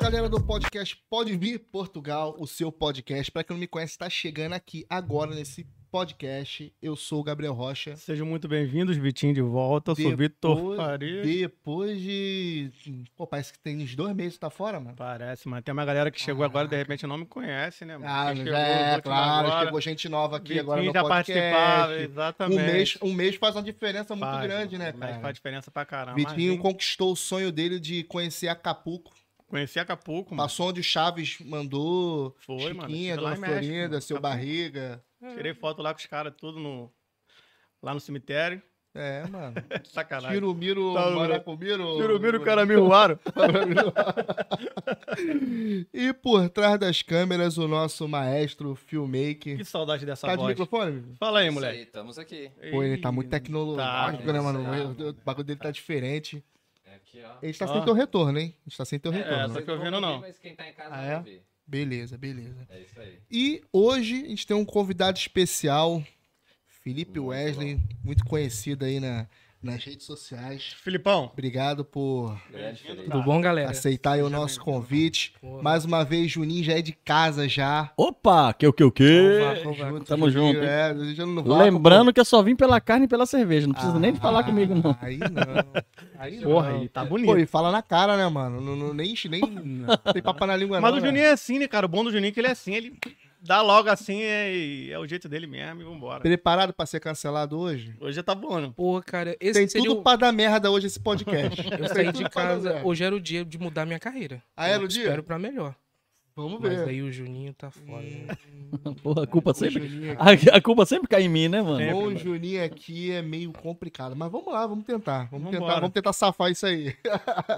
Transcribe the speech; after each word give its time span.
Galera 0.00 0.26
do 0.26 0.42
podcast 0.42 0.96
Pode 1.08 1.36
Vir 1.36 1.58
Portugal, 1.58 2.34
o 2.38 2.46
seu 2.46 2.72
podcast. 2.72 3.30
Para 3.30 3.44
quem 3.44 3.54
não 3.54 3.60
me 3.60 3.66
conhece, 3.66 3.92
está 3.92 4.08
chegando 4.08 4.54
aqui 4.54 4.86
agora 4.88 5.34
nesse 5.34 5.66
podcast. 5.90 6.72
Eu 6.80 6.96
sou 6.96 7.20
o 7.20 7.22
Gabriel 7.22 7.52
Rocha. 7.52 7.94
Sejam 7.96 8.26
muito 8.26 8.48
bem-vindos, 8.48 8.96
Vitinho 8.96 9.34
de 9.34 9.42
volta. 9.42 9.90
Eu 9.90 9.96
sou 9.96 10.16
Vitor 10.16 10.76
Faria. 10.76 11.22
Depois 11.22 12.00
de. 12.00 12.70
Pô, 13.14 13.26
parece 13.26 13.52
que 13.52 13.58
tem 13.58 13.82
uns 13.82 13.94
dois 13.94 14.16
meses 14.16 14.32
que 14.32 14.40
tá 14.40 14.48
fora, 14.48 14.80
mano. 14.80 14.96
Parece, 14.96 15.46
mas 15.46 15.62
tem 15.62 15.74
uma 15.74 15.84
galera 15.84 16.10
que 16.10 16.20
chegou 16.20 16.42
agora 16.42 16.66
de 16.66 16.74
repente 16.74 17.06
não 17.06 17.18
me 17.18 17.26
conhece, 17.26 17.84
né? 17.84 17.98
Mano? 17.98 18.10
Ah, 18.10 18.34
já 18.34 18.58
é, 18.58 19.00
claro. 19.02 19.46
Agora. 19.46 19.66
Chegou 19.66 19.80
gente 19.82 20.08
nova 20.08 20.38
aqui 20.38 20.54
Vitinho 20.54 20.62
agora 20.62 20.82
no 20.82 20.92
já 20.92 21.02
podcast. 21.02 21.32
participava, 21.32 22.00
exatamente. 22.00 22.58
Um 22.58 22.72
mês, 22.72 22.98
um 23.02 23.12
mês 23.12 23.36
faz 23.36 23.54
uma 23.54 23.62
diferença 23.62 24.16
muito 24.16 24.30
Faz, 24.30 24.42
grande, 24.42 24.78
né, 24.78 24.92
cara? 24.92 25.20
Faz 25.20 25.34
diferença 25.34 25.70
pra 25.70 25.84
caramba. 25.84 26.16
Vitinho 26.16 26.54
Mas, 26.54 26.62
conquistou 26.62 27.12
o 27.12 27.16
sonho 27.16 27.52
dele 27.52 27.78
de 27.78 28.02
conhecer 28.04 28.48
Acapulco. 28.48 29.12
Conheci 29.52 29.78
Acapulco, 29.78 30.34
mano. 30.34 30.48
Passou 30.48 30.70
onde 30.70 30.80
o 30.80 30.82
Chaves 30.82 31.36
mandou. 31.44 32.34
Foi, 32.38 32.72
mano. 32.72 32.88
Chiquinha, 32.88 33.10
Estive 33.10 33.22
lá 33.22 33.34
Dona 33.34 33.40
México, 33.46 33.60
Florinda, 33.66 33.88
mano. 33.90 34.00
seu 34.02 34.16
Acapulco. 34.16 34.36
barriga. 34.38 35.04
Tirei 35.36 35.52
foto 35.54 35.82
lá 35.82 35.92
com 35.92 36.00
os 36.00 36.06
caras, 36.06 36.32
tudo 36.38 36.58
no... 36.58 36.90
lá 37.82 37.92
no 37.92 38.00
cemitério. 38.00 38.62
É, 38.94 39.26
mano. 39.26 39.54
Sacanagem. 39.84 40.32
Tiro, 40.38 40.54
miro, 40.54 40.94
Tá, 40.94 41.10
maracumiro. 41.10 41.96
Tiro, 41.96 42.18
miro, 42.18 42.40
caramiro, 42.42 42.92
aro. 42.94 43.18
E 45.92 46.12
por 46.14 46.48
trás 46.48 46.78
das 46.78 47.02
câmeras, 47.02 47.58
o 47.58 47.68
nosso 47.68 48.08
maestro, 48.08 48.74
filmmaker. 48.74 49.56
Que 49.58 49.64
saudade 49.64 50.04
dessa 50.06 50.26
Tá 50.26 50.32
de 50.34 50.42
voz. 50.42 50.48
microfone? 50.50 51.02
Fala 51.18 51.40
aí, 51.40 51.46
Isso 51.46 51.54
moleque. 51.54 51.76
aí, 51.78 51.82
estamos 51.84 52.18
aqui. 52.18 52.50
Pô, 52.70 52.82
ele 52.82 52.98
tá 52.98 53.12
muito 53.12 53.28
tecnológico, 53.30 54.24
Tá, 54.26 54.32
né, 54.32 54.40
mano? 54.40 54.94
isso 54.94 55.10
o 55.10 55.12
bagulho 55.24 55.44
dele 55.44 55.60
tá 55.60 55.70
diferente. 55.70 56.42
É 57.14 57.18
aqui, 57.18 57.26
ó. 57.26 57.38
Ele 57.42 57.54
tá 57.54 57.64
Ó. 57.66 57.72
sem 57.74 57.84
teu 57.84 57.94
retorno, 57.94 58.38
hein? 58.38 58.54
A 58.66 58.68
gente 58.68 58.76
tá 58.78 58.84
sem 58.84 58.98
teu 58.98 59.12
É, 59.12 59.16
retorno. 59.16 59.48
só 59.48 59.54
que 59.54 59.70
eu 59.70 59.76
Vocês 59.76 59.80
vendo 59.80 59.92
vão 59.92 60.00
não. 60.00 60.20
Mas 60.20 60.38
quem 60.38 60.54
tá 60.54 60.68
em 60.68 60.72
casa 60.72 60.94
Ah, 60.94 60.96
vai 60.98 61.10
é? 61.12 61.16
ouvir. 61.18 61.42
Beleza, 61.66 62.18
beleza. 62.18 62.66
É 62.68 62.80
isso 62.80 63.00
aí. 63.00 63.18
E 63.30 63.62
hoje 63.72 64.24
a 64.24 64.28
gente 64.28 64.46
tem 64.46 64.56
um 64.56 64.64
convidado 64.64 65.18
especial, 65.18 66.02
Felipe 66.66 67.18
Muito 67.20 67.26
Wesley, 67.28 67.80
muito 68.02 68.24
conhecido 68.24 68.84
aí 68.84 68.98
na, 68.98 69.26
nas 69.62 69.84
redes 69.84 70.04
sociais. 70.06 70.74
Filipão. 70.82 71.30
Obrigado 71.32 71.84
por. 71.84 72.36
Tudo 73.04 73.22
bom, 73.22 73.40
galera? 73.40 73.70
aceitar 73.70 74.18
o 74.18 74.28
nosso 74.28 74.60
convite. 74.60 75.34
Porra. 75.40 75.62
Mais 75.62 75.84
uma 75.84 76.04
vez, 76.04 76.30
Juninho 76.30 76.64
já 76.64 76.72
é 76.74 76.82
de 76.82 76.92
casa 76.92 77.48
já. 77.48 77.90
Opa, 77.96 78.52
que 78.52 78.66
o 78.66 78.72
que 78.72 78.82
o 78.84 78.90
que? 78.90 79.38
Tamo 80.06 80.30
junto? 80.30 80.58
É, 80.60 80.92
não 80.94 81.58
Lembrando 81.58 82.12
que 82.12 82.20
eu 82.20 82.24
só 82.24 82.42
vim 82.42 82.56
pela 82.56 82.80
carne 82.80 83.04
e 83.04 83.08
pela 83.08 83.24
cerveja, 83.26 83.66
não 83.66 83.74
pô. 83.74 83.80
precisa 83.80 83.98
nem 84.00 84.12
de 84.12 84.20
falar 84.20 84.40
Ah, 84.40 84.44
comigo, 84.44 84.74
não. 84.74 84.96
Aí 85.00 85.18
não. 85.18 85.82
Aí 86.18 86.36
não. 86.36 86.42
Porra, 86.42 86.70
aí 86.78 86.88
tá 86.88 87.04
bonito. 87.04 87.26
Pô, 87.26 87.36
e 87.36 87.46
fala 87.46 87.70
na 87.70 87.82
cara, 87.82 88.16
né, 88.16 88.28
mano? 88.28 88.60
Não, 88.60 88.74
não- 88.76 88.94
nem, 88.94 89.14
nem 89.28 89.40
tem 90.12 90.22
papo 90.22 90.44
na 90.46 90.56
língua, 90.56 90.80
Mas 90.80 90.90
não. 90.90 90.98
o 90.98 91.00
né? 91.00 91.06
Juninho 91.08 91.24
é 91.24 91.30
assim, 91.32 91.58
né, 91.58 91.68
cara? 91.68 91.86
O 91.86 91.88
bom 91.88 92.02
do 92.04 92.10
Juninho 92.10 92.28
é 92.30 92.32
que 92.32 92.40
ele 92.40 92.48
é 92.48 92.50
assim, 92.52 92.74
ele 92.74 92.92
dá 93.42 93.60
logo 93.60 93.90
assim, 93.90 94.22
é, 94.22 94.90
é 94.90 94.98
o 94.98 95.06
jeito 95.06 95.28
dele 95.28 95.46
mesmo 95.46 95.82
e 95.82 95.84
vambora. 95.84 96.20
Preparado 96.20 96.72
pra 96.72 96.86
ser 96.86 97.00
cancelado 97.00 97.58
hoje? 97.58 97.94
Hoje 98.00 98.16
já 98.16 98.22
tá 98.22 98.34
voando. 98.34 98.72
Porra, 98.72 99.02
cara, 99.02 99.36
esse 99.40 99.58
Tem 99.58 99.68
seria 99.68 99.88
tudo 99.88 100.00
o... 100.00 100.02
pra 100.02 100.16
dar 100.16 100.32
merda 100.32 100.70
hoje 100.70 100.86
esse 100.86 101.00
podcast. 101.00 101.60
Eu 101.78 101.88
saí 101.88 102.12
de 102.12 102.28
casa, 102.30 102.80
hoje 102.84 103.02
era 103.02 103.14
o 103.14 103.20
dia 103.20 103.44
de 103.44 103.58
mudar 103.58 103.84
minha 103.84 103.98
carreira. 103.98 104.42
Ah, 104.56 104.68
era 104.68 104.84
o 104.84 104.88
dia? 104.88 105.02
Espero 105.02 105.22
pra 105.22 105.38
melhor. 105.38 105.74
Vamos 106.34 106.60
Mas 106.60 106.72
ver. 106.72 106.88
aí 106.88 107.02
o 107.02 107.12
Juninho 107.12 107.52
tá 107.52 107.70
foda, 107.70 108.02
né? 108.02 108.26
Porra, 109.02 109.24
a 109.24 109.26
culpa 109.26 109.52
sempre. 109.52 110.12
A, 110.18 110.56
a 110.56 110.60
culpa 110.62 110.86
sempre 110.86 111.06
cai 111.06 111.24
em 111.24 111.28
mim, 111.28 111.48
né, 111.48 111.60
mano? 111.60 111.76
Sempre, 111.76 111.92
Com 111.92 112.00
o 112.00 112.04
mano. 112.06 112.18
Juninho 112.18 112.64
aqui 112.64 113.12
é 113.12 113.20
meio 113.20 113.52
complicado. 113.52 114.16
Mas 114.16 114.32
vamos 114.32 114.50
lá, 114.50 114.66
vamos 114.66 114.84
tentar. 114.84 115.28
Vamos 115.30 115.50
tentar, 115.50 115.74
vamos 115.74 115.92
tentar 115.92 116.12
safar 116.14 116.50
isso 116.50 116.64
aí. 116.64 116.96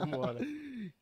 Vambora. 0.00 0.40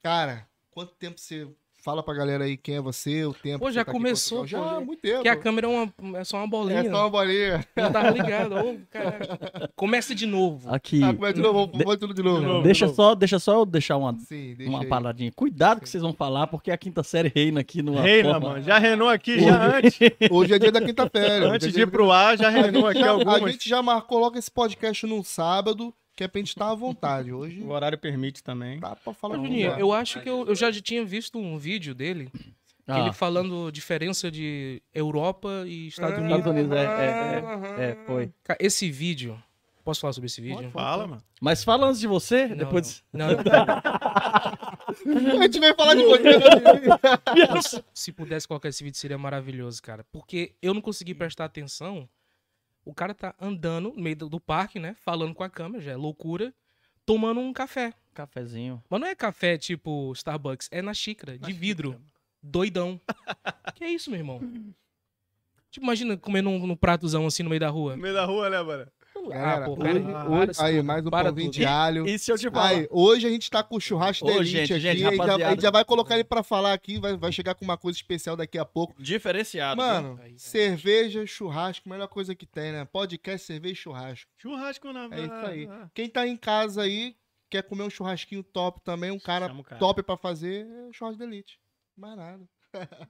Cara, 0.03 0.47
quanto 0.71 0.95
tempo 0.97 1.19
você 1.19 1.49
fala 1.83 2.03
pra 2.03 2.15
galera 2.15 2.45
aí 2.45 2.57
quem 2.57 2.77
é 2.77 2.81
você, 2.81 3.25
o 3.25 3.35
tempo 3.35 3.59
Pô, 3.59 3.67
que 3.67 3.73
já 3.73 3.85
tá 3.85 3.91
começou, 3.93 4.41
pô, 4.41 4.47
Já, 4.47 4.77
há 4.77 4.81
muito 4.81 5.01
tempo. 5.01 5.17
Porque 5.17 5.29
a 5.29 5.37
câmera 5.37 5.67
é, 5.67 5.71
uma, 5.71 6.19
é 6.19 6.25
só 6.25 6.37
uma 6.39 6.47
bolinha. 6.47 6.81
É 6.81 6.85
só 6.91 7.01
uma 7.01 7.11
bolinha. 7.11 7.67
Não 7.77 7.93
tava 7.93 8.11
ligado. 8.11 8.55
Ô, 8.57 8.77
cara. 8.91 9.71
Começa 9.75 10.15
de 10.15 10.25
novo. 10.25 10.73
Aqui. 10.73 11.03
Ah, 11.03 11.13
começa 11.13 11.35
de 11.35 11.43
novo, 11.43 11.67
vamos 11.67 11.85
fazer 11.85 11.99
tudo 11.99 12.15
de 12.15 12.23
novo. 12.23 12.41
novo. 12.41 12.63
Deixa 12.63 12.89
só, 12.89 13.15
deixa 13.15 13.39
só 13.39 13.55
eu 13.61 13.67
deixar 13.67 13.97
uma, 13.97 14.17
Sim, 14.21 14.55
deixa 14.57 14.71
uma 14.71 14.83
aí. 14.83 14.87
paradinha. 14.89 15.33
Cuidado 15.35 15.81
que 15.81 15.89
vocês 15.89 16.03
vão 16.03 16.13
falar, 16.13 16.47
porque 16.47 16.71
a 16.71 16.79
quinta 16.79 17.03
série 17.03 17.33
reina 17.35 17.61
aqui 17.61 17.83
no 17.83 17.95
Reina, 18.01 18.39
mano. 18.39 18.63
Já 18.63 18.79
reinou 18.79 19.09
aqui, 19.09 19.41
já 19.41 19.77
antes. 19.77 19.99
Hoje 20.31 20.55
é 20.55 20.59
dia 20.59 20.71
da 20.73 20.81
quinta-feira. 20.81 21.49
Antes 21.51 21.67
Hoje 21.69 21.75
é 21.75 21.79
de 21.79 21.81
ir 21.83 21.91
pro 21.91 22.11
ar, 22.13 22.39
já 22.39 22.49
reinou 22.49 22.83
gente, 22.83 22.91
aqui 22.91 23.01
já, 23.01 23.07
a 23.07 23.11
algumas. 23.11 23.53
gente 23.53 23.69
já 23.69 23.83
marcou 23.83 24.19
logo 24.19 24.39
esse 24.39 24.51
podcast 24.51 25.07
num 25.07 25.23
sábado, 25.23 25.93
que 26.15 26.25
é 26.25 26.29
pra 26.29 26.39
gente 26.39 26.49
estar 26.49 26.71
à 26.71 26.75
vontade. 26.75 27.33
Hoje 27.33 27.61
O 27.63 27.71
horário 27.71 27.97
permite 27.99 28.43
também. 28.43 28.79
dá 28.81 28.95
pra 28.97 29.11
Ô, 29.11 29.15
falar 29.15 29.37
com 29.37 29.45
Juninho, 29.45 29.71
você. 29.73 29.83
eu 29.83 29.93
acho 29.93 30.21
que 30.21 30.29
eu, 30.29 30.47
eu 30.47 30.55
já 30.55 30.71
tinha 30.73 31.05
visto 31.05 31.39
um 31.39 31.57
vídeo 31.59 31.95
dele, 31.95 32.31
Ah, 32.87 33.01
ele 33.01 33.13
falando 33.13 33.71
diferença 33.71 34.31
de 34.31 34.83
Europa 34.95 35.65
e 35.67 35.87
Estados 35.89 36.19
Ah, 36.19 36.21
Unidos. 36.21 36.39
Estados 36.39 36.59
Unidos, 36.61 36.77
é, 36.77 36.83
é, 36.85 37.85
é, 37.87 37.91
é, 37.91 37.99
foi. 38.07 38.31
Esse 38.61 38.91
vídeo. 38.91 39.41
Posso 39.85 40.01
falar 40.01 40.13
sobre 40.13 40.27
esse 40.27 40.41
vídeo? 40.41 40.71
Fala, 40.71 41.09
mano. 41.09 41.23
Mas 41.41 41.65
fala 41.65 41.89
antes 41.89 41.99
de 42.01 42.07
você, 42.07 42.47
Não, 42.47 42.57
depois. 42.57 43.03
não. 43.13 43.27
Não, 45.05 45.41
A 45.41 45.43
gente 45.45 45.59
veio 45.59 45.75
falar 45.75 45.95
de 45.95 46.05
você. 46.05 47.83
se 47.95 48.13
pudesse 48.13 48.47
colocar 48.47 48.69
esse 48.69 48.85
vídeo 48.85 48.97
seria 48.99 49.19
maravilhoso, 49.19 49.83
cara. 49.83 50.05
Porque 50.13 50.55
eu 50.61 50.75
não 50.75 50.81
consegui 50.81 51.15
prestar 51.15 51.47
atenção. 51.47 52.09
O 52.85 52.93
cara 52.93 53.15
tá 53.15 53.35
andando 53.41 53.93
no 53.95 54.03
meio 54.03 54.17
do, 54.17 54.41
parque, 54.41 54.79
né? 54.79 54.95
Falando 55.01 55.35
com 55.35 55.45
a 55.45 55.51
câmera, 55.51 55.83
já 55.83 55.93
é 55.93 55.97
loucura. 55.97 56.53
Tomando 57.07 57.41
um 57.41 57.53
café. 57.53 57.95
Cafezinho. 58.15 58.83
Mas 58.89 59.01
não 59.01 59.09
é 59.09 59.15
café 59.15 59.57
tipo 59.57 60.13
Starbucks, 60.13 60.69
é 60.71 60.83
na 60.83 60.93
xícara, 60.93 61.39
de 61.39 61.53
vidro. 61.53 62.01
Doidão. 62.43 63.01
que 63.75 63.85
é 63.85 63.91
isso, 63.91 64.11
meu 64.11 64.19
irmão? 64.19 64.41
Tipo, 65.71 65.87
imagina 65.87 66.17
comendo 66.17 66.51
um, 66.51 66.67
num 66.67 66.77
pratozão 66.77 67.27
assim 67.27 67.43
no 67.43 67.49
meio 67.49 67.61
da 67.61 67.69
rua. 67.69 67.97
No 67.97 68.03
meio 68.03 68.15
da 68.15 68.25
rua, 68.25 68.51
né, 68.51 68.61
mano? 68.61 68.87
Galera, 69.29 69.65
Ah, 69.65 69.67
pô, 69.67 69.73
hoje, 69.73 69.83
hoje- 70.29 70.53
para 70.57 70.67
aí, 70.67 70.83
mais 70.83 71.07
um 71.07 71.11
para 71.11 71.25
pãozinho 71.29 71.47
tudo. 71.51 71.55
de 71.61 71.65
alho. 71.65 72.07
E 72.09 72.19
se 72.19 72.31
eu 72.33 72.39
te 72.39 72.51
falar? 72.51 72.69
Aí, 72.69 72.89
hoje 72.91 73.27
a 73.27 73.31
gente 73.31 73.51
tá 73.51 73.63
com 73.63 73.77
o 73.77 73.81
churrasco 73.81 74.27
da 74.27 74.33
Ô, 74.33 74.37
Elite 74.37 74.51
gente, 74.51 74.73
aqui. 74.73 74.81
gente, 74.83 75.05
a, 75.07 75.11
gente 75.11 75.17
já, 75.17 75.35
a 75.47 75.51
gente 75.51 75.63
já 75.63 75.71
vai 75.71 75.85
colocar 75.85 76.15
ele 76.15 76.25
pra 76.25 76.43
falar 76.43 76.73
aqui, 76.73 76.99
vai, 76.99 77.17
vai 77.17 77.31
chegar 77.33 77.55
com 77.55 77.65
uma 77.65 77.77
coisa 77.79 77.97
especial 77.99 78.37
daqui 78.37 78.59
a 78.59 78.65
pouco. 78.65 79.01
Diferenciado. 79.03 79.77
Mano, 79.77 80.19
Aí, 80.23 80.33
aí. 80.33 80.39
cerveja, 80.39 81.25
churrasco, 81.27 81.89
melhor 81.89 82.09
coisa 82.09 82.35
que 82.35 82.47
tem, 82.47 82.73
né? 82.73 82.85
Podcast, 82.85 83.47
cerveja 83.47 83.73
e 83.75 83.77
churrasco. 83.77 84.31
Churrasco 84.39 84.93
na 84.93 85.05
É 85.05 85.21
isso 85.21 85.47
aí. 85.47 85.69
Ah, 85.71 85.89
Quem 85.95 86.09
tá 86.09 86.27
em 86.27 86.37
casa 86.37 86.83
aí, 86.83 87.15
quer 87.51 87.63
comer 87.63 87.83
um 87.85 87.91
churrasquinho 87.91 88.43
top 88.43 88.81
também, 88.83 89.11
um 89.11 89.19
cara 89.21 89.49
cara. 89.63 89.79
top 89.79 90.03
pra 90.03 90.17
fazer, 90.17 90.67
é 90.67 90.89
o 90.89 90.93
churrasco 90.93 91.19
da 91.19 91.25
Elite. 91.25 91.59
Mais 91.97 92.17
nada. 92.17 92.45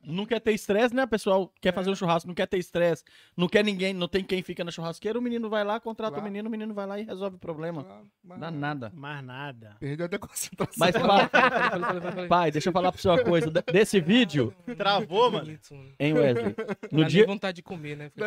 Não 0.04 0.26
quer 0.26 0.40
ter 0.40 0.52
estresse, 0.52 0.94
né, 0.94 1.06
pessoal? 1.06 1.52
Quer 1.60 1.72
fazer 1.72 1.90
um 1.90 1.94
churrasco, 1.94 2.26
não 2.28 2.34
quer 2.34 2.46
ter 2.46 2.58
estresse, 2.58 3.04
não 3.36 3.48
quer 3.48 3.64
ninguém, 3.64 3.92
não 3.94 4.08
tem 4.08 4.22
quem 4.24 4.42
fica 4.42 4.64
na 4.64 4.70
churrasqueira, 4.70 5.18
o 5.18 5.22
menino 5.22 5.48
vai 5.48 5.64
lá, 5.64 5.78
contrata 5.80 6.12
Claro. 6.12 6.22
o 6.26 6.30
menino, 6.30 6.48
o 6.48 6.50
menino 6.50 6.74
vai 6.74 6.86
lá 6.86 6.98
e 6.98 7.04
resolve 7.04 7.36
o 7.36 7.38
problema. 7.38 7.86
Mais 8.24 8.40
Dá 8.40 8.50
nada. 8.50 8.90
Mais 8.94 9.24
nada. 9.24 9.76
Perdeu 9.78 10.06
até 10.06 10.16
a 10.16 10.18
concentração. 10.18 10.74
Mas, 10.76 10.92
pai, 10.96 11.28
Falei, 11.28 11.28
falei, 11.30 11.68
falei, 11.70 11.84
falei, 11.84 12.00
falei. 12.12 12.28
pai, 12.28 12.50
deixa 12.50 12.68
eu 12.68 12.72
falar 12.72 12.92
pra 12.92 13.00
você 13.00 13.08
uma 13.08 13.22
coisa. 13.24 13.50
de- 13.50 13.62
Desse 13.72 14.00
vídeo, 14.00 14.54
Travou, 14.76 15.30
mano. 15.30 15.58
Hein, 15.98 16.12
Wesley? 16.14 16.54
No 16.90 17.04
dia. 17.04 17.26
vontade 17.26 17.56
de 17.56 17.62
comer, 17.62 17.96
né? 17.96 18.10
Nem 18.16 18.26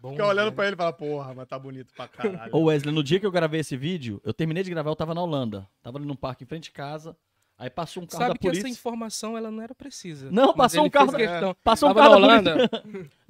Bom, 0.00 0.10
Fica 0.12 0.26
olhando 0.26 0.44
velho. 0.46 0.52
pra 0.52 0.66
ele 0.66 0.74
e 0.74 0.76
fala, 0.76 0.92
porra, 0.92 1.34
mas 1.34 1.48
tá 1.48 1.58
bonito 1.58 1.92
pra 1.94 2.06
caralho. 2.08 2.54
Ô, 2.54 2.64
Wesley, 2.64 2.94
no 2.94 3.02
dia 3.02 3.18
que 3.18 3.26
eu 3.26 3.30
gravei 3.30 3.60
esse 3.60 3.76
vídeo, 3.76 4.20
eu 4.24 4.34
terminei 4.34 4.62
de 4.62 4.70
gravar, 4.70 4.90
eu 4.90 4.96
tava 4.96 5.14
na 5.14 5.22
Holanda. 5.22 5.66
Tava 5.82 5.98
ali 5.98 6.06
num 6.06 6.16
parque 6.16 6.44
em 6.44 6.46
frente 6.46 6.64
de 6.64 6.70
casa. 6.72 7.16
Aí 7.56 7.70
passou 7.70 8.02
um 8.02 8.06
carro 8.06 8.22
Sabe 8.24 8.34
da 8.34 8.38
que 8.38 8.46
polícia. 8.48 8.66
essa 8.66 8.68
informação 8.68 9.38
ela 9.38 9.48
não 9.48 9.62
era 9.62 9.72
precisa. 9.76 10.28
Não, 10.30 10.52
passou 10.52 10.84
um 10.84 10.90
carro 10.90 11.12
da- 11.12 11.18
questão. 11.18 11.56
Passou 11.62 11.88
um 11.90 11.94
carro 11.94 12.18
na. 12.18 12.26
Holanda. 12.26 12.68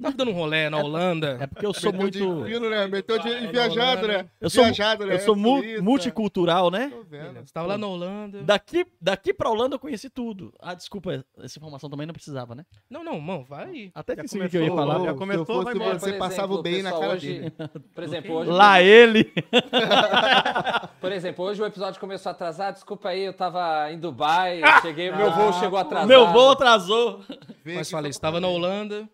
Tava 0.01 0.15
dando 0.17 0.31
um 0.31 0.33
rolê 0.33 0.67
na 0.67 0.77
Holanda. 0.79 1.37
É 1.39 1.45
porque 1.47 1.63
eu 1.65 1.73
sou 1.73 1.93
Meteu 1.93 2.09
de 2.09 2.23
muito. 2.23 2.45
fino, 2.47 2.69
né? 2.69 2.87
Meteu 2.87 3.19
de 3.19 3.29
Ah, 3.29 3.51
viajado, 3.51 4.07
né? 4.07 4.25
Eu 4.41 4.49
sou, 4.49 4.63
viajado, 4.63 5.05
né? 5.05 5.13
eu 5.13 5.19
sou 5.19 5.35
mu- 5.35 5.61
multicultural, 5.81 6.71
né? 6.71 6.89
Tô 6.89 7.03
vendo. 7.03 7.39
Você 7.45 7.53
tava 7.53 7.67
lá 7.67 7.77
na 7.77 7.85
Holanda. 7.87 8.41
Daqui, 8.43 8.85
daqui 8.99 9.31
pra 9.31 9.49
Holanda 9.49 9.75
eu 9.75 9.79
conheci 9.79 10.09
tudo. 10.09 10.51
Ah, 10.59 10.73
desculpa, 10.73 11.23
essa 11.43 11.59
informação 11.59 11.87
também 11.89 12.07
não 12.07 12.13
precisava, 12.13 12.55
né? 12.55 12.65
Não, 12.89 13.03
não, 13.03 13.19
mano, 13.21 13.45
vai 13.47 13.65
aí. 13.65 13.91
Até 13.93 14.15
Já 14.15 14.23
que 14.23 14.27
o 14.27 14.49
que 14.49 14.57
eu 14.57 14.63
ia 14.63 14.69
começou, 14.69 14.75
falar. 14.75 15.05
já 15.05 15.13
começou, 15.13 15.45
se 15.45 15.51
eu 15.51 15.63
vai 15.63 15.73
fosse 15.75 15.85
embora. 15.85 15.99
você, 15.99 16.13
passava 16.13 16.53
o 16.55 16.61
bem 16.63 16.81
na 16.81 16.91
cara 16.91 17.13
hoje- 17.13 17.27
dele. 17.39 17.53
Por 17.93 18.03
exemplo, 18.03 18.33
hoje, 18.37 18.49
Lá 18.49 18.81
ele! 18.81 19.31
por 21.05 21.11
exemplo, 21.11 21.45
hoje 21.45 21.61
o 21.61 21.65
episódio 21.65 21.99
começou 21.99 22.31
atrasado. 22.31 22.73
Desculpa 22.73 23.09
aí, 23.09 23.21
eu 23.21 23.33
tava 23.33 23.91
em 23.91 23.99
Dubai, 23.99 24.59
cheguei, 24.81 25.11
meu 25.11 25.31
voo 25.31 25.53
chegou 25.53 25.77
atrasado. 25.77 26.07
Meu 26.07 26.31
voo 26.31 26.49
atrasou. 26.49 27.23
Vem 27.63 27.75
Mas 27.75 27.91
falei, 27.91 28.11
só 28.11 28.17
você 28.17 28.21
tava 28.21 28.39
na 28.39 28.47
Holanda. 28.47 29.07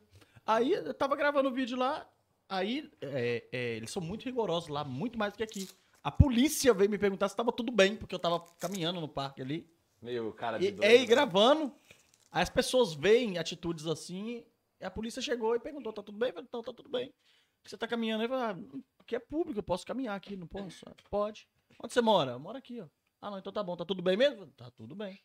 Aí 0.46 0.72
eu 0.72 0.94
tava 0.94 1.18
gravando 1.18 1.50
o 1.50 1.54
vídeo 1.54 1.78
lá. 1.78 2.08
Aí 2.48 2.90
é, 3.02 3.44
é, 3.52 3.76
eles 3.76 3.92
são 3.92 4.02
muito 4.02 4.24
rigorosos 4.24 4.70
lá, 4.70 4.86
muito 4.86 5.20
mais 5.20 5.34
do 5.34 5.38
que 5.38 5.44
aqui. 5.44 5.70
A 6.02 6.10
polícia 6.10 6.74
veio 6.74 6.90
me 6.90 6.98
perguntar 6.98 7.28
se 7.28 7.36
tava 7.36 7.52
tudo 7.52 7.72
bem, 7.72 7.96
porque 7.98 8.16
eu 8.16 8.20
tava 8.20 8.40
caminhando 8.60 9.02
no 9.02 9.08
parque 9.08 9.42
ali. 9.42 9.70
Meu, 10.02 10.32
cara 10.32 10.58
de 10.58 10.68
E, 10.68 10.72
doido. 10.72 10.90
é, 10.90 10.96
e 10.96 11.06
gravando. 11.06 11.74
Aí 12.32 12.42
as 12.42 12.50
pessoas 12.50 12.94
veem 12.94 13.38
atitudes 13.38 13.86
assim. 13.86 14.46
E 14.80 14.86
a 14.86 14.90
polícia 14.90 15.22
chegou 15.22 15.56
e 15.56 15.60
perguntou: 15.60 15.92
tá 15.92 16.02
tudo 16.02 16.18
bem? 16.18 16.30
Eu 16.30 16.36
falei, 16.36 16.50
Não, 16.54 16.62
tá 16.62 16.72
tudo 16.74 16.90
bem. 16.90 17.14
Você 17.64 17.78
tá 17.78 17.88
caminhando? 17.88 18.24
Eu 18.24 18.30
falei, 18.30 18.44
ah, 18.44 18.80
aqui 19.00 19.16
é 19.16 19.20
público, 19.20 19.60
eu 19.60 19.64
posso 19.64 19.86
caminhar 19.86 20.16
aqui, 20.16 20.36
não 20.36 20.48
posso? 20.48 20.84
Ah, 20.88 20.94
Pode. 21.10 21.48
Onde 21.84 21.94
você 21.94 22.02
mora? 22.02 22.32
Eu 22.32 22.40
moro 22.40 22.58
aqui, 22.58 22.80
ó. 22.82 22.86
Ah, 23.24 23.30
não, 23.30 23.38
então 23.38 23.54
tá 23.54 23.62
bom, 23.62 23.76
tá 23.78 23.86
tudo 23.86 24.02
bem 24.02 24.18
mesmo? 24.18 24.48
Tá 24.58 24.72
tudo 24.72 24.96
bem. 24.96 25.20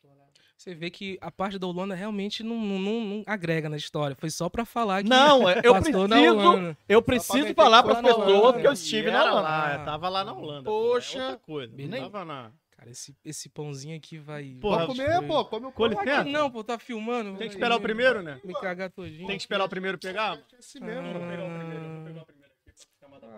Você 0.55 0.75
vê 0.75 0.91
que 0.91 1.17
a 1.19 1.31
parte 1.31 1.57
da 1.57 1.65
Holanda 1.65 1.95
realmente 1.95 2.43
não, 2.43 2.55
não, 2.55 2.77
não- 2.77 3.01
não 3.05 3.23
agrega 3.25 3.67
na 3.69 3.77
história. 3.77 4.15
Foi 4.15 4.29
só 4.29 4.47
pra 4.49 4.65
falar 4.65 5.01
que 5.03 5.09
Não, 5.09 5.49
é- 5.49 5.61
eu 5.63 5.73
na 5.73 5.81
preciso, 5.81 5.99
Holanda. 6.03 6.77
eu 6.87 7.01
preciso 7.01 7.53
falar 7.55 7.81
pras 7.81 7.97
na 7.97 8.03
pessoas 8.03 8.27
Holanda. 8.27 8.59
que 8.61 8.67
eu 8.67 8.73
estive 8.73 9.09
na 9.09 9.23
Holanda. 9.23 9.41
lá, 9.41 9.73
eu 9.79 9.85
tava 9.85 10.09
lá 10.09 10.23
na 10.23 10.33
Holanda. 10.33 10.63
Poxa. 10.69 11.17
É 11.17 11.23
outra 11.23 11.37
coisa. 11.39 11.75
Beleza. 11.75 12.03
Não 12.03 12.11
tava 12.11 12.25
na... 12.25 12.51
Cara, 12.77 12.91
esse, 12.91 13.15
esse 13.25 13.49
pãozinho 13.49 13.97
aqui 13.97 14.19
vai... 14.19 14.59
Porra, 14.61 14.85
Pode 14.85 14.99
comer, 14.99 15.27
pô. 15.27 15.45
Come 15.45 15.65
o 15.65 15.71
Com 15.71 15.89
pão. 15.89 15.99
licença. 15.99 16.21
Aqui 16.21 16.31
não, 16.31 16.51
pô, 16.51 16.63
tá 16.63 16.77
filmando. 16.77 17.35
Tem 17.35 17.47
que 17.47 17.55
esperar 17.55 17.75
o 17.75 17.81
primeiro, 17.81 18.21
né? 18.21 18.39
Me 18.43 18.53
cagar 18.53 18.91
todinho. 18.91 19.25
Tem 19.25 19.35
que 19.37 19.41
esperar 19.41 19.65
o 19.65 19.69
primeiro 19.69 19.97
pegar? 19.97 20.37
É 20.53 20.57
assim 20.57 20.79
mesmo. 20.79 21.13
Vou 21.13 21.27
pegar 21.27 21.45
o 21.45 21.57
primeiro, 21.57 21.81
vou 21.95 22.03
pegar 22.05 22.21
o 22.21 22.25
primeiro 22.27 22.53
aqui 22.53 22.63
pra 22.63 22.73
ficar 22.75 23.07
mais 23.09 23.21
da 23.23 23.27
hora. 23.27 23.37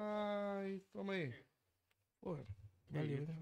Ai, 0.65 0.81
toma 0.91 1.13
aí. 1.13 1.33
Porra, 2.21 2.45
valeu. 2.89 3.25
né? 3.27 3.35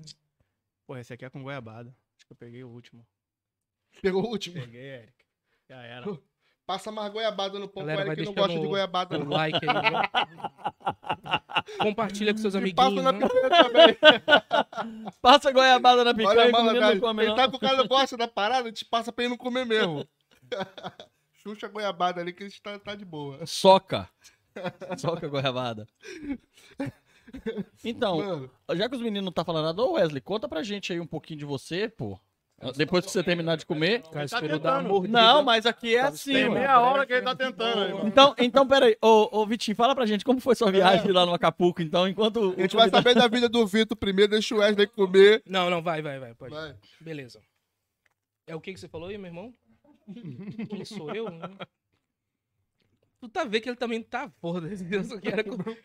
Porra, 0.85 0.99
esse 1.01 1.13
aqui 1.13 1.25
é 1.25 1.29
com 1.29 1.43
goiabada. 1.43 1.89
Acho 2.15 2.25
que 2.25 2.33
eu 2.33 2.37
peguei 2.37 2.63
o 2.63 2.69
último. 2.69 3.05
Pegou 4.01 4.23
o 4.23 4.27
último. 4.27 4.55
Peguei, 4.59 4.81
Eric. 4.81 5.13
Já 5.69 5.81
era. 5.83 6.19
Passa 6.65 6.91
mais 6.91 7.11
goiabada 7.13 7.57
no 7.59 7.67
pão 7.67 7.83
Galera, 7.85 8.01
com 8.01 8.07
vai 8.07 8.15
ele 8.15 8.21
que 8.23 8.27
não 8.27 8.33
gosta 8.35 8.59
de 8.59 8.67
goiabada. 8.67 9.17
Não. 9.17 9.29
like 9.29 9.57
aí, 9.61 9.89
viu? 9.89 9.99
Compartilha 11.79 12.33
com 12.33 12.39
seus 12.39 12.55
E 12.55 12.73
passa 12.73 12.89
amiguinhos. 12.89 13.03
na 13.05 13.11
né? 13.13 13.27
picanha 13.27 13.63
também. 13.63 13.97
Passa 15.21 15.51
goiabada 15.51 16.03
na 16.03 16.13
picanha 16.13 16.39
Olha, 16.39 16.47
e 16.47 16.49
o 16.49 16.51
mano, 16.51 16.79
velho, 16.79 17.01
come, 17.01 17.23
ele 17.23 17.29
não. 17.29 17.35
tá 17.35 17.49
com 17.49 17.57
o 17.57 17.59
cara 17.59 17.77
não 17.77 17.87
gosta 17.87 18.17
da 18.17 18.27
parada, 18.27 18.63
a 18.63 18.67
gente 18.67 18.85
passa 18.85 19.11
pra 19.11 19.23
ele 19.23 19.31
não 19.31 19.37
comer 19.37 19.65
mesmo. 19.65 20.07
Xuxa 21.41 21.67
goiabada 21.67 22.19
ali 22.21 22.33
que 22.33 22.43
a 22.43 22.47
gente 22.49 22.61
tá, 22.61 22.77
tá 22.79 22.95
de 22.95 23.05
boa. 23.05 23.45
Soca. 23.45 24.09
Soca 24.97 25.27
goiabada. 25.27 25.87
Então, 27.83 28.17
Mano, 28.17 28.51
já 28.75 28.89
que 28.89 28.95
os 28.95 29.01
meninos 29.01 29.25
não 29.25 29.31
tá 29.31 29.43
falando 29.45 29.65
nada, 29.65 29.81
ô 29.81 29.93
Wesley, 29.93 30.21
conta 30.21 30.47
pra 30.47 30.63
gente 30.63 30.91
aí 30.91 30.99
um 30.99 31.07
pouquinho 31.07 31.39
de 31.39 31.45
você, 31.45 31.87
pô. 31.87 32.19
Depois 32.75 33.05
que 33.05 33.11
você 33.11 33.23
terminar 33.23 33.55
de 33.55 33.65
comer. 33.67 34.01
Cara 34.01 34.59
tá. 34.59 34.81
Não, 34.81 35.43
mas 35.43 35.67
aqui 35.67 35.95
é 35.95 36.01
assim, 36.01 36.33
Tem 36.33 36.49
meia 36.49 36.79
hora 36.79 37.05
que 37.05 37.13
ele 37.13 37.21
tá 37.21 37.35
tentando. 37.35 37.83
aí, 37.83 37.93
mano. 37.93 38.07
Então, 38.07 38.33
então, 38.39 38.67
peraí. 38.67 38.97
Ô, 38.99 39.29
ô, 39.31 39.45
Vitinho, 39.45 39.77
fala 39.77 39.93
pra 39.93 40.07
gente 40.07 40.25
como 40.25 40.39
foi 40.39 40.55
sua 40.55 40.71
viagem 40.71 41.11
lá 41.11 41.23
no 41.23 41.35
Acapulco, 41.35 41.83
então, 41.83 42.07
enquanto... 42.07 42.55
a 42.57 42.61
gente 42.61 42.75
vai 42.75 42.89
saber 42.89 43.13
da 43.13 43.27
vida 43.27 43.47
do 43.47 43.65
Vitor 43.67 43.95
primeiro, 43.95 44.31
deixa 44.31 44.55
o 44.55 44.57
Wesley 44.57 44.87
comer. 44.87 45.43
Não, 45.45 45.69
não, 45.69 45.83
vai, 45.83 46.01
vai, 46.01 46.19
vai. 46.19 46.33
Pode. 46.33 46.51
Vai. 46.51 46.75
Beleza. 46.99 47.39
É 48.47 48.55
o 48.55 48.61
que, 48.61 48.73
que 48.73 48.79
você 48.79 48.87
falou 48.87 49.09
aí, 49.09 49.17
meu 49.19 49.29
irmão? 49.29 49.53
Quem 50.69 50.83
sou 50.83 51.13
eu? 51.13 51.27
Tu 53.19 53.27
tá 53.29 53.43
vendo 53.43 53.63
que 53.63 53.69
ele 53.69 53.75
também 53.75 54.01
tá, 54.01 54.29
porra. 54.39 54.61
Eu 54.91 55.03
só 55.03 55.19
quero, 55.19 55.39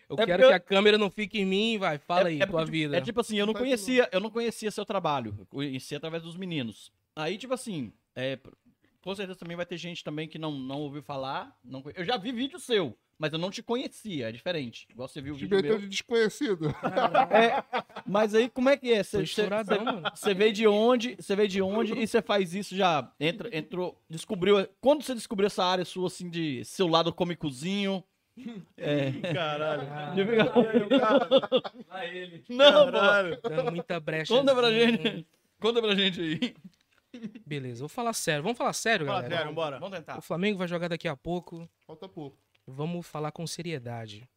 eu 0.08 0.16
É 0.18 0.26
quero 0.26 0.42
porque 0.42 0.48
que 0.48 0.52
a 0.52 0.60
câmera 0.60 0.98
não 0.98 1.10
fique 1.10 1.40
em 1.40 1.46
mim, 1.46 1.78
vai. 1.78 1.96
Fala 1.98 2.28
aí, 2.28 2.40
é 2.40 2.46
tua 2.46 2.60
porque, 2.60 2.70
vida. 2.70 2.96
É 2.96 3.00
tipo 3.00 3.20
assim, 3.20 3.38
eu 3.38 3.46
não 3.46 3.54
conhecia, 3.54 4.08
eu 4.12 4.20
não 4.20 4.30
conhecia 4.30 4.70
seu 4.70 4.84
trabalho. 4.84 5.34
Eu 5.38 5.46
conheci 5.46 5.94
através 5.94 6.22
dos 6.22 6.36
meninos. 6.36 6.92
Aí, 7.16 7.38
tipo 7.38 7.54
assim, 7.54 7.92
é, 8.14 8.38
com 9.02 9.14
certeza 9.14 9.38
também 9.38 9.56
vai 9.56 9.66
ter 9.66 9.76
gente 9.76 10.02
também 10.04 10.28
que 10.28 10.38
não, 10.38 10.52
não 10.52 10.80
ouviu 10.80 11.02
falar. 11.02 11.56
Não, 11.64 11.82
eu 11.94 12.04
já 12.04 12.16
vi 12.16 12.32
vídeo 12.32 12.58
seu, 12.60 12.96
mas 13.18 13.32
eu 13.32 13.38
não 13.38 13.50
te 13.50 13.62
conhecia, 13.62 14.28
é 14.28 14.32
diferente. 14.32 14.86
Igual 14.90 15.08
você 15.08 15.20
viu 15.20 15.34
o 15.34 15.36
Te 15.36 15.42
vídeo 15.42 15.56
meteu 15.56 15.70
meu. 15.72 15.80
de 15.80 15.88
desconhecido. 15.88 16.68
É, 17.30 17.62
mas 18.06 18.34
aí 18.34 18.48
como 18.48 18.68
é 18.70 18.76
que 18.76 18.92
é? 18.92 19.02
Você 19.02 20.34
veio 20.34 20.52
de 20.52 20.66
onde? 20.66 21.16
Você 21.16 21.34
veio 21.36 21.48
de 21.48 21.60
onde 21.62 21.92
e 21.98 22.06
você 22.06 22.22
faz 22.22 22.54
isso 22.54 22.76
já? 22.76 23.10
Entra, 23.20 23.54
entrou, 23.56 24.00
descobriu. 24.08 24.66
Quando 24.80 25.02
você 25.02 25.14
descobriu 25.14 25.46
essa 25.46 25.64
área 25.64 25.84
sua 25.84 26.06
assim 26.06 26.30
de 26.30 26.64
seu 26.64 26.86
lado 26.86 27.12
cômicozinho? 27.12 28.02
É. 28.78 29.10
Caralho. 29.34 30.14
de 30.14 30.24
ficar- 30.26 31.28
Lá 31.88 32.06
ele. 32.06 32.42
Não. 32.48 32.90
Caralho. 32.90 33.38
Dando 33.42 33.72
muita 33.72 34.00
brecha. 34.00 34.34
Conta 34.34 34.54
pra 34.54 34.70
gente. 34.70 35.26
Conta 35.60 35.82
pra 35.82 35.94
gente 35.94 36.20
aí. 36.20 36.54
Beleza, 37.46 37.80
vou 37.80 37.88
falar 37.88 38.12
sério. 38.12 38.42
Vamos 38.42 38.58
falar 38.58 38.72
sério, 38.72 39.06
Fala 39.06 39.20
galera. 39.22 39.40
sério, 39.42 39.54
bora. 39.54 39.78
Vamos 39.78 39.98
tentar. 39.98 40.18
O 40.18 40.22
Flamengo 40.22 40.58
vai 40.58 40.68
jogar 40.68 40.88
daqui 40.88 41.08
a 41.08 41.16
pouco. 41.16 41.68
Falta 41.86 42.08
pouco. 42.08 42.38
Vamos 42.66 43.06
falar 43.06 43.32
com 43.32 43.46
seriedade. 43.46 44.28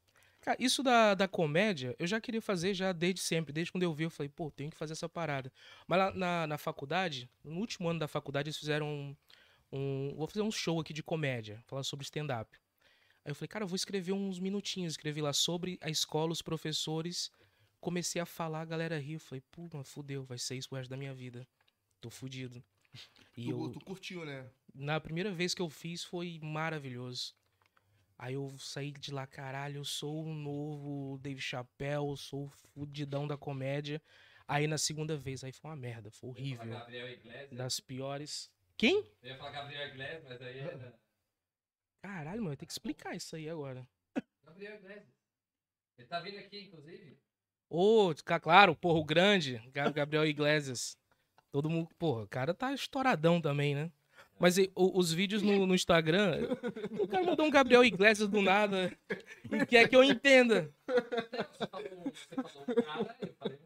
Cara, 0.41 0.57
isso 0.59 0.83
da, 0.83 1.15
da 1.15 1.27
comédia, 1.27 1.95
eu 1.97 2.05
já 2.05 2.21
queria 2.21 2.41
fazer 2.41 2.73
já 2.73 2.91
desde 2.91 3.21
sempre. 3.21 3.51
Desde 3.53 3.71
quando 3.71 3.83
eu 3.83 3.93
vi, 3.93 4.03
eu 4.03 4.09
falei, 4.11 4.29
pô, 4.29 4.51
tenho 4.51 4.69
que 4.69 4.77
fazer 4.77 4.93
essa 4.93 5.09
parada. 5.09 5.51
Mas 5.87 5.97
lá 5.99 6.11
na, 6.11 6.47
na 6.47 6.57
faculdade, 6.57 7.29
no 7.43 7.59
último 7.59 7.89
ano 7.89 7.99
da 7.99 8.07
faculdade, 8.07 8.47
eles 8.49 8.57
fizeram 8.57 8.87
um, 8.87 9.15
um- 9.71 10.13
Vou 10.15 10.27
fazer 10.27 10.41
um 10.43 10.51
show 10.51 10.79
aqui 10.79 10.93
de 10.93 11.01
comédia, 11.01 11.63
falar 11.65 11.83
sobre 11.83 12.03
stand-up. 12.03 12.55
Aí 13.23 13.31
eu 13.31 13.35
falei, 13.35 13.47
cara, 13.47 13.63
eu 13.63 13.67
vou 13.67 13.75
escrever 13.75 14.11
uns 14.13 14.37
minutinhos. 14.39 14.93
Escrevi 14.93 15.19
lá 15.21 15.33
sobre 15.33 15.79
a 15.81 15.89
escola, 15.89 16.31
os 16.31 16.41
professores. 16.43 17.31
Comecei 17.81 18.21
a 18.21 18.25
falar, 18.25 18.61
a 18.61 18.65
galera 18.65 18.99
riu. 18.99 19.19
Falei, 19.19 19.41
pô, 19.51 19.67
mano, 19.71 19.83
fudeu, 19.83 20.23
vai 20.25 20.37
ser 20.37 20.55
isso 20.55 20.69
pro 20.69 20.77
resto 20.77 20.89
da 20.91 20.97
minha 20.97 21.13
vida. 21.13 21.47
Tô 22.05 22.11
fudido. 22.11 22.63
E 23.35 23.45
Tu, 23.45 23.49
eu, 23.49 23.71
tu 23.71 23.79
curtiu, 23.83 24.23
né? 24.23 24.47
na 24.75 24.99
primeira 24.99 25.31
vez 25.33 25.55
que 25.55 25.61
eu 25.61 25.71
fiz 25.71 26.03
foi 26.03 26.39
maravilhoso. 26.39 27.33
Aí 28.15 28.35
eu 28.35 28.55
saí 28.59 28.91
de 28.91 29.11
lá, 29.11 29.25
caralho, 29.25 29.77
eu 29.79 29.83
sou 29.85 30.23
o 30.23 30.31
novo 30.35 31.17
Dave 31.17 31.41
Chappelle, 31.41 32.05
eu 32.07 32.15
sou 32.15 32.45
o 32.45 32.49
fudidão 32.49 33.27
da 33.27 33.35
comédia. 33.35 33.99
Aí 34.47 34.67
na 34.67 34.77
segunda 34.77 35.17
vez, 35.17 35.43
aí 35.43 35.51
foi 35.51 35.71
uma 35.71 35.75
merda, 35.75 36.11
foi 36.11 36.29
Eu 36.29 36.35
ia 36.35 36.35
falar 36.35 36.61
horrível. 36.61 36.77
Gabriel 36.77 37.09
Iglesias. 37.09 37.49
Das 37.57 37.79
piores. 37.79 38.51
Quem? 38.77 39.03
Eu 39.23 39.29
ia 39.31 39.37
falar 39.37 39.49
Gabriel 39.51 39.87
Iglesias, 39.89 40.23
mas 40.23 40.41
aí 40.43 40.59
era. 40.59 40.99
Caralho, 42.03 42.41
mano, 42.43 42.53
eu 42.53 42.57
tenho 42.57 42.67
que 42.67 42.73
explicar 42.73 43.15
isso 43.15 43.35
aí 43.35 43.49
agora. 43.49 43.87
Gabriel 44.43 44.75
Iglesias. 44.75 45.07
Ele 45.97 46.07
tá 46.07 46.19
vindo 46.19 46.37
aqui, 46.37 46.61
inclusive. 46.65 47.17
Ô, 47.67 48.13
fica 48.15 48.39
claro, 48.39 48.75
porra, 48.75 48.99
o 48.99 49.03
grande, 49.03 49.57
Ga- 49.73 49.91
Gabriel 49.91 50.23
Iglesias. 50.27 50.95
Todo 51.55 51.69
mundo, 51.69 51.87
porra, 51.97 52.23
o 52.23 52.27
cara 52.27 52.53
tá 52.53 52.73
estouradão 52.73 53.39
também, 53.39 53.73
né? 53.73 53.89
Mas 54.37 54.57
e, 54.57 54.69
o- 54.75 54.99
os 54.99 55.13
vídeos 55.13 55.41
no, 55.41 55.65
no 55.65 55.73
Instagram, 55.73 56.49
o 56.99 57.07
cara 57.07 57.23
mandou 57.23 57.45
um 57.45 57.49
Gabriel 57.49 57.81
Iglesias 57.81 58.27
do 58.27 58.41
nada 58.41 58.91
e 59.49 59.65
quer 59.65 59.87
que 59.87 59.95
eu 59.95 60.03
entenda. 60.03 60.69
Você 60.85 61.67
falou, 61.71 62.11
você 62.11 62.35
falou 62.35 62.65
um 62.67 62.73
cara, 62.83 63.17
eu 63.21 63.33
falei. 63.39 63.57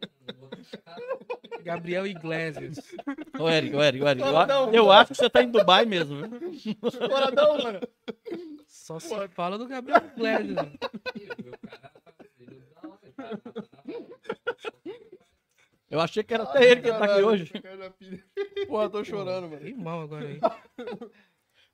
Gabriel 1.64 2.06
Iglesias. 2.06 2.78
Ô, 3.40 3.50
Eric, 3.50 3.76
ô, 3.76 3.82
Eric, 3.82 4.04
ô, 4.04 4.08
Eric. 4.08 4.22
Eu, 4.22 4.38
a- 4.38 4.48
eu 4.72 4.92
acho 4.92 5.12
que 5.14 5.18
você 5.18 5.28
tá 5.32 5.42
em 5.42 5.50
Dubai 5.50 5.86
mesmo, 5.86 6.18
viu? 6.28 6.76
Coradão, 7.10 7.58
mano. 7.58 7.80
Só 8.68 9.00
se 9.00 9.28
fala 9.30 9.58
do 9.58 9.68
Gabriel 9.68 10.04
Iglesias. 10.16 10.58
E 11.16 11.26
o 11.50 11.58
cara 11.68 11.90
tá 11.90 12.02
fazendo 12.06 12.60
da 12.70 12.88
hora, 12.88 13.00
ele 13.02 13.14
tá- 13.14 13.52
tá- 13.52 13.62
tá- 13.64 13.84
Eu 15.90 16.00
achei 16.00 16.24
que 16.24 16.34
era 16.34 16.44
até 16.44 16.64
ele 16.72 16.82
que 16.82 16.90
tá 16.92 17.04
aqui 17.06 17.22
hoje. 17.24 17.52
Porra, 18.68 18.90
tô 18.90 19.04
chorando, 19.04 19.50
mano. 19.50 19.58
Fiquei 19.58 19.74
mal 19.76 20.02
agora 20.02 20.28
aí. 20.28 20.40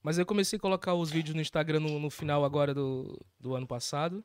Mas 0.01 0.17
eu 0.17 0.25
comecei 0.25 0.57
a 0.57 0.60
colocar 0.62 0.93
os 0.93 1.10
vídeos 1.12 1.36
no 1.36 1.41
Instagram 1.41 1.79
no, 1.81 2.00
no 2.00 2.10
final 2.10 2.45
agora 2.45 2.74
do, 2.74 3.19
do 3.39 3.55
ano 3.55 3.67
passado. 3.67 4.24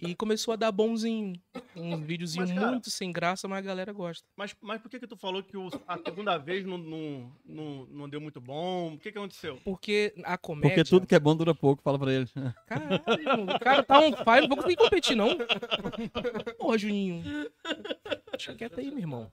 E 0.00 0.14
começou 0.14 0.54
a 0.54 0.56
dar 0.56 0.70
bonzinho. 0.70 1.32
Uns 1.74 1.98
videozinhos 2.06 2.50
Mas, 2.50 2.58
cara- 2.58 2.70
muito 2.70 2.88
sem 2.88 3.10
graça, 3.10 3.48
mas 3.48 3.58
a 3.58 3.62
galera 3.62 3.92
gosta. 3.92 4.24
Mas, 4.36 4.54
mas 4.62 4.80
por 4.80 4.88
que 4.88 5.00
que 5.00 5.08
tu 5.08 5.16
falou 5.16 5.42
que 5.42 5.56
o- 5.56 5.68
a 5.88 5.98
segunda 5.98 6.38
vez 6.38 6.64
não, 6.64 6.78
não, 6.78 7.32
não, 7.44 7.86
não 7.90 8.08
deu 8.08 8.20
muito 8.20 8.40
bom? 8.40 8.94
O 8.94 8.98
que 8.98 9.10
que 9.10 9.18
aconteceu? 9.18 9.58
Porque 9.64 10.14
a 10.22 10.38
comédia. 10.38 10.70
Porque 10.76 10.88
tudo 10.88 11.04
que 11.04 11.16
é 11.16 11.18
bom 11.18 11.34
dura 11.34 11.52
pouco, 11.52 11.82
fala 11.82 11.98
pra 11.98 12.12
ele. 12.12 12.28
Caralho, 12.68 13.02
o 13.56 13.58
cara 13.58 13.82
tá 13.82 13.98
on 13.98 14.12
fire, 14.12 14.42
não 14.42 14.48
vou 14.48 14.56
conseguir 14.58 14.76
competir, 14.76 15.16
não. 15.16 15.30
Porra, 16.56 16.78
Juninho. 16.78 17.24
Deixa 18.38 18.54
quieto 18.54 18.78
aí, 18.78 18.88
meu 18.90 19.00
irmão. 19.00 19.32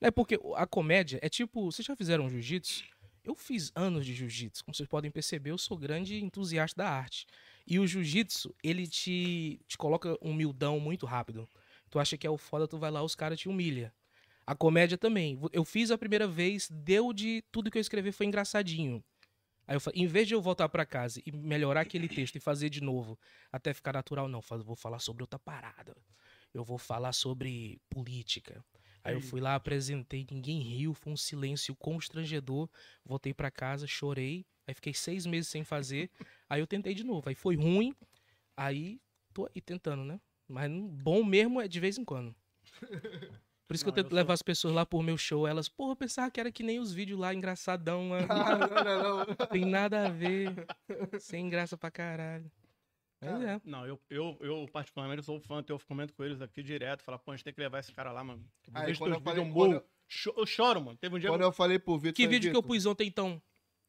É 0.00 0.10
porque 0.10 0.38
a 0.56 0.66
comédia 0.66 1.20
é 1.22 1.28
tipo. 1.28 1.70
Vocês 1.70 1.86
já 1.86 1.94
fizeram 1.94 2.28
jiu-jitsu? 2.28 2.84
Eu 3.22 3.34
fiz 3.34 3.70
anos 3.74 4.04
de 4.04 4.14
jiu-jitsu. 4.14 4.64
Como 4.64 4.74
vocês 4.74 4.88
podem 4.88 5.10
perceber, 5.10 5.50
eu 5.50 5.58
sou 5.58 5.76
grande 5.76 6.22
entusiasta 6.22 6.82
da 6.82 6.90
arte. 6.90 7.26
E 7.66 7.78
o 7.78 7.86
jiu-jitsu, 7.86 8.54
ele 8.64 8.86
te, 8.86 9.60
te 9.68 9.78
coloca 9.78 10.16
humildão 10.20 10.80
muito 10.80 11.06
rápido. 11.06 11.48
Tu 11.88 11.98
acha 11.98 12.16
que 12.16 12.26
é 12.26 12.30
o 12.30 12.36
foda, 12.36 12.66
tu 12.66 12.78
vai 12.78 12.90
lá, 12.90 13.02
os 13.02 13.14
caras 13.14 13.38
te 13.38 13.48
humilham. 13.48 13.90
A 14.46 14.54
comédia 14.54 14.98
também. 14.98 15.38
Eu 15.52 15.64
fiz 15.64 15.90
a 15.90 15.98
primeira 15.98 16.26
vez, 16.26 16.68
deu 16.68 17.12
de. 17.12 17.44
Tudo 17.52 17.70
que 17.70 17.78
eu 17.78 17.82
escrevi 17.82 18.10
foi 18.10 18.26
engraçadinho. 18.26 19.04
Aí 19.68 19.76
eu 19.76 19.80
falei, 19.80 20.02
em 20.02 20.06
vez 20.06 20.26
de 20.26 20.34
eu 20.34 20.42
voltar 20.42 20.68
pra 20.68 20.84
casa 20.84 21.22
e 21.24 21.30
melhorar 21.30 21.82
aquele 21.82 22.08
texto 22.08 22.34
e 22.34 22.40
fazer 22.40 22.68
de 22.70 22.82
novo, 22.82 23.16
até 23.52 23.72
ficar 23.72 23.92
natural, 23.92 24.26
não, 24.26 24.40
vou 24.64 24.74
falar 24.74 24.98
sobre 24.98 25.22
outra 25.22 25.38
parada. 25.38 25.94
Eu 26.52 26.64
vou 26.64 26.78
falar 26.78 27.12
sobre 27.12 27.80
política. 27.88 28.64
Aí 29.02 29.14
eu 29.14 29.18
Aí. 29.18 29.22
fui 29.22 29.40
lá, 29.40 29.54
apresentei, 29.54 30.26
ninguém 30.30 30.60
riu, 30.60 30.92
foi 30.94 31.12
um 31.12 31.16
silêncio 31.16 31.74
constrangedor. 31.76 32.68
Voltei 33.04 33.32
pra 33.32 33.50
casa, 33.50 33.86
chorei. 33.86 34.44
Aí 34.66 34.74
fiquei 34.74 34.92
seis 34.92 35.24
meses 35.26 35.48
sem 35.48 35.64
fazer. 35.64 36.10
Aí 36.48 36.60
eu 36.60 36.66
tentei 36.66 36.94
de 36.94 37.04
novo. 37.04 37.28
Aí 37.28 37.34
foi 37.34 37.56
ruim. 37.56 37.94
Aí 38.56 39.00
tô 39.32 39.48
aí 39.54 39.60
tentando, 39.60 40.04
né? 40.04 40.20
Mas 40.48 40.70
bom 40.70 41.24
mesmo 41.24 41.60
é 41.60 41.68
de 41.68 41.78
vez 41.80 41.96
em 41.96 42.04
quando. 42.04 42.34
Por 43.66 43.74
isso 43.74 43.84
Não, 43.86 43.92
que 43.92 44.00
eu 44.00 44.02
eu 44.02 44.04
tento 44.04 44.12
levar 44.14 44.34
as 44.34 44.42
pessoas 44.42 44.74
lá 44.74 44.84
por 44.84 45.00
meu 45.02 45.16
show. 45.16 45.46
Elas, 45.46 45.68
porra, 45.68 45.92
eu 45.92 45.96
pensava 45.96 46.28
que 46.30 46.40
era 46.40 46.50
que 46.50 46.62
nem 46.64 46.80
os 46.80 46.92
vídeos 46.92 47.18
lá, 47.20 47.32
engraçadão. 47.32 48.08
Mano. 48.08 48.26
Ah, 48.30 48.58
não, 48.58 48.84
não, 48.84 49.18
não. 49.18 49.46
Tem 49.46 49.64
nada 49.64 50.06
a 50.06 50.10
ver. 50.10 50.66
Sem 51.20 51.48
graça 51.48 51.78
pra 51.78 51.90
caralho. 51.90 52.50
Mas 53.22 53.42
é. 53.42 53.60
Não, 53.64 53.86
eu, 53.86 54.00
eu, 54.08 54.36
eu 54.40 54.66
particularmente 54.72 55.22
sou 55.22 55.38
fã, 55.40 55.62
eu 55.68 55.78
comento 55.86 56.14
com 56.14 56.24
eles 56.24 56.40
aqui 56.40 56.62
direto, 56.62 57.02
falar, 57.02 57.18
pô, 57.18 57.32
a 57.32 57.36
gente 57.36 57.44
tem 57.44 57.52
que 57.52 57.60
levar 57.60 57.78
esse 57.80 57.92
cara 57.92 58.10
lá, 58.12 58.24
mano. 58.24 58.42
Eu 58.66 58.72
Aí 58.74 58.96
quando 58.96 59.14
eu 59.14 59.20
falei, 59.20 59.50
quando. 59.52 59.82
Cho- 60.08 60.34
Eu 60.36 60.46
choro, 60.46 60.80
mano. 60.80 60.96
Teve 60.96 61.16
um 61.16 61.18
dia. 61.18 61.28
Quando 61.28 61.42
eu 61.42 61.52
falei 61.52 61.78
pro 61.78 61.98
Vitor. 61.98 62.14
Que 62.14 62.26
vídeo 62.26 62.50
que 62.50 62.56
eu 62.56 62.62
pus 62.62 62.86
ontem, 62.86 63.06
então? 63.06 63.40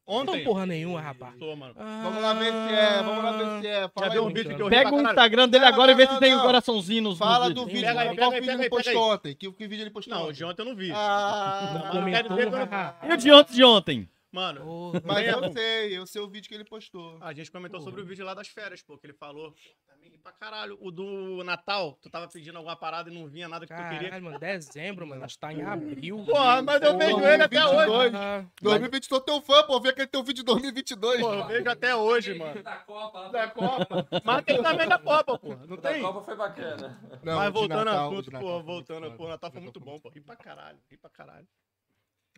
Ontem. 0.04 0.38
Não 0.38 0.44
porra 0.44 0.66
nenhuma, 0.66 1.00
rapaz. 1.00 1.34
Tô, 1.38 1.54
mano. 1.56 1.74
Vamos 1.74 2.20
lá 2.22 2.34
ver 2.34 2.52
se 2.52 2.74
é, 2.74 3.02
vamos 3.02 3.24
lá 3.24 3.32
ver 3.32 3.60
se 3.60 3.66
é. 3.68 3.88
Fala 3.88 4.06
Já 4.08 4.12
aí, 4.14 4.18
um 4.18 4.32
vídeo 4.32 4.56
que 4.56 4.62
eu 4.62 4.68
Pega 4.68 4.92
o? 4.94 5.00
Instagram 5.00 5.48
dele 5.48 5.64
Não, 5.64 5.72
agora 5.72 5.92
e 5.92 5.94
não, 5.94 5.98
vê 5.98 6.04
não, 6.06 6.14
se 6.14 6.20
tem 6.20 6.34
um 6.34 6.38
não. 6.38 6.44
coraçãozinho 6.44 7.02
nos 7.04 7.18
Fala 7.18 7.44
nos 7.46 7.54
do 7.54 7.66
vídeo, 7.66 7.82
Pega 7.86 8.00
aí, 8.00 8.16
qual 8.16 8.30
pega 8.30 8.30
vídeo 8.32 8.46
pega 8.46 8.62
ele 8.62 8.70
postou 8.70 9.12
ontem? 9.12 9.34
Que, 9.36 9.52
que 9.52 9.68
vídeo 9.68 9.82
ele 9.84 9.90
postou 9.90 10.14
Não, 10.14 10.22
ontem? 10.24 10.32
de 10.34 10.44
ontem 10.44 10.62
eu 10.62 10.66
não 10.66 10.74
vi. 10.76 10.90
Ah, 10.92 11.70
Não, 11.84 11.90
Comentou, 11.92 12.22
quero 12.22 12.34
ver 12.36 12.50
quando- 12.50 12.70
haha. 12.70 12.96
E 13.08 13.12
o 13.12 13.16
de 13.16 13.32
ontem 13.32 13.54
de 13.54 13.64
ontem? 13.64 14.08
Mano, 14.32 14.62
Porra. 14.62 15.02
mas 15.04 15.28
eu 15.28 15.52
sei, 15.52 15.98
eu 15.98 16.06
sei 16.06 16.22
o 16.22 16.28
vídeo 16.28 16.48
que 16.48 16.54
ele 16.54 16.64
postou. 16.64 17.18
a 17.20 17.32
gente 17.34 17.50
comentou 17.52 17.80
sobre 17.80 18.00
o 18.00 18.04
vídeo 18.06 18.24
lá 18.24 18.32
das 18.32 18.48
férias, 18.48 18.82
pô, 18.82 18.96
que 18.96 19.06
ele 19.06 19.12
falou. 19.12 19.54
Também 19.86 20.10
pra 20.22 20.32
caralho. 20.32 20.78
O 20.80 20.90
do 20.90 21.44
Natal, 21.44 21.98
tu 22.00 22.08
tava 22.08 22.26
pedindo 22.28 22.56
alguma 22.56 22.74
parada 22.74 23.10
e 23.10 23.14
não 23.14 23.26
vinha 23.28 23.46
nada 23.46 23.66
que 23.66 23.74
tu 23.74 23.82
queria. 23.90 24.08
Caralho, 24.08 24.24
mano, 24.24 24.38
dezembro, 24.38 25.06
mano. 25.06 25.20
Nós 25.20 25.36
tá 25.36 25.52
em 25.52 25.62
abril. 25.62 26.24
Porra, 26.24 26.62
mas 26.62 26.80
eu 26.80 26.96
vejo 26.96 27.18
ele 27.18 27.42
até 27.42 27.60
22. 27.60 27.88
hoje. 27.90 28.16
Ah, 28.16 28.46
2022, 28.62 29.08
tô 29.08 29.20
teu 29.20 29.42
fã, 29.42 29.62
pô. 29.64 29.78
Vê 29.80 29.90
aquele 29.90 30.06
teu 30.06 30.22
vídeo 30.22 30.36
de 30.42 30.44
2022. 30.44 31.20
Pô, 31.20 31.34
eu 31.34 31.46
vejo 31.46 31.68
até 31.68 31.94
hoje, 31.94 32.34
mano. 32.34 32.62
Da 32.62 32.76
Copa. 32.76 33.28
Da 33.28 33.48
Copa. 33.48 34.08
Mas 34.24 34.44
tem 34.44 34.62
também 34.62 34.88
da 34.88 34.98
Copa, 34.98 35.38
pô. 35.38 35.48
Não 35.68 35.76
O 35.76 35.80
da 35.80 35.92
tem. 35.92 36.00
Copa 36.02 36.22
foi 36.22 36.36
bacana. 36.36 37.00
Não, 37.22 37.36
Mas 37.36 37.52
voltando 37.52 37.84
Natal, 37.84 38.10
assunto, 38.12 38.30
Natal 38.32 38.48
pô, 38.48 38.62
voltando, 38.62 39.12
pô. 39.12 39.28
Natal 39.28 39.50
foi 39.52 39.60
muito 39.60 39.78
bom, 39.78 40.00
pô. 40.00 40.08
Ri 40.08 40.20
pra 40.22 40.36
caralho, 40.36 40.78
ri 40.90 40.96
pra 40.96 41.10
caralho. 41.10 41.46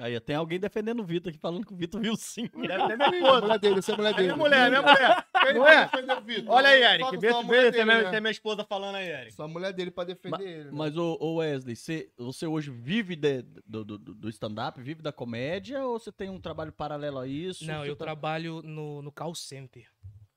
Aí 0.00 0.18
tem 0.18 0.34
alguém 0.34 0.58
defendendo 0.58 1.00
o 1.00 1.04
Vitor 1.04 1.30
aqui, 1.30 1.38
falando 1.38 1.64
que 1.64 1.72
o 1.72 1.76
Vitor 1.76 2.00
viu 2.00 2.16
sim. 2.16 2.48
Deve 2.48 2.88
ter 2.88 2.96
minha 2.96 3.08
É 3.08 3.20
mulher 3.40 3.58
dele, 3.60 3.80
é 3.86 3.96
mulher 3.96 4.10
É 4.10 4.14
dele. 4.14 4.22
minha 4.26 4.36
mulher, 4.36 4.66
é 4.66 4.68
minha 4.70 4.82
mulher. 4.82 5.26
Quem 5.44 5.58
vai 5.60 5.76
é? 5.76 5.84
defender 5.84 6.12
o 6.16 6.20
Vitor? 6.20 6.50
Olha 6.54 6.68
aí, 6.68 6.82
Eric. 6.82 7.10
Vê 7.16 7.18
vê 7.18 7.78
é 7.78 7.84
minha, 7.84 8.10
né? 8.10 8.16
é 8.16 8.20
minha 8.20 8.30
esposa 8.32 8.64
falando 8.64 8.96
aí, 8.96 9.08
Eric. 9.08 9.34
Só 9.34 9.44
a 9.44 9.48
mulher 9.48 9.72
dele 9.72 9.92
pra 9.92 10.02
defender 10.02 10.36
Ma- 10.36 10.42
ele. 10.42 10.64
né? 10.64 10.70
Mas, 10.72 10.96
ô, 10.96 11.16
ô 11.20 11.36
Wesley, 11.36 11.76
você, 11.76 12.10
você 12.18 12.44
hoje 12.44 12.70
vive 12.72 13.14
de- 13.14 13.42
do, 13.64 13.84
do, 13.84 13.98
do 13.98 14.28
stand-up, 14.30 14.80
vive 14.82 15.00
da 15.00 15.12
comédia, 15.12 15.84
ou 15.86 15.96
você 15.98 16.10
tem 16.10 16.28
um 16.28 16.40
trabalho 16.40 16.72
paralelo 16.72 17.18
a 17.20 17.26
isso? 17.28 17.64
Não, 17.64 17.84
eu 17.86 17.94
tá- 17.94 18.04
trabalho 18.04 18.62
no, 18.62 19.00
no 19.00 19.12
call 19.12 19.34
center. 19.34 19.86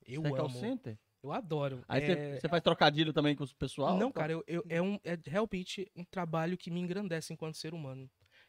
Eu 0.05 0.21
Você 0.21 0.27
é 0.27 0.31
call 0.31 0.45
amo. 0.45 0.59
center? 0.59 0.97
Eu 1.23 1.33
adoro. 1.33 1.83
Aí 1.89 1.99
você, 2.05 2.39
É- 2.45 2.47
faz 2.49 2.61
trocadilho 2.61 3.11
também 3.11 3.35
com 3.35 3.43
o 3.43 3.55
pessoal? 3.55 3.97
Não, 3.97 4.11
cara, 4.11 4.31
eu, 4.33 4.43
eu- 4.47 4.63
é, 4.69 4.79
um, 4.79 4.99
é 5.03 5.17
realmente 5.25 5.91
um 5.95 6.03
trabalho 6.03 6.55
que 6.55 6.69
me 6.69 6.79
engrandece 6.79 7.33
enquanto 7.33 7.55
ser 7.57 7.73
humano. 7.73 8.07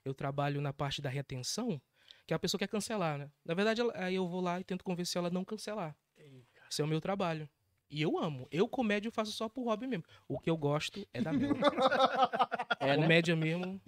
Eu 0.08 0.14
trabalho 0.14 0.60
na 0.60 0.72
parte 0.72 1.00
da 1.02 1.08
retenção, 1.10 1.80
que 2.26 2.34
a 2.34 2.38
pessoa 2.38 2.58
quer 2.58 2.68
cancelar, 2.68 3.18
né? 3.18 3.30
Na 3.44 3.54
verdade, 3.54 3.80
ela- 3.80 3.92
aí 3.96 4.14
eu 4.14 4.26
vou 4.26 4.40
lá 4.40 4.58
e 4.60 4.64
tento 4.64 4.82
convencer 4.84 5.18
ela 5.18 5.28
a 5.28 5.30
não 5.30 5.44
cancelar. 5.44 5.96
Esse 6.70 6.82
é 6.82 6.84
o 6.84 6.88
meu 6.88 7.00
trabalho. 7.00 7.48
E 7.90 8.02
eu 8.02 8.18
amo. 8.18 8.46
Eu, 8.50 8.68
comédia, 8.68 9.08
eu 9.08 9.12
faço 9.12 9.32
só 9.32 9.48
por 9.48 9.64
hobby 9.64 9.86
mesmo. 9.86 10.04
O 10.28 10.38
que 10.38 10.50
eu 10.50 10.56
gosto 10.58 11.06
é 11.14 11.20
da 11.22 11.32
minha. 11.32 11.48
É, 12.80 12.96
né? 12.96 13.02
comédia 13.02 13.34
mesmo. 13.34 13.80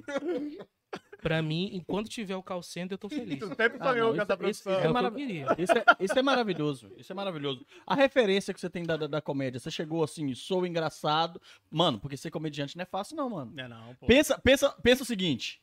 Pra 1.23 1.43
mim, 1.43 1.69
enquanto 1.75 2.09
tiver 2.09 2.35
o 2.35 2.43
call 2.43 2.63
center, 2.63 2.95
eu 2.95 2.99
tô 2.99 3.09
feliz. 3.09 3.39
Tu 3.39 3.47
sempre 3.55 3.79
sonhou 3.79 4.15
não, 4.15 4.27
com 4.27 4.33
essa 4.47 4.51
isso-. 4.51 4.71
É 4.71 4.79
o 4.79 4.81
que 4.81 4.87
eu 4.87 4.93
marav- 4.93 5.15
queria. 5.15 5.47
Isso 5.59 5.73
é, 5.79 5.85
isso 6.01 6.19
é 6.19 6.23
maravilhoso. 6.23 6.91
Isso 6.97 7.13
é 7.13 7.15
maravilhoso. 7.15 7.65
A 7.87 7.95
referência 7.95 8.55
que 8.55 8.61
você 8.61 8.71
tem 8.71 8.83
da, 8.85 8.97
da, 8.97 9.07
da 9.07 9.21
comédia, 9.21 9.61
você 9.61 9.71
chegou 9.71 10.03
assim, 10.03 10.35
sou 10.35 10.67
engraçado. 10.67 11.41
Mano, 11.71 12.01
porque 12.01 12.17
ser 12.17 12.31
comediante 12.31 12.75
não 12.77 12.83
é 12.83 12.87
fácil, 12.87 13.17
não, 13.17 13.29
mano. 13.29 13.53
Não 13.55 13.65
é 13.65 13.69
não, 13.69 13.95
pô. 13.97 14.07
Pensa, 14.07 14.39
pensa, 14.39 14.71
pensa 14.83 15.03
o 15.03 15.07
seguinte: 15.07 15.61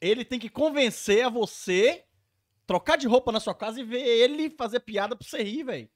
ele 0.00 0.24
tem 0.24 0.38
que 0.38 0.48
convencer 0.48 1.24
a 1.24 1.28
você 1.28 2.04
trocar 2.66 2.96
de 2.96 3.06
roupa 3.06 3.32
na 3.32 3.40
sua 3.40 3.54
casa 3.54 3.80
e 3.80 3.84
ver 3.84 4.00
ele 4.02 4.50
fazer 4.50 4.80
piada 4.80 5.16
pra 5.16 5.26
você 5.26 5.42
rir, 5.42 5.64
velho. 5.64 5.88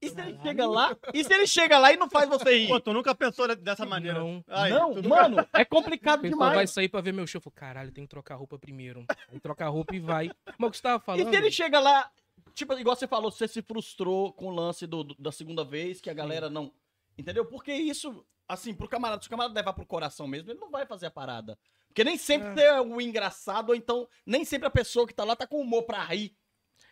E 0.00 0.10
se 0.10 0.20
ele 0.20 0.38
chega 0.42 0.66
lá? 0.66 0.96
E 1.14 1.24
se 1.24 1.32
ele 1.32 1.46
chega 1.46 1.78
lá 1.78 1.90
e 1.92 1.96
não 1.96 2.08
faz 2.08 2.28
você 2.28 2.58
rir? 2.58 2.68
Pô, 2.68 2.78
tu 2.78 2.92
nunca 2.92 3.14
pensou 3.14 3.54
dessa 3.56 3.86
maneira? 3.86 4.18
Não. 4.18 4.44
Aí, 4.48 4.70
não, 4.70 4.94
nunca- 4.94 5.08
mano, 5.28 5.48
é 5.54 5.64
complicado 5.64 6.18
O 6.18 6.22
pessoal 6.22 6.40
vai 6.40 6.50
demais. 6.50 6.70
sair 6.70 6.88
pra 6.88 7.00
ver 7.00 7.12
meu 7.12 7.26
show. 7.26 7.40
Caralho, 7.54 7.90
tem 7.90 8.04
que 8.04 8.10
trocar 8.10 8.34
a 8.34 8.36
roupa 8.36 8.58
primeiro. 8.58 9.06
Aí 9.32 9.40
troca 9.40 9.64
a 9.64 9.68
roupa 9.68 9.96
e 9.96 10.00
vai. 10.00 10.30
Mas 10.58 10.68
o 10.68 10.70
que 10.70 10.76
você 10.76 10.82
tava 10.82 11.02
E 11.02 11.06
falando? 11.06 11.30
se 11.30 11.36
ele 11.36 11.50
chega 11.50 11.80
lá, 11.80 12.10
tipo, 12.54 12.74
igual 12.74 12.94
você 12.94 13.08
falou, 13.08 13.30
você 13.30 13.48
se 13.48 13.62
frustrou 13.62 14.32
com 14.34 14.48
o 14.48 14.54
lance 14.54 14.86
do, 14.86 15.02
do- 15.02 15.16
da 15.18 15.32
segunda 15.32 15.64
vez, 15.64 15.98
que 16.00 16.10
a 16.10 16.14
galera 16.14 16.50
não. 16.50 16.70
Entendeu? 17.16 17.46
Porque 17.46 17.72
isso, 17.72 18.22
assim, 18.46 18.74
pro 18.74 18.86
camarada, 18.88 19.22
se 19.22 19.28
o 19.28 19.30
camarada 19.30 19.54
levar 19.54 19.72
pro 19.72 19.86
coração 19.86 20.26
mesmo, 20.28 20.50
ele 20.50 20.60
não 20.60 20.70
vai 20.70 20.84
fazer 20.84 21.06
a 21.06 21.10
parada. 21.10 21.58
Porque 21.96 22.04
nem 22.04 22.18
sempre 22.18 22.48
É. 22.48 22.52
você 22.52 22.60
é 22.60 22.78
o 22.82 23.00
engraçado, 23.00 23.70
ou 23.70 23.74
então 23.74 24.06
nem 24.26 24.44
sempre 24.44 24.68
a 24.68 24.70
pessoa 24.70 25.06
que 25.06 25.14
tá 25.14 25.24
lá 25.24 25.34
tá 25.34 25.46
com 25.46 25.58
humor 25.58 25.84
pra 25.84 26.04
rir. 26.04 26.36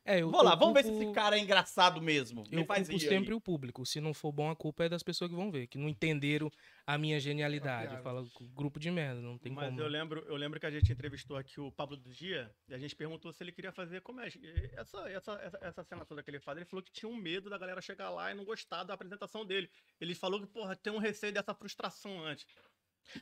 É, 0.02 0.20
eu, 0.20 0.30
Vamos 0.30 0.44
lá, 0.46 0.54
vamos 0.54 0.72
ver 0.74 0.84
se 0.84 0.90
esse 0.92 1.12
cara 1.12 1.36
é 1.36 1.40
engraçado 1.40 2.00
mesmo. 2.00 2.42
Me 2.50 2.60
Eu 2.60 2.64
faz 2.66 2.88
culpo 2.88 3.02
sempre 3.02 3.28
aí. 3.30 3.34
o 3.34 3.40
público. 3.40 3.84
Se 3.86 4.00
não 4.00 4.12
for 4.14 4.32
bom, 4.32 4.50
a 4.50 4.56
culpa 4.56 4.84
é 4.84 4.88
das 4.88 5.02
pessoas 5.02 5.30
que 5.30 5.36
vão 5.36 5.50
ver, 5.50 5.66
que 5.66 5.76
não 5.78 5.88
entenderam 5.90 6.50
a 6.86 6.96
minha 6.98 7.18
genialidade. 7.20 7.88
piada. 7.88 8.02
Fala, 8.02 8.26
grupo 8.54 8.78
de 8.80 8.90
merda, 8.90 9.20
não 9.20 9.36
tem 9.38 9.52
Mas 9.52 9.66
como. 9.68 9.80
eu 9.80 9.86
lembro, 9.88 10.20
eu 10.26 10.36
lembro 10.36 10.58
que 10.60 10.64
a 10.66 10.70
gente 10.70 10.90
entrevistou 10.92 11.36
aqui 11.36 11.58
o 11.60 11.70
Pablo 11.72 11.96
do 11.98 12.10
Dia 12.10 12.50
e 12.68 12.74
a 12.74 12.78
gente 12.78 12.94
perguntou 12.96 13.30
se 13.32 13.42
ele 13.42 13.52
queria 13.52 13.72
fazer 13.72 14.00
comédia. 14.02 14.38
E 14.42 14.70
essa, 14.74 14.98
essa, 15.10 15.32
essa, 15.42 15.58
essa 15.62 15.84
cena 15.84 16.04
toda 16.06 16.22
que 16.22 16.30
ele 16.30 16.40
faz, 16.40 16.56
ele 16.56 16.66
falou 16.66 16.82
que 16.82 16.92
tinha 16.92 17.08
um 17.10 17.16
medo 17.16 17.48
da 17.50 17.56
galera 17.58 17.80
chegar 17.82 18.08
lá 18.10 18.30
e 18.30 18.34
não 18.34 18.44
gostar 18.44 18.84
da 18.84 18.92
apresentação 18.94 19.44
dele. 19.44 19.70
Ele 20.00 20.14
falou 20.14 20.40
que, 20.40 20.46
porra, 20.46 20.74
tem 20.76 20.92
um 20.92 20.98
receio 20.98 21.32
dessa 21.32 21.54
frustração 21.54 22.22
antes. 22.24 22.46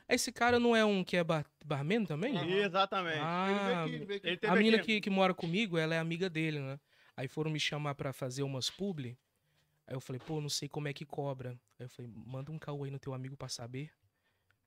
Esse 0.09 0.31
cara 0.33 0.59
não 0.59 0.75
é 0.75 0.85
um 0.85 1.03
que 1.05 1.17
é 1.17 1.25
bar 1.25 1.45
barman 1.65 2.05
também? 2.05 2.37
Aham. 2.37 2.47
Exatamente. 2.49 3.19
Ah, 3.21 3.47
Ele 3.49 3.59
veio 3.61 3.77
aqui, 3.79 3.95
ele 3.95 4.05
veio 4.21 4.35
aqui. 4.37 4.47
A 4.47 4.57
menina 4.57 4.77
aqui. 4.79 4.87
que, 4.87 5.01
que 5.03 5.11
mora 5.11 5.35
comigo, 5.35 5.77
ela 5.79 5.95
é 5.95 5.99
amiga 5.99 6.29
dele, 6.31 6.61
né? 6.61 6.79
Aí 7.17 7.29
foram 7.29 7.51
me 7.51 7.61
chamar 7.61 7.95
pra 7.95 8.13
fazer 8.13 8.43
umas 8.43 8.71
publi. 8.71 9.17
Aí 9.87 9.95
eu 9.95 10.01
falei, 10.01 10.21
pô, 10.25 10.41
não 10.41 10.49
sei 10.49 10.69
como 10.69 10.89
é 10.89 10.93
que 10.93 11.05
cobra. 11.05 11.51
Aí 11.79 11.85
eu 11.87 11.91
falei, 11.91 12.11
manda 12.15 12.51
um 12.51 12.59
caô 12.59 12.85
aí 12.85 12.91
no 12.91 12.99
teu 12.99 13.13
amigo 13.13 13.37
pra 13.37 13.49
saber. 13.49 13.91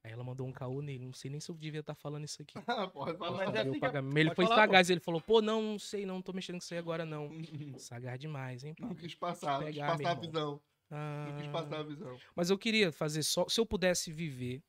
Aí 0.03 0.11
ela 0.11 0.23
mandou 0.23 0.45
um 0.47 0.51
caô 0.51 0.81
nele. 0.83 1.03
Não 1.05 1.13
sei 1.13 1.31
nem 1.31 1.39
se 1.39 1.49
eu 1.49 1.55
devia 1.55 1.79
estar 1.79 1.95
falando 1.95 2.25
isso 2.25 2.39
aqui. 2.41 2.53
Ah, 2.67 2.87
porra, 2.87 3.15
fala 3.15 3.37
Mas 3.37 3.45
mais. 3.47 3.55
é 3.65 3.69
assim 3.69 3.79
pagar- 3.79 4.03
Ele 4.03 4.25
pode 4.25 4.35
foi 4.35 4.45
falar, 4.45 4.55
sagaz. 4.57 4.89
Ele 4.91 4.99
falou, 4.99 5.19
pô, 5.21 5.41
não, 5.41 5.61
não 5.61 5.79
sei, 5.79 6.05
não 6.05 6.21
tô 6.21 6.31
mexendo 6.33 6.57
com 6.57 6.63
isso 6.63 6.73
aí 6.73 6.77
agora, 6.79 7.05
não. 7.05 7.29
Sagaz 7.79 8.19
demais, 8.19 8.63
hein, 8.63 8.75
Não 8.79 8.93
quis 8.93 9.15
passar, 9.15 9.59
não 9.59 9.65
quis 9.65 9.75
Pegar, 9.75 9.97
passar 9.97 10.11
a 10.11 10.13
visão. 10.13 10.61
Não 10.91 11.35
quis 11.37 11.47
Ah, 11.47 11.51
passar 11.51 11.79
a 11.79 11.83
visão. 11.83 12.19
Mas 12.35 12.49
eu 12.51 12.57
queria 12.59 12.91
fazer 12.91 13.23
só. 13.23 13.47
Se 13.49 13.59
eu 13.59 13.65
pudesse 13.65 14.11
viver 14.11 14.61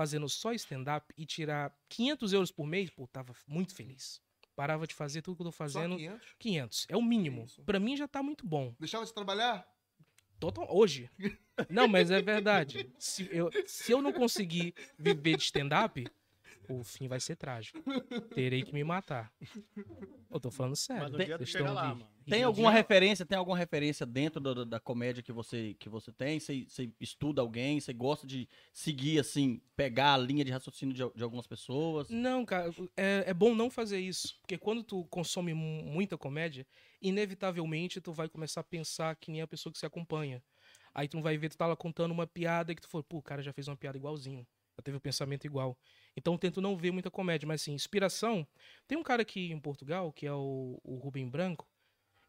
fazendo 0.00 0.30
só 0.30 0.50
stand-up 0.54 1.12
e 1.14 1.26
tirar 1.26 1.70
500 1.90 2.32
euros 2.32 2.50
por 2.50 2.66
mês, 2.66 2.88
pô, 2.88 3.06
tava 3.06 3.34
muito 3.46 3.74
feliz. 3.74 4.18
Parava 4.56 4.86
de 4.86 4.94
fazer 4.94 5.20
tudo 5.20 5.36
que 5.36 5.42
eu 5.42 5.46
tô 5.46 5.52
Só 5.52 5.58
fazendo. 5.58 5.94
500? 5.98 6.34
500. 6.38 6.86
É 6.88 6.96
o 6.96 7.02
mínimo. 7.02 7.44
Isso. 7.44 7.62
Pra 7.64 7.78
mim 7.78 7.98
já 7.98 8.08
tá 8.08 8.22
muito 8.22 8.46
bom. 8.46 8.74
Deixava 8.80 9.04
você 9.04 9.12
trabalhar? 9.12 9.70
Total, 10.38 10.66
hoje. 10.74 11.10
Não, 11.68 11.86
mas 11.86 12.10
é 12.10 12.22
verdade. 12.22 12.90
Se 12.98 13.28
eu, 13.30 13.50
se 13.66 13.92
eu 13.92 14.00
não 14.00 14.10
conseguir 14.10 14.74
viver 14.98 15.36
de 15.36 15.42
stand-up, 15.42 16.06
o 16.70 16.84
fim 16.84 17.08
vai 17.08 17.18
ser 17.20 17.36
trágico. 17.36 17.78
Terei 18.34 18.62
que 18.62 18.72
me 18.72 18.84
matar. 18.84 19.32
Eu 20.30 20.38
tô 20.38 20.50
falando 20.50 20.76
sério. 20.76 21.02
Mas 21.02 21.14
um 21.14 21.16
Tem- 21.16 21.46
chega 21.46 21.72
lá, 21.72 21.94
mano. 21.94 22.08
Tem 22.28 22.44
alguma 22.44 22.70
referência, 22.70 23.26
tem 23.26 23.36
alguma 23.36 23.56
referência 23.56 24.06
dentro 24.06 24.40
da, 24.40 24.64
da- 24.64 24.78
comédia 24.80 25.22
que 25.22 25.32
você, 25.32 25.74
que 25.80 25.88
você 25.88 26.12
tem? 26.12 26.38
Você, 26.38 26.64
você 26.68 26.92
estuda 27.00 27.42
alguém? 27.42 27.80
Você 27.80 27.92
gosta 27.92 28.24
de 28.26 28.48
seguir, 28.72 29.18
assim, 29.18 29.60
pegar 29.74 30.14
a 30.14 30.18
linha 30.18 30.44
de 30.44 30.52
raciocínio 30.52 30.94
de, 30.94 31.02
de 31.16 31.22
algumas 31.24 31.46
pessoas? 31.48 32.08
Não, 32.08 32.44
cara, 32.44 32.70
é, 32.96 33.24
é 33.26 33.34
bom 33.34 33.54
não 33.54 33.68
fazer 33.68 33.98
isso. 33.98 34.38
Porque 34.42 34.56
quando 34.56 34.84
tu 34.84 35.04
consome 35.06 35.52
mu- 35.52 35.82
muita 35.82 36.16
comédia, 36.16 36.64
inevitavelmente 37.02 38.00
tu 38.00 38.12
vai 38.12 38.28
começar 38.28 38.60
a 38.60 38.64
pensar 38.64 39.16
que 39.16 39.30
nem 39.30 39.42
a 39.42 39.46
pessoa 39.46 39.72
que 39.72 39.78
se 39.78 39.86
acompanha. 39.86 40.42
Aí 40.94 41.08
tu 41.08 41.16
não 41.16 41.22
vai 41.22 41.36
ver, 41.36 41.48
tu 41.48 41.56
tá 41.56 41.66
lá 41.66 41.76
contando 41.76 42.12
uma 42.12 42.26
piada 42.26 42.74
que 42.74 42.80
tu 42.82 42.88
falou, 42.88 43.04
pô, 43.04 43.18
o 43.18 43.22
cara 43.22 43.42
já 43.42 43.52
fez 43.52 43.66
uma 43.68 43.76
piada 43.76 43.98
igualzinho. 43.98 44.46
Já 44.76 44.82
teve 44.82 44.96
o 44.96 45.00
pensamento 45.00 45.44
igual. 45.44 45.76
Então 46.16 46.34
eu 46.34 46.38
tento 46.38 46.60
não 46.60 46.76
ver 46.76 46.90
muita 46.90 47.10
comédia, 47.10 47.46
mas 47.46 47.62
assim, 47.62 47.72
inspiração. 47.72 48.46
Tem 48.86 48.98
um 48.98 49.02
cara 49.02 49.22
aqui 49.22 49.50
em 49.52 49.60
Portugal, 49.60 50.12
que 50.12 50.26
é 50.26 50.32
o, 50.32 50.80
o 50.82 50.96
Rubem 50.96 51.28
Branco. 51.28 51.68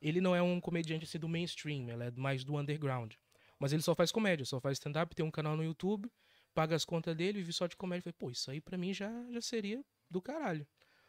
Ele 0.01 0.19
não 0.21 0.35
é 0.35 0.41
um 0.41 0.59
comediante 0.59 1.05
assim 1.05 1.19
do 1.19 1.29
mainstream, 1.29 1.89
ele 1.89 2.03
é 2.03 2.11
mais 2.11 2.43
do 2.43 2.57
underground. 2.57 3.13
Mas 3.59 3.73
ele 3.73 3.81
só 3.83 3.93
faz 3.93 4.11
comédia, 4.11 4.45
só 4.45 4.59
faz 4.59 4.77
stand-up, 4.77 5.15
tem 5.15 5.23
um 5.25 5.29
canal 5.29 5.55
no 5.55 5.63
YouTube, 5.63 6.11
paga 6.53 6.75
as 6.75 6.83
contas 6.83 7.15
dele, 7.15 7.39
vive 7.39 7.53
só 7.53 7.67
de 7.67 7.75
comédia. 7.75 7.99
Eu 7.99 8.03
Falei, 8.03 8.15
pô, 8.17 8.31
isso 8.31 8.49
aí 8.49 8.59
pra 8.59 8.77
mim 8.77 8.93
já, 8.93 9.11
já 9.31 9.41
seria 9.41 9.83
do 10.09 10.21
caralho. 10.21 10.67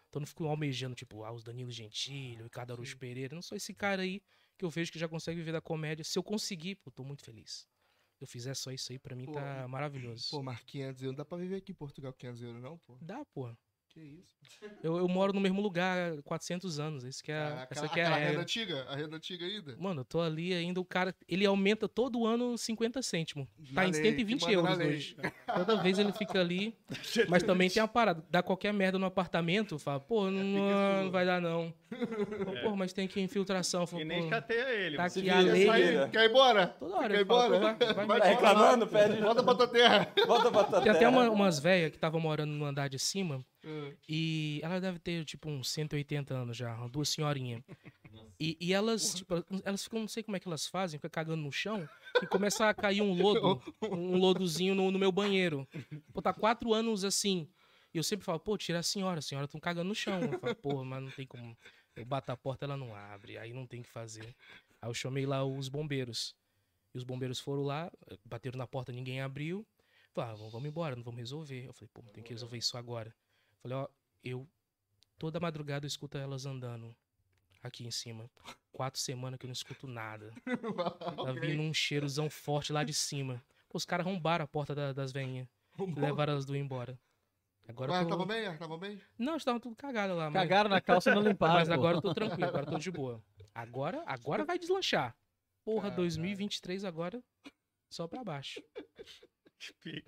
Então 0.08 0.20
eu 0.20 0.20
não 0.20 0.26
fico 0.26 0.44
almejando, 0.44 0.94
tipo, 0.94 1.24
ah, 1.24 1.32
os 1.32 1.42
Danilo 1.42 1.70
Gentili, 1.70 2.42
o 2.42 2.44
Ricardo 2.44 2.72
Araújo 2.72 2.98
Pereira. 2.98 3.34
Não 3.34 3.40
sou 3.40 3.56
esse 3.56 3.72
cara 3.72 4.02
aí 4.02 4.22
que 4.58 4.64
eu 4.64 4.68
vejo 4.68 4.92
que 4.92 4.98
já 4.98 5.08
consegue 5.08 5.38
viver 5.38 5.52
da 5.52 5.60
comédia. 5.62 6.04
Se 6.04 6.18
eu 6.18 6.22
conseguir, 6.22 6.74
pô, 6.76 6.90
tô 6.90 7.02
muito 7.02 7.24
feliz. 7.24 7.66
Se 8.22 8.24
eu 8.24 8.28
fizer 8.28 8.54
só 8.54 8.70
isso 8.70 8.92
aí, 8.92 9.00
pra 9.00 9.16
mim 9.16 9.24
Pô, 9.24 9.32
tá 9.32 9.66
maravilhoso. 9.66 10.28
Pô, 10.30 10.44
mas 10.44 10.60
500 10.60 11.02
euros. 11.02 11.16
Não 11.16 11.24
dá 11.24 11.24
pra 11.24 11.38
viver 11.38 11.56
aqui 11.56 11.72
em 11.72 11.74
Portugal 11.74 12.12
500 12.12 12.42
euros, 12.42 12.62
não, 12.62 12.78
pô? 12.78 12.96
Dá, 13.00 13.24
pô. 13.34 13.52
Que 13.92 14.00
isso? 14.00 14.32
Eu, 14.82 14.96
eu 14.96 15.08
moro 15.08 15.32
no 15.32 15.40
mesmo 15.40 15.60
lugar 15.60 16.12
há 16.18 16.22
400 16.22 16.78
anos. 16.80 17.04
Esse 17.04 17.22
que 17.22 17.30
é, 17.32 17.66
essa 17.70 17.84
aquela, 17.84 17.88
que 17.88 18.00
é 18.00 18.04
a 18.04 18.08
aquela 18.08 18.28
renda 18.30 18.40
antiga? 18.42 18.86
A 18.88 18.96
renda 18.96 19.16
antiga 19.16 19.44
ainda? 19.44 19.76
Mano, 19.78 20.00
eu 20.00 20.04
tô 20.04 20.20
ali 20.20 20.54
ainda, 20.54 20.80
o 20.80 20.84
cara, 20.84 21.14
ele 21.28 21.44
aumenta 21.44 21.88
todo 21.88 22.24
ano 22.26 22.56
50 22.56 23.02
cêntimos. 23.02 23.48
Tá 23.74 23.82
Na 23.82 23.88
em 23.88 23.90
lei, 23.92 24.02
120 24.02 24.46
que 24.46 24.56
manda 24.56 24.76
na 24.76 24.84
euros 24.84 24.94
hoje. 24.96 25.16
Toda 25.54 25.82
vez 25.82 25.98
ele 25.98 26.12
fica 26.12 26.40
ali. 26.40 26.74
Mas 27.28 27.42
também 27.42 27.68
tem 27.68 27.82
a 27.82 27.88
parada. 27.88 28.24
Dá 28.30 28.42
qualquer 28.42 28.72
merda 28.72 28.98
no 28.98 29.06
apartamento, 29.06 29.78
fala, 29.78 30.00
pô, 30.00 30.30
não, 30.30 30.40
fica 30.42 31.02
não 31.02 31.10
vai 31.10 31.26
dar 31.26 31.40
não. 31.40 31.72
Fala, 31.92 32.60
Pô, 32.62 32.74
mas 32.74 32.92
tem 32.94 33.06
que 33.06 33.20
infiltração. 33.20 33.86
Fala, 33.86 34.00
E 34.02 34.04
nem 34.06 34.20
escateia 34.24 34.66
ele. 34.70 34.96
tá 34.96 35.04
aqui 35.04 35.20
vira, 35.20 35.36
a 35.36 35.40
lei. 35.40 35.66
Quer 36.10 36.24
ir 36.24 36.30
embora? 36.30 36.66
Toda 36.68 36.96
hora 36.96 37.08
Quer 37.10 37.20
ir 37.20 37.26
fala, 37.26 37.56
embora? 37.56 37.74
pô, 37.74 37.84
vai, 37.94 37.94
vai, 38.06 38.18
Vai 38.20 38.28
reclamando? 38.30 38.86
Pede. 38.86 39.20
Volta 39.20 39.42
pra 39.42 39.54
tua 39.54 39.68
terra. 39.68 40.12
Volta 40.26 40.50
pra 40.50 40.64
tua 40.64 40.80
Tem 40.80 40.90
até 40.90 41.00
terra. 41.00 41.10
uma- 41.10 41.28
umas 41.30 41.58
velhas 41.58 41.90
que 41.90 41.96
estavam 41.98 42.18
morando 42.18 42.50
no 42.52 42.64
andar 42.64 42.88
de 42.88 42.98
cima. 42.98 43.44
É. 43.64 43.96
E 44.08 44.60
ela 44.62 44.80
deve 44.80 44.98
ter, 44.98 45.24
tipo, 45.24 45.48
uns 45.48 45.70
180 45.70 46.34
anos 46.34 46.56
já, 46.56 46.74
duas 46.88 47.08
senhorinhas. 47.08 47.62
E, 48.38 48.56
e 48.60 48.72
elas, 48.72 49.14
tipo, 49.14 49.34
elas 49.64 49.84
ficam, 49.84 50.00
não 50.00 50.08
sei 50.08 50.22
como 50.22 50.36
é 50.36 50.40
que 50.40 50.48
elas 50.48 50.66
fazem, 50.66 50.98
ficam 50.98 51.10
cagando 51.10 51.42
no 51.42 51.52
chão 51.52 51.88
e 52.20 52.26
começa 52.26 52.68
a 52.68 52.74
cair 52.74 53.00
um 53.00 53.12
lodo, 53.14 53.62
um 53.82 54.16
lodozinho 54.16 54.74
no, 54.74 54.90
no 54.90 54.98
meu 54.98 55.12
banheiro. 55.12 55.66
Pô, 56.12 56.20
tá 56.20 56.32
quatro 56.32 56.74
anos 56.74 57.04
assim. 57.04 57.48
E 57.94 57.98
eu 57.98 58.02
sempre 58.02 58.24
falo, 58.24 58.40
pô, 58.40 58.56
tira 58.56 58.80
a 58.80 58.82
senhora, 58.82 59.18
a 59.18 59.22
senhora 59.22 59.46
tá 59.46 59.60
cagando 59.60 59.88
no 59.88 59.94
chão. 59.94 60.18
Eu 60.20 60.38
falo, 60.40 60.54
porra, 60.56 60.84
mas 60.84 61.02
não 61.02 61.10
tem 61.10 61.26
como. 61.26 61.56
Eu 61.94 62.04
bato 62.04 62.32
a 62.32 62.36
porta, 62.36 62.64
ela 62.64 62.76
não 62.76 62.94
abre, 62.96 63.38
aí 63.38 63.52
não 63.52 63.66
tem 63.66 63.80
o 63.80 63.82
que 63.82 63.88
fazer. 63.88 64.34
Aí 64.80 64.88
eu 64.88 64.94
chamei 64.94 65.26
lá 65.26 65.44
os 65.44 65.68
bombeiros. 65.68 66.34
E 66.94 66.98
os 66.98 67.04
bombeiros 67.04 67.38
foram 67.38 67.62
lá, 67.62 67.92
bateram 68.24 68.58
na 68.58 68.66
porta, 68.66 68.92
ninguém 68.92 69.20
abriu. 69.20 69.66
Falaram, 70.12 70.46
ah, 70.46 70.50
vamos 70.50 70.68
embora, 70.68 70.96
não 70.96 71.02
vamos 71.02 71.20
resolver. 71.20 71.66
Eu 71.66 71.72
falei, 71.72 71.90
pô, 71.92 72.02
tem 72.12 72.22
que 72.22 72.32
resolver 72.32 72.58
isso 72.58 72.76
agora. 72.76 73.14
Falei, 73.62 73.76
ó, 73.78 73.88
eu 74.24 74.46
toda 75.18 75.38
madrugada 75.40 75.84
eu 75.84 75.88
escuto 75.88 76.18
elas 76.18 76.46
andando 76.46 76.94
aqui 77.62 77.84
em 77.86 77.90
cima. 77.90 78.28
Quatro 78.72 79.00
semanas 79.00 79.38
que 79.38 79.46
eu 79.46 79.48
não 79.48 79.52
escuto 79.52 79.86
nada. 79.86 80.32
Tá 81.24 81.32
vindo 81.32 81.62
um 81.62 81.72
cheirozão 81.72 82.28
forte 82.28 82.72
lá 82.72 82.82
de 82.82 82.92
cima. 82.92 83.42
Pô, 83.68 83.78
os 83.78 83.84
caras 83.84 84.06
arrombaram 84.06 84.44
a 84.44 84.48
porta 84.48 84.74
da- 84.74 84.92
das 84.92 85.12
veinhas. 85.12 85.46
e 85.78 86.00
Levaram 86.00 86.36
as 86.36 86.44
duas 86.44 86.58
embora. 86.58 86.98
Agora 87.68 87.92
Mas 87.92 88.02
eu 88.02 88.08
tô... 88.08 88.10
tava 88.18 88.26
bem? 88.26 88.56
Tava 88.58 88.76
bem? 88.78 89.00
Não, 89.16 89.36
estavam 89.36 89.60
tudo 89.60 89.76
cagado 89.76 90.14
lá. 90.16 90.28
Mas, 90.28 90.42
Cagaram 90.42 90.68
na 90.68 90.80
calça 90.80 91.10
e 91.10 91.14
não 91.14 91.22
limparam. 91.28 91.54
mas 91.54 91.68
pô. 91.68 91.74
agora 91.74 91.96
eu 91.98 92.02
tô 92.02 92.12
tranquilo, 92.12 92.44
agora 92.48 92.64
eu 92.66 92.70
tô 92.72 92.78
de 92.78 92.90
boa. 92.90 93.22
Agora, 93.54 94.02
agora 94.06 94.44
vai 94.44 94.58
deslanchar. 94.58 95.16
Porra, 95.64 95.82
Caralho. 95.90 95.96
2023 96.02 96.84
agora 96.84 97.22
só 97.88 98.08
pra 98.08 98.24
baixo. 98.24 98.60
Aí. 99.86 100.02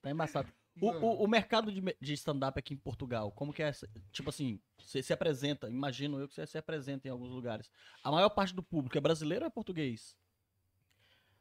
Tá 0.00 0.10
embaçado. 0.10 0.52
O, 0.80 0.86
Mano. 0.86 1.06
o, 1.06 1.24
o 1.24 1.28
mercado 1.28 1.70
de, 1.70 1.82
de 2.00 2.12
stand-up 2.14 2.58
aqui 2.58 2.74
em 2.74 2.76
Portugal, 2.76 3.30
como 3.32 3.52
que 3.52 3.62
é? 3.62 3.70
Tipo 4.10 4.30
assim, 4.30 4.60
você 4.78 5.02
se 5.02 5.12
apresenta, 5.12 5.68
imagino 5.68 6.18
eu 6.18 6.26
que 6.26 6.34
você 6.34 6.46
se 6.46 6.58
apresenta 6.58 7.06
em 7.06 7.10
alguns 7.10 7.30
lugares. 7.30 7.70
A 8.02 8.10
maior 8.10 8.30
parte 8.30 8.54
do 8.54 8.62
público 8.62 8.96
é 8.96 9.00
brasileiro 9.00 9.44
ou 9.44 9.48
é 9.48 9.50
português? 9.50 10.16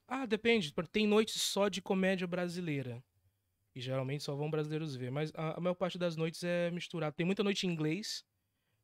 Ah, 0.07 0.25
depende. 0.25 0.73
Tem 0.91 1.07
noites 1.07 1.41
só 1.41 1.69
de 1.69 1.81
comédia 1.81 2.27
brasileira. 2.27 3.03
E 3.75 3.79
geralmente 3.79 4.23
só 4.23 4.35
vão 4.35 4.49
brasileiros 4.49 4.95
ver. 4.95 5.11
Mas 5.11 5.31
a, 5.35 5.57
a 5.57 5.61
maior 5.61 5.75
parte 5.75 5.97
das 5.97 6.15
noites 6.15 6.43
é 6.43 6.71
misturado. 6.71 7.15
Tem 7.15 7.25
muita 7.25 7.43
noite 7.43 7.67
em 7.67 7.69
inglês. 7.69 8.25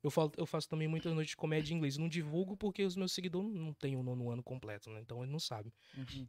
Eu, 0.04 0.12
falo, 0.12 0.32
eu 0.38 0.46
faço 0.46 0.70
também 0.70 0.88
muitas 0.88 1.12
noites 1.14 1.32
de 1.32 1.36
comédia 1.36 1.74
em 1.74 1.78
inglês. 1.78 1.98
Não 1.98 2.08
divulgo 2.08 2.56
porque 2.56 2.84
os 2.84 2.96
meus 2.96 3.12
seguidores 3.12 3.56
não 3.56 3.74
têm 3.74 3.96
o 3.96 4.04
nono 4.04 4.30
ano 4.30 4.44
completo, 4.44 4.92
né? 4.92 5.02
Então 5.02 5.22
eles 5.22 5.32
não 5.32 5.40
sabem. 5.40 5.74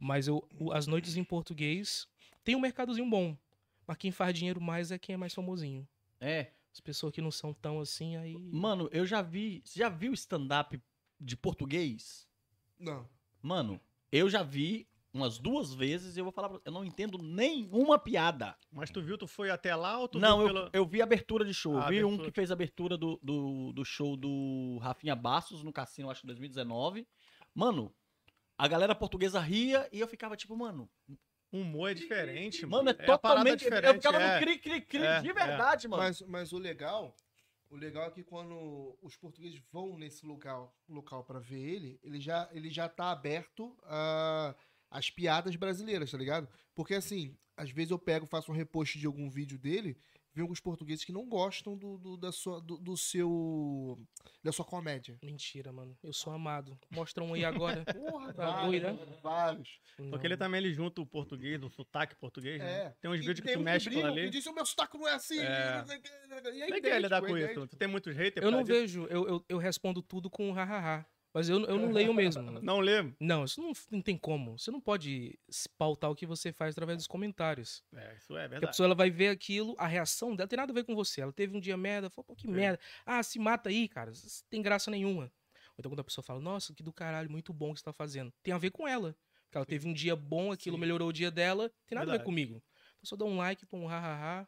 Mas 0.01 0.27
eu, 0.27 0.45
as 0.73 0.87
noites 0.87 1.15
em 1.15 1.23
português 1.23 2.07
tem 2.43 2.55
um 2.55 2.59
mercadozinho 2.59 3.07
bom. 3.07 3.37
Mas 3.87 3.97
quem 3.97 4.11
faz 4.11 4.37
dinheiro 4.37 4.59
mais 4.59 4.91
é 4.91 4.99
quem 4.99 5.13
é 5.13 5.17
mais 5.17 5.33
famosinho. 5.33 5.87
É. 6.19 6.51
As 6.73 6.81
pessoas 6.81 7.13
que 7.13 7.21
não 7.21 7.31
são 7.31 7.53
tão 7.53 7.79
assim, 7.79 8.17
aí. 8.17 8.37
Mano, 8.37 8.89
eu 8.91 9.05
já 9.05 9.21
vi. 9.21 9.61
Você 9.63 9.79
já 9.79 9.89
viu 9.89 10.13
stand-up 10.13 10.79
de 11.19 11.37
português? 11.37 12.27
Não. 12.77 13.09
Mano, 13.41 13.79
eu 14.11 14.29
já 14.29 14.43
vi 14.43 14.87
umas 15.13 15.39
duas 15.39 15.73
vezes 15.73 16.15
e 16.15 16.19
eu 16.19 16.25
vou 16.25 16.31
falar 16.31 16.49
pra 16.49 16.59
eu 16.63 16.71
não 16.71 16.85
entendo 16.85 17.17
nenhuma 17.17 17.97
piada. 17.97 18.55
Mas 18.71 18.91
tu 18.91 19.01
viu, 19.01 19.17
tu 19.17 19.25
foi 19.25 19.49
até 19.49 19.75
lá 19.75 19.97
ou 19.97 20.07
tu 20.07 20.19
Não, 20.19 20.39
viu 20.39 20.47
eu, 20.47 20.53
pela... 20.53 20.69
eu 20.73 20.85
vi 20.85 21.01
abertura 21.01 21.43
de 21.43 21.53
show. 21.53 21.77
Ah, 21.77 21.89
vi 21.89 22.03
um 22.03 22.07
abertura. 22.09 22.29
que 22.29 22.35
fez 22.35 22.51
abertura 22.51 22.97
do, 22.97 23.19
do, 23.23 23.71
do 23.73 23.85
show 23.85 24.15
do 24.15 24.77
Rafinha 24.79 25.15
Bastos 25.15 25.63
no 25.63 25.73
Cassino, 25.73 26.09
acho 26.11 26.21
que 26.21 26.27
2019. 26.27 27.07
Mano, 27.55 27.91
a 28.57 28.67
galera 28.67 28.93
portuguesa 28.93 29.39
ria 29.39 29.89
e 29.91 29.99
eu 29.99 30.07
ficava 30.07 30.35
tipo, 30.35 30.55
mano, 30.55 30.89
O 31.51 31.59
humor 31.59 31.91
é 31.91 31.93
diferente, 31.93 32.65
mano, 32.65 32.89
é, 32.89 32.91
a 32.91 32.95
parada 32.95 33.17
totalmente. 33.17 33.63
eu 33.63 33.69
diferente. 33.69 33.95
ficava 33.95 34.21
é. 34.21 34.33
no 34.33 34.45
cri, 34.45 34.59
cri, 34.59 34.81
cri 34.81 35.03
É, 35.03 35.21
de 35.21 35.29
é. 35.29 35.33
verdade, 35.33 35.87
mano. 35.87 36.03
Mas, 36.03 36.21
mas 36.23 36.51
o 36.51 36.57
legal, 36.57 37.15
o 37.69 37.75
legal 37.75 38.05
é 38.05 38.11
que 38.11 38.23
quando 38.23 38.97
os 39.01 39.15
portugueses 39.15 39.61
vão 39.71 39.97
nesse 39.97 40.25
local, 40.25 40.75
local 40.89 41.23
para 41.23 41.39
ver 41.39 41.59
ele, 41.59 41.99
ele 42.03 42.19
já, 42.19 42.49
ele 42.51 42.69
já 42.69 42.89
tá 42.89 43.11
aberto 43.11 43.77
a 43.83 44.55
as 44.89 45.09
piadas 45.09 45.55
brasileiras, 45.55 46.11
tá 46.11 46.17
ligado? 46.17 46.47
Porque 46.73 46.93
assim, 46.93 47.37
às 47.55 47.69
vezes 47.69 47.91
eu 47.91 47.99
pego, 47.99 48.25
faço 48.25 48.51
um 48.51 48.55
repost 48.55 48.97
de 48.97 49.05
algum 49.05 49.29
vídeo 49.29 49.57
dele, 49.57 49.97
vem 50.37 50.43
alguns 50.43 50.59
portugueses 50.59 51.03
que 51.03 51.11
não 51.11 51.27
gostam 51.27 51.75
do, 51.75 51.97
do, 51.97 52.15
da 52.15 52.31
sua, 52.31 52.61
do, 52.61 52.77
do 52.77 52.95
seu, 52.95 53.99
da 54.43 54.51
sua 54.51 54.63
comédia. 54.63 55.17
Mentira, 55.23 55.73
mano. 55.73 55.97
Eu 56.03 56.13
sou 56.13 56.31
amado. 56.31 56.77
Mostra 56.91 57.23
um 57.23 57.33
aí 57.33 57.43
agora. 57.43 57.83
Porra, 57.91 58.33
Tá 58.33 58.51
vários, 58.51 58.81
doido, 58.83 59.19
vários. 59.21 59.79
Porque 60.11 60.27
ele 60.27 60.37
também 60.37 60.59
ele 60.59 60.73
junta 60.73 61.01
o 61.01 61.05
português, 61.05 61.61
o 61.63 61.69
sotaque 61.69 62.15
português, 62.15 62.59
né? 62.59 62.71
É. 62.71 62.95
Tem 63.01 63.09
uns 63.09 63.15
E 63.15 63.19
vídeos 63.19 63.39
que 63.39 63.45
tem 63.47 63.55
tu 63.55 63.59
um 63.59 63.63
mexe 63.63 63.89
por 63.89 64.05
ali. 64.05 64.25
Que 64.25 64.29
diz, 64.29 64.45
o 64.45 64.53
meu 64.53 64.65
sotaque 64.65 64.97
não 64.97 65.07
é 65.07 65.13
assim. 65.13 65.39
É. 65.39 65.83
que, 65.83 66.07
E 66.49 66.61
aí 66.61 66.61
Como 66.61 66.73
é 66.73 66.81
que 66.81 66.81
tem, 66.81 66.99
lidar 66.99 67.19
tipo, 67.21 67.31
com 67.31 67.37
e 67.37 67.45
isso? 67.45 67.67
Tu 67.67 67.75
tem 67.75 67.87
muitos 67.87 68.15
haters? 68.15 68.45
Eu 68.45 68.51
não 68.51 68.63
vejo, 68.63 69.07
eu, 69.07 69.27
eu, 69.27 69.45
eu 69.49 69.57
respondo 69.57 70.03
tudo 70.03 70.29
com 70.29 70.51
hahaha. 70.51 71.05
Mas 71.37 71.49
eu, 71.49 71.63
eu 71.65 71.77
não 71.77 71.91
leio 71.91 72.11
mesmo. 72.15 72.41
Não 72.63 72.79
lê? 72.79 73.13
Não, 73.19 73.43
isso 73.45 73.61
não, 73.61 73.71
não 73.91 74.01
tem 74.01 74.17
como. 74.17 74.57
Você 74.57 74.71
não 74.71 74.81
pode 74.81 75.37
pautar 75.77 76.09
o 76.09 76.15
que 76.15 76.25
você 76.25 76.51
faz 76.51 76.71
através 76.73 76.97
dos 76.97 77.05
comentários. 77.05 77.83
É, 77.93 78.15
isso 78.17 78.35
é 78.35 78.41
Porque 78.41 78.45
a 78.45 78.47
verdade. 78.47 78.67
pessoa 78.71 78.87
ela 78.87 78.95
vai 78.95 79.11
ver 79.11 79.29
aquilo, 79.29 79.75
a 79.77 79.85
reação 79.85 80.35
dela 80.35 80.47
tem 80.47 80.57
nada 80.57 80.71
a 80.71 80.73
ver 80.73 80.83
com 80.83 80.95
você. 80.95 81.21
Ela 81.21 81.31
teve 81.31 81.55
um 81.55 81.59
dia 81.59 81.77
merda, 81.77 82.09
falou, 82.09 82.25
pô, 82.25 82.35
que 82.35 82.47
É. 82.47 82.49
merda. 82.49 82.79
Ah, 83.05 83.21
se 83.21 83.37
mata 83.37 83.69
aí, 83.69 83.87
cara. 83.87 84.09
Isso 84.09 84.43
tem 84.49 84.63
graça 84.63 84.89
nenhuma. 84.89 85.25
Ou 85.25 85.29
então 85.77 85.91
quando 85.91 85.99
a 85.99 86.03
pessoa 86.03 86.23
fala, 86.23 86.39
nossa, 86.39 86.73
que 86.73 86.81
do 86.81 86.91
caralho, 86.91 87.29
muito 87.29 87.53
bom 87.53 87.71
que 87.71 87.81
você 87.81 87.85
tá 87.85 87.93
fazendo. 87.93 88.33
Tem 88.41 88.51
a 88.51 88.57
ver 88.57 88.71
com 88.71 88.87
ela. 88.87 89.15
Porque 89.45 89.57
ela 89.57 89.65
teve 89.65 89.87
um 89.87 89.93
dia 89.93 90.15
bom, 90.15 90.51
aquilo 90.51 90.75
Sim. 90.75 90.81
melhorou 90.81 91.09
o 91.09 91.13
dia 91.13 91.29
dela, 91.29 91.69
tem 91.85 91.95
nada 91.95 92.09
a 92.09 92.13
ver 92.13 92.17
Verdade. 92.17 92.23
comigo. 92.25 92.55
Então 92.95 93.05
só 93.05 93.15
dou 93.15 93.29
um 93.29 93.37
like, 93.37 93.63
pô, 93.67 93.77
um 93.77 93.85
hahaha. 93.85 94.47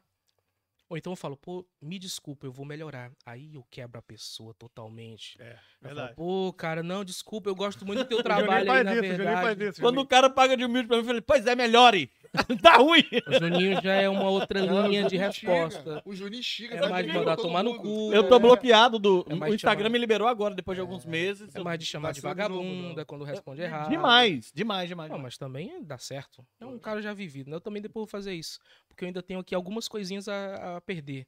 Ou 0.90 0.96
então 0.96 1.12
eu 1.12 1.16
falo, 1.16 1.36
pô, 1.36 1.64
me 1.80 2.00
desculpa, 2.00 2.46
eu 2.46 2.52
vou 2.52 2.66
melhorar. 2.66 3.12
Aí 3.24 3.54
eu 3.54 3.64
quebro 3.70 4.00
a 4.00 4.02
pessoa 4.02 4.52
totalmente. 4.54 5.36
É, 5.40 5.52
Eu 5.52 5.54
falo, 5.54 5.94
verdade. 5.94 6.14
pô, 6.16 6.52
cara, 6.52 6.82
não, 6.82 7.04
desculpa, 7.04 7.48
eu 7.48 7.54
gosto 7.54 7.86
muito 7.86 8.00
do 8.00 8.04
teu 8.06 8.20
trabalho 8.24 8.62
aí, 8.62 8.66
faz 8.66 8.84
na 8.84 8.92
isso, 8.94 9.02
verdade. 9.02 9.64
isso. 9.68 9.80
Quando 9.80 10.00
o 10.00 10.06
cara 10.06 10.28
paga 10.28 10.56
de 10.56 10.64
humilde 10.64 10.88
pra 10.88 10.96
mim, 10.96 11.02
eu 11.02 11.06
falei, 11.06 11.20
pois 11.20 11.46
é, 11.46 11.54
melhore. 11.54 12.10
tá 12.62 12.76
ruim. 12.76 13.02
O 13.26 13.38
Juninho 13.38 13.80
já 13.82 13.92
é 13.94 14.08
uma 14.08 14.28
outra 14.30 14.60
linha 14.60 15.04
de 15.04 15.16
resposta. 15.16 16.00
O 16.04 16.14
Juninho 16.14 16.42
xinga. 16.42 16.74
É 16.76 16.80
tá 16.80 16.88
mais 16.88 17.06
de 17.06 17.12
mandar 17.12 17.36
tomar 17.36 17.62
no 17.62 17.76
cu. 17.76 18.12
Eu 18.12 18.28
tô 18.28 18.36
É. 18.36 18.38
bloqueado 18.38 18.98
do. 19.00 19.26
É 19.28 19.34
o 19.34 19.54
Instagram 19.54 19.84
chamado. 19.84 19.92
me 19.92 19.98
liberou 19.98 20.28
agora, 20.28 20.54
depois 20.54 20.76
de 20.76 20.80
alguns 20.80 21.04
meses. 21.04 21.54
É 21.54 21.60
mais 21.60 21.78
de 21.78 21.86
chamar 21.86 22.12
de 22.12 22.20
Vacilo 22.20 22.34
de 22.34 22.48
novo, 22.48 22.62
vagabunda 22.64 23.00
não. 23.00 23.04
quando 23.04 23.24
responde 23.24 23.62
errado. 23.62 23.88
Demais, 23.90 24.52
demais, 24.54 24.88
demais. 24.88 25.10
Não, 25.10 25.18
mas 25.18 25.36
também 25.36 25.82
dá 25.82 25.98
certo. 25.98 26.44
É 26.60 26.66
um 26.66 26.78
cara 26.78 27.02
já 27.02 27.12
vivido. 27.12 27.50
né? 27.50 27.56
Eu 27.56 27.60
também 27.60 27.82
depois 27.82 28.02
vou 28.02 28.06
fazer 28.10 28.32
isso. 28.34 28.60
Porque 28.90 29.04
eu 29.04 29.06
ainda 29.06 29.22
tenho 29.22 29.40
aqui 29.40 29.54
algumas 29.54 29.88
coisinhas 29.88 30.28
a, 30.28 30.76
a 30.76 30.80
perder. 30.82 31.26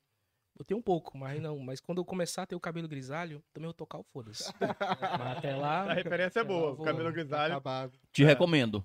Eu 0.59 0.65
tenho 0.67 0.79
um 0.79 0.83
pouco, 0.83 1.17
mas 1.17 1.41
não. 1.41 1.59
Mas 1.61 1.81
quando 1.81 1.99
eu 1.99 2.05
começar 2.05 2.43
a 2.43 2.47
ter 2.47 2.55
o 2.55 2.61
cabelo 2.61 2.87
grisalho, 2.87 3.43
também 3.55 3.65
eu 3.67 3.71
vou 3.71 3.75
tocar 3.75 3.97
o 3.99 4.03
foda-se. 4.03 4.53
mas 4.61 5.39
até 5.39 5.57
lá, 5.57 5.91
A 5.91 5.95
referência 5.95 6.41
é 6.41 6.45
boa. 6.45 6.73
O 6.73 6.77
vou- 6.77 6.85
cabelo 6.85 7.11
grisalho. 7.11 7.55
Acabado. 7.55 7.99
Te 8.13 8.23
recomendo. 8.23 8.85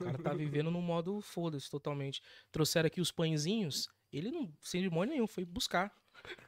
o 0.00 0.04
cara 0.04 0.16
tá 0.18 0.32
vivendo 0.32 0.70
num 0.70 0.80
modo 0.80 1.20
foda-se 1.20 1.70
totalmente. 1.70 2.22
Trouxeram 2.50 2.86
aqui 2.86 3.00
os 3.00 3.12
pãezinhos, 3.12 3.88
ele 4.12 4.30
não, 4.30 4.50
sem 4.62 4.80
demônio 4.80 5.12
nenhum, 5.12 5.26
foi 5.26 5.44
buscar. 5.44 5.92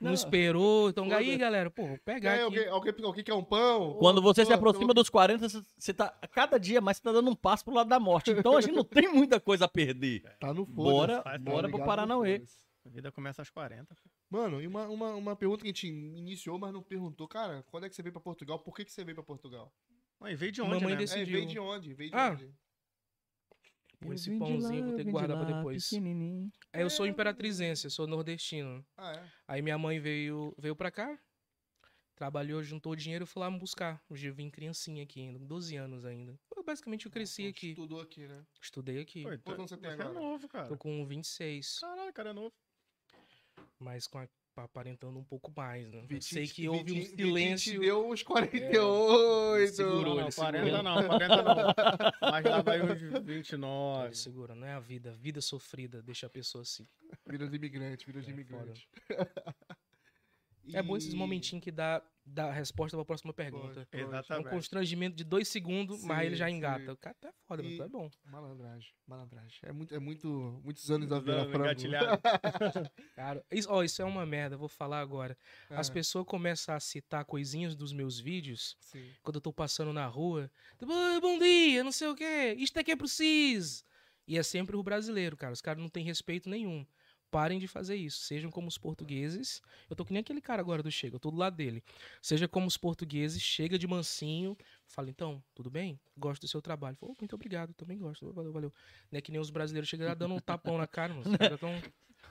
Não, 0.01 0.09
Não. 0.09 0.13
esperou. 0.15 0.89
Então, 0.91 1.05
aí, 1.13 1.37
galera, 1.37 1.71
pô, 1.71 1.99
pegar 2.05 2.31
aí, 2.33 2.37
aqui. 2.37 2.45
alguém, 2.45 2.69
alguém, 2.69 3.05
alguém 3.05 3.25
quer 3.25 3.35
um 3.35 3.45
pão? 3.45 3.95
Quando 3.99 4.21
você 4.21 4.43
se 4.45 4.49
Pô, 4.49 4.55
aproxima 4.55 4.87
pelo- 4.89 4.95
dos 4.95 5.09
40, 5.11 5.49
você- 5.49 5.95
tá. 5.95 6.09
Cada 6.33 6.59
dia 6.59 6.81
mais 6.81 6.97
você 6.97 7.03
tá 7.05 7.13
dando 7.13 7.31
um 7.31 7.35
passo 7.37 7.65
pro 7.65 7.75
lado 7.75 7.89
da 7.89 8.01
morte. 8.01 8.31
Então 8.31 8.57
a 8.57 8.61
gente 8.61 8.75
não 8.75 8.85
tem 8.85 9.09
muita 9.09 9.39
coisa 9.41 9.65
a 9.67 9.69
perder. 9.69 10.23
Tá 10.41 10.53
no 10.55 10.65
foda 10.67 10.75
Bora, 10.83 11.23
faz- 11.23 11.41
bora 11.43 11.69
pro 11.69 11.85
Paranauê. 11.85 12.43
A 12.85 12.89
vida 12.89 13.13
começa 13.13 13.43
às 13.43 13.51
40. 13.51 13.95
Mano, 14.31 14.61
e 14.61 14.67
uma, 14.67 14.89
uma, 14.89 15.15
uma 15.15 15.37
pergunta 15.37 15.63
que 15.63 15.69
a 15.69 15.73
gente 15.73 15.87
iniciou, 15.89 16.59
mas 16.59 16.73
não 16.73 16.83
perguntou. 16.83 17.27
Cara, 17.29 17.63
quando 17.71 17.85
é 17.87 17.89
que 17.89 17.95
você 17.95 18.03
veio 18.03 18.13
pra 18.13 18.21
Portugal? 18.23 18.59
Por 18.59 18.75
que, 18.75 18.85
que 18.85 18.93
você 18.93 19.05
veio 19.05 19.15
pra 19.15 19.25
Portugal? 19.25 19.73
Mas 20.21 20.39
veio 20.39 20.51
de 20.53 20.61
onde, 20.63 20.75
Mamãe 20.75 20.91
né? 20.91 20.97
desse- 20.97 21.15
É, 21.15 21.19
Decidiu. 21.19 21.39
veio 21.39 21.49
de 21.51 21.59
onde? 21.59 21.95
Veio 21.95 22.11
de 22.11 22.17
Ah, 22.17 22.31
onde? 22.33 22.51
Pô, 24.01 24.13
esse 24.13 24.31
pãozinho 24.39 24.81
eu 24.81 24.85
vou 24.85 24.93
ter 24.97 25.05
que 25.05 25.11
guardar 25.11 25.37
pra 25.37 25.47
depois. 25.47 25.91
É, 26.73 26.83
eu 26.83 26.91
sou 26.91 27.07
imperatrizense, 27.07 27.87
eu 27.87 27.91
sou 27.91 28.07
nordestino. 28.07 28.85
Ah, 28.97 29.13
é? 29.13 29.29
Aí 29.49 29.63
minha 29.63 29.79
mãe 29.79 29.99
veio, 29.99 30.55
veio 30.59 30.77
pra 30.77 30.91
cá, 30.91 31.19
trabalhou, 32.15 32.63
juntou 32.63 32.95
dinheiro 32.95 33.25
e 33.25 33.27
foi 33.27 33.41
lá 33.41 33.51
me 33.51 33.59
buscar. 33.59 34.01
Hoje 34.09 34.29
eu 34.29 34.35
vim 34.35 34.51
criancinha 34.51 35.03
aqui 35.03 35.21
ainda, 35.21 35.39
12 35.39 35.77
anos 35.77 36.05
ainda. 36.05 36.39
Eu, 36.55 36.63
basicamente 36.63 37.07
eu 37.07 37.13
cresci 37.13 37.43
Então, 37.43 37.51
aqui, 37.51 37.69
Estudou 37.71 38.01
aqui, 38.01 38.27
né? 38.29 38.47
estudei 38.61 39.01
aqui. 39.01 39.23
Pô, 39.23 39.39
Quantos 39.39 39.59
anos 39.59 39.71
você 39.71 39.77
tem 39.79 39.91
é 39.91 39.95
agora? 39.95 40.13
novo, 40.13 40.49
cara. 40.49 40.69
Tô 40.69 40.77
com 40.77 41.05
26, 41.07 41.79
Caralho, 41.81 42.13
cara 42.13 42.31
é 42.31 42.33
novo. 42.33 42.53
mas 43.81 44.07
com 44.07 44.19
a- 44.19 44.29
aparentando 44.65 45.19
um 45.19 45.25
pouco 45.25 45.53
mais, 45.57 45.89
né? 45.91 46.01
Vitinho- 46.03 46.23
sei 46.23 46.47
que 46.47 46.69
houve 46.69 46.81
um 46.81 46.85
Vitinho- 46.85 47.05
Vitinho 47.11 47.29
silêncio. 47.29 47.73
te 47.75 47.79
deu 47.81 48.09
uns 48.11 48.23
48. 48.23 49.73
Segurou, 49.75 50.03
Não, 50.03 50.13
ele 50.13 50.21
não, 50.23 50.31
segurou. 50.31 50.53
40 50.53 50.83
não, 50.83 50.95
40 51.09 51.43
não. 51.43 52.31
Mas 52.31 52.45
lá 52.45 52.63
vai 52.63 52.83
uns 52.83 53.03
Ele 53.03 53.21
29. 53.21 54.15
segura, 54.17 54.55
não 54.55 54.67
é 54.67 54.73
a 54.73 54.81
vida. 54.81 55.13
Vida 55.13 55.41
sofrida 55.41 56.03
deixa 56.03 56.27
a 56.27 56.31
pessoa 56.31 56.63
assim. 56.63 56.87
Vida 57.27 57.49
de 57.49 57.57
imigrante, 57.57 58.07
vida 58.07 58.21
de 58.21 58.29
É, 58.31 58.33
imigrante. 58.33 58.89
É 60.73 60.83
bom 60.83 60.97
esses 60.97 61.13
E- 61.15 61.17
momentinhos 61.17 61.63
que 61.65 61.71
dá 61.71 62.03
dá 62.29 62.47
a 62.47 62.53
resposta 62.53 62.97
pra 62.97 63.05
próxima 63.05 63.33
pergunta. 63.33 63.87
Pode, 63.91 64.03
É 64.03 64.05
um 64.05 64.09
Exatamente. 64.09 64.49
constrangimento 64.51 65.17
de 65.17 65.25
dois 65.25 65.49
segundos, 65.49 66.03
mas 66.05 66.19
aí 66.19 66.27
ele 66.27 66.35
Sim, 66.35 66.39
já 66.39 66.49
sim. 66.49 66.57
engata. 66.57 66.93
O 66.93 66.97
cara 66.97 67.17
tá 67.21 67.33
foda, 67.47 67.63
mas 67.63 67.73
E- 67.73 67.81
é 67.83 67.89
bom. 67.89 68.11
Malandragem, 68.25 68.93
malandragem. 69.07 69.59
É 69.63 69.73
muito, 69.73 69.95
é 69.95 69.99
muito, 69.99 70.29
muitos 70.65 70.91
anos 70.91 71.11
a 71.13 71.19
virar 71.21 71.45
frango. 71.47 71.57
engatilhado. 71.65 72.21
Cara, 73.17 73.45
isso, 73.51 73.69
ó, 73.71 73.83
isso 73.83 74.01
é 74.03 74.05
uma 74.05 74.25
merda, 74.27 74.57
vou 74.57 74.69
falar 74.69 75.01
agora. 75.01 75.37
As 75.71 75.89
É, 75.89 75.93
pessoas 75.93 76.25
começam 76.27 76.75
a 76.75 76.81
citar 76.81 77.25
coisinhas 77.25 77.75
dos 77.75 77.93
meus 77.93 78.19
vídeos 78.21 78.77
sim. 78.81 79.11
quando 79.23 79.37
eu 79.37 79.41
tô 79.41 79.53
passando 79.53 79.93
na 79.93 80.07
rua. 80.07 80.51
Tipo, 80.79 80.93
"Ah, 80.93 81.19
bom 81.21 81.39
dia, 81.39 81.83
não 81.83 81.93
sei 81.93 82.09
o 82.09 82.15
quê, 82.15 82.55
isto 82.59 82.79
é 82.79 82.85
que 82.85 82.91
é 82.93 82.97
preciso. 82.97 83.85
E 84.27 84.37
é 84.39 84.43
sempre 84.43 84.77
o 84.77 84.83
brasileiro, 84.83 85.37
cara. 85.37 85.53
Os 85.55 85.61
caras 85.63 85.81
não 85.83 85.89
têm 85.89 86.05
respeito 86.05 86.51
nenhum. 86.51 86.87
Parem 87.31 87.59
de 87.59 87.69
fazer 87.69 87.97
isso. 87.97 88.21
Sejam 88.21 88.51
como 88.51 88.69
os 88.69 88.79
portugueses. 88.79 89.61
Eu 89.89 89.95
tô 89.95 90.05
que 90.05 90.13
nem 90.13 90.21
aquele 90.21 90.41
cara 90.41 90.63
agora 90.63 90.83
do 90.83 90.91
Chega, 90.91 91.17
eu 91.17 91.21
tô 91.21 91.31
do 91.31 91.37
lado 91.37 91.57
dele. 91.57 91.83
Seja 92.23 92.49
como 92.49 92.67
os 92.67 92.77
portugueses, 92.77 93.43
chega 93.43 93.79
de 93.79 93.87
mansinho. 93.87 94.57
Fala, 94.87 95.11
então, 95.11 95.43
tudo 95.55 95.71
bem? 95.71 96.01
Gosto 96.17 96.43
do 96.43 96.49
seu 96.49 96.63
trabalho. 96.63 96.97
Falou, 96.97 97.15
muito 97.21 97.35
obrigado, 97.35 97.75
também 97.75 97.99
gosto. 97.99 98.33
Valeu, 98.33 98.53
valeu. 98.53 98.73
Não 99.13 99.19
é 99.19 99.21
que 99.21 99.31
nem 99.31 99.41
os 99.41 99.51
brasileiros 99.51 99.89
chegam 99.89 100.09
lá 100.09 100.15
dando 100.15 100.35
um 100.35 100.41
tapão 100.41 100.79
na 100.79 100.87
cara, 100.87 101.13
mano. 101.13 101.31
Os 101.31 101.37
caras 101.37 101.55
estão 101.55 101.83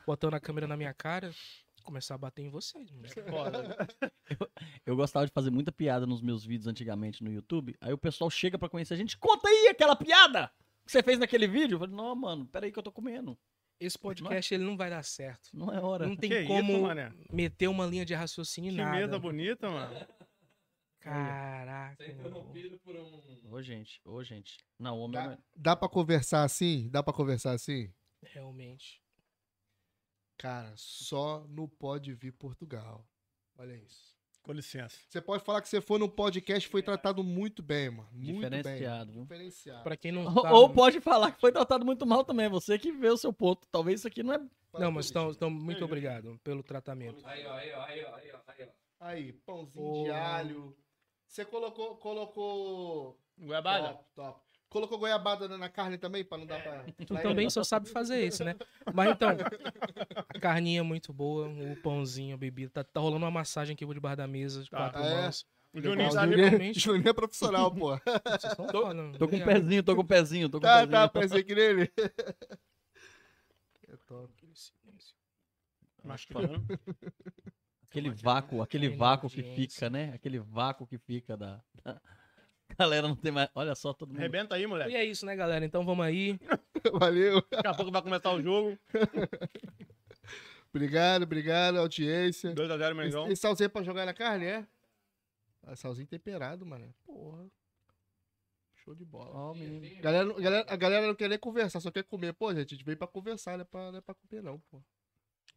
botando 0.06 0.34
a 0.34 0.40
câmera 0.40 0.68
na 0.68 0.76
minha 0.76 0.94
cara. 0.94 1.32
Começar 1.84 2.16
a 2.16 2.18
bater 2.18 2.42
em 2.42 2.50
vocês. 2.50 2.92
mano. 2.92 3.08
Foda. 3.30 3.88
Eu 4.86 4.96
gostava 4.96 5.26
de 5.26 5.32
fazer 5.32 5.52
muita 5.52 5.72
piada 5.72 6.06
nos 6.06 6.22
meus 6.22 6.44
vídeos 6.44 6.68
antigamente 6.68 7.24
no 7.24 7.32
YouTube. 7.32 7.76
Aí 7.80 7.94
o 7.94 7.98
pessoal 7.98 8.30
chega 8.30 8.58
pra 8.58 8.68
conhecer 8.68 8.96
a 8.96 8.98
gente, 8.98 9.18
conta 9.18 9.48
aí 9.48 9.68
aquela 9.70 9.96
piada 9.96 10.52
que 10.86 10.92
você 10.92 11.04
fez 11.04 11.20
naquele 11.20 11.48
vídeo. 11.48 11.76
Eu 11.76 11.80
falei, 11.80 11.96
não, 11.96 12.16
mano, 12.16 12.46
peraí 12.46 12.72
que 12.72 12.80
eu 12.80 12.84
tô 12.84 12.92
comendo. 12.92 13.38
Esse 13.80 13.98
podcast 13.98 14.54
ele 14.54 14.64
não 14.64 14.76
vai 14.76 14.90
dar 14.90 15.04
certo. 15.04 15.50
Não 15.54 15.72
é 15.72 15.80
hora. 15.80 16.08
Não 16.08 16.16
tem 16.16 16.30
Que 16.30 16.40
isso, 16.40 16.48
como 16.48 16.82
mané? 16.82 17.14
meter 17.32 17.68
uma 17.68 17.86
linha 17.86 18.04
de 18.06 18.14
raciocínio 18.16 18.72
Que 18.72 18.78
nada. 18.78 18.96
mesa 18.98 19.20
bonita, 19.20 19.70
mano. 19.70 20.08
Caraca. 21.00 22.04
Mano. 22.04 22.20
interrompido 22.20 22.80
por 22.80 22.96
um. 22.96 23.22
Ô, 23.52 23.62
gente, 23.62 24.02
ô, 24.04 24.24
gente. 24.24 24.58
Não, 24.80 25.00
homem 25.00 25.22
Dá, 25.22 25.34
é... 25.34 25.38
dá 25.56 25.76
pra 25.76 25.88
conversar 25.88 26.44
assim? 26.44 26.90
Dá 26.90 27.04
pra 27.04 27.14
conversar 27.14 27.52
assim? 27.52 27.94
Realmente. 28.24 29.02
Cara, 30.38 30.74
só 30.76 31.46
no 31.48 31.68
Pode 31.68 32.14
Vir 32.14 32.32
Portugal. 32.34 33.08
Olha 33.58 33.76
isso. 33.76 34.17
Com 34.48 34.54
licença. 34.54 34.98
Você 35.10 35.20
pode 35.20 35.44
falar 35.44 35.62
que 35.62 35.68
você 35.68 35.82
foi 35.82 36.00
no 36.00 36.08
podcast 36.08 36.66
e 36.66 36.72
foi 36.72 36.82
tratado 36.82 37.22
muito 37.22 37.62
bem, 37.62 37.90
mano. 37.90 38.08
Muito 38.14 38.40
bem. 38.50 38.50
diferenciado, 38.50 39.12
viu? 39.12 39.22
Diferenciado. 39.24 39.84
Pra 39.84 39.98
quem 39.98 40.14
não 40.14 40.24
Ou, 40.24 40.42
sabe. 40.42 40.54
ou 40.56 40.70
pode 40.70 41.02
falar 41.02 41.34
que 41.34 41.42
foi 41.42 41.52
tratado 41.52 41.86
muito 41.86 42.06
mal 42.06 42.24
também. 42.24 42.48
Você 42.48 42.80
que 42.80 42.90
vê 42.90 43.10
o 43.10 43.18
seu 43.18 43.34
ponto. 43.34 43.68
Talvez 43.70 44.00
isso 44.00 44.08
aqui 44.08 44.24
não 44.24 44.34
é. 44.36 44.40
Não, 44.80 44.90
mas 44.90 45.10
então, 45.10 45.32
então 45.32 45.50
muito 45.50 45.84
obrigado 45.84 46.40
pelo 46.46 46.64
tratamento. 46.64 47.22
Aí, 47.28 47.46
ó, 47.46 47.54
aí, 47.56 47.74
ó, 47.74 47.82
aí, 47.84 48.06
ó, 48.06 48.16
aí, 48.16 48.32
ó, 48.32 48.68
aí, 49.02 49.34
pãozinho 49.34 49.86
Porra. 49.86 50.04
de 50.06 50.12
alho. 50.12 50.78
Você 51.28 51.44
colocou. 51.44 51.98
colocou... 51.98 53.20
Goiabada? 53.38 53.90
Top, 53.90 54.06
top. 54.16 54.47
Colocou 54.70 54.98
goiabada 55.00 55.48
na- 55.58 55.70
carne 55.70 55.98
também, 55.98 56.26
pra 56.26 56.38
não 56.38 56.46
dar 56.46 56.62
pra. 56.62 56.84
Tu 57.06 57.16
também 57.22 57.50
só 57.50 57.64
sabe 57.64 57.88
fazer 57.90 58.26
isso, 58.28 58.44
né? 58.44 58.56
Mas 58.94 59.12
então, 59.12 59.30
a 60.30 60.40
carninha 60.40 60.82
é 60.82 60.84
muito 60.84 61.14
boa, 61.14 61.48
o 61.48 61.76
pãozinho, 61.78 62.36
a 62.36 62.38
bebida. 62.38 62.70
Tá, 62.72 62.84
tá 62.84 63.00
rolando 63.00 63.24
uma 63.24 63.32
massagem 63.32 63.74
aqui 63.74 63.86
por 63.86 63.94
debaixo 63.96 64.18
da 64.18 64.28
mesa, 64.28 64.64
de 64.64 64.70
Tá. 64.70 64.78
quatro 64.78 65.02
Ah, 65.02 65.06
é? 65.08 65.22
mãos. 65.24 65.46
O 65.74 65.78
Legal, 65.78 65.92
Juninho 65.94 66.12
tá 66.14 66.26
Juninho, 66.26 66.48
realmente. 66.50 66.80
Juninho 66.80 67.10
é 67.10 67.14
profissional, 67.14 67.74
pô. 67.74 67.96
Vocês 67.98 68.52
estão 68.52 68.68
foda, 68.68 68.94
Tô 69.14 69.28
com 69.28 69.36
um 69.36 69.40
obrigado. 69.40 69.46
pezinho, 69.48 69.84
tô 69.84 69.96
com 69.96 70.02
um 70.02 70.06
pezinho, 70.06 70.50
tô 70.50 70.60
com 70.60 70.66
um 70.66 70.70
tá, 70.70 70.76
pezinho. 70.80 70.92
tá, 70.92 71.08
pensei 71.10 71.44
que 71.44 71.56
nele. 71.56 71.92
É 73.88 73.96
top. 74.06 74.34
Mastigando. 76.04 76.66
Aquele 77.90 78.10
vácuo, 78.10 78.62
aquele 78.62 78.90
vácuo 78.90 79.30
que 79.30 79.44
fica, 79.44 79.90
né? 79.90 80.12
Aquele 80.14 80.40
vácuo 80.40 80.86
que 80.86 80.98
fica 80.98 81.36
da. 81.38 81.62
Galera 82.78 83.08
não 83.08 83.16
tem 83.16 83.32
mais. 83.32 83.50
Olha 83.56 83.74
só, 83.76 83.94
todo 83.94 84.10
mundo. 84.10 84.20
Arrebenta 84.20 84.56
aí, 84.56 84.68
moleque. 84.68 84.92
E 84.92 84.96
é 84.96 85.04
isso, 85.04 85.26
né, 85.26 85.36
galera? 85.36 85.66
Então 85.66 85.84
vamos 85.86 86.06
aí. 86.06 86.40
Valeu. 86.94 87.44
Daqui 87.50 87.68
a 87.68 87.74
pouco 87.74 87.92
vai 87.92 88.02
começar 88.02 88.32
o 88.34 88.42
jogo. 88.42 88.78
Obrigado, 90.70 91.24
obrigado, 91.24 91.80
audiência. 91.80 92.54
2x0 92.54 92.94
Mengão. 92.94 93.28
Esse 93.32 93.42
salzinho 93.42 93.66
é 93.66 93.70
pra 93.70 93.82
jogar 93.82 94.06
na 94.06 94.14
carne, 94.14 94.46
é? 94.46 94.68
Ah, 95.64 95.76
salzinho 95.76 96.08
temperado, 96.08 96.66
mano. 96.66 96.94
Porra. 97.04 97.48
Show 98.76 98.94
de 98.94 99.04
bola. 99.04 99.32
Ó, 99.34 99.54
menino. 99.54 100.02
Galera, 100.02 100.34
galera, 100.34 100.66
a 100.70 100.76
galera 100.76 101.08
não 101.08 101.16
quer 101.16 101.30
nem 101.30 101.40
conversar, 101.40 101.80
só 101.80 101.90
quer 101.90 102.04
comer. 102.04 102.34
Pô, 102.34 102.54
gente, 102.54 102.74
a 102.74 102.78
gente 102.78 102.86
veio 102.86 102.98
pra 102.98 103.08
conversar, 103.08 103.58
não 103.58 103.62
é 103.62 103.66
pra, 103.66 103.92
não 103.92 103.98
é 103.98 104.02
pra 104.02 104.14
comer, 104.14 104.44
não, 104.44 104.60
pô. 104.70 104.80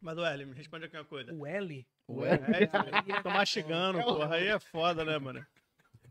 Mas, 0.00 0.16
o 0.16 0.24
L, 0.24 0.46
me 0.46 0.54
responde 0.54 0.86
aqui 0.86 0.96
uma 0.96 1.04
coisa. 1.04 1.34
O 1.34 1.46
L. 1.46 1.86
Ué, 2.08 2.30
É 2.30 2.64
isso 2.64 3.06
mesmo. 3.06 3.22
Tô 3.22 3.30
mastigando, 3.30 4.02
porra. 4.02 4.36
Aí 4.36 4.46
é 4.46 4.58
foda, 4.58 5.04
né, 5.04 5.18
mano? 5.18 5.46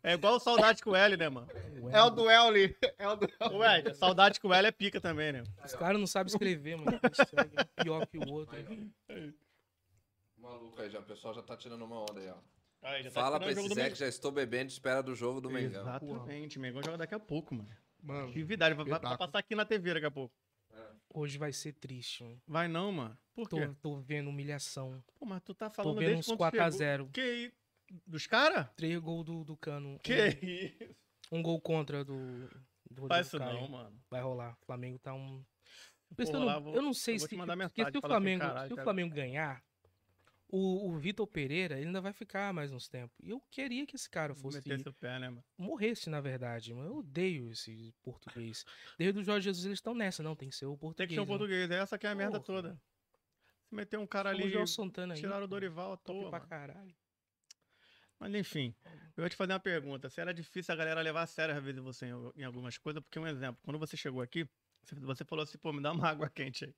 É 0.04 0.14
igual 0.14 0.36
o 0.36 0.40
saudade 0.40 0.82
com 0.82 0.92
o 0.92 0.96
L, 0.96 1.18
né, 1.18 1.30
mano? 1.30 1.48
É 1.92 2.02
o 2.02 2.08
L. 2.08 2.16
do 2.16 2.30
Ellie. 2.30 2.76
É 2.98 3.08
o 3.08 3.16
do 3.16 3.64
L, 3.64 3.96
saudade 3.96 4.40
com 4.40 4.48
o 4.50 4.54
L 4.54 4.68
é 4.68 4.72
pica 4.72 5.00
também, 5.02 5.32
né? 5.34 5.44
Os 5.64 5.76
caras 5.76 6.00
não 6.00 6.08
sabem 6.08 6.32
escrever, 6.32 6.78
mano. 6.78 6.92
É 6.98 7.84
Pior 7.84 8.06
que 8.08 8.18
o 8.18 8.30
outro. 8.32 8.58
Maluco 10.38 10.82
aí, 10.82 10.90
já, 10.90 11.00
o 11.00 11.04
pessoal 11.04 11.34
já 11.34 11.42
tá 11.42 11.56
tirando 11.58 11.84
uma 11.84 12.02
onda 12.02 12.20
aí, 12.20 12.30
ó. 12.30 12.36
Aí, 12.82 13.04
já 13.04 13.12
tá 13.12 13.22
Fala 13.22 13.40
pra 13.40 13.52
esse 13.52 13.68
Zé 13.74 13.90
que 13.90 13.96
já 13.96 14.08
estou 14.08 14.32
bebendo 14.32 14.68
de 14.68 14.74
espera 14.74 15.04
do 15.04 15.14
jogo 15.14 15.42
do 15.42 15.50
Mengão. 15.50 15.82
Exatamente, 15.82 16.58
o 16.58 16.62
Mengão 16.62 16.82
joga 16.82 16.98
daqui 16.98 17.14
a 17.14 17.20
pouco, 17.20 17.54
mano. 17.54 17.70
Mano, 18.02 18.32
Que 18.32 18.42
vidade, 18.44 18.74
vai, 18.76 18.86
vai 18.86 19.00
passar 19.18 19.40
aqui 19.40 19.54
na 19.56 19.66
TV 19.66 19.94
daqui 19.96 20.06
a 20.06 20.12
pouco. 20.12 20.34
Hoje 21.12 21.38
vai 21.38 21.52
ser 21.52 21.74
triste, 21.74 22.24
mano. 22.24 22.42
Vai 22.48 22.68
não, 22.68 22.92
mano. 22.92 23.18
Por 23.34 23.50
Tô, 23.50 23.58
quê? 23.58 23.70
tô 23.82 23.98
vendo 24.00 24.30
humilhação. 24.30 25.04
Pô, 25.20 25.26
mas 25.26 25.42
tu 25.42 25.54
tá 25.56 25.68
Tô 25.68 25.76
falando 25.76 25.98
vendo 25.98 26.14
desde 26.14 26.32
uns 26.32 26.38
quando 26.38 26.54
4x0. 26.54 26.78
chegou. 26.78 27.10
Que 27.10 27.52
Dos 28.06 28.28
caras? 28.28 28.68
Três 28.76 29.00
gols 29.00 29.26
do, 29.26 29.44
do 29.44 29.58
Cano. 29.58 30.00
Que 30.04 30.28
isso? 30.42 30.96
Um, 31.32 31.40
um 31.40 31.44
gol 31.44 31.60
contra 31.62 32.04
do, 32.04 32.18
do 32.90 33.08
Faz 33.08 33.28
isso 33.28 33.38
Caio. 33.38 33.54
não, 33.62 33.68
mano. 33.70 34.02
Vai 34.10 34.22
rolar. 34.22 34.58
O 34.62 34.66
Flamengo 34.66 35.00
tá 35.00 35.14
um. 35.14 35.38
Eu, 35.38 35.46
Vou 36.10 36.16
pensando, 36.16 36.40
rolar, 36.40 36.60
vou- 36.60 36.76
eu 36.76 36.82
não 36.82 36.94
sei 36.94 37.16
eu 37.16 37.20
se. 37.20 37.28
se 37.28 37.36
o 37.36 37.38
assim, 37.40 37.46
Flamengo, 38.02 38.40
"Caralho, 38.42 38.68
se 38.68 38.74
o 38.74 38.76
cara." 38.76 38.84
Flamengo 38.84 39.14
ganhar, 39.14 39.64
o, 40.48 40.90
o 40.90 40.98
Vitor 40.98 41.28
Pereira 41.28 41.78
ele 41.78 41.86
ainda 41.88 42.02
vai 42.02 42.12
ficar 42.12 42.52
mais 42.52 42.72
uns 42.72 42.88
tempos. 42.88 43.16
E 43.24 43.30
eu 43.30 43.40
queria 43.52 43.86
que 43.86 43.96
esse 43.96 44.10
cara 44.10 44.34
fosse. 44.34 44.60
pé, 45.00 45.20
né, 45.20 45.30
mano? 45.30 45.44
Morresse, 45.58 46.10
na 46.10 46.20
verdade. 46.20 46.74
Mas 46.74 46.88
eu 46.88 46.98
odeio 46.98 47.52
esse 47.52 47.94
português. 48.02 48.66
Desde 48.98 49.20
o 49.20 49.24
Jorge 49.24 49.46
Jesus 49.46 49.66
eles 49.66 49.78
estão 49.78 49.94
nessa, 49.94 50.24
não. 50.24 50.36
Tem 50.36 50.50
que 50.50 50.56
ser 50.56 50.66
o 50.66 50.76
português. 50.76 50.98
Tem 50.98 51.08
que 51.08 51.14
ser 51.14 51.20
um 51.20 51.24
né? 51.24 51.28
português. 51.28 51.70
Essa 51.70 51.98
que 52.00 52.08
é 52.08 52.10
a 52.10 52.16
merda 52.16 52.40
Porra. 52.40 52.62
toda. 52.62 52.82
Se 53.68 53.76
meter 53.76 54.00
um 54.00 54.08
cara 54.08 54.32
ali. 54.32 54.46
o 54.46 54.50
Joel 54.50 54.66
Santana 54.66 55.14
aí. 55.14 55.20
Tiraram 55.20 55.46
o 55.46 55.48
pô. 55.48 55.56
Dorival 55.56 55.94
à 55.94 55.98
toa. 55.98 56.30
pra 56.32 56.40
caralho. 56.40 56.96
Mas 58.20 58.34
enfim, 58.36 58.76
eu 59.16 59.22
vou 59.24 59.30
te 59.30 59.36
fazer 59.36 59.54
uma 59.54 59.60
pergunta. 59.60 60.10
Se 60.10 60.20
era 60.20 60.34
difícil 60.34 60.74
a 60.74 60.78
galera 60.78 61.02
levar 61.02 61.22
a 61.22 61.28
sério 61.28 61.56
às 61.56 61.64
vezes 61.64 61.82
você 61.82 62.08
em, 62.36 62.44
algumas 62.44 62.78
coisas, 62.78 63.02
porque 63.02 63.18
um 63.20 63.28
exemplo, 63.28 63.60
quando 63.64 63.80
você 63.80 63.96
chegou 63.96 64.22
aqui, 64.22 64.48
você- 64.84 65.24
falou 65.24 65.44
assim, 65.44 65.58
pô, 65.58 65.72
me 65.72 65.82
dá 65.82 65.92
uma 65.92 66.08
água 66.08 66.30
quente 66.30 66.66
aí. 66.66 66.76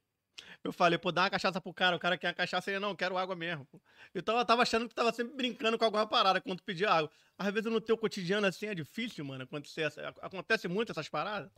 Eu 0.64 0.72
falei, 0.72 0.98
pô, 0.98 1.12
dá 1.12 1.24
uma 1.24 1.30
cachaça 1.30 1.60
pro 1.60 1.74
cara, 1.74 1.96
o 1.96 2.00
cara 2.00 2.18
quer 2.18 2.30
a 2.30 2.34
cachaça, 2.34 2.70
ele, 2.70 2.80
não, 2.80 2.96
quero 2.96 3.18
água 3.18 3.36
mesmo. 3.36 3.68
Então 4.14 4.38
eu 4.38 4.46
tava 4.46 4.62
achando 4.62 4.88
que 4.88 4.96
tava 4.96 5.12
sempre 5.12 5.36
brincando 5.36 5.78
com 5.78 5.86
alguma 5.86 6.08
parada 6.08 6.40
quando 6.40 6.62
pedia 6.64 6.90
água. 6.90 7.12
Às 7.38 7.54
vezes 7.54 7.72
no 7.72 7.82
teu 7.82 7.98
cotidiano 7.98 8.46
assim 8.48 8.68
é 8.68 8.76
difícil, 8.76 9.26
mano, 9.26 9.44
acontecer 9.44 9.88
acontece 10.22 10.68
muito 10.68 10.92
essas 10.92 11.10
paradas. 11.10 11.52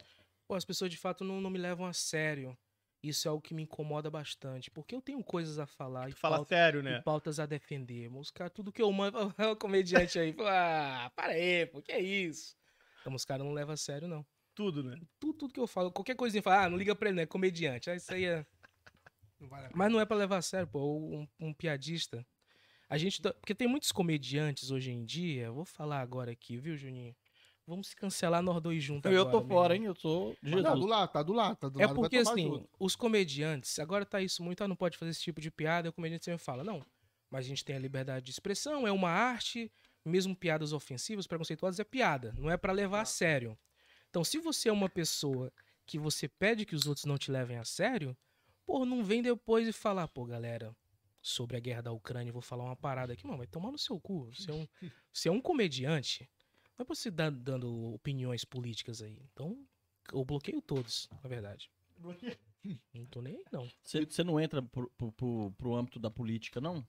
Pô, 0.47 0.55
as 0.55 0.65
pessoas 0.65 0.91
de 0.91 0.97
fato 0.97 1.23
não, 1.23 1.39
não 1.39 1.49
me 1.49 1.57
levam 1.59 1.85
a 1.85 1.93
sério. 1.93 2.57
Isso 3.03 3.27
é 3.27 3.31
o 3.31 3.41
que 3.41 3.53
me 3.53 3.63
incomoda 3.63 4.09
bastante. 4.09 4.71
Porque 4.71 4.95
eu 4.95 5.01
tenho 5.01 5.21
coisas 5.21 5.59
a 5.59 5.65
falar 5.65 6.09
e, 6.09 6.13
fala 6.13 6.37
pauta- 6.37 6.55
sério, 6.55 6.79
e 6.79 6.83
né? 6.83 7.01
pautas 7.01 7.37
a 7.37 7.45
defender. 7.45 8.09
Mas 8.09 8.21
os 8.21 8.31
caras, 8.31 8.53
tudo 8.53 8.71
que 8.71 8.81
eu 8.81 8.89
mando, 8.93 9.17
é 9.37 9.47
o 9.47 9.55
comediante 9.57 10.17
aí. 10.17 10.31
Fala, 10.31 11.05
ah, 11.05 11.09
para 11.09 11.33
aí, 11.33 11.65
pô, 11.65 11.81
que 11.81 11.91
é 11.91 11.99
isso? 11.99 12.55
Então 13.01 13.13
os 13.13 13.25
caras 13.25 13.45
não 13.45 13.53
levam 13.53 13.73
a 13.73 13.77
sério, 13.77 14.07
não. 14.07 14.25
Tudo, 14.55 14.81
né? 14.83 14.97
Tudo, 15.19 15.33
tudo 15.37 15.53
que 15.53 15.59
eu 15.59 15.67
falo, 15.67 15.91
qualquer 15.91 16.15
coisinha, 16.15 16.41
fala, 16.41 16.63
ah, 16.63 16.69
não 16.69 16.77
liga 16.77 16.95
pra 16.95 17.09
ele, 17.09 17.17
né? 17.17 17.23
É 17.23 17.25
comediante. 17.25 17.89
Ah, 17.89 17.95
isso 17.95 18.13
aí 18.13 18.23
é. 18.23 18.45
não 19.37 19.49
vale. 19.49 19.67
Mas 19.73 19.91
não 19.91 19.99
é 19.99 20.05
pra 20.05 20.15
levar 20.15 20.37
a 20.37 20.41
sério, 20.41 20.67
pô. 20.67 20.79
Um, 20.97 21.27
um 21.39 21.53
piadista. 21.53 22.25
A 22.87 22.97
gente. 22.97 23.21
tá- 23.21 23.33
Porque 23.33 23.53
tem 23.55 23.67
muitos 23.67 23.91
comediantes 23.91 24.71
hoje 24.71 24.91
em 24.91 25.03
dia. 25.03 25.51
Vou 25.51 25.65
falar 25.65 25.99
agora 25.99 26.31
aqui, 26.31 26.57
viu, 26.57 26.77
Juninho? 26.77 27.13
Vamos 27.65 27.87
se 27.87 27.95
cancelar 27.95 28.41
nós 28.41 28.61
dois 28.61 28.83
juntos 28.83 29.09
Eu 29.09 29.21
agora, 29.21 29.31
tô 29.31 29.41
meu 29.41 29.47
fora, 29.47 29.75
hein? 29.75 29.85
Eu 29.85 29.95
sou 29.95 30.35
Tá 30.35 30.75
do 30.75 30.85
Jesus. 30.85 30.85
lado, 30.85 31.11
tá 31.11 31.23
do 31.23 31.33
lado, 31.33 31.55
tá 31.55 31.69
do 31.69 31.79
É 31.79 31.87
lado. 31.87 31.99
vai 31.99 32.09
porque, 32.09 32.17
tomar 32.17 32.31
assim, 32.31 32.43
junto. 32.57 32.69
os 32.79 32.95
comediantes, 32.95 33.79
agora 33.79 34.05
tá 34.05 34.21
isso 34.21 34.43
muito, 34.43 34.63
ah, 34.63 34.67
não 34.67 34.75
pode 34.75 34.97
fazer 34.97 35.11
esse 35.11 35.21
tipo 35.21 35.39
de 35.41 35.49
piada, 35.49 35.87
e 35.87 35.89
o 35.89 35.93
comediante 35.93 36.25
sempre 36.25 36.43
fala, 36.43 36.63
não, 36.63 36.85
mas 37.31 37.45
a 37.45 37.47
gente 37.49 37.63
tem 37.63 37.75
a 37.75 37.79
liberdade 37.79 38.25
de 38.25 38.31
expressão, 38.31 38.85
é 38.85 38.91
uma 38.91 39.09
arte, 39.09 39.71
mesmo 40.05 40.35
piadas 40.35 40.73
ofensivas, 40.73 41.25
preconceituosas, 41.25 41.79
é 41.79 41.83
piada, 41.83 42.33
não 42.37 42.49
é 42.51 42.57
pra 42.57 42.73
levar 42.73 43.01
a 43.01 43.05
sério. 43.05 43.57
Então, 44.09 44.23
se 44.23 44.39
você 44.39 44.69
é 44.69 44.73
uma 44.73 44.89
pessoa 44.89 45.51
que 45.85 45.97
você 45.99 46.27
pede 46.27 46.65
que 46.65 46.75
os 46.75 46.87
outros 46.87 47.05
não 47.05 47.17
te 47.17 47.31
levem 47.31 47.57
a 47.57 47.65
sério, 47.65 48.17
pô, 48.65 48.85
não 48.85 49.03
vem 49.03 49.21
depois 49.21 49.67
e 49.67 49.73
falar, 49.73 50.07
pô, 50.07 50.25
galera, 50.25 50.75
sobre 51.21 51.57
a 51.57 51.59
guerra 51.59 51.81
da 51.83 51.91
Ucrânia, 51.91 52.33
vou 52.33 52.41
falar 52.41 52.65
uma 52.65 52.75
parada 52.75 53.13
aqui, 53.13 53.25
mano, 53.25 53.39
vai 53.39 53.47
tomar 53.47 53.71
no 53.71 53.77
seu 53.79 53.99
cu. 53.99 54.25
Você 54.33 54.51
é 54.51 54.53
um, 54.53 54.67
você 55.13 55.29
é 55.29 55.31
um 55.31 55.41
comediante, 55.41 56.29
não 56.77 56.83
é 56.83 56.85
pra 56.85 56.95
você 56.95 57.11
dar 57.11 57.31
dando 57.31 57.93
opiniões 57.93 58.43
políticas 58.43 59.01
aí. 59.01 59.17
Então, 59.31 59.57
eu 60.11 60.23
bloqueio 60.25 60.61
todos, 60.61 61.09
na 61.23 61.29
verdade. 61.29 61.69
Não 62.93 63.05
tô 63.07 63.21
nem 63.21 63.35
aí, 63.35 63.45
não. 63.51 63.69
Você 63.83 64.05
você 64.05 64.23
não 64.23 64.39
entra 64.39 64.61
pro, 64.61 64.89
pro, 64.97 65.11
pro, 65.11 65.51
pro 65.57 65.75
âmbito 65.75 65.99
da 65.99 66.09
política, 66.09 66.61
não? 66.61 66.85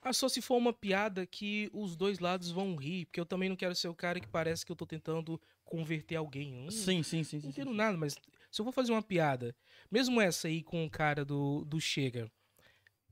Ah, 0.00 0.12
só 0.12 0.28
se 0.28 0.40
for 0.40 0.56
uma 0.56 0.72
piada 0.72 1.26
que 1.26 1.68
os 1.72 1.96
dois 1.96 2.18
lados 2.20 2.50
vão 2.50 2.76
rir, 2.76 3.06
porque 3.06 3.20
eu 3.20 3.26
também 3.26 3.48
não 3.48 3.56
quero 3.56 3.74
ser 3.74 3.88
o 3.88 3.94
cara 3.94 4.20
que 4.20 4.28
parece 4.28 4.64
que 4.64 4.70
eu 4.70 4.76
tô 4.76 4.86
tentando 4.86 5.40
converter 5.64 6.16
alguém. 6.16 6.54
Hum, 6.54 6.70
Sim, 6.70 7.02
sim, 7.02 7.24
sim. 7.24 7.38
não 7.38 7.42
sim, 7.42 7.48
entendo 7.48 7.70
sim. 7.72 7.76
nada, 7.76 7.98
mas 7.98 8.14
se 8.50 8.60
eu 8.60 8.64
for 8.64 8.72
fazer 8.72 8.92
uma 8.92 9.02
piada, 9.02 9.54
mesmo 9.90 10.20
essa 10.20 10.48
aí 10.48 10.62
com 10.62 10.84
o 10.84 10.90
cara 10.90 11.24
do, 11.24 11.64
do 11.64 11.80
Chega, 11.80 12.30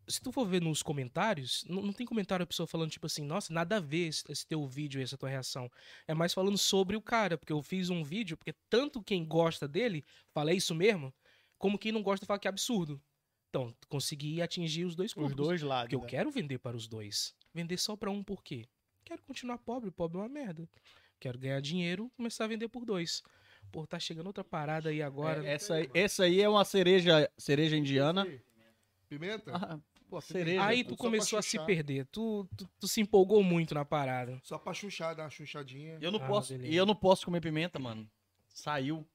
se 0.08 0.20
tu 0.20 0.30
for 0.32 0.46
ver 0.46 0.60
nos 0.62 0.82
comentários, 0.82 1.64
não, 1.68 1.82
não 1.82 1.92
tem 1.92 2.06
comentário 2.06 2.44
a 2.44 2.46
pessoa 2.46 2.66
falando 2.66 2.90
tipo 2.90 3.06
assim, 3.06 3.24
nossa, 3.24 3.52
nada 3.52 3.76
a 3.76 3.80
ver 3.80 4.08
esse, 4.08 4.22
esse 4.30 4.46
teu 4.46 4.66
vídeo 4.66 5.00
e 5.00 5.04
essa 5.04 5.16
tua 5.18 5.28
reação. 5.28 5.70
É 6.06 6.14
mais 6.14 6.32
falando 6.32 6.56
sobre 6.58 6.96
o 6.96 7.02
cara, 7.02 7.36
porque 7.36 7.52
eu 7.52 7.62
fiz 7.62 7.90
um 7.90 8.02
vídeo, 8.04 8.36
porque 8.36 8.54
tanto 8.70 9.02
quem 9.02 9.24
gosta 9.24 9.66
dele 9.66 10.04
fala 10.32 10.50
"É 10.50 10.54
isso 10.54 10.74
mesmo, 10.74 11.12
como 11.58 11.78
quem 11.78 11.90
não 11.92 12.02
gosta 12.02 12.24
fala 12.26 12.38
que 12.38 12.46
é 12.46 12.50
absurdo. 12.50 13.00
Então, 13.48 13.74
consegui 13.88 14.42
atingir 14.42 14.84
os 14.84 14.94
dois 14.94 15.10
Os 15.10 15.14
públicos. 15.14 15.46
dois 15.46 15.62
lados. 15.62 15.84
Porque 15.84 15.96
eu 15.96 16.00
né? 16.02 16.08
quero 16.08 16.30
vender 16.30 16.58
para 16.58 16.76
os 16.76 16.86
dois. 16.86 17.34
Vender 17.54 17.78
só 17.78 17.96
para 17.96 18.10
um 18.10 18.22
por 18.22 18.42
quê? 18.44 18.66
Quero 19.04 19.22
continuar 19.22 19.58
pobre, 19.58 19.90
pobre 19.90 20.18
é 20.18 20.20
uma 20.20 20.28
merda. 20.28 20.68
Quero 21.18 21.38
ganhar 21.38 21.60
dinheiro, 21.60 22.10
começar 22.16 22.44
a 22.44 22.48
vender 22.48 22.68
por 22.68 22.84
dois. 22.84 23.22
Pô, 23.72 23.86
tá 23.86 23.98
chegando 23.98 24.26
outra 24.26 24.44
parada 24.44 24.90
aí 24.90 25.00
agora. 25.00 25.44
É, 25.46 25.54
essa, 25.54 25.74
aí- 25.76 25.90
essa 25.94 26.24
aí 26.24 26.40
é 26.42 26.48
uma 26.48 26.64
cereja, 26.64 27.30
cereja 27.38 27.76
indiana. 27.76 28.26
Pimenta? 29.08 29.52
Ah, 29.54 29.78
Pô, 30.08 30.20
cereja. 30.20 30.64
aí 30.64 30.84
tu 30.84 30.96
começou 30.96 31.38
a 31.38 31.42
se 31.42 31.58
perder. 31.66 32.06
Tu, 32.06 32.48
tu, 32.56 32.68
tu 32.80 32.88
se 32.88 33.00
empolgou 33.00 33.42
muito 33.42 33.74
na 33.74 33.84
parada. 33.84 34.38
Só 34.42 34.58
pra 34.58 34.72
chuchar, 34.72 35.14
dar 35.16 35.24
uma 35.24 35.30
chuchadinha. 35.30 35.98
Eu 36.00 36.10
não 36.12 36.22
Ah, 36.22 36.26
posso. 36.26 36.52
beleza. 36.52 36.72
E 36.72 36.76
eu 36.76 36.86
não 36.86 36.94
posso 36.94 37.24
comer 37.26 37.40
pimenta, 37.40 37.78
mano. 37.78 38.08
Saiu. 38.48 39.06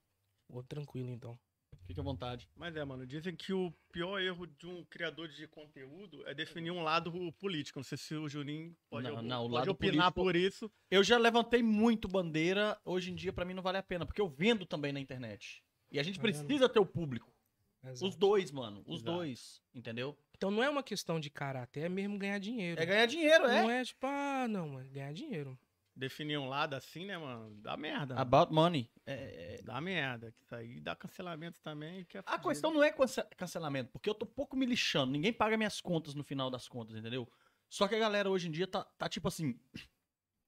Pô, 0.47 0.62
tranquilo 0.63 1.10
então. 1.10 1.39
Fique 1.88 1.99
à 1.99 2.04
vontade. 2.04 2.47
Mas 2.56 2.75
é, 2.75 2.84
mano, 2.86 3.06
dizem 3.08 3.36
que 3.36 3.51
o 3.54 3.73
pior 3.91 4.19
erro 4.19 4.45
de 4.45 4.67
um 4.67 4.84
criador 4.86 5.27
de 5.27 5.47
conteúdo 5.47 6.25
é 6.27 6.34
definir 6.34 6.71
um 6.71 6.84
lado 6.84 7.12
político. 7.39 7.80
Não 7.80 7.84
sei 7.84 7.97
se 7.97 8.13
o 8.15 8.30
Juninho 8.30 8.75
pode, 8.89 9.08
Não, 9.10 9.21
não, 9.21 9.39
o 9.39 9.49
pode 9.49 9.54
lado 9.56 9.71
opinar 9.71 10.12
político- 10.12 10.21
por 10.23 10.36
isso. 10.36 10.71
Eu 10.89 11.04
já 11.04 11.17
levantei 11.17 11.63
muito 11.63 12.08
bandeira. 12.08 12.77
Hoje 12.86 13.12
em 13.12 13.15
dia, 13.15 13.34
pra 13.34 13.43
mim, 13.45 13.54
não 13.54 13.63
vale 13.63 13.77
a 13.77 13.84
pena. 13.84 14.06
Porque 14.06 14.21
eu 14.21 14.27
vendo 14.30 14.65
também 14.65 14.91
na 14.93 14.99
internet. 14.99 15.63
E 15.91 15.99
a 15.99 16.04
gente 16.04 16.15
Tá 16.17 16.21
precisa 16.21 16.69
ter 16.69 16.80
o 16.80 16.86
público. 16.86 17.34
Exato. 17.84 18.08
Os 18.08 18.15
dois, 18.15 18.52
mano. 18.52 18.84
Os 18.88 19.02
Exato. 19.02 19.17
dois. 19.17 19.62
Entendeu? 19.74 20.17
Então 20.38 20.52
não 20.52 20.63
é 20.63 20.70
uma 20.70 20.84
questão 20.84 21.20
de 21.20 21.30
caráter, 21.30 21.82
é 21.86 21.89
mesmo 21.89 22.17
ganhar 22.17 22.39
dinheiro. 22.39 22.82
É 22.82 22.86
ganhar 22.86 23.06
dinheiro, 23.06 23.46
é. 23.46 23.62
Não 23.63 23.70
é 23.70 23.84
tipo, 23.84 24.06
ah, 24.08 24.48
não, 24.48 24.80
é 24.80 24.84
ganhar 24.88 25.13
dinheiro. 25.13 25.58
Definir 25.96 26.38
um 26.38 26.48
lado 26.48 26.74
assim, 26.74 27.06
né, 27.06 27.17
mano? 27.17 27.54
Dá 27.62 27.76
merda. 27.76 28.15
mano. 28.15 28.22
About 28.22 28.54
money. 28.54 28.89
É, 29.06 29.56
é- 29.60 29.62
Dá 29.62 29.80
merda. 29.82 30.32
que 30.32 30.41
Isso 30.41 30.56
aí 30.56 30.80
dá 30.80 30.96
cancelamento 30.96 31.60
também. 31.62 32.06
Que 32.06 32.17
é 32.17 32.24
A 32.26 32.39
questão 32.39 32.74
não 32.74 32.82
é 32.84 32.91
cance- 32.91 33.24
cancelamento, 33.38 33.91
porque 33.91 34.10
eu 34.10 34.15
tô 34.15 34.26
pouco 34.26 34.56
me 34.56 34.65
lixando. 34.65 35.12
Ninguém 35.12 35.34
paga 35.34 35.58
minhas 35.58 35.82
contas 35.82 36.15
no 36.15 36.24
final 36.24 36.50
das 36.50 36.67
contas, 36.67 36.96
entendeu? 36.96 37.30
Só 37.70 37.88
que 37.88 37.96
a 37.96 38.00
galera 38.00 38.30
hoje 38.30 38.48
em 38.48 38.52
dia 38.52 38.67
tá, 38.67 38.84
tá 38.84 39.08
tipo 39.10 39.28
assim. 39.28 39.60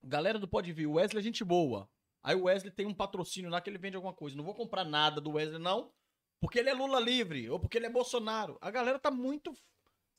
Galera 0.06 0.38
do 0.38 0.48
Pode 0.48 0.72
Vir, 0.74 0.86
o 0.88 0.93
Wesley 0.93 1.19
é 1.22 1.24
gente 1.24 1.43
boa. 1.46 1.89
Aí 2.22 2.36
o 2.36 2.43
Wesley 2.43 2.72
tem 2.72 2.86
um 2.86 2.93
patrocínio 2.93 3.50
lá 3.50 3.62
que 3.62 3.69
ele 3.69 3.78
vende 3.78 3.96
alguma 3.96 4.13
coisa. 4.13 4.36
Não 4.36 4.43
vou 4.43 4.54
comprar 4.54 4.84
nada 4.84 5.22
do 5.22 5.32
Wesley, 5.32 5.60
não. 5.62 5.91
Porque 6.43 6.60
ele 6.60 6.69
é 6.69 6.73
Lula 6.73 6.99
livre, 6.99 7.49
ou 7.49 7.58
porque 7.58 7.77
ele 7.77 7.86
é 7.86 7.89
Bolsonaro. 7.89 8.58
A 8.60 8.69
galera 8.69 8.99
tá 8.99 9.10
muito. 9.10 9.53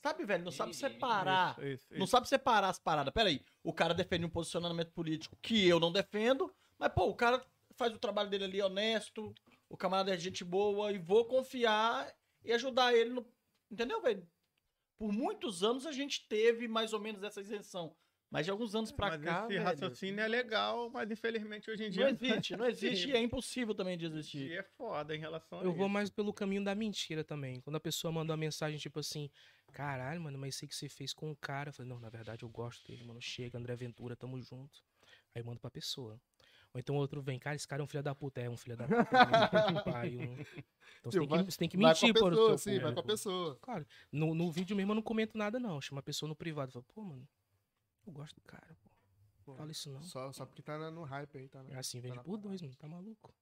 Sabe, 0.02 0.24
velho? 0.24 0.42
Não 0.42 0.50
sabe 0.50 0.72
separar. 0.72 1.50
Isso, 1.58 1.66
isso, 1.66 1.87
Não 1.90 2.04
isso. 2.04 2.06
sabe 2.06 2.26
separar 2.26 2.70
as 2.70 2.78
paradas. 2.78 3.12
Pera 3.12 3.28
aí, 3.28 3.44
o 3.62 3.74
cara 3.74 3.92
defende 3.92 4.24
um 4.24 4.30
posicionamento 4.30 4.90
político 4.92 5.37
que 5.42 5.68
eu 5.68 5.78
não 5.78 5.92
defendo, 5.92 6.50
mas, 6.78 6.90
pô, 6.94 7.10
o 7.10 7.14
cara 7.14 7.44
faz 7.76 7.92
o 7.92 7.98
trabalho 7.98 8.30
dele 8.30 8.44
ali 8.44 8.62
honesto, 8.62 9.34
o 9.68 9.76
camarada 9.76 10.14
é 10.14 10.16
gente 10.16 10.42
boa 10.42 10.90
e 10.92 10.96
vou 10.96 11.26
confiar 11.26 12.10
e 12.42 12.54
ajudar 12.54 12.94
ele 12.94 13.10
no. 13.10 13.26
Entendeu, 13.70 14.00
velho? 14.00 14.26
Por 14.96 15.12
muitos 15.12 15.62
anos 15.62 15.84
a 15.84 15.92
gente 15.92 16.26
teve 16.26 16.66
mais 16.66 16.94
ou 16.94 17.00
menos 17.00 17.22
essa 17.22 17.42
isenção. 17.42 17.94
Mas 18.35 18.44
de 18.47 18.51
alguns 18.51 18.75
anos 18.75 18.90
pra 18.90 19.11
Mas 19.11 19.23
cá. 19.23 19.38
esse 19.44 19.49
velho, 19.49 19.62
raciocínio 19.62 20.20
é 20.20 20.27
legal, 20.27 20.90
mas 20.90 21.09
infelizmente 21.09 21.70
hoje 21.70 21.85
em 21.85 21.90
dia 21.90 22.03
Não 22.03 22.11
existe, 22.11 22.57
não 22.57 22.66
existe 23.05 23.09
e 23.09 23.12
é 23.12 23.20
impossível 23.20 23.75
também 23.77 23.97
de 23.97 24.07
E 24.07 24.09
existir. 24.09 24.53
é 24.53 24.62
foda 24.64 25.14
em 25.14 25.20
relação 25.20 25.61
a 25.61 25.62
Eu 25.62 25.73
vou 25.73 25.87
isso. 25.87 25.92
mais 25.94 26.11
pelo 26.11 26.33
caminho 26.33 26.64
da 26.64 26.75
mentira 26.75 27.23
também. 27.23 27.61
Quando 27.61 27.77
a 27.77 27.81
pessoa 27.81 28.11
manda 28.11 28.33
uma 28.33 28.37
mensagem 28.37 28.77
tipo 28.77 28.99
assim, 28.99 29.31
caralho, 29.73 30.20
mano, 30.20 30.37
mas 30.37 30.57
sei 30.57 30.66
que 30.68 30.75
você 30.75 30.88
fez 30.88 31.12
com 31.14 31.31
o 31.31 31.37
cara. 31.37 31.68
Eu 31.68 31.73
falei, 31.73 31.88
não, 31.88 32.01
na 32.01 32.09
verdade 32.11 32.42
eu 32.44 32.49
gosto 32.49 32.85
dele, 32.88 33.05
mano. 33.05 33.20
Chega, 33.23 33.57
André 33.57 33.77
Ventura, 33.77 34.16
tamo 34.16 34.40
junto. 34.42 34.81
Aí 35.33 35.40
eu 35.40 35.44
mando 35.47 35.61
pra 35.61 35.70
pessoa. 35.70 36.20
Ou 36.73 36.81
então 36.81 36.97
outro 36.97 37.23
vem, 37.23 37.38
cara, 37.38 37.55
esse 37.55 37.68
cara 37.68 37.83
é 37.83 37.85
um 37.85 37.87
filho 37.87 38.03
da 38.03 38.16
puta. 38.16 38.40
É 38.40 38.51
um 38.51 38.57
filho 38.57 38.77
da 38.77 38.85
puta. 38.88 39.83
Pai, 39.85 40.12
eu- 40.12 40.18
Então 40.99 41.12
você 41.12 41.18
tem, 41.20 41.29
Vai- 41.29 41.38
que, 41.44 41.53
você 41.53 41.59
tem 41.59 41.68
que 41.68 41.77
Vai 41.77 41.87
mentir 41.92 42.12
com 42.12 42.18
a 42.18 42.20
para 42.20 42.27
o 42.27 42.31
pessoa, 42.31 42.49
seu 42.49 42.59
sim, 42.59 42.79
vai 42.81 42.92
com 42.92 42.99
a 42.99 43.03
público. 43.03 43.07
pessoa. 43.07 43.59
Claro, 43.62 43.87
no, 44.11 44.35
no 44.35 44.51
vídeo 44.51 44.75
mesmo 44.77 44.90
eu 44.90 44.97
não 44.97 45.03
comento 45.03 45.38
nada, 45.38 45.61
não. 45.61 45.81
Chama 45.81 46.01
a 46.01 46.03
pessoa 46.03 46.29
no 46.29 46.35
privado. 46.35 46.73
Fala, 46.73 46.85
pô, 46.92 47.03
mano, 47.05 47.29
eu 48.06 48.12
gosto 48.12 48.34
do 48.36 48.42
cara, 48.42 48.76
pô. 49.44 49.54
Fala 49.56 49.70
isso 49.70 49.90
não. 49.90 50.02
Só, 50.02 50.32
só 50.32 50.46
porque 50.46 50.62
tá 50.62 50.90
no 50.90 51.02
hype 51.02 51.38
aí, 51.38 51.48
tá? 51.48 51.64
É 51.68 51.76
assim, 51.76 52.00
vende 52.00 52.16
na 52.16 52.22
por 52.24 52.36
dois, 52.38 52.60
mano. 52.62 52.74
Tá 52.76 52.88
maluco? 52.88 53.34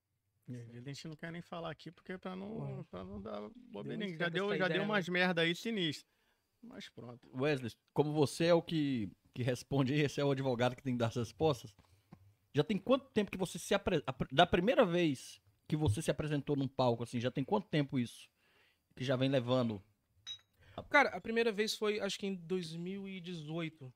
A 0.49 0.81
gente 0.81 1.07
não 1.09 1.15
quer 1.17 1.31
nem 1.33 1.41
falar 1.41 1.71
aqui 1.71 1.91
porque 1.93 2.19
pra 2.19 2.35
não, 2.35 2.85
pra 2.91 3.05
não 3.05 3.21
dar 3.21 3.49
bobeirinha. 3.71 4.09
muito 4.09 4.19
Já 4.19 4.29
deu, 4.29 4.49
já 4.51 4.57
ideia, 4.57 4.69
deu 4.71 4.79
né? 4.81 4.85
umas 4.85 5.09
merda 5.09 5.43
aí 5.43 5.55
sinistras. 5.55 6.11
Mas 6.61 6.89
pronto. 6.89 7.29
Wesley, 7.35 7.73
como 7.95 8.13
você 8.13 8.47
é 8.47 8.55
o 8.55 8.61
que, 8.63 9.11
que 9.33 9.43
responde 9.43 9.93
aí, 9.93 10.01
esse 10.01 10.21
é 10.21 10.25
o 10.25 10.31
advogado 10.31 10.75
que 10.77 10.83
tem 10.83 10.95
que 10.95 10.99
dar 10.99 11.07
as 11.09 11.17
respostas. 11.17 11.75
Já 12.53 12.63
tem 12.65 12.77
quanto 12.77 13.07
tempo 13.11 13.31
que 13.31 13.39
você 13.39 13.59
se 13.59 13.73
apre... 13.73 14.03
apre- 14.07 14.29
Da 14.33 14.45
primeira 14.47 14.85
vez 14.85 15.41
que 15.67 15.77
você 15.77 16.03
se 16.03 16.11
apresentou 16.11 16.55
num 16.57 16.69
palco, 16.69 17.03
assim, 17.05 17.19
já 17.21 17.31
tem 17.31 17.43
quanto 17.45 17.69
tempo 17.69 17.99
isso? 17.99 18.29
Que 18.95 19.05
já 19.05 19.17
vem 19.17 19.31
levando. 19.31 19.83
Cara, 20.91 21.11
a 21.11 21.21
primeira 21.21 21.51
vez 21.53 21.75
foi, 21.75 21.99
acho 22.01 22.19
que 22.19 22.27
em 22.27 22.35
2018. 22.35 23.93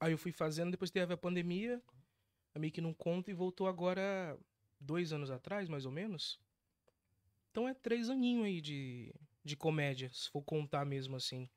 Aí 0.00 0.12
eu 0.12 0.18
fui 0.18 0.32
fazendo, 0.32 0.70
depois 0.70 0.90
teve 0.90 1.12
a 1.12 1.16
pandemia, 1.16 1.80
a 2.54 2.58
meio 2.58 2.72
que 2.72 2.80
não 2.80 2.94
conta, 2.94 3.30
e 3.30 3.34
voltou 3.34 3.68
agora 3.68 4.36
dois 4.80 5.12
anos 5.12 5.30
atrás, 5.30 5.68
mais 5.68 5.84
ou 5.84 5.92
menos. 5.92 6.40
Então 7.50 7.68
é 7.68 7.74
três 7.74 8.08
aninhos 8.08 8.46
aí 8.46 8.60
de, 8.60 9.14
de 9.44 9.56
comédia, 9.56 10.10
se 10.12 10.30
for 10.30 10.42
contar 10.42 10.86
mesmo 10.86 11.16
assim. 11.16 11.48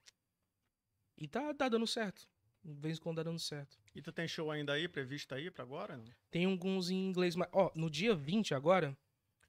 E 1.18 1.28
tá, 1.28 1.54
tá 1.54 1.70
dando 1.70 1.88
certo. 1.88 2.28
De 2.64 2.74
vez 2.82 2.98
em 2.98 3.02
quando 3.02 3.18
tá 3.18 3.24
dando 3.24 3.40
certo. 3.40 3.78
E 3.96 4.02
tu 4.02 4.12
tem 4.12 4.28
show 4.28 4.52
ainda 4.52 4.74
aí, 4.74 4.88
previsto 4.88 5.34
aí 5.36 5.50
pra 5.50 5.64
agora? 5.64 5.98
Não? 5.98 6.06
Tem 6.30 6.46
alguns 6.46 6.90
em 6.90 7.08
inglês, 7.08 7.36
mas, 7.36 7.48
ó, 7.52 7.72
no 7.76 7.90
dia 7.90 8.16
20 8.16 8.54
agora, 8.54 8.98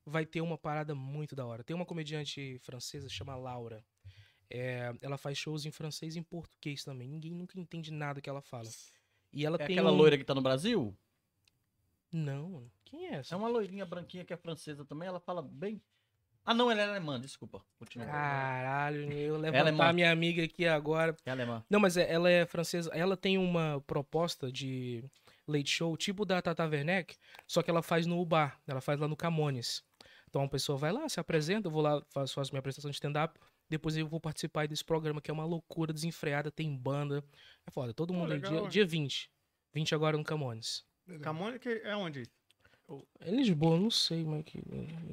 vai 0.04 0.26
ter 0.26 0.40
uma 0.40 0.58
parada 0.58 0.94
muito 0.94 1.34
da 1.34 1.46
hora. 1.46 1.64
Tem 1.64 1.74
uma 1.74 1.86
comediante 1.86 2.58
francesa, 2.58 3.08
chama 3.08 3.34
Laura. 3.36 3.84
É, 4.50 4.92
ela 5.00 5.16
faz 5.18 5.36
shows 5.38 5.64
em 5.66 5.70
francês 5.70 6.16
e 6.16 6.18
em 6.18 6.22
português 6.22 6.84
também. 6.84 7.08
Ninguém 7.08 7.32
nunca 7.32 7.58
entende 7.58 7.90
nada 7.90 8.20
que 8.20 8.28
ela 8.28 8.42
fala. 8.42 8.68
E 9.32 9.44
ela 9.44 9.56
É 9.60 9.66
tem 9.66 9.76
aquela 9.76 9.92
um... 9.92 9.96
loira 9.96 10.16
que 10.18 10.24
tá 10.24 10.34
no 10.34 10.42
Brasil? 10.42 10.96
Não. 12.12 12.70
Quem 12.84 13.08
é 13.08 13.14
essa? 13.14 13.34
É 13.34 13.38
uma 13.38 13.48
loirinha 13.48 13.84
branquinha 13.84 14.24
que 14.24 14.32
é 14.32 14.36
francesa 14.36 14.84
também, 14.84 15.08
ela 15.08 15.20
fala 15.20 15.42
bem. 15.42 15.82
Ah, 16.46 16.52
não, 16.52 16.70
ela 16.70 16.82
é 16.82 16.88
alemã, 16.88 17.18
desculpa. 17.18 17.64
Continua. 17.78 18.06
Caralho, 18.06 19.10
eu 19.12 19.34
é 19.36 19.38
levantar 19.38 19.72
mó- 19.86 19.92
minha 19.94 20.12
amiga 20.12 20.44
aqui 20.44 20.66
agora. 20.66 21.16
É 21.24 21.30
alemã. 21.30 21.64
Não, 21.70 21.80
mas 21.80 21.96
é- 21.96 22.10
ela 22.12 22.30
é 22.30 22.44
francesa. 22.44 22.90
Ela 22.92 23.16
tem 23.16 23.38
uma 23.38 23.82
proposta 23.86 24.52
de 24.52 25.02
late 25.48 25.70
show, 25.70 25.96
tipo 25.96 26.24
da 26.26 26.40
Tata 26.42 26.66
Werneck, 26.66 27.16
só 27.46 27.62
que 27.62 27.70
ela 27.70 27.82
faz 27.82 28.06
no 28.06 28.22
bar. 28.24 28.60
Ela 28.66 28.80
faz 28.82 29.00
lá 29.00 29.08
no 29.08 29.16
Camones. 29.16 29.82
Então 30.28 30.42
a 30.42 30.48
pessoa 30.48 30.76
vai 30.76 30.92
lá, 30.92 31.08
se 31.08 31.18
apresenta, 31.18 31.68
eu 31.68 31.72
vou 31.72 31.80
lá, 31.80 32.02
faço, 32.10 32.34
faço 32.34 32.52
minha 32.52 32.58
apresentação 32.60 32.90
de 32.90 32.96
stand-up. 32.96 33.38
Depois 33.74 33.96
eu 33.96 34.06
vou 34.06 34.20
participar 34.20 34.60
aí 34.62 34.68
desse 34.68 34.84
programa, 34.84 35.20
que 35.20 35.30
é 35.30 35.34
uma 35.34 35.44
loucura 35.44 35.92
desenfreada, 35.92 36.48
tem 36.48 36.72
banda. 36.76 37.24
É 37.66 37.70
foda, 37.72 37.92
todo 37.92 38.12
Pô, 38.14 38.20
mundo 38.20 38.32
aí. 38.32 38.38
legal, 38.38 38.52
Dia, 38.52 38.60
hein? 38.60 38.68
dia 38.68 38.86
20. 38.86 39.28
20 39.72 39.94
agora 39.96 40.16
no 40.16 40.22
Camones. 40.22 40.84
Camões 41.20 41.58
que 41.58 41.68
é 41.84 41.96
onde? 41.96 42.22
É 43.20 43.30
Lisboa, 43.32 43.76
não 43.80 43.90
sei, 43.90 44.24
mas 44.24 44.44
que. 44.44 44.62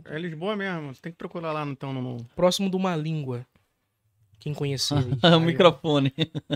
É 0.06 0.20
Lisboa 0.20 0.56
mesmo. 0.56 0.94
Você 0.94 1.02
tem 1.02 1.12
que 1.12 1.18
procurar 1.18 1.52
lá 1.52 1.66
então 1.66 1.92
no. 1.92 2.24
Próximo 2.36 2.70
de 2.70 2.76
uma 2.76 2.96
língua. 2.96 3.48
Quem 4.40 4.54
conhecer 4.54 4.94
aí. 5.00 5.12
o 5.24 5.40
Aí, 5.40 5.46
microfone. 5.46 6.14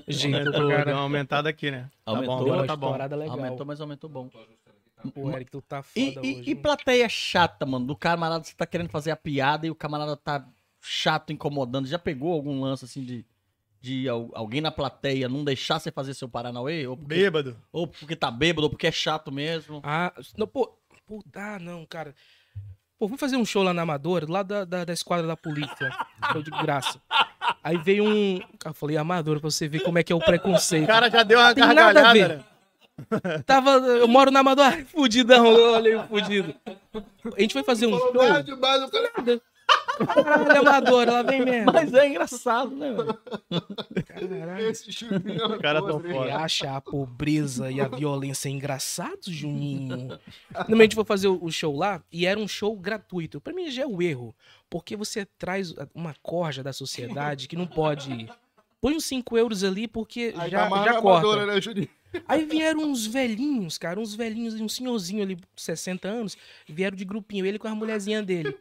Jeito 0.07 0.37
Aumentou, 0.37 0.51
deu 0.53 0.67
uma 0.67 0.77
cara. 0.77 0.95
aumentada 0.97 1.49
aqui, 1.49 1.71
né? 1.71 1.89
Aumentou? 2.05 2.37
Tá 2.37 2.43
bom, 2.43 2.53
agora 2.53 2.67
tá 2.67 2.75
bom. 2.75 3.17
legal. 3.17 3.37
Aumentou, 3.39 3.65
mas 3.65 3.81
aumentou 3.81 4.09
bom. 4.09 4.29
Pô, 5.13 5.31
Eric, 5.31 5.51
tu 5.51 5.61
tá 5.61 5.83
E, 5.95 6.11
foda 6.11 6.21
e- 6.25 6.33
hoje. 6.33 6.49
e 6.49 6.53
hein? 6.53 6.55
plateia 6.55 7.07
chata, 7.09 7.65
mano? 7.65 7.85
Do 7.85 7.95
camarada, 7.95 8.43
você 8.43 8.55
tá 8.55 8.65
querendo 8.65 8.89
fazer 8.89 9.11
a 9.11 9.15
piada 9.15 9.67
e 9.67 9.71
o 9.71 9.75
camarada 9.75 10.15
tá 10.17 10.47
chato, 10.87 11.31
incomodando. 11.33 11.87
Já 11.87 11.97
pegou 11.99 12.31
algum 12.33 12.61
lance 12.61 12.85
assim 12.85 13.03
de, 13.03 13.25
de 13.81 14.07
al- 14.09 14.29
alguém 14.33 14.61
na 14.61 14.71
plateia 14.71 15.27
não 15.29 15.43
deixar 15.43 15.79
você 15.79 15.91
fazer 15.91 16.13
seu 16.13 16.29
Paranauê? 16.29 16.85
Ou 16.87 16.95
porque, 16.97 17.15
Bêbado. 17.15 17.57
ou 17.71 17.87
porque 17.87 18.15
tá 18.15 18.29
bêbado, 18.31 18.63
ou 18.63 18.69
porque 18.69 18.87
é 18.87 18.91
chato 18.91 19.31
mesmo? 19.31 19.81
Ah, 19.83 20.13
não, 20.37 20.47
pô. 20.47 20.71
Puta, 21.07 21.39
ah, 21.39 21.59
não, 21.59 21.85
cara. 21.85 22.15
Pô, 22.97 23.07
fui 23.09 23.17
fazer 23.17 23.35
um 23.37 23.45
show 23.45 23.61
lá 23.61 23.73
na 23.73 23.81
Amadora, 23.83 24.25
lá 24.27 24.41
da, 24.41 24.63
da, 24.65 24.85
da 24.85 24.93
esquadra 24.93 25.27
da 25.27 25.35
polícia. 25.37 25.91
Show 26.31 26.41
de 26.41 26.49
graça. 26.49 26.99
Aí 27.63 27.77
veio 27.77 28.03
um. 28.05 28.39
Eu 28.65 28.73
falei, 28.73 28.95
Amadora, 28.97 29.39
pra 29.39 29.51
você 29.51 29.67
ver 29.67 29.81
como 29.81 29.99
é 29.99 30.03
que 30.03 30.11
é 30.13 30.15
o 30.15 30.19
O 30.19 30.25
preconceito. 30.25 30.87
cara 30.87 31.09
já 31.11 31.21
deu 31.21 31.37
uma 31.37 31.53
Tem 31.53 31.61
nada 31.63 31.81
a 31.89 31.93
gargalhada, 31.93 32.13
ver. 32.13 32.37
né? 32.37 33.43
Tava, 33.45 33.71
eu 33.71 34.07
moro 34.07 34.31
na 34.31 34.39
Amadora, 34.39 34.69
ai, 34.77 34.85
fudidão, 34.85 35.45
olha 35.53 36.01
aí, 36.01 36.07
fudido. 36.07 36.55
A 37.37 37.41
gente 37.41 37.51
foi 37.53 37.61
fazer 37.63 37.85
um 37.85 37.99
show. 37.99 38.13
Cara- 39.97 40.23
Caralho, 40.23 40.59
amadora, 40.59 41.11
ela 41.11 41.23
vem 41.23 41.43
mesmo. 41.45 41.71
Mas 41.71 41.93
é 41.93 42.07
engraçado, 42.07 42.75
né, 42.75 42.91
velho? 42.93 43.17
Caralho. 44.05 44.67
Esse 44.69 44.91
Juninho 44.91 45.41
é 45.41 45.47
Os 45.47 45.57
caras 45.61 45.85
tão 45.85 45.99
fora. 46.01 46.37
acha 46.37 46.75
a 46.75 46.81
pobreza 46.81 47.71
e 47.71 47.79
a 47.79 47.87
violência 47.87 48.49
engraçados, 48.49 49.27
Juninho? 49.27 50.19
Normalmente 50.53 50.81
a 50.81 50.83
gente 50.83 50.95
foi 50.95 51.05
fazer 51.05 51.27
o 51.27 51.49
show 51.51 51.75
lá 51.75 52.01
e 52.11 52.25
era 52.25 52.39
um 52.39 52.47
show 52.47 52.75
gratuito. 52.77 53.39
Pra 53.39 53.53
mim 53.53 53.69
já 53.69 53.83
é 53.83 53.87
o 53.87 54.01
erro. 54.01 54.35
Porque 54.69 54.95
você 54.95 55.25
traz 55.37 55.73
uma 55.93 56.13
corja 56.21 56.61
da 56.61 56.73
sociedade 56.73 57.47
que 57.47 57.55
não 57.55 57.67
pode. 57.67 58.27
Põe 58.81 58.95
uns 58.95 59.05
5 59.05 59.37
euros 59.37 59.63
ali 59.63 59.87
porque 59.87 60.33
Aí 60.37 60.49
já, 60.49 60.69
tá 60.69 60.83
já 60.83 60.91
amadora, 60.97 61.01
corta. 61.01 61.45
né, 61.45 61.61
Juninho? 61.61 61.89
Aí 62.27 62.45
vieram 62.45 62.81
uns 62.81 63.05
velhinhos, 63.05 63.77
cara, 63.77 63.99
uns 63.99 64.13
velhinhos, 64.15 64.53
um 64.55 64.69
senhorzinho 64.69 65.21
ali, 65.21 65.37
60 65.55 66.07
anos, 66.07 66.37
vieram 66.67 66.95
de 66.95 67.03
grupinho, 67.03 67.45
ele 67.45 67.59
com 67.59 67.67
as 67.67 67.73
mulherzinhas 67.73 68.25
dele. 68.25 68.55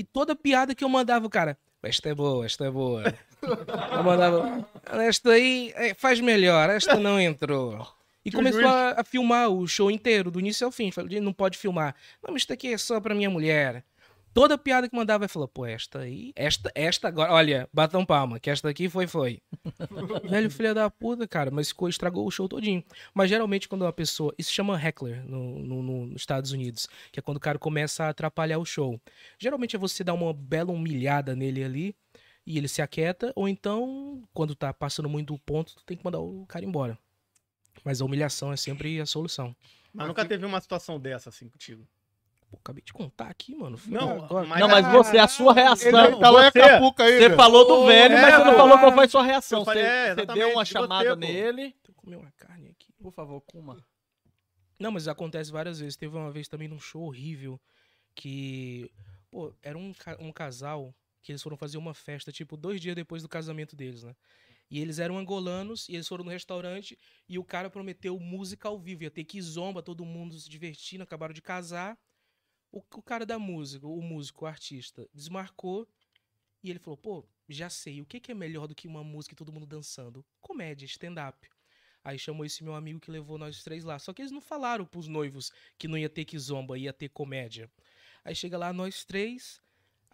E 0.00 0.02
toda 0.02 0.34
piada 0.34 0.74
que 0.74 0.82
eu 0.82 0.88
mandava, 0.88 1.26
o 1.26 1.28
cara, 1.28 1.58
esta 1.82 2.08
é 2.08 2.14
boa, 2.14 2.46
esta 2.46 2.64
é 2.64 2.70
boa. 2.70 3.04
Eu 3.42 4.02
mandava, 4.02 4.66
esta 5.06 5.32
aí 5.32 5.74
é, 5.76 5.92
faz 5.92 6.20
melhor, 6.20 6.70
esta 6.70 6.96
não 6.96 7.20
entrou. 7.20 7.86
E 8.24 8.32
começou 8.32 8.66
a, 8.66 9.00
a 9.00 9.04
filmar 9.04 9.50
o 9.50 9.68
show 9.68 9.90
inteiro, 9.90 10.30
do 10.30 10.40
início 10.40 10.64
ao 10.64 10.72
fim. 10.72 10.90
Falei, 10.90 11.20
não 11.20 11.34
pode 11.34 11.58
filmar. 11.58 11.94
Não, 12.22 12.32
mas 12.32 12.44
isso 12.44 12.52
aqui 12.52 12.72
é 12.72 12.78
só 12.78 12.98
pra 12.98 13.14
minha 13.14 13.28
mulher. 13.28 13.84
Toda 14.32 14.56
piada 14.56 14.88
que 14.88 14.94
mandava, 14.96 15.24
ele 15.24 15.28
falou, 15.28 15.48
pô, 15.48 15.66
esta 15.66 16.00
aí, 16.00 16.32
esta, 16.36 16.70
esta 16.74 17.08
agora, 17.08 17.32
olha, 17.32 17.68
batam 17.72 18.06
palma, 18.06 18.38
que 18.38 18.48
esta 18.48 18.68
aqui 18.68 18.88
foi, 18.88 19.06
foi. 19.06 19.42
Velho 20.30 20.50
filho 20.50 20.74
da 20.74 20.88
puta, 20.88 21.26
cara, 21.26 21.50
mas 21.50 21.68
ficou, 21.68 21.88
estragou 21.88 22.26
o 22.26 22.30
show 22.30 22.48
todinho. 22.48 22.84
Mas 23.12 23.28
geralmente 23.28 23.68
quando 23.68 23.82
uma 23.82 23.92
pessoa, 23.92 24.32
isso 24.38 24.52
chama 24.52 24.80
heckler 24.80 25.24
no, 25.28 25.58
no- 25.58 25.82
no- 25.82 26.06
nos 26.06 26.22
Estados 26.22 26.52
Unidos, 26.52 26.88
que 27.10 27.18
é 27.18 27.22
quando 27.22 27.38
o 27.38 27.40
cara 27.40 27.58
começa 27.58 28.04
a 28.04 28.08
atrapalhar 28.10 28.58
o 28.58 28.64
show. 28.64 29.00
Geralmente 29.38 29.74
é 29.74 29.78
você 29.78 30.04
dar 30.04 30.14
uma 30.14 30.32
bela 30.32 30.70
humilhada 30.72 31.34
nele 31.34 31.64
ali, 31.64 31.96
e 32.46 32.56
ele 32.56 32.68
se 32.68 32.80
aquieta, 32.80 33.32
ou 33.36 33.48
então, 33.48 34.22
quando 34.32 34.54
tá 34.54 34.72
passando 34.72 35.08
muito 35.08 35.34
do 35.34 35.38
ponto, 35.40 35.74
tu 35.74 35.84
tem 35.84 35.96
que 35.96 36.04
mandar 36.04 36.20
o 36.20 36.46
cara 36.46 36.64
embora. 36.64 36.98
Mas 37.84 38.00
a 38.00 38.04
humilhação 38.04 38.52
é 38.52 38.56
sempre 38.56 39.00
a 39.00 39.06
solução. 39.06 39.54
Mas 39.92 40.06
nunca 40.08 40.24
teve 40.24 40.46
uma 40.46 40.60
situação 40.60 40.98
dessa 40.98 41.28
assim 41.28 41.48
contigo. 41.48 41.86
Pô, 42.50 42.56
acabei 42.56 42.82
de 42.82 42.92
contar 42.92 43.28
aqui, 43.28 43.54
mano. 43.54 43.78
Não, 43.86 44.24
agora. 44.24 44.46
mas- 44.46 44.60
Não, 44.60 44.68
mas 44.68 44.86
você, 44.88 45.18
a 45.18 45.28
sua 45.28 45.52
reação. 45.54 45.88
Ele 46.04 46.16
tá 46.18 46.30
você- 46.32 46.58
Acapulco 46.60 47.00
ainda. 47.02 47.28
Você 47.30 47.36
falou 47.36 47.66
do 47.68 47.86
velho, 47.86 48.14
mas 48.16 48.24
é, 48.24 48.36
você 48.38 48.44
não 48.44 48.50
pô. 48.52 48.56
falou 48.58 48.78
qual 48.78 48.92
foi 48.92 49.04
a 49.04 49.08
sua 49.08 49.22
reação. 49.22 49.64
Falei, 49.64 49.82
você, 49.84 49.88
é, 49.88 50.14
você 50.16 50.26
deu 50.26 50.50
uma 50.52 50.64
chamada 50.64 51.14
nele. 51.16 51.76
Eu 51.86 51.94
comer 51.94 52.16
uma 52.16 52.32
carne 52.32 52.68
aqui. 52.70 52.92
Por 53.00 53.12
favor, 53.12 53.40
Kuma. 53.42 53.76
Não, 54.80 54.90
mas 54.90 55.06
acontece 55.06 55.52
várias 55.52 55.78
vezes. 55.78 55.96
Teve 55.96 56.16
uma 56.16 56.30
vez 56.32 56.48
também 56.48 56.66
num 56.66 56.80
show 56.80 57.02
horrível 57.02 57.60
que, 58.14 58.90
pô, 59.30 59.54
era 59.62 59.78
um, 59.78 59.92
um 60.18 60.32
casal 60.32 60.94
que 61.22 61.30
eles 61.32 61.42
foram 61.42 61.56
fazer 61.56 61.78
uma 61.78 61.94
festa, 61.94 62.32
tipo, 62.32 62.56
dois 62.56 62.80
dias 62.80 62.96
depois 62.96 63.22
do 63.22 63.28
casamento 63.28 63.76
deles, 63.76 64.02
né? 64.02 64.14
E 64.70 64.80
eles 64.80 64.98
eram 64.98 65.18
angolanos 65.18 65.88
e 65.88 65.94
eles 65.94 66.06
foram 66.08 66.24
no 66.24 66.30
restaurante 66.30 66.98
e 67.28 67.38
o 67.38 67.44
cara 67.44 67.68
prometeu 67.68 68.18
música 68.18 68.68
ao 68.68 68.78
vivo. 68.78 69.02
Ia 69.02 69.10
ter 69.10 69.24
que 69.24 69.40
zomba, 69.42 69.82
todo 69.82 70.04
mundo 70.04 70.38
se 70.38 70.48
divertindo, 70.48 71.02
acabaram 71.02 71.34
de 71.34 71.42
casar. 71.42 71.98
O, 72.72 72.78
o 72.78 73.02
cara 73.02 73.26
da 73.26 73.38
música, 73.38 73.86
o 73.86 74.00
músico, 74.00 74.44
o 74.44 74.48
artista, 74.48 75.08
desmarcou 75.12 75.88
e 76.62 76.70
ele 76.70 76.78
falou, 76.78 76.96
pô, 76.96 77.28
já 77.48 77.68
sei, 77.68 78.00
o 78.00 78.06
que, 78.06 78.20
que 78.20 78.30
é 78.30 78.34
melhor 78.34 78.66
do 78.68 78.74
que 78.74 78.86
uma 78.86 79.02
música 79.02 79.34
e 79.34 79.36
todo 79.36 79.52
mundo 79.52 79.66
dançando? 79.66 80.24
Comédia, 80.40 80.86
stand-up. 80.86 81.48
Aí 82.02 82.18
chamou 82.18 82.44
esse 82.44 82.64
meu 82.64 82.74
amigo 82.74 83.00
que 83.00 83.10
levou 83.10 83.36
nós 83.36 83.62
três 83.62 83.84
lá. 83.84 83.98
Só 83.98 84.12
que 84.12 84.22
eles 84.22 84.32
não 84.32 84.40
falaram 84.40 84.86
pros 84.86 85.06
noivos 85.06 85.52
que 85.78 85.88
não 85.88 85.98
ia 85.98 86.08
ter 86.08 86.24
que 86.24 86.38
zomba, 86.38 86.78
ia 86.78 86.92
ter 86.92 87.08
comédia. 87.08 87.70
Aí 88.24 88.34
chega 88.34 88.56
lá 88.56 88.72
nós 88.72 89.04
três. 89.04 89.60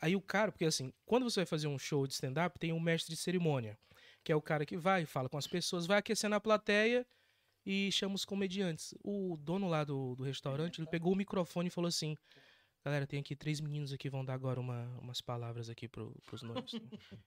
Aí 0.01 0.17
o 0.17 0.21
cara, 0.21 0.51
porque 0.51 0.65
assim, 0.65 0.93
quando 1.05 1.25
você 1.25 1.41
vai 1.41 1.47
fazer 1.47 1.69
um 1.69 1.79
show 1.79 2.07
de 2.07 2.15
stand-up, 2.15 2.59
tem 2.59 2.73
um 2.73 2.81
mestre 2.81 3.15
de 3.15 3.21
cerimônia, 3.21 3.79
que 4.25 4.33
é 4.33 4.37
o 4.37 4.43
cara 4.43 4.67
que 4.67 4.77
vai, 4.77 5.07
fala 5.07 5.29
com 5.29 5.39
as 5.39 5.47
pessoas, 5.47 5.87
vai 5.87 5.99
aquecendo 5.99 6.35
a 6.35 6.41
plateia 6.41 7.07
e 7.65 7.91
chama 7.93 8.15
os 8.15 8.25
comediantes. 8.25 8.95
O 9.03 9.37
dono 9.37 9.69
lá 9.69 9.85
do, 9.85 10.15
do 10.17 10.23
restaurante, 10.23 10.81
ele 10.81 10.89
pegou 10.89 11.13
o 11.13 11.17
microfone 11.17 11.69
e 11.69 11.71
falou 11.71 11.89
assim: 11.89 12.17
Galera, 12.87 13.05
tem 13.05 13.19
aqui 13.19 13.35
três 13.35 13.61
meninos 13.61 13.93
aqui, 13.93 14.09
vão 14.09 14.25
dar 14.25 14.35
agora 14.35 14.61
uma- 14.61 14.87
umas 15.01 15.21
palavras 15.21 15.69
aqui 15.69 15.89
pro, 15.89 16.15
pros 16.25 16.45
noivos. 16.45 16.71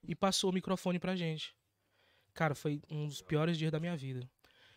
e 0.08 0.15
passou 0.15 0.52
o 0.52 0.54
microfone 0.54 0.98
pra 1.00 1.17
gente. 1.17 1.54
Cara, 2.34 2.56
foi 2.56 2.82
um 2.89 3.06
dos 3.08 3.22
piores 3.22 3.58
dias 3.58 3.69
da 3.69 3.78
minha 3.78 3.98
vida. 3.98 4.26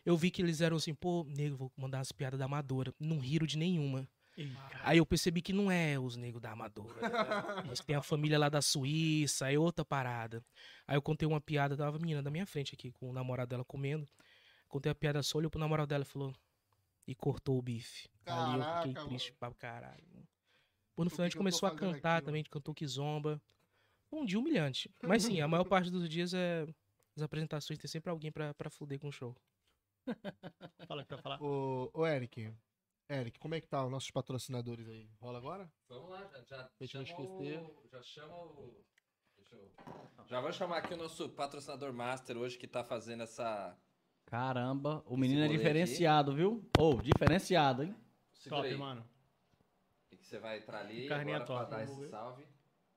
Eu 0.05 0.17
vi 0.17 0.29
que 0.29 0.43
eles 0.43 0.61
eram 0.61 0.77
assim, 0.79 0.93
pô, 0.93 1.23
nego, 1.29 1.55
vou 1.57 1.73
mandar 1.77 1.99
umas 1.99 2.11
piadas 2.11 2.37
da 2.37 2.47
Amadora. 2.47 2.93
Não 2.99 3.21
riram 3.21 3.47
de 3.47 3.57
nenhuma. 3.57 4.09
Aí 4.83 4.99
eu 4.99 5.07
percebi 5.07 5.41
que 5.41 5.53
não 5.53 5.71
é 5.71 5.97
os 6.01 6.17
negros 6.17 6.43
da 6.43 6.51
Amadora. 6.51 6.99
Mas 7.65 7.79
tem 7.79 7.95
a 7.95 8.03
família 8.03 8.37
lá 8.37 8.49
da 8.49 8.61
Suíça, 8.61 9.53
é 9.53 9.57
outra 9.57 9.85
parada. 9.85 10.45
Aí 10.85 10.97
eu 10.97 11.03
contei 11.03 11.29
uma 11.29 11.41
piada, 11.41 11.77
tava 11.77 11.97
a 11.97 12.01
menina 12.01 12.21
da 12.25 12.31
minha 12.33 12.45
frente 12.45 12.75
aqui, 12.75 12.91
com 12.91 13.09
o 13.09 13.13
namorado 13.13 13.51
dela 13.51 13.65
comendo. 13.65 14.05
Contei 14.67 14.91
a 14.91 14.95
piada 14.97 15.23
só, 15.23 15.39
olhou 15.39 15.49
pro 15.51 15.61
namorado 15.61 15.87
dela 15.91 16.03
e 16.03 16.07
falou. 16.07 16.35
E 17.07 17.15
cortou 17.15 17.57
o 17.57 17.63
bife. 17.63 18.09
Ali 18.27 18.59
eu 18.59 18.65
fiquei 18.65 18.93
Caraca, 18.95 19.05
triste 19.09 19.29
mano. 19.29 19.39
pra 19.39 19.55
caralho. 19.55 20.03
Pô, 20.95 21.05
no 21.05 21.09
O 21.09 21.31
tô 21.31 21.39
começou 21.39 21.67
a 21.67 21.75
cantar 21.75 22.17
aqui, 22.17 22.27
também, 22.27 22.41
a 22.41 22.43
gente 22.43 22.51
cantou 22.51 22.75
que 22.75 22.87
zomba. 22.87 23.41
Um 24.11 24.25
dia 24.25 24.39
humilhante. 24.39 24.91
Mas 25.03 25.23
sim, 25.23 25.41
a 25.41 25.49
maior 25.49 25.65
parte 25.65 25.91
dos 25.91 26.09
dias 26.09 26.35
é. 26.35 26.67
As 27.17 27.23
apresentações 27.23 27.79
tem 27.79 27.89
sempre 27.89 28.11
alguém 28.11 28.31
pra, 28.31 28.55
pra 28.55 28.71
fuder 28.71 28.99
com 28.99 29.09
o 29.09 29.13
show. 29.13 29.37
Fala 30.89 31.03
o 31.03 31.05
que 31.05 31.09
tu 31.09 31.15
vai 31.15 31.23
falar. 31.23 31.43
Ô, 31.43 31.91
ô, 31.93 32.07
Eric. 32.07 32.53
Eric, 33.09 33.39
como 33.39 33.55
é 33.55 33.61
que 33.61 33.67
tá 33.67 33.85
os 33.85 33.91
nossos 33.91 34.11
patrocinadores 34.11 34.89
aí? 34.89 35.09
Rola 35.21 35.39
agora? 35.39 35.71
Vamos 35.89 36.11
lá, 36.11 36.27
já, 36.29 36.43
já 36.45 36.71
Deixa 36.79 36.97
eu 36.97 37.01
não 37.01 37.07
chama 37.07 37.23
esquecer. 37.23 37.61
o- 37.61 37.89
Já 37.91 38.03
chama 38.03 38.35
o. 38.35 38.85
Deixa 39.37 39.57
eu. 39.57 39.71
Já 40.27 40.41
vou 40.41 40.53
chamar 40.53 40.79
aqui 40.79 40.95
o 40.95 40.97
nosso 40.97 41.29
patrocinador 41.31 41.93
master 41.93 42.37
hoje 42.39 42.57
que 42.57 42.67
tá 42.67 42.83
fazendo 42.83 43.23
essa. 43.23 43.77
Caramba, 44.25 45.03
o 45.07 45.17
menino 45.17 45.43
é 45.43 45.49
diferenciado, 45.49 46.35
viu? 46.35 46.67
Ou, 46.79 47.03
diferenciado, 47.03 47.83
hein? 47.83 47.95
Segura 48.39 48.63
Top, 48.63 48.73
aí. 48.73 48.79
mano. 48.79 49.12
E 50.33 50.35
você 50.35 50.39
vai 50.39 50.59
entrar 50.59 50.79
ali 50.81 51.07
Carninha 51.09 51.37
agora 51.37 51.47
pra 51.47 51.67
top. 51.67 51.71
dar 51.71 51.85
esse 51.85 52.09
salve. 52.09 52.47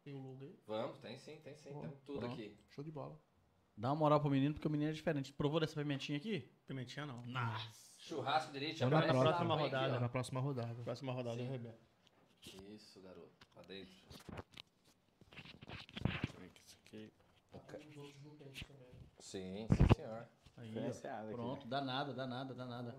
Tem 0.06 0.16
o 0.16 0.20
logo 0.20 0.42
aí? 0.42 0.58
Vamos, 0.66 1.00
tem 1.00 1.18
sim, 1.18 1.38
tem 1.44 1.54
sim. 1.58 1.70
Ó, 1.74 1.82
Temos 1.82 2.00
tudo 2.00 2.20
pronto. 2.20 2.34
aqui. 2.34 2.58
Show 2.70 2.82
de 2.82 2.92
bola. 2.92 3.20
Dá 3.76 3.90
uma 3.90 3.96
moral 3.96 4.22
pro 4.22 4.30
menino, 4.30 4.54
porque 4.54 4.70
o 4.70 4.72
menino 4.72 4.92
é 4.92 4.94
diferente. 4.94 5.34
Provou 5.34 5.60
dessa 5.60 5.76
pimentinha 5.76 6.18
aqui? 6.18 6.50
Pimentinha 6.66 7.06
não. 7.06 7.22
Churrasco 7.98 8.54
de 8.54 8.58
elite. 8.58 8.80
Vamos 8.80 9.06
na 9.06 9.14
lá, 9.14 9.22
próxima 9.22 9.54
aqui, 9.54 9.64
rodada. 9.64 9.98
ó. 9.98 10.00
Na 10.00 10.08
próxima 10.08 10.40
rodada. 10.40 10.84
Próxima 10.84 11.12
rodada, 11.12 11.36
Sim. 11.36 11.50
Rebeca. 11.50 11.80
Isso, 12.72 13.02
garoto. 13.02 13.48
Pra 13.54 13.64
dentro. 13.64 13.94
Sim, 19.20 19.68
sim, 19.76 19.94
senhor. 19.94 20.26
Aí, 20.56 20.74
aqui. 20.88 21.34
Pronto, 21.34 21.68
dá 21.68 21.82
nada, 21.82 22.14
dá 22.14 22.26
nada, 22.26 22.54
dá 22.54 22.66
nada. 22.66 22.96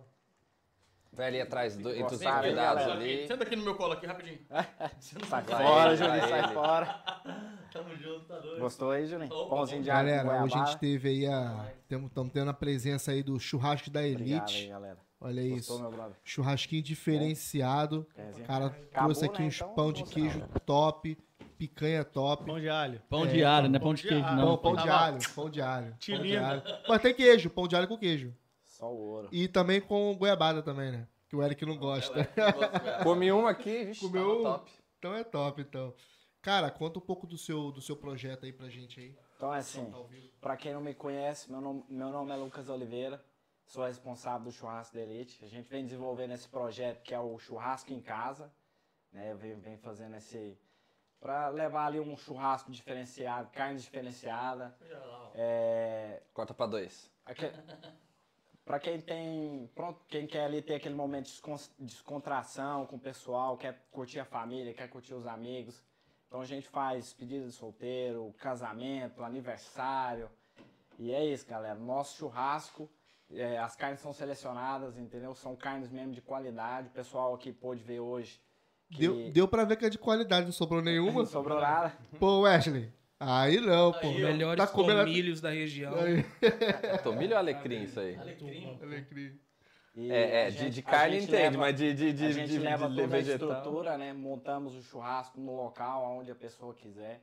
Vai 1.13 1.29
ali 1.29 1.41
atrás 1.41 1.77
do, 1.77 1.91
entre 1.95 2.15
os 2.15 2.23
convidados 2.23 2.55
galera? 2.55 2.93
ali. 2.93 3.27
Senta 3.27 3.45
aqui 3.45 3.57
no 3.57 3.63
meu 3.65 3.75
colo 3.75 3.95
aqui, 3.95 4.07
rapidinho. 4.07 4.39
Sai 5.01 5.43
Vai 5.43 5.45
fora, 5.45 5.97
Juninho, 5.97 6.29
sai 6.29 6.53
fora. 6.53 7.05
Tamo 7.73 7.97
junto, 7.97 8.21
tá 8.27 8.39
doido. 8.39 8.61
Gostou 8.61 8.91
aí, 8.91 9.07
Juninho? 9.07 9.31
Pãozinho 9.49 9.83
de 9.83 9.91
alho 9.91 10.09
Galera, 10.11 10.45
hoje 10.45 10.55
a 10.55 10.65
gente 10.65 10.79
teve 10.79 11.09
aí 11.09 11.27
a. 11.27 11.73
Estamos 11.91 12.11
tendo 12.33 12.51
a 12.51 12.55
presença 12.55 13.13
aí 13.13 13.23
do 13.23 13.39
churrasco 13.41 13.89
da 13.91 14.01
Obrigado 14.01 14.23
aí, 14.25 14.33
Elite. 14.33 14.69
galera. 14.69 14.99
Olha 15.19 15.43
Gostou, 15.49 15.79
isso. 15.89 16.15
Churrasquinho 16.23 16.83
diferenciado. 16.83 18.07
O 18.39 18.43
cara 18.45 18.67
Acabou, 18.67 18.91
trouxe 19.15 19.25
aqui 19.25 19.41
né? 19.43 19.49
uns 19.49 19.57
Então, 19.57 19.75
pão 19.75 19.93
de 19.93 20.05
queijo 20.05 20.39
galera. 20.41 20.61
top, 20.61 21.19
picanha 21.57 22.05
top. 22.05 22.45
Pão 22.45 22.61
de 22.61 22.69
alho. 22.69 23.03
Pão 23.09 23.25
É, 23.25 23.29
de 23.29 23.43
alho, 23.45 23.69
não 23.71 23.77
é 23.77 23.79
pão 23.81 23.95
de 23.95 24.03
queijo, 24.03 24.27
não. 24.35 24.59
Pão, 24.59 24.59
pão 24.59 24.77
de 24.77 24.85
Tá 24.89 25.01
alho, 25.07 25.19
pão 25.35 25.49
de 25.51 25.63
alho. 25.63 25.97
Pão 26.07 26.23
de 26.23 26.37
alho. 26.37 26.63
Mas 26.87 27.01
tem 27.03 27.15
queijo, 27.15 27.49
pão 27.49 27.67
de 27.67 27.75
alho 27.75 27.89
com 27.89 27.97
queijo. 27.97 28.35
Só 28.77 28.93
o 28.93 28.97
ouro. 28.99 29.29
E 29.33 29.49
também 29.49 29.81
com 29.81 30.15
goiabada 30.19 30.63
também, 30.63 30.93
né? 30.93 31.09
Que 31.29 31.35
o 31.35 31.43
Eric 31.43 31.65
não 31.65 31.79
gosta. 31.79 32.29
Comi 33.03 33.33
um 33.33 33.47
aqui, 33.47 33.85
vixe, 33.87 34.01
Comeu 34.03 34.41
um? 34.41 34.43
top. 34.43 34.71
Então 34.99 35.15
é 35.15 35.25
top, 35.25 35.63
então. 35.63 35.95
Cara, 36.43 36.71
conta 36.71 36.99
um 36.99 37.03
pouco 37.03 37.27
do 37.27 37.39
seu, 37.39 37.73
do 37.73 37.81
seu 37.81 37.97
projeto 37.97 38.45
aí 38.45 38.53
pra 38.53 38.69
gente 38.69 39.01
aí. 39.01 39.17
Então 39.37 39.53
é 39.53 39.59
assim, 39.59 39.91
pra 40.41 40.57
quem 40.59 40.75
não 40.75 40.81
me 40.83 40.95
conhece, 40.95 41.51
meu 41.51 41.61
nome, 41.61 41.85
meu 41.89 42.11
nome 42.11 42.33
é 42.33 42.37
Lucas 42.37 42.69
Oliveira, 42.69 43.25
sou 43.67 43.85
responsável 43.85 44.45
do 44.45 44.53
Churrasco 44.53 44.95
da 44.95 45.03
Elite. 45.03 45.43
A 45.45 45.49
gente 45.49 45.69
vem 45.69 45.85
desenvolvendo 45.85 46.33
esse 46.35 46.47
projeto 46.49 47.03
que 47.03 47.15
é 47.15 47.19
o 47.19 47.39
Churrasco 47.39 47.93
em 47.93 48.01
Casa, 48.01 48.53
né? 49.11 49.33
Eu 49.33 49.39
venho, 49.39 49.59
venho 49.59 49.79
fazendo 49.79 50.17
esse... 50.17 50.59
Pra 51.19 51.49
levar 51.49 51.87
ali 51.87 51.99
um 51.99 52.15
churrasco 52.17 52.71
diferenciado, 52.71 53.49
carne 53.51 53.81
diferenciada. 53.81 54.77
É, 55.35 56.23
Corta 56.35 56.53
pra 56.53 56.67
dois. 56.67 57.11
Aque- 57.25 57.51
Pra 58.67 58.79
quem 58.81 59.01
tem. 59.01 59.71
Pronto, 59.75 60.01
quem 60.09 60.27
quer 60.27 60.45
ali 60.45 60.61
ter 60.61 60.75
aquele 60.75 60.95
momento 60.95 61.27
de 61.27 61.31
descon- 61.33 61.71
descontração 61.79 62.85
com 62.85 62.97
o 62.97 63.01
pessoal, 63.01 63.57
quer 63.57 63.81
curtir 63.93 64.19
a 64.21 64.25
família, 64.25 64.75
quer 64.75 64.89
curtir 64.89 65.15
os 65.15 65.27
amigos. 65.27 65.81
Então 66.27 66.41
a 66.41 66.45
gente 66.45 66.69
faz 66.69 67.13
pedido 67.15 67.47
de 67.47 67.53
solteiro, 67.53 68.35
casamento, 68.39 69.23
aniversário. 69.23 70.29
E 70.99 71.13
é 71.13 71.25
isso, 71.25 71.47
galera. 71.47 71.77
Nosso 71.79 72.17
churrasco, 72.19 72.91
é, 73.31 73.57
as 73.59 73.77
carnes 73.77 74.01
são 74.01 74.13
selecionadas, 74.13 74.99
entendeu? 74.99 75.33
São 75.35 75.55
carnes 75.55 75.89
mesmo 75.91 76.13
de 76.13 76.21
qualidade. 76.21 76.89
O 76.89 76.91
pessoal 76.91 77.35
aqui 77.35 77.53
pôde 77.53 77.83
ver 77.83 78.01
hoje 78.01 78.41
Deu, 78.89 79.31
deu 79.33 79.49
pra 79.49 79.65
ver 79.65 79.77
que 79.77 79.85
é 79.85 79.91
de 79.91 79.99
qualidade, 79.99 80.47
não 80.47 80.53
sobrou 80.53 80.81
nenhuma. 80.81 81.11
Não 81.23 81.27
sobrou 81.27 81.61
nada. 81.61 81.97
Pô, 82.21 82.43
Wesley. 82.43 82.93
Aí 83.19 83.61
não, 83.61 83.93
pô. 83.93 84.09
Os 84.11 84.17
melhores 84.17 84.65
Tá 84.65 84.71
comendo- 84.71 85.01
tomilhos 85.05 85.41
da 85.41 85.51
região. 85.51 85.95
Aí, 85.99 86.23
Tomilho 87.03 87.33
ou 87.33 87.39
alecrim 87.39 87.83
isso 87.83 87.99
aí? 87.99 88.17
alecrim. 88.17 89.39
E 89.95 90.13
É, 90.13 90.43
é 90.43 90.47
a 90.47 90.51
de, 90.51 90.69
de 90.69 90.81
a 90.81 90.83
carne 90.83 91.17
entende, 91.17 91.33
leva- 91.33 91.59
mas 91.59 91.75
de, 91.77 91.95
de, 91.95 92.13
de, 92.13 92.27
a 92.27 92.31
gente 92.33 92.51
de, 92.51 92.59
leva 92.59 92.89
de 92.91 92.97
toda 92.97 93.03
a 93.03 93.07
vegetal. 93.07 93.51
estrutura, 93.53 93.97
né? 93.97 94.13
Montamos 94.13 94.75
o 94.75 94.83
churrasco 94.83 95.41
no 95.41 95.57
local, 95.57 96.05
onde 96.19 96.31
a 96.31 96.35
pessoa 96.35 96.75
quiser. 96.75 97.23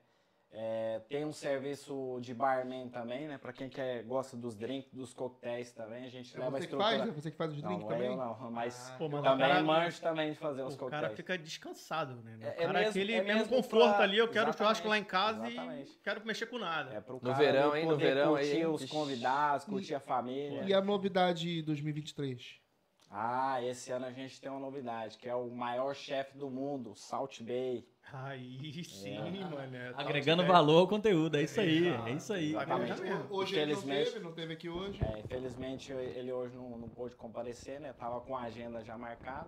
É, 0.55 0.99
tem 1.09 1.25
um 1.25 1.33
serviço 1.33 2.19
de 2.21 2.31
barman 2.31 2.87
também, 2.87 3.27
né? 3.27 3.39
Pra 3.39 3.51
quem 3.51 3.67
quer, 3.67 4.03
gosta 4.03 4.37
dos 4.37 4.55
drinks, 4.55 4.91
dos 4.93 5.11
coquetéis 5.11 5.71
também. 5.73 6.05
A 6.05 6.09
gente 6.09 6.35
É 6.35 6.39
leva 6.39 6.49
a 6.49 6.51
você 6.51 6.57
que 6.59 6.63
estrutura. 6.65 6.89
faz, 6.97 7.05
né? 7.07 7.11
Você 7.11 7.31
que 7.31 7.37
faz 7.37 7.51
os 7.53 7.61
drinks 7.63 7.83
não 7.83 7.89
é 7.91 7.93
também? 7.95 8.11
eu 8.11 8.17
não, 8.17 8.51
mas 8.51 8.93
Pô, 8.99 9.09
mas 9.09 9.23
também 9.23 9.47
cara- 9.47 9.63
manjo 9.63 9.99
também 10.01 10.31
de 10.31 10.37
fazer 10.37 10.61
os 10.61 10.75
O 10.75 10.77
cara 10.77 10.89
coquetéis. 11.09 11.15
fica 11.17 11.37
descansado, 11.39 12.21
né? 12.21 12.37
É- 12.39 12.45
o 12.45 12.49
é 12.49 12.51
cara 12.53 12.73
mesmo- 12.73 12.89
aquele 12.91 13.13
é 13.13 13.23
mesmo 13.23 13.39
mesmo 13.39 13.55
conforto 13.55 13.95
pra- 13.95 14.03
ali, 14.03 14.17
eu 14.19 14.27
quero 14.29 14.53
churrasco 14.55 14.87
lá 14.87 14.97
em 14.99 15.03
casa 15.03 15.47
exatamente. 15.47 15.91
e 15.91 15.97
quero 16.03 16.23
mexer 16.23 16.45
com 16.45 16.59
nada. 16.59 16.93
É 16.93 17.01
pro 17.01 17.15
No 17.15 17.19
cara 17.21 17.33
verão, 17.33 17.75
hein? 17.75 17.85
No 17.87 17.97
verão 17.97 18.35
aí, 18.35 18.45
curtir 18.45 18.57
hein? 18.59 18.65
os 18.67 18.85
convidados, 18.85 19.65
curtir 19.65 19.95
a 19.95 19.99
família. 19.99 20.61
E 20.65 20.71
a 20.71 20.81
novidade 20.81 21.63
2023? 21.63 22.61
Ah, 23.09 23.59
esse 23.63 23.91
ano 23.91 24.05
a 24.05 24.11
gente 24.11 24.39
tem 24.39 24.51
uma 24.51 24.59
novidade, 24.59 25.17
que 25.17 25.27
é 25.27 25.33
o 25.35 25.49
maior 25.49 25.95
chefe 25.95 26.37
do 26.37 26.47
mundo, 26.49 26.93
Salt 26.95 27.41
Bay. 27.41 27.87
Aí 28.11 28.83
sim, 28.83 29.17
mano. 29.19 29.75
é, 29.75 29.93
Agregando 29.95 30.43
tá- 30.43 30.47
valor 30.51 30.79
ao 30.81 30.87
conteúdo, 30.87 31.35
é 31.37 31.43
isso 31.43 31.59
aí, 31.59 31.87
é 31.87 32.11
isso 32.11 32.31
aí. 32.33 32.49
Exatamente. 32.51 33.01
Hoje 33.29 33.55
ele 33.57 33.73
não 33.73 33.81
teve, 33.81 34.19
não 34.19 34.31
teve 34.33 34.53
aqui 34.53 34.69
hoje. 34.69 34.99
É, 35.03 35.19
infelizmente 35.19 35.91
ele 35.91 36.31
hoje 36.31 36.55
não, 36.55 36.77
não 36.77 36.89
pôde 36.89 37.15
comparecer, 37.15 37.79
né? 37.79 37.91
Tava 37.93 38.21
com 38.21 38.35
a 38.35 38.41
agenda 38.41 38.83
já 38.83 38.97
marcada. 38.97 39.47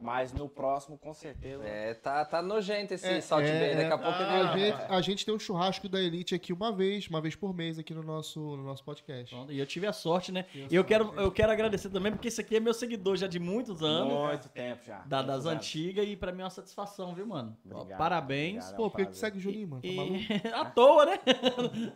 Mas 0.00 0.32
no 0.32 0.48
próximo, 0.48 0.98
com 0.98 1.14
certeza. 1.14 1.62
É, 1.64 1.94
tá, 1.94 2.24
tá 2.24 2.42
nojento 2.42 2.92
esse 2.92 3.06
É, 3.06 3.20
Salt 3.20 3.44
é, 3.44 3.60
Bay. 3.60 3.76
Daqui 3.88 3.92
a 3.92 3.94
é. 3.94 4.10
pouco 4.10 4.18
Ah, 4.20 4.36
ele... 4.40 4.48
A 4.48 4.56
gente, 4.80 4.92
a 4.94 5.00
gente 5.00 5.24
tem 5.26 5.32
um 5.32 5.38
churrasco 5.38 5.88
da 5.88 6.00
Elite 6.02 6.34
aqui 6.34 6.52
uma 6.52 6.72
vez, 6.72 7.06
uma 7.06 7.20
vez 7.20 7.36
por 7.36 7.54
mês 7.54 7.78
aqui 7.78 7.94
no 7.94 8.02
nosso, 8.02 8.40
no 8.40 8.64
nosso 8.64 8.82
podcast. 8.82 9.32
Pronto, 9.32 9.52
E 9.52 9.60
eu 9.60 9.64
tive 9.66 9.86
a 9.86 9.92
sorte, 9.92 10.32
né? 10.32 10.44
E 10.68 10.74
eu 10.74 10.82
quero, 10.82 11.14
eu 11.14 11.30
quero 11.30 11.52
agradecer 11.52 11.88
também, 11.88 12.10
porque 12.10 12.26
esse 12.26 12.40
aqui 12.40 12.56
é 12.56 12.58
meu 12.60 12.74
seguidor 12.74 13.14
já 13.16 13.28
de 13.28 13.38
muitos 13.38 13.80
anos. 13.80 14.12
Muito 14.12 14.48
tempo 14.48 14.82
já. 14.84 14.98
da- 15.06 15.22
das 15.22 15.46
antigas 15.46 16.04
e 16.08 16.16
pra 16.16 16.32
mim 16.32 16.40
é 16.40 16.44
uma 16.44 16.50
satisfação, 16.50 17.14
viu, 17.14 17.24
mano? 17.28 17.56
Obrigado, 17.76 17.98
Parabéns. 17.98 18.64
obrigado. 18.64 18.76
Pô, 18.76 18.90
por 18.90 18.96
que 18.98 19.06
que 19.06 19.16
segue 19.16 19.38
o 19.38 19.40
Juninho, 19.40 19.68
mano? 19.68 19.82
Tá 19.82 19.88
E... 19.88 19.96
maluco? 19.96 20.18
à 20.54 20.64
toa, 20.70 21.06
né? 21.06 21.18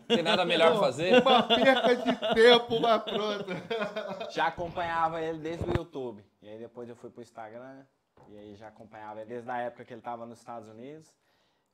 Tem 0.08 0.22
nada 0.22 0.44
melhor 0.44 0.72
pra 0.72 0.80
fazer? 0.80 1.20
Uma 1.22 1.42
perca 1.42 1.96
de 1.96 2.34
tempo, 2.34 2.76
uma 2.76 2.98
pronta. 2.98 4.30
Já 4.30 4.46
acompanhava 4.48 5.20
ele 5.22 5.38
desde 5.38 5.64
o 5.68 5.72
YouTube. 5.76 6.24
E 6.42 6.48
aí 6.48 6.58
depois 6.58 6.88
eu 6.88 6.96
fui 6.96 7.10
pro 7.10 7.22
Instagram. 7.22 7.84
E 8.28 8.36
aí 8.38 8.54
já 8.56 8.68
acompanhava 8.68 9.20
ele 9.20 9.28
desde 9.28 9.50
a 9.50 9.58
época 9.58 9.84
que 9.84 9.92
ele 9.94 10.02
tava 10.02 10.26
nos 10.26 10.38
Estados 10.38 10.68
Unidos. 10.68 11.14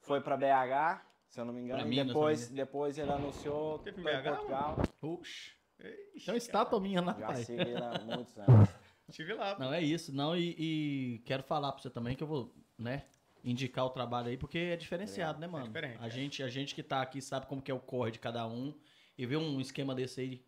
Foi 0.01 0.21
pra 0.21 0.37
BH, 0.37 1.01
se 1.29 1.41
eu 1.41 1.45
não 1.45 1.53
me 1.55 1.61
engano. 1.63 1.79
Pra 1.81 1.87
e 1.87 1.91
Minas, 1.91 2.07
depois, 2.09 2.51
né? 2.51 2.57
depois 2.57 2.99
ele 2.99 3.11
anunciou 3.13 3.79
Teve 3.79 4.03
pra 4.03 4.21
BH, 4.21 4.29
Portugal. 4.37 4.77
Oxi. 5.01 5.53
Tem 5.79 6.35
uma 6.35 6.37
estátua 6.37 6.79
minha 6.81 7.01
lá, 7.01 7.17
Já 7.19 7.27
pai. 7.27 7.37
segui 7.45 7.61
ele 7.63 7.77
há 7.83 7.99
muitos 8.05 8.37
anos. 8.39 8.69
Estive 9.09 9.35
lá. 9.35 9.59
Não, 9.59 9.73
é 9.73 9.81
isso. 9.81 10.15
Não, 10.15 10.37
e, 10.37 10.55
e 10.59 11.19
quero 11.25 11.43
falar 11.43 11.73
pra 11.73 11.83
você 11.83 11.91
também 11.91 12.15
que 12.15 12.23
eu 12.23 12.27
vou, 12.27 12.55
né, 12.79 13.05
indicar 13.45 13.85
o 13.85 13.91
trabalho 13.91 14.29
aí, 14.29 14.37
porque 14.37 14.59
é 14.59 14.77
diferenciado, 14.77 15.41
né, 15.41 15.47
mano? 15.47 15.67
diferente, 15.67 15.99
a, 16.01 16.07
é. 16.07 16.11
gente, 16.11 16.43
a 16.43 16.49
gente 16.49 16.75
que 16.75 16.83
tá 16.83 17.03
aqui 17.03 17.21
sabe 17.21 17.47
como 17.47 17.61
que 17.61 17.71
é 17.71 17.75
o 17.75 17.81
corre 17.81 18.11
de 18.11 18.19
cada 18.19 18.47
um. 18.47 18.75
E 19.17 19.27
ver 19.27 19.37
um 19.37 19.61
esquema 19.61 19.95
desse 19.95 20.21
aí, 20.23 20.45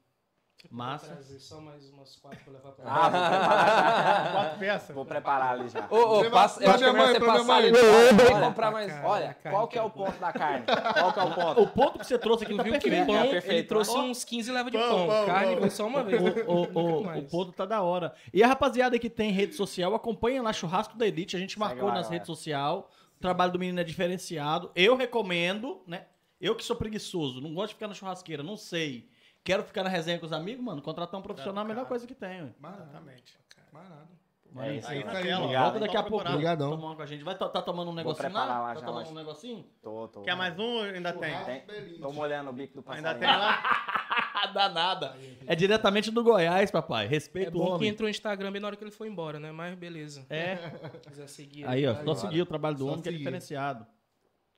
massa. 0.70 1.06
Trazer 1.06 1.38
só 1.38 1.60
mais 1.60 1.88
umas 1.90 2.16
quatro 2.16 2.38
pra 2.44 2.52
levar 2.52 2.72
pra 2.72 2.84
Ah, 2.86 3.08
vou 3.08 3.20
preparar 3.20 4.32
Quatro 4.32 4.58
peças. 4.58 4.88
já. 4.88 4.94
Vou 4.94 5.04
preparar 5.04 5.52
ali 5.58 5.68
já. 5.68 5.86
Ô, 5.90 5.96
ô, 6.20 6.30
passa, 6.30 6.60
eu 6.60 6.64
pra 6.64 6.74
acho 6.74 6.78
que 6.78 6.84
é 6.88 6.92
minha 6.92 6.92
melhor 6.92 6.94
mãe, 6.94 7.06
você 7.14 7.18
pra 7.20 7.32
minha 7.32 7.38
passar 7.38 7.56
ali 7.56 8.46
comprar 8.46 8.70
mais. 8.70 8.92
cara. 8.92 9.08
Olha, 9.08 9.34
carne, 9.34 9.56
qual 9.56 9.68
que 9.68 9.78
é 9.78 9.82
o 9.82 9.90
ponto 9.90 10.18
da 10.18 10.32
carne? 10.32 10.66
Qual 10.66 11.12
que 11.12 11.18
é 11.18 11.22
o 11.22 11.26
O 11.28 11.34
ponto? 11.34 11.66
ponto 11.68 11.98
que 11.98 12.06
você 12.06 12.18
trouxe 12.18 12.44
aqui 12.44 12.52
Tu 12.52 12.56
tá 12.56 12.62
viu 12.62 12.72
que 12.74 12.80
perfeito. 12.90 13.06
pão, 13.06 13.16
É 13.16 13.42
ele 13.54 13.62
trouxe 13.64 13.96
uns 13.96 14.24
15 14.24 14.52
leva 14.52 14.70
de 14.70 14.78
Pão, 14.78 14.88
pão. 14.88 15.06
pão, 15.06 15.26
Carne 15.26 15.56
foi 15.56 15.70
só 15.70 15.86
uma 15.86 16.02
vez. 16.02 16.22
O, 16.46 16.52
o, 16.78 17.08
o, 17.18 17.22
ponto 17.24 17.52
tá 17.52 17.64
da 17.64 17.82
hora. 17.82 18.14
E 18.32 18.42
a 18.42 18.46
rapaziada 18.46 18.98
que 18.98 19.08
tem 19.10 19.30
rede 19.30 19.54
social, 19.54 19.94
acompanha 19.94 20.42
lá 20.42 20.52
Churrasco 20.52 20.96
da 20.96 21.06
Elite. 21.06 21.36
A 21.36 21.38
gente 21.38 21.58
marcou 21.58 21.88
lá, 21.88 21.94
nas 21.94 22.08
redes 22.08 22.26
sociais. 22.26 22.82
O 23.16 23.20
trabalho 23.20 23.52
do 23.52 23.58
menino 23.58 23.80
é 23.80 23.84
diferenciado. 23.84 24.70
Eu 24.74 24.96
recomendo, 24.96 25.80
né? 25.86 26.06
Eu 26.40 26.54
que 26.54 26.64
sou 26.64 26.76
preguiçoso, 26.76 27.40
não 27.40 27.54
gosto 27.54 27.68
de 27.68 27.74
ficar 27.74 27.88
na 27.88 27.94
churrasqueira, 27.94 28.42
não 28.42 28.56
sei. 28.56 29.08
Quero 29.44 29.62
ficar 29.62 29.82
na 29.84 29.90
resenha 29.90 30.18
com 30.18 30.26
os 30.26 30.32
amigos, 30.32 30.64
mano. 30.64 30.80
Contratar 30.80 31.20
um 31.20 31.22
profissional 31.22 31.62
é 31.62 31.66
a 31.66 31.68
melhor 31.68 31.86
coisa 31.86 32.06
que 32.06 32.14
tem. 32.14 32.42
ué. 32.42 32.50
Exatamente. 32.62 33.38
Mais 33.72 33.88
nada. 33.88 34.08
É 34.56 34.76
isso 34.76 34.88
Aí 34.88 35.02
na 35.02 35.12
Aí, 35.12 35.56
Volta 35.56 35.80
daqui 35.80 35.96
a 35.96 36.02
pouco. 36.04 36.28
Obrigadão. 36.28 36.70
Tomar 36.70 36.94
com 36.94 37.02
a 37.02 37.06
gente. 37.06 37.24
Vai, 37.24 37.36
tá, 37.36 37.48
tá 37.48 37.60
tomando 37.60 37.90
um 37.90 37.94
negocinho 37.94 38.32
lá? 38.32 38.60
lá 38.60 38.74
Tá 38.74 38.82
tomando 38.82 39.10
um 39.10 39.14
negocinho? 39.14 39.66
Tô, 39.82 40.06
tô. 40.08 40.22
Quer 40.22 40.36
mais 40.36 40.56
um? 40.58 40.80
Ainda 40.82 41.12
tem. 41.12 41.34
Tem? 41.44 41.98
Tô 41.98 42.12
molhando 42.12 42.50
o 42.50 42.52
bico 42.52 42.80
do 42.80 42.90
Ainda 42.92 43.14
passarinho. 43.14 43.20
tem 43.20 43.36
lá. 43.36 43.62
Ah, 44.36 44.48
dá 44.48 44.68
nada. 44.68 45.16
É 45.46 45.54
diretamente 45.54 46.10
do 46.10 46.22
Goiás, 46.22 46.70
papai. 46.70 47.06
É 47.06 47.08
Respeito 47.08 47.48
o 47.56 47.58
bom 47.58 47.64
que 47.66 47.72
homem. 47.72 47.88
entrou 47.88 48.06
no 48.06 48.10
Instagram 48.10 48.52
bem 48.52 48.60
na 48.60 48.66
hora 48.66 48.76
que 48.76 48.84
ele 48.84 48.90
foi 48.90 49.08
embora, 49.08 49.38
né? 49.40 49.50
Mas 49.52 49.74
beleza. 49.78 50.26
É. 50.28 50.56
Se 50.56 50.98
quiser 51.08 51.28
seguir. 51.28 51.66
Aí, 51.66 51.86
ó. 51.86 51.94
tá 51.94 52.04
Só 52.04 52.14
seguir 52.16 52.42
o 52.42 52.46
trabalho 52.46 52.76
do 52.76 52.84
Só 52.84 52.90
homem 52.90 53.02
que 53.02 53.08
é 53.08 53.12
diferenciado. 53.12 53.86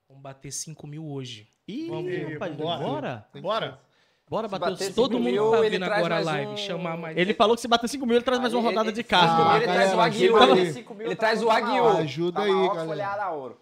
Vamos 0.08 0.22
bater 0.22 0.50
5 0.50 0.86
mil 0.86 1.06
hoje. 1.06 1.46
Ih, 1.68 1.88
Vamos. 1.88 2.32
rapaz, 2.32 2.56
Bora. 2.56 3.28
bora? 3.40 3.80
Bora. 4.28 4.48
Bater, 4.48 4.70
bater 4.70 4.92
Todo 4.94 5.18
mundo 5.20 5.30
mil, 5.30 5.50
tá 5.52 5.58
ele 5.58 5.70
vendo 5.70 5.84
traz 5.84 5.98
agora 5.98 6.16
a 6.18 6.20
live. 6.24 6.52
um- 6.52 6.56
Chamar 6.56 6.96
mais. 6.96 7.16
Ele 7.16 7.32
falou 7.32 7.54
que 7.54 7.62
se 7.62 7.68
bater 7.68 7.88
5 7.88 8.04
mil, 8.04 8.16
ele 8.16 8.24
traz 8.24 8.40
mais 8.40 8.52
uma 8.52 8.60
Aí, 8.60 8.66
rodada 8.66 8.88
ele- 8.88 8.96
de 8.96 9.04
carro. 9.04 9.48
Ah, 9.50 9.56
ele 9.56 9.66
traz 9.66 9.94
o 9.94 10.00
Aguil. 10.00 10.42
Ele, 10.42 10.60
aí. 10.62 10.84
ele 11.00 11.16
traz 11.16 11.42
o 11.44 11.50
Aguil. 11.50 11.88
Ajuda 11.88 12.40
aí, 12.40 12.46
Tomahawk 12.48 12.74
galera. 12.76 12.88
folhada 12.88 13.22
a 13.22 13.30
ouro. 13.30 13.56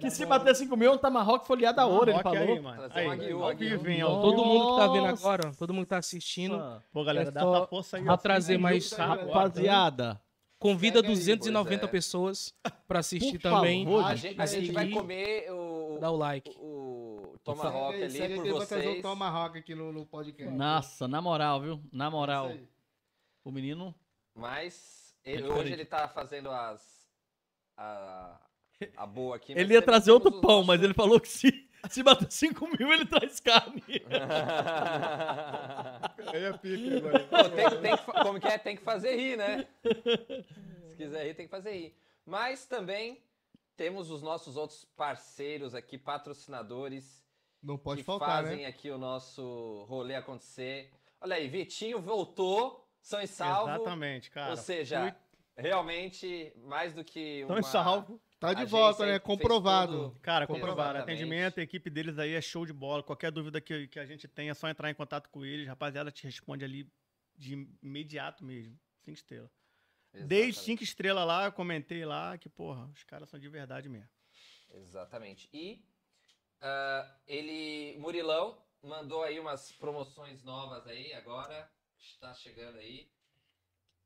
Que 0.00 0.10
se 0.10 0.24
bater 0.24 0.54
5 0.56 0.76
mil, 0.76 0.96
Tamarrock 0.96 1.46
folheado 1.46 1.80
a 1.80 1.86
ouro, 1.86 2.10
ele 2.10 2.22
falou. 2.22 2.38
aí, 2.38 2.60
mano. 2.60 2.82
Aí, 2.90 3.30
ao 3.32 3.42
ao 4.10 4.22
Todo 4.22 4.44
mundo 4.44 4.70
que 4.74 4.80
tá 4.80 4.86
vendo 4.88 5.06
agora, 5.06 5.48
ó, 5.48 5.52
todo 5.58 5.74
mundo 5.74 5.82
que 5.84 5.90
tá 5.90 5.98
assistindo. 5.98 6.58
Pô, 6.92 7.04
galera, 7.04 7.28
É 7.28 7.32
dá 7.32 7.40
essa 7.42 7.66
força 7.66 7.96
aí. 7.98 8.04
pra 8.04 8.14
ó. 8.14 8.16
trazer 8.16 8.56
mais 8.56 8.88
tá? 8.88 9.04
Rapaziada, 9.06 10.18
convida 10.58 11.00
aí, 11.00 11.06
290 11.06 11.80
pois 11.80 11.88
é. 11.88 11.92
pessoas 11.92 12.54
pra 12.88 13.00
assistir 13.00 13.38
Por 13.38 13.50
também. 13.50 13.84
favor, 13.84 14.04
A 14.06 14.14
gente, 14.14 14.40
a 14.40 14.46
gente 14.46 14.72
vai 14.72 14.88
comer 14.88 15.50
o, 15.52 15.98
Dá 16.00 16.10
o 16.10 16.16
like. 16.16 16.50
o 16.58 16.69
Tomahawk 17.44 17.94
ali 18.02 18.10
segue 18.10 18.34
por 18.34 18.42
vai 18.44 18.52
trazer 18.66 18.82
vocês. 18.84 18.98
o 18.98 19.02
Tomahawk 19.02 19.58
aqui 19.58 19.74
no, 19.74 19.92
no 19.92 20.06
podcast. 20.06 20.54
nossa, 20.54 21.08
na 21.08 21.20
moral, 21.22 21.60
viu? 21.60 21.80
Na 21.92 22.10
moral. 22.10 22.52
O 23.44 23.50
menino. 23.50 23.94
Mas 24.34 25.16
ele- 25.24 25.38
diferente. 25.42 25.60
hoje 25.60 25.72
ele 25.72 25.84
tá 25.84 26.08
fazendo 26.08 26.50
as. 26.50 27.08
A, 27.76 28.40
a 28.96 29.06
boa 29.06 29.36
aqui. 29.36 29.52
Ele 29.52 29.74
ia 29.74 29.82
trazer 29.82 30.10
outro 30.12 30.30
pão, 30.40 30.56
nossos- 30.58 30.66
mas 30.66 30.82
ele 30.82 30.94
falou 30.94 31.18
que 31.18 31.28
se, 31.28 31.68
se 31.88 32.02
bater 32.02 32.30
5 32.30 32.68
mil, 32.78 32.92
ele 32.92 33.06
traz 33.06 33.40
carne. 33.40 33.82
Aí 36.32 36.44
é 36.44 36.52
pique 36.58 36.96
agora. 36.96 37.20
Pô, 37.20 37.48
tem, 37.50 37.80
tem 37.80 37.96
que, 37.96 38.04
como 38.22 38.40
que 38.40 38.46
é? 38.46 38.58
Tem 38.58 38.76
que 38.76 38.82
fazer 38.82 39.16
rir, 39.16 39.36
né? 39.36 39.66
Se 40.90 40.96
quiser 40.96 41.26
rir, 41.26 41.34
tem 41.34 41.46
que 41.46 41.50
fazer 41.50 41.72
rir. 41.72 41.94
Mas 42.24 42.66
também 42.66 43.22
temos 43.76 44.10
os 44.10 44.22
nossos 44.22 44.56
outros 44.56 44.84
parceiros 44.96 45.74
aqui, 45.74 45.98
patrocinadores, 45.98 47.19
Não 47.62 47.76
pode 47.76 48.00
que 48.00 48.06
faltar, 48.06 48.44
fazem 48.44 48.62
né? 48.62 48.66
aqui 48.66 48.90
o 48.90 48.98
nosso 48.98 49.84
rolê 49.88 50.14
acontecer. 50.14 50.90
Olha 51.20 51.36
aí, 51.36 51.48
Vitinho 51.48 52.00
voltou, 52.00 52.88
são 53.02 53.20
e 53.20 53.26
salvo. 53.26 53.70
Exatamente, 53.70 54.30
cara. 54.30 54.50
Ou 54.50 54.56
seja, 54.56 55.14
realmente, 55.56 56.52
mais 56.64 56.94
do 56.94 57.04
que 57.04 57.44
uma... 57.44 57.60
em 57.60 57.62
salvo. 57.62 58.20
Tá 58.38 58.54
de 58.54 58.64
volta, 58.64 59.04
né? 59.04 59.18
Comprovado. 59.18 60.08
tudo. 60.08 60.20
Cara, 60.20 60.46
Comprovadamente. 60.46 60.70
comprovaram. 60.70 61.00
Atendimento, 61.00 61.60
a 61.60 61.62
equipe 61.62 61.90
deles 61.90 62.18
aí 62.18 62.32
é 62.32 62.40
show 62.40 62.64
de 62.64 62.72
bola. 62.72 63.02
Qualquer 63.02 63.30
dúvida 63.30 63.60
que, 63.60 63.86
que 63.88 63.98
a 63.98 64.06
gente 64.06 64.26
tem 64.26 64.48
é 64.48 64.54
só 64.54 64.66
entrar 64.66 64.90
em 64.90 64.94
contato 64.94 65.28
com 65.28 65.44
eles. 65.44 65.68
Rapaziada, 65.68 66.10
te 66.10 66.24
responde 66.24 66.64
ali 66.64 66.90
de 67.36 67.68
imediato 67.82 68.42
mesmo. 68.42 68.78
Cinco 69.04 69.14
estrelas. 69.14 69.50
Desde 70.12 70.24
Exatamente. 70.24 70.58
cinco 70.58 70.82
estrelas 70.82 71.26
lá, 71.26 71.44
eu 71.44 71.52
comentei 71.52 72.04
lá 72.06 72.38
que, 72.38 72.48
porra, 72.48 72.86
os 72.86 73.04
caras 73.04 73.28
são 73.28 73.38
de 73.38 73.48
verdade 73.48 73.90
mesmo. 73.90 74.08
Exatamente. 74.70 75.48
E 75.52 75.84
ah, 76.60 77.16
ele, 77.26 77.96
Murilão, 77.98 78.58
mandou 78.82 79.22
aí 79.22 79.38
umas 79.38 79.72
promoções 79.72 80.42
novas 80.42 80.86
aí 80.86 81.12
agora. 81.14 81.70
Está 81.98 82.32
chegando 82.34 82.78
aí. 82.78 83.10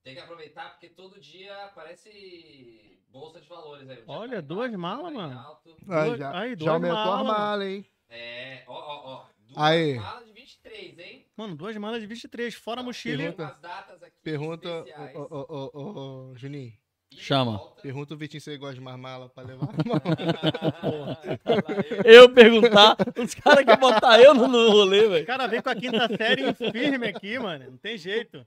Tem 0.03 0.15
que 0.15 0.21
aproveitar 0.21 0.71
porque 0.71 0.89
todo 0.89 1.21
dia 1.21 1.65
aparece 1.65 3.01
bolsa 3.09 3.41
de 3.41 3.49
valores 3.49 3.89
aí. 3.89 4.03
Olha, 4.07 4.37
tá 4.37 4.41
duas 4.43 4.73
malas, 4.75 5.07
tá 5.07 5.19
mano. 5.19 5.39
alto. 5.39 5.77
Aí, 5.89 6.07
Duas- 6.09 6.19
já, 6.19 6.39
aí, 6.41 6.51
já 6.51 6.57
duas 6.57 6.69
aumentou 6.75 6.99
a 6.99 7.05
malas, 7.25 7.27
mala, 7.27 7.65
hein? 7.67 7.87
É, 8.09 8.65
ó, 8.67 8.75
ó, 8.75 9.09
ó. 9.15 9.27
Duas 9.39 9.59
Aí. 9.59 9.95
malas 9.95 10.27
de 10.27 10.33
23, 10.33 10.99
hein? 10.99 11.27
Mano, 11.37 11.57
duas 11.57 11.77
malas 11.77 12.01
de 12.01 12.07
23, 12.07 12.55
fora 12.55 12.81
a 12.81 12.85
hein? 13.23 13.33
Pergunta- 13.33 13.43
umas 13.45 13.61
datas 13.61 14.03
aqui 14.03 14.17
Pergunta, 14.23 14.69
ô, 15.15 15.21
ô, 15.23 15.71
ô, 15.73 16.31
ô, 16.31 16.37
Juninho. 16.37 16.77
Chama. 17.17 17.59
Pergunta 17.83 18.15
o 18.15 18.17
Vitinho 18.17 18.41
se 18.41 18.51
ele 18.51 18.59
gosta 18.59 18.75
de 18.75 18.81
mais 18.81 18.99
mala 18.99 19.29
pra 19.29 19.43
levar. 19.43 19.69
Eu 22.05 22.33
perguntar, 22.33 22.97
os 23.17 23.35
caras 23.35 23.65
querem 23.65 23.81
botar 23.81 24.21
eu 24.21 24.35
no, 24.35 24.71
rolê, 24.71 25.07
O 25.07 25.11
velho. 25.11 25.27
cara 25.27 25.47
vem 25.47 25.63
com 25.63 25.71
a 25.71 25.77
quinta 25.77 26.09
série 26.17 26.53
firme 26.55 27.09
aqui, 27.09 27.39
mano. 27.39 27.73
Não 27.73 27.79
tem 27.79 27.97
jeito. 27.97 28.47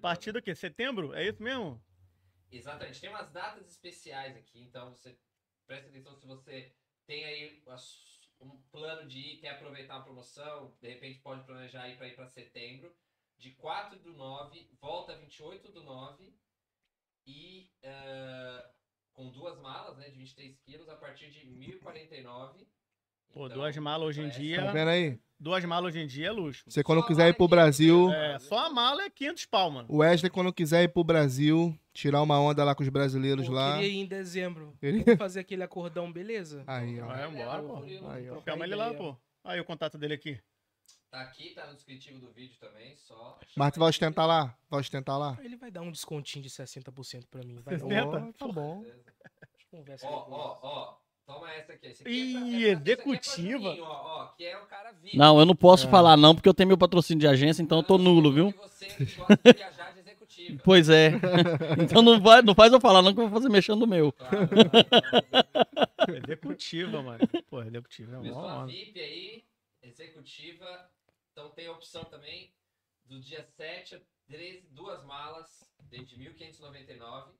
Partido 0.00 0.38
o 0.38 0.42
quê? 0.42 0.54
Setembro? 0.54 1.14
É 1.14 1.26
isso 1.26 1.42
mesmo? 1.42 1.82
Exatamente. 2.50 3.00
Tem 3.00 3.10
umas 3.10 3.30
datas 3.30 3.68
especiais 3.68 4.36
aqui, 4.36 4.60
então 4.60 4.90
você 4.90 5.16
presta 5.66 5.88
atenção 5.88 6.16
se 6.16 6.26
você 6.26 6.72
tem 7.06 7.24
aí 7.24 7.62
um 8.40 8.56
plano 8.72 9.06
de 9.06 9.18
ir, 9.18 9.36
quer 9.38 9.50
aproveitar 9.50 9.96
uma 9.96 10.04
promoção, 10.04 10.72
de 10.80 10.88
repente 10.88 11.20
pode 11.20 11.44
planejar 11.44 11.88
ir 11.88 11.96
para 11.96 12.08
ir 12.08 12.16
para 12.16 12.26
setembro. 12.26 12.92
De 13.36 13.52
4 13.52 13.98
do 14.00 14.12
9, 14.12 14.68
volta 14.80 15.16
28 15.16 15.72
do 15.72 15.82
9 15.82 16.30
e 17.26 17.68
ah, 17.84 18.64
com 19.12 19.30
duas 19.30 19.58
malas, 19.60 19.96
né, 19.98 20.08
de 20.10 20.18
23 20.18 20.56
quilos, 20.64 20.88
a 20.88 20.96
partir 20.96 21.30
de 21.30 21.40
1.049. 21.46 22.66
Pô, 23.32 23.46
Então, 23.46 23.58
duas 23.58 23.76
malas 23.76 24.08
hoje 24.08 24.20
em 24.20 24.24
parece- 24.24 24.40
dia. 24.40 24.64
Tá 24.64 24.72
vendo 24.72 24.88
aí? 24.88 25.18
Duas 25.38 25.64
malas 25.64 25.94
hoje 25.94 26.04
em 26.04 26.06
dia 26.06 26.26
é 26.26 26.30
luxo. 26.30 26.64
Você 26.66 26.82
quando 26.82 27.00
Só 27.00 27.06
quiser 27.06 27.28
ir 27.28 27.34
pro 27.34 27.44
aqui, 27.46 27.50
Brasil, 27.50 28.10
É, 28.12 28.38
só 28.38 28.66
a 28.66 28.70
mala 28.70 29.04
é 29.04 29.08
500 29.10 29.46
pau, 29.46 29.70
mano. 29.70 29.88
o 29.90 29.98
Wesley 29.98 30.30
quando 30.30 30.52
quiser 30.52 30.82
ir 30.82 30.88
pro 30.88 31.02
Brasil, 31.04 31.74
tirar 31.94 32.20
uma 32.20 32.38
onda 32.38 32.62
lá 32.62 32.74
com 32.74 32.82
os 32.82 32.88
brasileiros 32.90 33.46
Pô, 33.46 33.52
lá. 33.54 33.74
queria 33.74 33.88
ir 33.88 33.96
em 34.00 34.06
dezembro. 34.06 34.76
Ele- 34.82 35.02
Vamos 35.02 35.18
fazer 35.18 35.40
aquele 35.40 35.62
acordão, 35.62 36.12
beleza? 36.12 36.62
Aí, 36.66 37.00
ó. 37.00 37.06
Vai 37.06 37.26
embora, 37.30 37.62
pô. 37.62 37.76
Aí, 38.10 38.30
ó. 38.30 38.42
Chama 38.42 38.64
ele 38.66 38.74
lá, 38.74 38.92
pô. 38.92 39.16
Aí 39.44 39.58
o 39.58 39.64
contato 39.64 39.96
dele 39.96 40.12
aqui. 40.14 40.38
Tá 41.10 41.20
aqui, 41.22 41.50
tá 41.54 41.66
no 41.66 41.74
descritivo 41.74 42.20
do 42.20 42.30
vídeo 42.30 42.56
também, 42.60 42.96
só. 42.96 43.38
Mas 43.56 43.72
tu 43.72 43.80
vai 43.80 43.88
ostentar 43.88 44.26
lá? 44.28 44.56
Vai 44.70 44.78
ostentar 44.80 45.18
lá? 45.18 45.36
Ele 45.42 45.56
vai 45.56 45.70
dar 45.70 45.80
um 45.82 45.90
descontinho 45.90 46.42
de 46.42 46.48
60% 46.50 47.26
pra 47.28 47.42
mim. 47.42 47.60
Vai 47.62 47.76
dar 47.76 47.84
um... 47.84 47.88
60? 47.88 48.08
Ó, 48.08 48.32
tá 48.46 48.52
bom. 48.52 48.84
Conversa 49.70 50.06
Ó, 50.06 50.26
ó, 50.30 50.58
ó. 50.62 50.96
Toma 51.26 51.52
essa 51.52 51.72
aqui. 51.72 51.86
Esse 51.86 52.02
aqui 52.02 52.10
Ih, 52.12 52.34
é 52.34 52.34
pra- 52.34 52.40
é 52.40 52.40
pra- 52.40 52.50
esse 52.50 52.64
aqui 52.64 52.70
é 52.70 52.76
pra 52.76 52.92
executiva. 52.92 53.58
Juninho, 53.70 53.84
ó, 53.84 54.22
ó, 54.22 54.26
que 54.36 54.44
é 54.44 54.56
o 54.58 54.66
cara 54.66 54.92
VIP. 54.92 55.16
Não, 55.16 55.38
eu 55.40 55.46
não 55.46 55.54
posso 55.56 55.86
É. 55.86 55.90
falar 55.90 56.16
não, 56.16 56.34
porque 56.34 56.48
eu 56.48 56.54
tenho 56.54 56.68
meu 56.68 56.78
patrocínio 56.78 57.20
de 57.20 57.26
agência, 57.26 57.60
então 57.62 57.78
eu 57.78 57.84
tô 57.84 57.98
nulo, 57.98 58.32
viu? 58.32 58.52
Você 58.52 58.86
que 58.86 59.04
gosta 59.16 59.36
de 59.36 59.52
viajar 59.52 59.92
de 59.92 60.00
executiva. 60.00 60.10
Pois 60.64 60.88
é. 60.88 61.10
Então 61.82 62.02
não, 62.02 62.20
vai, 62.20 62.40
não 62.42 62.54
faz 62.54 62.72
eu 62.72 62.80
falar 62.80 63.02
não, 63.02 63.12
que 63.12 63.20
eu 63.20 63.28
vou 63.28 63.38
fazer 63.40 63.48
mexendo 63.52 63.80
no 63.80 63.86
meu. 63.86 64.10
Claro, 64.12 64.48
claro. 64.48 66.16
Executiva, 66.24 67.02
mano. 67.02 67.20
Pô, 67.48 67.62
executiva 67.62 68.14
é 68.14 68.18
onda. 68.32 68.66
VIP 68.66 69.00
aí, 69.00 69.44
executiva. 69.82 70.66
Então 71.40 71.52
tem 71.52 71.68
a 71.68 71.72
opção 71.72 72.04
também 72.04 72.54
do 73.06 73.18
dia 73.18 73.42
7 73.42 73.94
a 73.96 74.00
13, 74.26 74.68
duas 74.68 75.02
malas, 75.04 75.64
desde 75.84 76.16
1.599. 76.18 77.32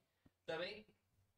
Também 0.47 0.87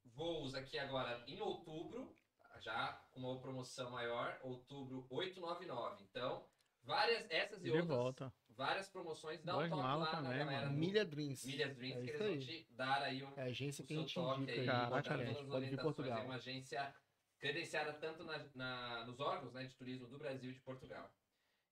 voos 0.04 0.54
aqui 0.54 0.78
agora 0.78 1.24
em 1.26 1.40
outubro, 1.40 2.16
já 2.60 2.92
com 3.10 3.18
uma 3.20 3.40
promoção 3.40 3.90
maior, 3.90 4.38
outubro 4.44 5.08
899. 5.10 6.04
Então, 6.04 6.46
várias, 6.84 7.26
essas 7.30 7.58
e 7.58 7.64
De 7.64 7.70
outras, 7.72 7.88
volta. 7.88 8.32
várias 8.50 8.88
promoções. 8.88 9.42
Dá 9.42 9.54
Duas 9.54 9.66
um 9.66 9.70
toque 9.70 9.82
malas 9.82 10.06
lá 10.08 10.12
na 10.14 10.22
também, 10.28 10.38
galera 10.46 10.60
mano. 10.66 10.72
do 10.74 10.78
Milha 10.78 11.04
Dreams. 11.04 11.44
Milhas 11.44 11.74
Dreams, 11.76 11.96
É 11.98 12.04
que 12.04 12.10
eles 12.10 12.20
vão 12.20 12.38
te 12.38 12.66
dar 12.70 13.02
aí 13.02 13.24
um, 13.24 13.32
É 13.36 13.42
a 13.42 13.46
agência 13.46 13.82
o 13.82 13.86
que 13.88 13.94
a 13.94 13.96
gente 13.96 14.14
toque 14.14 14.40
indica 14.42 14.60
aí. 14.60 14.66
Caraca, 14.66 15.16
velho. 15.16 15.34
todas 15.34 15.50
orientações. 15.52 15.82
Portugal. 15.96 16.18
É 16.18 16.22
uma 16.22 16.34
agência 16.36 16.94
credenciada 17.40 17.92
tanto 17.94 18.22
na, 18.22 18.38
na- 18.54 19.04
nos 19.04 19.18
órgãos 19.18 19.52
né, 19.52 19.64
de 19.64 19.74
turismo 19.74 20.06
do 20.06 20.16
Brasil 20.16 20.52
e 20.52 20.54
de 20.54 20.60
Portugal. 20.60 21.12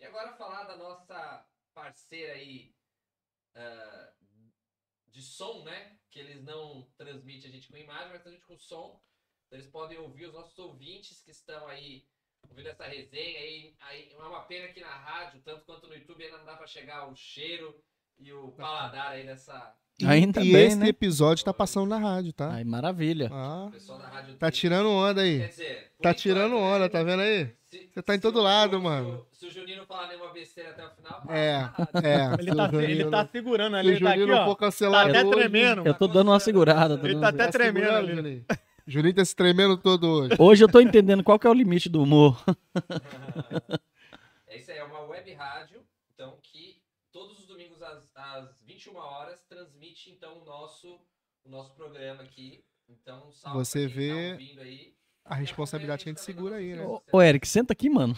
E 0.00 0.06
agora 0.06 0.32
falar 0.36 0.64
da 0.64 0.76
nossa 0.78 1.46
parceira 1.74 2.32
aí 2.32 2.74
ah, 3.54 4.12
de 5.08 5.22
som, 5.22 5.62
né? 5.64 5.98
Que 6.10 6.18
eles 6.18 6.42
não 6.42 6.90
transmitem 6.96 7.50
a 7.50 7.52
gente 7.52 7.68
com 7.68 7.76
imagem, 7.76 8.08
mas 8.08 8.26
a 8.26 8.30
gente 8.30 8.46
com 8.46 8.58
som. 8.58 9.02
Então 9.46 9.58
eles 9.58 9.70
podem 9.70 9.98
ouvir 9.98 10.26
os 10.26 10.32
nossos 10.32 10.58
ouvintes 10.58 11.22
que 11.22 11.30
estão 11.30 11.66
aí 11.68 12.08
ouvindo 12.48 12.68
essa 12.68 12.86
resenha. 12.86 13.40
Aí, 13.40 13.76
aí 13.80 14.12
é 14.12 14.16
uma 14.16 14.46
pena 14.46 14.72
que 14.72 14.80
na 14.80 14.96
rádio, 14.96 15.42
tanto 15.42 15.66
quanto 15.66 15.86
no 15.86 15.94
YouTube, 15.94 16.24
ainda 16.24 16.38
não 16.38 16.46
dá 16.46 16.56
para 16.56 16.66
chegar 16.66 17.08
o 17.08 17.14
cheiro 17.14 17.84
e 18.18 18.32
o 18.32 18.52
paladar 18.52 19.12
aí 19.12 19.26
dessa. 19.26 19.76
E, 20.00 20.06
Ainda 20.06 20.40
e 20.42 20.52
bem, 20.52 20.66
esse 20.66 20.76
né? 20.76 20.88
episódio 20.88 21.44
tá 21.44 21.52
passando 21.52 21.86
na 21.88 21.98
rádio, 21.98 22.32
tá? 22.32 22.52
Ai, 22.54 22.64
maravilha. 22.64 23.28
Ah, 23.32 23.66
O 23.68 23.70
pessoal 23.72 23.98
da 23.98 24.08
rádio 24.08 24.34
tá 24.36 24.50
tem- 24.50 24.60
tirando 24.60 24.88
onda 24.88 25.14
Quer 25.22 25.28
aí. 25.28 25.48
dizer, 25.48 25.74
por 25.96 26.02
Tá 26.02 26.10
enquanto, 26.10 26.16
tirando 26.22 26.52
né? 26.54 26.60
onda, 26.60 26.88
tá 26.88 27.02
vendo 27.02 27.20
aí? 27.20 27.50
Se- 27.70 27.88
Você 27.92 28.02
tá 28.02 28.14
em 28.14 28.18
se 28.18 28.22
todo 28.22 28.38
o- 28.38 28.42
lado, 28.42 28.70
se 28.70 28.76
o- 28.76 28.80
mano. 28.82 29.26
Se 29.32 29.46
o 29.46 29.50
Juninho 29.50 29.78
não 29.78 29.86
falar 29.86 30.08
nenhuma 30.08 30.32
besteira 30.32 30.70
até 30.70 30.84
o 30.86 30.90
final, 30.90 31.22
É, 31.28 31.62
tá 31.62 31.88
é. 32.02 32.34
Ele 32.40 32.50
se 32.50 32.56
tá, 32.56 32.66
Juninho 32.68 32.90
ele 32.90 33.04
tá 33.10 33.28
segurando 33.30 33.72
se 33.74 33.78
ali, 33.78 33.88
o 33.88 33.92
ele 33.92 34.00
tá 34.04 34.10
Juninho 34.10 34.24
aqui, 34.24 34.32
não 34.34 34.42
ó. 34.42 34.44
for 34.46 34.56
cancelado 34.56 35.12
Tá 35.12 35.18
até 35.18 35.28
hoje, 35.28 35.36
tremendo. 35.38 35.86
Eu 35.86 35.94
tô 35.94 36.06
dando 36.08 36.28
uma 36.30 36.40
segurada. 36.40 36.94
Ele 36.94 37.02
dando 37.14 37.20
tá 37.20 37.28
até 37.28 37.44
Tá 37.46 37.52
tremendo 37.52 37.90
ali. 37.90 38.14
Juninho. 38.16 38.44
Juninho 38.86 39.14
tá 39.14 39.24
se 39.24 39.36
tremendo 39.36 39.76
todo 39.76 40.04
hoje. 40.08 40.34
Hoje 40.38 40.64
eu 40.64 40.68
tô 40.68 40.80
entendendo 40.80 41.22
qual 41.22 41.38
que 41.38 41.46
é 41.46 41.50
o 41.50 41.54
limite 41.54 41.88
do 41.88 42.02
humor. 42.02 42.42
É 44.48 44.56
isso 44.58 44.70
aí, 44.72 44.78
é 44.78 44.84
uma 44.84 45.02
web 45.02 45.32
rádio, 45.34 45.80
então 46.12 46.36
que 46.42 46.80
todos 47.12 47.38
os 47.38 47.46
domingos 47.46 47.80
às, 47.82 48.10
às 48.16 48.60
21 48.80 48.96
horas 48.96 49.42
transmite 49.42 50.10
então 50.10 50.40
o 50.40 50.44
nosso 50.44 50.98
o 51.44 51.48
nosso 51.50 51.74
programa 51.74 52.22
aqui. 52.22 52.64
Então, 52.88 53.30
salve 53.30 53.58
Você 53.58 53.88
tá 53.88 53.94
vê 53.94 54.32
ouvindo 54.32 54.60
aí. 54.60 54.96
A 55.24 55.34
responsabilidade 55.34 56.02
que 56.02 56.10
a 56.10 56.12
gente 56.12 56.22
segura 56.22 56.56
aí, 56.56 56.74
né? 56.74 56.84
Ô, 56.84 57.00
ô, 57.12 57.22
Eric, 57.22 57.46
senta 57.46 57.72
aqui, 57.72 57.88
mano. 57.88 58.14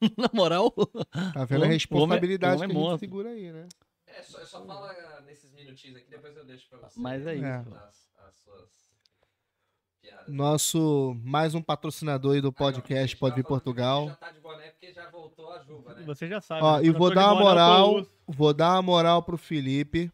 Na 0.18 0.28
moral. 0.32 0.72
Tá 1.32 1.44
vendo 1.44 1.64
a 1.64 1.68
responsabilidade 1.68 2.62
homem 2.62 2.76
que 2.76 2.76
a 2.76 2.90
gente 2.90 3.00
segura 3.00 3.30
aí, 3.30 3.52
né? 3.52 3.68
É, 4.06 4.22
só, 4.22 4.44
só 4.44 4.66
falo 4.66 4.84
ah, 4.84 5.22
nesses 5.24 5.52
minutinhos 5.52 5.96
aqui, 5.96 6.10
depois 6.10 6.36
eu 6.36 6.44
deixo 6.44 6.68
pra 6.68 6.78
você. 6.78 6.98
Mas 7.00 7.26
é 7.26 7.36
isso. 7.36 7.74
As, 7.74 8.10
as 8.18 8.36
suas. 8.36 8.79
Nosso 10.28 11.16
mais 11.24 11.54
um 11.54 11.62
patrocinador 11.62 12.34
aí 12.34 12.40
do 12.40 12.48
Ah, 12.48 12.50
não, 12.50 12.52
podcast 12.52 13.16
Pode 13.16 13.34
Vir 13.36 13.42
que 13.42 13.48
Portugal. 13.48 14.08
Já 14.08 14.14
tá 14.16 14.30
de 14.30 14.40
boné 14.40 14.70
porque 14.70 14.92
já 14.92 15.10
voltou 15.10 15.52
a 15.52 15.58
Juba, 15.62 15.94
né? 15.94 16.02
Você 16.04 16.28
já 16.28 16.40
sabe. 16.40 16.62
Ó, 16.62 16.78
né? 16.78 16.84
e 16.86 16.90
vou 16.90 17.12
dar 17.12 17.26
uma 17.32 17.36
tô 17.38 17.40
moral, 17.44 17.94
urso. 17.94 18.10
vou 18.26 18.54
dar 18.54 18.72
uma 18.74 18.82
moral 18.82 19.22
pro 19.22 19.36
Felipe, 19.36 20.10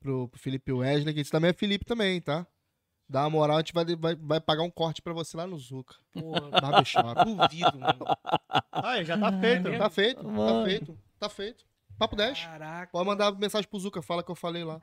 pro, 0.00 0.28
pro 0.28 0.40
Felipe 0.40 0.72
Wesley, 0.72 1.14
que 1.14 1.20
esse 1.20 1.30
também 1.30 1.50
é 1.50 1.52
Felipe 1.52 1.84
também, 1.84 2.20
tá? 2.20 2.46
Dá 3.08 3.20
uma 3.22 3.30
moral, 3.30 3.56
a 3.56 3.60
gente 3.60 3.72
vai, 3.72 3.84
vai, 3.96 4.16
vai 4.16 4.40
pagar 4.40 4.62
um 4.64 4.70
corte 4.70 5.00
pra 5.00 5.12
você 5.12 5.36
lá 5.36 5.46
no 5.46 5.56
Zuca. 5.56 5.94
Porra, 6.12 6.50
Barbershop. 6.60 7.24
duvido, 7.24 7.78
mano. 7.78 8.04
Aí, 8.72 9.04
já 9.04 9.16
tá 9.16 9.30
feito. 9.40 9.68
É 9.68 9.78
Tá 9.78 9.90
feito, 9.90 10.22
tá 10.24 10.28
Mano. 10.28 10.64
feito, 10.64 10.98
tá 11.20 11.28
feito. 11.28 11.64
Papo 11.96 12.16
10. 12.16 12.40
Caraca. 12.44 12.90
Pode 12.92 13.06
mandar 13.06 13.30
mensagem 13.38 13.68
pro 13.70 13.78
Zuca, 13.78 14.02
fala 14.02 14.24
que 14.24 14.30
eu 14.30 14.34
falei 14.34 14.64
lá. 14.64 14.80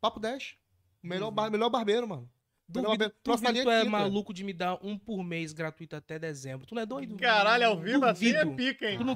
Papo 0.00 0.18
10. 0.18 0.56
O 1.04 1.06
melhor, 1.06 1.30
bar- 1.30 1.50
melhor 1.52 1.70
barbeiro, 1.70 2.06
mano. 2.08 2.28
Duvido, 2.68 3.12
duvido 3.22 3.62
tu 3.62 3.70
é 3.70 3.80
quinta. 3.80 3.90
maluco 3.90 4.32
de 4.32 4.42
me 4.44 4.52
dar 4.54 4.78
um 4.82 4.96
por 4.98 5.22
mês 5.22 5.52
gratuito 5.52 5.94
até 5.94 6.18
dezembro. 6.18 6.66
Tu 6.66 6.74
não 6.74 6.80
é 6.82 6.86
doido? 6.86 7.16
Caralho, 7.18 7.66
ao 7.66 7.76
vivo 7.78 8.04
assim 8.06 8.30
é 8.34 8.44
Duvido. 8.44 8.56
pica, 8.56 8.90
hein? 8.90 8.96
Tu 8.98 9.04
não, 9.04 9.14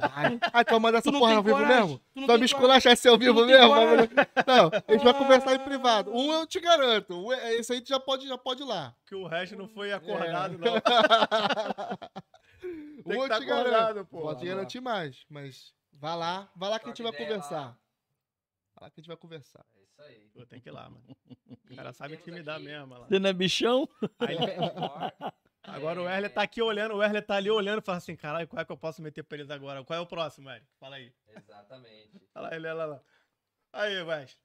Ah, 0.53 0.61
então 0.61 0.79
manda 0.79 0.99
essa 0.99 1.11
porra 1.11 1.37
ao 1.37 1.43
vivo 1.43 1.57
coragem. 1.57 1.83
mesmo? 1.87 1.99
Tu 2.13 2.21
não 2.21 2.27
Vai 2.27 2.37
me 2.39 2.45
esculachar 2.45 2.93
esse 2.93 3.09
ao 3.09 3.17
vivo 3.17 3.47
mesmo? 3.47 3.69
coragem. 3.69 4.11
Não, 4.47 4.71
a 4.87 4.93
gente 4.93 5.05
vai 5.05 5.15
conversar 5.15 5.55
em 5.55 5.59
privado. 5.61 6.11
Um 6.15 6.33
eu 6.35 6.47
te 6.47 6.61
garanto. 6.61 7.15
um 7.15 7.33
é- 7.33 7.55
Esse 7.55 7.73
aí 7.73 7.81
tu 7.81 7.89
já 7.89 7.99
pode, 7.99 8.29
já 8.29 8.37
pode 8.37 8.63
ir 8.63 8.67
lá. 8.67 8.95
Que 9.07 9.15
o 9.15 9.27
resto 9.27 9.57
não 9.57 9.69
foi 9.69 9.91
acordado, 9.93 10.55
É. 10.55 10.59
não. 10.59 10.75
Um 13.07 13.23
eu 13.23 13.29
tá 13.29 13.39
te 13.39 13.45
garanto. 13.47 14.05
pô. 14.07 14.21
Pode 14.23 14.45
garantir 14.45 14.81
mais, 14.81 15.25
mas 15.31 15.73
vá 15.93 16.15
lá. 16.15 16.51
Vá 16.57 16.69
lá 16.69 16.79
que 16.79 16.87
a 16.87 16.89
gente 16.89 17.03
vai 17.03 17.13
conversar. 17.13 17.61
lá. 17.61 17.79
Vá 18.75 18.85
lá 18.87 18.91
que 18.91 18.99
a 18.99 19.03
gente 19.03 19.09
vai 19.09 19.17
conversar. 19.17 19.65
É 20.07 20.13
aí. 20.13 20.29
Pô, 20.35 20.47
tem 20.47 20.61
que 20.61 20.69
ir 20.69 20.73
lá, 20.73 20.89
mano. 20.91 21.05
O 21.49 21.73
E 21.73 21.77
cara 21.77 21.93
sabe 21.93 22.15
intimidar 22.15 22.57
aqui 22.57 22.65
mesmo, 22.65 22.95
lá. 22.95 23.07
Você 23.07 23.19
não 23.19 23.31
é 23.31 23.33
bichão? 23.33 23.89
Aí, 24.21 24.37
agora 25.63 26.01
o 26.01 26.05
Werler 26.05 26.33
tá 26.33 26.43
aqui 26.43 26.63
olhando, 26.63 26.95
o 26.95 26.99
Werler 26.99 27.25
tá 27.25 27.37
ali 27.37 27.51
olhando 27.51 27.81
e 27.81 27.85
fala 27.85 27.99
assim, 27.99 28.15
caralho, 28.17 28.47
qual 28.49 28.61
é 28.61 28.65
que 28.65 28.73
eu 28.73 28.77
posso 28.77 29.03
meter 29.03 29.23
pra 29.25 29.39
eles 29.39 29.51
agora? 29.51 29.85
Qual 29.85 29.97
é 29.99 30.01
o 30.01 30.07
próximo, 30.07 30.49
Eric? 30.51 30.67
Fala 30.79 30.97
aí. 30.97 31.13
Exatamente. 31.29 32.21
Fala 32.33 32.49
aí, 32.51 32.59
olha 32.59 32.75
lá. 32.75 33.03
Aí, 33.73 34.03
Wes. 34.03 34.39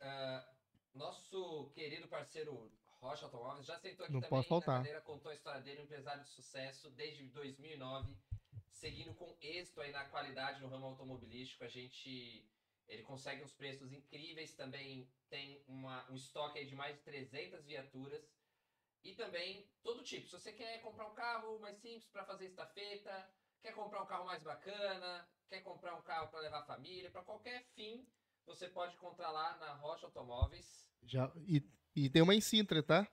Ah, 0.00 0.48
nosso 0.94 1.70
querido 1.74 2.08
parceiro 2.08 2.70
Rocha 3.00 3.24
Automóveis 3.26 3.66
já 3.66 3.78
sentou 3.78 4.04
aqui 4.04 4.12
Não 4.12 4.20
também 4.20 4.30
pode 4.30 4.48
faltar. 4.48 4.74
na 4.74 4.80
cadeira, 4.80 5.00
contou 5.00 5.30
a 5.30 5.34
história 5.34 5.60
dele, 5.62 5.80
um 5.80 5.84
empresário 5.84 6.22
de 6.22 6.30
sucesso 6.30 6.90
desde 6.90 7.24
2009, 7.28 8.14
seguindo 8.70 9.14
com 9.14 9.34
êxito 9.40 9.80
aí 9.80 9.90
na 9.90 10.04
qualidade 10.04 10.60
no 10.60 10.68
ramo 10.68 10.86
automobilístico. 10.86 11.64
A 11.64 11.68
gente, 11.68 12.46
ele 12.90 13.02
consegue 13.04 13.42
uns 13.42 13.52
preços 13.52 13.92
incríveis, 13.92 14.52
também 14.54 15.08
tem 15.28 15.62
uma, 15.68 16.10
um 16.10 16.16
estoque 16.16 16.64
de 16.64 16.74
mais 16.74 16.96
de 16.96 17.02
300 17.02 17.64
viaturas 17.64 18.28
e 19.04 19.14
também 19.14 19.70
todo 19.80 20.02
tipo. 20.02 20.26
Se 20.26 20.32
você 20.32 20.52
quer 20.52 20.80
comprar 20.82 21.06
um 21.06 21.14
carro 21.14 21.58
mais 21.60 21.78
simples 21.78 22.08
para 22.08 22.24
fazer 22.24 22.46
estafeta, 22.46 23.32
quer 23.62 23.72
comprar 23.72 24.02
um 24.02 24.06
carro 24.06 24.26
mais 24.26 24.42
bacana, 24.42 25.28
quer 25.48 25.62
comprar 25.62 25.94
um 25.94 26.02
carro 26.02 26.28
para 26.28 26.40
levar 26.40 26.60
a 26.60 26.66
família, 26.66 27.10
para 27.10 27.22
qualquer 27.22 27.64
fim, 27.74 28.04
você 28.44 28.68
pode 28.68 28.96
encontrar 28.96 29.30
lá 29.30 29.56
na 29.58 29.72
Rocha 29.74 30.06
Automóveis. 30.06 30.90
Já, 31.02 31.32
e, 31.46 31.64
e 31.94 32.10
tem 32.10 32.22
uma 32.22 32.34
em 32.34 32.40
Sintra, 32.40 32.82
tá? 32.82 33.08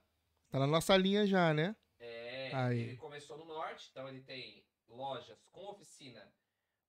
Tá 0.50 0.58
na 0.58 0.66
nossa 0.66 0.96
linha 0.96 1.24
já, 1.24 1.54
né? 1.54 1.76
É, 2.00 2.50
Aí. 2.52 2.80
ele 2.80 2.96
começou 2.96 3.38
no 3.38 3.44
norte, 3.44 3.88
então 3.90 4.08
ele 4.08 4.22
tem 4.22 4.66
lojas 4.88 5.44
com 5.52 5.66
oficina 5.66 6.32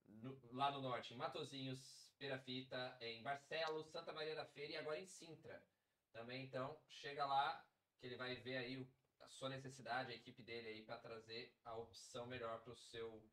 no- 0.08 0.40
lá 0.54 0.72
no 0.72 0.82
norte, 0.82 1.14
em 1.14 1.18
Matozinhos, 1.18 1.99
Perafita, 2.20 2.98
em 3.02 3.24
Barcelos, 3.24 3.88
Santa 3.88 4.12
Maria 4.12 4.36
da 4.36 4.46
Feira 4.46 4.74
e 4.74 4.78
agora 4.78 5.00
em 5.00 5.06
Sintra. 5.06 5.64
Também, 6.12 6.44
então, 6.44 6.78
chega 6.90 7.26
lá 7.26 7.66
que 7.98 8.06
ele 8.08 8.18
vai 8.18 8.36
ver 8.36 8.58
aí 8.58 8.78
o- 8.78 8.88
a 9.22 9.28
sua 9.30 9.50
necessidade, 9.50 10.12
a 10.12 10.16
equipe 10.16 10.44
dele 10.44 10.68
aí 10.68 10.82
para 10.84 10.98
trazer 10.98 11.56
a 11.64 11.76
opção 11.78 12.26
melhor 12.26 12.62
para 12.62 12.74
o 12.74 12.78
seu 12.78 13.24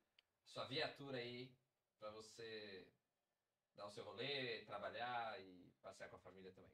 sua 0.44 0.64
viatura 0.66 1.18
aí 1.18 1.52
para 1.98 2.10
você 2.10 2.86
dar 3.74 3.86
o 3.86 3.90
seu 3.90 4.04
rolê, 4.04 4.64
trabalhar 4.64 5.40
e 5.40 5.72
passear 5.82 6.08
com 6.08 6.16
a 6.16 6.20
família 6.20 6.52
também. 6.52 6.70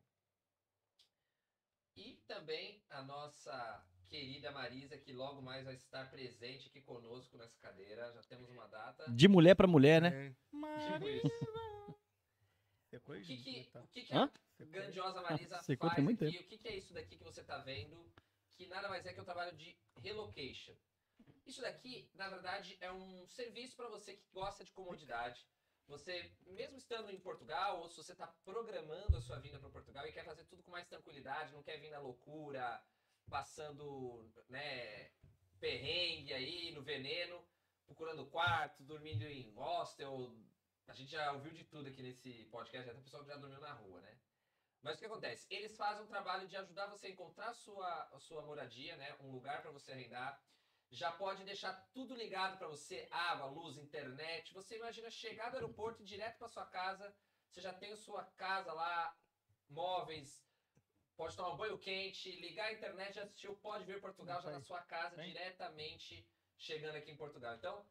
E 1.97 2.17
também 2.27 2.85
a 2.91 3.03
nossa 3.03 3.87
querida 4.09 4.51
Marisa, 4.51 4.97
que 4.99 5.13
logo 5.13 5.41
mais 5.41 5.65
vai 5.65 5.75
estar 5.75 6.11
presente 6.11 6.69
aqui 6.69 6.81
conosco 6.83 7.37
nessa 7.39 7.59
cadeira. 7.59 8.13
Já 8.13 8.23
temos 8.25 8.51
uma 8.51 8.67
data. 8.67 9.11
De 9.11 9.27
mulher 9.29 9.55
pra 9.55 9.67
mulher, 9.67 10.01
né? 10.03 10.29
É. 10.29 10.93
Tipo 10.93 11.09
isso. 11.09 11.29
Secou 12.93 13.17
O 13.17 13.23
que, 13.23 13.37
que, 13.39 13.65
tá. 13.71 13.81
o 13.81 13.89
que, 13.89 14.03
que 14.05 14.15
Hã? 14.15 14.31
grandiosa 14.59 15.23
Marisa 15.23 15.63
Secou 15.63 15.89
faz 15.89 15.97
tem 15.97 16.05
muito 16.05 16.25
aqui? 16.27 16.39
O 16.39 16.45
que, 16.45 16.59
que 16.59 16.69
é 16.69 16.77
isso 16.77 16.93
daqui 16.93 17.17
que 17.17 17.25
você 17.25 17.43
tá 17.43 17.57
vendo? 17.57 18.13
Que 18.51 18.67
nada 18.67 18.87
mais 18.87 19.07
é 19.07 19.15
que 19.15 19.21
o 19.21 19.25
trabalho 19.25 19.57
de 19.57 19.75
relocation. 20.03 20.77
Isso 21.47 21.63
daqui, 21.63 22.11
na 22.15 22.29
verdade, 22.29 22.77
é 22.81 22.93
um 22.93 23.27
serviço 23.29 23.77
para 23.77 23.89
você 23.89 24.15
que 24.15 24.29
gosta 24.31 24.63
de 24.63 24.71
comodidade. 24.73 25.47
Você, 25.89 26.31
mesmo 26.47 26.77
estando 26.77 27.11
em 27.11 27.19
Portugal, 27.19 27.81
ou 27.81 27.89
se 27.89 27.97
você 27.97 28.13
está 28.13 28.27
programando 28.45 29.17
a 29.17 29.23
sua 29.23 29.39
vinda 29.39 29.59
para 29.59 29.71
Portugal 29.71 30.07
e 30.07 30.13
quer 30.13 30.25
fazer 30.25 30.45
tudo 30.45 30.63
com 30.63 30.71
mais 30.71 30.87
tranquilidade, 30.87 31.53
não 31.53 31.63
quer 31.63 31.79
vir 31.81 31.91
na 31.91 31.99
loucura, 31.99 32.81
passando, 33.29 34.31
né, 34.51 35.11
perrengue 35.59 36.35
aí 36.35 36.73
no 36.73 36.83
veneno, 36.83 37.43
procurando 37.87 38.27
quarto, 38.27 38.85
dormindo 38.85 39.25
em 39.25 39.51
hostel. 39.53 40.37
A 40.93 40.95
gente 40.95 41.11
já 41.11 41.33
ouviu 41.33 41.55
de 41.55 41.65
tudo 41.65 41.89
aqui 41.89 42.03
nesse 42.03 42.45
podcast, 42.51 42.91
até 42.91 42.99
o 42.99 43.03
pessoal 43.03 43.23
que 43.23 43.31
já 43.31 43.37
dormiu 43.39 43.59
na 43.61 43.73
rua, 43.73 43.99
né? 44.03 44.15
Mas 44.83 44.97
o 44.97 44.99
que 44.99 45.07
acontece? 45.07 45.47
Eles 45.49 45.75
fazem 45.75 46.05
um 46.05 46.07
trabalho 46.07 46.47
de 46.47 46.55
ajudar 46.55 46.87
você 46.89 47.07
a 47.07 47.11
encontrar 47.11 47.49
a 47.49 47.55
sua, 47.55 48.11
a 48.13 48.19
sua 48.19 48.43
moradia, 48.43 48.95
né? 48.99 49.17
Um 49.21 49.31
lugar 49.31 49.63
para 49.63 49.71
você 49.71 49.93
arrendar. 49.93 50.39
Já 50.91 51.11
pode 51.11 51.45
deixar 51.45 51.73
tudo 51.95 52.15
ligado 52.15 52.59
para 52.59 52.69
você, 52.69 53.09
água, 53.11 53.47
luz, 53.47 53.79
internet. 53.79 54.53
Você 54.53 54.77
imagina 54.77 55.09
chegar 55.09 55.49
do 55.49 55.57
aeroporto 55.57 56.03
ir 56.03 56.05
direto 56.05 56.37
para 56.37 56.49
sua 56.49 56.67
casa. 56.67 57.17
Você 57.49 57.63
já 57.63 57.73
tem 57.73 57.93
a 57.95 57.97
sua 57.97 58.25
casa 58.37 58.71
lá, 58.75 59.17
móveis, 59.71 60.45
pode 61.17 61.35
tomar 61.35 61.55
um 61.55 61.57
banho 61.57 61.79
quente, 61.79 62.31
ligar 62.33 62.67
a 62.67 62.73
internet, 62.75 63.15
já 63.15 63.23
assistiu, 63.23 63.57
pode 63.57 63.87
ver 63.87 63.99
Portugal 63.99 64.43
já 64.43 64.51
na 64.51 64.61
sua 64.61 64.83
casa, 64.83 65.17
Tem. 65.17 65.33
diretamente 65.33 66.29
chegando 66.59 66.97
aqui 66.97 67.11
em 67.11 67.17
Portugal. 67.17 67.55
Então, 67.57 67.83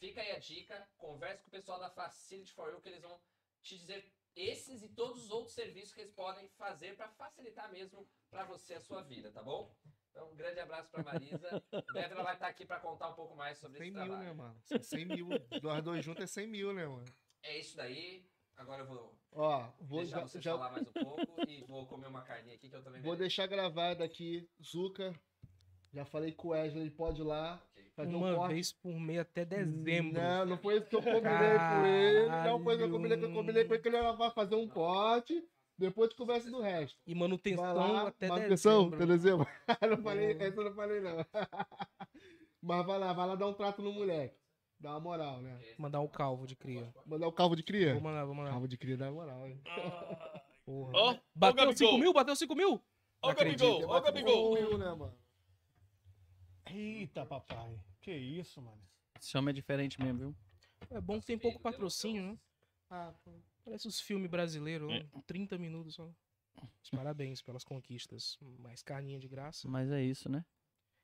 fica 0.00 0.20
aí 0.20 0.32
a 0.32 0.38
dica, 0.38 0.88
converse 0.96 1.42
com 1.42 1.48
o 1.48 1.52
pessoal 1.52 1.78
da 1.78 1.90
Facility 1.90 2.52
for 2.52 2.72
You 2.72 2.80
que 2.80 2.88
eles 2.88 3.02
vão 3.02 3.20
te 3.62 3.78
dizer 3.78 4.10
esses 4.34 4.82
e 4.82 4.88
todos 4.88 5.24
os 5.24 5.30
outros 5.30 5.54
serviços 5.54 5.92
que 5.92 6.00
eles 6.00 6.12
podem 6.12 6.48
fazer 6.56 6.96
para 6.96 7.08
facilitar 7.10 7.70
mesmo 7.70 8.08
para 8.30 8.44
você 8.44 8.74
a 8.74 8.80
sua 8.80 9.02
vida, 9.02 9.30
tá 9.30 9.42
bom? 9.42 9.74
Então, 10.10 10.30
um 10.32 10.34
grande 10.36 10.58
abraço 10.58 10.90
para 10.90 11.04
Marisa. 11.04 11.62
Breve 11.92 12.14
ela 12.14 12.22
vai 12.24 12.34
estar 12.34 12.48
aqui 12.48 12.64
para 12.64 12.80
contar 12.80 13.10
um 13.10 13.14
pouco 13.14 13.36
mais 13.36 13.58
sobre 13.58 13.78
100 13.78 13.88
esse 13.88 13.96
mil, 13.96 14.06
trabalho. 14.06 14.26
né, 14.28 14.32
mano? 14.32 14.60
100 14.82 15.04
mil. 15.04 15.28
Nós 15.62 15.84
dois 15.84 16.04
juntos 16.04 16.24
é 16.24 16.26
100 16.26 16.46
mil, 16.48 16.72
né, 16.72 16.86
mano? 16.86 17.04
É 17.42 17.58
isso 17.58 17.76
daí. 17.76 18.26
Agora 18.56 18.82
eu 18.82 18.86
vou 18.86 19.16
Ó, 19.32 19.72
vou, 19.80 20.00
deixar 20.00 20.18
já, 20.20 20.26
vocês 20.26 20.44
já- 20.44 20.52
falar 20.52 20.70
mais 20.72 20.86
um 20.88 20.92
pouco 20.92 21.48
e 21.48 21.62
vou 21.64 21.86
comer 21.86 22.08
uma 22.08 22.22
carninha 22.22 22.54
aqui 22.56 22.68
que 22.68 22.74
eu 22.76 22.82
também 22.82 23.00
vou 23.02 23.12
mereço. 23.12 23.18
deixar 23.20 23.46
gravado 23.46 24.02
aqui, 24.02 24.48
Zuca. 24.62 25.12
Já 25.92 26.04
falei 26.04 26.32
com 26.32 26.48
o 26.48 26.50
Wesley, 26.50 26.82
ele 26.82 26.90
pode 26.90 27.20
ir 27.20 27.24
lá. 27.24 27.60
Fazer 28.00 28.14
um 28.14 28.18
Uma 28.18 28.34
corte. 28.34 28.54
vez 28.54 28.72
por 28.72 29.00
mês 29.00 29.18
até 29.20 29.44
dezembro. 29.44 30.20
Não, 30.20 30.46
não 30.46 30.58
foi 30.58 30.78
isso 30.78 30.86
que 30.86 30.96
eu 30.96 31.02
combinei 31.02 31.58
com 31.58 31.86
ele. 31.86 32.28
Não 32.28 32.62
foi 32.62 32.74
isso 32.74 32.82
que 32.82 32.88
eu 32.88 32.90
combinei, 32.90 33.18
que 33.18 33.24
eu 33.24 33.32
combinei 33.32 33.64
com 33.64 33.74
ele 33.74 33.82
que 33.82 33.88
ele 33.88 34.12
vai 34.12 34.30
fazer 34.30 34.54
um 34.54 34.68
corte. 34.68 35.44
Depois 35.78 36.10
tu 36.10 36.16
conversa 36.16 36.50
do 36.50 36.60
resto. 36.60 36.98
E 37.06 37.14
manutenção 37.14 37.74
lá, 37.74 38.08
até 38.08 38.28
manutenção, 38.28 38.90
dezembro. 38.90 38.96
até 38.96 39.06
dezembro. 39.06 39.46
não 39.96 40.02
falei, 40.02 40.32
essa 40.32 40.60
eu 40.60 40.64
não 40.64 40.74
falei, 40.74 41.00
não. 41.00 41.16
Mas 42.60 42.86
vai 42.86 42.98
lá, 42.98 43.12
vai 43.14 43.26
lá 43.26 43.34
dar 43.34 43.46
um 43.46 43.54
trato 43.54 43.80
no 43.80 43.92
moleque. 43.92 44.36
Dá 44.78 44.90
uma 44.90 45.00
moral, 45.00 45.40
né? 45.40 45.58
Mandar 45.78 46.00
um 46.00 46.08
calvo 46.08 46.46
de 46.46 46.54
cria. 46.54 46.92
Mandar 47.06 47.28
o 47.28 47.32
calvo 47.32 47.56
de 47.56 47.62
cria? 47.62 47.94
Vou 47.94 48.02
mandar, 48.02 48.24
vou 48.24 48.34
mandar. 48.34 48.50
Calvo 48.50 48.68
de 48.68 48.76
cria 48.76 48.96
dá 48.96 49.10
moral, 49.10 49.46
hein? 49.46 49.60
Porra. 50.64 50.92
Ó, 50.94 51.10
ó, 51.12 51.16
Bateu 51.34 51.66
Gabigol. 51.66 51.88
5 51.88 51.98
mil? 51.98 52.12
Bateu 52.12 52.36
5 52.36 52.54
mil? 52.54 52.82
Ó, 53.22 53.30
acredito. 53.30 53.64
Gabigol, 53.64 53.90
ó, 53.90 54.00
Gabigol. 54.00 54.56
Eu, 54.58 54.78
né, 54.78 54.94
mano? 54.94 55.14
Eita, 56.66 57.26
papai. 57.26 57.78
Que 58.00 58.12
isso, 58.12 58.60
mano. 58.62 58.80
Esse 59.20 59.36
homem 59.36 59.50
é 59.50 59.54
diferente 59.54 60.00
mesmo, 60.00 60.18
viu? 60.18 60.36
É 60.90 61.00
bom 61.00 61.20
que 61.20 61.26
tem 61.26 61.38
pouco 61.38 61.60
patrocínio, 61.60 62.22
né? 62.22 62.38
Ah, 62.88 63.12
pô, 63.22 63.30
parece 63.64 63.86
os 63.86 64.00
filmes 64.00 64.30
brasileiros, 64.30 64.90
É. 64.90 65.06
ó, 65.12 65.20
30 65.22 65.58
minutos 65.58 65.94
só. 65.94 66.10
Mas 66.60 66.90
Parabéns 66.90 67.40
pelas 67.42 67.62
conquistas. 67.64 68.36
Mais 68.58 68.82
carninha 68.82 69.18
de 69.18 69.28
graça. 69.28 69.68
Mas 69.68 69.90
é 69.90 70.02
isso, 70.02 70.28
né? 70.28 70.44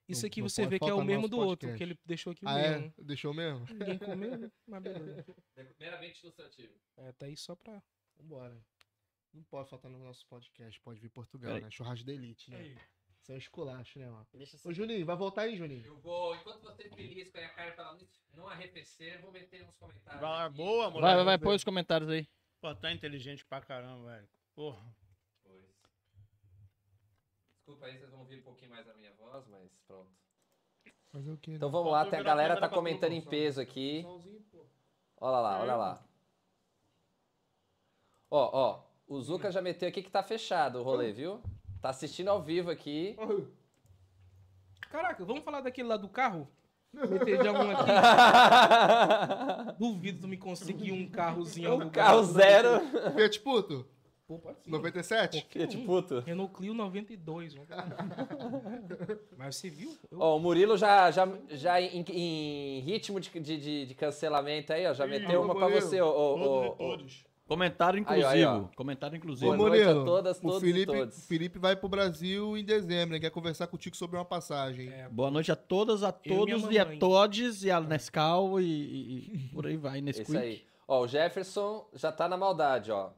Isso 0.09 0.25
aqui 0.25 0.41
não 0.41 0.49
você 0.49 0.67
vê 0.67 0.79
que 0.79 0.89
é 0.89 0.95
o 0.95 1.05
mesmo 1.05 1.29
do 1.29 1.39
outro, 1.39 1.75
que 1.77 1.83
ele 1.83 1.99
deixou 2.05 2.33
aqui 2.33 2.45
o 2.45 2.49
Ah, 2.49 2.55
mesmo. 2.55 2.95
é? 2.99 3.05
Deixou 3.05 3.35
mesmo? 3.35 3.67
Ninguém 3.67 3.99
comeu, 3.99 4.39
né? 4.39 4.51
mas 4.67 4.83
beleza. 4.83 5.37
Meramente 5.79 6.23
ilustrativo. 6.23 6.73
É, 6.97 7.13
tá 7.13 7.27
aí 7.27 7.37
só 7.37 7.55
pra. 7.57 7.83
Vambora. 8.17 8.57
Não 9.33 9.43
pode 9.45 9.69
faltar 9.69 9.91
no 9.91 9.99
nosso 9.99 10.25
podcast, 10.27 10.81
pode 10.81 11.01
vir 11.01 11.11
Portugal, 11.11 11.51
Peraí. 11.51 11.65
né? 11.65 11.71
Churrasco 11.71 12.05
de 12.05 12.13
elite, 12.13 12.51
né? 12.51 12.75
Isso 13.27 13.33
é 13.33 13.35
um 13.35 13.39
esculacho, 13.39 13.99
né, 13.99 14.09
mano? 14.09 14.25
Deixa 14.35 14.57
Ô, 14.65 14.73
Juninho, 14.73 15.05
vai 15.05 15.17
voltar 15.17 15.43
aí, 15.43 15.57
Juninho? 15.57 15.85
Eu 15.85 15.97
vou, 15.99 16.33
enquanto 16.37 16.63
você 16.63 16.89
belisca 16.89 17.41
aí 17.41 17.45
a 17.45 17.49
cara 17.49 17.73
pra 17.73 17.85
não- 17.93 17.99
não 18.37 18.49
arrefecer, 18.49 19.15
eu 19.15 19.23
vou 19.23 19.33
meter 19.33 19.65
uns 19.65 19.75
comentários. 19.75 20.21
Vai, 20.21 20.47
aqui. 20.47 20.57
boa, 20.57 20.91
moleque. 20.91 21.01
Vai, 21.01 21.15
vai, 21.17 21.25
vai, 21.25 21.39
põe 21.39 21.57
os 21.57 21.65
comentários 21.65 22.09
aí. 22.09 22.29
Pô, 22.61 22.73
tá 22.77 22.93
inteligente 22.93 23.45
pra 23.45 23.61
caramba, 23.61 24.13
velho. 24.13 24.29
Porra. 24.55 24.81
Pois. 25.43 25.65
Desculpa 27.57 27.87
aí, 27.87 27.99
vocês 27.99 28.11
vão 28.13 28.21
ouvir 28.21 28.39
um 28.39 28.43
pouquinho 28.43 28.71
mais 28.71 28.89
a 28.89 28.95
minha 28.95 29.13
voz, 29.15 29.45
mas 29.49 29.73
pronto. 29.89 30.13
Fazer 31.11 31.33
o 31.33 31.37
quê? 31.37 31.51
né? 31.51 31.57
Então 31.57 31.69
vamos 31.69 31.91
lá, 31.91 32.03
a 32.03 32.23
galera 32.23 32.61
tá 32.61 32.69
comentando 32.69 33.13
em 33.13 33.23
peso 33.23 33.61
aqui. 33.61 34.05
Olha 35.17 35.41
lá, 35.41 35.61
olha 35.61 35.75
lá. 35.75 36.09
Ó, 38.31 38.51
ó, 38.53 38.85
o 39.09 39.21
Zuka 39.21 39.51
já 39.51 39.61
meteu 39.61 39.89
aqui 39.89 40.01
que 40.01 40.11
tá 40.11 40.23
fechado 40.23 40.79
o 40.79 40.85
rolê, 40.85 41.13
viu? 41.13 41.43
Tá 41.81 41.91
assistindo 41.91 42.29
ao 42.29 42.43
vivo 42.43 42.71
aqui. 42.71 43.17
Caraca, 44.91 45.25
vamos 45.25 45.45
falar 45.45 45.61
daquele 45.61 45.89
lá 45.89 45.97
do 45.97 46.09
carro? 46.09 46.49
Meter 46.95 47.45
já 47.45 47.53
um 47.53 47.71
aqui. 47.71 47.91
Duvido 49.79 50.21
tu 50.23 50.29
me 50.29 50.37
conseguir 50.37 50.93
um 50.93 51.09
carrozinho. 51.09 51.75
Um 51.75 51.91
carro 51.91 52.23
zero. 52.25 52.81
Fiat 53.15 53.41
Puto? 53.41 53.87
Pô, 54.27 54.39
pode 54.41 54.61
ser. 54.61 54.71
97? 54.71 55.47
Fiat 55.51 55.77
puto. 55.87 56.19
Renault 56.21 56.53
Clio 56.53 56.75
92. 56.75 57.55
vamos 57.55 57.69
lá. 57.71 57.87
Mas 59.39 59.55
você 59.55 59.71
viu? 59.71 59.97
Eu- 60.11 60.19
Ó, 60.19 60.37
o 60.37 60.41
Murilo 60.41 60.77
já, 60.77 61.13
já, 61.13 61.29
já 61.51 61.81
em, 61.81 62.05
em 62.11 62.81
ritmo 62.81 63.21
de, 63.21 63.31
de, 63.31 63.57
de- 63.57 63.87
de 63.87 63.95
cancelamento 63.95 64.73
aí, 64.73 64.85
ó. 64.85 64.93
Já 64.95 65.07
meteu 65.07 65.43
uma 65.43 65.55
pra 65.55 65.69
Murilo. 65.69 65.81
você, 65.81 65.99
Todos 66.01 66.17
ó, 66.17 66.65
e 66.65 66.69
ó. 66.69 66.71
todos. 66.73 67.25
Comentário 67.47 67.97
Aí, 67.99 68.03
inclusivo. 68.03 68.29
aí, 68.29 68.45
ó. 68.45 68.65
Comentário 68.75 69.17
inclusivo. 69.17 69.47
Boa 69.57 69.69
noite 69.69 69.83
a 69.83 69.87
Murilo, 69.87 70.05
todas, 70.05 70.39
o 70.39 70.41
todos 70.43 70.63
e 70.63 70.67
Felipe, 70.67 70.93
todos. 70.93 71.17
o 71.17 71.21
Felipe 71.29 71.59
vai 71.61 71.77
pro 71.77 71.89
Brasil 71.89 72.57
em 72.57 72.65
dezembro, 72.65 73.15
né? 73.15 73.21
Quer 73.21 73.31
conversar 73.31 73.69
contigo 73.69 73.97
sobre 73.97 74.17
uma 74.17 74.25
passagem. 74.25 74.89
É, 74.93 75.09
Boa 75.09 75.31
noite 75.31 75.53
a 75.53 75.57
todas, 75.57 76.03
a 76.03 76.09
Eu 76.25 76.33
e 76.33 76.37
todos 76.37 76.71
e 76.73 76.79
a 76.79 76.99
todes 76.99 77.63
e 77.63 77.71
a 77.71 77.81
Nescau 77.81 78.61
e, 78.61 78.65
e- 78.65 79.35
e 79.37 79.49
por 79.55 79.65
aí 79.67 79.77
vai, 79.77 80.01
Nesquik. 80.01 80.29
Isso 80.29 80.39
aí. 80.39 80.65
Ó, 80.89 81.03
o 81.03 81.07
Jefferson 81.07 81.89
já 81.95 82.11
tá 82.11 82.29
na 82.29 82.37
maldade, 82.37 82.91
ó. 82.91 83.11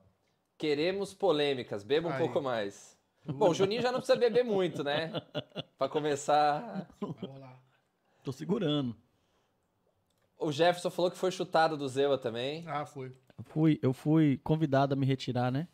Queremos 0.58 1.14
polêmicas, 1.14 1.82
beba 1.82 2.08
um 2.08 2.12
Aí. 2.12 2.18
pouco 2.18 2.42
mais. 2.42 2.98
Bom, 3.24 3.50
o 3.50 3.54
Juninho 3.54 3.80
já 3.80 3.90
não 3.92 3.98
precisa 4.00 4.18
beber 4.18 4.44
muito, 4.44 4.82
né? 4.84 5.10
Pra 5.78 5.88
começar. 5.88 6.86
vamos 7.00 7.40
lá. 7.40 7.58
Tô 8.24 8.32
segurando. 8.32 8.94
O 10.38 10.52
Jefferson 10.52 10.90
falou 10.90 11.10
que 11.10 11.16
foi 11.16 11.30
chutado 11.30 11.76
do 11.78 11.88
Zewa 11.88 12.18
também. 12.18 12.64
Ah, 12.66 12.84
foi. 12.84 13.12
Eu 13.38 13.44
fui, 13.44 13.78
eu 13.82 13.92
fui 13.92 14.40
convidado 14.42 14.94
a 14.94 14.96
me 14.96 15.06
retirar, 15.06 15.50
né? 15.52 15.68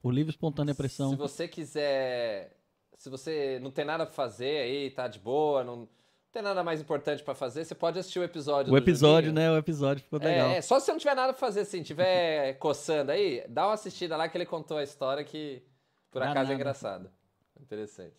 Por 0.00 0.12
livre 0.12 0.30
espontânea 0.30 0.74
pressão. 0.74 1.10
Se 1.10 1.16
você 1.16 1.46
quiser. 1.46 2.56
Se 2.96 3.08
você 3.10 3.58
não 3.62 3.70
tem 3.70 3.84
nada 3.84 4.04
pra 4.06 4.14
fazer 4.14 4.62
aí, 4.62 4.90
tá 4.90 5.06
de 5.08 5.18
boa, 5.18 5.62
não, 5.64 5.76
não 5.76 5.88
tem 6.32 6.42
nada 6.42 6.62
mais 6.62 6.80
importante 6.80 7.22
pra 7.22 7.34
fazer, 7.34 7.64
você 7.64 7.74
pode 7.74 7.98
assistir 7.98 8.18
o 8.18 8.22
episódio 8.22 8.70
O 8.72 8.76
do 8.76 8.78
episódio, 8.78 9.30
Juninho. 9.30 9.48
né? 9.48 9.50
O 9.50 9.58
episódio 9.58 10.02
ficou 10.02 10.18
legal. 10.18 10.50
É, 10.50 10.56
é, 10.58 10.62
só 10.62 10.78
se 10.78 10.86
você 10.86 10.92
não 10.92 10.98
tiver 10.98 11.14
nada 11.14 11.32
pra 11.32 11.40
fazer, 11.40 11.60
assim, 11.60 11.82
tiver 11.82 12.54
coçando 12.60 13.10
aí, 13.10 13.44
dá 13.48 13.66
uma 13.66 13.74
assistida 13.74 14.16
lá 14.16 14.28
que 14.28 14.36
ele 14.36 14.44
contou 14.46 14.76
a 14.76 14.82
história 14.82 15.24
que, 15.24 15.62
por 16.10 16.20
Dá 16.20 16.26
acaso, 16.30 16.42
nada. 16.44 16.52
é 16.52 16.56
engraçado. 16.56 17.10
Interessante. 17.58 18.14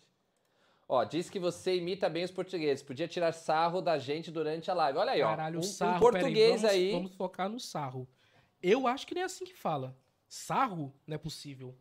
Ó, 0.88 1.04
diz 1.04 1.30
que 1.30 1.38
você 1.38 1.76
imita 1.76 2.08
bem 2.08 2.24
os 2.24 2.30
portugueses. 2.30 2.82
Podia 2.82 3.06
tirar 3.08 3.32
sarro 3.32 3.80
da 3.80 3.98
gente 3.98 4.30
durante 4.30 4.70
a 4.70 4.74
live. 4.74 4.98
Olha 4.98 5.12
aí, 5.12 5.22
ó. 5.22 5.28
Caralho, 5.28 5.56
um, 5.56 5.60
um 5.60 5.62
sarro. 5.62 6.00
português 6.00 6.34
peraí, 6.34 6.48
vamos, 6.50 6.64
aí. 6.64 6.92
Vamos 6.92 7.14
focar 7.14 7.48
no 7.48 7.58
sarro. 7.60 8.06
Eu 8.62 8.86
acho 8.86 9.06
que 9.06 9.14
nem 9.14 9.22
é 9.22 9.26
assim 9.26 9.44
que 9.44 9.54
fala. 9.54 9.96
Sarro? 10.28 10.94
Não 11.06 11.14
é 11.14 11.18
possível. 11.18 11.76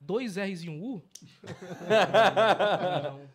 Dois 0.00 0.36
R's 0.36 0.62
e 0.64 0.68
um 0.70 0.82
U? 0.82 1.02
não. 3.02 3.28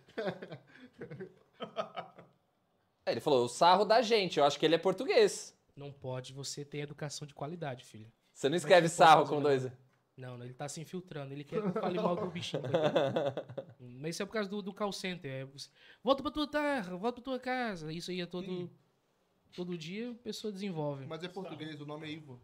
É, 3.06 3.12
ele 3.12 3.20
falou 3.20 3.46
o 3.46 3.50
sarro 3.50 3.86
da 3.86 4.02
gente. 4.02 4.40
Eu 4.40 4.46
acho 4.46 4.60
que 4.60 4.66
ele 4.66 4.76
é 4.76 4.78
português. 4.78 5.56
Não 5.76 5.92
pode. 5.92 6.34
Você 6.34 6.64
tem 6.66 6.82
educação 6.82 7.28
de 7.28 7.34
qualidade, 7.34 7.86
filho. 7.86 8.12
Você 8.34 8.50
não 8.50 8.56
escreve 8.58 8.88
sarro 8.90 9.26
com 9.28 9.42
dois. 9.42 9.70
Não, 10.18 10.38
não, 10.38 10.44
ele 10.46 10.54
tá 10.54 10.68
se 10.68 10.82
infiltrando. 10.82 11.34
Ele 11.34 11.44
quer 11.46 11.62
que 11.62 11.68
eu 11.68 11.74
fale 11.82 11.98
mal 12.00 12.16
do 12.16 12.30
bichinho. 12.30 12.62
coitado. 12.62 13.46
Mas 13.80 14.16
isso 14.16 14.24
é 14.24 14.26
por 14.26 14.34
causa 14.34 14.50
do, 14.50 14.62
do 14.62 14.74
call 14.74 14.92
center. 14.92 15.32
É, 15.32 15.46
você- 15.46 15.70
volta 16.04 16.22
pra 16.22 16.32
tua 16.32 16.46
terra, 16.48 16.96
volta 16.98 17.22
pra 17.22 17.24
tua 17.32 17.40
casa. 17.40 17.92
Isso 17.94 18.12
aí 18.12 18.20
é 18.20 18.26
todo, 18.26 18.70
todo 19.56 19.78
dia 19.78 20.12
a 20.12 20.16
pessoa 20.16 20.52
desenvolve. 20.52 21.06
Mas 21.06 21.24
é 21.24 21.30
português, 21.30 21.80
o 21.80 21.86
nome 21.86 22.06
é 22.08 22.12
Ivo. 22.12 22.42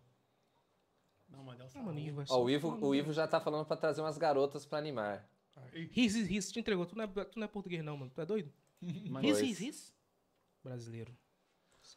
Não, 1.35 1.43
mas 1.43 1.59
é 1.59 1.63
o 1.63 1.67
Ah, 1.75 1.83
mano, 1.83 1.99
Ivo, 1.99 2.21
é 2.21 2.25
Ó, 2.29 2.43
o 2.43 2.49
Ivo, 2.49 2.87
o 3.09 3.13
já 3.13 3.27
tá 3.27 3.39
falando 3.39 3.65
pra 3.65 3.75
trazer 3.77 4.01
umas 4.01 4.17
garotas 4.17 4.65
pra 4.65 4.77
animar. 4.77 5.27
Riz, 5.91 6.15
riz, 6.15 6.51
te 6.51 6.59
entregou. 6.59 6.85
Tu 6.85 6.97
não, 6.97 7.03
é, 7.03 7.07
tu 7.07 7.39
não 7.39 7.45
é 7.45 7.47
português, 7.47 7.83
não, 7.83 7.97
mano. 7.97 8.11
Tu 8.13 8.21
é 8.21 8.25
doido? 8.25 8.51
Riz, 9.21 9.39
riz, 9.39 9.59
riz. 9.59 9.93
Brasileiro. 10.63 11.15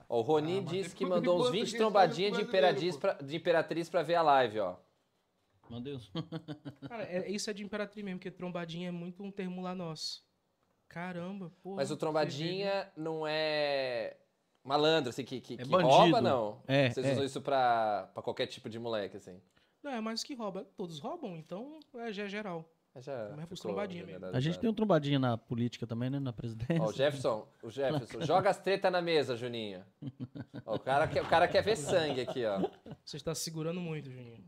Ó, 0.09 0.19
o 0.19 0.23
Roni 0.23 0.59
Ah, 0.59 0.63
disse 0.63 0.95
que 0.95 1.05
mandou 1.05 1.37
uns 1.37 1.39
gosta 1.39 1.53
20 1.53 1.71
que 1.71 1.77
trombadinhas 1.77 2.37
de 2.37 2.43
imperatriz, 2.43 2.97
pra, 2.97 3.15
de 3.15 3.37
imperatriz 3.37 3.89
pra 3.89 4.03
ver 4.03 4.17
a 4.17 4.23
live, 4.23 4.61
ó. 4.61 4.77
Meu 5.71 5.81
Deus. 5.81 6.11
Cara, 6.89 7.05
é- 7.05 7.31
isso 7.31 7.51
é 7.51 7.53
de 7.53 7.65
imperatriz 7.65 8.05
mesmo, 8.05 8.19
porque 8.19 8.31
trombadinha 8.31 8.89
é 8.89 8.93
muito 8.93 9.23
um 9.23 9.31
termo 9.31 9.61
lá 9.63 9.75
nosso. 9.75 10.27
Caramba, 10.89 11.51
porra. 11.63 11.77
Mas 11.77 11.91
o 11.91 11.97
trombadinha 11.97 12.91
não 12.97 13.27
é 13.27 14.17
malandro, 14.65 15.11
assim, 15.11 15.25
que, 15.25 15.41
que, 15.41 15.55
É 15.55 15.57
que 15.59 15.65
rouba, 15.71 16.21
não. 16.21 16.61
É, 16.67 16.91
Vocês 16.91 17.07
é. 17.07 17.13
usam 17.13 17.25
isso 17.25 17.41
pra, 17.41 18.11
pra 18.13 18.23
qualquer 18.23 18.47
tipo 18.47 18.69
de 18.69 18.79
moleque, 18.79 19.17
assim. 19.17 19.41
Não, 19.83 19.93
é 19.93 20.01
mais 20.01 20.23
que 20.23 20.35
rouba. 20.35 20.67
Todos 20.77 20.99
roubam, 20.99 21.37
então 21.37 21.79
é, 21.95 22.13
já 22.13 22.25
é 22.25 22.29
geral. 22.29 22.69
Mas 22.95 23.05
já 23.05 23.29
Mas 23.31 23.39
é 23.39 23.43
ficou 23.43 23.59
trombadinha 23.59 24.05
mesmo. 24.05 24.27
A 24.27 24.41
gente 24.41 24.59
tem 24.59 24.69
um 24.69 24.75
trombadinho 24.75 25.21
na 25.21 25.39
política 25.39 25.87
também, 25.87 26.11
né? 26.11 26.19
Na 26.19 26.33
presidência. 26.33 26.83
Ó, 26.83 26.89
o 26.89 26.93
Jefferson, 26.93 27.47
o 27.63 27.71
Jefferson, 27.71 28.21
joga 28.23 28.51
as 28.51 28.59
tretas 28.59 28.91
na 28.91 29.01
mesa, 29.01 29.37
Juninho. 29.37 29.85
Ó, 30.67 30.75
o, 30.75 30.79
cara 30.81 31.07
quer, 31.07 31.23
o 31.23 31.29
cara 31.29 31.47
quer 31.47 31.63
ver 31.63 31.77
sangue 31.77 32.23
aqui, 32.23 32.45
ó. 32.45 32.69
Você 33.05 33.17
está 33.17 33.35
segurando 33.35 33.81
muito, 33.81 34.11
Juninho. 34.11 34.45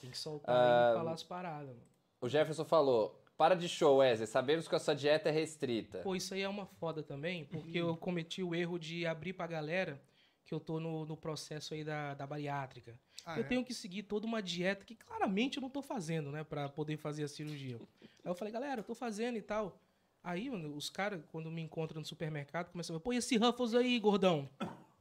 Tem 0.00 0.10
que 0.10 0.18
soltar 0.18 0.54
Ah, 0.56 0.92
e 0.92 0.98
falar 0.98 1.12
as 1.12 1.22
paradas. 1.22 1.68
Mano. 1.68 1.82
O 2.20 2.28
Jefferson 2.28 2.64
falou: 2.64 3.22
para 3.38 3.54
de 3.54 3.68
show, 3.68 3.98
Wesley. 3.98 4.26
Sabemos 4.26 4.66
que 4.66 4.74
a 4.74 4.80
sua 4.80 4.94
dieta 4.94 5.28
é 5.28 5.32
restrita. 5.32 5.98
Pô, 6.00 6.16
isso 6.16 6.34
aí 6.34 6.42
é 6.42 6.48
uma 6.48 6.66
foda 6.66 7.04
também, 7.04 7.44
porque 7.44 7.78
eu 7.78 7.96
cometi 7.96 8.42
o 8.42 8.52
erro 8.52 8.78
de 8.78 9.06
abrir 9.06 9.32
pra 9.32 9.46
galera 9.46 10.02
que 10.44 10.52
eu 10.52 10.58
tô 10.58 10.80
no, 10.80 11.06
no 11.06 11.16
processo 11.16 11.72
aí 11.72 11.84
da, 11.84 12.14
da 12.14 12.26
bariátrica. 12.26 12.98
Ah, 13.24 13.38
eu 13.38 13.44
é? 13.44 13.46
tenho 13.46 13.64
que 13.64 13.72
seguir 13.72 14.02
toda 14.02 14.26
uma 14.26 14.42
dieta 14.42 14.84
que 14.84 14.96
claramente 14.96 15.58
eu 15.58 15.60
não 15.60 15.70
tô 15.70 15.80
fazendo, 15.80 16.32
né, 16.32 16.42
Pra 16.42 16.68
poder 16.68 16.96
fazer 16.96 17.22
a 17.22 17.28
cirurgia. 17.28 17.78
Aí 18.02 18.08
eu 18.24 18.34
falei, 18.34 18.52
galera, 18.52 18.80
eu 18.80 18.84
tô 18.84 18.94
fazendo 18.94 19.38
e 19.38 19.42
tal. 19.42 19.78
Aí, 20.24 20.50
mano, 20.50 20.74
os 20.74 20.90
caras, 20.90 21.22
quando 21.30 21.48
me 21.48 21.62
encontram 21.62 22.00
no 22.00 22.06
supermercado, 22.06 22.72
começam 22.72 22.96
a 22.96 22.98
falar, 22.98 23.04
pô, 23.04 23.12
e 23.12 23.18
esse 23.18 23.36
Ruffles 23.36 23.72
aí, 23.72 24.00
gordão? 24.00 24.48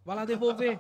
Vai 0.06 0.16
lá 0.16 0.26
devolver. 0.26 0.80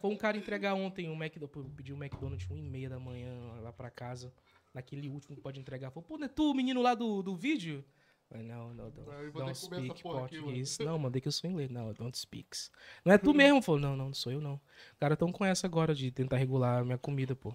Foi 0.00 0.10
um 0.10 0.16
cara 0.16 0.36
entregar 0.36 0.74
ontem 0.74 1.08
um 1.08 1.14
McDonald's, 1.14 1.52
pô, 1.52 1.60
eu 1.60 1.74
pedi 1.76 1.92
um 1.92 1.96
McDonald's 1.96 2.48
1 2.48 2.56
e 2.56 2.62
meia 2.62 2.88
da 2.88 2.98
manhã 2.98 3.32
lá 3.60 3.72
pra 3.72 3.90
casa, 3.90 4.32
naquele 4.74 5.08
último 5.08 5.34
que 5.34 5.42
pode 5.42 5.58
entregar. 5.60 5.90
Falou, 5.90 6.06
pô, 6.06 6.18
não 6.18 6.26
é 6.26 6.28
tu 6.28 6.50
o 6.50 6.54
menino 6.54 6.80
lá 6.82 6.94
do, 6.94 7.22
do 7.22 7.34
vídeo? 7.36 7.84
Falei, 8.28 8.46
não, 8.46 8.74
não, 8.74 8.90
não. 8.90 9.10
Ah, 9.10 9.30
Don't 9.32 9.54
speak 9.56 10.02
português. 10.02 10.78
não, 10.80 10.98
mandei 10.98 11.20
que 11.20 11.28
eu 11.28 11.32
sou 11.32 11.48
inglês. 11.48 11.70
Não, 11.70 11.94
don't 11.94 12.16
speaks. 12.16 12.70
Não 13.02 13.12
é 13.12 13.16
tu 13.18 13.32
mesmo? 13.34 13.62
Falou, 13.62 13.80
não, 13.80 13.96
não, 13.96 14.06
não 14.06 14.14
sou 14.14 14.30
eu 14.30 14.40
não. 14.40 14.54
Os 14.54 14.98
caras 15.00 15.16
tão 15.16 15.32
com 15.32 15.44
essa 15.44 15.66
agora 15.66 15.94
de 15.94 16.10
tentar 16.10 16.36
regular 16.36 16.80
a 16.80 16.84
minha 16.84 16.98
comida, 16.98 17.34
pô. 17.34 17.54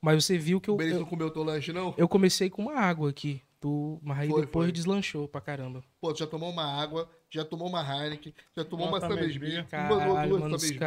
Mas 0.00 0.24
você 0.24 0.38
viu 0.38 0.60
que 0.60 0.70
O 0.70 0.80
eu, 0.80 0.88
eu, 0.88 0.98
não 1.00 1.06
comeu 1.06 1.30
teu 1.30 1.42
lanche, 1.42 1.72
não? 1.72 1.94
eu 1.98 2.08
comecei 2.08 2.48
com 2.48 2.62
uma 2.62 2.74
água 2.74 3.10
aqui. 3.10 3.42
Tu, 3.64 3.98
mas 4.02 4.18
aí 4.18 4.28
Foi, 4.28 4.40
depois 4.42 4.66
foi. 4.66 4.72
deslanchou 4.72 5.26
pra 5.26 5.40
caramba. 5.40 5.82
Pô, 5.98 6.12
tu 6.12 6.18
já 6.18 6.26
tomou 6.26 6.50
uma 6.50 6.64
água, 6.64 7.08
já 7.30 7.46
tomou 7.46 7.66
uma 7.66 7.80
Heineken, 7.80 8.34
já 8.54 8.62
tomou 8.62 8.86
Uma 8.88 8.98
uma 8.98 9.08
Samesbi. 9.08 9.64
Mano, 9.72 10.28
duas 10.28 10.60
Samesbi, 10.60 10.78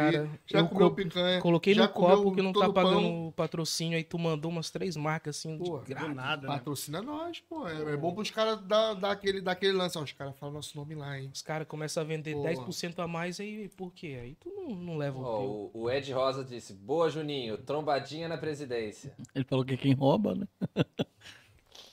já 0.46 0.60
eu 0.60 0.68
comeu 0.68 0.88
co- 0.90 0.94
picanha, 0.94 1.40
Coloquei 1.40 1.74
já 1.74 1.88
no 1.88 1.92
copo 1.92 2.32
que 2.32 2.40
não 2.40 2.52
tá 2.52 2.72
pagando 2.72 3.00
pão. 3.02 3.26
o 3.26 3.32
patrocínio, 3.32 3.96
aí 3.98 4.04
tu 4.04 4.16
mandou 4.16 4.48
umas 4.48 4.70
três 4.70 4.94
marcas 4.96 5.36
assim 5.38 5.58
Pô, 5.58 5.80
de 5.80 5.86
Do 5.86 5.88
graça. 5.88 6.14
nada, 6.14 6.46
né? 6.46 6.54
Patrocina 6.54 7.02
nós, 7.02 7.40
pô. 7.40 7.66
É, 7.68 7.94
é 7.94 7.96
bom 7.96 8.14
pros 8.14 8.30
caras 8.30 8.60
dar, 8.64 8.94
dar 8.94 9.10
aquele, 9.10 9.40
dar 9.40 9.50
aquele 9.52 9.72
lance. 9.72 9.98
Ó, 9.98 10.02
os 10.04 10.12
caras 10.12 10.38
falam 10.38 10.54
nosso 10.54 10.76
nome 10.76 10.94
lá, 10.94 11.18
hein? 11.18 11.32
Os 11.34 11.42
caras 11.42 11.66
começam 11.66 12.00
a 12.04 12.06
vender 12.06 12.34
Pô. 12.34 12.42
10% 12.42 13.00
a 13.00 13.08
mais, 13.08 13.40
aí 13.40 13.68
por 13.70 13.92
quê? 13.92 14.20
Aí 14.22 14.34
tu 14.36 14.50
não, 14.50 14.68
não 14.76 14.96
leva 14.96 15.18
o 15.18 15.22
Ó, 15.24 15.36
teu. 15.40 15.50
o, 15.74 15.82
o 15.82 15.90
Ed 15.90 16.12
Rosa 16.12 16.44
disse: 16.44 16.74
Boa, 16.74 17.10
Juninho, 17.10 17.58
trombadinha 17.58 18.28
na 18.28 18.38
presidência. 18.38 19.16
Ele 19.34 19.44
falou 19.44 19.64
que 19.64 19.76
quem 19.76 19.94
rouba, 19.94 20.36
né? 20.36 20.46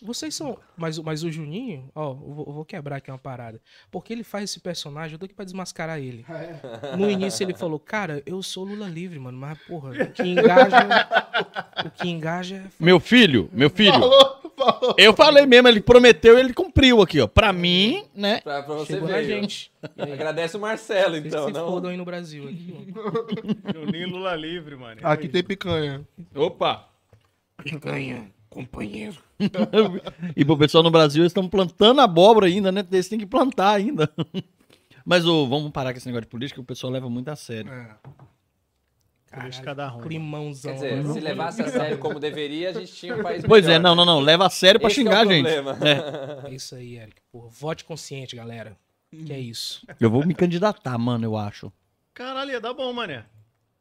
Vocês 0.02 0.34
são. 0.36 0.58
Mas, 0.78 0.98
o- 0.98 1.04
mas 1.04 1.24
o 1.24 1.32
Juninho, 1.32 1.90
ó, 1.96 2.12
eu 2.12 2.16
vou, 2.16 2.46
eu 2.48 2.54
vou 2.54 2.66
quebrar 2.66 2.98
aqui 2.98 3.10
uma 3.12 3.18
parada. 3.18 3.60
Porque 3.92 4.12
ele 4.14 4.24
faz 4.24 4.46
esse 4.46 4.60
personagem, 4.60 5.14
eu 5.16 5.20
tô 5.20 5.26
aqui 5.26 5.34
pra 5.34 5.46
desmascarar 5.46 6.00
ele. 6.00 6.26
No 6.98 7.10
início 7.10 7.44
ele 7.44 7.54
falou, 7.54 7.80
cara, 7.80 8.22
eu 8.26 8.42
sou 8.44 8.64
Lula 8.64 8.88
livre, 8.88 9.20
mano. 9.20 9.38
Mas, 9.38 9.58
porra, 9.68 9.92
o 9.92 10.12
que 10.12 10.24
engaja. 10.24 11.08
o 11.86 11.90
que 11.92 12.10
engaja 12.10 12.56
é. 12.58 12.64
Meu 12.80 13.00
filho, 13.00 13.50
meu 13.52 13.70
filho. 13.70 13.92
Falou, 13.94 14.52
falou. 14.58 14.96
Eu 14.98 15.14
falei 15.14 15.46
mesmo, 15.46 15.68
ele 15.68 15.82
prometeu 15.82 16.38
e 16.38 16.40
ele 16.42 16.54
cumpriu 16.54 17.02
aqui, 17.02 17.20
ó. 17.20 17.28
Pra 17.28 17.52
mim, 17.54 18.04
né? 18.16 18.40
Pra, 18.42 18.64
pra 18.64 18.76
você 18.76 18.94
Chegou 18.94 19.08
ver. 19.10 19.26
gente. 19.26 19.72
Agradece 19.98 20.56
o 20.58 20.60
Marcelo, 20.60 21.12
vocês 21.16 21.26
então. 21.28 21.48
se 21.48 21.54
Não... 21.54 21.68
fodam 21.68 21.92
aí 21.92 21.98
no 21.98 22.06
Brasil. 22.06 22.44
Aqui, 22.46 22.94
mano. 22.96 23.28
Juninho 23.74 24.10
Lula 24.10 24.36
livre, 24.36 24.76
mano. 24.76 25.00
Aqui 25.04 25.28
tem 25.28 25.44
picanha. 25.44 26.06
Opa! 26.34 26.88
Picanha, 27.64 28.30
companheiro. 28.56 29.18
E 30.36 30.46
pro 30.46 30.58
pessoal 30.58 30.82
no 30.84 30.90
Brasil, 30.90 31.22
eles 31.22 31.32
estão 31.32 31.48
plantando 31.50 32.00
abóbora 32.00 32.48
ainda, 32.48 32.72
né? 32.72 32.86
Eles 32.90 33.10
têm 33.10 33.20
que 33.20 33.26
plantar 33.26 33.74
ainda. 33.74 34.10
Mas 35.06 35.26
ô, 35.26 35.46
vamos 35.46 35.72
parar 35.72 35.92
com 35.92 35.98
esse 35.98 36.08
negócio 36.08 36.24
de 36.24 36.30
política, 36.30 36.56
que 36.56 36.62
o 36.62 36.66
pessoal 36.66 36.92
leva 36.92 37.10
muito 37.10 37.30
a 37.30 37.36
sério. 37.36 37.72
É. 37.72 37.96
Ruim. 39.90 40.02
Climãozão. 40.04 40.72
Quer 40.72 40.76
dizer, 40.76 40.96
mano. 40.96 41.14
se 41.14 41.20
levasse 41.20 41.62
a 41.62 41.68
sério 41.68 41.98
como 41.98 42.20
deveria, 42.20 42.70
a 42.70 42.74
gente 42.74 42.94
tinha 42.94 43.16
um 43.16 43.22
país 43.22 43.44
Pois 43.46 43.66
é, 43.66 43.78
melhor, 43.78 43.84
não, 43.84 43.92
né? 43.92 44.06
não, 44.06 44.06
não. 44.06 44.20
Leva 44.22 44.46
a 44.46 44.50
sério 44.50 44.80
pra 44.80 44.88
é 44.88 44.92
o 44.92 44.96
xingar 44.96 45.22
a 45.22 45.26
gente. 45.26 45.52
problema. 45.52 45.78
É. 46.46 46.50
É 46.50 46.54
isso 46.56 46.74
aí, 46.74 46.98
Eric. 46.98 47.18
Porra, 47.30 47.50
vote 47.50 47.84
consciente, 47.84 48.36
galera. 48.36 48.78
Que 49.12 49.34
é 49.34 49.40
isso. 49.40 49.86
Eu 50.00 50.10
vou 50.10 50.26
me 50.26 50.34
candidatar, 50.34 50.98
mano, 50.98 51.26
eu 51.26 51.36
acho. 51.36 51.72
Caralho, 52.14 52.52
ia 52.52 52.62
dar 52.62 52.74
bom, 52.74 52.92
mané. 52.94 53.26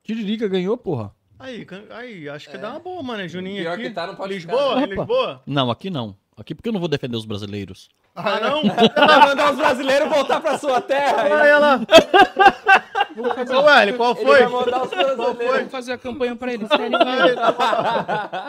Tiririca 0.03 0.49
ganhou, 0.49 0.77
porra. 0.77 1.15
Aí, 1.39 1.67
aí, 1.91 2.29
acho 2.29 2.49
que 2.51 2.57
dá 2.59 2.71
uma 2.71 2.79
boa, 2.81 3.03
mané. 3.03 3.29
Juninho 3.29 3.63
Pior 3.63 3.75
aqui. 3.75 3.83
que 3.85 3.91
tá, 3.91 4.07
não 4.07 4.15
pode 4.15 4.41
ficar, 4.41 4.53
Lisboa, 4.53 4.77
né? 4.77 4.87
em 4.87 4.91
Lisboa. 4.97 5.43
Não, 5.47 5.71
aqui 5.71 5.91
não. 5.91 6.17
Aqui 6.37 6.55
porque 6.55 6.69
eu 6.69 6.73
não 6.73 6.81
vou 6.81 6.89
defender 6.89 7.17
os 7.17 7.25
brasileiros. 7.25 7.89
Ah, 8.15 8.39
não? 8.41 8.63
Vai 9.07 9.29
mandar 9.29 9.51
os 9.53 9.57
brasileiros 9.57 10.09
voltar 10.09 10.41
pra 10.41 10.57
sua 10.59 10.81
terra. 10.81 11.25
Olha 11.25 11.45
ela. 11.49 11.81
Ô, 13.17 13.71
Hélio, 13.71 13.97
qual 13.97 14.13
Ele 14.17 14.25
foi? 14.25 14.39
vai 14.41 14.49
mandar 14.49 14.83
os 14.85 14.91
brasileiros. 14.91 15.37
Vamos 15.57 15.71
fazer 15.73 15.93
a 15.93 15.99
campanha 15.99 16.35
pra 16.35 16.53
ele, 16.53 16.67
sério 16.67 16.99
mesmo. 16.99 17.41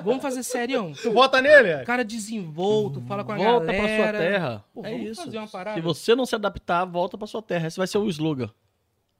Vamos 0.03 0.21
fazer 0.21 0.43
sério. 0.43 0.91
Tu 1.01 1.11
vota 1.11 1.39
nele, 1.41 1.69
Hélio? 1.69 1.85
Cara 1.85 2.03
desenvolto, 2.03 3.01
fala 3.07 3.23
com 3.23 3.31
a 3.33 3.37
Volta 3.37 3.65
pra 3.65 3.75
galera. 3.75 4.17
sua 4.17 4.27
terra. 4.27 4.65
Pô, 4.73 4.81
é 4.85 4.91
vamos 4.91 5.07
isso. 5.11 5.23
fazer 5.23 5.37
uma 5.37 5.47
parada? 5.47 5.75
Se 5.75 5.81
você 5.81 6.15
não 6.15 6.25
se 6.25 6.33
adaptar, 6.35 6.85
volta 6.85 7.17
pra 7.17 7.27
sua 7.27 7.41
terra. 7.41 7.67
Esse 7.67 7.77
vai 7.77 7.85
ser 7.87 7.97
o 7.99 8.07
slogan. 8.09 8.49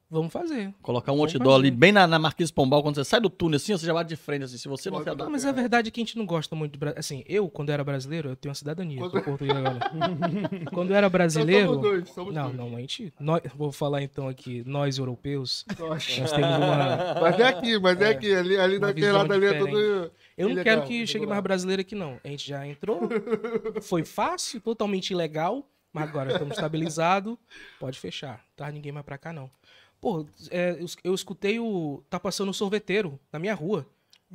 Vamos 0.09 0.31
fazer. 0.31 0.73
Colocar 0.83 1.11
um 1.11 1.17
Vamos 1.17 1.33
outdoor 1.33 1.55
ali 1.55 1.69
fazer. 1.69 1.79
bem 1.79 1.91
na, 1.91 2.05
na 2.05 2.19
Marquise 2.19 2.53
Pombal, 2.53 2.83
quando 2.83 2.95
você 2.95 3.03
sai 3.03 3.19
do 3.19 3.29
túnel 3.29 3.57
assim, 3.57 3.73
você 3.75 3.85
já 3.87 3.93
bate 3.93 4.09
de 4.09 4.15
frente 4.15 4.43
assim. 4.43 4.57
Se 4.57 4.67
você 4.67 4.89
não 4.89 4.97
Não, 4.99 5.01
adaptar. 5.01 5.29
mas 5.29 5.45
a 5.45 5.51
verdade 5.51 5.87
é 5.87 5.91
que 5.91 5.99
a 5.99 6.03
gente 6.03 6.15
não 6.17 6.25
gosta 6.25 6.55
muito 6.55 6.73
de 6.73 6.77
Brasil. 6.77 6.99
Assim, 6.99 7.23
eu, 7.27 7.49
quando 7.49 7.71
era 7.71 7.83
brasileiro, 7.83 8.29
eu 8.29 8.35
tenho 8.35 8.51
uma 8.51 8.55
cidadania. 8.55 8.99
Tô 8.99 9.09
português 9.21 9.57
agora. 9.57 9.79
quando 10.71 10.91
eu 10.91 10.95
era 10.95 11.09
brasileiro. 11.09 11.67
Somos 11.67 11.81
dois, 11.81 12.09
somos 12.09 12.33
Não, 12.35 12.43
dois. 12.45 12.55
não, 12.57 12.77
a 12.77 12.79
gente. 12.79 13.13
Nós, 13.19 13.41
vou 13.55 13.71
falar 13.71 14.03
então 14.03 14.27
aqui, 14.27 14.63
nós 14.65 14.97
europeus, 14.99 15.65
Nossa. 15.79 16.21
nós 16.21 16.31
temos 16.31 16.55
uma. 16.57 17.15
Mas 17.21 17.39
é 17.39 17.47
aqui, 17.47 17.79
mas 17.79 17.99
é, 17.99 18.09
aqui. 18.09 18.33
Ali, 18.33 18.57
ali 18.57 18.79
daquele 18.79 19.11
lado 19.11 19.33
ali 19.33 19.45
é 19.47 19.53
tudo. 19.57 20.11
Eu 20.37 20.49
não 20.49 20.63
quero 20.63 20.83
que 20.83 21.07
chegue 21.07 21.25
mais 21.25 21.41
brasileiro 21.41 21.81
aqui, 21.81 21.95
não. 21.95 22.19
A 22.23 22.27
gente 22.27 22.47
já 22.47 22.65
entrou, 22.67 23.01
foi 23.81 24.03
fácil, 24.03 24.59
totalmente 24.61 25.11
ilegal, 25.11 25.67
mas 25.93 26.09
agora 26.09 26.31
estamos 26.33 26.55
estabilizados, 26.55 27.37
pode 27.79 27.99
fechar. 27.99 28.43
Tá 28.55 28.69
ninguém 28.71 28.91
mais 28.91 29.05
pra 29.05 29.17
cá, 29.17 29.31
não. 29.33 29.49
Pô, 29.99 30.25
é, 30.49 30.77
eu, 30.79 30.85
eu 31.03 31.13
escutei 31.13 31.59
o. 31.59 32.03
Tá 32.09 32.19
passando 32.19 32.49
o 32.49 32.53
sorveteiro 32.53 33.19
na 33.31 33.39
minha 33.39 33.53
rua. 33.53 33.85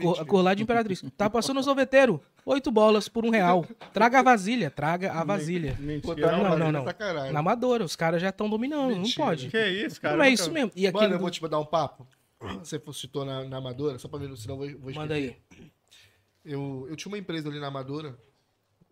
Cor, 0.01 0.27
cor 0.27 0.43
lá 0.43 0.55
de 0.55 0.63
Imperatriz. 0.63 1.05
Tá 1.17 1.29
passando 1.29 1.61
o 1.61 1.63
sorveteiro. 1.63 2.21
Oito 2.47 2.71
bolas 2.71 3.09
por 3.09 3.25
um 3.25 3.31
real. 3.31 3.67
Traga 3.93 4.21
a 4.21 4.23
vasilha, 4.23 4.71
traga 4.71 5.13
a 5.13 5.25
vasilha. 5.25 5.75
Pô, 5.77 5.83
Mentira. 5.83 6.29
tá 6.29 6.37
Não, 6.37 6.43
não, 6.51 6.59
não, 6.59 6.73
não. 6.73 6.85
Sacanagem. 6.85 7.33
Na 7.33 7.41
Amadora, 7.41 7.85
os 7.85 7.95
caras 7.95 8.23
já 8.23 8.31
estão 8.31 8.49
dominando, 8.49 8.91
não 8.91 9.03
Mentira. 9.03 9.27
pode. 9.27 9.51
Que 9.51 9.69
isso, 9.69 10.01
cara? 10.01 10.17
Não 10.17 10.25
é 10.25 10.31
isso 10.31 10.51
mesmo. 10.51 10.73
E 10.75 10.87
aquele. 10.87 11.05
Mano, 11.05 11.15
eu 11.17 11.21
vou 11.21 11.31
te 11.31 11.47
dar 11.49 11.59
um 11.59 11.67
papo. 11.67 12.07
Você 12.59 12.81
citou 12.95 13.25
na, 13.25 13.45
na 13.45 13.59
Amadora, 13.59 13.99
só 13.99 14.09
pra 14.09 14.19
mim, 14.19 14.35
senão 14.35 14.55
eu 14.65 14.73
vou, 14.73 14.81
vou 14.81 14.95
Manda 14.95 15.15
aí. 15.15 15.37
Eu, 16.43 16.87
eu 16.89 16.97
tinha 16.97 17.11
uma 17.11 17.19
empresa 17.19 17.51
ali 17.51 17.61
na 17.61 17.67
Amadora, 17.67 18.19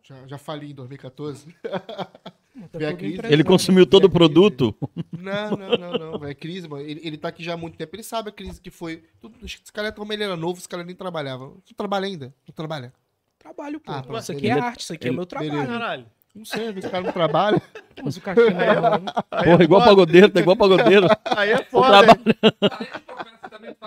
já, 0.02 0.26
já 0.26 0.36
fali 0.36 0.72
em 0.72 0.74
2014. 0.74 1.54
Tá 2.72 2.92
crise. 2.94 3.20
Ele 3.24 3.44
consumiu 3.44 3.86
todo 3.86 4.04
o 4.06 4.10
produto. 4.10 4.74
Não, 5.16 5.50
não, 5.56 5.76
não, 5.76 6.18
não. 6.18 6.24
É 6.24 6.34
crise, 6.34 6.68
mano. 6.68 6.82
Ele, 6.82 7.00
ele 7.04 7.16
tá 7.16 7.28
aqui 7.28 7.42
já 7.42 7.54
há 7.54 7.56
muito 7.56 7.76
tempo. 7.76 7.94
Ele 7.94 8.02
sabe 8.02 8.30
a 8.30 8.32
crise 8.32 8.60
que 8.60 8.70
foi. 8.70 9.04
Tudo, 9.20 9.34
esse 9.44 9.58
cara, 9.72 9.92
como 9.92 10.12
ele 10.12 10.24
era 10.24 10.36
novo, 10.36 10.58
esse 10.58 10.68
cara 10.68 10.84
nem 10.84 10.94
trabalhava. 10.94 11.52
Tu 11.64 11.74
trabalha 11.74 12.06
ainda? 12.06 12.34
Tu 12.44 12.52
trabalha? 12.52 12.92
Trabalho, 13.38 13.80
pô. 13.80 13.92
Ah, 13.92 14.02
pronto, 14.02 14.20
isso 14.20 14.32
aqui 14.32 14.48
é 14.48 14.52
arte, 14.52 14.80
isso 14.80 14.92
aqui 14.92 15.08
é 15.08 15.10
o 15.10 15.14
meu 15.14 15.26
trabalho. 15.26 15.52
beleza. 15.52 15.72
Caralho. 15.72 16.06
Não 16.34 16.44
sei, 16.44 16.68
esse 16.68 16.88
cara 16.88 17.04
não 17.04 17.12
trabalha. 17.12 17.60
Mas 18.02 18.16
o 18.16 18.20
cachimbo 18.20 18.60
é. 18.60 19.44
Porra, 19.44 19.64
igual 19.64 19.84
pagodeiro, 19.84 20.28
tá 20.28 20.40
igual 20.40 20.56
pagodeiro. 20.56 21.06
Aí 21.24 21.50
é 21.50 21.64
foda. 21.64 22.06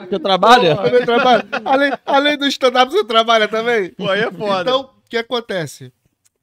Você 0.10 0.20
trabalha? 0.20 0.76
Além, 0.76 1.06
trabalha. 1.06 1.48
além, 1.64 1.92
além 2.06 2.38
do 2.38 2.46
stand-up, 2.48 2.92
você 2.92 3.06
trabalha 3.06 3.48
também? 3.48 3.92
Pô, 3.92 4.10
aí 4.10 4.22
é 4.22 4.32
foda. 4.32 4.62
Então, 4.70 4.82
o 4.82 5.10
que 5.10 5.18
acontece? 5.18 5.94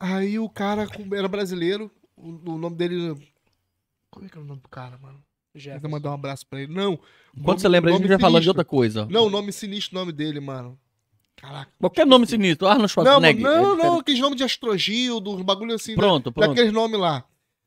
Aí 0.00 0.38
o 0.38 0.48
cara 0.48 0.86
era 1.12 1.28
brasileiro, 1.28 1.90
o, 2.20 2.52
o 2.52 2.58
nome 2.58 2.76
dele. 2.76 3.14
Como 4.10 4.26
é 4.26 4.28
que 4.28 4.38
é 4.38 4.40
o 4.40 4.44
nome 4.44 4.60
do 4.60 4.68
cara, 4.68 4.98
mano? 4.98 5.22
Vou 5.54 5.60
Jefferson. 5.62 5.88
mandar 5.88 6.10
um 6.10 6.14
abraço 6.14 6.46
pra 6.46 6.60
ele. 6.62 6.72
Não. 6.72 6.98
Quando 7.42 7.60
você 7.60 7.68
lembra, 7.68 7.90
a 7.92 7.96
gente 7.96 8.06
vai 8.08 8.18
falando 8.18 8.42
de 8.42 8.48
outra 8.48 8.64
coisa. 8.64 9.06
Não, 9.10 9.26
o 9.26 9.30
nome 9.30 9.52
sinistro, 9.52 9.96
o 9.96 10.00
nome 10.00 10.12
dele, 10.12 10.40
mano. 10.40 10.78
Caraca. 11.36 11.70
Qualquer 11.78 12.06
nome 12.06 12.26
sinistro. 12.26 12.66
Arnold 12.66 12.82
Não, 12.82 12.88
Schwarzenegger. 12.88 13.42
mano, 13.42 13.54
é 13.56 13.60
não, 13.62 13.70
diferente. 13.74 13.92
não, 13.92 14.00
aqueles 14.00 14.20
nomes 14.20 14.36
de 14.38 14.44
Astrogildo, 14.44 15.30
uns 15.36 15.42
bagulho 15.42 15.74
assim. 15.74 15.94
da- 15.94 16.00
Pronto, 16.02 16.32
pronto. 16.32 16.48
Daqueles 16.48 16.72
nomes 16.72 16.98
lá. 16.98 17.24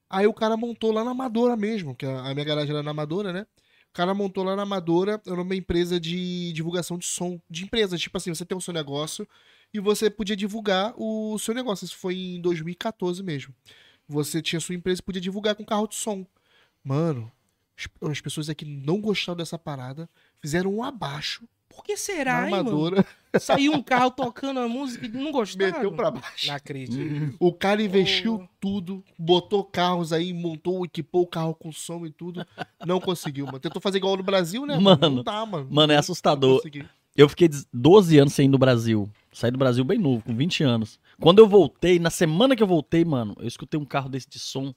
Aí 0.10 0.28
o 0.28 0.34
cara 0.34 0.58
montou 0.58 0.92
lá 0.92 1.04
na 1.06 1.12
Amadora 1.12 1.56
mesmo, 1.56 1.96
que 1.96 2.06
a 2.06 2.22
a 2.30 2.34
minha 2.34 2.46
garagem 2.46 2.72
era 2.72 2.84
na 2.84 2.92
Amadora, 2.92 3.32
né? 3.32 3.46
O 3.90 3.94
cara 3.94 4.14
montou 4.14 4.44
lá 4.44 4.56
na 4.56 4.64
Amadora, 4.64 5.22
era 5.26 5.42
uma 5.42 5.56
empresa 5.56 6.00
de 6.00 6.52
divulgação 6.54 6.98
de 6.98 7.06
som, 7.06 7.40
de 7.50 7.64
empresa. 7.64 7.98
Tipo 7.98 8.18
assim, 8.18 8.34
você 8.34 8.46
tem 8.46 8.58
o 8.58 8.62
seu 8.62 8.74
negócio 8.74 9.28
e 9.74 9.80
você 9.80 10.10
podia 10.10 10.36
divulgar 10.36 10.94
o 10.98 11.38
seu 11.40 11.54
negócio. 11.54 11.86
Isso 11.86 11.98
foi 11.98 12.16
em 12.16 12.42
2014 12.42 13.24
mesmo. 13.24 13.54
Você 14.12 14.42
tinha 14.42 14.60
sua 14.60 14.76
empresa 14.76 15.00
e 15.00 15.04
podia 15.04 15.22
divulgar 15.22 15.56
com 15.56 15.64
carro 15.66 15.88
de 15.88 15.96
som. 15.96 16.26
Mano, 16.84 17.32
as- 17.78 18.10
as 18.12 18.22
pessoas 18.22 18.50
aqui 18.50 18.66
não 18.66 19.00
gostaram 19.00 19.38
dessa 19.38 19.58
parada, 19.58 20.10
fizeram 20.42 20.74
um 20.76 20.84
abaixo 20.84 21.46
Por 21.74 21.86
que 21.86 21.96
será, 21.96 22.44
hein, 22.44 22.52
mano? 22.52 22.92
Saiu 23.40 23.72
um 23.72 23.82
carro 23.82 24.12
tocando 24.12 24.60
a 24.60 24.68
música 24.68 25.06
e 25.06 25.10
não 25.10 25.32
gostaram. 25.32 25.72
meteu 25.72 25.94
pra 25.94 26.12
baixo. 26.12 26.48
Não 26.48 26.54
acredito. 26.56 27.34
O 27.40 27.54
cara 27.54 27.82
investiu 27.82 28.42
Oh. 28.44 28.48
tudo, 28.60 29.02
botou 29.18 29.64
carros 29.64 30.12
aí, 30.12 30.34
montou, 30.34 30.84
equipou 30.84 31.22
o 31.22 31.28
carro 31.28 31.56
com 31.56 31.72
som 31.72 32.06
e 32.06 32.12
tudo. 32.12 32.46
Não 32.86 33.00
conseguiu, 33.00 33.46
mano. 33.46 33.58
Tentou 33.62 33.82
fazer 33.82 34.00
igual 34.00 34.18
no 34.18 34.24
Brasil, 34.24 34.66
né? 34.66 34.78
Mano, 34.78 35.10
não 35.10 35.24
dá, 35.24 35.46
mano. 35.46 35.66
Mano, 35.72 35.94
é 35.94 35.96
assustador. 35.96 36.62
Eu 37.16 37.30
fiquei 37.30 37.50
12 37.74 38.18
anos 38.18 38.34
sem 38.34 38.48
ir 38.48 38.50
no 38.50 38.58
Brasil. 38.58 39.10
Saí 39.32 39.50
do 39.50 39.58
Brasil 39.58 39.86
bem 39.86 39.98
novo, 39.98 40.26
com 40.26 40.36
20 40.36 40.64
anos. 40.66 41.00
Quando 41.22 41.40
eu 41.40 41.48
voltei, 41.48 42.00
na 42.00 42.10
semana 42.10 42.56
que 42.56 42.64
eu 42.64 42.68
voltei, 42.68 43.06
mano, 43.06 43.36
eu 43.40 43.48
escutei 43.48 43.80
um 43.80 43.86
carro 43.86 44.10
desse 44.10 44.28
de 44.30 44.40
som. 44.40 44.74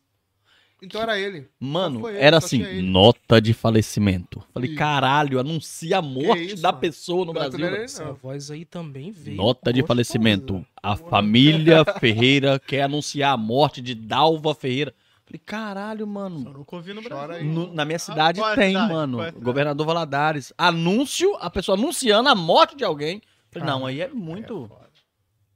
Então 0.83 1.01
era 1.01 1.19
ele. 1.19 1.49
Mano, 1.59 2.01
foi 2.01 2.13
ele, 2.15 2.23
era 2.23 2.41
só 2.41 2.47
assim, 2.47 2.83
nota 2.83 3.41
de 3.41 3.55
falecimento. 3.55 4.45
Falei, 4.53 4.73
Ih. 4.73 4.75
caralho, 4.75 5.39
anuncia 5.41 5.99
a 5.99 6.03
morte 6.03 6.53
isso, 6.55 6.63
da 6.63 6.69
mano? 6.73 6.81
pessoa 6.81 7.21
no 7.21 7.27
Não, 7.27 7.33
Brasil. 7.33 7.59
não 7.59 7.69
ele, 7.69 7.85
Essa 7.85 8.13
voz 8.13 8.51
aí 8.51 8.65
também 8.67 9.11
veio. 9.11 9.37
Nota 9.37 9.73
de 9.73 9.83
falecimento. 9.83 10.65
A 10.83 10.95
família 10.95 11.85
Ferreira 11.99 12.59
quer 12.59 12.83
anunciar 12.83 13.33
a 13.33 13.37
morte 13.37 13.81
de 13.81 13.95
Dalva 13.95 14.55
Ferreira. 14.55 14.93
Falei, 15.25 15.41
caralho, 15.43 16.07
mano. 16.07 16.43
Eu 16.49 16.53
nunca 16.53 16.77
ouvi 16.77 16.93
no 16.93 17.03
Chora 17.03 17.29
Brasil. 17.29 17.47
aí. 17.49 17.55
No- 17.55 17.73
na 17.73 17.87
minha 17.87 17.99
cidade 17.99 18.41
qual 18.41 18.51
é 18.51 18.53
a 18.53 18.57
tem, 18.57 18.69
cidade? 18.75 18.93
mano. 18.93 19.23
É? 19.23 19.31
Governador 19.31 19.87
Valadares. 19.87 20.53
Anúncio, 20.59 21.35
a 21.41 21.49
pessoa 21.49 21.79
anunciando 21.79 22.29
a 22.29 22.35
morte 22.35 22.77
de 22.77 22.85
alguém. 22.85 23.23
Falei, 23.51 23.67
Ah, 23.69 23.73
não, 23.73 23.87
aí 23.87 24.03
é 24.03 24.09
muito. 24.09 24.71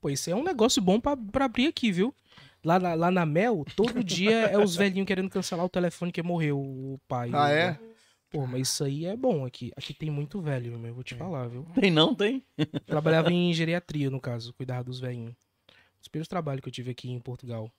Pô, 0.01 0.11
isso 0.11 0.31
é 0.31 0.35
um 0.35 0.43
negócio 0.43 0.81
bom 0.81 1.01
pra, 1.01 1.17
pra 1.17 1.45
abrir 1.47 1.67
aqui, 1.67 1.91
viu? 1.91 2.15
Lá 2.65 2.79
na, 2.79 2.95
lá 2.95 3.11
na 3.11 3.25
Mel, 3.25 3.65
todo 3.77 4.03
dia 4.03 4.33
é 4.47 4.59
os 4.59 4.75
velhinhos 4.75 5.07
querendo 5.07 5.31
cancelar 5.31 5.65
o 5.65 5.69
telefone 5.69 6.11
que 6.13 6.23
morreu 6.23 6.59
o 6.59 7.01
pai. 7.07 7.31
Ah, 7.33 7.51
é? 7.51 7.79
Pô, 8.31 8.47
mas 8.47 8.69
isso 8.69 8.85
aí 8.85 9.07
é 9.07 9.17
bom 9.17 9.47
aqui. 9.47 9.73
Aqui 9.77 9.95
tem 9.95 10.11
muito 10.11 10.41
velho, 10.41 10.79
meu, 10.79 10.93
vou 10.95 11.03
te 11.03 11.15
falar, 11.15 11.49
viu? 11.49 11.67
Tem 11.75 11.91
não, 11.91 12.15
tem. 12.15 12.45
Trabalhava 12.85 13.33
em 13.33 13.53
geriatria, 13.55 14.11
no 14.11 14.21
caso, 14.21 14.53
cuidar 14.53 14.83
dos 14.83 15.01
velhinhos. 15.01 15.35
Os 16.01 16.09
primeiros 16.09 16.29
trabalhos 16.29 16.61
que 16.63 16.69
eu 16.69 16.73
tive 16.73 16.91
aqui 16.91 17.11
em 17.11 17.19
Portugal. 17.19 17.73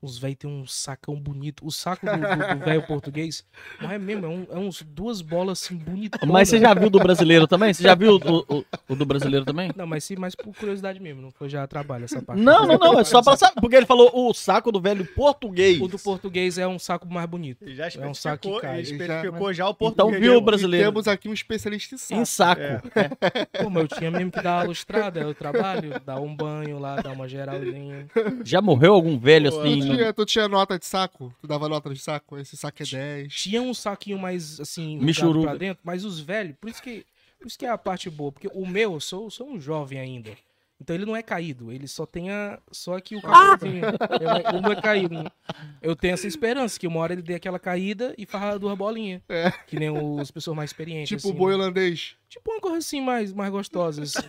Os 0.00 0.18
velhos 0.18 0.36
têm 0.38 0.50
um 0.50 0.66
sacão 0.66 1.16
bonito. 1.16 1.66
O 1.66 1.70
saco 1.70 2.04
do- 2.06 2.64
velho 2.64 2.82
português 2.86 3.44
não 3.80 3.90
é 3.90 3.98
mesmo, 3.98 4.26
é, 4.26 4.28
um- 4.28 4.46
é 4.50 4.56
uns 4.58 4.82
duas 4.82 5.20
bolas 5.22 5.62
assim 5.62 5.74
bonitonas. 5.74 6.28
Mas 6.30 6.48
você 6.48 6.58
já 6.60 6.74
viu 6.74 6.90
do 6.90 6.98
brasileiro 6.98 7.46
também? 7.46 7.72
Você 7.72 7.82
já 7.82 7.94
viu 7.94 8.12
o, 8.16 8.56
o- 8.58 8.64
o 8.90 8.94
do 8.94 9.06
brasileiro 9.06 9.44
também? 9.46 9.70
Não, 9.74 9.86
mas 9.86 10.04
sim, 10.04 10.14
mais 10.16 10.34
por 10.34 10.54
curiosidade 10.54 11.00
mesmo, 11.00 11.22
não 11.22 11.30
foi 11.30 11.48
já 11.48 11.66
trabalho 11.66 12.04
essa 12.04 12.20
parte. 12.22 12.40
Não, 12.42 12.66
não, 12.66 12.78
não. 12.78 13.00
É 13.00 13.04
só 13.04 13.22
pra 13.22 13.36
saber. 13.36 13.60
Porque 13.60 13.74
ele 13.74 13.86
falou 13.86 14.10
o 14.14 14.34
saco 14.34 14.70
do 14.70 14.80
velho 14.80 15.04
português. 15.06 15.80
O 15.80 15.88
do 15.88 15.98
português 15.98 16.58
é 16.58 16.66
um 16.68 16.78
saco 16.78 17.08
mais 17.10 17.26
bonito. 17.28 17.62
Ele 17.64 17.74
já 17.74 17.86
É 17.86 18.06
um 18.06 18.12
saco 18.14 18.38
que 18.42 18.48
especificou, 18.48 18.60
cai. 18.60 18.78
ele 18.80 18.88
Ele 18.90 18.98
já- 19.06 19.14
especificou 19.16 19.52
já 19.54 19.66
o 19.66 19.70
Então 19.70 19.74
português. 19.94 20.20
viu 20.20 20.34
o 20.34 20.38
E 20.38 20.40
brasileiro. 20.44 20.86
temos 20.92 21.08
aqui 21.08 21.28
um 21.28 21.32
especialista 21.32 21.94
em 21.94 21.98
saco. 21.98 22.20
Em 22.20 22.24
saco. 22.24 22.60
É. 22.62 23.62
Pô, 23.62 23.70
mas 23.70 23.82
eu 23.90 23.98
tinha 23.98 24.10
mesmo 24.10 24.30
que 24.30 24.42
dar 24.42 24.58
uma 24.58 24.64
lustrada, 24.64 25.20
eu 25.20 25.34
trabalho, 25.34 26.00
dar 26.04 26.20
um 26.20 26.34
banho 26.36 26.78
lá, 26.78 26.96
dar 26.96 27.12
uma 27.12 27.26
geralzinha. 27.26 28.06
Já 28.44 28.60
morreu 28.60 28.92
algum 28.94 29.18
velho 29.18 29.50
Pô, 29.50 29.60
assim? 29.60 29.85
Tinha, 29.94 30.12
tu 30.12 30.24
tinha 30.24 30.48
nota 30.48 30.78
de 30.78 30.86
saco? 30.86 31.34
Tu 31.40 31.46
dava 31.46 31.68
nota 31.68 31.92
de 31.92 32.00
saco? 32.00 32.38
Esse 32.38 32.56
saco 32.56 32.82
é 32.82 32.86
10. 32.86 33.32
Tinha 33.32 33.62
um 33.62 33.72
saquinho 33.74 34.18
mais 34.18 34.60
assim, 34.60 34.98
pra 35.42 35.54
dentro, 35.56 35.82
mas 35.84 36.04
os 36.04 36.20
velhos, 36.20 36.56
por 36.60 36.70
isso 36.70 36.82
que, 36.82 37.06
por 37.38 37.46
isso 37.46 37.58
que 37.58 37.66
é 37.66 37.70
a 37.70 37.78
parte 37.78 38.08
boa, 38.10 38.32
porque 38.32 38.48
o 38.52 38.66
meu, 38.66 38.94
eu 38.94 39.00
sou, 39.00 39.30
sou 39.30 39.48
um 39.48 39.60
jovem 39.60 39.98
ainda. 39.98 40.36
Então 40.80 40.94
ele 40.94 41.06
não 41.06 41.16
é 41.16 41.22
caído, 41.22 41.72
ele 41.72 41.88
só 41.88 42.04
tem 42.04 42.30
a, 42.30 42.58
só 42.70 42.96
aqui 42.96 43.16
o 43.16 43.22
cabelinho. 43.22 43.84
Ele 43.86 44.60
não 44.60 44.72
é 44.72 44.80
caído. 44.80 45.32
Eu 45.80 45.96
tenho 45.96 46.12
essa 46.14 46.26
esperança 46.26 46.78
que 46.78 46.86
uma 46.86 47.00
hora 47.00 47.14
ele 47.14 47.22
dê 47.22 47.34
aquela 47.34 47.58
caída 47.58 48.14
e 48.18 48.26
farra 48.26 48.58
duas 48.58 48.76
bolinhas. 48.76 49.22
É. 49.28 49.50
Que 49.66 49.78
nem 49.78 49.90
os 49.90 50.30
pessoas 50.30 50.54
mais 50.56 50.70
experientes. 50.70 51.08
Tipo 51.08 51.28
o 51.28 51.30
assim. 51.30 51.38
boi 51.38 51.54
holandês. 51.54 52.16
Tipo 52.28 52.52
uma 52.52 52.60
coisa 52.60 52.78
assim 52.78 53.00
mais, 53.00 53.32
mais 53.32 53.50
gostosa. 53.50 54.02
assim. 54.02 54.28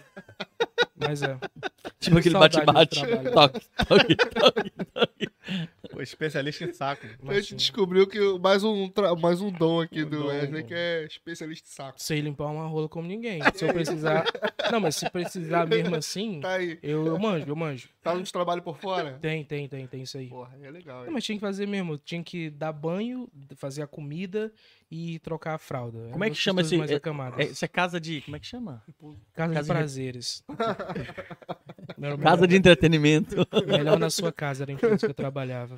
Mas 0.96 1.22
é. 1.22 1.38
Tipo 2.00 2.18
aquele 2.18 2.38
bate-bate. 2.38 3.02
trabalho. 3.02 3.32
Toque, 3.34 4.16
toque, 4.16 4.16
toque. 4.16 5.30
O 5.96 6.02
especialista 6.02 6.64
em 6.66 6.74
saco. 6.74 7.06
A 7.28 7.34
gente 7.36 7.56
descobriu 7.56 8.06
que 8.08 8.20
mais 8.40 8.64
um, 8.64 8.88
tra- 8.90 9.16
mais 9.16 9.42
um 9.42 9.52
dom 9.52 9.82
aqui 9.82 10.04
Um 10.04 10.10
do 10.10 10.20
dom, 10.20 10.28
Wesley, 10.28 10.64
que 10.64 10.74
é 10.74 11.06
especialista 11.06 11.68
em 11.68 11.72
saco. 11.72 12.02
sei 12.02 12.20
limpar 12.22 12.48
uma 12.48 12.66
rola 12.68 12.88
como 12.90 13.08
ninguém. 13.08 13.40
Se 13.56 13.66
eu 13.66 13.74
precisar. 13.74 14.26
Não, 14.72 14.80
mas 14.80 14.96
se 14.96 15.10
precisar 15.10 15.66
mesmo 15.66 15.96
assim, 15.96 16.40
Tá 16.42 16.54
aí. 16.56 16.78
eu, 16.84 17.06
eu 17.08 17.18
manjo, 17.20 17.46
eu 17.48 17.56
manjo. 17.56 17.90
Tá 18.04 18.14
nos 18.14 18.32
trabalhos 18.32 18.64
por 18.64 18.78
fora? 18.78 19.18
Tem, 19.22 19.44
tem, 19.44 19.68
tem, 19.68 19.88
tem 19.88 20.02
isso 20.04 20.18
aí. 20.18 20.28
Porra, 20.28 20.58
é 20.62 20.70
legal. 20.70 21.06
Não, 21.06 21.12
mas 21.14 21.24
tinha 21.24 21.36
que 21.38 21.42
fazer 21.42 21.66
mesmo. 21.68 21.98
Tinha 21.98 22.24
que 22.24 22.50
dar 22.50 22.72
banho, 22.74 23.30
fazer 23.56 23.82
a 23.82 23.88
comida 23.88 24.52
e 24.90 25.20
trocar 25.20 25.56
a 25.56 25.58
fralda. 25.58 26.10
Como 26.12 26.24
é 26.24 26.30
que 26.30 26.36
chama 26.36 26.62
esse- 26.62 26.78
Mais 26.78 26.90
é-. 26.90 27.00
É, 27.40 27.44
isso 27.46 27.64
é 27.66 27.68
casa 27.68 28.00
de. 28.00 28.22
Como 28.22 28.36
é 28.38 28.40
que 28.40 28.46
chama? 28.48 28.84
casa, 29.34 29.54
casa 29.54 29.62
de 29.62 29.62
de- 29.64 29.68
prazeres. 29.68 30.44
Melhor- 31.98 32.18
Casa 32.20 32.48
de 32.48 32.56
entretenimento. 32.56 33.36
Melhor 33.66 33.98
na 34.00 34.10
sua 34.10 34.32
casa, 34.32 34.64
era 34.64 34.72
a 34.72 34.74
empresa 34.74 34.98
que 34.98 35.06
eu 35.06 35.14
trabalhava. 35.14 35.78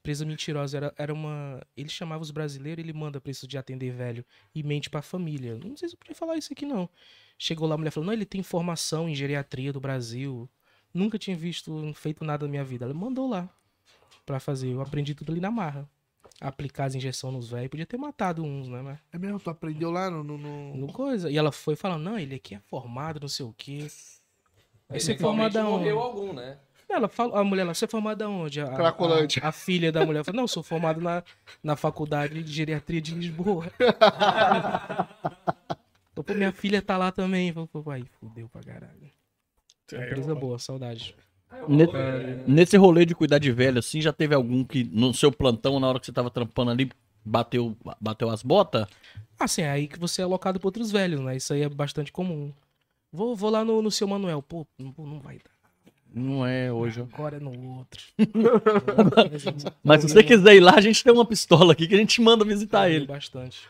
Empresa 0.00 0.24
mentirosa, 0.24 0.76
era, 0.76 0.94
era 0.98 1.12
uma. 1.14 1.60
Ele 1.76 1.88
chamava 1.88 2.22
os 2.22 2.30
brasileiros, 2.30 2.82
ele 2.84 2.92
manda 2.92 3.20
preço 3.20 3.46
de 3.46 3.56
atender 3.56 3.90
velho 3.90 4.24
e 4.54 4.62
mente 4.62 4.90
pra 4.90 5.00
família. 5.02 5.58
Não 5.64 5.76
sei 5.76 5.88
se 5.88 5.94
eu 5.94 5.98
podia 5.98 6.14
falar 6.14 6.36
isso 6.36 6.52
aqui, 6.52 6.66
não. 6.66 6.88
Chegou 7.38 7.66
lá, 7.66 7.74
a 7.74 7.78
mulher 7.78 7.90
falou: 7.90 8.06
não, 8.06 8.12
ele 8.12 8.26
tem 8.26 8.42
formação 8.42 9.08
em 9.08 9.14
geriatria 9.14 9.72
do 9.72 9.80
Brasil. 9.80 10.48
Nunca 10.92 11.18
tinha 11.18 11.36
visto, 11.36 11.92
feito 11.94 12.24
nada 12.24 12.46
na 12.46 12.50
minha 12.50 12.64
vida. 12.64 12.84
Ela 12.84 12.94
mandou 12.94 13.28
lá 13.28 13.48
pra 14.24 14.38
fazer. 14.38 14.68
Eu 14.72 14.80
aprendi 14.80 15.14
tudo 15.14 15.32
ali 15.32 15.40
na 15.40 15.50
marra. 15.50 15.88
Aplicar 16.40 16.86
as 16.86 16.94
injeções 16.94 17.34
nos 17.34 17.50
velhos. 17.50 17.68
Podia 17.70 17.86
ter 17.86 17.96
matado 17.96 18.42
uns, 18.42 18.68
né? 18.68 18.82
Mas 18.82 18.98
É 19.12 19.18
mesmo, 19.18 19.38
tu 19.38 19.50
aprendeu 19.50 19.90
lá 19.90 20.10
no. 20.10 20.24
no, 20.24 20.36
no- 20.36 20.76
no 20.76 20.92
coisa. 20.92 21.30
E 21.30 21.36
ela 21.36 21.52
foi 21.52 21.76
falando: 21.76 22.02
não, 22.02 22.18
ele 22.18 22.34
aqui 22.34 22.54
é 22.54 22.60
formado, 22.60 23.20
não 23.20 23.28
sei 23.28 23.46
o 23.46 23.54
quê. 23.56 23.86
Você 24.90 25.12
é 25.12 25.18
formada 25.18 25.60
onde? 25.66 25.70
morreu 25.70 26.00
algum, 26.00 26.32
né? 26.32 26.58
Ela 26.88 27.08
falou, 27.08 27.36
a 27.36 27.42
mulher 27.42 27.64
lá, 27.64 27.74
você 27.74 27.86
é 27.86 27.88
formada 27.88 28.28
onde? 28.28 28.60
A, 28.60 28.68
Cracolândia. 28.68 29.42
A, 29.42 29.48
a 29.48 29.52
filha 29.52 29.90
da 29.90 30.04
mulher 30.04 30.22
falou, 30.22 30.36
não, 30.36 30.44
eu 30.44 30.48
sou 30.48 30.62
formado 30.62 31.00
na, 31.00 31.24
na 31.62 31.76
faculdade 31.76 32.42
de 32.42 32.52
geriatria 32.52 33.00
de 33.00 33.14
Lisboa. 33.14 33.66
então, 36.12 36.22
pô, 36.24 36.34
minha 36.34 36.52
filha 36.52 36.80
tá 36.82 36.96
lá 36.96 37.10
também. 37.10 37.52
Falei, 37.52 37.68
pô, 37.72 37.90
aí, 37.90 38.04
fudeu 38.20 38.48
pra 38.48 38.62
caralho. 38.62 39.10
É 39.92 39.96
uma 39.96 40.06
empresa 40.06 40.34
boa, 40.34 40.58
saudade. 40.58 41.14
Ne- 41.68 41.86
Nesse 42.46 42.76
rolê 42.76 43.06
de 43.06 43.14
cuidar 43.14 43.38
de 43.38 43.50
velho, 43.52 43.78
assim, 43.78 44.00
já 44.00 44.12
teve 44.12 44.34
algum 44.34 44.64
que 44.64 44.84
no 44.84 45.14
seu 45.14 45.32
plantão, 45.32 45.78
na 45.80 45.88
hora 45.88 46.00
que 46.00 46.06
você 46.06 46.12
tava 46.12 46.30
trampando 46.30 46.70
ali, 46.70 46.90
bateu, 47.24 47.76
bateu 48.00 48.28
as 48.30 48.42
botas? 48.42 48.86
Assim, 49.38 49.62
é 49.62 49.70
aí 49.70 49.88
que 49.88 49.98
você 49.98 50.20
é 50.20 50.24
alocado 50.24 50.60
pra 50.60 50.68
outros 50.68 50.90
velhos, 50.90 51.20
né? 51.20 51.36
Isso 51.36 51.52
aí 51.52 51.62
é 51.62 51.68
bastante 51.68 52.12
comum. 52.12 52.52
Vou, 53.12 53.34
vou 53.34 53.50
lá 53.50 53.64
no, 53.64 53.80
no 53.80 53.90
seu 53.90 54.06
Manuel. 54.06 54.42
Pô, 54.42 54.66
não, 54.78 54.94
não 54.98 55.20
vai 55.20 55.36
dar. 55.38 55.54
Não 56.12 56.46
é 56.46 56.72
hoje. 56.72 57.00
ó. 57.00 57.04
Agora 57.04 57.36
é 57.36 57.40
no 57.40 57.78
outro. 57.78 58.00
Mas 59.82 60.02
se 60.02 60.08
você 60.08 60.22
quiser 60.22 60.54
ir 60.56 60.60
lá, 60.60 60.74
a 60.76 60.80
gente 60.80 61.02
tem 61.02 61.12
uma 61.12 61.24
pistola 61.24 61.72
aqui 61.72 61.86
que 61.88 61.94
a 61.94 61.98
gente 61.98 62.20
manda 62.20 62.44
visitar 62.44 62.82
Perdi 62.82 62.96
ele. 62.96 63.06
Bastante. 63.06 63.68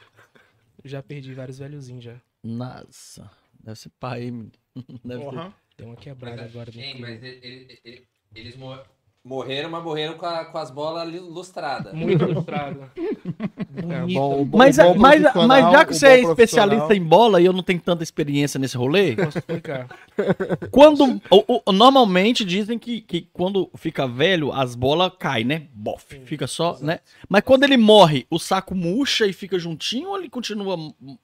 Já 0.84 1.02
perdi 1.02 1.32
vários 1.32 1.58
velhozinhos 1.58 2.04
já. 2.04 2.14
Nossa, 2.42 3.30
deve 3.62 3.78
ser 3.78 3.90
pai, 3.98 4.30
menino. 4.30 4.52
Deve 5.04 5.22
ser. 5.22 5.30
Porra. 5.30 5.54
Deu 5.76 5.86
uma 5.88 5.96
quebrada 5.96 6.42
agora. 6.44 6.70
no 6.74 6.80
Hein, 6.80 6.92
clima. 6.92 7.08
mas 7.08 7.22
ele- 7.22 7.40
ele- 7.42 7.78
ele- 7.84 8.02
eles 8.34 8.56
mor- 8.56 8.82
morreram, 9.24 9.70
mas 9.70 9.82
morreram 9.82 10.14
com, 10.18 10.26
a- 10.26 10.44
com 10.44 10.58
as 10.58 10.70
bolas 10.70 11.12
lustradas. 11.12 11.92
Muito 11.94 12.22
ilustrado. 12.46 12.90
É, 12.96 14.14
bom, 14.14 14.44
bom, 14.44 14.56
Mas, 14.58 14.76
bom 14.76 14.94
mas, 14.96 15.20
mas 15.48 15.72
já 15.72 15.84
que 15.84 15.94
você 15.94 16.06
é 16.08 16.20
especialista 16.20 16.94
em 16.94 17.02
bola 17.02 17.40
e 17.40 17.44
eu 17.46 17.52
não 17.52 17.62
tenho 17.62 17.80
tanta 17.80 18.02
experiência 18.04 18.58
nesse 18.58 18.76
rolê, 18.76 19.16
Posso 19.16 19.38
explicar? 19.38 19.88
quando. 20.70 21.20
o- 21.30 21.60
o- 21.66 21.72
normalmente 21.72 22.44
dizem 22.44 22.78
que, 22.78 23.00
que 23.00 23.22
quando 23.32 23.68
fica 23.76 24.06
velho, 24.06 24.52
as 24.52 24.74
bolas 24.76 25.12
caem, 25.18 25.44
né? 25.44 25.66
Bof, 25.72 26.20
fica 26.24 26.46
só, 26.46 26.78
né? 26.80 27.00
Mas 27.28 27.42
quando 27.42 27.64
ele 27.64 27.76
morre, 27.76 28.26
o 28.30 28.38
saco 28.38 28.74
murcha 28.76 29.26
e 29.26 29.32
fica 29.32 29.58
juntinho 29.58 30.10
ou 30.10 30.18
ele 30.18 30.28
continua 30.30 30.76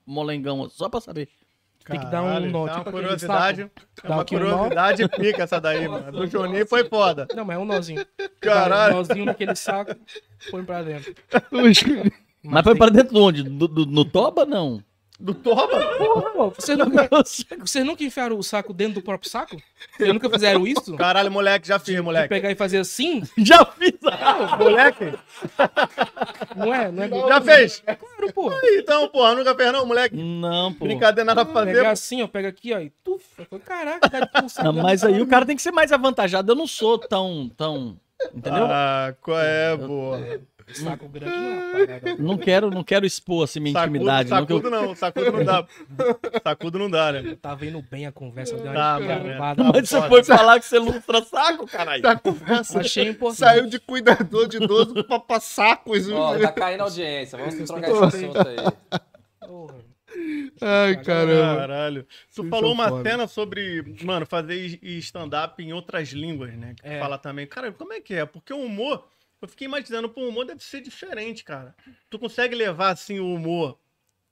molengão? 0.05 0.67
Só 0.69 0.89
pra 0.89 0.99
saber. 0.99 1.29
Tem 1.85 1.99
que 1.99 2.05
dar 2.07 2.21
um 2.23 2.39
nó, 2.51 2.67
é 2.67 2.69
tipo 2.69 2.81
uma 2.81 2.91
curiosidade. 2.91 3.61
É 3.61 4.07
Dá 4.07 4.15
uma 4.15 4.21
aqui 4.21 4.35
um 4.35 4.39
curiosidade 4.39 5.07
pica 5.09 5.43
essa 5.43 5.59
daí, 5.59 5.87
mano. 5.87 6.11
Do 6.11 6.27
Juninho 6.27 6.67
foi 6.67 6.87
foda. 6.87 7.27
Não, 7.35 7.43
mas 7.43 7.57
é 7.57 7.59
um 7.59 7.65
nozinho. 7.65 8.05
Caralho. 8.39 8.93
Dá 8.93 8.95
um 8.95 8.97
nozinho 8.99 9.25
naquele 9.25 9.55
saco, 9.55 9.95
põe 10.49 10.63
pra 10.63 10.81
dentro. 10.81 11.13
Mas 12.43 12.63
foi 12.63 12.73
tem- 12.73 12.79
para 12.79 12.91
dentro 12.91 13.13
de 13.13 13.19
onde? 13.19 13.43
Do- 13.43 13.67
do- 13.67 13.85
no 13.85 14.03
toba, 14.03 14.45
não? 14.47 14.83
Do 15.21 15.35
Toba? 15.35 15.79
Pô, 16.33 16.49
vocês 16.49 16.75
nunca, 16.77 17.07
vocês 17.59 17.85
nunca 17.85 18.03
enfiaram 18.03 18.37
o 18.39 18.43
saco 18.43 18.73
dentro 18.73 18.95
do 18.95 19.01
próprio 19.03 19.29
saco? 19.29 19.55
Vocês 19.95 20.11
nunca 20.11 20.27
fizeram 20.29 20.65
isso? 20.65 20.95
Caralho, 20.97 21.31
moleque, 21.31 21.67
já 21.67 21.77
fiz, 21.77 21.95
De 21.95 22.01
moleque. 22.01 22.27
pegar 22.29 22.49
e 22.49 22.55
fazer 22.55 22.79
assim? 22.79 23.21
Já 23.37 23.63
fiz. 23.65 23.93
Moleque, 24.57 25.13
Não 26.55 26.73
é? 26.73 26.91
Não 26.91 27.03
é 27.03 27.27
já 27.29 27.41
fez? 27.41 27.83
Claro, 27.85 28.33
pô. 28.33 28.51
Então, 28.63 29.07
porra, 29.09 29.35
nunca 29.35 29.53
fez 29.55 29.71
não, 29.71 29.85
moleque. 29.85 30.15
Não, 30.15 30.73
pô. 30.73 30.85
Brincadeira 30.85 31.25
nada 31.25 31.45
pra 31.45 31.53
fazer. 31.53 31.73
Pegar 31.73 31.91
assim, 31.91 32.23
ó, 32.23 32.27
pega 32.27 32.49
aqui, 32.49 32.73
ó, 32.73 32.79
e 32.79 32.89
tuf. 33.03 33.23
Eu 33.37 33.45
falei, 33.45 33.63
Caraca, 33.65 34.09
dá 34.09 34.19
de 34.21 34.31
pulsar. 34.31 34.65
Não, 34.65 34.73
mas 34.73 35.03
aí 35.03 35.21
o 35.21 35.27
cara 35.27 35.45
tem 35.45 35.55
que 35.55 35.61
ser 35.61 35.71
mais 35.71 35.91
avantajado. 35.91 36.51
Eu 36.51 36.55
não 36.55 36.65
sou 36.67 36.97
tão, 36.97 37.49
tão, 37.55 37.95
entendeu? 38.33 38.65
Ah, 38.65 39.13
qual 39.21 39.39
é, 39.39 39.77
boa. 39.77 40.19
Saco 40.73 41.07
grande 41.09 41.35
não 41.35 41.51
é 41.79 41.85
parada. 41.87 42.15
Não 42.23 42.37
quero, 42.37 42.69
não 42.69 42.83
quero 42.83 43.05
expor 43.05 43.43
assim 43.43 43.59
minha 43.59 43.73
Sacudo, 43.73 43.95
intimidade. 43.97 44.29
não, 44.29 44.45
que 44.45 44.53
eu- 44.53 44.57
sacudo 44.57 44.69
não, 44.69 44.95
sacudo 44.95 45.31
não 45.31 45.43
dá. 45.45 45.67
Sacudo 46.43 46.79
não 46.79 46.89
dá, 46.89 47.11
né? 47.11 47.37
Tava 47.41 47.65
indo 47.65 47.81
bem 47.81 48.05
a 48.05 48.11
conversa, 48.11 48.55
deu 48.55 48.65
Tá, 48.73 48.97
uma 48.97 48.99
mano, 48.99 49.21
escarbada. 49.21 49.63
Mas 49.63 49.89
você 49.89 50.01
foi 50.07 50.23
falar 50.23 50.59
que 50.59 50.65
você 50.65 50.79
lustra 50.79 51.21
saco, 51.23 51.65
caralho. 51.67 52.01
Da 52.01 52.15
conversa. 52.15 52.79
Achei 52.79 53.07
importante. 53.07 53.39
Saiu 53.39 53.67
de 53.67 53.79
cuidador 53.79 54.47
de 54.47 54.57
idoso 54.57 55.03
pra, 55.05 55.19
pra 55.19 55.39
sacos. 55.39 56.09
Ó, 56.09 56.37
tá 56.37 56.51
caindo 56.51 56.81
a 56.81 56.83
audiência. 56.85 57.37
Vamos 57.37 57.55
trocar 57.55 57.89
esse 57.89 58.03
assunto 58.03 58.37
aí. 58.47 58.55
Porra. 59.47 59.75
Ai, 60.61 61.01
caramba. 61.03 61.55
Caralho. 61.55 62.07
Tu 62.35 62.43
falou 62.49 62.73
uma 62.73 62.89
foda. 62.89 63.09
cena 63.09 63.27
sobre, 63.27 63.95
mano, 64.03 64.25
fazer 64.25 64.77
stand-up 64.99 65.63
em 65.63 65.71
outras 65.73 66.09
línguas, 66.09 66.53
né? 66.53 66.75
Que 66.79 66.87
É. 66.87 66.99
fala 66.99 67.17
também. 67.17 67.47
Cara, 67.47 67.71
como 67.71 67.93
é 67.93 68.01
que 68.01 68.13
é? 68.13 68.25
Porque 68.25 68.53
o 68.53 68.59
humor, 68.59 69.07
eu 69.41 69.47
fiquei 69.47 69.65
imaginando, 69.65 70.09
pô, 70.09 70.21
o 70.21 70.29
humor 70.29 70.45
deve 70.45 70.63
ser 70.63 70.81
diferente, 70.81 71.43
cara. 71.43 71.75
Tu 72.09 72.19
consegue 72.19 72.55
levar, 72.55 72.91
assim, 72.91 73.19
o 73.19 73.33
humor, 73.33 73.79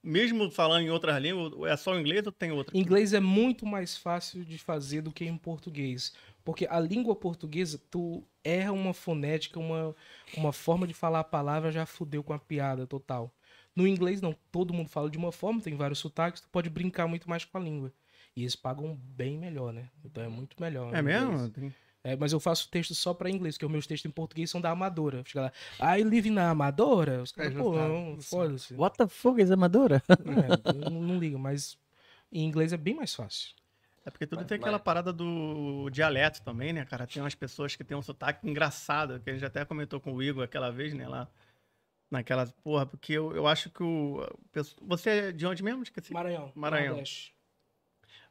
mesmo 0.03 0.49
falando 0.49 0.83
em 0.85 0.89
outras 0.89 1.21
línguas, 1.21 1.51
é 1.71 1.75
só 1.75 1.93
o 1.93 1.99
inglês 1.99 2.25
ou 2.25 2.31
tem 2.31 2.51
outra? 2.51 2.77
Inglês 2.77 3.13
é 3.13 3.19
muito 3.19 3.65
mais 3.65 3.97
fácil 3.97 4.45
de 4.45 4.57
fazer 4.57 5.01
do 5.01 5.11
que 5.11 5.25
em 5.25 5.37
português. 5.37 6.13
Porque 6.43 6.65
a 6.69 6.79
língua 6.79 7.15
portuguesa, 7.15 7.79
tu 7.89 8.23
erra 8.43 8.71
uma 8.71 8.93
fonética, 8.93 9.59
uma, 9.59 9.95
uma 10.35 10.53
forma 10.53 10.87
de 10.87 10.93
falar 10.93 11.19
a 11.19 11.23
palavra, 11.23 11.71
já 11.71 11.85
fudeu 11.85 12.23
com 12.23 12.33
a 12.33 12.39
piada 12.39 12.87
total. 12.87 13.33
No 13.75 13.87
inglês, 13.87 14.21
não. 14.21 14.35
Todo 14.51 14.73
mundo 14.73 14.89
fala 14.89 15.09
de 15.09 15.17
uma 15.17 15.31
forma, 15.31 15.61
tem 15.61 15.75
vários 15.75 15.99
sotaques, 15.99 16.41
tu 16.41 16.49
pode 16.49 16.69
brincar 16.69 17.07
muito 17.07 17.29
mais 17.29 17.45
com 17.45 17.57
a 17.57 17.61
língua. 17.61 17.93
E 18.35 18.41
eles 18.41 18.55
pagam 18.55 18.95
bem 18.95 19.37
melhor, 19.37 19.73
né? 19.73 19.89
Então 20.03 20.23
é 20.23 20.27
muito 20.27 20.55
melhor. 20.61 20.93
É 20.93 21.01
no 21.01 21.09
inglês. 21.09 21.29
mesmo? 21.29 21.49
Tem- 21.49 21.75
É, 22.03 22.15
mas 22.15 22.31
eu 22.31 22.39
faço 22.39 22.69
texto 22.69 22.95
só 22.95 23.13
pra 23.13 23.29
inglês, 23.29 23.55
porque 23.55 23.65
os 23.65 23.71
meus 23.71 23.85
textos 23.85 24.09
em 24.09 24.13
português 24.13 24.49
são 24.49 24.61
da 24.61 24.69
Amadora. 24.71 25.21
Chega 25.25 25.51
lá, 25.79 25.97
I 25.99 26.03
live 26.03 26.29
na 26.29 26.49
Amadora? 26.51 27.21
Os 27.21 27.31
caras, 27.31 27.53
É, 27.53 27.57
pô, 27.57 27.73
tá. 27.73 27.87
não, 27.87 28.17
foda-se. 28.21 28.73
What 28.73 28.97
the 28.97 29.07
fuck 29.07 29.41
is 29.41 29.51
amadora? 29.51 30.01
É, 30.07 30.15
eu 30.85 30.89
não, 30.91 31.01
não 31.01 31.19
ligo, 31.19 31.37
mas 31.37 31.77
em 32.31 32.45
inglês 32.45 32.71
é 32.71 32.77
bem 32.77 32.95
mais 32.95 33.13
fácil. 33.13 33.53
É 34.05 34.09
porque 34.09 34.25
tudo 34.25 34.39
Mas- 34.39 34.47
tem 34.47 34.55
aquela 34.55 34.73
mas- 34.77 34.81
parada 34.81 35.11
do 35.11 35.89
dialeto 35.91 36.41
também, 36.41 36.71
né, 36.71 36.85
cara? 36.85 37.05
Tem 37.05 37.21
umas 37.21 37.35
pessoas 37.35 37.75
que 37.75 37.83
têm 37.83 37.97
um 37.97 38.01
sotaque 38.01 38.47
engraçado, 38.49 39.19
que 39.19 39.29
a 39.29 39.33
gente 39.33 39.45
até 39.45 39.65
comentou 39.65 39.99
com 39.99 40.13
o 40.13 40.23
Igor 40.23 40.43
aquela 40.43 40.71
vez, 40.71 40.93
né, 40.93 41.05
lá 41.07 41.27
naquela... 42.09 42.47
Porra, 42.63 42.85
porque 42.85 43.11
eu, 43.13 43.35
eu 43.35 43.45
acho 43.45 43.69
que 43.69 43.83
o... 43.83 44.25
Você 44.83 45.09
é 45.09 45.31
de 45.33 45.45
onde 45.45 45.61
mesmo? 45.61 45.83
Esqueci. 45.83 46.13
Maranhão. 46.13 46.51
Maranhão. 46.55 46.87
Nordeste. 46.95 47.35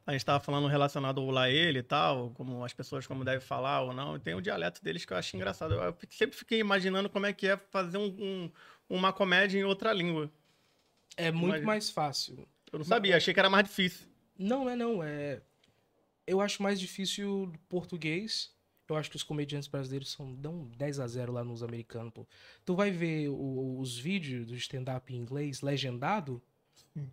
A 0.08 0.12
gente 0.12 0.24
tava 0.24 0.40
falando 0.42 0.66
relacionado 0.68 1.20
ao 1.20 1.30
lá 1.30 1.50
ele 1.50 1.80
e 1.80 1.82
tal, 1.82 2.30
como 2.30 2.64
as 2.64 2.72
pessoas 2.72 3.06
como 3.06 3.26
devem 3.26 3.42
falar 3.46 3.82
ou 3.82 3.92
não. 3.92 4.18
Tem 4.18 4.34
o 4.34 4.40
dialeto 4.40 4.82
deles 4.82 5.04
que 5.04 5.12
eu 5.12 5.18
acho 5.18 5.36
engraçado. 5.36 5.74
Eu 5.74 5.94
sempre 6.08 6.34
fiquei 6.34 6.60
imaginando 6.60 7.10
como 7.10 7.26
é 7.26 7.32
que 7.34 7.46
é 7.46 7.58
fazer 7.58 7.98
um, 7.98 8.06
um- 8.18 8.50
uma 8.88 9.12
comédia 9.12 9.58
em 9.60 9.64
outra 9.64 9.92
língua. 9.92 10.32
É 11.14 11.30
muito 11.30 11.48
Imagina. 11.48 11.66
mais 11.66 11.90
fácil. 11.90 12.48
Eu 12.72 12.78
não 12.78 12.86
sabia, 12.86 13.18
achei 13.18 13.34
que 13.34 13.38
era 13.40 13.50
mais 13.50 13.64
difícil. 13.68 14.06
Não, 14.38 14.64
não 14.64 14.70
é 14.70 14.76
não. 14.76 15.02
É... 15.02 15.42
Eu 16.26 16.40
acho 16.40 16.62
mais 16.62 16.80
difícil 16.80 17.52
português. 17.68 18.50
Eu 18.88 18.96
acho 18.96 19.10
que 19.10 19.16
os 19.16 19.22
comediantes 19.22 19.68
brasileiros 19.68 20.10
são, 20.10 20.34
dão 20.34 20.70
10 20.78 21.00
a 21.00 21.06
0 21.06 21.32
lá 21.34 21.44
nos 21.44 21.62
americanos, 21.62 22.14
pô. 22.14 22.26
Tu 22.64 22.74
vai 22.74 22.90
ver 22.90 23.28
o- 23.28 23.78
os 23.78 23.98
vídeos 23.98 24.46
do 24.46 24.54
stand-up 24.54 25.12
em 25.12 25.18
inglês 25.18 25.60
legendado. 25.60 26.42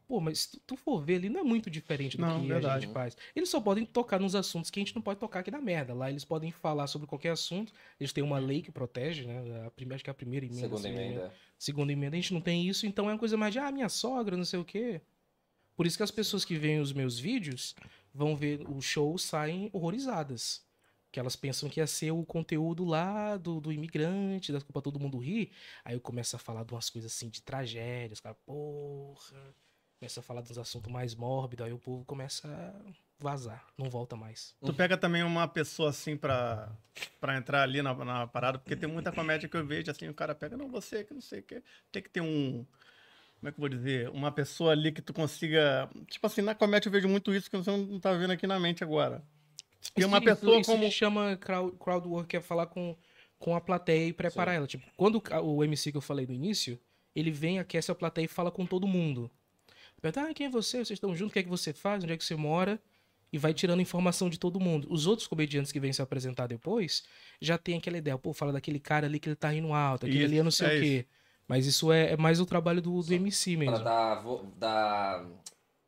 Pô, 0.08 0.20
mas 0.20 0.40
se 0.40 0.52
tu, 0.52 0.60
tu 0.68 0.76
for 0.76 1.00
ver 1.00 1.16
ali, 1.16 1.30
não 1.30 1.42
é 1.42 1.44
muito 1.44 1.70
diferente 1.70 2.18
do 2.18 2.22
Não, 2.22 2.40
que 2.40 2.46
a 2.46 2.54
verdade. 2.56 2.86
gente 2.86 2.94
faz. 2.94 3.16
Eles 3.36 3.50
só 3.50 3.60
podem 3.62 3.86
tocar 3.86 4.20
nos 4.20 4.36
assuntos 4.36 4.70
que 4.70 4.80
a 4.80 4.82
gente 4.82 4.96
não 4.96 5.02
pode 5.02 5.20
tocar 5.20 5.40
aqui 5.40 5.52
na 5.52 5.62
merda. 5.62 5.94
Lá 5.94 6.10
eles 6.10 6.26
podem 6.26 6.52
falar 6.52 6.88
sobre 6.88 7.08
qualquer 7.08 7.32
assunto. 7.32 7.72
Eles 8.00 8.12
têm 8.12 8.24
uma 8.24 8.40
lei 8.40 8.62
que 8.62 8.72
protege, 8.72 9.26
né? 9.26 9.66
A 9.66 9.72
primeira, 9.72 9.96
acho 9.96 10.04
que 10.04 10.10
é 10.10 10.12
a 10.12 10.16
primeira 10.16 10.46
emenda. 10.46 10.62
Segunda 10.62 10.90
engano. 10.90 11.06
emenda. 11.06 11.34
Segunda 11.58 11.92
emenda, 11.94 12.16
a 12.16 12.20
gente 12.20 12.34
não 12.34 12.42
tem 12.42 12.68
isso, 12.68 12.86
então 12.86 13.10
é 13.10 13.14
uma 13.14 13.20
coisa 13.20 13.38
mais 13.38 13.54
de, 13.54 13.60
ah, 13.60 13.72
minha 13.72 13.90
sogra, 13.90 14.36
não 14.36 14.46
sei 14.46 14.60
o 14.60 14.66
quê. 14.66 15.02
Por 15.76 15.86
isso 15.86 15.98
que 15.98 16.04
as 16.04 16.12
pessoas 16.12 16.46
que 16.46 16.58
veem 16.58 16.80
os 16.80 16.94
meus 16.94 17.20
vídeos 17.20 17.76
vão 18.14 18.36
ver 18.36 18.62
o 18.70 18.82
show 18.82 19.18
saem 19.18 19.70
horrorizadas. 19.74 20.64
Que 21.16 21.20
elas 21.22 21.38
pensam 21.38 21.70
que 21.70 21.80
ia 21.80 21.88
ser 21.88 22.12
o 22.12 22.26
conteúdo 22.26 22.84
lá 22.84 23.38
do, 23.38 23.62
do 23.62 23.72
imigrante, 23.72 24.52
da 24.52 24.60
culpa 24.60 24.82
todo 24.82 25.00
mundo 25.00 25.18
rir. 25.18 25.50
Aí 25.86 25.96
eu 25.96 26.02
começo 26.02 26.36
a 26.36 26.40
falar 26.40 26.66
de 26.66 26.74
umas 26.74 26.90
coisas 26.90 27.10
assim 27.10 27.30
de 27.30 27.42
tragédias, 27.42 28.20
cara, 28.20 28.36
porra. 28.46 29.56
Começa 29.98 30.20
a 30.20 30.24
falar 30.24 30.42
dos 30.42 30.58
assuntos 30.58 30.92
mais 30.92 31.16
mórbidos, 31.16 31.66
aí 31.66 31.72
o 31.72 31.80
povo 31.80 32.04
começa 32.04 32.50
a 32.50 32.92
vazar, 33.18 33.66
não 33.78 33.90
volta 33.90 34.18
mais. 34.18 34.58
Tu 34.60 34.74
pega 34.74 34.98
também 34.98 35.24
uma 35.24 35.48
pessoa 35.48 35.92
assim 35.92 36.18
pra, 36.18 36.70
pra 37.22 37.38
entrar 37.38 37.64
ali 37.64 37.82
na, 37.82 37.94
na 37.94 38.28
parada, 38.28 38.60
porque 38.60 38.76
tem 38.76 38.90
muita 38.90 39.10
comédia 39.10 39.48
que 39.48 39.56
eu 39.56 39.66
vejo 39.66 39.90
assim, 39.90 40.10
o 40.10 40.14
cara 40.14 40.36
pega, 40.36 40.58
não, 40.58 40.68
você 40.68 41.06
que 41.06 41.14
não 41.14 41.22
sei 41.22 41.40
o 41.40 41.44
que. 41.44 41.64
Tem 41.94 42.04
que 42.04 42.10
ter 42.10 42.20
um. 42.20 42.66
Como 43.40 43.48
é 43.48 43.52
que 43.54 43.58
eu 43.58 43.62
vou 43.62 43.70
dizer? 43.70 44.10
Uma 44.10 44.34
pessoa 44.34 44.74
ali 44.74 44.92
que 44.92 45.02
tu 45.02 45.14
consiga. 45.14 45.90
Tipo 46.08 46.28
assim, 46.28 46.42
na 46.42 46.54
comédia 46.54 46.90
eu 46.90 46.92
vejo 46.92 47.08
muito 47.08 47.34
isso 47.34 47.50
que 47.50 47.56
você 47.56 47.72
não 47.72 48.02
tá 48.02 48.12
vendo 48.12 48.32
aqui 48.32 48.46
na 48.46 48.60
mente 48.60 48.84
agora. 48.84 49.24
Tem 49.94 50.06
uma 50.06 50.18
Isso- 50.18 50.26
pessoa 50.26 50.60
isso 50.60 50.72
como. 50.72 50.92
chama 50.92 51.38
crowd, 51.38 51.76
crowd 51.78 52.08
work, 52.08 52.28
que 52.30 52.38
é 52.38 52.42
falar 52.42 52.66
com, 52.68 52.96
com 53.40 53.56
a 53.56 53.62
plateia 53.62 54.08
e 54.08 54.14
preparar 54.14 54.56
ela. 54.56 54.68
Tipo, 54.68 54.86
quando 54.98 55.22
o 55.44 55.64
MC 55.64 55.92
que 55.92 55.98
eu 55.98 56.02
falei 56.02 56.26
no 56.26 56.34
início, 56.34 56.80
ele 57.16 57.32
vem, 57.32 57.60
aquece 57.60 57.92
a 57.92 57.96
plateia 57.96 58.26
e 58.26 58.28
fala 58.28 58.52
com 58.52 58.66
todo 58.66 58.88
mundo. 58.88 59.30
Pergunta, 60.02 60.30
ah, 60.30 60.34
quem 60.34 60.48
é 60.48 60.50
você? 60.50 60.78
Vocês 60.78 60.92
estão 60.98 61.16
juntos? 61.16 61.32
O 61.32 61.34
que 61.34 61.40
é 61.40 61.44
que 61.44 61.50
você 61.50 61.72
faz? 61.74 62.04
Onde 62.04 62.14
é 62.14 62.18
que 62.18 62.24
você 62.26 62.36
mora? 62.36 62.80
E 63.34 63.38
vai 63.38 63.54
tirando 63.54 63.82
informação 63.82 64.30
de 64.30 64.38
todo 64.38 64.60
mundo. 64.60 64.88
Os 64.90 65.08
outros 65.08 65.28
comediantes 65.28 65.72
que 65.72 65.80
vêm 65.80 65.92
se 65.92 66.02
apresentar 66.02 66.48
depois 66.48 67.04
já 67.42 67.58
tem 67.58 67.78
aquela 67.78 67.98
ideia. 67.98 68.18
Pô, 68.18 68.34
fala 68.34 68.52
daquele 68.54 68.80
cara 68.80 69.08
ali 69.08 69.20
que 69.20 69.28
ele 69.30 69.36
tá 69.36 69.50
rindo 69.50 69.74
alto, 69.74 70.06
aquele 70.06 70.20
Isso, 70.20 70.28
ali 70.28 70.38
eu 70.38 70.44
não 70.44 70.52
sei 70.52 70.68
é 70.68 70.78
o 70.78 70.82
quê. 70.82 71.06
Mas 71.48 71.66
isso 71.66 71.92
é, 71.92 72.12
é 72.14 72.18
mais 72.18 72.40
o 72.40 72.46
trabalho 72.46 72.82
do, 72.82 73.02
do 73.02 73.14
MC 73.14 73.56
Pra 73.58 73.66
mesmo. 73.72 73.84
dar, 73.84 74.16
vo- 74.16 74.52
dar 74.58 75.26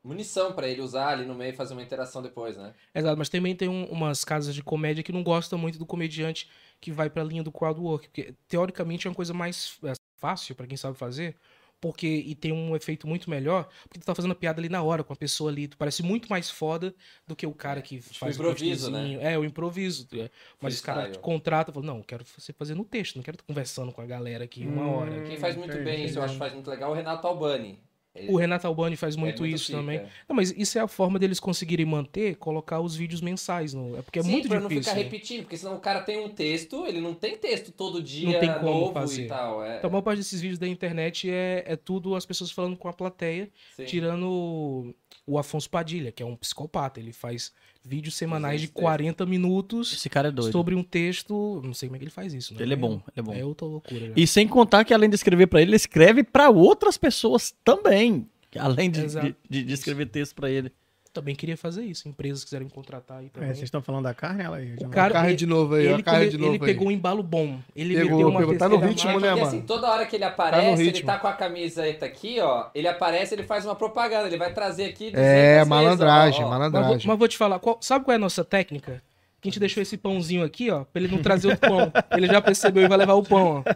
munição 0.08 0.54
pra 0.54 0.68
ele 0.68 0.82
usar 0.82 1.10
ali 1.10 1.26
no 1.26 1.36
meio 1.36 1.52
e 1.54 1.56
fazer 1.56 1.74
uma 1.74 1.84
interação 1.84 2.22
depois, 2.22 2.58
né? 2.58 2.74
Exato, 2.96 3.18
mas 3.18 3.30
também 3.30 3.56
tem 3.56 3.68
um- 3.70 3.86
umas 3.86 4.24
casas 4.24 4.56
de 4.56 4.64
comédia 4.64 5.04
que 5.04 5.12
não 5.12 5.24
gostam 5.24 5.60
muito 5.60 5.78
do 5.78 5.86
comediante 5.86 6.50
que 6.80 6.92
vai 6.92 7.10
pra 7.10 7.24
linha 7.24 7.44
do 7.44 7.52
crowd 7.52 7.80
work, 7.80 8.08
porque 8.08 8.34
teoricamente 8.48 9.08
é 9.08 9.10
uma 9.10 9.16
coisa 9.16 9.34
mais 9.34 9.78
é, 9.84 9.94
fácil 10.18 10.56
pra 10.56 10.66
quem 10.68 10.78
sabe 10.78 10.98
fazer, 10.98 11.36
porque 11.80 12.08
e 12.08 12.34
tem 12.34 12.52
um 12.52 12.76
efeito 12.76 13.08
muito 13.08 13.30
melhor, 13.30 13.68
porque 13.84 14.00
tu 14.00 14.06
tá 14.06 14.16
fazendo 14.16 14.32
a 14.32 14.36
piada 14.36 14.60
ali 14.60 14.70
na 14.70 14.82
hora 14.82 15.04
com 15.04 15.14
a 15.14 15.16
pessoa 15.16 15.52
ali, 15.52 15.68
tu 15.68 15.78
parece 15.78 16.02
muito 16.02 16.28
mais 16.30 16.50
foda 16.50 16.94
do 17.28 17.36
que 17.36 17.46
o 17.46 17.54
cara 17.54 17.82
que 17.82 18.02
faz 18.02 18.40
o 18.40 18.42
improviso, 18.42 18.90
né? 18.90 19.18
É, 19.22 19.38
o 19.38 19.46
improviso. 19.46 20.08
é. 20.14 20.30
Mas 20.62 20.74
os 20.76 20.82
caras 20.82 21.04
Freestyle. 21.04 21.22
contratam, 21.24 21.74
falam, 21.74 21.88
não, 21.88 21.98
eu 22.00 22.04
quero 22.04 22.26
você 22.26 22.52
fazer 22.54 22.74
no 22.76 22.84
texto, 22.86 23.16
não 23.18 23.24
quero 23.24 23.38
tu 23.38 23.44
conversando 23.44 23.92
com 23.92 24.02
a 24.02 24.06
galera 24.06 24.44
aqui 24.46 24.66
uma 24.66 24.86
Hum. 24.88 24.96
hora. 24.96 25.22
Quem 25.22 25.38
faz 25.38 25.56
muito 25.56 25.78
entendi. 25.78 25.84
bem 25.84 26.06
isso, 26.06 26.18
eu 26.18 26.24
acho 26.24 26.34
que 26.34 26.40
faz 26.40 26.54
muito 26.54 26.70
legal, 26.70 26.90
é 26.90 26.94
o 26.94 26.96
Renato 26.96 27.28
Albani. 27.28 27.80
Ele- 28.16 28.32
O 28.32 28.36
Renato 28.38 28.66
Albani 28.66 28.96
faz 28.96 29.16
é 29.16 29.20
muito 29.20 29.46
isso 29.46 29.72
também. 29.72 30.02
Não, 30.28 30.36
mas 30.36 30.52
isso 30.58 30.78
é 30.80 30.82
a 30.82 30.88
forma 30.88 31.20
deles 31.20 31.40
conseguirem 31.40 31.86
manter, 31.86 32.36
colocar 32.38 32.80
os 32.80 32.96
vídeos 32.96 33.22
mensais. 33.22 33.74
No... 33.76 33.96
É 33.98 34.02
porque 34.02 34.18
é 34.20 34.24
Sim, 34.24 34.32
muito 34.32 34.48
pra 34.48 34.58
difícil. 34.60 34.76
não 34.78 34.84
ficar 34.84 34.96
né? 34.96 35.04
repetindo, 35.04 35.42
porque 35.44 35.58
senão 35.58 35.76
o 35.76 35.80
cara 35.80 36.02
tem 36.02 36.20
um 36.20 36.30
texto, 36.30 36.86
ele 36.88 37.00
não 37.00 37.14
tem 37.14 37.38
texto 37.38 37.72
todo 37.72 38.02
dia 38.02 38.40
tem 38.40 38.52
como 38.54 38.66
novo 38.66 38.94
fazer. 38.94 39.26
e 39.26 39.28
tal. 39.28 39.64
É, 39.64 39.78
Então, 39.78 39.90
a 39.90 39.92
maior 39.92 40.02
parte 40.02 40.18
desses 40.18 40.42
vídeos 40.42 40.58
da 40.58 40.68
internet 40.68 41.30
é, 41.30 41.64
é 41.68 41.76
tudo 41.76 42.16
as 42.16 42.26
pessoas 42.26 42.50
falando 42.50 42.76
com 42.76 42.88
a 42.88 42.94
plateia, 42.94 43.52
sim. 43.76 43.86
tirando 43.86 44.96
o 45.28 45.38
Afonso 45.38 45.70
Padilha, 45.70 46.12
que 46.12 46.24
é 46.24 46.26
um 46.26 46.36
psicopata. 46.36 47.00
Ele 47.00 47.12
faz 47.14 47.52
vídeos 47.84 48.16
semanais 48.16 48.62
de 48.62 48.68
200 48.68 48.82
40 48.82 49.26
minutos 49.26 49.94
Esse 49.94 50.10
cara 50.10 50.30
é 50.30 50.32
doido. 50.32 50.52
sobre 50.52 50.74
um 50.74 50.82
texto. 50.84 51.62
Não 51.64 51.74
sei 51.74 51.90
como 51.90 51.98
é 51.98 52.00
que 52.00 52.06
ele 52.06 52.12
faz 52.12 52.34
isso. 52.34 52.54
né? 52.54 52.62
Ele 52.64 52.74
é 52.74 52.78
bom, 52.78 52.94
ele 52.94 53.02
é 53.18 53.22
bom. 53.22 53.34
É 53.34 53.46
outra 53.46 53.68
loucura. 53.68 54.08
já. 54.08 54.14
E 54.16 54.26
sem 54.26 54.48
contar 54.48 54.84
que 54.86 54.94
além 54.94 55.10
de 55.10 55.16
escrever 55.16 55.48
pra 55.48 55.62
ele, 55.62 55.70
ele 55.72 55.76
escreve 55.76 56.24
pra 56.24 56.50
outras 56.50 56.98
pessoas 56.98 57.54
também. 57.64 58.28
Além 58.58 58.90
de, 58.90 59.06
de, 59.06 59.36
de- 59.50 59.64
de 59.64 59.74
escrever 59.74 60.08
texto 60.08 60.34
pra 60.34 60.50
ele. 60.50 60.72
Também 61.20 61.36
queria 61.36 61.58
fazer 61.58 61.84
isso. 61.84 62.08
Empresas 62.08 62.44
quiserem 62.44 62.68
contratar 62.70 63.20
aí 63.20 63.26
É, 63.26 63.30
também. 63.30 63.50
vocês 63.50 63.64
estão 63.64 63.82
falando 63.82 64.04
da 64.04 64.14
carne, 64.14 64.44
ela 64.44 64.58
aí. 64.58 64.76
o 64.80 64.90
cara, 64.90 65.14
carne 65.14 65.30
ele, 65.30 65.36
de 65.38 65.46
novo 65.46 65.76
aí, 65.76 65.88
ele, 65.88 66.04
carne 66.04 66.30
de 66.30 66.38
novo 66.38 66.54
ele 66.56 66.64
aí. 66.64 66.66
pegou 66.74 66.88
um 66.88 66.92
embalo 66.92 67.24
bom. 67.24 67.58
Ele 67.76 67.96
Pegou, 67.96 68.12
meteu 68.12 68.30
uma 68.30 68.40
pegou. 68.40 68.58
Tá 68.58 68.70
no 68.70 68.78
ritmo, 68.78 69.12
né, 69.14 69.30
Porque 69.30 69.30
mano? 69.42 69.44
assim, 69.48 69.62
toda 69.62 69.90
hora 69.92 70.06
que 70.06 70.16
ele 70.16 70.24
aparece, 70.26 70.82
ele 70.82 70.92
ritmo. 70.92 71.06
tá 71.08 71.18
com 71.18 71.28
a 71.28 71.34
camiseta 71.34 72.06
aqui, 72.06 72.40
ó. 72.40 72.68
Ele 72.76 72.88
aparece, 72.88 73.34
ele 73.36 73.44
faz 73.44 73.66
uma 73.66 73.76
propaganda. 73.76 74.28
Ele 74.28 74.38
vai 74.38 74.54
trazer 74.54 74.86
aqui. 74.86 75.06
200 75.12 75.20
É, 75.20 75.56
vezes, 75.56 75.68
malandragem, 75.70 76.44
ó, 76.44 76.48
ó. 76.48 76.50
Mas 76.50 76.60
vou, 76.60 76.70
malandragem. 76.82 77.08
mas 77.08 77.18
vou 77.20 77.28
te 77.28 77.38
falar, 77.38 77.60
qual- 77.60 77.78
sabe 77.82 78.06
qual 78.06 78.14
é 78.14 78.16
a 78.16 78.20
nossa 78.20 78.44
técnica? 78.46 79.02
Que 79.40 79.50
a 79.50 79.52
gente 79.52 79.60
deixou 79.60 79.84
esse 79.84 79.96
pãozinho 79.98 80.44
aqui, 80.44 80.72
ó, 80.72 80.84
pra 80.84 81.00
ele 81.00 81.16
não 81.16 81.22
trazer 81.22 81.54
o 81.54 81.58
pão. 81.58 81.92
Ele 82.12 82.26
já 82.26 82.42
percebeu 82.42 82.84
e 82.84 82.88
vai 82.88 82.98
levar 82.98 83.14
o 83.14 83.22
pão, 83.22 83.64
ó. 83.64 83.70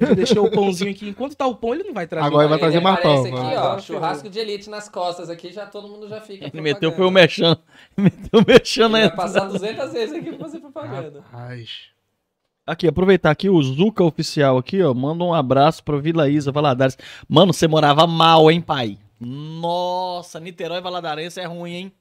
A 0.00 0.04
gente 0.06 0.16
deixou 0.16 0.46
o 0.46 0.50
pãozinho 0.50 0.90
aqui. 0.90 1.06
Enquanto 1.10 1.36
tá 1.36 1.46
o 1.46 1.54
pão, 1.54 1.74
ele 1.74 1.84
não 1.84 1.92
vai 1.92 2.06
trazer. 2.06 2.26
Agora 2.26 2.44
ele 2.44 2.50
vai 2.50 2.58
trazer 2.58 2.80
mais 2.80 3.00
pão, 3.00 3.24
aqui, 3.24 3.34
ó, 3.34 3.58
Agora 3.58 3.80
churrasco 3.80 4.30
de 4.30 4.38
elite 4.38 4.70
nas 4.70 4.88
costas 4.88 5.28
aqui, 5.28 5.52
já 5.52 5.66
todo 5.66 5.86
mundo 5.86 6.08
já 6.08 6.22
fica. 6.22 6.46
Ele 6.46 6.62
meteu 6.62 6.92
foi 6.92 7.04
o 7.04 7.10
mexão. 7.10 7.58
Meteu 7.94 8.40
o 8.40 8.44
mexão 8.46 8.86
Ele 8.86 8.92
na 8.94 9.08
vai 9.08 9.16
passar 9.16 9.44
200 9.44 9.92
vezes 9.92 10.14
aqui 10.14 10.30
pra 10.30 10.38
fazer 10.38 10.60
propaganda. 10.60 11.22
Rapaz. 11.30 11.90
Aqui, 12.66 12.88
aproveitar 12.88 13.30
aqui, 13.30 13.50
o 13.50 13.62
Zuca 13.62 14.02
Oficial 14.02 14.56
aqui, 14.56 14.82
ó. 14.82 14.94
Manda 14.94 15.22
um 15.22 15.34
abraço 15.34 15.84
pra 15.84 15.98
Vila 15.98 16.28
Isa 16.30 16.50
Valadares. 16.50 16.96
Mano, 17.28 17.52
você 17.52 17.68
morava 17.68 18.06
mal, 18.06 18.50
hein, 18.50 18.62
pai? 18.62 18.98
Nossa, 19.20 20.40
Niterói 20.40 20.80
Valadarense 20.80 21.38
é 21.38 21.44
ruim, 21.44 21.72
hein? 21.74 21.92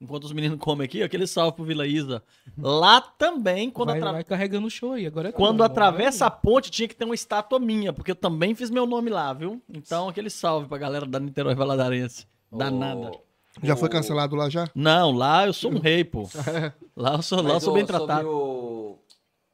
Enquanto 0.00 0.24
os 0.24 0.32
meninos 0.32 0.60
comem 0.60 0.84
aqui, 0.84 1.02
aquele 1.02 1.26
salve 1.26 1.56
pro 1.56 1.64
Vila 1.64 1.84
Isa. 1.86 2.22
Lá 2.56 3.00
também, 3.00 3.68
quando, 3.68 3.88
vai, 3.88 3.98
atra- 3.98 4.12
vai 4.12 4.22
carregando 4.24 4.68
o 4.68 4.70
show 4.70 4.92
aí. 4.92 5.04
Agora 5.06 5.30
é 5.30 5.32
quando 5.32 5.54
tudo, 5.56 5.62
atravessa 5.64 6.26
a 6.26 6.30
ponte, 6.30 6.70
tinha 6.70 6.86
que 6.86 6.94
ter 6.94 7.04
uma 7.04 7.16
estátua 7.16 7.58
minha, 7.58 7.92
porque 7.92 8.12
eu 8.12 8.16
também 8.16 8.54
fiz 8.54 8.70
meu 8.70 8.86
nome 8.86 9.10
lá, 9.10 9.32
viu? 9.32 9.60
Então, 9.68 10.08
aquele 10.08 10.30
salve 10.30 10.68
pra 10.68 10.78
galera 10.78 11.04
da 11.04 11.18
Niterói 11.18 11.54
Valadarense. 11.56 12.26
Danada. 12.52 13.10
O- 13.10 13.20
Já 13.66 13.74
foi 13.74 13.88
cancelado 13.88 14.36
lá 14.36 14.48
já? 14.48 14.70
Não, 14.72 15.10
lá 15.10 15.46
eu 15.48 15.52
sou 15.52 15.72
um 15.72 15.78
rei, 15.80 16.04
pô. 16.04 16.28
Lá 16.94 17.14
eu 17.14 17.22
sou, 17.22 17.40
lá 17.42 17.54
eu 17.54 17.60
sou 17.60 17.74
bem 17.74 17.86
tratado. 17.86 18.28
o 18.28 18.98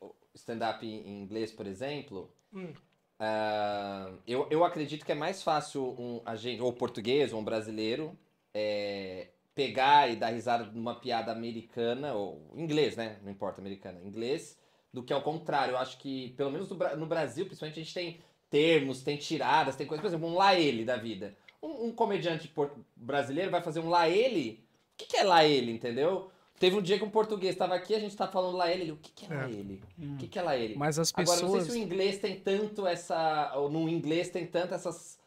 o 0.01 0.15
stand-up 0.35 0.85
em 0.87 1.23
inglês, 1.23 1.51
por 1.53 1.67
exemplo, 1.67 2.31
Hum. 2.55 2.73
ah, 3.19 4.11
eu, 4.27 4.47
eu 4.51 4.65
acredito 4.65 5.05
que 5.07 5.13
é 5.13 5.15
mais 5.15 5.43
fácil 5.43 5.95
um 5.99 6.21
agente, 6.27 6.61
ou 6.63 6.73
português, 6.73 7.33
ou 7.33 7.41
um 7.41 7.45
brasileiro, 7.45 8.17
é, 8.53 9.29
pegar 9.55 10.11
e 10.11 10.17
dar 10.17 10.29
risada 10.31 10.65
numa 10.73 10.95
piada 10.95 11.31
americana, 11.33 12.15
ou 12.15 12.51
inglês, 12.57 12.97
né? 12.97 13.19
Não 13.23 13.31
importa, 13.31 13.61
americana, 13.61 14.01
inglês, 14.05 14.59
do 14.93 15.03
que 15.03 15.13
ao 15.13 15.23
contrário. 15.23 15.73
Eu 15.73 15.79
acho 15.79 15.99
que, 15.99 16.31
pelo 16.31 16.51
menos 16.51 16.69
no, 16.69 16.77
no 16.97 17.07
Brasil, 17.07 17.47
principalmente, 17.47 17.81
a 17.81 17.83
gente 17.83 17.95
tem 17.95 18.21
termos, 18.51 19.03
tem 19.03 19.17
tiradas, 19.17 19.77
tem 19.77 19.87
coisas, 19.87 20.03
por 20.03 20.09
exemplo, 20.09 20.29
um 20.29 20.37
lá 20.37 20.55
ele 20.59 20.85
da 20.85 20.97
vida. 20.97 21.37
Um, 21.63 21.87
um 21.87 21.93
comediante 21.93 22.53
brasileiro 22.97 23.51
vai 23.51 23.63
fazer 23.63 23.81
um 23.81 23.89
lá 23.89 24.09
ele. 24.09 24.63
O 24.93 24.97
que, 24.97 25.07
que 25.07 25.17
é 25.17 25.25
lá 25.25 25.45
ele, 25.45 25.73
entendeu? 25.73 26.31
Teve 26.59 26.77
um 26.77 26.83
dia 26.83 26.97
que 26.99 27.05
um 27.05 27.11
português 27.11 27.53
estava 27.55 27.75
aqui, 27.75 27.95
a 27.95 27.99
gente 27.99 28.17
tá 28.17 28.29
falando 28.29 28.57
lá 28.57 28.71
ele, 28.71 28.83
ele, 28.85 28.93
o 28.93 28.97
que, 28.97 29.11
que 29.13 29.27
é 29.27 29.37
lá 29.37 29.49
É. 29.49 29.51
ele? 29.51 29.83
O 29.99 30.17
que, 30.17 30.29
que 30.29 30.39
é 30.39 30.43
lá 30.43 30.57
ele? 30.57 30.77
Mas 30.77 30.99
as 31.01 31.13
Agora, 31.13 31.41
não 31.43 31.49
sei 31.51 31.59
pessoas. 31.59 31.73
se 31.73 31.79
o 31.79 31.83
inglês 31.83 32.19
tem 32.19 32.39
tanto 32.39 32.87
essa. 32.87 33.53
Ou 33.57 33.69
no 33.69 33.89
inglês 33.89 34.31
tem 34.31 34.47
tanto 34.47 34.73
essas. 34.75 35.19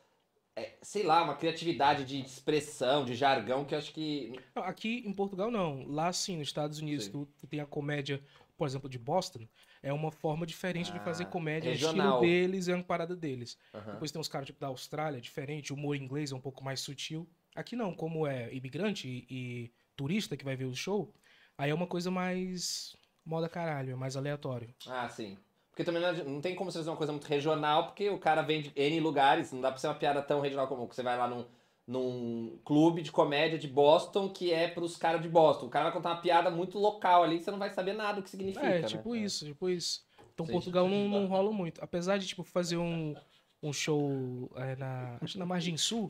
É, 0.58 0.76
sei 0.82 1.04
lá, 1.04 1.24
uma 1.24 1.36
criatividade 1.36 2.04
de 2.04 2.20
expressão, 2.20 3.06
de 3.06 3.14
jargão, 3.14 3.64
que 3.64 3.76
eu 3.76 3.78
acho 3.78 3.94
que. 3.94 4.34
Aqui 4.56 5.04
em 5.06 5.14
Portugal, 5.14 5.52
não. 5.52 5.86
Lá 5.88 6.12
sim, 6.12 6.38
nos 6.38 6.48
Estados 6.48 6.80
Unidos, 6.80 7.06
Sim. 7.06 7.12
tu, 7.12 7.28
tu 7.40 7.46
tem 7.46 7.60
a 7.60 7.66
comédia, 7.66 8.20
por 8.58 8.68
exemplo, 8.68 8.90
de 8.90 8.98
Boston. 8.98 9.48
É 9.84 9.94
uma 9.94 10.12
forma 10.12 10.48
diferente 10.48 10.92
de 10.92 11.00
fazer 11.00 11.26
Ah, 11.26 11.28
comédia, 11.28 11.70
é 11.70 11.72
regional. 11.74 12.24
estilo 12.24 12.32
deles, 12.32 12.68
é 12.68 12.74
uma 12.74 12.84
parada 12.84 13.16
deles. 13.16 13.56
Aham. 13.72 13.92
Depois 13.94 14.12
tem 14.12 14.20
uns 14.20 14.28
caras 14.28 14.48
tipo 14.48 14.60
da 14.60 14.66
Austrália, 14.68 15.22
diferente, 15.22 15.72
o 15.72 15.76
humor 15.76 15.96
inglês 15.96 16.32
é 16.32 16.36
um 16.36 16.42
pouco 16.42 16.64
mais 16.64 16.80
sutil. 16.80 17.30
Aqui 17.56 17.76
não, 17.76 17.94
como 17.94 18.26
é 18.26 18.52
imigrante 18.54 19.08
e, 19.08 19.28
e 19.30 19.72
turista 19.96 20.36
que 20.36 20.44
vai 20.44 20.56
ver 20.56 20.66
o 20.66 20.76
show, 20.76 21.14
aí 21.56 21.70
é 21.70 21.74
uma 21.74 21.88
coisa 21.88 22.10
mais 22.10 22.96
moda 23.24 23.48
caralho, 23.48 23.92
é 23.92 23.96
mais 23.96 24.16
aleatório. 24.18 24.74
Ah, 24.88 25.08
sim. 25.08 25.38
Porque 25.78 25.84
também 25.84 26.02
não, 26.02 26.10
adi- 26.10 26.24
não 26.24 26.42
tem 26.42 26.56
como 26.56 26.72
você 26.72 26.80
fazer 26.80 26.90
uma 26.90 26.98
coisa 26.98 27.14
muito 27.14 27.28
regional, 27.28 27.86
porque 27.86 28.10
o 28.10 28.18
cara 28.18 28.42
vem 28.42 28.64
de 28.64 28.72
N 28.76 29.00
lugares, 29.00 29.52
não 29.52 29.62
dá 29.62 29.70
pra 29.70 29.78
ser 29.78 29.86
uma 29.86 29.94
piada 29.94 30.24
tão 30.24 30.42
regional 30.42 30.68
como 30.68 30.88
você 30.88 31.04
vai 31.04 31.16
lá 31.16 31.28
num, 31.28 31.46
num 31.86 32.58
clube 32.66 33.04
de 33.04 33.12
comédia 33.12 33.60
de 33.60 33.68
Boston 33.68 34.28
que 34.28 34.52
é 34.52 34.68
pros 34.68 34.98
caras 34.98 35.22
de 35.22 35.30
Boston. 35.30 35.68
O 35.68 35.70
cara 35.70 35.86
vai 35.86 35.94
contar 35.94 36.10
uma 36.10 36.20
piada 36.22 36.50
muito 36.50 36.80
local 36.80 37.22
ali, 37.22 37.40
você 37.40 37.52
não 37.52 37.60
vai 37.60 37.70
saber 37.70 37.94
nada 37.94 38.16
do 38.16 38.24
que 38.24 38.30
significa. 38.32 38.66
é, 38.66 38.82
né? 38.82 38.88
tipo 38.88 39.16
isso, 39.16 39.46
tipo 39.46 39.70
isso. 39.70 40.04
Então 40.34 40.48
Sim. 40.48 40.52
Portugal 40.52 40.90
não, 40.90 41.08
não 41.08 41.28
rola 41.28 41.52
muito. 41.52 41.80
Apesar 41.84 42.18
de, 42.18 42.26
tipo, 42.26 42.44
fazer 42.44 42.78
um, 42.78 43.16
um 43.62 43.72
show 43.72 44.50
é, 44.56 44.76
na, 44.78 45.20
acho 45.22 45.38
na 45.38 45.46
Margem 45.46 45.78
Sul, 45.78 46.10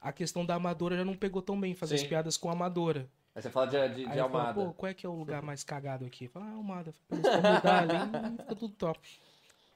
a 0.00 0.12
questão 0.12 0.46
da 0.46 0.54
Amadora 0.54 0.96
já 0.96 1.04
não 1.04 1.16
pegou 1.16 1.42
tão 1.42 1.58
bem, 1.60 1.74
fazer 1.74 1.98
Sim. 1.98 2.04
as 2.04 2.08
piadas 2.08 2.36
com 2.36 2.48
a 2.48 2.52
Amadora. 2.52 3.10
Aí 3.36 3.42
você 3.42 3.50
fala 3.50 3.66
de, 3.66 3.88
de, 3.90 3.94
de 3.96 4.02
eu 4.02 4.30
falo, 4.30 4.38
Almada. 4.38 4.54
pô, 4.54 4.72
qual 4.72 4.88
é 4.88 4.94
que 4.94 5.04
é 5.04 5.08
o 5.10 5.14
lugar 5.14 5.42
mais 5.42 5.62
cagado 5.62 6.06
aqui? 6.06 6.26
Fala, 6.26 6.46
ah, 6.46 6.52
Almada. 6.52 6.94
Pra 7.06 7.18
eles 7.18 7.26
mudar 7.26 7.82
ali, 7.82 8.38
fica 8.38 8.56
tudo 8.56 8.74
top. 8.74 8.98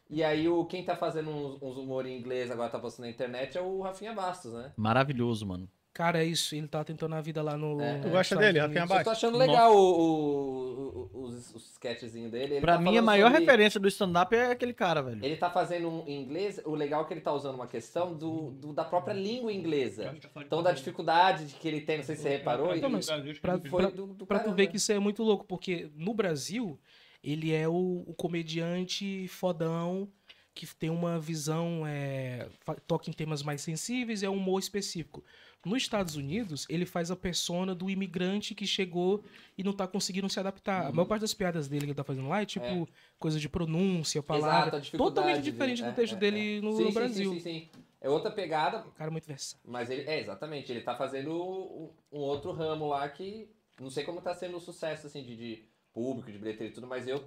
E 0.09 0.25
aí 0.25 0.49
o 0.49 0.65
quem 0.65 0.83
tá 0.83 0.97
fazendo 0.97 1.29
uns, 1.31 1.63
uns 1.63 1.77
humor 1.77 2.07
em 2.07 2.19
inglês 2.19 2.51
agora 2.51 2.71
tá 2.71 2.79
postando 2.79 3.07
na 3.07 3.13
internet 3.13 3.59
é 3.59 3.61
o 3.61 3.83
Rafinha 3.83 4.15
Bastos, 4.15 4.55
né? 4.55 4.73
Maravilhoso, 4.79 5.47
mano. 5.47 5.69
Cara, 5.93 6.23
é 6.23 6.25
isso, 6.25 6.55
ele 6.55 6.69
tá 6.69 6.85
tentando 6.85 7.17
a 7.17 7.21
vida 7.21 7.43
lá 7.43 7.57
no. 7.57 7.81
É. 7.81 7.95
nos 7.95 8.03
Tu 8.07 8.11
gosta 8.11 8.37
dele. 8.37 8.61
Rafinha 8.61 8.87
Eu 8.99 9.05
tô 9.05 9.11
achando 9.11 9.37
legal 9.37 9.75
o, 9.75 10.01
o- 10.01 11.11
o- 11.13 11.23
os, 11.25 11.55
os 11.55 11.71
sketchzinhos 11.73 12.31
dele. 12.31 12.55
Ele 12.55 12.61
Pra 12.61 12.75
tá 12.77 12.81
mim, 12.81 12.97
a 12.97 13.03
maior 13.03 13.27
sobre- 13.29 13.41
referência 13.41 13.81
do 13.81 13.89
stand-up 13.89 14.35
é 14.35 14.53
aquele 14.53 14.73
cara, 14.73 15.03
velho. 15.03 15.25
Ele 15.25 15.37
tá 15.37 15.51
fazendo 15.51 15.89
um 15.89 16.05
em 16.07 16.23
inglês, 16.23 16.61
o 16.65 16.75
legal 16.77 17.03
é 17.03 17.05
que 17.07 17.15
ele 17.15 17.21
tá 17.21 17.33
usando 17.33 17.57
uma 17.57 17.67
questão 17.67 18.15
do, 18.15 18.53
do- 18.53 18.73
da 18.73 18.85
própria 18.85 19.13
língua 19.13 19.53
inglesa. 19.53 20.15
Então, 20.37 20.63
da 20.63 20.71
dificuldade 20.73 21.47
de 21.47 21.55
que 21.55 21.67
ele 21.67 21.81
tem, 21.81 21.99
não 21.99 22.05
sei 22.05 22.15
se 22.15 22.23
você 22.23 22.29
reparou, 22.31 22.75
e 22.75 22.81
Não, 22.81 22.91
mas 22.91 23.07
pra, 23.41 23.59
pra- 23.59 23.91
do, 23.91 24.07
do 24.07 24.27
pra 24.27 24.39
tu 24.39 24.53
ver 24.55 24.69
que 24.69 24.77
isso 24.77 24.93
é 24.93 24.99
muito 25.01 25.25
louco, 25.25 25.45
porque 25.45 25.91
no 25.97 26.15
Brasil, 26.15 26.79
ele 27.23 27.53
é 27.53 27.69
o, 27.69 28.05
o 28.07 28.15
comediante 28.15 29.27
fodão, 29.29 30.09
que 30.55 30.67
tem 30.77 30.91
uma 30.91 31.19
visão, 31.19 31.85
é, 31.87 32.49
toca 32.87 33.09
em 33.09 33.13
temas 33.13 33.43
mais 33.43 33.61
sensíveis, 33.61 34.23
é 34.23 34.29
um 34.29 34.37
humor 34.37 34.59
específico. 34.61 35.25
Nos 35.65 35.83
Estados 35.83 36.17
Unidos, 36.17 36.67
ele 36.71 36.87
faz 36.87 37.11
a 37.11 37.17
persona 37.17 37.75
do 37.75 37.91
imigrante 37.91 38.55
que 38.55 38.67
chegou 38.67 39.23
e 39.59 39.63
não 39.63 39.73
tá 39.75 39.87
conseguindo 39.87 40.29
se 40.29 40.41
adaptar. 40.41 40.87
A 40.87 40.93
maior 40.93 41.05
parte 41.07 41.21
das 41.21 41.35
piadas 41.35 41.69
dele 41.69 41.83
que 41.83 41.87
ele 41.91 41.95
tá 41.95 42.03
fazendo 42.05 42.29
lá 42.29 42.41
é 42.43 42.47
tipo 42.47 42.65
Uhum. 42.67 42.83
É. 42.85 42.87
coisa 43.19 43.39
de 43.39 43.49
pronúncia, 43.49 44.21
Exato, 44.21 44.27
palavra. 44.27 44.77
a 44.79 44.81
dificuldade 44.81 45.15
totalmente 45.17 45.45
diferente 45.45 45.83
é, 45.83 45.91
do 45.91 45.95
texto 45.95 46.15
é, 46.15 46.19
dele 46.19 46.59
é. 46.59 46.61
no, 46.63 46.73
Sim, 46.73 46.83
no 46.85 46.89
sim, 46.89 46.95
Brasil. 46.95 47.33
Sim, 47.35 47.41
sim, 47.41 47.69
sim. 47.75 47.81
É 48.01 48.09
outra 48.09 48.31
pegada, 48.31 48.79
O 48.87 48.93
cara 48.93 49.11
é 49.11 49.13
muito 49.13 49.27
versátil. 49.27 49.59
mas 49.71 49.91
ele. 49.91 50.03
É, 50.09 50.19
exatamente. 50.19 50.73
Ele 50.73 50.81
tá 50.81 50.95
fazendo 50.97 51.31
um, 51.35 51.91
um 52.11 52.19
outro 52.21 52.53
ramo 52.53 52.89
lá 52.89 53.07
que. 53.11 53.51
Não 53.79 53.91
sei 53.91 54.05
como 54.05 54.23
tá 54.23 54.35
sendo 54.35 54.57
o 54.57 54.61
sucesso, 54.61 55.07
assim, 55.07 55.23
de, 55.23 55.37
de 55.37 55.65
público, 55.93 56.33
de 56.33 56.39
bilheteria 56.39 56.69
e 56.71 56.73
tudo, 56.75 56.87
mas 56.87 57.07
eu, 57.07 57.23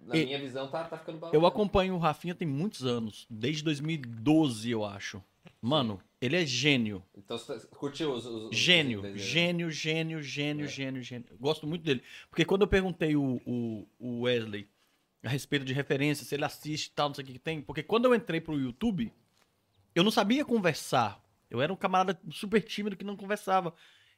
na 0.00 0.16
E- 0.16 0.24
minha 0.26 0.38
visão, 0.38 0.68
tá, 0.68 0.84
tá 0.84 0.96
ficando 0.98 1.18
bom. 1.18 1.30
Eu 1.32 1.44
acompanho 1.46 1.94
o 1.94 1.98
Rafinha 1.98 2.34
tem 2.34 2.46
muitos 2.46 2.84
anos. 2.84 3.26
Desde 3.30 3.64
2012, 3.64 4.70
eu 4.70 4.84
acho. 4.84 5.20
Mano, 5.64 6.02
ele 6.20 6.36
é 6.36 6.44
gênio. 6.44 7.04
Então 7.16 7.38
você 7.38 7.64
curtiu 7.68 8.12
os. 8.12 8.26
os- 8.26 8.50
os 8.50 8.56
Gênio, 8.56 9.00
né? 9.00 9.16
gênio, 9.16 9.70
gênio, 9.70 10.20
gênio, 10.20 10.64
É. 10.64 10.68
gênio, 10.68 11.02
gênio. 11.02 11.26
Gosto 11.38 11.66
muito 11.68 11.82
dele. 11.84 12.02
Porque 12.28 12.44
quando 12.44 12.62
eu 12.62 12.66
perguntei 12.68 13.14
o, 13.14 13.40
o, 13.46 13.86
o 13.98 14.20
Wesley 14.22 14.68
a 15.22 15.28
respeito 15.28 15.64
de 15.64 15.72
referência, 15.72 16.26
se 16.26 16.34
ele 16.34 16.44
assiste 16.44 16.86
e 16.86 16.90
tal, 16.90 17.08
não 17.08 17.14
sei 17.14 17.22
o 17.22 17.26
que 17.28 17.32
que 17.34 17.38
tem. 17.38 17.62
Porque 17.62 17.80
quando 17.82 18.06
eu 18.06 18.14
entrei 18.14 18.40
pro 18.40 18.58
YouTube, 18.58 19.12
eu 19.94 20.02
não 20.02 20.10
sabia 20.10 20.44
conversar. 20.44 21.22
Eu 21.48 21.62
era 21.62 21.72
um 21.72 21.76
camarada 21.76 22.20
super 22.32 22.60
tímido 22.60 22.96
que 22.96 23.04
não 23.04 23.16
conversava. 23.16 23.72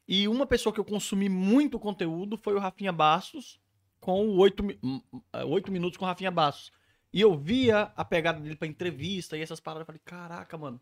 E 0.09 0.27
uma 0.27 0.47
pessoa 0.47 0.73
que 0.73 0.81
eu 0.81 0.85
consumi 0.85 1.29
muito 1.29 1.79
conteúdo 1.79 2.39
foi 2.39 2.55
o 2.55 2.59
Rafinha 2.59 2.93
Bastos, 2.93 3.61
com 4.01 4.27
o 4.29 4.37
8, 4.39 4.63
mi- 4.63 4.79
hum, 4.83 5.01
eh, 5.33 5.45
oito 5.45 5.71
minutos 5.71 5.99
com 5.99 6.05
o 6.07 6.09
Rafinha 6.09 6.31
Bastos. 6.31 6.73
E 7.13 7.21
eu 7.21 7.37
via 7.37 7.93
a 7.97 8.05
pegada 8.05 8.41
dele 8.41 8.57
pra 8.57 8.67
entrevista 8.69 9.37
e 9.37 9.43
essas 9.43 9.61
paradas. 9.61 9.83
Eu 9.83 9.87
falei, 9.87 10.01
caraca, 10.05 10.57
mano. 10.57 10.81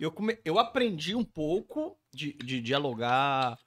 Eu, 0.00 0.10
come... 0.10 0.38
eu 0.44 0.58
aprendi 0.58 1.14
um 1.14 1.22
pouco 1.22 1.96
de, 2.12 2.32
de 2.32 2.60
dialogar 2.60 3.58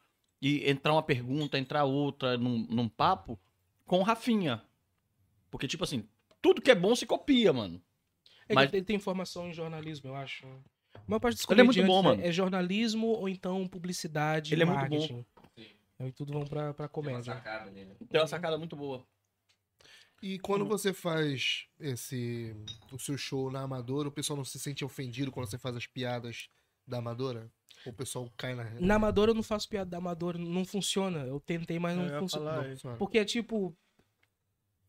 e 0.41 0.67
entrar 0.69 0.93
uma 0.93 1.03
pergunta, 1.03 1.59
entrar 1.59 1.84
outra 1.86 2.38
num, 2.38 2.65
num 2.69 2.89
papo 2.89 3.39
com 3.86 3.99
o 3.99 4.03
Rafinha. 4.03 4.61
Porque, 5.51 5.68
tipo 5.68 5.84
assim, 5.84 6.07
tudo 6.41 6.61
que 6.61 6.72
é 6.72 6.76
bom 6.76 6.95
se 6.95 7.05
copia, 7.05 7.53
mano. 7.53 7.80
É 8.49 8.55
Mas- 8.55 8.69
que 8.72 8.77
ele 8.77 8.85
tem 8.85 8.99
formação 8.99 9.47
em 9.47 9.53
jornalismo, 9.53 10.10
eu 10.10 10.15
acho. 10.15 10.45
A 10.95 11.01
maior 11.07 11.19
parte 11.19 11.35
dos 11.35 11.49
Ele 11.49 11.61
é 11.61 11.64
muito 11.64 11.84
bom, 11.85 12.01
mano. 12.03 12.22
É, 12.23 12.31
jornalismo 12.31 13.07
ou 13.07 13.30
então 13.30 13.68
publicidade 13.68 14.53
Ele 14.53 14.61
e 14.61 14.64
é 14.64 14.65
muito 14.65 14.80
bom. 14.89 14.97
marketing. 14.99 15.26
Sim. 15.57 15.68
Aí 15.99 16.11
tudo 16.11 16.34
vão 16.34 16.45
pra, 16.45 16.73
pra 16.73 16.88
Tem 16.88 17.03
uma 17.03 17.10
comédia. 17.11 17.34
sacada 17.34 17.72
né? 17.72 17.88
Tem 18.10 18.19
uma 18.19 18.27
sacada 18.27 18.57
muito 18.57 18.76
boa. 18.76 19.05
E 20.26 20.40
quando 20.40 20.64
você 20.66 20.94
faz 20.94 21.66
esse 21.78 22.56
o 22.94 22.98
seu 22.98 23.18
show 23.18 23.52
na 23.52 23.60
Amadora, 23.62 24.08
o 24.08 24.12
pessoal 24.12 24.38
não 24.38 24.45
se 24.45 24.58
sente 24.58 24.86
ofendido 24.86 25.30
quando 25.34 25.48
você 25.50 25.58
faz 25.58 25.76
as 25.76 25.86
piadas 25.86 26.48
da 26.88 27.00
Amadora? 27.00 27.52
Ou 27.86 27.91
o 27.91 27.95
pessoal 27.95 28.32
cai 28.38 28.56
na 28.56 28.64
Na 28.80 28.95
Amadora 28.95 29.32
eu 29.32 29.36
não 29.36 29.44
faço 29.44 29.68
piada 29.68 29.90
da 29.91 29.98
Amadora, 29.98 30.38
não 30.38 30.64
funciona. 30.64 31.20
Eu 31.26 31.41
tentei, 31.41 31.78
mas 31.78 31.98
Eu 31.98 32.06
não 32.06 32.20
funciona. 32.20 32.45
falar 32.52 32.56
Não 32.56 32.64
isso. 32.68 32.76
funciona. 32.76 32.95
Porque 32.98 33.18
é 33.18 33.26
tipo. 33.26 33.76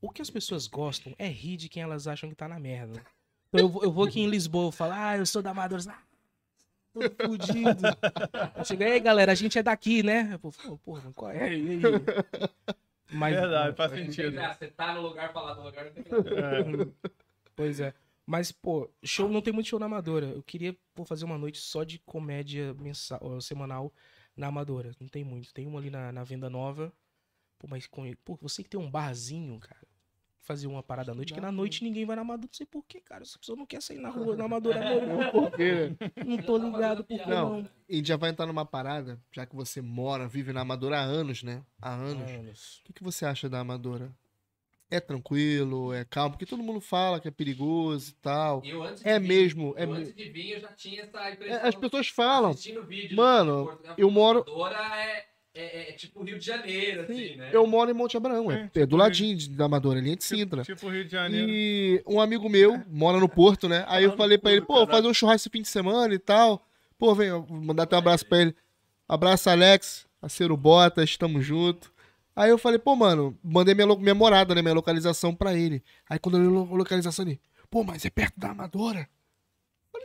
O 0.00 0.08
que 0.10 0.22
as 0.22 0.30
pessoas 0.30 0.68
gostam 0.68 1.12
é 1.18 1.26
rir 1.26 1.56
de 1.56 1.68
quem 1.68 1.82
elas 1.82 2.06
acham 2.06 2.28
que 2.28 2.36
tá 2.36 2.46
na 2.46 2.60
merda. 2.60 3.02
Então 3.48 3.60
eu, 3.60 3.68
vou- 3.68 3.82
eu 3.82 3.90
vou 3.90 4.04
aqui 4.04 4.20
em 4.20 4.28
Lisboa 4.28 4.68
eu 4.68 4.72
falo, 4.72 4.92
ah, 4.94 5.16
eu 5.16 5.26
sou 5.26 5.42
da 5.42 5.50
Amadora. 5.50 5.82
Ah, 5.88 6.02
todo 6.92 7.10
fudido. 7.26 7.82
Eu 8.56 8.64
chego, 8.64 8.84
aí 8.84 9.00
galera, 9.00 9.32
a 9.32 9.34
gente 9.34 9.58
é 9.58 9.62
daqui, 9.64 10.00
né? 10.04 10.38
Falo, 10.52 10.78
porra, 10.78 11.12
qual 11.12 11.32
é? 11.32 11.52
E 11.56 11.70
aí? 11.74 11.80
Mas, 13.10 13.34
Verdade, 13.34 13.76
faz 13.76 13.92
sentido. 13.92 14.36
Você 14.36 14.68
tá 14.68 14.94
no 14.94 15.02
lugar, 15.02 15.32
falar 15.32 15.54
do 15.54 15.62
lugar, 15.62 15.84
não 15.84 15.92
tem. 15.92 16.04
É. 16.12 17.12
Pois 17.54 17.80
é. 17.80 17.94
Mas, 18.26 18.50
pô, 18.50 18.90
show 19.02 19.28
não 19.28 19.42
tem 19.42 19.52
muito 19.52 19.68
show 19.68 19.78
na 19.78 19.86
Amadora. 19.86 20.26
Eu 20.26 20.42
queria 20.42 20.76
pô, 20.94 21.04
fazer 21.04 21.24
uma 21.24 21.36
noite 21.36 21.58
só 21.58 21.84
de 21.84 21.98
comédia 22.00 22.74
mensal, 22.74 23.40
semanal 23.40 23.92
na 24.36 24.46
Amadora. 24.48 24.92
Não 24.98 25.08
tem 25.08 25.22
muito. 25.22 25.52
Tem 25.52 25.66
uma 25.66 25.78
ali 25.78 25.90
na, 25.90 26.10
na 26.10 26.24
Venda 26.24 26.48
Nova. 26.48 26.92
Pô, 27.58 27.66
mas 27.68 27.86
com... 27.86 28.10
Pô, 28.24 28.36
você 28.40 28.62
que 28.62 28.70
tem 28.70 28.80
um 28.80 28.90
barzinho, 28.90 29.58
cara. 29.60 29.83
Fazer 30.44 30.66
uma 30.66 30.82
parada 30.82 31.10
à 31.12 31.14
noite, 31.14 31.32
que 31.32 31.40
na 31.40 31.50
noite 31.50 31.82
ninguém 31.82 32.04
vai 32.04 32.14
na 32.16 32.20
Amadora. 32.22 32.46
Não 32.46 32.54
sei 32.54 32.66
por 32.66 32.84
quê, 32.86 33.00
cara. 33.00 33.22
Essa 33.22 33.38
pessoa 33.38 33.56
não 33.56 33.64
quer 33.64 33.80
sair 33.80 33.98
na 33.98 34.10
rua, 34.10 34.36
na 34.36 34.44
Amadora 34.44 34.78
à 34.78 34.94
noite. 34.94 35.30
Por 35.32 35.50
quê? 35.52 35.96
Não 36.22 36.36
tô 36.36 36.58
ligado 36.58 37.02
por 37.02 37.18
que 37.18 37.26
Não. 37.26 37.62
não. 37.62 37.70
E 37.88 38.04
já 38.04 38.16
vai 38.18 38.28
entrar 38.28 38.44
numa 38.46 38.66
parada, 38.66 39.18
já 39.32 39.46
que 39.46 39.56
você 39.56 39.80
mora, 39.80 40.28
vive 40.28 40.52
na 40.52 40.60
Amadora 40.60 40.98
há 40.98 41.02
anos, 41.02 41.42
né? 41.42 41.62
Há 41.80 41.94
anos. 41.94 42.30
Anos. 42.30 42.78
O 42.80 42.84
que, 42.84 42.92
que 42.92 43.02
você 43.02 43.24
acha 43.24 43.48
da 43.48 43.60
Amadora? 43.60 44.12
É 44.90 45.00
tranquilo, 45.00 45.94
é 45.94 46.04
calmo, 46.04 46.32
porque 46.32 46.44
todo 46.44 46.62
mundo 46.62 46.78
fala 46.80 47.18
que 47.18 47.26
é 47.26 47.30
perigoso 47.30 48.10
e 48.10 48.14
tal. 48.16 48.62
Eu 48.64 48.82
antes 48.82 49.04
É 49.04 49.18
de 49.18 49.26
vir- 49.26 49.28
mesmo, 49.28 49.74
é 49.78 49.84
eu 49.84 49.92
antes 49.94 50.14
de 50.14 50.28
vir, 50.28 50.50
eu 50.52 50.60
já 50.60 50.68
tinha 50.72 51.02
essa 51.04 51.20
É, 51.26 51.32
impressão. 51.32 51.68
As 51.68 51.74
pessoas 51.74 52.08
falam. 52.08 52.50
Assistindo 52.50 52.84
vídeo 52.84 53.16
Mano, 53.16 53.80
eu 53.96 54.10
moro- 54.10 54.44
Amadora 54.46 54.76
É, 55.00 55.24
é, 55.54 55.90
é 55.90 55.92
tipo 55.92 56.22
Rio 56.22 56.38
de 56.38 56.44
Janeiro, 56.44 57.02
assim, 57.02 57.36
né? 57.36 57.50
Eu 57.52 57.66
moro 57.66 57.90
em 57.90 57.94
Monte 57.94 58.16
Abraão, 58.16 58.50
é, 58.50 58.54
É, 58.54 58.58
é 58.64 58.68
tipo 58.68 58.86
do 58.88 58.96
ladinho 58.96 59.36
de- 59.36 59.50
da 59.50 59.66
Amadora, 59.66 60.00
linha 60.00 60.16
de 60.16 60.24
Sintra. 60.24 60.62
Tipo 60.62 60.88
Rio 60.88 61.04
de 61.04 61.12
Janeiro. 61.12 61.46
E 61.48 62.02
um 62.06 62.20
amigo 62.20 62.48
meu 62.48 62.82
mora 62.88 63.18
no 63.20 63.28
Porto, 63.28 63.68
né? 63.68 63.84
Aí 63.88 64.04
eu 64.04 64.12
falei 64.16 64.36
pra 64.38 64.50
ele, 64.52 64.60
pô, 64.62 64.86
fazer 64.86 65.06
um 65.08 65.14
churrasco 65.14 65.36
esse 65.42 65.50
fim 65.50 65.62
de 65.62 65.68
semana 65.68 66.12
e 66.12 66.18
tal. 66.18 66.66
Pô, 66.98 67.14
vem, 67.14 67.30
mandar 67.48 67.84
até 67.84 67.96
um 67.96 67.98
abraço 68.00 68.26
pra 68.26 68.40
ele. 68.40 68.54
Abraço, 69.08 69.48
Alex, 69.50 70.06
parceiro 70.20 70.56
Botas, 70.56 71.16
tamo 71.16 71.40
junto. 71.42 71.92
Aí 72.36 72.50
eu 72.50 72.58
falei, 72.58 72.78
pô, 72.78 72.96
mano, 72.96 73.38
mandei 73.44 73.74
minha, 73.74 73.86
minha 73.96 74.14
morada, 74.14 74.54
né? 74.54 74.62
Minha 74.62 74.74
localização 74.74 75.34
pra 75.34 75.54
ele. 75.54 75.82
Aí 76.08 76.18
quando 76.18 76.38
eu 76.38 76.50
li 76.50 76.56
a 76.72 76.76
localização 76.76 77.24
ele, 77.24 77.40
pô, 77.70 77.84
mas 77.84 78.04
é 78.04 78.10
perto 78.10 78.34
da 78.38 78.50
Amadora. 78.50 79.08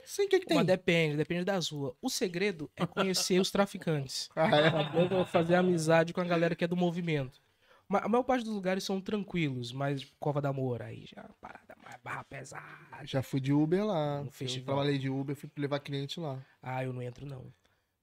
Sim, 0.10 0.24
o 0.26 0.28
que 0.28 0.40
que 0.40 0.48
tem? 0.48 0.58
Mas 0.58 0.66
depende, 0.66 1.18
depende 1.18 1.46
das 1.46 1.70
ruas. 1.70 1.94
O 2.02 2.10
segredo 2.10 2.68
é 2.76 2.84
conhecer 2.84 3.40
os 3.40 3.52
traficantes. 3.52 4.28
Ah, 4.36 4.50
é? 4.58 5.26
Fazer 5.26 5.54
amizade 5.54 6.14
com 6.14 6.20
a 6.20 6.24
galera 6.24 6.56
que 6.56 6.64
é 6.64 6.68
do 6.68 6.76
movimento. 6.76 7.40
A 7.88 8.10
maior 8.10 8.24
parte 8.24 8.44
dos 8.44 8.54
lugares 8.54 8.84
são 8.84 9.00
tranquilos, 9.00 9.72
mas 9.72 10.04
Cova 10.20 10.42
da 10.42 10.52
Moura 10.52 10.86
aí 10.86 11.06
já 11.06 11.22
é 11.22 11.26
uma 11.26 11.36
parada 11.40 11.76
mais 11.84 11.96
barra 12.04 12.24
pesada. 12.24 12.64
Já 13.04 13.22
fui 13.22 13.40
de 13.40 13.54
Uber 13.54 13.86
lá. 13.86 14.22
No 14.22 14.28
Eu 14.28 14.32
festival. 14.32 14.76
trabalhei 14.78 14.98
de 14.98 15.10
Uber, 15.10 15.36
fui 15.36 15.48
levar 15.56 15.80
cliente 15.80 16.20
lá. 16.20 16.40
Ah, 16.62 16.84
eu 16.84 16.92
não 16.92 17.04
entro 17.04 17.28
não. 17.28 17.46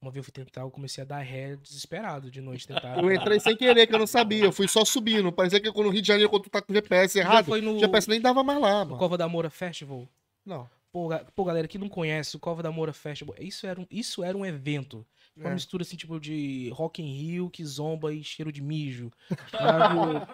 Uma 0.01 0.13
vez 0.13 0.19
eu 0.19 0.25
fui 0.25 0.33
tentar, 0.33 0.61
eu 0.61 0.71
comecei 0.71 1.03
a 1.03 1.07
dar 1.07 1.21
ré 1.23 1.57
desesperado 1.57 2.31
de 2.31 2.41
noite 2.41 2.69
tentar. 2.69 2.99
Eu 3.03 3.11
entrei 3.13 3.41
sem 3.41 3.57
querer, 3.57 3.87
que 3.89 3.95
eu 3.95 3.99
não 3.99 4.07
sabia. 4.07 4.45
Eu 4.45 4.53
fui 4.53 4.69
só 4.69 4.85
subindo. 4.85 5.33
Parecia 5.33 5.59
que 5.59 5.73
quando 5.73 5.87
no 5.87 5.93
Rio 5.93 6.03
de 6.03 6.07
Janeiro, 6.09 6.31
quando 6.31 6.45
tu 6.45 6.51
tá 6.51 6.63
com 6.63 6.71
o 6.73 6.75
GPS 6.77 7.19
errado, 7.19 7.47
foi 7.47 7.61
no, 7.61 7.75
o 7.77 7.79
GPS 7.81 8.09
nem 8.09 8.21
dava 8.21 8.45
mais 8.45 8.61
lá, 8.61 8.85
no 8.85 8.91
mano. 8.91 8.99
Cova 8.99 9.19
da 9.19 9.27
Moura 9.27 9.51
Festival. 9.51 10.07
Não. 10.45 10.69
Pô, 10.93 11.09
ga- 11.09 11.25
pô, 11.35 11.45
galera 11.45 11.69
que 11.69 11.77
não 11.79 11.89
conhece, 11.89 12.37
o 12.37 12.41
Cova 12.41 12.63
da 12.63 12.73
Moura 12.73 12.93
Festival, 12.93 13.37
isso 13.39 13.67
era 13.67 13.79
um, 13.81 13.87
isso 13.91 14.25
era 14.25 14.37
um 14.37 14.47
evento. 14.47 15.07
Uma 15.37 15.51
É. 15.51 15.55
mistura 15.55 15.83
assim, 15.83 15.97
tipo, 15.97 16.19
de 16.19 16.71
Rock 16.73 17.03
in 17.03 17.13
Rio, 17.13 17.51
que 17.51 17.63
zomba 17.65 18.15
e 18.15 18.25
cheiro 18.25 18.51
de 18.51 18.63
mijo. 18.63 19.11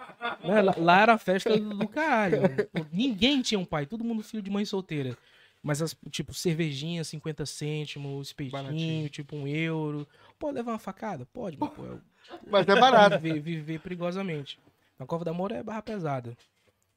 Né, 0.43 0.61
lá- 0.61 0.75
lá 0.77 1.01
era 1.01 1.13
a 1.13 1.17
festa 1.17 1.57
do, 1.57 1.69
do 1.77 1.87
caralho. 1.87 2.41
Ninguém 2.91 3.41
tinha 3.41 3.59
um 3.59 3.65
pai, 3.65 3.85
todo 3.85 4.03
mundo 4.03 4.21
filho 4.23 4.43
de 4.43 4.49
mãe 4.49 4.65
solteira. 4.65 5.17
Mas, 5.61 5.81
as, 5.81 5.95
tipo, 6.11 6.33
cervejinha, 6.33 7.03
50 7.05 7.45
cêntimos, 7.45 8.27
espetinho, 8.27 8.51
Baratinho. 8.63 9.09
tipo, 9.09 9.35
um 9.37 9.47
euro. 9.47 10.05
Pode 10.37 10.55
levar 10.55 10.73
uma 10.73 10.79
facada? 10.79 11.25
Pode, 11.25 11.57
mas, 11.57 11.69
pô, 11.71 11.85
é 11.85 11.97
Mas 12.47 12.67
é 12.67 12.75
barato. 12.79 13.19
viver, 13.19 13.39
viver 13.39 13.79
perigosamente. 13.79 14.59
Na 14.99 15.05
Cova 15.05 15.23
da 15.23 15.31
Moura 15.33 15.55
é 15.55 15.63
barra 15.63 15.81
pesada. 15.81 16.35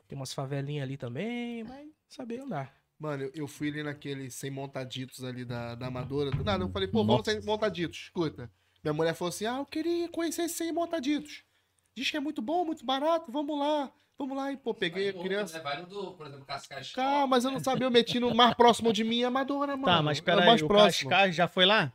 Tem 0.08 0.16
umas 0.16 0.32
favelinhas 0.32 0.82
ali 0.84 0.96
também, 0.96 1.62
mas 1.64 1.86
saber 2.08 2.40
andar. 2.40 2.74
Mano, 2.98 3.24
eu- 3.24 3.31
eu 3.35 3.48
fui 3.48 3.68
ali 3.68 3.82
naquele 3.82 4.31
sem 4.31 4.51
montaditos 4.51 5.23
ali 5.23 5.44
da, 5.44 5.74
da 5.74 5.86
Amadora. 5.89 6.31
Do 6.31 6.43
nada, 6.43 6.64
eu 6.64 6.68
falei, 6.70 6.89
pô, 6.89 7.05
vamos 7.05 7.24
sem 7.24 7.40
montaditos. 7.43 8.05
Escuta. 8.05 8.51
Minha 8.82 8.94
mulher 8.94 9.14
falou 9.14 9.28
assim: 9.31 9.44
ah, 9.47 9.59
eu 9.59 9.66
queria 9.66 10.09
conhecer 10.09 10.43
esse 10.43 10.55
sem 10.56 10.73
montaditos. 10.73 11.43
Diz 11.94 12.10
que 12.10 12.16
é 12.16 12.20
muito 12.20 12.40
bom, 12.40 12.64
muito 12.64 12.85
barato, 12.85 13.31
vamos 13.32 13.59
lá. 13.59 13.90
Vamos 14.18 14.35
lá. 14.36 14.51
E, 14.51 14.56
pô, 14.56 14.73
peguei 14.73 15.10
a 15.10 15.12
Vai 15.12 15.23
criança. 15.23 15.56
outro, 15.59 15.68
né? 15.70 15.74
Vai 15.77 15.82
no 15.82 15.89
do, 15.89 16.12
por 16.12 16.27
exemplo, 16.27 16.44
Cascais. 16.47 16.93
Calma, 16.93 17.27
mas 17.27 17.44
eu 17.44 17.51
não 17.51 17.60
sabia, 17.60 17.86
eu 17.86 17.90
meti 17.90 18.18
no 18.18 18.35
mais 18.35 18.55
próximo 18.55 18.93
de 18.93 19.05
mim, 19.05 19.23
Amadora, 19.24 19.77
mano. 19.77 19.85
Tá, 19.97 20.02
mas 20.02 20.18
É 20.18 20.23
pera 20.23 20.39
o 20.39 20.40
aí, 20.40 20.47
mais 20.47 20.62
o 20.62 20.66
próximo. 20.66 21.10
Cascais 21.10 21.35
já 21.35 21.47
foi 21.48 21.66
lá? 21.66 21.93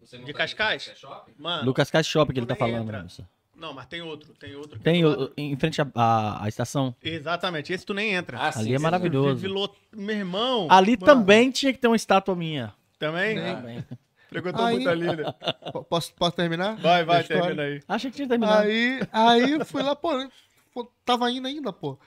Você 0.00 0.16
de 0.18 0.32
Cascais? 0.32 0.84
Shopping? 0.94 1.32
Mano, 1.36 1.64
Lucas 1.66 1.90
Caixa 1.90 2.08
Shopping 2.08 2.32
que 2.32 2.38
ele 2.40 2.46
tá 2.46 2.54
falando. 2.56 2.84
entra. 2.84 3.02
né? 3.02 3.08
Não, 3.56 3.72
mas 3.72 3.86
tem 3.86 4.02
outro, 4.02 4.32
tem 4.34 4.54
outro. 4.54 4.78
Tem 4.78 5.02
é 5.02 5.06
o- 5.06 5.32
em 5.36 5.56
frente 5.56 5.80
à 5.80 6.44
estação. 6.46 6.94
Exatamente, 7.02 7.72
esse 7.72 7.84
tu 7.84 7.94
nem 7.94 8.12
entra. 8.14 8.38
Ah, 8.40 8.52
sim, 8.52 8.60
Ali 8.60 8.74
é 8.74 8.78
sim, 8.78 8.82
maravilhoso. 8.82 9.36
Vive 9.36 9.48
lot- 9.52 9.76
Meu 9.94 10.16
irmão, 10.16 10.68
Ali 10.70 10.92
Mano. 10.92 11.04
também 11.06 11.50
tinha 11.50 11.72
que 11.72 11.78
ter 11.78 11.86
uma 11.88 11.96
estátua 11.96 12.34
minha. 12.36 12.72
também? 12.98 13.36
Também. 13.36 13.84
Frequentou 14.28 14.64
Aí- 14.64 14.74
muito 14.76 14.88
ali, 14.88 15.06
né? 15.06 15.24
Posso, 15.88 16.12
posso 16.14 16.34
terminar? 16.36 16.76
Vai, 16.76 17.04
vai, 17.04 17.22
termina 17.22 17.62
aí. 17.62 17.80
Achei 17.88 18.10
que 18.10 18.16
tinha 18.16 18.28
terminado. 18.28 18.62
Aí, 18.66 19.00
aí 19.12 19.52
eu 19.52 19.64
fui 19.64 19.82
lá, 19.82 19.94
pô, 19.94 20.10
pô, 20.74 20.90
tava 21.04 21.30
indo 21.30 21.46
ainda, 21.46 21.72
pô. 21.72 21.98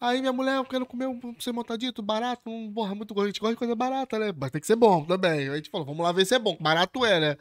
Aí 0.00 0.20
minha 0.20 0.32
mulher, 0.32 0.56
eu 0.56 0.64
quero 0.64 0.84
comer 0.84 1.06
um 1.06 1.20
sem 1.38 1.52
montadito, 1.52 2.02
barato, 2.02 2.50
um, 2.50 2.70
porra, 2.72 2.94
muito 2.94 3.14
gostoso. 3.14 3.26
A 3.26 3.28
gente 3.28 3.40
gosta 3.40 3.54
de 3.54 3.58
coisa 3.58 3.74
barata, 3.76 4.18
né? 4.18 4.32
Mas 4.36 4.50
tem 4.50 4.60
que 4.60 4.66
ser 4.66 4.74
bom 4.76 5.04
também. 5.04 5.30
Aí 5.30 5.48
a 5.50 5.56
gente 5.56 5.70
falou, 5.70 5.86
vamos 5.86 6.02
lá 6.02 6.10
ver 6.12 6.26
se 6.26 6.34
é 6.34 6.38
bom. 6.38 6.56
Barato 6.60 7.04
é, 7.06 7.20
né? 7.20 7.36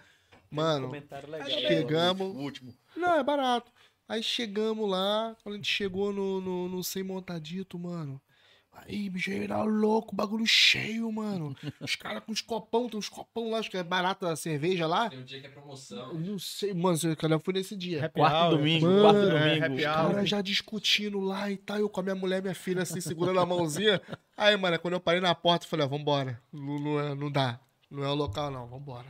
Mano, 0.49 0.87
Comentário 0.87 1.29
legal. 1.29 1.49
chegamos. 1.49 2.27
O 2.27 2.39
último. 2.39 2.73
Não, 2.95 3.15
é 3.15 3.23
barato. 3.23 3.71
Aí 4.07 4.23
chegamos 4.23 4.89
lá, 4.89 5.35
quando 5.43 5.55
a 5.55 5.57
gente 5.57 5.69
chegou 5.69 6.13
no, 6.13 6.39
no, 6.39 6.69
no 6.69 6.83
sem 6.83 7.03
montadito, 7.03 7.77
mano. 7.77 8.21
Aí, 8.85 9.09
bicho, 9.09 9.31
era 9.31 9.63
louco, 9.63 10.15
bagulho 10.15 10.45
cheio, 10.45 11.11
mano. 11.11 11.55
Os 11.81 11.95
caras 11.95 12.23
com 12.23 12.31
os 12.31 12.41
copão, 12.41 12.87
tem 12.87 12.97
uns 12.99 13.09
copão 13.09 13.49
lá, 13.49 13.57
acho 13.57 13.71
que 13.71 13.77
é 13.77 13.83
barato 13.83 14.27
a 14.27 14.35
cerveja 14.35 14.85
lá. 14.85 15.09
Tem 15.09 15.19
um 15.19 15.23
dia 15.23 15.41
que 15.41 15.47
é 15.47 15.49
promoção. 15.49 16.11
Eu 16.11 16.19
não 16.19 16.37
sei, 16.37 16.73
mano, 16.75 16.97
eu 17.31 17.39
fui 17.39 17.53
nesse 17.55 17.75
dia. 17.75 18.05
Happy 18.05 18.19
Quarto 18.19 18.35
hour, 18.35 18.57
domingo, 18.57 18.85
Mano, 18.85 19.01
quarto 19.01 19.19
é, 19.19 19.49
domingo. 19.49 19.65
happy 19.65 19.75
Os 19.77 19.83
caras 19.83 20.29
já 20.29 20.41
discutindo 20.41 21.19
lá 21.19 21.49
e 21.49 21.57
tal, 21.57 21.77
eu 21.79 21.89
com 21.89 21.99
a 21.99 22.03
minha 22.03 22.15
mulher, 22.15 22.41
minha 22.41 22.53
filha, 22.55 22.83
assim, 22.83 23.01
segurando 23.01 23.39
a 23.39 23.45
mãozinha. 23.45 23.99
Aí, 24.37 24.55
mano, 24.55 24.77
quando 24.79 24.93
eu 24.93 24.99
parei 24.99 25.19
na 25.21 25.33
porta, 25.33 25.65
eu 25.65 25.69
falei, 25.69 25.85
ó, 25.85 25.89
vambora. 25.89 26.39
Não, 26.53 26.79
não, 26.79 26.99
é, 26.99 27.15
não 27.15 27.31
dá. 27.31 27.59
Não 27.89 28.03
é 28.03 28.09
o 28.09 28.15
local, 28.15 28.51
não, 28.51 28.67
vambora. 28.67 29.07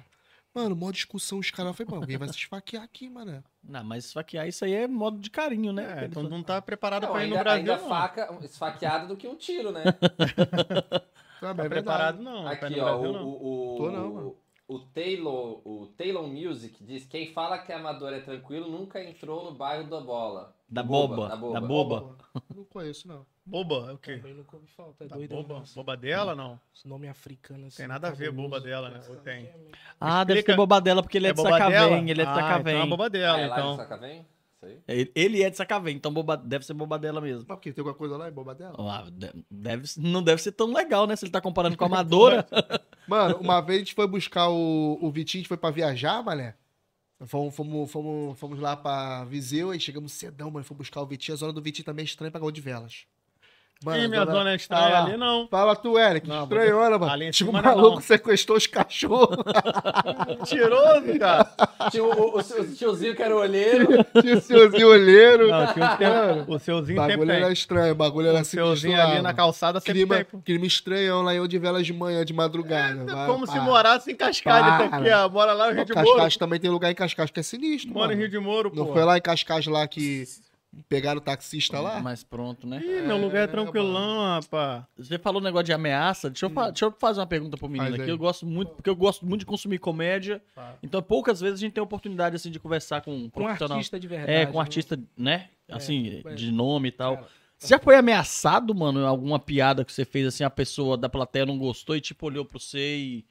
Mano, 0.58 0.76
mó 0.76 0.90
discussão, 0.92 1.38
os 1.38 1.52
caras, 1.52 1.70
eu 1.70 1.74
falei, 1.76 1.88
pô, 1.88 1.96
alguém 1.98 2.18
vai 2.18 2.28
se 2.30 2.34
esfaquear 2.36 2.82
aqui, 2.84 3.08
mano. 3.08 3.44
Não, 3.64 3.84
mas 3.84 4.06
esfaquear 4.06 4.48
isso 4.48 4.66
aí 4.66 4.74
é 4.74 4.88
modo 4.88 5.20
de 5.20 5.30
carinho, 5.30 5.72
né? 5.72 6.02
É, 6.02 6.06
então 6.06 6.24
não 6.24 6.42
tá 6.42 6.60
preparado 6.60 7.04
Não, 7.04 7.12
pra 7.12 7.24
ir 7.24 7.30
no 7.30 7.38
Brasil, 7.38 7.60
ainda 7.60 7.78
não. 7.78 7.88
faca 7.90 8.36
esfaqueado 8.44 9.08
do 9.08 9.16
que 9.16 9.28
um 9.28 9.36
tiro, 9.36 9.72
né? 9.72 9.84
Sabe, 11.40 11.58
Tá 11.62 11.66
é 11.66 11.70
preparado, 11.70 12.24
não. 12.24 12.48
Aqui, 12.48 12.80
ó, 12.80 12.98
Brasil, 12.98 13.10
o, 13.12 13.14
não. 13.14 13.26
o, 13.28 13.74
o, 13.76 13.78
Tô 13.78 13.92
não, 13.92 14.14
mano. 14.14 14.36
o 14.68 14.80
Taylor, 14.80 15.62
o 15.64 15.86
Taylor 15.96 16.28
Music 16.28 16.84
diz 16.84 17.06
quem 17.06 17.32
fala 17.34 17.60
que 17.60 17.72
Amador 17.72 18.12
é 18.14 18.20
tranquilo 18.22 18.68
nunca 18.68 19.04
entrou 19.04 19.46
no 19.46 19.56
bairro 19.56 19.88
da 19.88 20.02
bola. 20.02 20.56
Da 20.68 20.82
Boba, 20.82 21.16
boba. 21.16 21.30
da 21.30 21.36
boba. 21.38 21.54
Da 21.62 21.68
boba. 21.68 22.18
Não 22.56 22.64
conheço, 22.66 23.08
não. 23.08 23.26
Boba, 23.50 23.88
é 23.90 23.94
o 23.94 23.98
quê? 23.98 24.18
Também 24.18 24.34
nunca 24.34 24.56
ouvi 24.58 24.68
falar, 24.76 24.90
tá 24.94 25.06
Tá 25.08 25.16
doido? 25.16 25.36
boba? 25.36 25.60
né? 25.60 25.66
Boba 25.74 25.96
dela, 25.98 26.36
não? 26.36 26.60
Esse 26.76 26.88
nome 26.88 27.08
africano 27.08 27.68
assim. 27.68 27.78
Tem 27.78 27.88
nada 27.88 28.10
a 28.10 28.12
ver, 28.12 28.26
cabuloso. 28.26 28.50
boba 28.50 28.62
dela, 28.62 28.90
né? 28.90 29.00
Ou 29.10 29.16
tem? 29.18 29.50
Ah, 30.00 30.24
deve 30.26 30.40
Explica. 30.40 30.52
ser 30.54 30.58
bobadela, 30.58 31.02
porque 31.02 31.18
ele 31.18 31.28
é, 31.28 31.32
de 31.32 31.38
boba 31.38 31.50
dela? 31.52 31.66
Sacavém. 31.72 32.10
Ele 32.10 32.22
é 32.22 32.26
de 32.26 32.30
ah, 32.30 32.34
Então 32.34 32.40
é 32.40 32.52
Sacavém. 32.52 32.90
boba 32.90 33.06
Ah, 33.06 33.10
dela, 33.10 33.40
é 33.40 33.48
lá 33.48 33.56
de 33.56 33.62
então. 33.62 33.76
Sacavém? 33.78 34.26
Isso 34.58 34.66
aí. 34.66 34.80
Ele- 34.88 35.12
Ele 35.16 35.44
é 35.44 35.50
de 35.50 35.56
Sacavém, 35.58 35.96
então 35.96 36.12
boba- 36.14 36.36
deve 36.36 36.66
ser 36.66 36.74
bobadela 36.74 37.22
mesmo. 37.22 37.46
Mas 37.48 37.58
o 37.58 37.62
quê? 37.62 37.72
Tem 37.72 37.82
alguma 37.82 37.96
coisa 37.98 38.18
lá 38.18 38.28
em 38.28 38.32
boba 38.34 38.54
dela? 38.54 38.76
Ah, 38.80 39.06
de- 39.10 39.46
deve, 39.50 39.86
não 39.98 40.22
deve 40.22 40.42
ser 40.42 40.52
tão 40.52 40.74
legal, 40.74 41.08
né? 41.08 41.16
Se 41.16 41.24
ele 41.24 41.32
tá 41.32 41.40
comparando 41.40 41.78
com 41.78 41.84
a 41.86 41.88
Amadora. 41.88 42.46
Mano, 43.08 43.38
uma 43.38 43.62
vez 43.62 43.78
a 43.78 43.80
gente 43.80 43.94
foi 43.96 44.06
buscar 44.08 44.50
o, 44.50 44.98
o 45.02 45.10
Vitinho, 45.10 45.40
a 45.40 45.42
gente 45.44 45.48
foi 45.48 45.56
pra 45.58 45.72
viajar, 45.72 46.22
mané. 46.22 46.54
Fomos, 47.26 47.56
fomos, 47.56 47.90
fomos, 47.90 48.38
fomos 48.38 48.60
lá 48.60 48.76
pra 48.76 49.24
Viseu, 49.26 49.72
aí 49.72 49.80
chegamos 49.80 50.12
cedão, 50.12 50.52
mano. 50.52 50.66
Fomos 50.66 50.80
buscar 50.80 51.02
o 51.02 51.06
Vitinho. 51.08 51.34
A 51.34 51.38
zona 51.38 51.54
do 51.54 51.62
Vitinho 51.62 51.86
também 51.86 52.04
é 52.04 52.06
estranha 52.06 52.30
pra 52.30 52.40
gol 52.40 52.52
de 52.52 52.60
velas. 52.62 53.06
Mano, 53.84 54.04
Ih, 54.04 54.08
minha 54.08 54.26
zona 54.26 54.52
é 54.52 54.56
estranha 54.56 54.84
Ah 54.98 55.04
ali, 55.06 55.18
não. 55.18 55.48
Fala 55.50 55.76
tu, 55.76 56.00
Eric. 56.00 56.28
Não, 56.28 56.44
Estranhona, 56.44 56.98
mano. 56.98 57.12
ali 57.12 57.26
em 57.26 57.32
um 57.48 57.52
não 57.52 57.60
é 57.60 57.62
maluco 57.62 57.90
não. 57.92 57.98
que 57.98 58.04
sequestrou 58.06 58.58
os 58.58 58.66
cachorros. 58.66 59.38
Mentiroso, 60.28 61.20
cara. 61.20 61.50
Tinha 61.92 62.04
o, 62.04 62.10
o, 62.10 62.40
o 62.40 62.76
tiozinho 62.76 63.16
que 63.16 63.22
era 63.22 63.36
o 63.36 63.40
olheiro. 63.40 63.88
Tinha 64.22 64.38
o 64.38 64.42
seuzinho 64.42 64.88
olheiro. 64.90 65.48
Não, 65.50 65.74
tinha 65.74 65.86
um 65.86 65.88
Mano, 65.90 65.98
tempo. 66.38 66.52
O 66.52 66.56
O 66.56 66.60
seuzinho 66.60 67.00
sempre 67.00 67.18
bagulho 67.18 67.32
era 67.32 67.52
estranho, 67.54 67.92
o 67.92 67.96
bagulho 67.96 68.28
era 68.28 68.42
O 68.42 68.46
sinistro 68.46 68.68
seuzinho 68.78 68.98
lá, 68.98 69.12
ali 69.12 69.22
na 69.22 69.34
calçada 69.34 69.80
sempre 69.80 69.94
Clima, 69.94 70.24
tem. 70.24 70.42
clima 70.42 70.66
estranhão 70.66 71.22
lá 71.22 71.34
eu 71.36 71.48
de 71.48 71.58
velas 71.58 71.86
de 71.86 71.94
manhã, 71.94 72.26
de 72.26 72.34
madrugada. 72.34 73.06
Vai, 73.06 73.24
É 73.24 73.28
Como 73.28 73.46
se 73.46 73.54
pá. 73.54 73.62
morasse 73.62 74.12
em 74.12 74.16
Cascais, 74.16 74.66
Para. 74.66 74.86
aqui, 74.98 75.10
ó. 75.12 75.30
Mora 75.30 75.54
lá 75.54 75.68
no 75.68 75.74
Rio 75.76 75.86
de 75.86 75.94
Moro. 75.94 76.08
Cascais 76.08 76.38
também 76.38 76.60
tem 76.60 76.70
lugar 76.70 76.92
em 76.92 76.96
Cascais 76.96 77.30
que 77.32 77.40
é 77.40 77.44
sinistro, 77.44 77.94
Mora 77.94 78.14
em 78.14 78.16
mano. 78.16 78.22
Rio 78.22 78.30
de 78.30 78.40
Moro, 78.40 78.72
Não 78.74 78.86
pô. 78.88 78.94
foi 78.94 79.04
lá 79.04 79.18
em 79.18 79.22
Cascais 79.22 79.66
lá 79.68 79.88
que 79.88 80.24
pegaram 80.88 81.18
o 81.20 81.22
taxista 81.22 81.80
lá? 81.80 82.00
Mas 82.00 82.24
pronto, 82.24 82.68
né? 82.68 82.82
Ih, 82.84 83.02
meu 83.08 83.18
lugar 83.18 83.42
é 83.42 83.44
É, 83.44 83.48
tranquilão, 83.48 84.20
rapaz. 84.40 84.84
Você 84.98 85.18
falou 85.18 85.42
um 85.42 85.44
negócio 85.44 85.66
de 85.66 85.74
ameaça. 85.74 86.30
Deixa 86.30 86.46
eu, 86.46 86.50
fa- 86.50 86.70
deixa 86.70 86.86
eu 86.86 86.92
fazer 86.92 87.20
uma 87.20 87.28
pergunta 87.28 87.58
pro 87.58 87.68
menino 87.68 87.86
Faz 87.90 87.94
aqui. 87.96 88.04
aí. 88.04 88.10
Eu 88.10 88.18
gosto 88.18 88.46
muito, 88.46 88.72
porque 88.74 88.90
eu 88.90 88.96
gosto 88.96 89.26
muito 89.26 89.40
de 89.42 89.46
consumir 89.46 89.80
comédia. 89.80 90.42
Então, 90.84 91.02
poucas 91.02 91.40
vezes 91.42 91.60
a 91.60 91.62
gente 91.62 91.74
tem 91.74 91.82
a 91.82 91.84
oportunidade, 91.84 92.36
assim, 92.36 92.52
de 92.52 92.60
conversar 92.60 93.02
com 93.02 93.14
um 93.16 93.30
Com 93.30 93.42
profissional. 93.42 93.78
artista 93.78 94.00
de 94.00 94.08
verdade. 94.08 94.32
É, 94.32 94.46
com 94.46 94.54
um 94.54 94.56
né? 94.56 94.62
artista, 94.62 95.00
né? 95.18 95.50
Assim, 95.70 96.22
é. 96.26 96.34
de 96.34 96.52
nome 96.52 96.90
e 96.90 96.92
tal. 96.92 97.16
Cara, 97.18 97.28
Você 97.58 97.68
já 97.70 97.80
foi 97.80 97.96
ameaçado, 97.96 98.74
mano, 98.76 99.02
em 99.02 99.06
alguma 99.06 99.40
piada 99.40 99.84
que 99.84 99.92
você 99.92 100.06
fez, 100.06 100.28
assim, 100.28 100.44
a 100.44 100.50
pessoa 100.50 100.96
da 100.96 101.10
plateia 101.10 101.46
não 101.46 101.58
gostou 101.58 101.96
e, 101.96 102.02
tipo, 102.02 102.26
olhou 102.28 102.46
pra 102.46 102.60
você 102.60 102.98
e... 102.98 103.26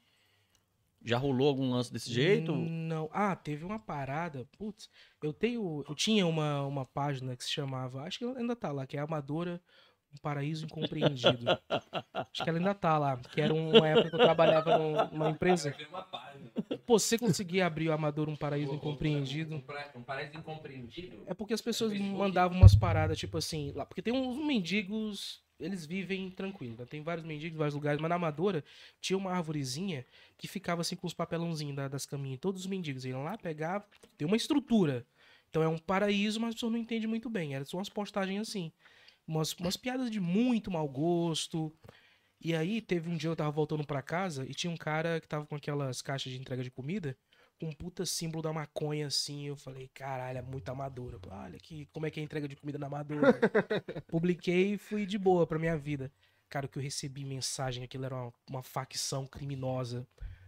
Já 1.06 1.16
rolou 1.18 1.46
algum 1.48 1.70
lance 1.70 1.92
desse 1.92 2.12
jeito? 2.12 2.52
Não. 2.54 3.08
Ah, 3.12 3.36
teve 3.36 3.64
uma 3.64 3.78
parada. 3.78 4.44
Putz, 4.58 4.90
eu 5.22 5.32
tenho. 5.32 5.84
Eu 5.88 5.94
tinha 5.94 6.26
uma, 6.26 6.62
uma 6.66 6.84
página 6.84 7.36
que 7.36 7.44
se 7.44 7.50
chamava. 7.50 8.02
Acho 8.02 8.18
que 8.18 8.24
ainda 8.24 8.56
tá 8.56 8.72
lá, 8.72 8.84
que 8.86 8.96
é 8.96 9.00
Amadora 9.00 9.60
Um 10.12 10.18
Paraíso 10.20 10.64
Incompreendido. 10.66 11.44
acho 12.12 12.42
que 12.42 12.48
ela 12.50 12.58
ainda 12.58 12.74
tá 12.74 12.98
lá. 12.98 13.16
Que 13.18 13.40
era 13.40 13.54
uma 13.54 13.86
época 13.86 14.08
que 14.10 14.14
eu 14.16 14.20
trabalhava 14.20 14.76
num- 14.78 15.10
numa 15.12 15.30
empresa. 15.30 15.72
Pô, 16.84 16.98
você 16.98 17.16
conseguir 17.16 17.60
abrir 17.62 17.88
o 17.88 17.92
Amador 17.92 18.28
Um 18.28 18.36
Paraíso 18.36 18.72
Um, 18.72 18.74
Incompreendido. 18.76 19.60
pra- 19.60 19.92
um 19.94 20.02
paraíso 20.02 20.36
incompreendido? 20.36 21.22
É 21.26 21.34
porque 21.34 21.54
as 21.54 21.60
pessoas 21.62 21.96
mandavam 21.98 22.56
umas 22.58 22.74
paradas, 22.74 23.16
tipo 23.16 23.38
assim, 23.38 23.70
lá. 23.76 23.86
Porque 23.86 24.02
tem 24.02 24.12
uns 24.12 24.36
mendigos, 24.44 25.40
eles 25.58 25.86
vivem 25.86 26.30
tranquilo, 26.30 26.76
né? 26.78 26.84
Tem 26.86 27.02
vários 27.02 27.26
mendigos 27.26 27.58
vários 27.58 27.74
lugares, 27.74 28.00
mas 28.00 28.08
na 28.08 28.16
Amadora 28.16 28.64
tinha 29.00 29.16
uma 29.16 29.32
árvorezinha 29.32 30.06
que 30.36 30.46
ficava 30.48 30.82
assim 30.82 30.96
com 30.96 31.06
os 31.06 31.14
papelãozinhos 31.14 31.74
da- 31.76 31.88
das 31.88 32.06
caminhas. 32.06 32.40
Todos 32.40 32.62
os 32.62 32.66
mendigos 32.66 33.04
iam 33.04 33.22
lá, 33.24 33.36
pegavam, 33.38 33.86
tem 34.16 34.26
uma 34.26 34.36
estrutura. 34.36 35.06
Então 35.48 35.62
é 35.62 35.68
um 35.68 35.78
paraíso, 35.78 36.40
mas 36.40 36.50
a 36.50 36.52
pessoa 36.54 36.70
não 36.72 36.78
entende 36.78 37.06
muito 37.06 37.30
bem. 37.30 37.54
Era 37.54 37.64
só 37.64 37.78
umas 37.78 37.88
postagens 37.88 38.40
assim. 38.48 38.72
Umas, 39.26 39.52
umas 39.54 39.76
piadas 39.76 40.10
de 40.10 40.20
muito 40.20 40.70
mau 40.70 40.88
gosto. 40.88 41.72
E 42.40 42.54
aí, 42.54 42.80
teve 42.80 43.08
um 43.10 43.16
dia 43.16 43.30
eu 43.30 43.36
tava 43.36 43.50
voltando 43.50 43.84
pra 43.86 44.02
casa 44.02 44.46
e 44.48 44.54
tinha 44.54 44.70
um 44.70 44.76
cara 44.76 45.20
que 45.20 45.28
tava 45.28 45.46
com 45.46 45.54
aquelas 45.56 46.02
caixas 46.02 46.32
de 46.32 46.38
entrega 46.38 46.62
de 46.62 46.70
comida 46.70 47.16
com 47.58 47.66
um 47.66 47.72
puta 47.72 48.04
símbolo 48.04 48.42
da 48.42 48.52
maconha 48.52 49.06
assim. 49.06 49.46
Eu 49.46 49.56
falei, 49.56 49.88
caralho, 49.88 50.38
é 50.38 50.42
muito 50.42 50.68
amadora. 50.68 51.18
Olha 51.28 51.58
que, 51.58 51.86
como 51.92 52.06
é 52.06 52.10
que 52.10 52.20
é 52.20 52.22
a 52.22 52.24
entrega 52.24 52.48
de 52.48 52.56
comida 52.56 52.78
na 52.78 52.86
amadora. 52.86 53.38
Publiquei 54.08 54.74
e 54.74 54.78
fui 54.78 55.06
de 55.06 55.18
boa 55.18 55.46
pra 55.46 55.58
minha 55.58 55.76
vida. 55.76 56.12
Cara, 56.48 56.66
o 56.66 56.68
que 56.68 56.78
eu 56.78 56.82
recebi 56.82 57.24
mensagem, 57.24 57.84
aquilo 57.84 58.04
era 58.04 58.14
uma, 58.14 58.32
uma 58.48 58.62
facção 58.62 59.26
criminosa. 59.26 60.06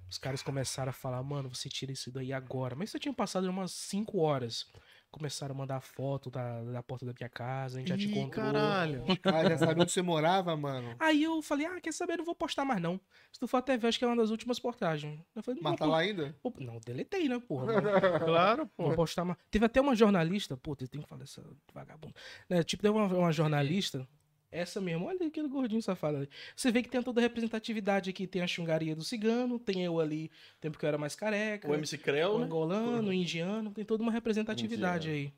Os 0.08 0.16
caras 0.16 0.42
começaram 0.42 0.90
a 0.90 0.92
falar, 0.92 1.22
mano, 1.22 1.48
você 1.48 1.68
tira 1.68 1.92
isso 1.92 2.10
daí 2.10 2.32
agora. 2.32 2.74
Mas 2.74 2.90
isso 2.90 2.98
tinha 2.98 3.12
passado 3.12 3.48
umas 3.48 3.72
5 3.72 4.18
horas. 4.18 4.66
Começaram 5.10 5.54
a 5.54 5.58
mandar 5.58 5.80
foto 5.80 6.30
da, 6.30 6.62
da 6.64 6.82
porta 6.82 7.06
da 7.06 7.14
minha 7.18 7.30
casa, 7.30 7.76
a 7.76 7.80
gente 7.80 7.88
já 7.88 7.96
te 7.96 8.06
Ih, 8.08 8.10
encontrou. 8.18 8.44
caralho. 8.44 9.04
Ah, 9.24 9.42
já 9.48 9.56
sabia 9.58 9.82
onde 9.82 9.90
você 9.90 10.02
morava, 10.02 10.54
mano. 10.54 10.94
Aí 10.98 11.22
eu 11.22 11.40
falei, 11.40 11.66
ah, 11.66 11.80
quer 11.80 11.92
saber? 11.92 12.18
Não 12.18 12.24
vou 12.26 12.34
postar 12.34 12.64
mais 12.64 12.80
não. 12.80 13.00
Se 13.32 13.40
tu 13.40 13.48
for 13.48 13.56
até 13.56 13.76
ver, 13.78 13.88
acho 13.88 13.98
que 13.98 14.04
é 14.04 14.08
uma 14.08 14.16
das 14.16 14.28
últimas 14.30 14.58
postagens. 14.60 15.18
Eu 15.34 15.42
falei, 15.42 15.60
Mas 15.62 15.76
tá 15.76 15.86
lá 15.86 15.98
ainda? 16.00 16.36
Pô, 16.42 16.52
Não, 16.60 16.78
deletei, 16.84 17.26
né, 17.28 17.40
porra? 17.40 17.72
Não, 17.80 18.18
Claro, 18.26 18.66
pô. 18.76 18.84
vou 18.84 18.94
postar 18.96 19.24
mais. 19.24 19.38
Teve 19.50 19.64
até 19.64 19.80
uma 19.80 19.96
jornalista, 19.96 20.56
pô, 20.58 20.72
eu 20.78 20.88
tenho 20.88 21.02
que 21.02 21.08
falar 21.08 21.20
dessa 21.20 21.42
vagabunda. 21.72 22.14
Né, 22.48 22.62
tipo, 22.62 22.82
teve 22.82 22.94
uma, 22.94 23.06
uma 23.06 23.32
jornalista, 23.32 24.06
essa 24.50 24.80
mesmo, 24.80 25.06
olha 25.06 25.26
aquele 25.26 25.48
gordinho 25.48 25.82
safado 25.82 26.16
ali. 26.18 26.28
Você 26.56 26.70
vê 26.72 26.82
que 26.82 26.88
tem 26.88 27.02
toda 27.02 27.20
a 27.20 27.22
representatividade 27.22 28.10
aqui. 28.10 28.26
Tem 28.26 28.40
a 28.42 28.46
chungaria 28.46 28.96
do 28.96 29.04
cigano, 29.04 29.58
tem 29.58 29.84
eu 29.84 30.00
ali, 30.00 30.30
tempo 30.60 30.78
que 30.78 30.84
eu 30.84 30.88
era 30.88 30.96
mais 30.98 31.14
careca. 31.14 31.68
O 31.70 31.74
MC 31.74 31.96
o 31.96 31.98
Creu, 31.98 32.38
né? 32.38 32.44
angolano, 32.46 33.08
o 33.08 33.12
indiano, 33.12 33.70
tem 33.70 33.84
toda 33.84 34.02
uma 34.02 34.12
representatividade 34.12 35.08
Indiano. 35.08 35.26
aí. 35.26 35.32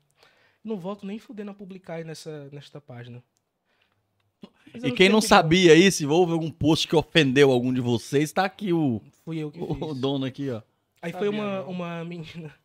Não 0.63 0.77
volto 0.77 1.05
nem 1.05 1.17
fudendo 1.19 1.51
a 1.51 1.53
publicar 1.53 1.95
aí 1.95 2.03
nessa, 2.03 2.47
nesta 2.51 2.79
página. 2.79 3.21
Mas 4.73 4.83
E 4.83 4.91
quem 4.91 5.09
não 5.09 5.19
tenho- 5.19 5.21
sabia 5.29 5.73
aí, 5.73 5.91
se 5.91 6.05
houve 6.05 6.31
algum 6.31 6.49
post 6.49 6.87
que 6.87 6.95
ofendeu 6.95 7.51
algum 7.51 7.73
de 7.73 7.81
vocês, 7.81 8.31
tá 8.31 8.45
aqui 8.45 8.71
o, 8.71 9.01
Fui 9.25 9.37
eu 9.37 9.51
que 9.51 9.59
o 9.59 9.75
fiz. 9.75 9.99
dono 9.99 10.25
aqui, 10.25 10.49
ó. 10.49 10.61
Aí 11.01 11.11
foi 11.11 11.25
Sabia, 11.25 11.31
uma, 11.31 11.61
não. 11.63 11.69
uma 11.71 12.05
menina, 12.05 12.55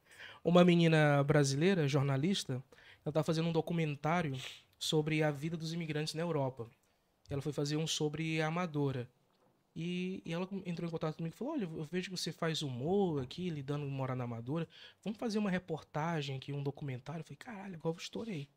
uma 0.45 0.65
menina 0.65 1.25
brasileira, 1.25 1.89
jornalista, 1.89 2.63
ela 3.05 3.13
tava 3.13 3.25
fazendo 3.25 3.49
um 3.49 3.53
documentário 3.53 4.37
sobre 4.79 5.23
a 5.23 5.31
vida 5.31 5.57
dos 5.57 5.73
imigrantes 5.73 6.15
na 6.15 6.23
Europa. 6.23 6.69
Ela 7.29 7.43
foi 7.43 7.53
fazer 7.53 7.77
um 7.77 7.87
sobre 7.87 8.41
a 8.41 8.47
Amadora. 8.47 9.09
E, 9.75 10.23
e 10.25 10.33
ela 10.33 10.49
entrou 10.65 10.89
em 10.89 10.91
contato 10.91 11.17
comigo 11.17 11.35
e 11.35 11.39
falou: 11.39 11.53
Olha, 11.53 11.65
eu 11.65 11.85
vejo 11.85 12.11
que 12.11 12.17
você 12.17 12.33
faz 12.33 12.63
humor 12.63 13.23
aqui, 13.23 13.51
lidando 13.51 13.85
com 13.85 13.91
morar 13.91 14.17
na 14.17 14.25
Amadora. 14.25 14.67
Vamos 15.05 15.19
fazer 15.19 15.39
uma 15.39 15.51
reportagem 15.51 16.37
aqui, 16.37 16.51
um 16.51 16.63
documentário. 16.63 17.21
Eu 17.21 17.25
falei: 17.25 17.37
Caralho, 17.37 17.75
igual 17.75 17.93
eu 17.93 17.99
estourei. 17.99 18.49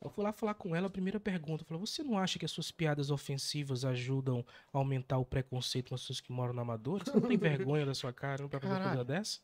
Eu 0.00 0.10
fui 0.10 0.22
lá 0.22 0.32
falar 0.32 0.54
com 0.54 0.76
ela, 0.76 0.86
a 0.86 0.90
primeira 0.90 1.18
pergunta. 1.18 1.62
Eu 1.62 1.66
falei: 1.66 1.80
Você 1.80 2.04
não 2.04 2.16
acha 2.16 2.38
que 2.38 2.44
as 2.44 2.52
suas 2.52 2.70
piadas 2.70 3.10
ofensivas 3.10 3.84
ajudam 3.84 4.46
a 4.72 4.78
aumentar 4.78 5.18
o 5.18 5.24
preconceito 5.24 5.88
com 5.88 5.96
as 5.96 6.02
pessoas 6.02 6.20
que 6.20 6.30
moram 6.30 6.54
na 6.54 6.62
Amadora? 6.62 7.04
Você 7.04 7.18
não 7.18 7.22
tem 7.22 7.36
vergonha 7.36 7.84
da 7.84 7.94
sua 7.94 8.12
cara 8.12 8.42
não, 8.42 8.48
pra 8.48 8.60
fazer 8.60 8.74
uma 8.74 8.88
coisa 8.88 9.04
dessa? 9.04 9.40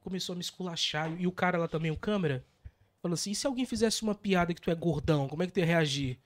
Começou 0.00 0.32
a 0.32 0.36
me 0.36 0.40
esculachar. 0.40 1.20
E 1.20 1.26
o 1.26 1.32
cara 1.32 1.58
lá 1.58 1.68
também, 1.68 1.90
o 1.90 1.96
câmera, 1.96 2.42
falou 3.00 3.14
assim: 3.14 3.30
e 3.30 3.34
se 3.34 3.46
alguém 3.46 3.64
fizesse 3.66 4.02
uma 4.02 4.14
piada 4.14 4.54
que 4.54 4.60
tu 4.60 4.70
é 4.70 4.74
gordão, 4.74 5.28
como 5.28 5.42
é 5.42 5.46
que 5.46 5.52
tu 5.52 5.60
ia 5.60 5.66
reagir? 5.66 6.18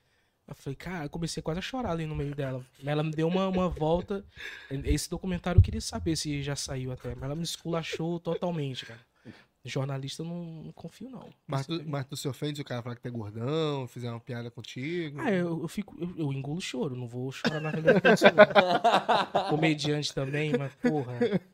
Eu 0.47 0.55
falei, 0.55 0.75
cara, 0.75 1.05
eu 1.05 1.09
comecei 1.09 1.41
quase 1.41 1.59
a 1.59 1.61
chorar 1.61 1.91
ali 1.91 2.05
no 2.05 2.15
meio 2.15 2.35
dela. 2.35 2.65
Ela 2.85 3.01
me 3.01 3.11
deu 3.11 3.27
uma, 3.27 3.47
uma 3.47 3.69
volta. 3.69 4.25
Esse 4.69 5.09
documentário 5.09 5.59
eu 5.59 5.63
queria 5.63 5.79
saber 5.79 6.17
se 6.17 6.43
já 6.43 6.55
saiu 6.55 6.91
até, 6.91 7.15
mas 7.15 7.23
ela 7.23 7.35
me 7.35 7.43
esculachou 7.43 8.19
totalmente, 8.19 8.85
cara. 8.85 8.99
Jornalista 9.65 10.23
eu 10.23 10.27
não, 10.27 10.43
não 10.65 10.71
confio, 10.73 11.09
não. 11.09 11.29
Mas 11.47 11.65
tu, 11.65 11.81
mas 11.87 12.05
tu 12.05 12.17
se 12.17 12.27
ofende 12.27 12.57
se 12.57 12.61
o 12.61 12.65
cara 12.65 12.81
falar 12.81 12.95
que 12.95 13.01
tu 13.01 13.07
é 13.07 13.11
gordão, 13.11 13.87
fizer 13.87 14.09
uma 14.09 14.19
piada 14.19 14.51
contigo? 14.51 15.21
Ah, 15.21 15.31
eu, 15.31 15.61
eu 15.61 15.67
fico. 15.69 15.95
Eu, 15.97 16.13
eu 16.17 16.33
engulo 16.33 16.59
choro, 16.59 16.97
não 16.97 17.07
vou 17.07 17.31
chorar 17.31 17.61
na 17.61 17.71
não. 17.71 19.49
Comediante 19.49 20.13
também, 20.13 20.51
mas, 20.57 20.73
porra, 20.75 21.13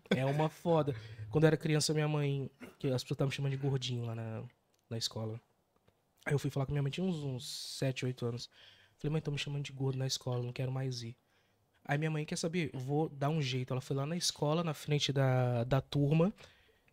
é 0.09 0.25
uma 0.25 0.49
foda. 0.49 0.95
Quando 1.29 1.43
eu 1.43 1.49
era 1.49 1.57
criança, 1.57 1.93
minha 1.93 2.07
mãe. 2.07 2.49
Que 2.79 2.87
as 2.87 3.03
pessoas 3.03 3.11
estavam 3.11 3.29
me 3.29 3.35
chamando 3.35 3.51
de 3.51 3.57
gordinho 3.57 4.05
lá 4.05 4.15
na, 4.15 4.41
na 4.89 4.97
escola. 4.97 5.39
Aí 6.25 6.33
eu 6.33 6.39
fui 6.39 6.49
falar 6.49 6.65
com 6.65 6.71
minha 6.71 6.83
mãe, 6.83 6.91
tinha 6.91 7.05
uns, 7.05 7.17
uns 7.17 7.77
7, 7.77 8.05
8 8.05 8.25
anos. 8.25 8.49
Falei, 8.97 9.11
mãe, 9.11 9.19
estão 9.19 9.31
me 9.31 9.39
chamando 9.39 9.63
de 9.63 9.71
gordo 9.71 9.97
na 9.97 10.07
escola, 10.07 10.43
não 10.43 10.53
quero 10.53 10.71
mais 10.71 11.01
ir. 11.01 11.15
Aí 11.85 11.97
minha 11.97 12.11
mãe, 12.11 12.25
quer 12.25 12.37
saber? 12.37 12.69
Vou 12.73 13.09
dar 13.09 13.29
um 13.29 13.41
jeito. 13.41 13.73
Ela 13.73 13.81
foi 13.81 13.95
lá 13.95 14.05
na 14.05 14.15
escola, 14.15 14.63
na 14.63 14.73
frente 14.73 15.11
da, 15.11 15.63
da 15.63 15.81
turma, 15.81 16.33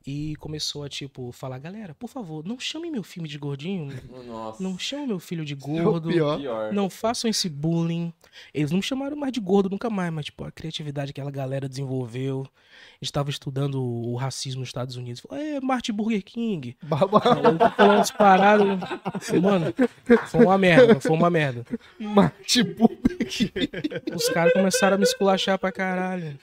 e 0.06 0.36
começou 0.36 0.84
a, 0.84 0.88
tipo, 0.88 1.32
falar, 1.32 1.58
galera, 1.58 1.92
por 1.94 2.08
favor, 2.08 2.44
não 2.46 2.60
chame 2.60 2.90
meu 2.90 3.02
filho 3.02 3.26
de 3.26 3.36
gordinho. 3.38 3.92
Nossa. 4.26 4.62
Não 4.62 4.78
chame 4.78 5.06
meu 5.08 5.18
filho 5.18 5.44
de 5.44 5.54
É 5.54 5.56
o 5.56 5.58
gordo. 5.84 6.08
pior. 6.08 6.38
Pior. 6.38 6.72
Não 6.72 6.88
façam 6.88 7.28
esse 7.28 7.48
bullying. 7.48 8.12
Eles 8.54 8.70
não 8.70 8.76
me 8.78 8.82
chamaram 8.84 9.16
mais 9.16 9.32
de 9.32 9.40
gordo 9.40 9.68
nunca 9.68 9.90
mais, 9.90 10.12
mas, 10.12 10.26
tipo, 10.26 10.44
a 10.44 10.52
criatividade 10.52 11.12
que 11.12 11.20
aquela 11.20 11.32
galera 11.32 11.68
desenvolveu. 11.68 12.46
A 13.00 13.04
gente 13.04 13.12
tava 13.12 13.30
estudando 13.30 13.82
o 13.82 14.14
racismo 14.16 14.60
nos 14.60 14.68
Estados 14.68 14.96
Unidos. 14.96 15.20
Falou, 15.22 15.42
é, 15.42 15.60
Martin 15.60 15.92
Burger 15.92 16.22
King. 16.22 16.76
Baba- 16.84 17.20
Aí 17.24 17.44
eu 17.44 17.58
falando 17.70 17.96
umas 17.96 18.10
paradas. 18.10 18.66
Mano, 19.42 19.74
foi 20.28 20.44
uma 20.44 20.58
merda, 20.58 21.00
foi 21.00 21.10
uma 21.12 21.30
merda. 21.30 21.64
Mate 21.98 22.62
Os 24.14 24.28
caras 24.28 24.52
começaram 24.52 24.94
a 24.94 24.98
me 24.98 25.04
esculachar 25.04 25.58
pra 25.58 25.72
caralho. 25.72 26.38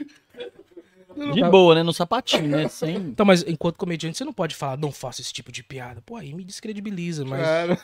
De 1.34 1.44
boa, 1.49 1.76
né? 1.76 1.84
No 1.84 1.94
sapatinho, 1.94 2.48
né? 2.48 2.68
Sem. 2.68 2.95
Então, 2.95 3.26
mas 3.26 3.44
enquanto 3.48 3.77
comediante, 3.77 4.18
você 4.18 4.26
não 4.26 4.34
pode 4.34 4.56
falar, 4.56 4.77
não 4.77 4.91
faça 4.91 5.22
esse 5.22 5.34
tipo 5.34 5.52
de 5.52 5.64
piada. 5.64 6.02
Pô, 6.06 6.15
aí 6.15 6.34
me 6.34 6.44
descredibiliza, 6.44 7.23
mas. 7.26 7.41
Cara, 7.41 7.80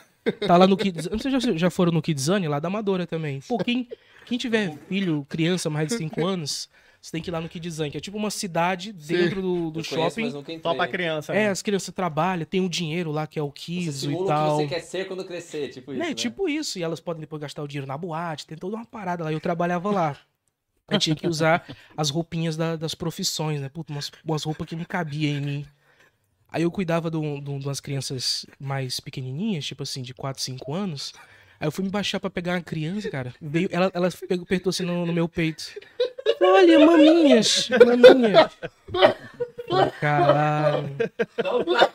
Tá 0.46 0.56
lá 0.56 0.66
no 0.66 0.76
Kids. 0.76 1.06
Vocês 1.06 1.42
já, 1.42 1.52
já 1.56 1.70
foram 1.70 1.92
no 1.92 2.02
Kidzane, 2.02 2.48
lá 2.48 2.58
da 2.58 2.68
Amadora 2.68 3.06
também. 3.06 3.40
Pô, 3.48 3.58
quem, 3.58 3.88
quem 4.26 4.38
tiver 4.38 4.76
filho, 4.88 5.24
criança 5.28 5.70
mais 5.70 5.88
de 5.88 5.94
5 5.94 6.26
anos, 6.26 6.68
você 7.00 7.12
tem 7.12 7.22
que 7.22 7.30
ir 7.30 7.32
lá 7.32 7.40
no 7.40 7.48
Kidzane, 7.48 7.90
que 7.90 7.96
é 7.96 8.00
tipo 8.00 8.18
uma 8.18 8.30
cidade 8.30 8.92
dentro 8.92 9.40
do, 9.40 9.70
do 9.70 9.84
conheço, 9.84 10.20
shopping. 10.20 10.30
nunca 10.30 10.58
Só 10.62 10.74
pra 10.74 10.86
criança. 10.86 11.32
É, 11.32 11.44
né? 11.44 11.48
as 11.48 11.62
crianças 11.62 11.94
trabalham, 11.94 12.44
tem 12.44 12.60
o 12.60 12.68
dinheiro 12.68 13.10
lá 13.10 13.26
que 13.26 13.38
é 13.38 13.42
o 13.42 13.50
Kids 13.50 13.96
e 13.96 14.00
simula 14.00 14.22
o 14.22 14.26
que 14.26 14.32
tal. 14.32 14.56
você 14.56 14.66
quer 14.66 14.80
ser 14.80 15.08
quando 15.08 15.24
crescer, 15.24 15.68
tipo 15.68 15.92
isso, 15.92 16.00
né? 16.00 16.08
né? 16.08 16.14
Tipo 16.14 16.48
isso. 16.48 16.78
E 16.78 16.82
elas 16.82 17.00
podem 17.00 17.20
depois 17.20 17.40
gastar 17.40 17.62
o 17.62 17.68
dinheiro 17.68 17.86
na 17.86 17.96
boate, 17.96 18.46
tem 18.46 18.58
toda 18.58 18.76
uma 18.76 18.84
parada 18.84 19.24
lá. 19.24 19.32
Eu 19.32 19.40
trabalhava 19.40 19.90
lá. 19.90 20.16
Eu 20.90 20.98
tinha 20.98 21.14
que 21.16 21.26
usar 21.28 21.64
as 21.96 22.10
roupinhas 22.10 22.56
da- 22.56 22.76
das 22.76 22.94
profissões, 22.94 23.60
né? 23.60 23.68
Puta, 23.68 23.92
umas, 23.92 24.10
umas 24.24 24.42
roupas 24.44 24.66
que 24.66 24.76
não 24.76 24.84
cabiam 24.84 25.36
em 25.38 25.40
mim. 25.40 25.66
Aí 26.52 26.62
eu 26.62 26.70
cuidava 26.70 27.10
de, 27.10 27.16
um- 27.16 27.36
um- 27.38 27.58
umas 27.58 27.78
crianças 27.80 28.44
mais 28.58 28.98
pequenininhas, 29.00 29.64
tipo 29.64 29.82
assim, 29.82 30.02
de 30.02 30.12
4, 30.12 30.42
5 30.42 30.74
anos. 30.74 31.12
Aí 31.60 31.66
eu 31.68 31.72
fui 31.72 31.84
me 31.84 31.90
baixar 31.90 32.18
pra 32.18 32.30
pegar 32.30 32.54
uma 32.54 32.60
criança, 32.62 33.08
cara. 33.10 33.34
Veio, 33.40 33.68
ela, 33.70 33.90
ela 33.94 34.08
pegou, 34.28 34.44
apertou 34.44 34.70
assim 34.70 34.82
no, 34.82 35.04
no 35.06 35.12
meu 35.12 35.28
peito. 35.28 35.64
Olha, 36.40 36.84
maminhas, 36.86 37.68
maminhas. 37.68 38.50
Caralho. 40.00 40.88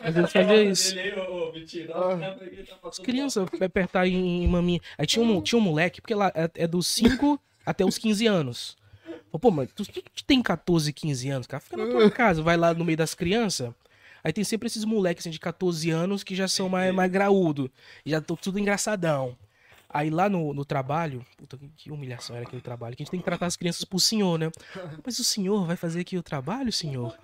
Mas 0.01 0.15
ele 0.15 0.27
fazia 0.27 0.63
isso. 0.63 0.95
As 2.83 2.99
crianças 2.99 3.47
apertar 3.61 4.07
em, 4.07 4.43
em 4.43 4.47
maminha. 4.47 4.79
Aí 4.97 5.05
tinha 5.05 5.23
um, 5.25 5.41
tinha 5.41 5.59
um 5.59 5.61
moleque, 5.61 5.99
porque 6.01 6.13
lá 6.15 6.31
é, 6.35 6.49
é 6.55 6.67
dos 6.67 6.87
5 6.87 7.39
até 7.65 7.83
os 7.83 7.97
15 7.97 8.25
anos. 8.27 8.77
Pô, 9.39 9.51
mas 9.51 9.69
tu, 9.73 9.83
tu 9.85 10.23
tem 10.25 10.41
14, 10.41 10.91
15 10.93 11.29
anos, 11.29 11.47
cara, 11.47 11.61
fica 11.61 11.77
na 11.77 11.85
tua 11.87 12.09
casa, 12.11 12.41
vai 12.41 12.57
lá 12.57 12.73
no 12.73 12.83
meio 12.85 12.97
das 12.97 13.13
crianças. 13.13 13.71
Aí 14.23 14.33
tem 14.33 14.43
sempre 14.43 14.67
esses 14.67 14.83
moleques 14.85 15.21
assim, 15.23 15.29
de 15.31 15.39
14 15.39 15.89
anos 15.91 16.23
que 16.23 16.33
já 16.35 16.47
são 16.47 16.67
mais, 16.67 16.93
mais 16.93 17.11
graúdo. 17.11 17.69
Já 18.05 18.19
tô 18.19 18.35
tudo 18.35 18.57
engraçadão. 18.59 19.37
Aí 19.87 20.09
lá 20.09 20.27
no, 20.27 20.53
no 20.53 20.65
trabalho, 20.65 21.25
puta, 21.37 21.57
que- 21.77 21.91
humilhação 21.91 22.35
era 22.35 22.43
aquele 22.45 22.61
trabalho, 22.61 22.95
que 22.95 23.03
a 23.03 23.05
gente 23.05 23.11
tem 23.11 23.19
que 23.19 23.25
tratar 23.25 23.45
as 23.45 23.55
crianças 23.55 23.85
por 23.85 23.99
senhor, 23.99 24.37
né? 24.39 24.51
Mas 25.05 25.19
o 25.19 25.23
senhor 25.23 25.65
vai 25.65 25.75
fazer 25.77 26.01
aqui 26.01 26.17
o 26.17 26.23
trabalho, 26.23 26.71
senhor? 26.73 27.15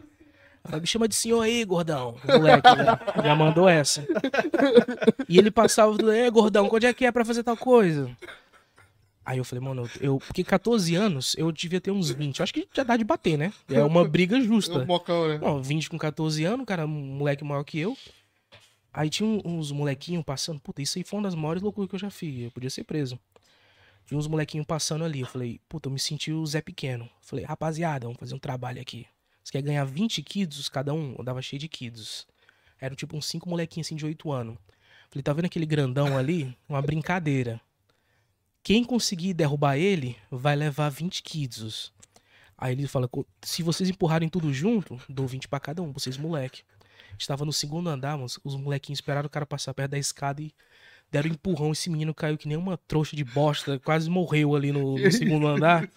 Ela 0.63 0.79
me 0.79 0.85
chama 0.85 1.07
de 1.07 1.15
senhor 1.15 1.41
aí, 1.41 1.65
gordão. 1.65 2.15
O 2.23 2.37
moleque, 2.37 2.67
né? 2.75 2.85
Já 3.23 3.35
mandou 3.35 3.67
essa. 3.67 4.05
E 5.27 5.37
ele 5.39 5.49
passava, 5.49 5.97
é, 6.15 6.29
gordão, 6.29 6.69
onde 6.71 6.85
é 6.85 6.93
que 6.93 7.03
é 7.05 7.11
pra 7.11 7.25
fazer 7.25 7.43
tal 7.43 7.57
coisa? 7.57 8.09
Aí 9.23 9.37
eu 9.37 9.43
falei, 9.45 9.63
mano, 9.63 9.87
eu. 9.99 10.17
Porque 10.19 10.43
14 10.43 10.95
anos 10.95 11.35
eu 11.37 11.51
devia 11.51 11.79
ter 11.79 11.91
uns 11.91 12.09
20. 12.09 12.39
Eu 12.39 12.43
acho 12.43 12.53
que 12.53 12.67
já 12.73 12.83
dá 12.83 12.97
de 12.97 13.03
bater, 13.03 13.37
né? 13.37 13.53
É 13.69 13.83
uma 13.83 14.07
briga 14.07 14.37
É 14.37 14.41
justa. 14.41 14.79
um 14.79 14.85
mocão, 14.85 15.27
né? 15.27 15.37
Não, 15.37 15.61
20 15.61 15.89
com 15.89 15.97
14 15.97 16.43
anos, 16.43 16.65
cara, 16.65 16.85
um 16.85 16.89
moleque 16.89 17.43
maior 17.43 17.63
que 17.63 17.77
eu. 17.79 17.95
Aí 18.93 19.09
tinha 19.09 19.27
uns 19.45 19.71
molequinhos 19.71 20.23
passando. 20.25 20.59
Puta, 20.59 20.81
isso 20.81 20.97
aí 20.97 21.03
foi 21.03 21.19
uma 21.19 21.23
das 21.23 21.35
maiores 21.35 21.61
loucuras 21.61 21.87
que 21.89 21.95
eu 21.95 21.99
já 21.99 22.09
fiz. 22.09 22.43
Eu 22.45 22.51
podia 22.51 22.69
ser 22.69 22.83
preso. 22.83 23.17
Tinha 24.05 24.17
uns 24.17 24.27
molequinhos 24.27 24.65
passando 24.65 25.05
ali. 25.05 25.21
Eu 25.21 25.27
falei, 25.27 25.61
puta, 25.69 25.87
eu 25.87 25.93
me 25.93 25.99
senti 25.99 26.31
o 26.33 26.45
Zé 26.45 26.59
Pequeno. 26.59 27.05
Eu 27.05 27.09
falei, 27.21 27.45
rapaziada, 27.45 28.07
vamos 28.07 28.19
fazer 28.19 28.33
um 28.35 28.39
trabalho 28.39 28.81
aqui. 28.81 29.05
Você 29.43 29.51
quer 29.53 29.61
ganhar 29.61 29.85
20 29.85 30.21
kids 30.23 30.67
cada 30.67 30.93
um? 30.93 31.15
Eu 31.17 31.23
dava 31.23 31.41
cheio 31.41 31.59
de 31.59 31.67
kids. 31.67 32.27
Eram 32.79 32.95
tipo 32.95 33.15
uns 33.15 33.27
5 33.27 33.47
molequinhos 33.47 33.87
assim 33.87 33.95
de 33.95 34.05
8 34.05 34.31
anos. 34.31 34.57
Falei, 35.09 35.23
tá 35.23 35.31
vendo 35.31 35.45
aquele 35.45 35.65
grandão 35.65 36.17
ali? 36.17 36.55
Uma 36.67 36.81
brincadeira. 36.81 37.61
Quem 38.63 38.83
conseguir 38.83 39.33
derrubar 39.33 39.77
ele 39.77 40.15
vai 40.29 40.55
levar 40.55 40.89
20 40.89 41.23
kids. 41.23 41.91
Aí 42.57 42.73
ele 42.73 42.87
fala, 42.87 43.07
"Co- 43.07 43.25
se 43.41 43.63
vocês 43.63 43.89
empurrarem 43.89 44.29
tudo 44.29 44.53
junto, 44.53 44.99
dou 45.09 45.25
20 45.25 45.47
pra 45.47 45.59
cada 45.59 45.81
um, 45.81 45.91
vocês 45.91 46.15
moleque. 46.17 46.61
Estava 47.17 47.43
no 47.45 47.51
segundo 47.53 47.89
andar, 47.89 48.17
mas 48.17 48.39
os 48.43 48.55
molequinhos 48.55 48.97
esperaram 48.97 49.27
o 49.27 49.29
cara 49.29 49.45
passar 49.45 49.73
perto 49.73 49.91
da 49.91 49.97
escada 49.97 50.41
e 50.41 50.51
deram 51.11 51.29
um 51.29 51.33
empurrão. 51.33 51.71
Esse 51.71 51.89
menino 51.89 52.13
caiu 52.13 52.37
que 52.37 52.47
nem 52.47 52.57
uma 52.57 52.77
trouxa 52.77 53.15
de 53.15 53.23
bosta, 53.23 53.79
quase 53.79 54.09
morreu 54.09 54.55
ali 54.55 54.71
no, 54.71 54.97
no 54.97 55.11
segundo 55.11 55.47
andar. 55.47 55.89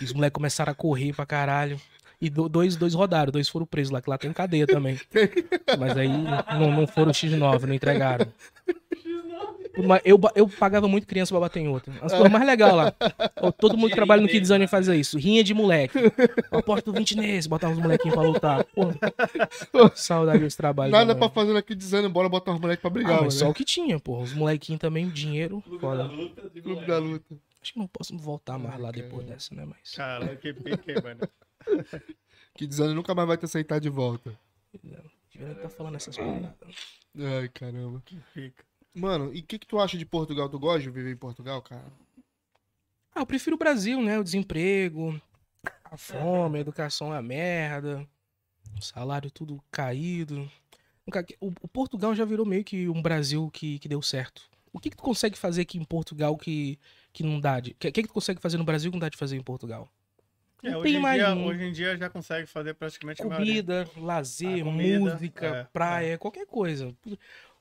E 0.00 0.04
os 0.04 0.12
moleques 0.12 0.34
começaram 0.34 0.72
a 0.72 0.74
correr 0.74 1.12
pra 1.14 1.24
caralho. 1.26 1.80
E 2.20 2.28
do- 2.30 2.48
dois, 2.48 2.76
dois 2.76 2.94
rodaram, 2.94 3.32
dois 3.32 3.48
foram 3.48 3.66
presos 3.66 3.90
lá, 3.92 4.00
que 4.02 4.10
lá 4.10 4.18
tem 4.18 4.32
cadeia 4.32 4.66
também. 4.66 5.00
Mas 5.78 5.96
aí 5.96 6.08
não, 6.08 6.70
não 6.72 6.86
foram 6.86 7.12
X9, 7.12 7.62
não 7.62 7.74
entregaram. 7.74 8.26
Eu, 10.04 10.20
eu 10.34 10.48
pagava 10.48 10.86
muito 10.86 11.06
criança 11.06 11.32
pra 11.32 11.40
bater 11.40 11.60
em 11.60 11.68
outra. 11.68 11.92
As 12.02 12.12
coisas 12.12 12.30
mais 12.30 12.44
legais 12.46 12.74
lá. 12.74 12.92
Todo 13.58 13.76
mundo 13.76 13.90
que 13.90 13.96
trabalha 13.96 14.20
no 14.20 14.28
Kids 14.28 14.48
Zone 14.48 14.66
fazia 14.66 14.94
isso. 14.94 15.18
Rinha 15.18 15.42
de 15.42 15.54
moleque. 15.54 15.98
Aposta 16.50 16.90
o 16.90 16.92
20 16.92 17.16
nesse, 17.16 17.48
botava 17.48 17.72
os 17.72 17.78
molequinhos 17.78 18.14
pra 18.14 18.22
lutar. 18.26 18.64
Porra. 18.64 18.98
Saudade 19.94 20.40
desse 20.40 20.56
trabalho. 20.56 20.92
Nada 20.92 21.14
pra 21.14 21.28
fazer 21.30 21.56
aqui 21.56 21.74
dizendo, 21.74 22.10
bora 22.10 22.28
botar 22.28 22.52
os 22.52 22.60
moleques 22.60 22.82
pra 22.82 22.90
brigar, 22.90 23.18
Ah, 23.18 23.22
mas 23.22 23.34
só 23.34 23.48
o 23.48 23.54
que 23.54 23.64
tinha, 23.64 23.98
porra. 23.98 24.22
Os 24.22 24.34
molequinhos 24.34 24.80
também, 24.80 25.08
dinheiro. 25.08 25.62
Foda. 25.80 26.08
Clube 26.62 26.86
da 26.86 26.98
luta. 26.98 27.34
Acho 27.62 27.72
que 27.74 27.78
não 27.78 27.86
posso 27.86 28.16
voltar 28.18 28.58
mais 28.58 28.78
lá 28.80 28.90
depois 28.90 29.24
dessa, 29.24 29.54
né? 29.54 29.64
Mas. 29.64 29.92
Cara, 29.94 30.34
que 30.36 30.52
pique, 30.52 30.94
mano. 31.02 31.20
Que 32.54 32.66
dizendo 32.66 32.94
nunca 32.94 33.14
mais 33.14 33.26
vai 33.26 33.36
te 33.38 33.46
aceitar 33.46 33.80
de 33.80 33.88
volta. 33.88 34.38
Devia 35.32 35.52
estar 35.52 35.70
falando 35.70 35.94
essas 35.96 36.14
paradas. 36.14 36.50
Ai, 37.18 37.48
caramba. 37.48 38.02
Fica. 38.34 38.62
Mano, 38.94 39.32
e 39.34 39.40
o 39.40 39.42
que, 39.42 39.58
que 39.58 39.66
tu 39.66 39.78
acha 39.78 39.96
de 39.96 40.04
Portugal? 40.04 40.48
Tu 40.48 40.58
gosta 40.58 40.80
de 40.80 40.90
viver 40.90 41.12
em 41.12 41.16
Portugal, 41.16 41.62
cara? 41.62 41.84
Ah, 43.14 43.20
eu 43.20 43.26
prefiro 43.26 43.56
o 43.56 43.58
Brasil, 43.58 44.00
né? 44.02 44.18
O 44.18 44.24
desemprego, 44.24 45.20
a 45.84 45.96
fome, 45.96 46.58
a 46.58 46.60
educação 46.60 47.08
é 47.08 47.16
uma 47.16 47.22
merda, 47.22 48.06
o 48.76 48.82
salário 48.82 49.30
tudo 49.30 49.62
caído. 49.70 50.50
O, 51.40 51.52
o 51.62 51.68
Portugal 51.68 52.14
já 52.14 52.24
virou 52.24 52.46
meio 52.46 52.64
que 52.64 52.88
um 52.88 53.02
Brasil 53.02 53.50
que, 53.50 53.78
que 53.78 53.88
deu 53.88 54.00
certo. 54.00 54.42
O 54.72 54.78
que, 54.78 54.88
que 54.88 54.96
tu 54.96 55.02
consegue 55.02 55.36
fazer 55.36 55.62
aqui 55.62 55.78
em 55.78 55.84
Portugal 55.84 56.36
que, 56.36 56.78
que 57.12 57.22
não 57.22 57.38
dá 57.38 57.60
de. 57.60 57.72
O 57.72 57.74
que, 57.74 57.92
que, 57.92 58.02
que 58.02 58.08
tu 58.08 58.14
consegue 58.14 58.40
fazer 58.40 58.56
no 58.56 58.64
Brasil 58.64 58.90
que 58.90 58.96
não 58.96 59.00
dá 59.00 59.08
de 59.08 59.16
fazer 59.18 59.36
em 59.36 59.42
Portugal? 59.42 59.90
É, 60.62 60.70
Não 60.70 60.78
hoje, 60.78 60.92
tem 60.92 60.98
em 60.98 61.02
mais 61.02 61.20
dia, 61.20 61.34
um. 61.34 61.46
hoje 61.46 61.64
em 61.64 61.72
dia 61.72 61.96
já 61.96 62.08
consegue 62.08 62.46
fazer 62.46 62.74
praticamente 62.74 63.20
a. 63.20 63.24
Comida, 63.26 63.90
lazer, 63.96 64.62
A 64.62 64.64
comida, 64.64 64.98
música, 65.00 65.46
é, 65.46 65.64
praia, 65.64 66.16
qualquer 66.16 66.46
coisa. 66.46 66.94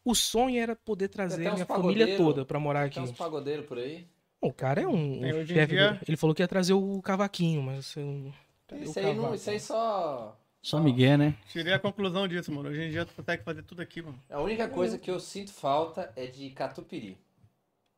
O 0.04 0.16
sonho 0.16 0.60
era 0.60 0.76
poder 0.76 1.08
trazer 1.10 1.52
minha 1.52 1.66
família 1.66 2.18
toda 2.18 2.44
pra 2.44 2.60
morar 2.60 2.86
aqui. 2.86 2.96
Tem 2.96 3.04
uns 3.04 3.12
pagodeiros 3.12 3.66
por 3.66 3.78
aí. 3.78 4.08
O 4.40 4.52
cara 4.52 4.82
é 4.82 4.88
um, 4.88 5.20
um 5.20 5.46
chefe. 5.46 5.76
dia- 5.76 6.00
Ele 6.08 6.18
falou 6.18 6.36
que 6.36 6.42
ia 6.42 6.48
trazer 6.48 6.74
o 6.74 7.02
cavaquinho, 7.02 7.62
mas. 7.62 7.96
eu- 7.96 8.34
cadê 8.68 8.84
Isso 8.84 9.00
o 9.00 9.06
aí, 9.06 9.16
não, 9.16 9.36
isso 9.36 9.50
aí 9.50 9.60
só. 9.60 10.38
Só 10.64 10.80
Miguel, 10.80 11.18
né? 11.18 11.36
Tirei 11.48 11.74
a 11.74 11.80
conclusão 11.80 12.28
disso, 12.28 12.52
mano. 12.52 12.70
Hoje 12.70 12.82
em 12.84 12.90
dia 12.92 13.06
tu 13.06 13.14
consegue 13.16 13.44
fazer 13.44 13.64
tudo 13.64 13.82
aqui, 13.82 14.02
mano. 14.02 14.20
A 14.30 14.42
única 14.42 14.68
coisa 14.68 14.98
que 14.98 15.10
eu 15.10 15.20
sinto 15.20 15.52
falta 15.52 16.12
é 16.16 16.26
de 16.28 16.50
catupiry. 16.52 17.18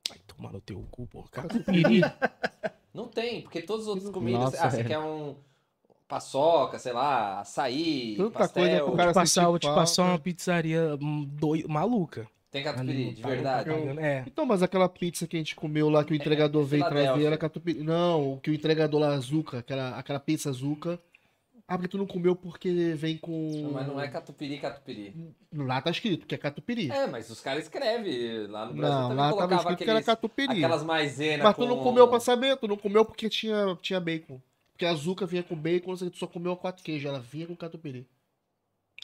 Vai 0.09 0.17
tomar 0.27 0.51
no 0.51 0.59
teu 0.61 0.85
cu, 0.91 1.07
pô. 1.07 1.23
Catupiry. 1.31 2.01
Não 2.93 3.07
tem, 3.07 3.41
porque 3.41 3.61
todas 3.61 3.83
as 3.83 3.89
outras 3.89 4.09
comidas. 4.11 4.41
Nossa, 4.41 4.65
ah, 4.65 4.69
você 4.69 4.77
velho. 4.77 4.89
quer 4.89 4.99
um 4.99 5.35
paçoca, 6.07 6.77
sei 6.79 6.93
lá, 6.93 7.39
açaí, 7.41 8.15
Tanta 8.17 8.39
pastel. 8.39 8.61
coisa 8.63 8.77
pro 8.77 8.87
Vou 8.87 8.95
cara 8.97 9.11
te 9.11 9.15
passar, 9.15 9.45
vou 9.47 9.59
te 9.59 9.67
passar 9.67 9.95
falta. 10.03 10.11
uma 10.11 10.19
pizzaria 10.19 10.97
hum, 11.01 11.27
doi- 11.31 11.65
maluca. 11.67 12.27
Tem 12.51 12.63
catupiry, 12.63 13.05
não 13.05 13.13
de 13.13 13.21
tá- 13.21 13.29
verdade. 13.29 13.69
não 13.69 13.75
tá 13.75 13.81
pagando. 13.81 13.99
É. 13.99 14.23
Então, 14.27 14.45
mas 14.45 14.61
aquela 14.61 14.87
pizza 14.87 15.25
que 15.25 15.35
a 15.35 15.39
gente 15.39 15.55
comeu 15.55 15.89
lá, 15.89 16.03
que 16.03 16.13
o 16.13 16.15
entregador 16.15 16.61
é 16.61 16.65
veio 16.65 16.85
trazer, 16.87 17.23
era 17.25 17.37
catupiry. 17.37 17.83
Não, 17.83 18.33
o 18.33 18.39
que 18.39 18.51
o 18.51 18.53
entregador 18.53 18.99
lá, 19.01 19.07
Azuca, 19.15 19.59
aquela, 19.59 19.97
aquela 19.97 20.19
pizza 20.19 20.49
Azuca. 20.49 20.99
Ah, 21.67 21.75
porque 21.77 21.87
tu 21.87 21.97
não 21.97 22.05
comeu 22.05 22.35
porque 22.35 22.93
vem 22.95 23.17
com... 23.17 23.71
Mas 23.73 23.87
não 23.87 23.99
é 23.99 24.07
catupiry, 24.09 24.59
catupiry. 24.59 25.15
Lá 25.55 25.81
tá 25.81 25.89
escrito 25.89 26.27
que 26.27 26.35
é 26.35 26.37
catupiry. 26.37 26.91
É, 26.91 27.07
mas 27.07 27.29
os 27.29 27.39
caras 27.39 27.63
escrevem. 27.63 28.45
Lá 28.47 28.65
no 28.65 28.73
Brasil 28.73 28.95
não, 28.95 29.01
também 29.03 29.17
lá 29.17 29.23
tava 29.23 29.33
colocava 29.37 29.61
escrito 29.61 29.77
que 29.77 29.83
era 29.85 29.91
aqueles, 29.93 30.05
catupiry. 30.05 30.57
aquelas 30.57 30.83
maizenas 30.83 31.43
Mas 31.43 31.55
tu 31.55 31.65
não 31.65 31.77
com- 31.77 31.83
comeu 31.83 32.07
pra 32.07 32.19
saber, 32.19 32.57
tu 32.57 32.67
não 32.67 32.77
comeu 32.77 33.03
porque 33.05 33.29
tinha, 33.29 33.75
tinha 33.81 33.99
bacon. 33.99 34.39
Porque 34.73 34.85
a 34.85 34.91
Azuca 34.91 35.25
vinha 35.25 35.43
com 35.43 35.55
bacon, 35.55 35.95
só 36.13 36.27
comeu 36.27 36.51
a 36.51 36.57
quatro 36.57 36.83
queijos, 36.83 37.07
ela 37.07 37.19
vinha 37.19 37.47
com 37.47 37.55
catupiry. 37.55 38.07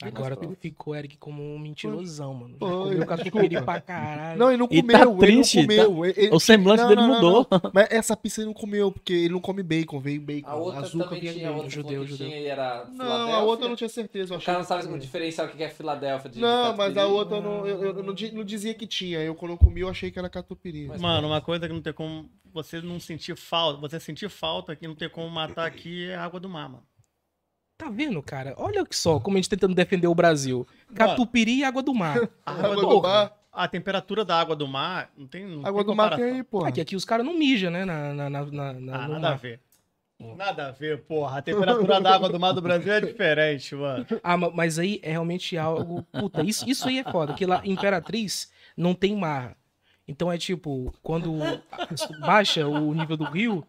Agora 0.02 0.36
tu 0.36 0.56
ficou, 0.60 0.96
Eric, 0.96 1.18
como 1.18 1.44
um 1.44 1.60
mentirosão, 1.60 2.34
mano. 2.34 2.54
Já 2.54 2.68
Foi, 2.68 2.92
comeu 2.92 3.06
catupiry 3.06 3.62
pra 3.64 3.82
caralho. 3.82 4.40
Não, 4.40 4.50
ele 4.50 4.58
não 4.58 4.68
E 4.72 4.82
comeu, 4.82 4.98
tá 4.98 5.04
ele 5.12 5.18
triste, 5.20 5.58
não 5.58 5.64
comeu. 5.64 6.06
Ele- 6.06 6.14
ele- 6.18 6.36
O 6.36 6.40
semblante 6.40 6.82
Não, 6.84 6.90
dele 6.90 7.02
não, 7.02 7.08
mudou. 7.16 7.48
não. 7.52 7.72
Mas 7.74 7.88
essa 7.92 8.16
pizza 8.16 8.40
ele 8.42 8.48
não 8.48 8.54
comeu, 8.54 8.92
porque 8.92 9.12
ele 9.14 9.30
não 9.34 9.42
come 9.42 9.62
bacon, 9.62 10.00
veio 10.00 10.22
bacon. 10.22 10.48
A 10.50 10.56
outra 10.56 10.80
Azuca 10.82 11.04
também 11.06 11.20
tinha, 11.22 11.34
a 11.34 11.52
bacon. 11.52 11.56
outra 11.56 11.70
judeu, 11.70 12.02
que 12.04 12.08
judeu. 12.08 12.28
tinha 12.28 12.40
e 12.40 12.46
era 12.46 12.86
Não, 12.94 13.34
a 13.34 13.44
outra 13.44 13.66
eu 13.66 13.70
não 13.70 13.76
tinha 13.76 13.90
certeza. 13.90 14.34
eu 14.34 14.36
O 14.36 14.38
achei 14.38 14.46
cara 14.46 14.58
não 14.60 14.64
que 14.66 14.68
sabe 14.70 14.84
tinha. 14.88 14.98
diferenciar 15.00 15.48
o 15.48 15.52
que 15.52 15.64
é 15.64 15.70
Filadélfia 15.70 16.32
Não, 16.36 16.78
mas 16.78 16.98
a 16.98 17.06
outra 17.06 17.38
eu 17.38 17.42
não, 17.42 17.68
eu, 17.68 17.84
eu 17.98 18.04
não 18.04 18.44
dizia 18.44 18.74
que 18.74 18.88
tinha. 18.88 19.20
Eu 19.20 19.36
quando 19.36 19.52
eu 19.52 19.58
comi 19.58 19.82
eu 19.82 19.90
achei 19.90 20.10
que 20.12 20.18
era 20.20 20.30
catupiry. 20.30 20.88
Mas- 20.88 21.02
Mano, 21.02 21.28
uma 21.28 21.42
coisa 21.42 21.68
que 21.68 21.74
não 21.74 21.82
tem 21.82 21.94
como 21.94 22.30
você 22.52 22.82
não 22.82 23.00
sentir 23.00 23.36
falta, 23.36 23.80
você 23.80 24.00
sentir 24.00 24.30
falta 24.30 24.76
que 24.76 24.88
não 24.88 24.96
tem 24.96 25.10
como 25.10 25.30
matar 25.30 25.66
aqui 25.68 26.10
é 26.10 26.16
água 26.16 26.40
do 26.40 26.50
mar, 26.50 26.68
mano. 26.70 26.84
Tá 27.80 27.90
vendo, 27.90 28.22
cara? 28.22 28.54
Olha 28.58 28.86
só 28.92 29.22
como 29.22 29.38
a 29.38 29.40
gente 29.40 29.48
tentando 29.50 29.74
defender 29.74 30.06
o 30.08 30.14
Brasil. 30.14 30.68
Catupiry 30.94 31.60
e 31.60 31.64
água 31.64 31.82
do 31.82 31.94
mar. 31.96 32.18
água 32.46 32.76
do 32.76 32.82
porra. 32.82 33.08
mar, 33.10 33.34
A 33.54 33.68
temperatura 33.70 34.26
da 34.26 34.38
água 34.38 34.54
do 34.54 34.68
mar 34.68 35.10
não 35.18 35.26
tem. 35.26 35.46
Não 35.48 35.66
água 35.66 35.82
tem 35.82 35.86
do 35.86 35.96
mar 35.96 36.14
tem 36.18 36.26
aí, 36.26 36.44
pô. 36.44 36.66
Aqui, 36.66 36.82
aqui 36.82 36.96
os 36.98 37.06
caras 37.06 37.26
não 37.26 37.34
mijam, 37.34 37.72
né? 37.72 37.86
Na, 37.86 38.14
na, 38.14 38.30
na, 38.30 38.44
na- 38.46 38.70
Ah, 38.70 39.08
nada 39.08 39.16
a 39.16 39.20
mar. 39.32 39.38
ver. 39.38 39.62
Nada 40.36 40.68
a 40.68 40.72
ver, 40.72 41.04
porra. 41.04 41.38
A 41.38 41.42
temperatura 41.42 42.02
da 42.02 42.16
água 42.16 42.28
do 42.28 42.38
mar 42.38 42.52
do 42.52 42.62
Brasil 42.62 42.92
é 42.92 43.00
diferente, 43.00 43.74
mano. 43.74 44.06
Ah, 44.22 44.36
ma- 44.36 44.52
mas 44.54 44.78
aí 44.78 45.00
é 45.02 45.12
realmente 45.12 45.58
algo. 45.58 46.04
Puta, 46.12 46.44
isso, 46.44 46.70
isso 46.70 46.86
aí 46.90 47.00
é 47.00 47.04
foda. 47.10 47.34
Que 47.34 47.46
lá, 47.46 47.62
Imperatriz 47.64 48.52
não 48.76 48.94
tem 48.94 49.16
mar. 49.16 49.56
Então 50.06 50.30
é 50.30 50.38
tipo, 50.38 50.94
quando 51.02 51.32
baixa 52.20 52.68
o 52.68 52.94
nível 52.94 53.16
do 53.16 53.24
rio, 53.24 53.64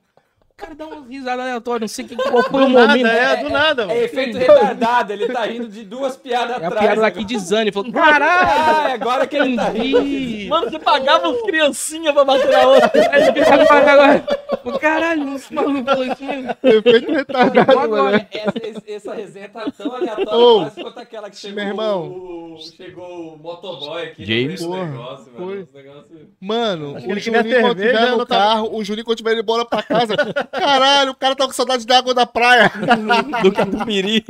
cara 0.60 0.74
dá 0.74 0.86
uma 0.86 1.06
risada 1.06 1.42
aleatória. 1.42 1.80
Não 1.80 1.88
sei 1.88 2.04
que, 2.04 2.16
qual 2.16 2.42
foi 2.44 2.62
o 2.64 2.66
Do 2.66 2.72
nada, 2.72 2.88
momento. 2.88 3.06
é, 3.06 3.36
do 3.42 3.48
nada, 3.50 3.86
mano. 3.86 3.98
É 3.98 4.04
efeito 4.04 4.38
retardado, 4.38 5.12
ele 5.12 5.28
tá 5.28 5.44
rindo 5.46 5.68
de 5.68 5.84
duas 5.84 6.16
piadas 6.16 6.60
É 6.60 6.64
a 6.64 6.68
atrás. 6.68 6.86
piada 6.86 7.00
daqui 7.00 7.24
de 7.24 7.38
Zane. 7.38 7.62
Ele 7.62 7.72
falou: 7.72 7.92
caralho! 7.92 8.50
Ah, 8.50 8.92
agora 8.94 9.26
que 9.26 9.36
ele 9.36 9.56
tá 9.56 9.68
rindo. 9.70 10.48
Mano, 10.48 10.70
você 10.70 10.78
pagava 10.78 11.28
os 11.28 11.42
criancinhas 11.42 12.12
pra 12.14 12.24
bater 12.24 12.50
na 12.50 12.66
outra. 12.66 12.90
Ele 12.94 13.44
com 13.44 13.74
agora. 13.74 14.24
Pô, 14.62 14.78
Caralho, 14.78 15.34
esse 15.36 15.54
maluco 15.54 15.84
falou 15.84 16.04
isso 16.04 16.22
mesmo. 16.24 16.54
Efeito 16.62 17.12
retardado, 17.12 17.78
Agora. 17.78 18.02
mano. 18.02 18.26
Essa, 18.30 18.82
essa 18.86 19.14
resenha 19.14 19.48
tá 19.48 19.64
tão 19.76 19.94
aleatória 19.94 20.34
Ô, 20.38 20.60
quase 20.60 20.82
quanto 20.82 20.98
aquela 21.00 21.30
que 21.30 21.36
chegou 21.36 21.56
meu 21.56 21.66
irmão. 21.66 22.02
o, 22.08 22.58
chegou 22.76 23.34
o 23.34 23.38
motoboy 23.38 24.02
aqui 24.02 24.24
James. 24.24 24.44
meio 24.44 24.56
do 24.58 24.66
Porra, 24.66 24.86
negócio, 24.90 25.32
foi. 25.34 25.68
mano. 25.72 26.28
Mano, 26.40 26.92
o 26.94 26.98
ele 27.10 27.20
Juninho 27.20 27.60
quando 27.60 27.76
tiver 27.76 28.10
no 28.16 28.26
carro, 28.26 28.70
o 28.76 28.84
Juninho 28.84 29.04
quando 29.04 29.16
tiver 29.16 29.32
indo 29.32 29.40
embora 29.40 29.64
pra 29.64 29.82
casa, 29.82 30.14
caralho, 30.50 31.10
o 31.12 31.14
cara 31.14 31.34
tá 31.36 31.46
com 31.46 31.52
saudade 31.52 31.86
da 31.86 31.98
água 31.98 32.14
da 32.14 32.26
praia. 32.26 32.70
Do 33.42 33.52
catupiry. 33.52 34.24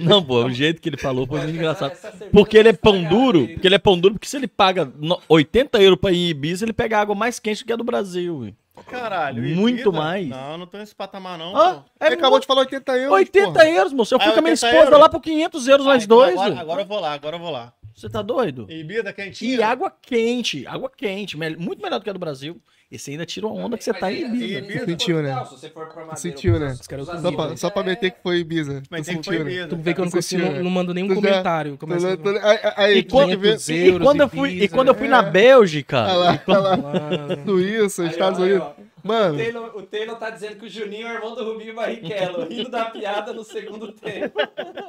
Não, 0.00 0.22
pô, 0.22 0.44
o 0.44 0.50
jeito 0.50 0.80
que 0.80 0.88
ele 0.88 0.96
falou 0.96 1.26
foi 1.26 1.38
muito 1.40 1.54
engraçado. 1.54 1.92
Porque 2.32 2.56
ele 2.56 2.68
é 2.68 2.72
tá 2.72 2.78
pão 2.82 3.02
duro, 3.04 3.46
porque 3.48 3.66
ele 3.68 3.74
é 3.74 3.78
pão 3.78 3.98
duro, 3.98 4.14
porque 4.14 4.28
se 4.28 4.36
ele 4.36 4.46
paga 4.48 4.90
no- 4.98 5.20
80 5.28 5.80
euros 5.82 5.98
pra 6.00 6.12
ir 6.12 6.16
em 6.26 6.28
Ibiza, 6.30 6.64
ele 6.64 6.72
pega 6.72 6.98
a 6.98 7.00
água 7.00 7.14
mais 7.14 7.38
quente 7.38 7.64
que 7.64 7.72
a 7.72 7.76
do 7.76 7.84
Brasil. 7.84 8.40
velho. 8.40 8.56
Caralho. 8.90 9.40
Muito 9.42 9.80
Ibiza? 9.90 9.92
mais. 9.92 10.28
Não, 10.28 10.58
não 10.58 10.66
tô 10.66 10.78
nesse 10.78 10.94
patamar, 10.94 11.38
não. 11.38 11.56
Ah, 11.56 11.74
pô. 11.74 11.82
é 12.00 12.06
Ele 12.06 12.16
acabou 12.16 12.40
de 12.40 12.46
falar 12.46 12.60
80 12.62 12.92
euros. 12.96 13.12
80 13.18 13.52
porra. 13.52 13.68
euros, 13.68 13.92
moço. 13.92 14.14
Eu 14.14 14.18
fui 14.20 14.28
Ah, 14.28 14.32
com 14.32 14.38
a 14.40 14.42
minha 14.42 14.52
80 14.52 14.66
esposa 14.66 14.86
euros? 14.86 15.00
lá 15.00 15.08
por 15.08 15.20
500 15.20 15.68
euros 15.68 15.86
nós 15.86 16.02
Ah, 16.02 16.06
dois. 16.06 16.32
Agora, 16.40 16.60
agora 16.60 16.82
eu 16.82 16.86
vou 16.86 17.00
lá, 17.00 17.12
agora 17.12 17.36
eu 17.36 17.40
vou 17.40 17.50
lá. 17.50 17.72
Você 17.94 18.08
tá 18.08 18.20
doido? 18.22 18.66
Ibiza 18.68 19.12
quentinha. 19.12 19.56
E 19.56 19.62
água 19.62 19.92
quente, 20.02 20.66
água 20.66 20.90
quente, 20.94 21.36
muito 21.36 21.80
melhor 21.82 21.98
do 21.98 22.02
que 22.04 22.10
a 22.10 22.12
do 22.12 22.18
Brasil. 22.18 22.60
Esse 22.90 23.10
ainda 23.12 23.24
tira 23.24 23.46
uma 23.46 23.56
onda 23.64 23.76
que 23.78 23.82
você 23.84 23.90
Mas 23.92 24.00
tá 24.00 24.12
em 24.12 24.24
Ibiza. 24.26 24.58
Ibiza. 24.58 24.84
Sentiu, 24.86 25.22
né? 25.22 25.34
Não, 25.34 25.44
se 25.46 25.52
você 25.58 25.68
for 25.70 25.86
pra 25.86 25.96
Madeira, 26.04 26.16
Sentiu, 26.16 26.58
né? 26.60 26.66
os 26.72 26.86
caras 26.86 27.06
Só 27.06 27.32
pra, 27.32 27.56
só 27.56 27.70
pra 27.70 27.82
meter 27.82 28.10
que 28.12 28.18
foi 28.22 28.38
Ibiza. 28.38 28.82
Mas 28.90 29.06
Tu 29.06 29.12
sentiu, 29.12 29.32
foi 29.32 29.44
né? 29.44 29.66
Tu 29.66 29.76
vê 29.76 29.94
que 29.94 30.00
eu 30.00 30.04
não, 30.04 30.10
Você 30.10 30.16
consigo, 30.18 30.42
não, 30.42 30.62
não 30.64 30.70
mando 30.70 30.92
nenhum 30.94 31.08
Tu 31.08 31.14
já- 31.14 31.20
comentário. 31.20 31.76
Tô- 31.78 31.86
tô- 31.86 32.28
Aí, 32.46 32.58
aí, 32.76 32.98
E 32.98 33.02
quando, 33.04 33.30
500 33.38 33.68
e 33.68 33.98
quando 33.98 34.20
eu 34.20 34.28
fui, 34.28 34.50
e 34.62 34.68
quando 34.68 34.88
eu 34.88 34.94
fui 34.94 35.08
na 35.08 35.20
é. 35.26 35.30
Bélgica, 35.30 36.02
Olha 36.04 36.14
lá, 36.14 36.40
olha 36.46 36.58
lá. 36.58 37.44
Suíça, 37.44 38.06
Estados 38.06 38.38
Unidos. 38.38 38.68
Ó. 39.04 39.08
O 39.08 39.08
Mano, 39.08 39.36
Taylor, 39.38 39.76
o 39.76 39.82
Taylor 39.82 40.16
tá 40.16 40.30
dizendo 40.30 40.56
que 40.56 40.66
o 40.66 40.68
Juninho 40.68 41.06
é 41.06 41.10
o 41.12 41.14
irmão 41.14 41.34
do 41.34 41.44
Rubinho 41.44 41.74
Barrichello, 41.74 42.44
rindo 42.48 42.70
da 42.70 42.86
piada 42.86 43.32
no 43.32 43.44
segundo 43.44 43.92
tempo. 43.92 44.38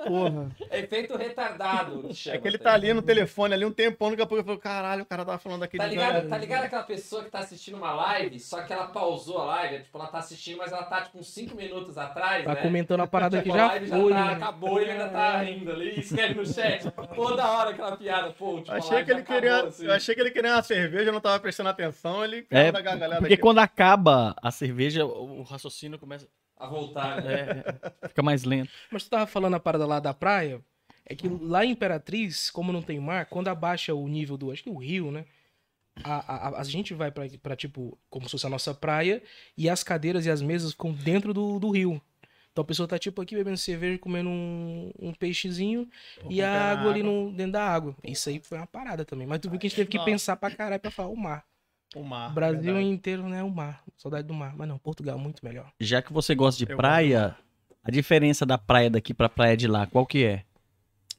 porra. 0.07 0.49
É 0.69 0.79
efeito 0.79 1.17
retardado. 1.17 2.07
que 2.09 2.29
É 2.29 2.37
que 2.37 2.47
ele 2.47 2.57
tá 2.57 2.73
ali 2.73 2.93
no 2.93 3.01
telefone, 3.01 3.53
ali 3.53 3.65
um 3.65 3.71
tempão, 3.71 4.09
daqui 4.09 4.21
a 4.21 4.25
pouco 4.25 4.41
eu 4.41 4.45
falo, 4.45 4.57
caralho, 4.59 5.03
o 5.03 5.05
cara 5.05 5.25
tava 5.25 5.37
falando 5.37 5.59
daquele 5.61 5.83
Tá 5.83 5.89
ligado, 5.89 6.29
tá 6.29 6.37
ligado 6.37 6.63
aquela 6.65 6.83
pessoa 6.83 7.23
que 7.23 7.29
tá 7.29 7.39
assistindo 7.39 7.75
uma 7.77 7.91
live, 7.93 8.39
só 8.39 8.61
que 8.61 8.71
ela 8.73 8.87
pausou 8.87 9.39
a 9.41 9.45
live, 9.45 9.83
tipo, 9.83 9.97
ela 9.97 10.07
tá 10.07 10.19
assistindo, 10.19 10.57
mas 10.57 10.71
ela 10.71 10.83
tá 10.83 11.01
tipo 11.01 11.17
uns 11.19 11.27
5 11.33 11.55
minutos 11.55 11.97
atrás, 11.97 12.43
Tá 12.45 12.53
né? 12.53 12.61
comentando 12.61 13.01
a 13.01 13.07
parada 13.07 13.37
que 13.37 13.43
Tipo, 13.43 13.55
a 13.55 13.57
já 13.57 13.67
live 13.67 13.87
foi. 13.87 14.13
tá, 14.13 14.25
né? 14.25 14.33
acabou 14.33 14.79
e 14.79 14.83
ele 14.83 14.91
ainda 14.91 15.09
tá 15.09 15.37
rindo 15.41 15.71
ali, 15.71 15.99
escreve 15.99 16.33
no 16.35 16.45
chat. 16.45 16.89
Toda 17.15 17.45
hora 17.49 17.69
aquela 17.71 17.95
piada, 17.97 18.29
pô, 18.31 18.57
tipo, 18.59 18.71
Achei 18.71 19.03
que 19.03 19.11
ele 19.11 19.19
acabou, 19.21 19.41
queria. 19.41 19.63
assim. 19.63 19.85
Eu 19.85 19.93
achei 19.93 20.15
que 20.15 20.21
ele 20.21 20.31
queria 20.31 20.51
uma 20.53 20.63
cerveja, 20.63 21.09
eu 21.09 21.13
não 21.13 21.21
tava 21.21 21.39
prestando 21.39 21.69
atenção, 21.69 22.23
ele 22.23 22.45
É, 22.49 22.71
Porque 22.71 23.33
aqui. 23.33 23.37
quando 23.37 23.59
acaba 23.59 24.04
a 24.11 24.51
cerveja, 24.51 25.05
o 25.05 25.41
raciocínio 25.43 25.99
começa. 25.99 26.27
A 26.57 26.67
voltar, 26.67 27.21
né? 27.21 27.63
É, 28.01 28.07
fica 28.07 28.23
mais 28.23 28.45
lento. 28.45 28.71
Mas 28.89 29.03
tu 29.03 29.09
tava 29.09 29.27
falando 29.27 29.55
a 29.55 29.59
parada 29.59 29.85
lá 29.85 29.99
da 29.99 30.13
praia, 30.13 30.61
é 31.05 31.13
que 31.13 31.27
lá 31.27 31.65
em 31.65 31.71
Imperatriz, 31.71 32.49
como 32.49 32.71
não 32.71 32.81
tem 32.81 32.97
mar, 32.99 33.25
quando 33.25 33.49
abaixa 33.49 33.93
o 33.93 34.07
nível 34.07 34.37
do, 34.37 34.51
acho 34.51 34.63
que 34.63 34.69
o 34.69 34.77
rio, 34.77 35.11
né? 35.11 35.25
A, 36.03 36.49
a, 36.49 36.61
a 36.61 36.63
gente 36.63 36.93
vai 36.93 37.11
pra, 37.11 37.25
pra, 37.41 37.55
tipo, 37.55 37.97
como 38.09 38.25
se 38.25 38.31
fosse 38.31 38.45
a 38.45 38.49
nossa 38.49 38.73
praia, 38.73 39.21
e 39.57 39.69
as 39.69 39.83
cadeiras 39.83 40.25
e 40.25 40.31
as 40.31 40.41
mesas 40.41 40.71
ficam 40.71 40.93
dentro 40.93 41.33
do, 41.33 41.59
do 41.59 41.71
rio. 41.71 42.01
Então 42.51 42.61
a 42.61 42.65
pessoa 42.65 42.87
tá, 42.87 42.97
tipo, 42.97 43.21
aqui 43.21 43.35
bebendo 43.35 43.57
cerveja, 43.57 43.99
comendo 43.99 44.29
um, 44.29 44.89
um 44.97 45.13
peixezinho 45.13 45.89
e 46.29 46.41
a 46.41 46.47
na 46.47 46.71
água 46.71 46.91
ali 46.91 47.01
água. 47.01 47.11
no, 47.11 47.33
dentro 47.33 47.51
da 47.51 47.63
água. 47.67 47.93
Isso 48.01 48.29
aí 48.29 48.39
foi 48.39 48.57
uma 48.57 48.65
parada 48.67 49.03
também. 49.03 49.27
Mas 49.27 49.39
tu 49.39 49.49
viu 49.49 49.59
que 49.59 49.67
a 49.67 49.69
gente 49.69 49.75
teve 49.75 49.89
que 49.89 49.97
Nossa. 49.97 50.09
pensar 50.09 50.37
pra 50.37 50.49
caralho 50.49 50.81
pra 50.81 50.89
falar 50.89 51.09
o 51.09 51.17
mar. 51.17 51.45
O 51.95 52.03
mar. 52.03 52.29
O 52.29 52.33
Brasil 52.33 52.61
verdade. 52.61 52.85
inteiro, 52.87 53.23
né? 53.27 53.41
O 53.43 53.49
mar. 53.49 53.81
Saudade 53.97 54.27
do 54.27 54.33
mar. 54.33 54.53
Mas 54.55 54.67
não, 54.67 54.77
Portugal, 54.77 55.17
muito 55.17 55.43
melhor. 55.43 55.71
Já 55.79 56.01
que 56.01 56.11
você 56.13 56.35
gosta 56.35 56.63
de 56.63 56.71
Eu 56.71 56.77
praia, 56.77 57.35
a 57.83 57.89
diferença 57.89 58.45
da 58.45 58.57
praia 58.57 58.89
daqui 58.89 59.13
pra 59.13 59.29
praia 59.29 59.55
de 59.57 59.67
lá, 59.67 59.87
qual 59.87 60.05
que 60.05 60.23
é? 60.25 60.43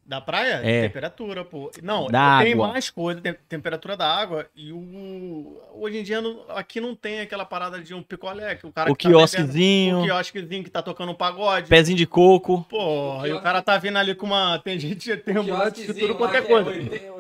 Da 0.09 0.21
praia? 0.21 0.61
É. 0.63 0.83
Temperatura, 0.83 1.45
pô. 1.45 1.69
Não, 1.83 2.07
Da 2.07 2.41
tem 2.41 2.53
água. 2.53 2.69
mais 2.69 2.89
coisa, 2.91 3.21
tem 3.21 3.35
temperatura 3.49 3.97
da 3.97 4.07
água. 4.07 4.47
E 4.55 4.71
o. 4.73 5.61
Hoje 5.75 5.99
em 5.99 6.05
dia 6.05 6.21
não- 6.21 6.45
aqui 6.51 6.81
não 6.81 6.95
tem 6.95 7.19
aquela 7.19 7.45
parada 7.45 7.83
de 7.83 7.93
um 7.93 8.05
picolé, 8.05 8.55
que 8.55 8.65
o 8.65 8.71
cara 8.71 8.89
O 8.93 8.95
que 8.95 9.03
tá 9.03 9.09
bebendo- 9.09 9.29
quiosquezinho, 9.29 9.99
O 9.99 10.05
quiosquezinho 10.05 10.63
que 10.63 10.71
tá 10.71 10.81
tocando 10.81 11.11
um 11.11 11.15
pagode. 11.17 11.69
pezinho 11.69 11.99
de 11.99 12.07
coco. 12.07 12.65
Porra, 12.71 13.27
e 13.27 13.33
o 13.33 13.41
cara 13.43 13.61
tá 13.61 13.77
vindo 13.79 13.97
ali 13.99 14.15
com 14.15 14.27
uma. 14.27 14.61
Tem 14.61 14.79
gente, 14.79 15.17
tem 15.17 15.37
ambulante 15.39 15.85
de 15.85 15.93
tudo, 15.93 16.15
qualquer 16.15 16.47
coisa. 16.47 16.71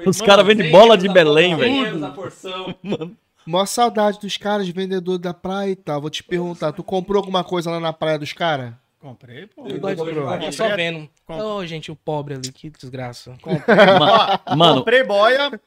Os 0.08 0.20
caras 0.20 0.46
vendem 0.46 0.70
bola 0.70 0.96
de 0.96 1.08
Belém, 1.08 1.56
velho. 1.56 2.04
a 2.06 2.10
porção. 2.10 2.72
Mó 3.46 3.64
saudade 3.64 4.18
dos 4.20 4.36
caras, 4.36 4.68
vendedor 4.68 5.18
da 5.18 5.32
praia 5.32 5.70
e 5.70 5.76
tal. 5.76 6.00
Vou 6.00 6.10
te 6.10 6.22
perguntar, 6.22 6.72
tu 6.72 6.82
comprou 6.82 7.18
alguma 7.20 7.44
coisa 7.44 7.70
lá 7.70 7.78
na 7.80 7.92
praia 7.92 8.18
dos 8.18 8.32
caras? 8.32 8.72
Comprei, 9.00 9.46
pô. 9.46 9.66
Eu 9.68 9.78
gosto 9.78 10.04
de 10.40 10.52
só 10.56 10.74
vendo. 10.74 11.08
Ô, 11.28 11.64
gente, 11.64 11.92
o 11.92 11.96
pobre 11.96 12.34
ali, 12.34 12.50
que 12.52 12.68
desgraça. 12.70 13.34
Ó, 13.42 14.54
Mano, 14.56 14.78
Comprei 14.80 15.04
boia. 15.04 15.60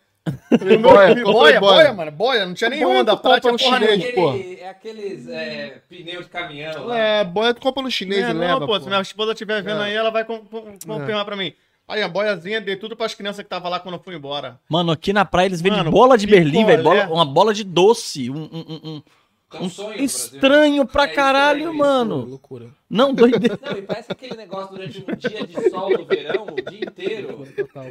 Boia, 0.51 0.57
comprei 0.59 0.77
boia, 0.77 1.23
boia, 1.23 1.59
boia. 1.59 1.93
mano. 1.93 2.11
Boia, 2.11 2.45
não 2.45 2.53
tinha 2.53 2.69
nem 2.69 2.83
Boia 2.83 2.99
onda. 2.99 3.15
Praia 3.17 3.39
compra 3.41 3.51
no 3.53 3.57
chinês. 3.59 4.03
Aquele- 4.03 4.59
é 4.59 4.69
aqueles 4.69 5.27
é, 5.29 5.81
pneu 5.89 6.21
de 6.21 6.29
caminhão. 6.29 6.85
lá. 6.85 6.97
É, 6.97 7.23
boia 7.23 7.53
tu 7.53 7.61
compra 7.61 7.81
no 7.81 7.89
chinês 7.89 8.25
É, 8.25 8.29
e 8.29 8.33
não, 8.33 8.39
leva, 8.41 8.59
pô, 8.59 8.67
pô. 8.67 8.79
se 8.79 8.87
minha 8.87 9.01
esposa 9.01 9.31
estiver 9.31 9.63
vendo 9.63 9.81
É. 9.81 9.85
aí, 9.85 9.93
ela 9.95 10.11
vai 10.11 10.21
É. 10.23 10.25
confirmar 10.25 11.25
pra 11.25 11.35
mim. 11.35 11.53
Aí, 11.89 12.03
a 12.03 12.07
boiazinha, 12.07 12.61
dei 12.61 12.75
tudo 12.75 12.95
pras 12.95 13.15
crianças 13.15 13.43
que 13.43 13.49
tava 13.49 13.67
lá 13.67 13.79
quando 13.79 13.95
eu 13.95 13.99
fui 14.03 14.15
embora. 14.15 14.59
mano, 14.69 14.91
aqui 14.91 15.11
na 15.11 15.25
praia 15.25 15.47
eles 15.47 15.59
vendem 15.59 15.79
Mano, 15.79 15.89
bola 15.91 16.15
de 16.17 16.27
Berlim, 16.27 16.63
velho. 16.63 16.83
bola- 16.83 17.07
Uma 17.09 17.25
bola 17.25 17.51
de 17.53 17.63
doce. 17.63 18.29
Um, 18.29 18.35
um- 18.43 18.65
um- 18.67 18.81
um- 18.95 19.03
É 19.51 19.57
um 19.57 19.63
um 19.63 19.69
sonho 19.69 19.87
no 19.89 19.95
Brasil. 19.95 20.05
estranho 20.05 20.85
pra 20.85 21.05
É 21.05 21.07
caralho, 21.07 21.57
estranho 21.57 21.73
isso. 21.73 21.79
mano. 21.83 22.15
Loucura. 22.25 22.69
Não, 22.87 23.11
doideira. 23.11 23.57
Não, 23.59 23.75
e 23.75 23.81
parece 23.81 24.11
aquele 24.11 24.35
negócio 24.35 24.75
durante 24.75 24.99
um 24.99 25.15
dia 25.15 25.47
de 25.47 25.69
sol 25.71 25.97
do 25.97 26.05
verão, 26.05 26.45
o 26.45 26.69
dia 26.69 26.79
inteiro. 26.85 27.47
Total. 27.55 27.85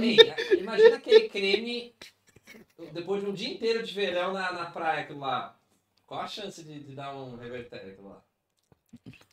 Ei, 0.00 0.16
imagina 0.60 0.94
aquele 0.96 1.28
creme 1.28 1.92
depois 2.92 3.24
de 3.24 3.28
um 3.28 3.32
dia 3.32 3.48
inteiro 3.52 3.82
de 3.82 3.92
verão 3.92 4.32
na, 4.32 4.52
na 4.52 4.66
praia, 4.66 5.00
aquilo 5.00 5.18
lá. 5.18 5.56
Qual 6.06 6.20
a 6.20 6.28
chance 6.28 6.62
de, 6.62 6.78
de 6.84 6.94
dar 6.94 7.12
um 7.16 7.34
revertério 7.36 7.90
aquilo 7.90 8.08
lá? 8.10 8.22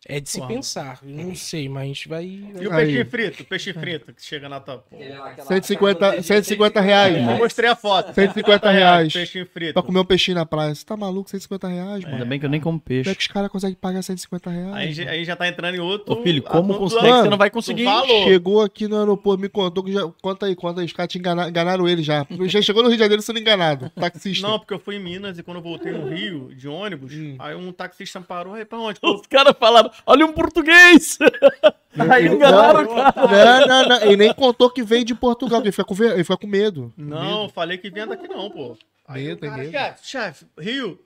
É 0.07 0.19
de 0.19 0.27
se 0.29 0.39
Porra. 0.39 0.49
pensar. 0.55 0.99
Eu 1.03 1.09
não 1.25 1.35
sei, 1.35 1.69
mas 1.69 1.83
a 1.83 1.85
gente 1.85 2.09
vai. 2.09 2.25
E 2.25 2.67
o 2.67 2.73
Aí. 2.73 2.85
peixe 2.87 3.05
frito? 3.05 3.43
Peixe 3.45 3.71
frito 3.73 4.11
que 4.13 4.23
chega 4.25 4.49
na 4.49 4.59
tua. 4.59 4.83
Aquele 4.91 5.09
lá, 5.13 5.27
aquela- 5.29 5.47
150 5.47 6.07
aquela 6.07 6.23
150 6.23 6.81
reais, 6.81 7.15
Eu 7.17 7.21
mano. 7.23 7.37
mostrei 7.37 7.69
a 7.69 7.75
foto. 7.75 8.11
150 8.13 8.71
reais. 8.71 9.13
Peixe 9.13 9.45
frito. 9.45 9.73
Pra 9.73 9.83
comer 9.83 9.99
um 9.99 10.05
peixinho 10.05 10.35
na 10.35 10.45
praia. 10.45 10.73
Você 10.73 10.83
tá 10.83 10.97
maluco? 10.97 11.29
150 11.29 11.67
reais, 11.67 12.03
mano. 12.03 12.15
Ainda 12.15 12.25
bem 12.25 12.39
que 12.39 12.45
eu 12.45 12.49
nem 12.49 12.59
como 12.59 12.79
Como 12.79 12.83
é 12.83 13.03
peixe. 13.03 13.15
que 13.15 13.21
os 13.21 13.27
caras 13.27 13.51
conseguem 13.51 13.75
pagar 13.79 14.01
150 14.01 14.49
reais? 14.49 14.75
Aí, 14.75 14.91
já- 14.93 15.09
aí 15.11 15.23
já 15.23 15.35
tá 15.35 15.47
entrando 15.47 15.75
em 15.75 15.79
outro. 15.79 16.13
Ô, 16.19 16.23
filho, 16.23 16.41
como 16.41 16.73
assunto 16.73 16.79
consegue? 16.79 17.07
do- 17.13 17.21
Você 17.23 17.29
não 17.29 17.37
vai 17.37 17.49
conseguir. 17.51 17.85
Chegou 18.23 18.61
aqui 18.61 18.87
no 18.87 18.97
aeroporto, 18.97 19.39
me 19.41 19.49
contou 19.49 19.83
que 19.83 19.91
já. 19.93 20.01
Conta 20.21 20.47
aí, 20.47 20.55
conta 20.55 20.79
aí. 20.81 20.85
Os 20.87 20.93
caras 20.93 21.11
te 21.11 21.19
engana- 21.19 21.47
enganaram 21.47 21.87
ele 21.87 22.01
já. 22.01 22.25
Já 22.47 22.59
chegou 22.61 22.81
no 22.81 22.89
Rio 22.89 22.97
de 22.97 23.03
Janeiro 23.03 23.21
sendo 23.21 23.37
enganado. 23.39 23.89
Taxista. 23.91 24.47
Não, 24.47 24.57
porque 24.57 24.73
eu 24.73 24.79
fui 24.79 24.95
em 24.95 24.99
Minas 24.99 25.37
e 25.37 25.43
quando 25.43 25.57
eu 25.57 25.63
voltei 25.63 25.91
no 25.91 26.09
Rio 26.09 26.53
de 26.55 26.67
ônibus, 26.67 27.13
Hum. 27.13 27.35
aí 27.37 27.53
um 27.55 27.71
taxista 27.71 28.19
me 28.19 28.25
parou, 28.25 28.55
aí 28.55 28.65
pra 28.65 28.79
onde? 28.79 28.99
Os 29.03 29.27
caras 29.27 29.53
falaram, 29.59 29.90
olha 30.05 30.25
um 30.25 30.33
português! 30.33 31.17
Aí 32.09 32.27
enganaram 32.27 32.83
o 32.83 32.95
não, 32.95 33.03
não, 33.03 33.67
não, 33.67 33.87
não. 33.89 34.01
Ele 34.03 34.15
nem 34.15 34.33
contou 34.33 34.69
que 34.69 34.81
veio 34.81 35.03
de 35.03 35.13
Portugal, 35.13 35.61
ele 35.61 35.71
fica 35.71 35.83
com, 35.83 36.03
ele 36.03 36.23
fica 36.23 36.37
com 36.37 36.47
medo. 36.47 36.93
Não, 36.95 37.49
falei 37.49 37.77
que 37.77 37.89
vinha 37.89 38.07
daqui 38.07 38.27
não, 38.27 38.49
pô. 38.49 38.77
Aí 39.07 39.27
Medo, 39.27 39.41
cara, 39.41 39.57
medo. 39.57 39.71
chefe, 39.71 40.07
chefe, 40.07 40.45
Rio, 40.57 41.03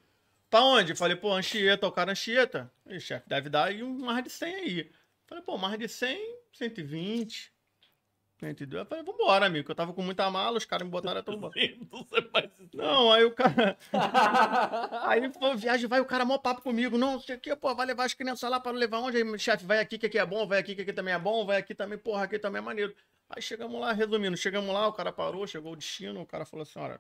pra 0.49 0.61
onde? 0.61 0.91
Eu 0.91 0.95
Falei, 0.95 1.15
pô, 1.15 1.33
Anchieta, 1.33 1.87
o 1.87 1.91
cara 1.91 2.11
Anchieta. 2.11 2.71
Chefe, 2.99 3.27
deve 3.27 3.49
dar 3.49 3.65
aí 3.65 3.81
um 3.81 3.97
mais 3.97 4.23
de 4.23 4.29
100 4.29 4.55
aí. 4.55 4.91
Falei, 5.25 5.43
pô, 5.43 5.57
mais 5.57 5.79
de 5.79 5.87
100, 5.87 6.19
120, 6.53 7.51
102. 8.45 8.79
Eu 8.81 8.85
falei, 8.85 9.03
vambora, 9.03 9.45
amigo, 9.45 9.65
que 9.65 9.71
eu 9.71 9.75
tava 9.75 9.93
com 9.93 10.01
muita 10.01 10.29
mala, 10.29 10.57
os 10.57 10.65
caras 10.65 10.85
me 10.85 10.91
botaram 10.91 11.19
até 11.19 11.31
embora. 11.33 11.53
Não, 12.73 13.11
aí 13.11 13.23
o 13.23 13.31
cara... 13.31 13.77
aí, 15.03 15.29
pô, 15.29 15.55
viagem, 15.55 15.87
vai, 15.87 15.99
o 15.99 16.05
cara 16.05 16.25
mó 16.25 16.37
papo 16.37 16.61
comigo. 16.61 16.97
Não, 16.97 17.19
sei 17.19 17.35
o 17.35 17.39
que, 17.39 17.55
pô, 17.55 17.73
vai 17.73 17.85
levar 17.85 18.05
as 18.05 18.13
crianças 18.13 18.49
lá 18.49 18.59
para 18.59 18.71
levar 18.71 18.99
onde? 18.99 19.17
Aí, 19.17 19.39
chefe, 19.39 19.65
vai 19.65 19.79
aqui 19.79 19.97
que 19.97 20.05
aqui 20.05 20.17
é 20.17 20.25
bom, 20.25 20.47
vai 20.47 20.59
aqui 20.59 20.75
que 20.75 20.81
aqui 20.81 20.93
também 20.93 21.13
é 21.13 21.19
bom, 21.19 21.45
vai 21.45 21.57
aqui 21.57 21.73
também, 21.73 21.97
porra, 21.97 22.23
aqui 22.23 22.39
também 22.39 22.59
é 22.59 22.65
maneiro. 22.65 22.95
Aí 23.29 23.41
chegamos 23.41 23.79
lá, 23.79 23.91
resumindo, 23.91 24.37
chegamos 24.37 24.73
lá, 24.73 24.87
o 24.87 24.93
cara 24.93 25.11
parou, 25.11 25.47
chegou 25.47 25.73
o 25.73 25.75
destino, 25.75 26.21
o 26.21 26.25
cara 26.25 26.45
falou 26.45 26.63
assim, 26.63 26.77
olha, 26.79 26.99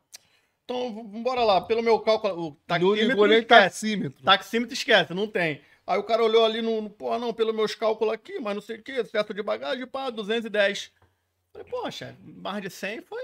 então 0.63 1.07
vambora 1.11 1.43
lá, 1.43 1.61
pelo 1.61 1.83
meu 1.83 1.99
cálculo, 1.99 2.33
o 2.33 2.49
Não 2.49 2.57
taxímetro 2.65 3.25
esquece. 3.33 3.47
taxímetro. 3.47 4.23
Taxímetro 4.23 4.73
esquece, 4.73 5.13
não 5.13 5.27
tem. 5.27 5.61
Aí 5.85 5.99
o 5.99 6.03
cara 6.03 6.23
olhou 6.23 6.43
ali 6.43 6.63
no, 6.63 6.81
no 6.81 6.89
pô, 6.89 7.17
não, 7.19 7.31
pelos 7.31 7.53
meus 7.55 7.75
cálculos 7.75 8.11
aqui, 8.11 8.39
mas 8.39 8.55
não 8.55 8.61
sei 8.61 8.77
o 8.77 8.81
que, 8.81 8.93
excesso 8.93 9.33
de 9.35 9.43
bagagem, 9.43 9.85
pá, 9.85 10.09
210. 10.09 10.91
Falei, 11.55 11.67
poxa, 11.69 12.15
mais 12.21 12.61
de 12.61 12.69
100 12.69 13.01
foi, 13.01 13.23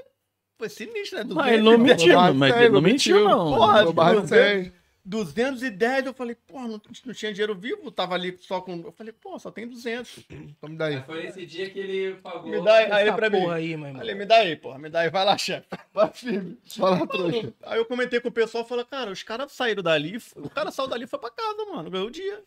foi 0.58 0.70
sinistro, 0.70 1.18
né? 1.20 1.26
Mas 1.34 1.54
ele 1.54 1.64
não 1.64 1.78
210. 1.78 1.82
mentiu, 2.00 2.16
Barra 2.16 2.32
de 2.32 2.38
mas 2.38 2.54
100, 2.54 2.60
ele 2.62 2.70
não 2.70 2.76
não 2.76 2.82
mentiu, 2.82 3.24
não. 3.26 3.54
Porra, 3.58 3.92
barra 3.92 4.22
de 4.22 4.28
100. 4.30 4.74
210, 5.04 6.06
eu 6.06 6.14
falei, 6.14 6.36
pô, 6.36 6.62
não, 6.62 6.80
não 7.06 7.14
tinha 7.14 7.34
dinheiro 7.34 7.56
vivo, 7.56 7.92
tava 7.92 8.14
ali 8.14 8.38
só 8.40 8.62
com. 8.62 8.80
Eu 8.82 8.92
falei, 8.92 9.12
pô, 9.12 9.38
só 9.40 9.50
tem 9.52 9.68
200. 9.68 10.20
Então 10.30 10.70
me 10.70 10.78
dá 10.78 10.86
aí. 10.86 10.96
Aí 10.98 11.04
foi 11.04 11.26
esse 11.26 11.46
dia 11.46 11.70
que 11.70 11.80
ele 11.80 12.16
pagou. 12.22 12.50
Me 12.50 12.62
dá 12.62 12.76
aí, 12.76 12.92
aí 12.92 13.12
pra 13.12 13.30
mim. 13.30 13.42
porra 13.42 13.56
aí. 13.56 13.76
Falei, 13.78 14.16
me 14.16 14.26
dá 14.26 14.36
aí, 14.38 14.56
porra, 14.56 14.78
me 14.80 14.90
dá 14.90 15.00
aí, 15.02 15.10
vai 15.10 15.26
lá, 15.26 15.38
chefe. 15.38 15.68
Vai 15.92 16.10
firme. 16.14 16.58
Fala, 16.78 17.06
trouxa. 17.08 17.54
Aí 17.64 17.80
eu 17.80 17.86
comentei 17.86 18.22
com 18.22 18.30
o 18.30 18.32
pessoal, 18.32 18.64
falei, 18.64 18.86
cara, 18.86 19.12
os 19.12 19.24
caras 19.24 19.52
saíram 19.52 19.84
dali, 19.84 20.18
o 20.38 20.50
cara 20.50 20.72
saiu 20.72 20.88
dali 20.88 21.04
e 21.04 21.08
foi 21.08 21.20
pra 21.20 21.32
casa, 21.32 21.66
mano, 21.66 21.90
ganhou 21.90 22.08
o 22.08 22.12
dia. 22.12 22.42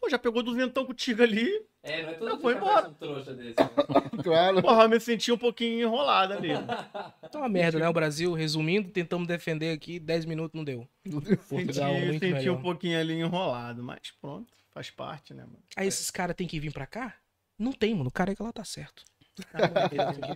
Pô, 0.00 0.08
já 0.08 0.18
pegou 0.18 0.42
duzentão 0.42 0.84
contigo 0.86 1.22
ali. 1.22 1.48
É, 1.82 2.02
não 2.02 2.10
é 2.10 2.14
todo 2.14 2.40
foi 2.40 2.54
que 2.54 2.60
embora. 2.60 2.88
um 2.88 2.94
trouxa 2.94 3.34
desse. 3.34 3.60
Né? 3.60 3.70
Claro. 4.22 4.60
Porra, 4.60 4.82
eu 4.84 4.88
me 4.88 5.00
senti 5.00 5.32
um 5.32 5.38
pouquinho 5.38 5.80
enrolado 5.80 6.34
ali. 6.34 6.50
Tá 7.30 7.38
uma 7.38 7.48
merda, 7.48 7.78
né? 7.78 7.88
O 7.88 7.92
Brasil, 7.92 8.32
resumindo, 8.34 8.90
tentamos 8.90 9.26
defender 9.26 9.72
aqui, 9.72 9.98
10 9.98 10.24
minutos 10.24 10.56
não 10.56 10.64
deu. 10.64 10.86
Senti, 11.06 11.36
Portugal, 11.36 11.94
muito 11.94 12.12
senti 12.18 12.32
melhor. 12.32 12.58
um 12.58 12.60
pouquinho 12.62 12.98
ali 12.98 13.14
enrolado, 13.20 13.82
mas 13.82 14.00
pronto, 14.20 14.52
faz 14.72 14.90
parte, 14.90 15.32
né, 15.32 15.42
mano? 15.44 15.58
Aí 15.76 15.86
esses 15.86 16.10
caras 16.10 16.34
têm 16.36 16.46
que 16.46 16.58
vir 16.58 16.72
pra 16.72 16.86
cá? 16.86 17.14
Não 17.58 17.72
tem, 17.72 17.94
mano. 17.94 18.08
O 18.08 18.12
cara 18.12 18.32
é 18.32 18.34
que 18.34 18.42
lá 18.42 18.52
tá 18.52 18.64
certo. 18.64 19.04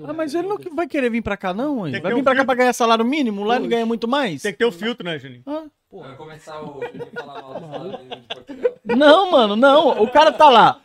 Ah, 0.06 0.12
mas 0.12 0.34
ele 0.34 0.46
não 0.48 0.56
vai 0.74 0.86
querer 0.86 1.10
vir 1.10 1.22
pra 1.22 1.36
cá, 1.36 1.52
não, 1.52 1.86
hein? 1.86 2.00
Vai 2.00 2.12
vir 2.14 2.20
um 2.20 2.24
pra 2.24 2.34
cá 2.34 2.44
pra 2.44 2.54
ganhar 2.54 2.72
salário 2.72 3.04
mínimo? 3.04 3.44
Lá 3.44 3.56
ele 3.56 3.68
ganha 3.68 3.84
muito 3.84 4.06
mais? 4.08 4.40
Tem 4.42 4.52
que 4.52 4.58
ter 4.58 4.64
o 4.64 4.72
filtro, 4.72 5.04
né, 5.04 5.18
Juninho? 5.18 5.42
Ah. 5.46 5.64
Vai 6.00 6.16
começar 6.16 6.60
o 6.62 6.80
Juninho 6.82 7.08
a 7.16 7.22
falar 7.24 7.42
mal 7.42 7.54
do 7.54 7.60
salário 7.66 7.98
de 8.20 8.34
Portugal. 8.34 8.72
Não, 8.84 9.30
mano, 9.30 9.56
não. 9.56 10.02
O 10.02 10.10
cara 10.10 10.32
tá 10.32 10.48
lá. 10.48 10.80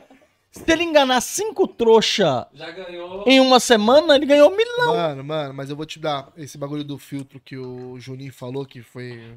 Se 0.52 0.64
ele 0.72 0.84
enganar 0.84 1.22
cinco 1.22 1.68
trouxa 1.68 2.48
Já 2.54 2.72
ganhou. 2.72 3.24
em 3.28 3.40
uma 3.40 3.60
semana, 3.60 4.16
ele 4.16 4.26
ganhou 4.26 4.50
mil. 4.50 4.66
Mano, 4.88 5.24
mano, 5.24 5.54
mas 5.54 5.70
eu 5.70 5.76
vou 5.76 5.86
te 5.86 6.00
dar 6.00 6.32
esse 6.36 6.58
bagulho 6.58 6.84
do 6.84 6.98
filtro 6.98 7.40
que 7.40 7.56
o 7.56 8.00
Juninho 8.00 8.34
falou, 8.34 8.66
que 8.66 8.82
foi. 8.82 9.36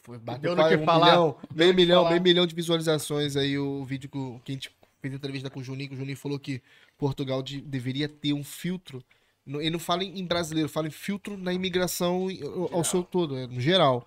foi 0.00 0.16
bateu 0.18 0.54
quase 0.56 0.76
que 0.76 0.82
um 0.82 0.86
falar. 0.86 1.06
milhão, 1.06 1.36
meio 1.54 1.70
que 1.72 1.76
milhão, 1.76 1.98
falar. 1.98 2.10
meio 2.10 2.22
milhão 2.22 2.46
de 2.46 2.54
visualizações 2.54 3.36
aí, 3.36 3.58
o 3.58 3.84
vídeo 3.84 4.08
que, 4.08 4.16
o- 4.16 4.40
que 4.44 4.52
a 4.52 4.54
gente 4.54 4.70
fez 5.02 5.12
entrevista 5.12 5.50
com 5.50 5.60
o 5.60 5.62
Juninho, 5.62 5.90
que 5.90 5.94
o 5.94 5.98
Juninho 5.98 6.16
falou 6.16 6.38
que 6.38 6.62
Portugal 6.96 7.42
de- 7.42 7.60
deveria 7.60 8.08
ter 8.08 8.32
um 8.32 8.42
filtro. 8.42 9.04
No- 9.44 9.60
Ele 9.60 9.70
não 9.70 9.78
fala 9.78 10.04
em 10.04 10.24
brasileiro, 10.24 10.70
fala 10.70 10.86
em 10.88 10.90
filtro 10.90 11.36
na 11.36 11.52
imigração 11.52 12.28
ao- 12.42 12.78
ao 12.78 12.84
seu 12.84 13.02
todo, 13.02 13.36
é, 13.36 13.46
no 13.46 13.60
geral. 13.60 14.06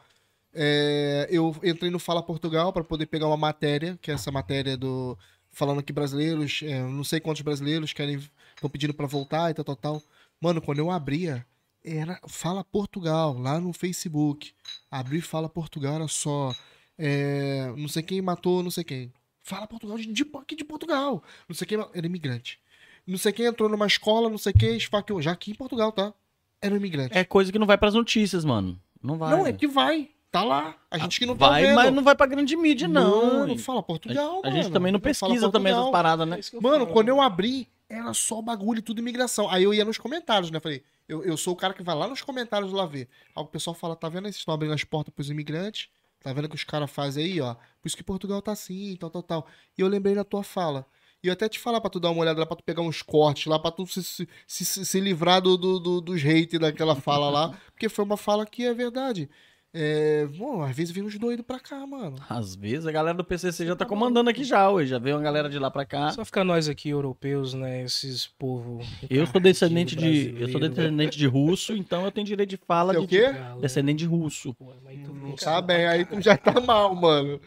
É, 0.54 1.28
eu 1.30 1.56
entrei 1.64 1.92
no 1.92 2.00
Fala 2.00 2.24
Portugal 2.24 2.74
para 2.74 2.84
poder 2.84 3.06
pegar 3.06 3.28
uma 3.28 3.38
matéria, 3.38 3.98
que 4.02 4.12
é 4.12 4.14
essa 4.14 4.32
matéria 4.32 4.76
do. 4.78 5.18
Falando 5.52 5.82
que 5.82 5.92
brasileiros, 5.92 6.62
é, 6.64 6.82
não 6.84 7.04
sei 7.04 7.20
quantos 7.20 7.42
brasileiros 7.42 7.94
querem. 7.94 8.16
estão 8.56 8.70
pedindo 8.70 8.94
para 8.94 9.08
voltar 9.08 9.50
e 9.52 9.54
tal, 9.54 9.66
tal, 9.66 9.76
tal. 9.76 10.04
Mano, 10.40 10.62
quando 10.62 10.80
eu 10.80 10.92
abria, 10.92 11.46
era 11.84 12.20
Fala 12.28 12.64
Portugal, 12.64 13.38
lá 13.38 13.60
no 13.60 13.74
Facebook. 13.74 14.54
Abri 14.90 15.22
Fala 15.22 15.50
Portugal, 15.50 15.96
era 15.96 16.08
só. 16.08 16.56
é, 16.98 17.74
não 17.78 17.88
sei 17.88 18.04
quem 18.04 18.22
matou, 18.22 18.64
não 18.64 18.72
sei 18.72 18.84
quem. 18.84 19.14
Fala 19.42 19.68
Portugal 19.68 19.98
de, 19.98 20.06
de, 20.12 20.26
aqui 20.36 20.56
de 20.56 20.64
Portugal. 20.64 21.24
Não 21.48 21.56
sei 21.56 21.66
quem. 21.66 21.80
Era 21.94 22.06
imigrante. 22.06 22.60
Não 23.08 23.18
sei 23.18 23.32
quem 23.32 23.46
entrou 23.46 23.68
numa 23.68 23.88
escola, 23.88 24.30
não 24.30 24.38
sei 24.38 24.54
quem, 24.54 24.78
esfaqueou. 24.78 25.22
Já 25.22 25.32
aqui 25.32 25.52
em 25.52 25.56
Portugal, 25.56 25.92
tá? 25.92 26.14
Era 26.62 26.74
um 26.74 26.78
imigrante. 26.78 27.18
É 27.18 27.24
coisa 27.24 27.52
que 27.52 27.58
não 27.58 27.66
vai 27.66 27.78
pras 27.78 27.96
notícias, 27.96 28.46
mano. 28.46 28.80
Não 29.02 29.18
vai. 29.18 29.32
não, 29.32 29.48
é 29.48 29.54
que 29.54 29.68
vai. 29.68 30.10
Tá 30.32 30.44
lá. 30.44 30.76
A 30.92 30.98
gente 31.00 31.20
que 31.20 31.26
não 31.26 31.36
tá 31.36 31.50
vai, 31.50 31.64
vendo. 31.64 31.76
mas 31.76 31.94
não 31.94 32.04
vai 32.04 32.16
pra 32.16 32.28
grande 32.28 32.56
mídia, 32.56 32.88
não. 32.88 33.40
Mano, 33.40 33.58
fala 33.58 33.82
Portugal, 33.82 34.42
a, 34.44 34.48
a 34.48 34.52
gente 34.52 34.70
também 34.72 34.92
não 34.92 35.00
pesquisa 35.00 35.50
também 35.52 35.74
essas 35.74 35.90
paradas, 35.90 36.28
né? 36.28 36.38
É 36.40 36.56
eu 36.56 36.62
Mano, 36.62 36.80
falo. 36.82 36.94
quando 36.94 37.10
eu 37.10 37.20
abri, 37.20 37.68
era 37.90 38.14
só 38.14 38.40
bagulho, 38.42 38.82
tudo 38.82 39.00
imigração. 39.00 39.50
Aí 39.50 39.64
eu 39.64 39.74
ia 39.74 39.84
nos 39.84 39.98
comentários, 39.98 40.52
né? 40.52 40.60
Falei, 40.60 40.84
eu, 41.08 41.24
eu 41.24 41.36
sou 41.36 41.54
o 41.54 41.56
cara 41.56 41.74
que 41.74 41.82
vai 41.82 41.96
lá 41.96 42.08
nos 42.08 42.22
comentários 42.22 42.72
lá 42.72 42.86
ver. 42.86 43.08
Aí 43.36 43.42
o 43.44 43.48
pessoal 43.48 43.74
fala, 43.74 43.96
tá 43.96 44.08
vendo 44.08 44.26
aí, 44.28 44.32
vocês 44.32 44.42
estão 44.42 44.54
abrindo 44.54 44.74
as 44.74 44.84
portas 44.84 45.12
pros 45.14 45.30
imigrantes? 45.32 45.90
Tá 46.22 46.32
vendo 46.32 46.46
o 46.46 46.50
que 46.50 46.56
os 46.56 46.64
caras 46.64 46.92
fazem 46.92 47.24
aí, 47.26 47.42
ó? 47.42 47.56
Por 47.56 47.88
isso 47.88 47.98
que 47.98 48.04
Portugal 48.04 48.40
tá 48.42 48.52
assim, 48.52 48.96
tal, 49.00 49.10
tal, 49.10 49.24
tal. 49.24 49.48
E 49.78 49.82
eu 49.82 49.88
lembrei 49.88 50.14
da 50.14 50.24
tua 50.24 50.44
fala. 50.44 50.86
E 51.24 51.28
eu 51.28 51.34
até 51.34 51.50
te 51.50 51.58
falar 51.58 51.82
pra 51.82 51.90
tu 51.90 52.00
dar 52.00 52.12
uma 52.12 52.22
olhada 52.22 52.40
lá, 52.40 52.46
pra 52.46 52.56
tu 52.56 52.64
pegar 52.64 52.82
uns 52.82 53.02
cortes 53.02 53.46
lá, 53.48 53.58
pra 53.58 53.72
tu 53.72 53.86
se, 53.88 54.04
se, 54.04 54.28
se, 54.46 54.64
se- 54.66 54.86
se 54.86 55.00
livrar 55.00 55.42
do, 55.42 55.58
do- 55.58 55.80
do- 55.80 56.02
dos 56.02 56.22
haters 56.22 56.62
daquela 56.62 56.96
fala 56.96 57.30
lá. 57.30 57.58
Porque 57.74 57.90
foi 57.90 58.06
uma 58.06 58.16
fala 58.18 58.46
que 58.46 58.64
é 58.66 58.74
verdade. 58.74 59.30
É, 59.72 60.26
bom, 60.36 60.64
às 60.64 60.76
vezes 60.76 60.92
vem 60.92 61.04
uns 61.04 61.16
doidos 61.20 61.46
pra 61.46 61.60
cá, 61.60 61.86
mano. 61.86 62.16
Às 62.28 62.56
vezes 62.56 62.88
a 62.88 62.92
galera 62.92 63.16
do 63.16 63.24
PCC 63.24 63.68
já 63.68 63.76
tá 63.76 63.86
comandando 63.86 64.28
aqui 64.30 64.44
já 64.44 64.68
hoje. 64.68 64.90
Já 64.90 64.98
veio 64.98 65.16
uma 65.16 65.22
galera 65.22 65.48
de 65.48 65.60
lá 65.60 65.70
pra 65.70 65.86
cá. 65.86 66.10
Só 66.12 66.26
fica 66.26 66.44
nós 66.44 66.68
aqui, 66.68 66.90
europeus, 66.90 67.54
né? 67.54 67.84
Esses 67.84 68.26
povo. 68.26 68.80
Eu 69.08 69.28
sou 69.28 69.40
descendente 69.40 69.96
de. 69.96 70.36
Eu 70.40 70.50
sou 70.50 70.60
descendente 70.60 71.16
de 71.18 71.28
russo, 71.28 71.74
então 71.76 72.04
eu 72.04 72.12
tenho 72.12 72.26
direito 72.26 72.50
de 72.50 72.58
fala 72.58 72.94
Você 72.94 72.98
é 73.00 73.02
o 73.02 73.08
de. 73.08 73.16
quê? 73.20 73.32
Galo. 73.32 73.62
Descendente 73.62 74.00
de 74.00 74.06
russo. 74.06 74.56
Pô, 74.56 74.74
Não 74.84 75.32
fica- 75.38 75.46
tá 75.46 75.62
bem, 75.62 75.86
aí 75.88 76.04
tu 76.04 76.20
já 76.20 76.36
tá 76.36 76.60
mal, 76.60 76.96
mano. 76.96 77.40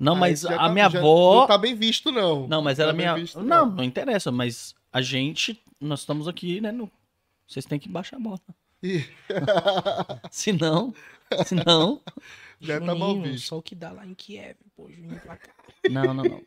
Não, 0.00 0.14
Aí 0.14 0.20
mas 0.20 0.44
a 0.44 0.56
tá- 0.56 0.68
minha 0.70 0.88
já 0.90 0.98
avó. 0.98 1.40
Não 1.40 1.46
tá 1.46 1.58
bem 1.58 1.76
visto, 1.76 2.10
não. 2.10 2.48
Não, 2.48 2.60
mas 2.60 2.76
tá 2.78 2.84
era 2.84 2.92
bem 2.92 3.06
minha. 3.06 3.14
visto, 3.14 3.40
não, 3.40 3.66
não 3.70 3.84
interessa, 3.84 4.32
mas 4.32 4.74
a 4.92 5.00
gente. 5.00 5.60
Nós 5.80 6.00
estamos 6.00 6.26
aqui, 6.26 6.60
né? 6.60 6.72
No... 6.72 6.90
Vocês 7.46 7.64
têm 7.64 7.78
que 7.78 7.88
baixar 7.88 8.16
a 8.16 8.20
bola. 8.20 8.40
Se 10.30 10.52
não. 10.52 10.92
Se 11.46 11.54
não. 11.54 12.00
já 12.60 12.80
tá 12.80 12.94
mal 12.94 13.20
visto. 13.20 13.46
Só 13.46 13.58
o 13.58 13.62
que 13.62 13.74
dá 13.74 13.90
lá 13.92 14.06
em 14.06 14.14
Kiev, 14.14 14.56
pô, 14.76 14.90
Juninho 14.90 15.20
pra 15.20 15.36
cá. 15.36 15.50
Não, 15.90 16.14
não, 16.14 16.24
não. 16.24 16.42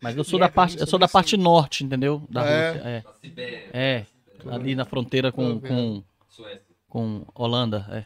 Mas 0.00 0.16
eu 0.16 0.24
sou 0.24 0.38
E 0.38 0.40
da 0.40 0.46
é, 0.46 0.50
parte, 0.50 0.78
eu 0.78 0.86
sou 0.86 0.98
da 0.98 1.08
parte 1.08 1.36
norte, 1.36 1.82
entendeu? 1.84 2.22
Da 2.28 2.44
É. 2.44 2.70
Rússia. 2.72 2.88
É. 2.88 3.04
Sibéria, 3.20 3.70
É. 3.72 4.06
Ali 4.50 4.74
na 4.74 4.84
fronteira 4.84 5.32
com, 5.32 5.58
com, 5.58 6.04
Suécia. 6.28 6.62
com 6.88 7.24
Holanda. 7.34 7.86
É. 7.90 8.04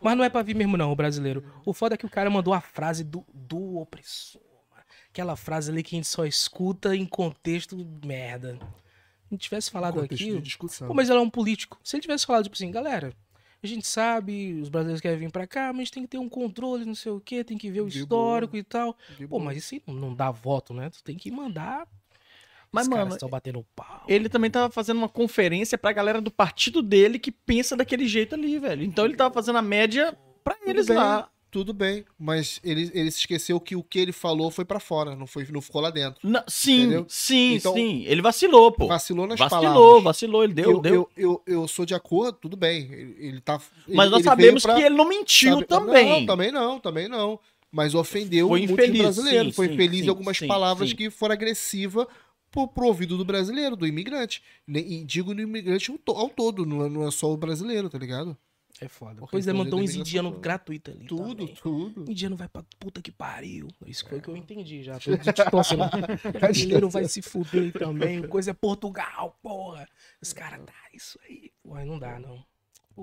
Mas 0.00 0.16
não 0.16 0.24
é 0.24 0.30
pra 0.30 0.42
vir 0.42 0.54
mesmo, 0.54 0.76
não, 0.76 0.92
o 0.92 0.96
brasileiro. 0.96 1.44
O 1.66 1.72
foda 1.74 1.94
é 1.94 1.98
que 1.98 2.06
o 2.06 2.10
cara 2.10 2.30
mandou 2.30 2.54
a 2.54 2.60
frase 2.60 3.02
do, 3.02 3.26
do 3.34 3.78
opressor. 3.78 4.40
mano. 4.70 4.84
Aquela 5.10 5.34
frase 5.34 5.70
ali 5.72 5.82
que 5.82 5.96
a 5.96 5.98
gente 5.98 6.06
só 6.08 6.24
escuta 6.24 6.94
em 6.94 7.04
contexto 7.04 7.76
merda. 8.04 8.52
Se 9.24 9.32
não 9.32 9.38
tivesse 9.38 9.70
falado 9.70 10.00
aqui. 10.00 10.40
Pô, 10.86 10.94
mas 10.94 11.10
ela 11.10 11.18
é 11.18 11.22
um 11.22 11.28
político. 11.30 11.78
Se 11.82 11.96
ele 11.96 12.02
tivesse 12.02 12.24
falado, 12.24 12.44
tipo 12.44 12.54
assim, 12.54 12.70
galera, 12.70 13.12
a 13.66 13.68
gente 13.68 13.86
sabe, 13.86 14.54
os 14.60 14.68
brasileiros 14.68 15.00
querem 15.00 15.18
vir 15.18 15.30
pra 15.30 15.46
cá, 15.46 15.72
mas 15.72 15.76
a 15.76 15.84
gente 15.84 15.92
tem 15.92 16.02
que 16.04 16.08
ter 16.08 16.18
um 16.18 16.28
controle, 16.28 16.84
não 16.84 16.94
sei 16.94 17.12
o 17.12 17.20
quê, 17.20 17.42
tem 17.44 17.58
que 17.58 17.70
ver 17.70 17.80
o 17.82 17.88
De 17.88 17.98
histórico 17.98 18.56
e 18.56 18.62
tal. 18.62 18.96
De 19.18 19.26
Pô, 19.26 19.38
boa. 19.38 19.44
mas 19.44 19.58
isso 19.58 19.74
aí 19.74 19.82
não, 19.86 19.94
não 19.94 20.14
dá 20.14 20.30
voto, 20.30 20.72
né? 20.72 20.88
Tu 20.90 21.02
tem 21.02 21.16
que 21.16 21.30
mandar. 21.30 21.86
Mas, 22.72 22.86
Os 22.86 22.88
mano, 22.88 23.16
batendo 23.28 23.66
pau. 23.74 24.04
ele 24.06 24.28
também 24.28 24.50
tava 24.50 24.70
fazendo 24.72 24.98
uma 24.98 25.08
conferência 25.08 25.76
pra 25.76 25.92
galera 25.92 26.20
do 26.20 26.30
partido 26.30 26.82
dele 26.82 27.18
que 27.18 27.32
pensa 27.32 27.76
daquele 27.76 28.06
jeito 28.06 28.34
ali, 28.34 28.58
velho. 28.58 28.84
Então 28.84 29.04
ele 29.04 29.16
tava 29.16 29.34
fazendo 29.34 29.56
a 29.58 29.62
média 29.62 30.16
pra 30.44 30.56
eles 30.64 30.86
bem. 30.86 30.96
lá. 30.96 31.28
Tudo 31.50 31.72
bem, 31.72 32.04
mas 32.16 32.60
ele, 32.62 32.90
ele 32.94 33.10
se 33.10 33.18
esqueceu 33.18 33.58
que 33.58 33.74
o 33.74 33.82
que 33.82 33.98
ele 33.98 34.12
falou 34.12 34.52
foi 34.52 34.64
pra 34.64 34.78
fora, 34.78 35.16
não, 35.16 35.26
foi, 35.26 35.44
não 35.50 35.60
ficou 35.60 35.80
lá 35.80 35.90
dentro. 35.90 36.20
Não, 36.22 36.40
sim, 36.46 36.82
Entendeu? 36.82 37.06
sim, 37.08 37.54
Então, 37.54 37.74
sim. 37.74 38.04
Ele 38.06 38.22
vacilou, 38.22 38.70
pô. 38.70 38.86
Vacilou 38.86 39.26
nas 39.26 39.36
Vacilou, 39.38 39.62
palavras. 39.74 40.04
vacilou. 40.04 40.44
Ele 40.44 40.54
deu, 40.54 40.70
eu, 40.70 40.80
deu. 40.80 40.94
Eu, 40.94 41.42
eu, 41.46 41.54
eu 41.62 41.68
sou 41.68 41.84
de 41.84 41.92
acordo, 41.94 42.38
tudo 42.40 42.56
bem. 42.56 42.84
Ele, 42.92 43.16
ele 43.18 43.40
tá. 43.40 43.58
Mas 43.58 43.88
ele- 43.88 43.96
nós 43.96 44.12
ele 44.12 44.22
sabemos 44.22 44.62
pra- 44.62 44.74
que 44.76 44.82
ele 44.82 44.94
não 44.94 45.08
mentiu 45.08 45.54
sabe- 45.54 45.66
também. 45.66 46.08
Não, 46.20 46.26
também 46.26 46.52
não, 46.52 46.78
também 46.78 47.08
não. 47.08 47.40
Mas 47.72 47.94
ofendeu 47.96 48.46
Foi 48.48 48.60
muito 48.60 48.72
infeliz, 48.72 49.02
brasileiro. 49.02 49.44
sim, 49.46 49.52
foi 49.52 49.66
sim, 49.68 49.74
infeliz 49.74 50.00
sim, 50.00 50.06
em 50.06 50.08
algumas 50.08 50.38
palavras 50.40 50.92
que 50.92 51.10
foram 51.10 51.32
agressivas 51.32 52.06
pro, 52.50 52.68
pro 52.68 52.86
ouvido 52.86 53.16
do 53.16 53.24
brasileiro, 53.24 53.74
do 53.74 53.86
imigrante. 53.88 54.40
E 54.68 55.02
digo 55.04 55.34
no 55.34 55.40
imigrante 55.40 55.90
ao, 55.90 55.98
to- 55.98 56.12
ao 56.12 56.28
todo, 56.28 56.64
não 56.64 56.84
é, 56.84 56.88
não 56.88 57.06
é 57.08 57.10
só 57.10 57.28
o 57.32 57.36
brasileiro, 57.36 57.88
tá 57.90 57.98
ligado? 57.98 58.36
É 58.80 58.88
foda. 58.88 59.16
Porque 59.16 59.32
Pois 59.32 59.46
é, 59.46 59.52
mandou 59.52 59.78
uns 59.78 59.94
indianos 59.94 60.38
gratuitos 60.38 60.94
ali. 60.94 61.04
Tudo, 61.04 61.46
também. 61.46 61.54
tudo. 61.62 62.10
Indiano 62.10 62.34
vai 62.34 62.48
pra 62.48 62.64
puta 62.78 63.02
que 63.02 63.12
pariu. 63.12 63.68
Isso 63.86 64.08
foi 64.08 64.18
o 64.18 64.22
que 64.22 64.28
eu 64.28 64.36
entendi 64.36 64.82
já. 64.82 64.98
Tosse, 65.50 65.76
não. 65.76 65.90
Brasileiro 66.40 66.88
vai 66.88 67.04
se 67.06 67.20
fuder 67.20 67.72
também. 67.72 68.22
Coisa 68.26 68.52
é 68.52 68.54
Portugal, 68.54 69.38
porra. 69.42 69.86
Os 70.22 70.32
caras, 70.32 70.60
tá, 70.64 70.72
isso 70.94 71.18
aí. 71.28 71.50
Porra, 71.62 71.84
não 71.84 71.98
dá, 71.98 72.18
não. 72.18 72.42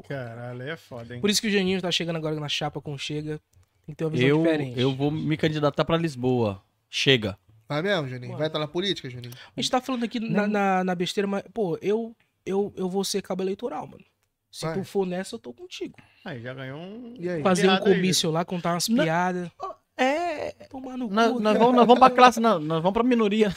Caralho, 0.07 0.61
aí 0.63 0.69
é 0.69 0.77
foda, 0.77 1.13
hein? 1.15 1.21
Por 1.21 1.29
isso 1.29 1.41
que 1.41 1.47
o 1.47 1.51
Janinho 1.51 1.81
tá 1.81 1.91
chegando 1.91 2.17
agora 2.17 2.39
na 2.39 2.49
chapa 2.49 2.81
com 2.81 2.97
Chega. 2.97 3.39
Tem 3.85 3.93
que 3.93 3.95
ter 3.95 4.03
uma 4.05 4.11
visão 4.11 4.27
Eu, 4.27 4.37
diferente. 4.43 4.79
eu 4.79 4.95
vou 4.95 5.09
me 5.11 5.37
candidatar 5.37 5.85
pra 5.85 5.97
Lisboa. 5.97 6.61
Chega. 6.89 7.37
Vai 7.67 7.81
mesmo, 7.81 8.07
Juninho? 8.07 8.37
Vai 8.37 8.47
estar 8.47 8.59
na 8.59 8.67
política, 8.67 9.09
Juninho? 9.09 9.33
A 9.55 9.61
gente 9.61 9.69
tá 9.71 9.79
falando 9.81 10.03
aqui 10.03 10.19
na, 10.19 10.47
na, 10.47 10.83
na 10.83 10.95
besteira, 10.95 11.27
mas, 11.27 11.43
pô, 11.53 11.77
eu, 11.81 12.15
eu, 12.45 12.73
eu 12.75 12.89
vou 12.89 13.03
ser 13.03 13.21
cabo 13.21 13.43
eleitoral, 13.43 13.87
mano. 13.87 14.03
Se 14.51 14.65
Vai. 14.65 14.75
tu 14.75 14.83
for 14.83 15.05
nessa, 15.05 15.35
eu 15.35 15.39
tô 15.39 15.53
contigo. 15.53 15.95
Aí 16.25 16.41
já 16.41 16.53
ganhou 16.53 16.79
um. 16.79 17.13
E 17.19 17.29
aí? 17.29 17.43
Fazer 17.43 17.63
um 17.67 17.71
piada 17.71 17.89
aí. 17.89 17.95
comício 17.95 18.31
lá, 18.31 18.43
contar 18.45 18.73
umas 18.73 18.87
Não. 18.87 19.03
piadas. 19.03 19.49
É. 19.97 20.51
Tomar 20.69 20.97
no 20.97 21.09
Nós, 21.09 21.31
cu. 21.33 21.39
nós 21.39 21.53
cara. 21.53 21.59
vamos, 21.59 21.75
nós 21.75 21.87
vamos 21.87 21.99
pra 21.99 22.09
classe, 22.09 22.39
não, 22.39 22.59
nós 22.59 22.81
vamos 22.81 22.93
pra 22.93 23.03
minoria. 23.03 23.55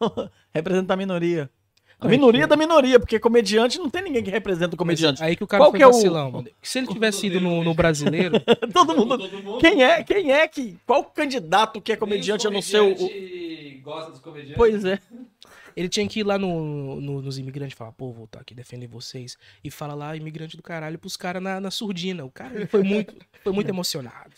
Representar 0.54 0.94
a 0.94 0.96
minoria. 0.96 1.50
A 1.98 2.08
minoria 2.08 2.46
da 2.46 2.56
minoria, 2.56 3.00
porque 3.00 3.18
comediante 3.18 3.78
não 3.78 3.88
tem 3.88 4.02
ninguém 4.02 4.22
que 4.22 4.30
representa 4.30 4.74
o 4.74 4.76
comediante. 4.76 5.22
Aí 5.22 5.34
que 5.34 5.42
o 5.42 5.46
cara 5.46 5.62
Qual 5.64 5.70
foi 5.70 5.78
que 5.78 5.82
é 5.82 5.86
o- 5.86 5.92
vacilão, 5.92 6.30
mano. 6.30 6.48
Se 6.62 6.78
ele 6.78 6.88
tivesse 6.88 7.26
ido 7.26 7.40
no, 7.40 7.64
no 7.64 7.72
brasileiro, 7.72 8.34
Todo 8.72 8.94
mundo. 8.94 9.16
Todo 9.16 9.42
mundo. 9.42 9.58
Quem 9.60 9.82
é, 9.82 10.02
quem 10.04 10.30
é 10.30 10.46
que. 10.46 10.76
Qual 10.86 11.02
candidato 11.04 11.80
que 11.80 11.92
é 11.92 11.96
comediante 11.96 12.46
a 12.46 12.50
não 12.50 12.60
ser 12.60 12.80
o. 12.80 12.92
o- 12.92 12.96
Comediante 12.96 13.80
gosta 13.82 14.10
dos 14.10 14.20
comediantes. 14.20 14.56
Pois 14.56 14.84
é. 14.84 14.98
Ele 15.76 15.88
tinha 15.88 16.08
que 16.08 16.20
ir 16.20 16.24
lá 16.24 16.38
no, 16.38 17.00
no- 17.00 17.20
nos 17.22 17.38
imigrantes 17.38 17.74
e 17.74 17.76
falar, 17.76 17.92
pô, 17.92 18.10
vou 18.12 18.24
estar 18.24 18.40
aqui 18.40 18.54
defender 18.54 18.86
vocês. 18.86 19.36
E 19.62 19.70
fala 19.70 19.94
lá, 19.94 20.16
imigrante 20.16 20.56
do 20.56 20.62
caralho, 20.62 20.98
pros 20.98 21.16
caras 21.16 21.42
na, 21.42 21.60
na 21.60 21.70
surdina. 21.70 22.24
O 22.24 22.30
cara 22.30 22.66
foi 22.66 22.82
muito, 22.82 23.14
foi 23.44 23.52
muito 23.52 23.68
emocionado. 23.70 24.32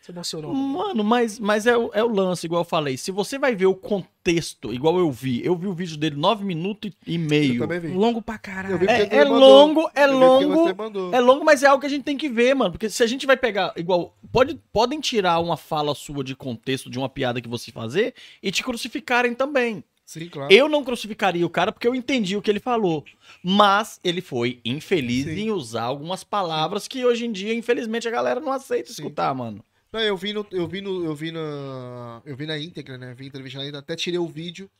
Se 0.00 0.10
emocionou. 0.12 0.54
Mano, 0.54 1.04
mas, 1.04 1.38
mas 1.38 1.66
é, 1.66 1.76
o- 1.76 1.90
é 1.92 2.02
o 2.02 2.08
lance, 2.08 2.46
igual 2.46 2.62
eu 2.62 2.64
falei. 2.64 2.96
Se 2.96 3.10
você 3.10 3.38
vai 3.38 3.54
ver 3.54 3.66
o 3.66 3.74
contexto, 3.74 4.72
igual 4.72 4.98
eu 4.98 5.10
vi, 5.12 5.44
eu 5.44 5.54
vi 5.54 5.66
o 5.66 5.74
vídeo 5.74 5.98
dele 5.98 6.16
9 6.16 6.44
minutos 6.44 6.90
e 7.06 7.16
Eu 7.16 7.20
meio. 7.20 7.58
também 7.58 7.78
vi. 7.80 7.88
Longo 7.88 8.22
pra 8.22 8.36
Eu 8.36 8.40
caralho. 8.40 8.88
É, 8.90 9.16
é 9.16 9.24
mandou. 9.26 9.38
longo, 9.66 9.90
é 9.94 10.06
longo. 10.06 11.14
É 11.14 11.20
longo, 11.20 11.44
mas 11.44 11.62
é 11.62 11.66
algo 11.66 11.80
que 11.80 11.86
a 11.86 11.90
gente 11.90 12.04
tem 12.04 12.16
que 12.16 12.28
ver, 12.30 12.54
mano. 12.54 12.70
Porque 12.72 12.88
se 12.88 13.02
a 13.02 13.06
gente 13.06 13.26
vai 13.26 13.36
pegar, 13.36 13.74
igual, 13.76 14.16
pode, 14.32 14.58
podem 14.72 14.98
tirar 14.98 15.40
uma 15.40 15.58
fala 15.58 15.94
sua 15.94 16.24
de 16.24 16.34
contexto 16.34 16.88
de 16.88 16.98
uma 16.98 17.08
piada 17.10 17.38
que 17.40 17.48
você 17.48 17.70
fazer 17.70 18.14
e 18.42 18.50
te 18.50 18.62
crucificarem 18.64 19.34
também. 19.34 19.84
Sim, 20.08 20.26
claro. 20.30 20.50
Eu 20.50 20.70
não 20.70 20.82
crucificaria 20.82 21.44
o 21.44 21.50
cara 21.50 21.70
porque 21.70 21.86
eu 21.86 21.94
entendi 21.94 22.34
o 22.34 22.40
que 22.40 22.50
ele 22.50 22.60
falou. 22.60 23.04
Mas 23.44 24.00
ele 24.02 24.22
foi 24.22 24.58
infeliz 24.64 25.24
Sim. 25.26 25.32
em 25.32 25.50
usar 25.50 25.82
algumas 25.82 26.24
palavras 26.24 26.88
que 26.88 27.04
hoje 27.04 27.26
em 27.26 27.30
dia, 27.30 27.52
infelizmente, 27.52 28.08
a 28.08 28.10
galera 28.10 28.40
não 28.40 28.50
aceita 28.50 28.86
Sim. 28.88 29.02
escutar, 29.02 29.34
mano. 29.34 29.62
Não, 29.92 30.00
eu 30.00 30.16
vi 30.16 30.32
no, 30.32 30.46
eu 30.50 30.66
vi 30.66 30.80
no, 30.80 31.04
eu 31.04 31.14
vi 31.14 31.30
na, 31.30 32.22
eu 32.24 32.34
vi 32.34 32.46
na 32.46 32.58
íntegra, 32.58 32.96
né? 32.96 33.14
Vi 33.14 33.26
entrevista 33.26 33.58
na 33.58 33.64
íntegra, 33.64 33.80
até 33.80 33.94
tirei 33.94 34.18
o 34.18 34.26
vídeo 34.26 34.70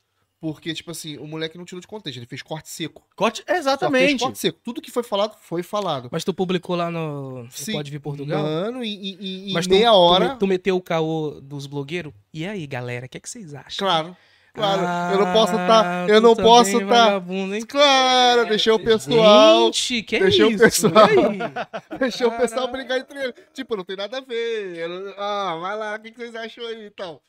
porque 0.41 0.73
tipo 0.73 0.91
assim, 0.93 1.19
o 1.19 1.27
moleque 1.27 1.59
não 1.59 1.65
tirou 1.67 1.81
de 1.81 1.87
contexto, 1.87 2.17
ele 2.19 2.25
fez 2.27 2.41
corte 2.41 2.71
seco. 2.71 3.03
Corte, 3.15 3.41
Só 3.41 3.45
fez 3.47 3.59
exatamente. 3.59 4.23
corte 4.23 4.39
seco. 4.39 4.59
Tudo 4.65 4.81
que 4.81 4.91
foi 4.91 5.03
falado 5.03 5.37
foi 5.43 5.63
falado. 5.63 6.09
Mas 6.11 6.25
tu 6.25 6.33
publicou 6.33 6.75
lá 6.75 6.91
no, 6.91 7.47
Sim. 7.51 7.73
Pode 7.73 7.91
Vir 7.91 8.01
Portugal? 8.01 8.43
Mano, 8.43 8.83
e, 8.83 8.89
e- 8.95 9.51
e- 9.51 9.53
Mas 9.53 9.67
tu- 9.67 9.71
meia 9.75 9.91
tu, 9.91 9.95
hora, 9.97 10.33
me- 10.33 10.39
Tu, 10.39 10.47
meteu 10.47 10.77
o 10.77 10.81
caô 10.81 11.39
dos 11.43 11.67
blogueiros? 11.67 12.15
E 12.33 12.47
aí, 12.47 12.67
galera, 12.67 13.05
o 13.05 13.09
que, 13.11 13.19
é 13.19 13.21
que 13.21 13.29
vocês 13.29 13.53
acham? 13.53 13.87
claro. 13.87 14.17
Claro, 14.59 14.83
Ah, 14.87 15.11
eu 15.13 15.19
não 15.25 15.33
posso 15.33 15.53
estar, 15.53 16.09
eu 16.09 16.21
tu 16.21 16.23
não 16.23 16.35
também 16.35 16.51
posso 16.51 16.71
é 16.71 16.83
estar. 16.83 17.21
Claro, 17.67 18.49
deixei 18.49 18.73
o 18.73 18.79
pessoal, 18.79 19.65
Gente, 19.67 20.03
que 20.03 20.19
deixa 20.19 20.47
o 20.47 20.51
isso? 20.51 20.59
pessoal- 20.65 20.95
E 21.13 21.19
aí? 21.19 21.39
deixei 21.99 22.27
o 22.27 22.37
pessoal 22.37 22.69
brigar 22.71 22.99
entre 22.99 23.19
eles. 23.23 23.35
Tipo, 23.55 23.77
não 23.77 23.85
tem 23.85 23.97
nada 23.97 24.19
a 24.19 24.21
ver. 24.21 24.77
eu 24.79 24.89
não- 24.89 25.15
Ah, 25.17 25.57
vai 25.61 25.77
lá, 25.77 25.95
o 25.97 26.01
que 26.01 26.11
que 26.11 26.17
vocês 26.19 26.35
acham 26.35 26.67
aí 26.67 26.87
e 26.87 26.91
tal. 26.91 27.23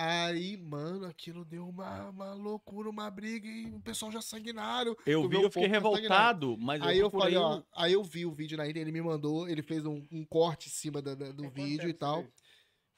Aí, 0.00 0.56
mano, 0.56 1.06
aquilo 1.06 1.44
deu 1.44 1.68
uma, 1.68 2.10
uma 2.10 2.32
loucura, 2.32 2.88
uma 2.88 3.10
briga 3.10 3.48
e 3.48 3.66
o 3.74 3.80
pessoal 3.80 4.12
já 4.12 4.20
sanguinário. 4.20 4.96
Eu 5.04 5.28
vi, 5.28 5.36
o 5.36 5.42
eu 5.42 5.50
fiquei 5.50 5.66
revoltado, 5.66 6.56
mas 6.56 6.80
aí 6.82 7.00
eu 7.00 7.10
procurei 7.10 7.34
falei, 7.34 7.48
o- 7.58 7.58
ó, 7.58 7.62
aí 7.82 7.92
eu 7.94 8.04
vi 8.04 8.24
o 8.24 8.30
vídeo 8.30 8.56
na 8.56 8.62
internet, 8.64 8.82
ele 8.84 8.92
me 8.92 9.02
mandou, 9.02 9.48
ele 9.48 9.60
fez 9.60 9.84
um, 9.84 10.06
um 10.12 10.24
corte 10.24 10.68
em 10.68 10.70
cima 10.70 11.02
da- 11.02 11.16
da- 11.16 11.32
do 11.32 11.42
quanto 11.42 11.52
vídeo 11.52 11.88
e 11.88 11.92
tal. 11.92 12.20
isso? 12.20 12.30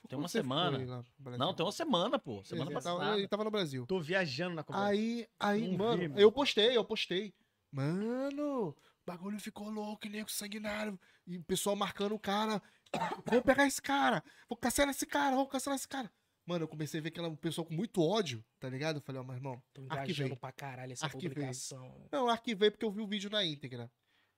Tem 0.09 0.19
uma 0.19 0.29
semana. 0.29 1.05
Não, 1.39 1.55
tem 1.55 1.65
uma 1.65 1.73
semana, 1.73 2.19
pô. 2.19 2.43
Semana 2.45 2.71
ele, 2.71 2.75
passada. 2.75 2.99
tava, 2.99 3.19
ele 3.19 3.29
tava 3.29 3.45
no 3.45 3.51
Brasil. 3.51 3.87
Tô 3.87 4.01
viajando 4.01 4.57
na 4.57 4.65
conversa. 4.65 4.89
Aí, 4.89 5.27
aí, 5.39 5.69
Não 5.69 5.79
mano, 5.79 6.15
vi, 6.15 6.21
eu 6.21 6.33
postei, 6.33 6.77
eu 6.77 6.85
postei. 6.85 7.35
Mano, 7.71 8.69
o 8.71 8.77
bagulho 9.07 9.39
ficou 9.39 9.71
louco, 9.71 10.09
nego 10.09 10.31
sanguinário. 10.31 10.99
E 11.27 11.39
o 11.39 11.45
pessoal 11.45 11.77
marcando 11.77 12.15
o 12.15 12.19
cara. 12.19 12.61
Vou 13.25 13.41
pegar 13.41 13.67
esse 13.69 13.81
cara, 13.81 14.21
vou 14.49 14.57
cancelar 14.57 14.91
esse 14.91 15.07
cara, 15.07 15.37
vou 15.37 15.47
cancelar 15.47 15.77
esse 15.77 15.87
cara. 15.87 16.11
Mano, 16.45 16.65
eu 16.65 16.69
comecei 16.69 16.99
a 16.99 17.03
ver 17.05 17.11
aquela 17.11 17.31
pessoa 17.37 17.65
com 17.65 17.73
muito 17.73 18.03
ódio, 18.03 18.45
tá 18.59 18.69
ligado? 18.69 18.97
Eu 18.97 19.03
falei, 19.03 19.21
ó, 19.21 19.25
meu 19.25 19.37
irmão. 19.37 19.63
Tô 19.73 19.87
Arquivei. 19.89 20.35
pra 20.35 20.51
caralho 20.51 20.93
essa 20.93 21.07
Arquivei. 21.07 21.29
publicação. 21.29 22.09
Não, 22.11 22.21
eu 22.25 22.29
arquivei 22.29 22.69
porque 22.73 22.85
eu 22.85 22.91
vi 22.91 23.01
o 23.01 23.07
vídeo 23.07 23.31
na 23.31 23.45
íntegra. 23.45 23.89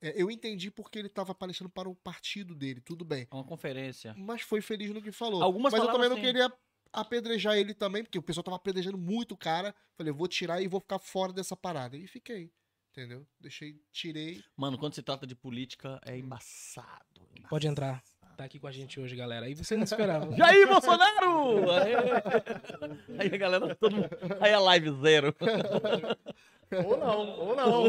É, 0.03 0.21
eu 0.21 0.29
entendi 0.29 0.69
porque 0.69 0.99
ele 0.99 1.07
tava 1.07 1.33
palestrando 1.33 1.71
para 1.71 1.87
o 1.87 1.95
partido 1.95 2.53
dele, 2.53 2.81
tudo 2.81 3.05
bem. 3.05 3.25
É 3.31 3.35
uma 3.35 3.45
conferência. 3.45 4.13
Mas 4.17 4.41
foi 4.41 4.59
feliz 4.59 4.91
no 4.91 5.01
que 5.01 5.13
falou. 5.13 5.41
Algumas 5.41 5.71
Mas 5.71 5.81
eu 5.81 5.91
também 5.91 6.09
não 6.09 6.19
queria 6.19 6.51
apedrejar 6.91 7.55
ele 7.55 7.73
também, 7.73 8.03
porque 8.03 8.19
o 8.19 8.21
pessoal 8.21 8.43
tava 8.43 8.57
apedrejando 8.57 8.97
muito 8.97 9.31
o 9.31 9.37
cara. 9.37 9.73
Falei, 9.95 10.11
eu 10.11 10.15
vou 10.15 10.27
tirar 10.27 10.61
e 10.61 10.67
vou 10.67 10.81
ficar 10.81 10.99
fora 10.99 11.31
dessa 11.31 11.55
parada. 11.55 11.95
E 11.95 12.05
fiquei. 12.05 12.51
Entendeu? 12.91 13.25
Deixei, 13.39 13.81
tirei. 13.91 14.43
Mano, 14.57 14.77
quando 14.77 14.93
se 14.93 15.01
trata 15.01 15.25
de 15.25 15.35
política, 15.35 15.99
é 16.05 16.17
embaçado. 16.17 17.21
embaçado. 17.31 17.49
Pode 17.49 17.65
entrar. 17.65 18.03
Tá 18.35 18.45
aqui 18.45 18.59
com 18.59 18.67
a 18.67 18.71
gente 18.71 18.99
hoje, 18.99 19.15
galera. 19.15 19.45
Aí 19.45 19.53
você 19.53 19.77
não 19.77 19.83
esperava. 19.83 20.29
Jair 20.35 20.67
Bolsonaro! 20.67 21.71
Aê! 21.71 21.93
Aí 23.19 23.33
a 23.33 23.37
galera, 23.37 23.75
todo 23.75 23.95
mundo. 23.95 24.09
Aí 24.41 24.51
a 24.51 24.59
live 24.59 24.91
zero. 25.01 25.35
Ou 26.77 26.97
não, 26.97 27.39
ou 27.39 27.55
não. 27.55 27.83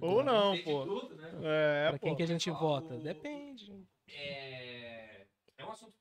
Ou 0.00 0.22
não, 0.24 0.52
Tem 0.52 0.58
de 0.64 0.70
pô. 0.70 0.84
tudo, 0.84 1.14
né? 1.16 1.30
É, 1.42 1.88
Pra 1.90 1.98
quem 1.98 2.10
pô. 2.10 2.16
que 2.16 2.22
a 2.22 2.26
gente 2.26 2.50
Ó, 2.50 2.54
vota? 2.58 2.94
o- 2.94 2.98
Depende. 3.02 3.86
É... 4.08 5.26
é 5.58 5.64
um 5.64 5.70
assunto 5.70 5.94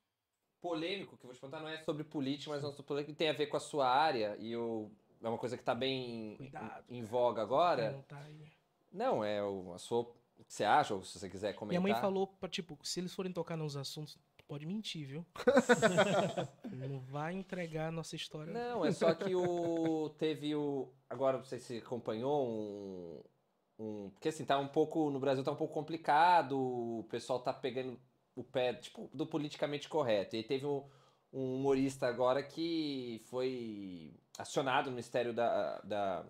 polêmico 0.62 1.18
que 1.18 1.24
eu 1.26 1.28
vou 1.28 1.36
te 1.36 1.42
contar, 1.42 1.60
não 1.60 1.68
é 1.70 1.84
sobre 1.84 2.04
política, 2.04 2.52
mas 2.52 2.64
é 2.64 2.66
um 2.66 2.70
assunto 2.70 2.86
polêmico 2.86 3.12
que 3.12 3.18
tem 3.18 3.30
a 3.30 3.34
ver 3.34 3.48
com 3.48 3.58
a 3.58 3.60
sua 3.60 3.88
área 3.90 4.36
e 4.40 4.52
eu... 4.52 4.92
é 5.24 5.28
uma 5.28 5.38
coisa 5.38 5.58
que 5.58 5.64
tá 5.64 5.74
bem 5.74 6.34
em, 6.34 6.38
Cuidado. 6.38 6.84
em 6.90 7.04
voga 7.04 7.42
agora. 7.42 7.92
Não 7.92 8.02
tá 8.04 8.20
aí. 8.20 8.48
Não, 8.92 9.24
é 9.24 9.42
o, 9.44 9.74
a 9.74 9.80
sua, 9.80 10.02
o 10.02 10.44
que 10.46 10.54
você 10.54 10.64
acha, 10.64 10.94
ou 10.94 11.04
se 11.04 11.18
você 11.18 11.30
quiser 11.30 11.54
comentar. 11.54 11.82
Minha 11.82 11.94
mãe 11.94 12.02
falou 12.02 12.28
pra, 12.28 12.50
tipo, 12.50 12.78
se 12.84 13.00
eles 13.00 13.14
forem 13.14 13.32
tocar 13.32 13.56
nos 13.56 13.76
assuntos, 13.78 14.18
pode 14.52 14.66
mentir, 14.66 15.08
viu? 15.08 15.26
não 16.90 17.00
vai 17.00 17.34
entregar 17.34 17.88
a 17.88 17.92
nossa 17.92 18.18
história. 18.18 18.52
Não, 18.52 18.84
é 18.86 18.92
só 18.92 19.14
que 19.16 19.34
o. 19.34 20.10
Teve 20.20 20.54
o. 20.54 20.92
Agora, 21.10 21.38
não 21.38 21.46
sei 21.46 21.58
se 21.58 21.78
acompanhou 21.78 22.46
um. 22.46 23.24
um 23.80 24.10
porque 24.10 24.28
assim, 24.28 24.44
tá 24.44 24.60
um 24.60 24.68
pouco. 24.68 25.10
No 25.10 25.22
Brasil 25.22 25.42
tá 25.42 25.54
um 25.54 25.56
pouco 25.56 25.74
complicado, 25.74 26.60
o 26.60 27.08
pessoal 27.10 27.40
tá 27.40 27.54
pegando 27.54 27.98
o 28.36 28.44
pé, 28.44 28.74
tipo, 28.74 29.10
do 29.14 29.26
politicamente 29.26 29.88
correto. 29.88 30.36
E 30.36 30.44
teve 30.44 30.66
um, 30.66 30.84
um 31.32 31.56
humorista 31.56 32.08
agora 32.08 32.44
que 32.44 33.22
foi 33.30 34.14
acionado 34.38 34.88
no 34.88 34.92
Ministério 34.98 35.34
da. 35.34 35.80
da 35.80 36.26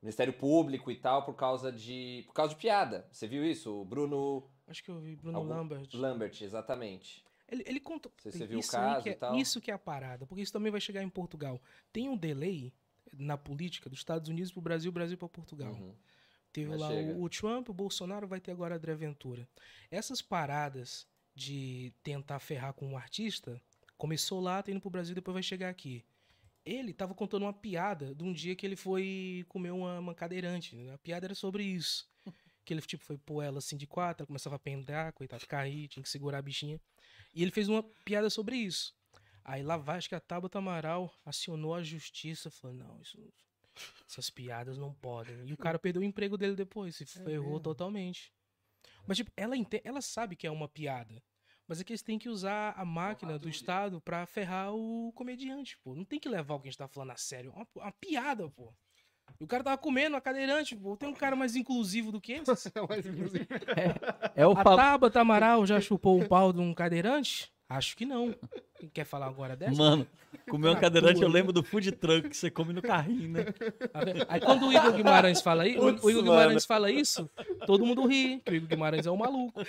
Ministério 0.00 0.32
Público 0.32 0.90
e 0.90 0.96
tal, 0.96 1.24
por 1.24 1.34
causa 1.34 1.72
de. 1.72 2.22
Por 2.28 2.32
causa 2.32 2.54
de 2.54 2.60
piada. 2.60 3.08
Você 3.10 3.26
viu 3.26 3.44
isso? 3.44 3.80
O 3.80 3.84
Bruno 3.84 4.48
Acho 4.68 4.84
que 4.84 4.90
eu 4.92 5.00
vi 5.00 5.16
Bruno 5.16 5.36
Algum- 5.36 5.50
Lambert. 5.50 5.88
Lambert, 5.94 6.42
exatamente. 6.42 7.24
Ele, 7.50 7.62
ele 7.66 7.80
contou. 7.80 8.12
Você- 8.16 8.30
você 8.32 8.46
viu 8.46 8.58
o 8.58 8.60
isso 8.60 8.76
aí 8.76 8.82
caso 8.82 9.02
que 9.02 9.08
é, 9.08 9.12
e 9.12 9.16
tal? 9.16 9.36
Isso 9.36 9.60
que 9.60 9.70
é 9.70 9.74
a 9.74 9.78
parada, 9.78 10.26
porque 10.26 10.42
isso 10.42 10.52
também 10.52 10.70
vai 10.70 10.80
chegar 10.80 11.02
em 11.02 11.08
Portugal. 11.08 11.60
Tem 11.92 12.08
um 12.08 12.16
delay 12.16 12.72
na 13.12 13.36
política 13.36 13.90
dos 13.90 13.98
Estados 13.98 14.28
Unidos 14.28 14.52
pro 14.52 14.60
Brasil, 14.60 14.90
Brasil 14.92 15.18
para 15.18 15.28
Portugal. 15.28 15.72
Uhum. 15.74 15.94
Teve 16.52 16.70
Mas 16.70 16.80
lá 16.80 16.90
o, 16.90 17.22
o 17.22 17.28
Trump, 17.28 17.68
o 17.68 17.72
Bolsonaro, 17.72 18.26
vai 18.26 18.40
ter 18.40 18.50
agora 18.50 18.74
a 18.74 18.78
André 18.78 18.94
Ventura. 18.94 19.48
Essas 19.90 20.20
paradas 20.22 21.06
de 21.34 21.92
tentar 22.02 22.38
ferrar 22.40 22.72
com 22.74 22.86
um 22.86 22.96
artista, 22.96 23.60
começou 23.96 24.40
lá, 24.40 24.62
tá 24.62 24.70
indo 24.70 24.80
pro 24.80 24.90
Brasil, 24.90 25.14
depois 25.14 25.32
vai 25.32 25.42
chegar 25.42 25.68
aqui. 25.68 26.04
Ele 26.64 26.92
tava 26.92 27.14
contando 27.14 27.42
uma 27.44 27.52
piada 27.52 28.14
de 28.14 28.22
um 28.22 28.32
dia 28.32 28.54
que 28.54 28.66
ele 28.66 28.76
foi 28.76 29.44
comer 29.48 29.70
uma, 29.70 29.98
uma 29.98 30.14
cadeirante. 30.14 30.76
né? 30.76 30.92
A 30.92 30.98
piada 30.98 31.26
era 31.26 31.34
sobre 31.34 31.62
isso. 31.64 32.08
Que 32.62 32.74
ele, 32.74 32.82
tipo, 32.82 33.02
foi 33.02 33.16
pôr 33.16 33.42
ela 33.42 33.58
assim 33.58 33.74
de 33.76 33.86
quatro, 33.86 34.22
ela 34.22 34.26
começava 34.26 34.54
a 34.54 34.58
pendar, 34.58 35.12
coitado, 35.14 35.44
cair, 35.46 35.88
tinha 35.88 36.02
que 36.02 36.08
segurar 36.10 36.38
a 36.38 36.42
bichinha. 36.42 36.78
E 37.34 37.42
ele 37.42 37.50
fez 37.50 37.68
uma 37.68 37.82
piada 38.04 38.28
sobre 38.30 38.56
isso. 38.56 38.94
Aí 39.44 39.62
lá 39.62 39.76
vai, 39.76 39.98
acho 39.98 40.08
que 40.08 40.14
a 40.14 40.20
Tabata 40.20 40.58
Amaral 40.58 41.12
acionou 41.24 41.74
a 41.74 41.82
justiça, 41.82 42.50
falou, 42.50 42.76
não, 42.76 43.00
isso, 43.00 43.18
essas 44.08 44.28
piadas 44.30 44.76
não 44.78 44.92
podem. 44.92 45.46
E 45.48 45.52
o 45.52 45.56
cara 45.56 45.78
perdeu 45.78 46.02
o 46.02 46.04
emprego 46.04 46.36
dele 46.36 46.54
depois, 46.54 46.96
se 46.96 47.06
ferrou 47.06 47.58
totalmente. 47.60 48.32
Mas, 49.06 49.16
tipo, 49.16 49.32
ela, 49.36 49.56
ente- 49.56 49.80
ela 49.84 50.00
sabe 50.02 50.36
que 50.36 50.46
é 50.46 50.50
uma 50.50 50.68
piada. 50.68 51.22
Mas 51.66 51.80
é 51.80 51.84
que 51.84 51.92
eles 51.92 52.02
têm 52.02 52.18
que 52.18 52.28
usar 52.28 52.72
a 52.76 52.84
máquina 52.84 53.38
do 53.38 53.48
Estado 53.48 54.00
pra 54.00 54.26
ferrar 54.26 54.74
o 54.74 55.12
comediante, 55.14 55.78
pô. 55.78 55.94
Não 55.94 56.04
tem 56.04 56.18
que 56.18 56.28
levar 56.28 56.54
o 56.56 56.60
que 56.60 56.66
a 56.68 56.70
gente 56.70 56.78
tá 56.78 56.88
falando 56.88 57.12
a 57.12 57.16
sério. 57.16 57.50
É 57.52 57.54
uma, 57.54 57.66
uma 57.76 57.92
piada, 57.92 58.48
pô. 58.50 58.74
E 59.38 59.44
o 59.44 59.46
cara 59.46 59.62
tava 59.62 59.78
comendo 59.78 60.16
a 60.16 60.20
cadeirante, 60.20 60.74
pô. 60.74 60.96
Tem 60.96 61.08
um 61.08 61.14
cara 61.14 61.36
mais 61.36 61.54
inclusivo 61.54 62.10
do 62.10 62.20
que 62.20 62.32
esse? 62.32 62.44
Mas, 62.88 63.06
inclusive, 63.06 63.46
É 64.34 64.46
o 64.46 64.52
A. 64.52 64.64
Tabata 64.64 65.20
Amaral 65.20 65.66
já 65.66 65.80
chupou 65.80 66.20
o 66.20 66.28
pau 66.28 66.52
de 66.52 66.60
um 66.60 66.74
cadeirante? 66.74 67.52
Acho 67.70 67.96
que 67.96 68.04
não. 68.04 68.34
Quer 68.92 69.04
falar 69.04 69.26
agora 69.26 69.54
dessa? 69.54 69.76
Mano, 69.76 70.04
comer 70.50 70.68
uma 70.68 70.76
Ah, 70.76 70.80
cadeirante, 70.80 71.22
eu 71.22 71.28
lembro 71.28 71.52
do 71.52 71.62
food 71.62 71.92
truck 71.92 72.28
que 72.28 72.36
você 72.36 72.50
come 72.50 72.72
no 72.72 72.82
carrinho, 72.82 73.28
né? 73.28 73.44
Tá? 73.44 74.00
Aí 74.28 74.40
quando 74.40 74.66
o 74.66 74.72
Igor 74.72 74.92
Guimarães 74.92 75.40
fala 75.40 75.68
isso, 75.68 75.78
Putz, 75.78 76.02
o 76.02 76.10
Igor 76.10 76.24
mano. 76.24 76.32
Guimarães 76.36 76.64
fala 76.66 76.90
isso, 76.90 77.30
todo 77.66 77.86
mundo 77.86 78.06
ri, 78.08 78.40
que 78.44 78.50
o 78.52 78.54
Igor 78.56 78.68
Guimarães 78.70 79.06
é 79.06 79.10
um 79.12 79.16
maluco. 79.16 79.60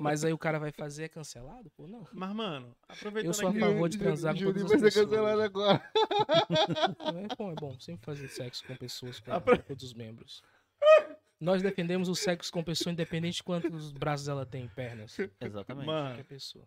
Mas 0.00 0.24
aí 0.24 0.32
o 0.32 0.38
cara 0.38 0.58
vai 0.58 0.72
fazer 0.72 1.04
é 1.04 1.08
cancelado? 1.08 1.70
Pô, 1.76 1.86
não. 1.86 2.06
Mas, 2.14 2.32
mano, 2.34 2.74
aproveitando 2.88 3.28
Eu 3.30 3.34
sou 3.34 3.48
a 3.48 3.52
favor 3.52 3.88
de 3.90 3.98
transar 3.98 4.34
com 4.34 4.40
todas 4.44 4.62
as 4.62 4.68
vai 4.70 4.78
ser 4.78 4.84
pessoas. 4.86 5.04
cancelado 5.06 5.42
agora. 5.42 5.82
É 7.30 7.36
bom, 7.36 7.52
é 7.52 7.54
bom 7.56 7.78
sempre 7.78 8.06
fazer 8.06 8.28
sexo 8.28 8.64
com 8.66 8.74
pessoas, 8.76 9.20
com 9.20 9.32
Apro- 9.32 9.58
todos 9.58 9.84
os 9.84 9.92
membros. 9.94 10.42
Nós 11.40 11.62
defendemos 11.62 12.08
o 12.08 12.14
sexo 12.14 12.52
com 12.52 12.62
pessoa 12.62 12.92
independente 12.92 13.36
de 13.36 13.42
quantos 13.42 13.92
braços 13.92 14.28
ela 14.28 14.44
tem, 14.46 14.68
pernas. 14.68 15.18
Exatamente. 15.40 15.86
Qualquer 15.86 15.86
Mano, 15.86 16.24
pessoa. 16.24 16.64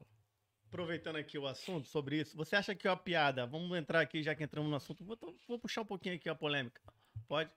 Aproveitando 0.74 1.18
aqui 1.18 1.38
o 1.38 1.46
assunto 1.46 1.88
sobre 1.88 2.20
isso, 2.20 2.36
você 2.36 2.56
acha 2.56 2.74
que 2.74 2.88
é 2.88 2.90
uma 2.90 2.98
piada? 2.98 3.46
Vamos 3.46 3.78
entrar 3.78 4.02
aqui, 4.02 4.24
já 4.24 4.34
que 4.34 4.44
entramos 4.44 4.72
no 4.72 4.76
assunto. 4.76 5.06
Vou, 5.06 5.18
vou 5.48 5.60
puxar 5.60 5.82
um 5.82 5.86
pouquinho 5.86 6.16
aqui 6.16 6.28
a 6.28 6.34
polêmica. 6.34 6.82
Pode? 7.28 7.52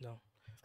Não. 0.00 0.20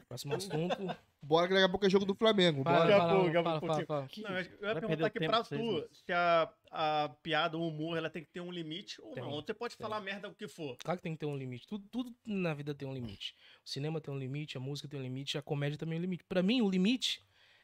Próximo 0.07 0.33
assunto. 0.33 0.75
Bora 1.21 1.47
que 1.47 1.53
daqui 1.53 1.65
a 1.65 1.69
pouco 1.69 1.85
é 1.85 1.89
jogo 1.89 2.05
do 2.05 2.15
Flamengo. 2.15 2.63
Fala, 2.63 2.79
Bora. 2.79 2.87
Daqui 2.87 2.97
a 2.97 2.99
fala, 2.99 3.13
pouco, 3.13 3.25
daqui 3.25 3.37
a 3.37 3.43
pouco. 3.43 3.67
fala, 3.67 3.85
fala. 3.85 4.09
Não, 4.17 4.29
eu 4.31 4.43
ia 4.43 4.73
Vai 4.73 4.81
perguntar 4.81 5.05
aqui 5.05 5.19
pra 5.19 5.43
tu 5.43 5.89
se 5.93 6.11
a, 6.11 6.53
a 6.71 7.09
piada, 7.21 7.57
o 7.57 7.67
humor, 7.67 7.97
ela 7.97 8.09
tem 8.09 8.23
que 8.23 8.31
ter 8.31 8.41
um 8.41 8.51
limite 8.51 9.01
ou 9.01 9.13
Tem, 9.13 9.23
não. 9.23 9.31
Você 9.31 9.53
pode 9.53 9.77
tem. 9.77 9.83
falar 9.85 10.01
merda 10.01 10.27
o 10.27 10.35
que 10.35 10.47
for. 10.47 10.75
Claro 10.83 10.97
que 10.97 11.03
tem 11.03 11.13
que 11.13 11.19
ter 11.19 11.25
um 11.25 11.37
limite. 11.37 11.65
Tudo, 11.67 11.87
tudo 11.89 12.13
na 12.25 12.53
vida 12.53 12.75
tem 12.75 12.87
um 12.87 12.93
limite. 12.93 13.35
O 13.63 13.69
cinema 13.69 14.01
tem 14.01 14.13
um 14.13 14.17
limite, 14.17 14.57
a 14.57 14.59
música 14.59 14.87
tem 14.87 14.99
um 14.99 15.03
limite, 15.03 15.37
a 15.37 15.41
comédia 15.41 15.77
também 15.77 15.93
tem 15.93 15.99
um 15.99 16.01
limite. 16.01 16.23
Pra 16.25 16.43
mim, 16.43 16.61
o 16.61 16.69
limite 16.69 17.23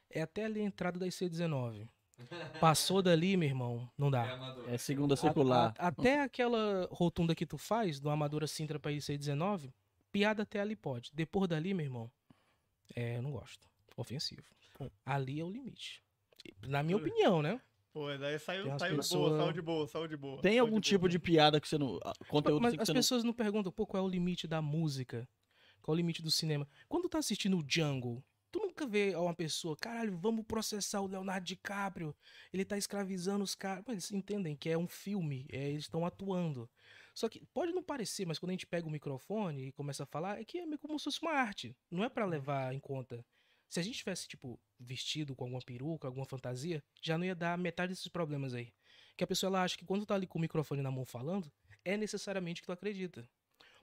é 0.10 0.22
até 0.22 0.46
ali 0.46 0.62
a 0.62 0.64
entrada 0.64 0.98
da 0.98 1.08
IC19. 1.08 1.90
Passou 2.60 3.02
dali, 3.02 3.38
meu 3.38 3.48
irmão, 3.48 3.90
não 3.98 4.12
dá. 4.12 4.56
É 4.68 4.78
segunda 4.78 5.14
A- 5.14 5.18
circular. 5.18 5.74
a- 5.78 5.88
até 5.88 6.22
aquela 6.22 6.88
rotunda 6.92 7.34
que 7.36 7.46
tu 7.46 7.58
faz, 7.58 8.00
do 8.00 8.10
Amadora 8.10 8.48
Sintra 8.48 8.80
pra 8.80 8.92
IC19, 8.92 9.72
piada 10.12 10.44
até 10.44 10.60
ali 10.60 10.76
pode. 10.76 11.12
Depois 11.14 11.48
dali, 11.48 11.74
meu 11.74 11.86
irmão, 11.86 12.12
é, 12.96 13.18
eu 13.18 13.22
não 13.22 13.32
gosto. 13.32 13.68
Ofensivo. 13.96 14.44
Ali 15.06 15.40
é 15.40 15.44
o 15.44 15.50
limite. 15.50 16.02
Na 16.68 16.82
minha 16.84 16.98
opinião, 16.98 17.42
né? 17.42 17.60
Pô, 17.92 18.06
daí 18.18 18.38
saiu, 18.40 18.78
saiu 18.80 18.92
de 18.92 18.98
pessoa- 18.98 19.30
boa, 19.30 19.40
saiu 19.42 19.52
de 19.54 19.62
boa, 19.62 19.88
saiu 19.88 20.08
de 20.08 20.16
boa. 20.18 20.42
Tem 20.42 20.60
algum 20.60 20.80
tipo 20.80 21.02
boa. 21.02 21.10
de 21.10 21.20
piada 21.20 21.60
que 21.60 21.68
você 21.68 21.78
não. 21.78 22.00
ah, 22.06 22.14
Conteúdo 22.28 22.62
Mas 22.62 22.70
assim 22.70 22.78
que 22.78 22.82
as 22.84 22.88
você 22.88 22.94
não. 22.94 23.00
pessoas 23.00 23.24
não 23.24 23.34
perguntam, 23.34 23.72
pô, 23.72 23.86
qual 23.86 24.04
é 24.04 24.06
o 24.06 24.10
limite 24.10 24.48
da 24.48 24.62
música? 24.62 25.28
Qual 25.82 25.94
é 25.94 25.96
o 25.96 25.98
limite 25.98 26.22
do 26.22 26.30
cinema? 26.32 26.68
Quando 26.88 27.10
tá 27.10 27.18
assistindo 27.18 27.58
o 27.58 27.64
Django, 27.64 28.24
tu 28.52 28.60
nunca 28.60 28.86
vê 28.86 29.16
uma 29.16 29.34
pessoa, 29.34 29.76
caralho, 29.76 30.18
vamos 30.18 30.46
processar 30.46 31.02
o 31.02 31.08
Leonardo 31.08 31.46
DiCaprio, 31.46 32.16
ele 32.52 32.66
tá 32.66 32.78
escravizando 32.78 33.44
os 33.44 33.56
caras. 33.56 33.84
Mas 33.88 33.94
eles 33.94 34.12
entendem 34.12 34.56
que 34.56 34.70
é 34.70 34.78
um 34.78 34.88
filme, 34.88 35.46
é, 35.52 35.70
eles 35.70 35.84
estão 35.84 36.06
atuando. 36.06 36.70
Só 37.14 37.28
que 37.28 37.46
pode 37.48 37.74
não 37.74 37.84
parecer, 37.84 38.26
mas 38.26 38.40
quando 38.40 38.52
a 38.52 38.54
gente 38.54 38.68
pega 38.68 38.88
o 38.88 38.92
microfone 38.92 39.68
e 39.68 39.72
começa 39.72 40.04
a 40.04 40.06
falar, 40.06 40.40
é 40.40 40.46
que 40.46 40.58
é 40.58 40.66
meio 40.66 40.80
como 40.80 40.98
se 40.98 41.06
fosse 41.06 41.22
uma 41.22 41.34
arte. 41.34 41.76
Não 41.92 42.04
é 42.04 42.10
pra 42.10 42.26
levar 42.26 42.74
em 42.74 42.80
conta. 42.80 43.26
Se 43.68 43.80
a 43.80 43.84
gente 43.84 43.98
tivesse, 43.98 44.28
tipo, 44.28 44.60
vestido 44.80 45.36
com 45.36 45.44
alguma 45.44 45.62
peruca, 45.62 46.08
alguma 46.08 46.26
fantasia, 46.26 46.84
já 47.02 47.18
não 47.18 47.26
ia 47.26 47.36
dar 47.36 47.58
metade 47.58 47.94
desses 47.94 48.08
problemas 48.08 48.54
aí. 48.54 48.74
Que 49.16 49.24
a 49.24 49.28
pessoa 49.28 49.50
ela 49.50 49.64
acha 49.64 49.78
que 49.78 49.86
quando 49.86 50.06
tá 50.06 50.16
ali 50.16 50.26
com 50.26 50.40
o 50.40 50.42
microfone 50.42 50.82
na 50.82 50.90
mão 50.90 51.06
falando, 51.06 51.52
é 51.84 51.98
necessariamente 51.98 52.62
o 52.62 52.64
que 52.64 52.68
tu 52.68 52.72
acredita. 52.72 53.30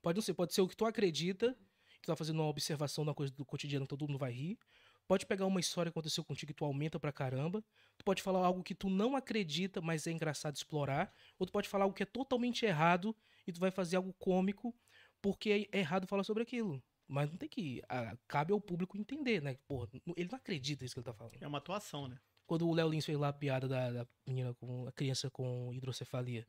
Pode 0.02 0.16
não 0.16 0.22
ser, 0.22 0.34
pode 0.34 0.54
ser 0.54 0.62
o 0.62 0.68
que 0.68 0.76
tu 0.76 0.84
acredita, 0.84 1.56
tu 2.00 2.06
tá 2.06 2.16
fazendo 2.16 2.40
uma 2.40 2.48
observação 2.48 3.04
da 3.04 3.14
coisa 3.14 3.32
do 3.32 3.44
cotidiano, 3.44 3.86
todo 3.86 4.06
mundo 4.06 4.18
vai 4.18 4.32
rir. 4.32 4.58
pode 5.06 5.26
pegar 5.26 5.46
uma 5.46 5.60
história 5.60 5.90
que 5.90 5.98
aconteceu 5.98 6.24
contigo 6.24 6.50
e 6.50 6.54
tu 6.54 6.64
aumenta 6.64 6.98
pra 6.98 7.12
caramba. 7.12 7.64
Tu 7.96 8.04
pode 8.04 8.22
falar 8.22 8.44
algo 8.44 8.62
que 8.62 8.74
tu 8.74 8.90
não 8.90 9.16
acredita, 9.16 9.80
mas 9.80 10.06
é 10.06 10.12
engraçado 10.12 10.56
explorar. 10.56 11.12
Ou 11.38 11.46
tu 11.46 11.52
pode 11.52 11.68
falar 11.68 11.84
algo 11.84 11.94
que 11.94 12.02
é 12.02 12.06
totalmente 12.06 12.64
errado 12.66 13.14
e 13.46 13.52
tu 13.52 13.60
vai 13.60 13.70
fazer 13.70 13.96
algo 13.96 14.12
cômico 14.14 14.74
porque 15.22 15.68
é 15.72 15.78
errado 15.78 16.06
falar 16.06 16.24
sobre 16.24 16.42
aquilo. 16.42 16.82
Mas 17.08 17.30
não 17.30 17.36
tem 17.36 17.48
que. 17.48 17.82
ah, 17.88 18.16
cabe 18.26 18.52
ao 18.52 18.60
público 18.60 18.98
entender, 18.98 19.40
né? 19.40 19.56
Porra, 19.68 19.88
ele 20.16 20.28
não 20.30 20.38
acredita 20.38 20.84
nisso 20.84 20.94
que 20.94 21.00
ele 21.00 21.04
tá 21.04 21.14
falando. 21.14 21.36
É 21.40 21.46
uma 21.46 21.58
atuação, 21.58 22.08
né? 22.08 22.18
Quando 22.46 22.68
o 22.68 22.72
Léo 22.72 22.88
Lins 22.88 23.04
fez 23.04 23.18
lá 23.18 23.28
a 23.28 23.32
piada 23.32 23.68
da, 23.68 23.90
da 23.90 24.06
menina 24.26 24.54
com 24.54 24.86
a 24.86 24.92
criança 24.92 25.30
com 25.30 25.72
hidrocefalia. 25.72 26.46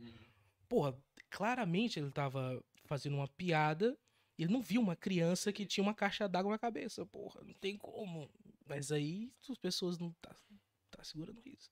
Porra, 0.67 0.97
claramente 1.29 1.99
ele 1.99 2.11
tava 2.11 2.63
fazendo 2.85 3.15
uma 3.15 3.27
piada. 3.27 3.97
Ele 4.37 4.51
não 4.51 4.61
viu 4.61 4.81
uma 4.81 4.95
criança 4.95 5.51
que 5.51 5.65
tinha 5.65 5.83
uma 5.83 5.93
caixa 5.93 6.27
d'água 6.27 6.51
na 6.51 6.59
cabeça. 6.59 7.05
Porra, 7.05 7.41
não 7.43 7.53
tem 7.53 7.77
como. 7.77 8.29
Mas 8.65 8.91
aí 8.91 9.31
as 9.49 9.57
pessoas 9.57 9.97
não 9.97 10.11
tá, 10.21 10.35
tá 10.91 11.03
segurando 11.03 11.41
isso. 11.45 11.71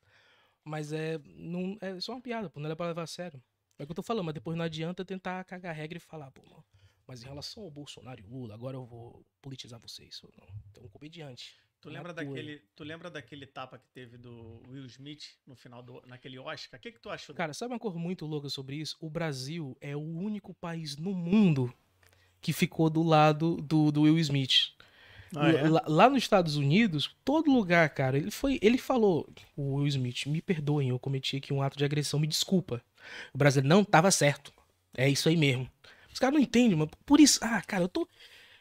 Mas 0.63 0.91
é, 0.91 1.19
não, 1.25 1.77
é 1.79 1.99
só 1.99 2.13
uma 2.13 2.21
piada, 2.21 2.49
pô, 2.49 2.59
não 2.59 2.69
é 2.69 2.75
pra 2.75 2.87
levar 2.87 3.03
a 3.03 3.07
sério. 3.07 3.41
É 3.77 3.83
o 3.83 3.85
que 3.85 3.91
eu 3.91 3.95
tô 3.95 4.01
falando, 4.01 4.25
mas 4.25 4.33
depois 4.33 4.57
não 4.57 4.65
adianta 4.65 5.05
tentar 5.05 5.43
cagar 5.43 5.71
a 5.71 5.75
regra 5.75 5.97
e 5.97 6.01
falar, 6.01 6.31
pô, 6.31 6.41
não, 6.49 6.63
mas 7.05 7.21
em 7.21 7.27
relação 7.27 7.63
ao 7.63 7.69
Bolsonaro 7.69 8.19
e 8.19 8.23
Lula, 8.23 8.55
agora 8.55 8.77
eu 8.77 8.85
vou 8.85 9.23
politizar 9.41 9.79
vocês. 9.79 10.19
Não. 10.23 10.47
Então, 10.71 10.83
um 10.83 10.89
comediante. 10.89 11.55
Tu 11.79 11.89
lembra, 11.89 12.11
atua. 12.11 12.25
daquele, 12.25 12.63
tu 12.75 12.83
lembra 12.83 13.11
daquele 13.11 13.45
tapa 13.45 13.77
que 13.77 13.87
teve 13.89 14.17
do 14.17 14.63
Will 14.67 14.87
Smith 14.87 15.37
no 15.45 15.55
final 15.55 15.83
do. 15.83 16.01
naquele 16.07 16.39
Oscar? 16.39 16.79
O 16.79 16.81
que, 16.81 16.91
que 16.93 16.99
tu 16.99 17.11
achou? 17.11 17.35
Cara, 17.35 17.53
sabe 17.53 17.73
uma 17.73 17.79
coisa 17.79 17.99
muito 17.99 18.25
louca 18.25 18.49
sobre 18.49 18.77
isso? 18.77 18.97
O 18.99 19.07
Brasil 19.07 19.77
é 19.79 19.95
o 19.95 20.01
único 20.01 20.51
país 20.55 20.97
no 20.97 21.13
mundo 21.13 21.71
que 22.45 22.53
ficou 22.53 22.91
do 22.91 23.01
lado 23.01 23.55
do, 23.55 23.91
do 23.91 24.01
Will 24.03 24.19
Smith. 24.19 24.69
Ah, 25.35 25.49
é? 25.49 25.67
lá, 25.67 25.83
lá 25.87 26.07
nos 26.07 26.21
Estados 26.21 26.57
Unidos, 26.57 27.09
todo 27.25 27.51
lugar, 27.51 27.89
cara, 27.89 28.19
ele 28.19 28.29
foi, 28.29 28.59
ele 28.61 28.77
falou, 28.77 29.27
o 29.57 29.77
Will 29.77 29.87
Smith, 29.87 30.27
me 30.27 30.43
perdoem, 30.43 30.89
eu 30.89 30.99
cometi 30.99 31.37
aqui 31.37 31.51
um 31.51 31.63
ato 31.63 31.75
de 31.75 31.83
agressão, 31.83 32.19
me 32.19 32.27
desculpa. 32.27 32.83
O 33.33 33.37
Brasil 33.39 33.63
não 33.63 33.83
tava 33.83 34.11
certo. 34.11 34.53
É 34.95 35.09
isso 35.09 35.27
aí 35.27 35.35
mesmo. 35.35 35.67
Os 36.13 36.19
caras 36.19 36.35
não 36.35 36.39
entendem, 36.39 36.77
mas 36.77 36.87
por 37.03 37.19
isso, 37.19 37.39
ah, 37.41 37.63
cara, 37.63 37.83
eu 37.85 37.89
tô 37.89 38.07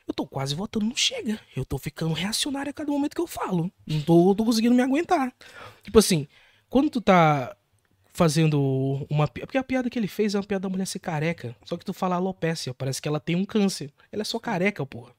eu 0.08 0.14
tô 0.14 0.26
quase 0.26 0.54
votando 0.54 0.86
no 0.86 0.96
Chega. 0.96 1.38
Eu 1.54 1.66
tô 1.66 1.76
ficando 1.76 2.14
reacionário 2.14 2.70
a 2.70 2.72
cada 2.72 2.90
momento 2.90 3.14
que 3.14 3.20
eu 3.20 3.26
falo. 3.26 3.70
Não 3.86 4.00
tô, 4.00 4.34
tô 4.34 4.46
conseguindo 4.46 4.74
me 4.74 4.82
aguentar. 4.82 5.30
Tipo 5.82 5.98
assim, 5.98 6.26
quando 6.70 6.88
tu 6.88 7.02
tá 7.02 7.54
fazendo 8.14 9.04
uma 9.10 9.26
porque 9.26 9.58
a 9.58 9.64
piada 9.64 9.90
que 9.90 9.98
ele 9.98 10.06
fez 10.06 10.34
é 10.34 10.38
uma 10.38 10.44
piada 10.44 10.62
da 10.62 10.68
mulher 10.68 10.86
ser 10.86 11.00
careca. 11.00 11.54
Só 11.64 11.76
que 11.76 11.84
tu 11.84 11.92
fala 11.92 12.14
alopécia, 12.14 12.72
parece 12.72 13.02
que 13.02 13.08
ela 13.08 13.20
tem 13.20 13.34
um 13.36 13.44
câncer. 13.44 13.92
Ela 14.10 14.22
é 14.22 14.24
só 14.24 14.38
careca, 14.38 14.86
porra. 14.86 15.12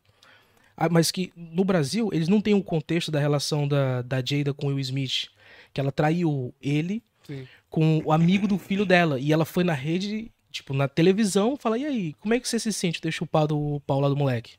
Ah, 0.78 0.90
mas 0.90 1.12
que 1.12 1.32
no 1.36 1.64
Brasil, 1.64 2.10
eles 2.12 2.28
não 2.28 2.42
têm 2.42 2.54
o 2.54 2.64
contexto 2.64 3.12
da 3.12 3.20
relação 3.20 3.68
da, 3.68 4.02
da 4.02 4.24
Jada 4.26 4.54
com 4.54 4.68
o 4.68 4.70
Will 4.70 4.80
Smith. 4.80 5.28
Que 5.74 5.80
ela 5.80 5.92
traiu 5.92 6.54
ele 6.62 7.04
Sim. 7.28 7.46
com 7.70 8.02
o 8.04 8.12
amigo 8.12 8.48
do 8.48 8.58
filho 8.58 8.86
dela. 8.86 9.20
E 9.20 9.32
ela 9.32 9.46
foi 9.46 9.64
na 9.64 9.74
rede, 9.74 10.32
tipo, 10.50 10.74
na 10.74 10.88
televisão, 10.88 11.58
fala, 11.58 11.78
e 11.78 11.86
aí, 11.86 12.14
como 12.20 12.34
é 12.34 12.40
que 12.40 12.48
você 12.48 12.60
se 12.60 12.72
sente 12.74 13.02
ter 13.02 13.12
chupado 13.12 13.58
o 13.58 13.80
pau 13.82 14.00
lá 14.00 14.08
do 14.10 14.16
moleque? 14.16 14.54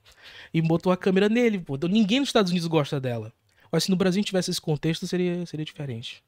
E 0.53 0.61
botou 0.61 0.93
a 0.93 0.97
câmera 0.97 1.29
nele, 1.29 1.59
pô. 1.59 1.77
Então, 1.77 1.89
ninguém 1.89 2.21
nos 2.21 2.29
Estados 2.29 2.51
Unidos 2.51 2.69
gosta 2.69 3.01
dela. 3.01 3.33
Mas 3.73 3.85
se 3.85 3.91
no 3.91 3.97
Brasil 3.97 4.23
tivesse 4.23 4.51
esse 4.51 4.61
contexto, 4.61 5.07
seria, 5.07 5.45
seria 5.47 5.65
diferente. 5.65 6.23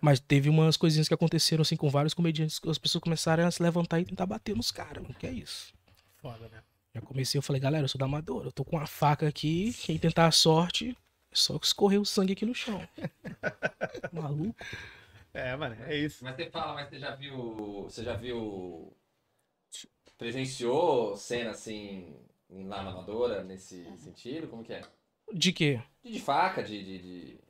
Mas 0.00 0.20
teve 0.20 0.48
umas 0.48 0.76
coisinhas 0.76 1.08
que 1.08 1.14
aconteceram 1.14 1.62
assim 1.62 1.76
com 1.76 1.90
vários 1.90 2.14
comediantes, 2.14 2.58
que 2.58 2.68
as 2.68 2.78
pessoas 2.78 3.02
começaram 3.02 3.46
a 3.46 3.50
se 3.50 3.62
levantar 3.62 4.00
e 4.00 4.04
tentar 4.04 4.26
bater 4.26 4.56
nos 4.56 4.70
caras. 4.70 5.04
O 5.08 5.14
que 5.14 5.26
é 5.26 5.32
isso? 5.32 5.72
Foda, 6.16 6.48
né? 6.48 6.62
Já 6.94 7.00
comecei, 7.00 7.38
eu 7.38 7.42
falei, 7.42 7.60
galera, 7.60 7.84
eu 7.84 7.88
sou 7.88 7.98
da 7.98 8.06
Amadora, 8.06 8.48
eu 8.48 8.52
tô 8.52 8.64
com 8.64 8.76
uma 8.76 8.86
faca 8.86 9.28
aqui, 9.28 9.72
quem 9.74 9.96
tentar 9.96 10.26
a 10.26 10.32
sorte, 10.32 10.96
é 11.30 11.36
só 11.36 11.56
escorrer 11.62 12.00
o 12.00 12.04
sangue 12.04 12.32
aqui 12.32 12.44
no 12.44 12.54
chão. 12.54 12.86
Maluco. 14.12 14.56
É, 15.32 15.54
mano, 15.54 15.76
é 15.84 15.96
isso. 15.96 16.24
Mas 16.24 16.34
você 16.34 16.50
fala, 16.50 16.74
mas 16.74 16.88
você 16.88 16.98
já 16.98 17.14
viu. 17.14 17.84
Você 17.84 18.02
já 18.02 18.16
viu. 18.16 18.92
Presenciou 20.18 21.16
cena 21.16 21.50
assim 21.50 22.16
lá 22.50 22.82
na 22.82 22.90
Amadora, 22.90 23.44
nesse 23.44 23.84
sentido? 23.98 24.48
Como 24.48 24.64
que 24.64 24.72
é? 24.72 24.82
De 25.32 25.52
quê? 25.52 25.80
De, 26.02 26.12
de 26.12 26.20
faca, 26.20 26.62
de. 26.62 26.82
de, 26.82 26.98
de... 26.98 27.40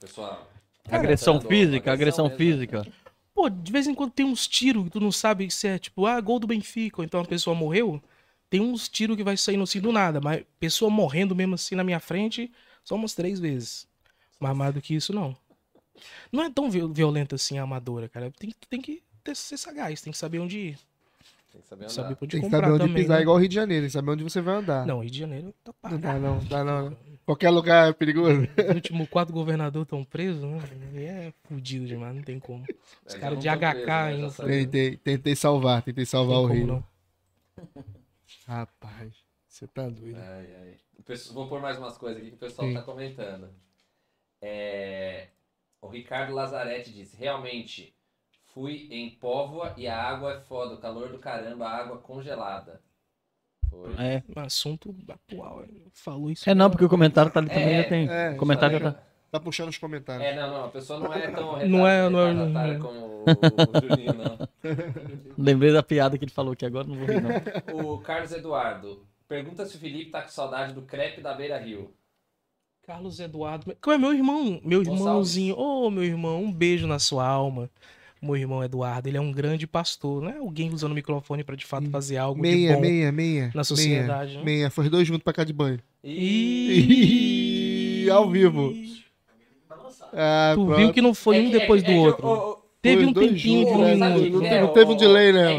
Pessoal. 0.00 0.50
Agressão 0.90 1.36
Agressão 1.36 1.40
física, 1.50 1.92
agressão 1.92 2.24
mesmo. 2.26 2.38
física. 2.38 2.86
Pô, 3.34 3.48
de 3.50 3.70
vez 3.70 3.86
em 3.86 3.94
quando 3.94 4.12
tem 4.12 4.24
uns 4.24 4.46
tiros 4.46 4.84
que 4.84 4.90
tu 4.90 5.00
não 5.00 5.12
sabe 5.12 5.50
se 5.50 5.68
é 5.68 5.78
tipo, 5.78 6.06
ah, 6.06 6.20
gol 6.20 6.38
do 6.38 6.46
Benfica, 6.46 7.00
ou 7.00 7.04
então 7.04 7.20
a 7.20 7.24
pessoa 7.24 7.54
morreu. 7.54 8.02
Tem 8.48 8.60
uns 8.60 8.88
tiros 8.88 9.16
que 9.16 9.24
vai 9.24 9.36
saindo 9.36 9.64
assim 9.64 9.80
do 9.80 9.92
nada, 9.92 10.20
mas 10.20 10.42
pessoa 10.58 10.90
morrendo 10.90 11.34
mesmo 11.34 11.54
assim 11.56 11.74
na 11.74 11.84
minha 11.84 12.00
frente, 12.00 12.50
só 12.84 12.94
umas 12.94 13.14
três 13.14 13.38
vezes. 13.40 13.86
Mas 14.40 14.56
mais 14.56 14.72
do 14.72 14.80
que 14.80 14.94
isso, 14.94 15.12
não. 15.12 15.36
Não 16.30 16.42
é 16.42 16.50
tão 16.50 16.70
viol- 16.70 16.92
violenta 16.92 17.34
assim 17.34 17.58
a 17.58 17.62
amadora, 17.62 18.08
cara. 18.08 18.30
Tem, 18.38 18.50
que- 18.50 18.68
tem 18.68 18.80
que 18.80 19.02
ter, 19.24 19.34
ser 19.36 19.56
sagaz, 19.58 20.00
tem 20.00 20.12
que 20.12 20.18
saber 20.18 20.38
onde 20.38 20.58
ir. 20.58 20.78
Tem 21.56 21.62
que 21.62 21.68
saber 21.68 21.84
andar. 21.84 21.92
Saber 21.94 22.14
pra 22.16 22.24
onde 22.24 22.32
Tem 22.32 22.40
que 22.42 22.50
saber 22.50 22.66
onde 22.68 22.78
também. 22.78 22.94
pisar, 23.02 23.16
né? 23.16 23.22
igual 23.22 23.36
o 23.36 23.38
Rio 23.40 23.48
de 23.48 23.54
Janeiro, 23.54 23.82
tem 23.82 23.88
que 23.88 23.92
saber 23.92 24.10
onde 24.10 24.24
você 24.24 24.40
vai 24.40 24.54
andar. 24.56 24.86
Não, 24.86 25.00
Rio 25.00 25.10
de 25.10 25.18
Janeiro 25.18 25.54
tá 25.64 25.72
Não 25.72 25.74
parado. 25.80 26.00
dá 26.02 26.18
não, 26.18 26.38
dá 26.44 26.64
não. 26.64 26.96
Qualquer 27.24 27.50
lugar 27.50 27.88
é 27.88 27.92
perigoso. 27.92 28.42
Os 28.68 28.74
últimos 28.74 29.08
quatro 29.08 29.34
governadores 29.34 29.86
estão 29.86 30.04
presos, 30.04 30.42
né? 30.44 30.60
É 31.02 31.32
fudido 31.48 31.86
demais, 31.86 32.14
não 32.14 32.22
tem 32.22 32.38
como. 32.38 32.64
Os 33.06 33.14
É, 33.14 33.18
caras 33.18 33.38
de 33.40 33.46
não 33.48 33.54
HK 33.56 33.86
né? 33.86 33.92
Ainda. 33.92 34.30
sabe. 34.30 34.48
Tentei, 34.50 34.96
tentei 34.98 35.34
salvar, 35.34 35.82
tentei 35.82 36.02
Não 36.02 36.06
salvar 36.06 36.36
tem 36.36 36.44
o 36.44 36.48
Rio. 36.52 36.66
não. 36.66 36.84
Rapaz, 38.46 39.12
você 39.48 39.66
tá 39.66 39.88
doido. 39.88 40.16
Ai, 40.18 40.46
ai. 40.60 40.74
Pessoal- 41.04 41.34
Vou 41.34 41.48
pôr 41.48 41.60
mais 41.60 41.78
umas 41.78 41.96
coisas 41.96 42.20
aqui 42.20 42.30
que 42.30 42.36
o 42.36 42.38
pessoal 42.38 42.68
Sim. 42.68 42.74
tá 42.74 42.82
comentando. 42.82 43.48
É, 44.42 45.28
O 45.80 45.88
Ricardo 45.88 46.32
Lazarete 46.34 46.92
disse: 46.92 47.16
realmente, 47.16 47.95
fui 48.56 48.88
em 48.90 49.10
Póvoa 49.10 49.74
e 49.76 49.86
a 49.86 50.02
água 50.02 50.32
é 50.32 50.40
foda, 50.40 50.72
o 50.74 50.78
calor 50.78 51.10
do 51.10 51.18
caramba, 51.18 51.66
a 51.66 51.76
água 51.76 51.98
congelada. 51.98 52.80
Foi. 53.68 53.92
É. 53.98 54.22
Um 54.34 54.40
assunto 54.40 54.94
atual. 55.06 55.62
Falou 55.92 56.30
isso. 56.30 56.48
É 56.48 56.54
não, 56.54 56.70
porque 56.70 56.84
o 56.84 56.88
comentário 56.88 57.30
tá 57.30 57.38
ali 57.40 57.50
também 57.50 57.74
É, 57.74 57.82
já 57.82 57.88
tem. 57.90 58.08
é, 58.08 58.30
o 58.30 58.36
comentário 58.38 58.78
já 58.78 58.92
Tá 58.92 58.98
tá. 59.30 59.40
Puxando 59.40 59.68
os 59.68 59.76
comentários. 59.76 60.26
É, 60.26 60.34
não, 60.34 60.48
não, 60.50 60.64
a 60.64 60.68
pessoa 60.68 60.98
não 60.98 61.12
é 61.12 61.30
tão 61.30 61.52
Não 61.68 61.86
é- 61.86 62.08
não 62.08 62.26
é- 62.26 62.32
não 62.32 62.60
é. 62.62 62.78
como 62.78 63.24
o, 63.24 63.24
Juninho, 63.90 64.14
não. 64.14 64.48
Lembrei 65.36 65.70
da 65.74 65.82
piada 65.82 66.16
que 66.16 66.24
ele 66.24 66.32
falou 66.32 66.54
aqui 66.54 66.64
agora, 66.64 66.86
não 66.88 66.94
vou 66.96 67.06
rir 67.06 67.20
não. 67.20 67.92
O 67.94 67.98
Carlos 67.98 68.32
Eduardo 68.32 69.04
pergunta 69.28 69.66
se 69.66 69.76
o 69.76 69.80
Felipe 69.80 70.10
tá 70.10 70.22
com 70.22 70.28
saudade 70.28 70.72
do 70.72 70.80
crepe 70.80 71.20
da 71.20 71.34
Beira 71.34 71.58
Rio. 71.58 71.92
Carlos 72.86 73.18
Eduardo. 73.20 73.76
Que 73.82 73.90
é 73.90 73.98
meu 73.98 74.14
irmão, 74.14 74.60
meu 74.64 74.78
Gonçalves. 74.78 75.00
irmãozinho. 75.00 75.58
Ô, 75.58 75.90
meu 75.90 76.04
irmão, 76.04 76.44
um 76.44 76.52
beijo 76.52 76.86
na 76.86 76.98
sua 77.00 77.26
alma. 77.26 77.68
Meu 78.26 78.36
irmão 78.36 78.62
Eduardo, 78.64 79.08
ele 79.08 79.16
é 79.16 79.20
um 79.20 79.32
grande 79.32 79.66
pastor, 79.66 80.22
não 80.22 80.30
é 80.30 80.36
alguém 80.38 80.70
usando 80.72 80.92
o 80.92 80.94
microfone 80.94 81.42
pra 81.44 81.56
de 81.56 81.64
fato 81.64 81.88
fazer 81.90 82.16
algo 82.18 82.42
de 82.42 82.48
Meia, 82.48 82.74
bom 82.74 82.80
meia, 82.80 83.12
meia. 83.12 83.50
na 83.54 83.64
sociedade. 83.64 84.30
Meia, 84.32 84.38
né? 84.40 84.44
meia. 84.44 84.70
Foi 84.70 84.88
dois 84.90 85.06
juntos 85.06 85.22
pra 85.24 85.32
cá 85.32 85.44
de 85.44 85.52
banho. 85.52 85.78
E... 86.04 88.08
Ao 88.10 88.28
vivo. 88.30 88.72
Ah, 90.12 90.52
Tu 90.54 90.64
pronto. 90.64 90.76
viu 90.78 90.92
que 90.92 91.00
não 91.00 91.14
foi 91.14 91.36
É 91.36 91.40
um 91.40 91.50
depois 91.50 91.82
é 91.82 91.86
do 91.86 91.92
outro. 92.00 92.58
Teve 92.80 93.04
um 93.04 93.12
tempinho 93.12 93.66
de 93.66 93.72
um 93.72 93.78
né? 93.80 93.94
Não 93.96 94.72
teve- 94.72 94.92
é? 94.92 94.94
um 94.94 94.96
delay, 94.96 95.28
é 95.30 95.32
né? 95.32 95.50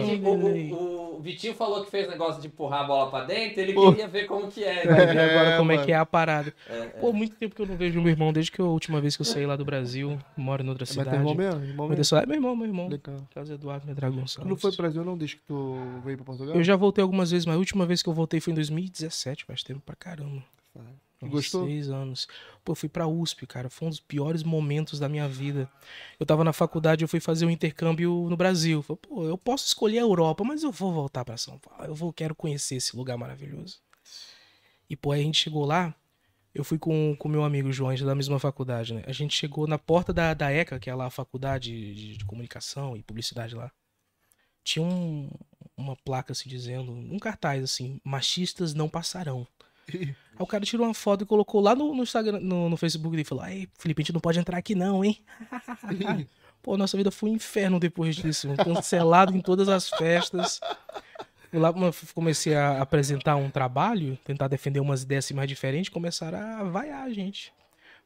Vitinho 1.28 1.54
falou 1.54 1.84
que 1.84 1.92
fez 1.92 2.08
negócio 2.10 2.42
de 2.42 2.48
empurrar 2.48 2.82
a 2.82 2.84
bola 2.86 3.10
pra 3.12 3.24
dentro, 3.26 3.60
ele 3.62 3.74
Pô. 3.74 3.90
queria 3.92 4.08
ver 4.08 4.26
como 4.26 4.48
que 4.50 4.64
é. 4.64 4.86
Vai 4.88 5.06
ver 5.06 5.14
né? 5.16 5.26
agora 5.26 5.50
É, 5.52 5.58
como 5.58 5.72
é 5.72 5.76
mano. 5.76 5.86
que 5.86 5.92
é 5.92 5.96
a 5.96 6.06
parada. 6.06 6.54
É, 6.70 6.78
é. 6.78 6.86
Pô, 7.02 7.12
muito 7.12 7.36
tempo 7.36 7.54
que 7.56 7.62
eu 7.62 7.66
não 7.68 7.76
vejo 7.76 8.02
meu 8.02 8.10
irmão, 8.10 8.32
desde 8.32 8.52
que 8.52 8.62
a 8.62 8.66
última 8.66 9.02
vez 9.02 9.16
que 9.16 9.22
eu 9.22 9.26
saí 9.26 9.46
lá 9.46 9.56
do 9.56 9.66
Brasil, 9.66 10.18
moro 10.36 10.64
em 10.64 10.70
outra 10.70 10.84
Mas 10.84 10.90
cidade. 10.90 11.10
teu 11.10 11.20
irmão 11.20 11.36
mesmo? 11.36 11.64
Irmão 11.64 11.88
Mas 11.90 11.98
mesmo? 11.98 12.06
só- 12.06 12.18
É 12.20 12.26
meu 12.26 12.36
irmão, 12.36 12.56
meu 12.56 12.68
irmão. 12.68 12.88
Legal. 12.88 13.18
Carlos 13.34 13.52
Eduardo 13.52 13.86
Medrago 13.86 14.16
Tu 14.16 14.20
Gonçalves. 14.22 14.50
não 14.50 14.58
foi 14.58 14.72
pro 14.72 14.82
Brasil 14.84 15.04
não, 15.04 15.18
desde 15.18 15.36
que 15.38 15.42
tu 15.48 15.76
veio 16.04 16.18
pra 16.18 16.26
Portugal? 16.26 16.56
Eu 16.56 16.64
já 16.64 16.76
voltei 16.76 17.02
algumas 17.02 17.30
vezes, 17.32 17.46
mas 17.46 17.56
a 17.56 17.60
última 17.60 17.86
vez 17.86 18.02
que 18.02 18.10
eu 18.10 18.14
voltei 18.14 18.40
foi 18.40 18.52
em 18.52 18.56
2017, 18.56 19.44
faz 19.46 19.62
tempo 19.64 19.82
pra 19.86 19.96
caramba. 19.96 20.42
Gostou? 21.22 21.66
Seis 21.66 21.90
anos. 21.90 22.28
Pô, 22.64 22.74
eu 22.74 22.76
fui 22.76 22.88
pra 22.90 23.08
USP, 23.08 23.48
cara. 23.48 23.70
Foi 23.70 23.88
um 23.88 23.90
dos 23.90 24.00
piores 24.00 24.44
momentos 24.44 25.00
da 25.00 25.10
minha 25.10 25.28
vida. 25.28 25.70
Eu 26.20 26.26
tava 26.26 26.44
na 26.44 26.54
faculdade, 26.54 27.04
eu 27.04 27.08
fui 27.08 27.20
fazer 27.20 27.46
um 27.46 27.50
intercâmbio 27.50 28.28
no 28.30 28.38
Brasil. 28.38 28.84
Falei, 28.84 29.00
pô, 29.02 29.24
eu 29.26 29.38
posso 29.38 29.66
escolher 29.66 29.98
a 29.98 30.02
Europa, 30.02 30.44
mas 30.44 30.62
eu 30.64 30.72
vou 30.72 30.92
voltar 30.94 31.26
pra 31.26 31.36
São 31.38 31.58
Paulo. 31.58 31.86
Eu 31.86 31.96
vou, 31.96 32.14
quero 32.14 32.36
conhecer 32.36 32.76
esse 32.76 32.96
lugar 32.96 33.18
maravilhoso. 33.18 33.80
E, 34.90 34.96
pô, 34.96 35.12
aí 35.12 35.22
a 35.22 35.24
gente 35.24 35.40
chegou 35.40 35.66
lá. 35.66 35.94
Eu 36.54 36.64
fui 36.64 36.80
com 36.80 37.16
o 37.20 37.30
meu 37.30 37.44
amigo 37.44 37.72
João, 37.72 37.90
a 37.90 37.94
gente 37.96 38.04
é 38.04 38.08
da 38.08 38.16
mesma 38.16 38.40
faculdade, 38.40 38.94
né? 38.94 39.04
A 39.06 39.12
gente 39.12 39.36
chegou 39.36 39.68
na 39.68 39.78
porta 39.78 40.12
da, 40.12 40.34
da 40.34 40.52
ECA, 40.52 40.80
que 40.80 40.90
é 40.90 40.96
lá 40.96 41.06
a 41.06 41.10
faculdade 41.12 41.94
de, 41.94 42.18
de 42.18 42.26
comunicação 42.26 42.98
e 42.98 43.04
publicidade 43.04 43.54
lá. 43.54 43.72
Tinha 44.64 44.84
um- 44.84 45.30
uma 45.76 45.96
placa 45.96 46.32
assim 46.32 46.50
dizendo, 46.50 46.92
um 46.92 47.20
cartaz 47.20 47.64
assim, 47.64 48.02
machistas 48.04 48.74
não 48.74 48.90
passarão. 48.90 49.48
Aí 50.38 50.44
o 50.44 50.48
cara 50.48 50.64
tirou 50.64 50.86
uma 50.86 50.94
foto 50.94 51.24
e 51.24 51.28
colocou 51.28 51.60
lá 51.60 51.76
no, 51.76 51.94
no 51.94 52.04
Instagram, 52.04 52.40
no, 52.40 52.70
no 52.70 52.78
Facebook 52.78 53.12
dele 53.12 53.24
e 53.24 53.26
falou: 53.26 53.44
Ai, 53.44 53.68
Felipe, 53.78 54.02
a 54.02 54.04
gente 54.04 54.14
não 54.14 54.22
pode 54.22 54.40
entrar 54.40 54.58
aqui, 54.58 54.76
não, 54.76 55.04
hein? 55.04 55.20
Pô, 56.62 56.78
nossa 56.78 56.98
vida 56.98 57.10
foi 57.12 57.30
um 57.30 57.36
inferno 57.36 57.80
depois 57.80 58.16
disso. 58.16 58.50
Cancelado 58.58 59.36
em 59.36 59.42
todas 59.42 59.70
as 59.70 59.90
festas. 59.90 60.60
Fui 61.50 61.60
lá, 61.60 61.74
comecei 62.14 62.56
a 62.56 62.82
apresentar 62.82 63.38
um 63.38 63.50
trabalho, 63.50 64.18
tentar 64.26 64.48
defender 64.48 64.80
umas 64.80 65.04
ideias 65.04 65.26
assim 65.26 65.34
mais 65.34 65.48
diferentes, 65.48 65.90
começaram 65.90 66.38
a 66.38 66.64
vaiar 66.64 67.04
a 67.04 67.10
gente. 67.10 67.54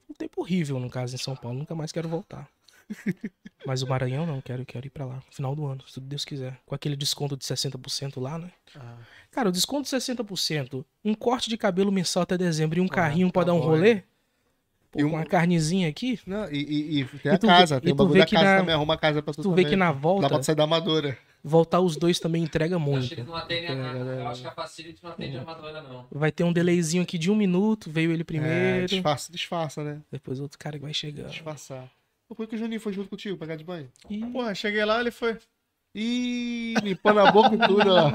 Um 0.09 0.13
tempo 0.13 0.41
horrível, 0.41 0.79
no 0.79 0.89
caso, 0.89 1.15
em 1.15 1.17
São 1.17 1.35
Paulo. 1.35 1.57
Nunca 1.57 1.73
mais 1.73 1.91
quero 1.91 2.07
voltar. 2.07 2.47
Mas 3.65 3.81
o 3.81 3.87
Maranhão 3.87 4.25
não, 4.25 4.41
quero, 4.41 4.65
quero 4.65 4.87
ir 4.87 4.89
pra 4.89 5.05
lá. 5.05 5.21
Final 5.29 5.55
do 5.55 5.65
ano, 5.65 5.81
se 5.87 5.99
Deus 5.99 6.25
quiser. 6.25 6.57
Com 6.65 6.73
aquele 6.75 6.95
desconto 6.95 7.37
de 7.37 7.43
60% 7.45 8.19
lá, 8.19 8.37
né? 8.37 8.51
Ah. 8.75 8.95
Cara, 9.29 9.49
o 9.49 9.51
desconto 9.51 9.83
de 9.83 9.89
60%, 9.95 10.83
um 11.05 11.13
corte 11.13 11.49
de 11.49 11.57
cabelo 11.57 11.91
mensal 11.91 12.23
até 12.23 12.37
dezembro 12.37 12.79
e 12.79 12.81
um 12.81 12.87
carrinho 12.87 13.31
pra 13.31 13.43
tá 13.43 13.47
dar 13.47 13.53
um 13.53 13.59
rolê. 13.59 14.03
Pô, 14.91 14.99
E 14.99 15.03
um- 15.05 15.09
uma 15.09 15.25
carnezinha 15.25 15.87
aqui. 15.87 16.19
Não, 16.25 16.51
e, 16.51 16.57
e, 16.57 16.99
e 17.01 17.05
tem 17.05 17.19
E 17.23 17.29
a 17.29 17.37
vê- 17.37 17.47
casa, 17.47 17.77
e 17.77 17.81
tem 17.81 17.93
o 17.93 17.95
tu 17.95 17.97
bagulho 17.99 18.13
vê 18.13 18.19
da 18.19 18.25
que 18.25 18.35
casa 18.35 18.45
na- 18.53 18.59
também, 18.59 18.75
arruma 18.75 18.93
a 18.93 18.97
casa 18.97 19.21
pra 19.21 19.33
tu 19.33 19.41
Tu 19.41 19.49
vê 19.51 19.61
também. 19.61 19.65
que 19.69 19.75
na 19.77 19.85
Dá 19.85 19.91
volta, 19.93 20.27
pra 20.27 20.43
sair 20.43 20.55
da 20.55 20.63
amadora. 20.65 21.17
voltar 21.41 21.79
os 21.79 21.95
dois 21.95 22.19
também 22.19 22.43
entrega 22.43 22.75
acho 22.75 22.83
muito. 22.85 23.07
que 23.07 23.13
eles 23.13 23.25
não 23.25 23.35
atendem 23.35 23.69
a, 23.69 23.73
eu 23.93 24.27
acho 24.27 24.41
que 24.41 24.47
a 24.47 24.51
Facility 24.51 25.01
não 25.01 25.11
atende 25.11 25.37
a 25.37 25.41
Amadora, 25.43 25.81
não. 25.81 26.07
Vai 26.11 26.29
ter 26.29 26.43
um 26.43 26.51
delayzinho 26.51 27.03
aqui 27.03 27.17
de 27.17 27.31
um 27.31 27.35
minuto, 27.35 27.89
veio 27.89 28.11
ele 28.11 28.21
É, 28.21 28.25
primeiro. 28.25 28.87
disfarça, 28.87 29.31
disfarça, 29.31 29.81
né? 29.81 30.01
Depois 30.11 30.41
outro 30.41 30.59
cara 30.59 30.77
que 30.77 30.83
vai 30.83 30.93
chegando. 30.93 31.29
Disfarçar. 31.29 31.89
Pô, 32.31 32.35
Por 32.35 32.47
que 32.47 32.55
o 32.55 32.57
Juninho 32.57 32.79
foi 32.79 32.93
junto 32.93 33.09
contigo 33.09 33.37
pegar 33.37 33.57
de 33.57 33.63
banho? 33.65 33.91
Ih, 34.09 34.25
Porra, 34.27 34.55
cheguei 34.55 34.85
lá, 34.85 35.01
ele 35.01 35.11
foi. 35.11 35.37
Ih, 35.93 36.75
limpando 36.81 37.19
a 37.19 37.29
boca 37.29 37.53
e 37.53 37.57
tudo, 37.57 37.93
ó. 37.93 38.09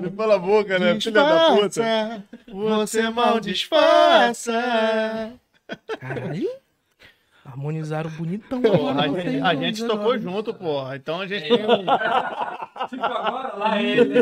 Limpando 0.00 0.32
a 0.32 0.38
boca, 0.38 0.78
né? 0.78 0.94
Disfarça, 0.94 2.22
você 2.46 3.10
mal 3.10 3.40
disfarça. 3.40 5.32
Caralho. 5.98 6.48
Harmonizaram 7.44 8.10
bonitão. 8.10 8.62
Porra, 8.62 9.02
a 9.02 9.08
gente, 9.08 9.40
a 9.40 9.54
gente 9.56 9.84
tocou 9.84 10.16
junto, 10.16 10.54
porra. 10.54 10.94
Então 10.94 11.22
a 11.22 11.26
gente. 11.26 11.48
Tipo 11.48 13.04
agora, 13.04 13.56
lá 13.56 13.82
ele. 13.82 14.12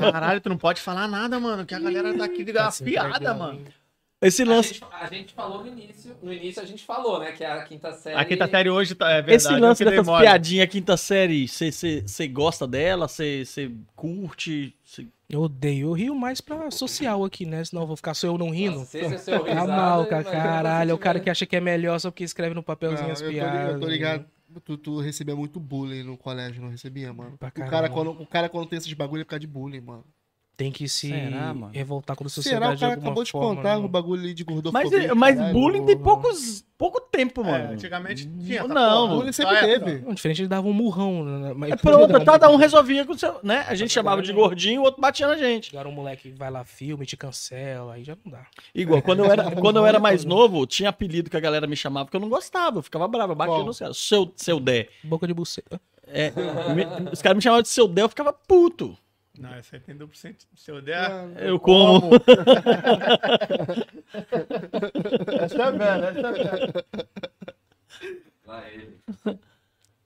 Caralho, 0.00 0.40
tu 0.40 0.48
não 0.48 0.56
pode 0.56 0.80
falar 0.80 1.06
nada, 1.06 1.38
mano, 1.38 1.66
que 1.66 1.74
a 1.74 1.78
galera 1.78 2.16
tá 2.16 2.24
aqui 2.24 2.42
de 2.42 2.54
Tá 2.54 2.70
entregando, 2.80 3.38
mano. 3.38 3.81
Esse 4.22 4.42
A 4.42 4.46
lance, 4.46 4.74
gente, 4.74 4.84
a 4.92 5.06
gente 5.08 5.34
falou 5.34 5.62
no 5.64 5.66
início. 5.68 6.16
No 6.22 6.32
início 6.32 6.62
a 6.62 6.64
gente 6.64 6.84
falou, 6.84 7.18
né? 7.18 7.32
Que 7.32 7.44
a 7.44 7.62
quinta 7.64 7.92
série. 7.92 8.16
A 8.16 8.24
quinta 8.24 8.46
série 8.48 8.70
hoje 8.70 8.94
tá, 8.94 9.10
é 9.10 9.22
verdade. 9.22 9.34
esse 9.36 9.60
lance 9.60 9.78
que 9.78 9.84
dei 9.84 9.92
dessas 9.98 10.06
mole. 10.06 10.22
piadinhas 10.24 10.68
quinta 10.68 10.96
série, 10.96 11.48
você 11.48 12.28
gosta 12.28 12.66
dela? 12.66 13.08
Você 13.08 13.70
curte? 13.96 14.74
Cê- 14.84 15.06
Eu 15.28 15.42
odeio. 15.42 15.88
Eu 15.88 15.92
rio 15.92 16.14
mais 16.14 16.40
pra 16.40 16.70
social 16.70 17.24
aqui, 17.24 17.44
né? 17.44 17.64
Senão 17.64 17.82
eu 17.82 17.86
vou 17.86 17.96
ficar 17.96 18.14
só 18.14 18.26
eu 18.28 18.38
não 18.38 18.50
rindo. 18.50 18.78
Nossa, 18.78 18.98
esse 18.98 19.14
é 19.14 19.18
seu 19.18 19.40
Tá 19.44 19.48
risada, 19.50 19.66
mal, 19.76 20.06
cara. 20.06 20.24
Caralho, 20.24 20.90
é 20.90 20.94
o 20.94 20.98
cara 20.98 21.18
que 21.18 21.28
acha 21.30 21.44
que 21.44 21.56
é 21.56 21.60
melhor 21.60 21.98
só 21.98 22.10
porque 22.10 22.22
escreve 22.24 22.50
no 22.54 22.58
Não, 22.58 22.62
papelzinho 22.62 23.08
eu, 23.08 23.12
as 23.12 23.22
piadas. 23.22 23.74
eu 23.74 23.80
tô 23.80 23.86
ligado. 23.86 24.24
Tu, 24.64 24.76
tu 24.76 25.00
recebia 25.00 25.34
muito 25.34 25.58
bullying 25.58 26.02
no 26.02 26.16
colégio, 26.16 26.60
não 26.62 26.68
recebia, 26.68 27.10
mano? 27.12 27.38
Pra 27.38 27.48
O 27.48 27.52
cara, 27.70 27.88
quando, 27.88 28.10
o 28.10 28.26
cara, 28.26 28.50
quando 28.50 28.68
tem 28.68 28.76
esses 28.76 28.92
bagulho, 28.92 29.22
é 29.22 29.24
por 29.24 29.30
causa 29.30 29.40
de 29.40 29.46
bullying, 29.46 29.80
mano. 29.80 30.04
Tem 30.62 30.70
que 30.70 30.88
se 30.88 31.08
Será, 31.08 31.52
mano? 31.52 31.70
revoltar 31.72 32.14
contra 32.16 32.28
a 32.28 32.30
Será? 32.30 32.42
sociedade 32.42 32.76
O 32.76 32.78
cara 32.78 32.78
de 32.78 32.84
alguma 32.84 33.06
acabou 33.08 33.24
de 33.24 33.30
forma, 33.32 33.56
contar 33.56 33.78
né? 33.80 33.84
o 33.84 33.88
bagulho 33.88 34.22
ali 34.22 34.32
de 34.34 34.44
Mas, 34.46 34.54
gordofobia. 34.54 35.14
mas 35.14 35.36
caralho. 35.36 35.52
bullying 35.54 35.84
tem 35.86 35.96
poucos, 35.98 36.64
pouco 36.78 37.00
tempo, 37.00 37.40
É, 37.40 37.44
mano. 37.44 37.72
antigamente 37.72 38.28
tinha. 38.28 38.62
Não, 38.68 39.06
porra. 39.08 39.14
Bullying 39.16 39.32
sempre 39.32 39.56
é- 39.56 39.78
teve. 39.78 39.98
Não, 40.06 40.14
diferente, 40.14 40.42
ele 40.42 40.48
dava 40.48 40.68
um 40.68 40.72
murrão. 40.72 41.24
Né? 41.24 41.52
Mas 41.56 41.72
É 41.72 41.76
pronto, 41.76 42.24
cada 42.24 42.48
um 42.48 42.54
resolvia 42.56 43.04
com 43.04 43.12
o 43.12 43.18
seu, 43.18 43.40
né? 43.42 43.64
A 43.66 43.74
gente 43.74 43.92
chamava 43.92 44.22
de 44.22 44.32
gordinho, 44.32 44.82
o 44.82 44.84
outro 44.84 45.00
batia 45.00 45.26
na 45.26 45.36
gente. 45.36 45.70
Agora 45.74 45.88
um 45.88 45.92
moleque 45.92 46.30
vai 46.30 46.50
lá, 46.50 46.64
filme, 46.64 47.04
te 47.04 47.16
cancela, 47.16 47.94
aí 47.94 48.04
já 48.04 48.16
não 48.24 48.30
dá. 48.30 48.46
Igual, 48.72 49.02
quando 49.02 49.24
eu 49.24 49.30
era, 49.32 49.50
quando 49.56 49.76
eu 49.78 49.86
era 49.86 49.98
mais 49.98 50.24
novo, 50.24 50.64
tinha 50.66 50.90
apelido 50.90 51.28
que 51.28 51.36
a 51.36 51.40
galera 51.40 51.66
me 51.66 51.74
chamava 51.76 52.08
que 52.08 52.14
eu 52.16 52.20
não 52.20 52.28
gostava, 52.28 52.78
eu 52.78 52.82
ficava 52.82 53.08
bravo, 53.08 53.32
eu 53.32 53.36
batia 53.36 53.54
Qual? 53.54 53.64
no 53.66 53.74
céu. 53.74 53.92
Seu, 53.92 54.32
seu 54.36 54.60
Dé. 54.60 54.88
Boca 55.02 55.26
de 55.26 55.34
buceta. 55.34 55.80
É, 56.06 56.30
me- 56.74 57.10
os 57.10 57.22
caras 57.22 57.36
me 57.36 57.42
chamavam 57.42 57.62
de 57.62 57.68
seu 57.68 57.88
Dé, 57.88 58.02
eu 58.02 58.08
ficava 58.08 58.32
puto. 58.32 58.96
Não, 59.42 59.50
aí 59.52 59.62
tem 59.80 59.96
duplo 59.96 60.16
sentido. 60.16 60.48
Seu 60.54 60.80
der. 60.80 61.10
Eu 61.36 61.58
como. 61.58 62.10
Essa 65.42 65.62
é 65.64 65.72
velha, 65.72 66.06
essa 66.06 66.28
é. 66.28 66.72
Lá 68.46 68.70
ele. 68.70 68.98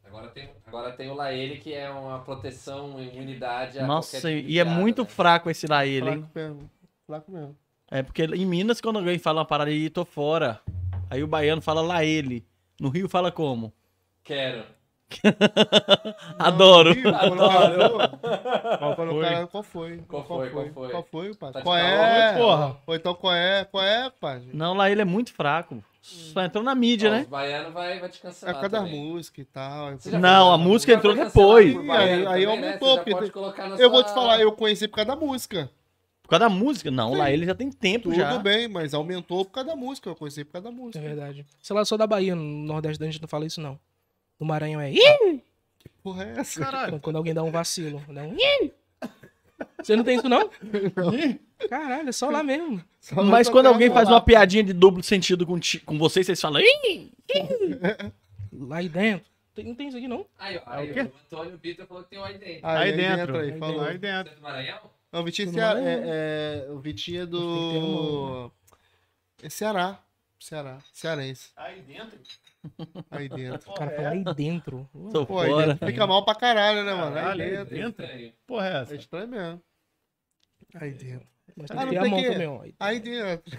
Agora 0.04 0.28
tem, 0.28 0.50
agora 0.66 0.92
tem 0.92 1.10
o 1.10 1.14
Laele, 1.14 1.58
que 1.58 1.74
é 1.74 1.90
uma 1.90 2.20
proteção 2.20 2.98
imunidade 2.98 3.78
a 3.78 3.86
Nossa, 3.86 4.12
qualquer 4.12 4.36
tipo 4.36 4.46
de 4.46 4.54
e 4.54 4.58
é 4.58 4.64
piada, 4.64 4.80
muito 4.80 5.02
né? 5.02 5.08
fraco 5.08 5.50
esse 5.50 5.66
lá 5.66 5.84
ele, 5.84 6.08
hein? 6.08 6.20
Flaco 6.20 6.30
mesmo. 6.34 6.70
Flaco 7.06 7.30
mesmo. 7.30 7.56
É 7.90 8.02
porque 8.02 8.24
em 8.24 8.46
Minas, 8.46 8.80
quando 8.80 8.98
alguém 8.98 9.18
fala 9.18 9.40
uma 9.40 9.46
parada 9.46 9.70
aí, 9.70 9.90
tô 9.90 10.04
fora. 10.04 10.60
Aí 11.10 11.22
o 11.22 11.26
baiano 11.26 11.60
fala 11.60 11.82
lá 11.82 12.02
ele. 12.02 12.46
No 12.80 12.88
Rio 12.88 13.06
fala 13.08 13.30
como? 13.30 13.72
Quero. 14.24 14.64
Adoro. 16.39 16.95
Qual 17.01 18.97
cara- 19.20 19.47
Qual 19.47 19.62
foi? 19.62 19.99
Qual 20.09 20.24
foi, 20.24 20.51
qual 20.51 20.66
foi? 20.73 20.89
Qual 20.91 21.09
foi, 21.11 21.35
pai? 21.35 21.53
Tá 21.53 21.59
de 21.61 21.65
Qual 21.65 21.77
é? 21.77 22.37
porra? 22.37 22.77
Ou 22.87 22.95
então 22.95 23.15
qual 23.15 23.33
é? 23.35 23.65
Qual 23.65 23.83
é, 23.85 24.11
pai? 24.20 24.43
Não, 24.53 24.74
lá 24.74 24.91
ele 24.91 25.01
é 25.03 25.05
muito 25.05 25.33
fraco. 25.33 25.83
Só 26.03 26.41
entrou 26.43 26.62
na 26.62 26.74
mídia, 26.74 27.09
Ó, 27.11 27.12
né? 27.12 27.20
Os 27.23 27.27
baianos 27.28 27.73
vai, 27.73 27.99
vai 27.99 28.09
te 28.09 28.19
É 28.19 28.23
cancelar. 28.23 28.55
por 28.55 28.61
causa 28.61 28.77
da 28.77 28.83
música 28.91 29.41
e 29.41 29.45
tal. 29.45 29.93
Você 29.93 30.11
já 30.12 30.19
Não, 30.20 30.47
foi- 30.47 30.55
a 30.55 30.59
música 30.59 30.93
entrou 30.93 31.16
foi 31.16 31.24
depois. 31.73 31.91
Aí- 31.91 32.24
né? 32.24 32.45
aumentou, 32.47 32.97
na 32.97 33.77
Eu 33.77 33.91
vou 33.91 34.03
te 34.05 34.11
sua- 34.11 34.15
falar, 34.15 34.41
eu 34.41 34.53
conheci 34.53 34.87
por 34.87 34.97
causa 34.97 35.11
da 35.11 35.16
música. 35.16 35.69
Por 36.23 36.28
causa 36.31 36.45
da 36.45 36.49
música. 36.49 36.91
Não, 36.93 37.12
lá 37.15 37.31
ele 37.31 37.45
já 37.47 37.55
tem 37.57 37.70
tempo 37.70 38.05
Tudo 38.05 38.15
já. 38.16 38.39
bem, 38.39 38.69
mas 38.69 38.95
aumentou 38.95 39.45
por 39.45 39.51
causa 39.53 39.70
da 39.70 39.77
música. 39.77 40.09
Eu 40.09 40.15
conheci 40.16 40.45
por 40.45 40.53
causa 40.53 40.69
da 40.69 40.74
É 40.74 40.77
música. 40.77 41.01
verdade. 41.01 41.45
Sei 41.61 41.74
lá, 41.74 41.85
sou 41.85 41.99
da 41.99 42.07
Bahia, 42.07 42.35
no 42.37 42.43
Nordeste 42.43 42.99
da 43.01 43.07
gente 43.07 43.20
não 43.20 43.28
fala 43.28 43.47
isso, 43.47 43.61
não. 43.61 43.78
No 44.38 44.46
Maranhão 44.46 44.80
é. 44.80 44.92
Ih! 44.92 45.40
Porra, 46.02 46.24
é 46.24 46.40
essa? 46.40 46.60
Caralho. 46.60 47.00
Quando- 47.00 47.16
alguém 47.16 47.34
dá 47.34 47.42
um 47.42 47.50
vacilo. 47.50 48.02
Dá 48.08 48.22
um... 48.22 48.34
Ih! 48.36 48.72
Você 49.82 49.96
não 49.96 50.04
tem 50.04 50.18
isso, 50.18 50.28
não? 50.28 50.50
Caralho, 51.68 52.08
é 52.08 52.12
só 52.12 52.28
lá 52.28 52.42
mesmo. 52.42 52.82
Só 53.00 53.22
Mas 53.22 53.46
não 53.46 53.52
quando 53.52 53.66
alguém 53.66 53.90
faz 53.90 54.08
uma 54.08 54.20
piadinha 54.20 54.62
de 54.62 54.72
duplo 54.72 55.02
sentido 55.02 55.46
com, 55.46 55.58
ti- 55.58 55.80
com 55.80 55.96
vocês, 55.98 56.26
vocês 56.26 56.40
falam. 56.40 56.60
"Ih!" 56.62 57.10
Lá 58.52 58.76
aí 58.78 58.88
dentro. 58.88 59.26
Não 59.64 59.74
tem 59.74 59.88
isso 59.88 59.96
aqui, 59.96 60.06
não? 60.06 60.26
Aí, 60.38 60.58
ó, 60.58 60.62
aí, 60.66 60.88
É 60.88 60.90
o 60.90 60.94
quê? 60.94 61.00
o 61.00 61.12
Antônio 61.24 61.56
Vitor 61.58 61.86
falou 61.86 62.02
que 62.04 62.10
tem 62.10 62.18
um 62.18 62.24
aí 62.24 62.36
dentro. 62.36 62.66
Aí, 62.66 62.76
Aí 62.76 62.90
aí 62.90 62.96
dentro. 62.96 63.16
dentro, 63.18 63.36
aí, 63.38 63.52
Aí 63.52 63.58
falou. 63.58 63.80
Aí 63.82 63.98
dentro. 63.98 64.28
Você 64.28 64.32
é 64.32 64.36
do 64.36 64.42
Maranhão? 64.42 64.80
Não, 65.12 65.20
o 65.20 65.24
Vitinho 65.24 65.58
é, 65.58 65.62
é, 65.62 66.66
é- 66.68 66.70
o 66.70 66.78
Vitinho 66.78 67.22
é 67.22 67.26
do. 67.26 68.52
É 69.42 69.48
Ceará. 69.48 69.98
Ceará. 70.38 70.78
Cearense. 70.92 71.48
Aí 71.56 71.80
dentro. 71.80 72.18
Aí 73.11 73.28
dentro. 73.28 73.70
O 73.70 73.74
cara 73.74 73.91
fala 73.93 74.09
aí 74.11 74.24
dentro. 74.35 74.89
Tô 75.12 75.24
Pô, 75.27 75.39
aí 75.41 75.51
fora. 75.51 75.66
dentro 75.74 75.87
fica 75.87 76.07
mal 76.07 76.24
pra 76.24 76.35
caralho, 76.35 76.85
né, 76.85 76.95
mano? 76.95 77.16
Aí 77.16 77.23
Caralho, 77.23 77.43
aí 77.43 77.65
dentro. 77.65 78.07
dentro. 78.07 78.37
Porra, 78.47 78.66
é 78.69 78.73
É 78.73 78.83
essa? 78.83 78.97
estranho 78.97 79.28
mesmo. 79.28 79.62
Aí 80.74 80.93
dentro. 80.93 81.27
Mas 81.57 81.70
Ah, 81.70 81.77
tem 81.77 81.89
que 81.89 81.95
não 81.95 82.03
ter 82.03 82.07
a 82.07 82.11
mão 82.11 82.20
que- 82.23 82.31
também, 82.33 82.47
ó. 82.49 82.65
Aí 82.81 83.01
dentro. 83.01 83.53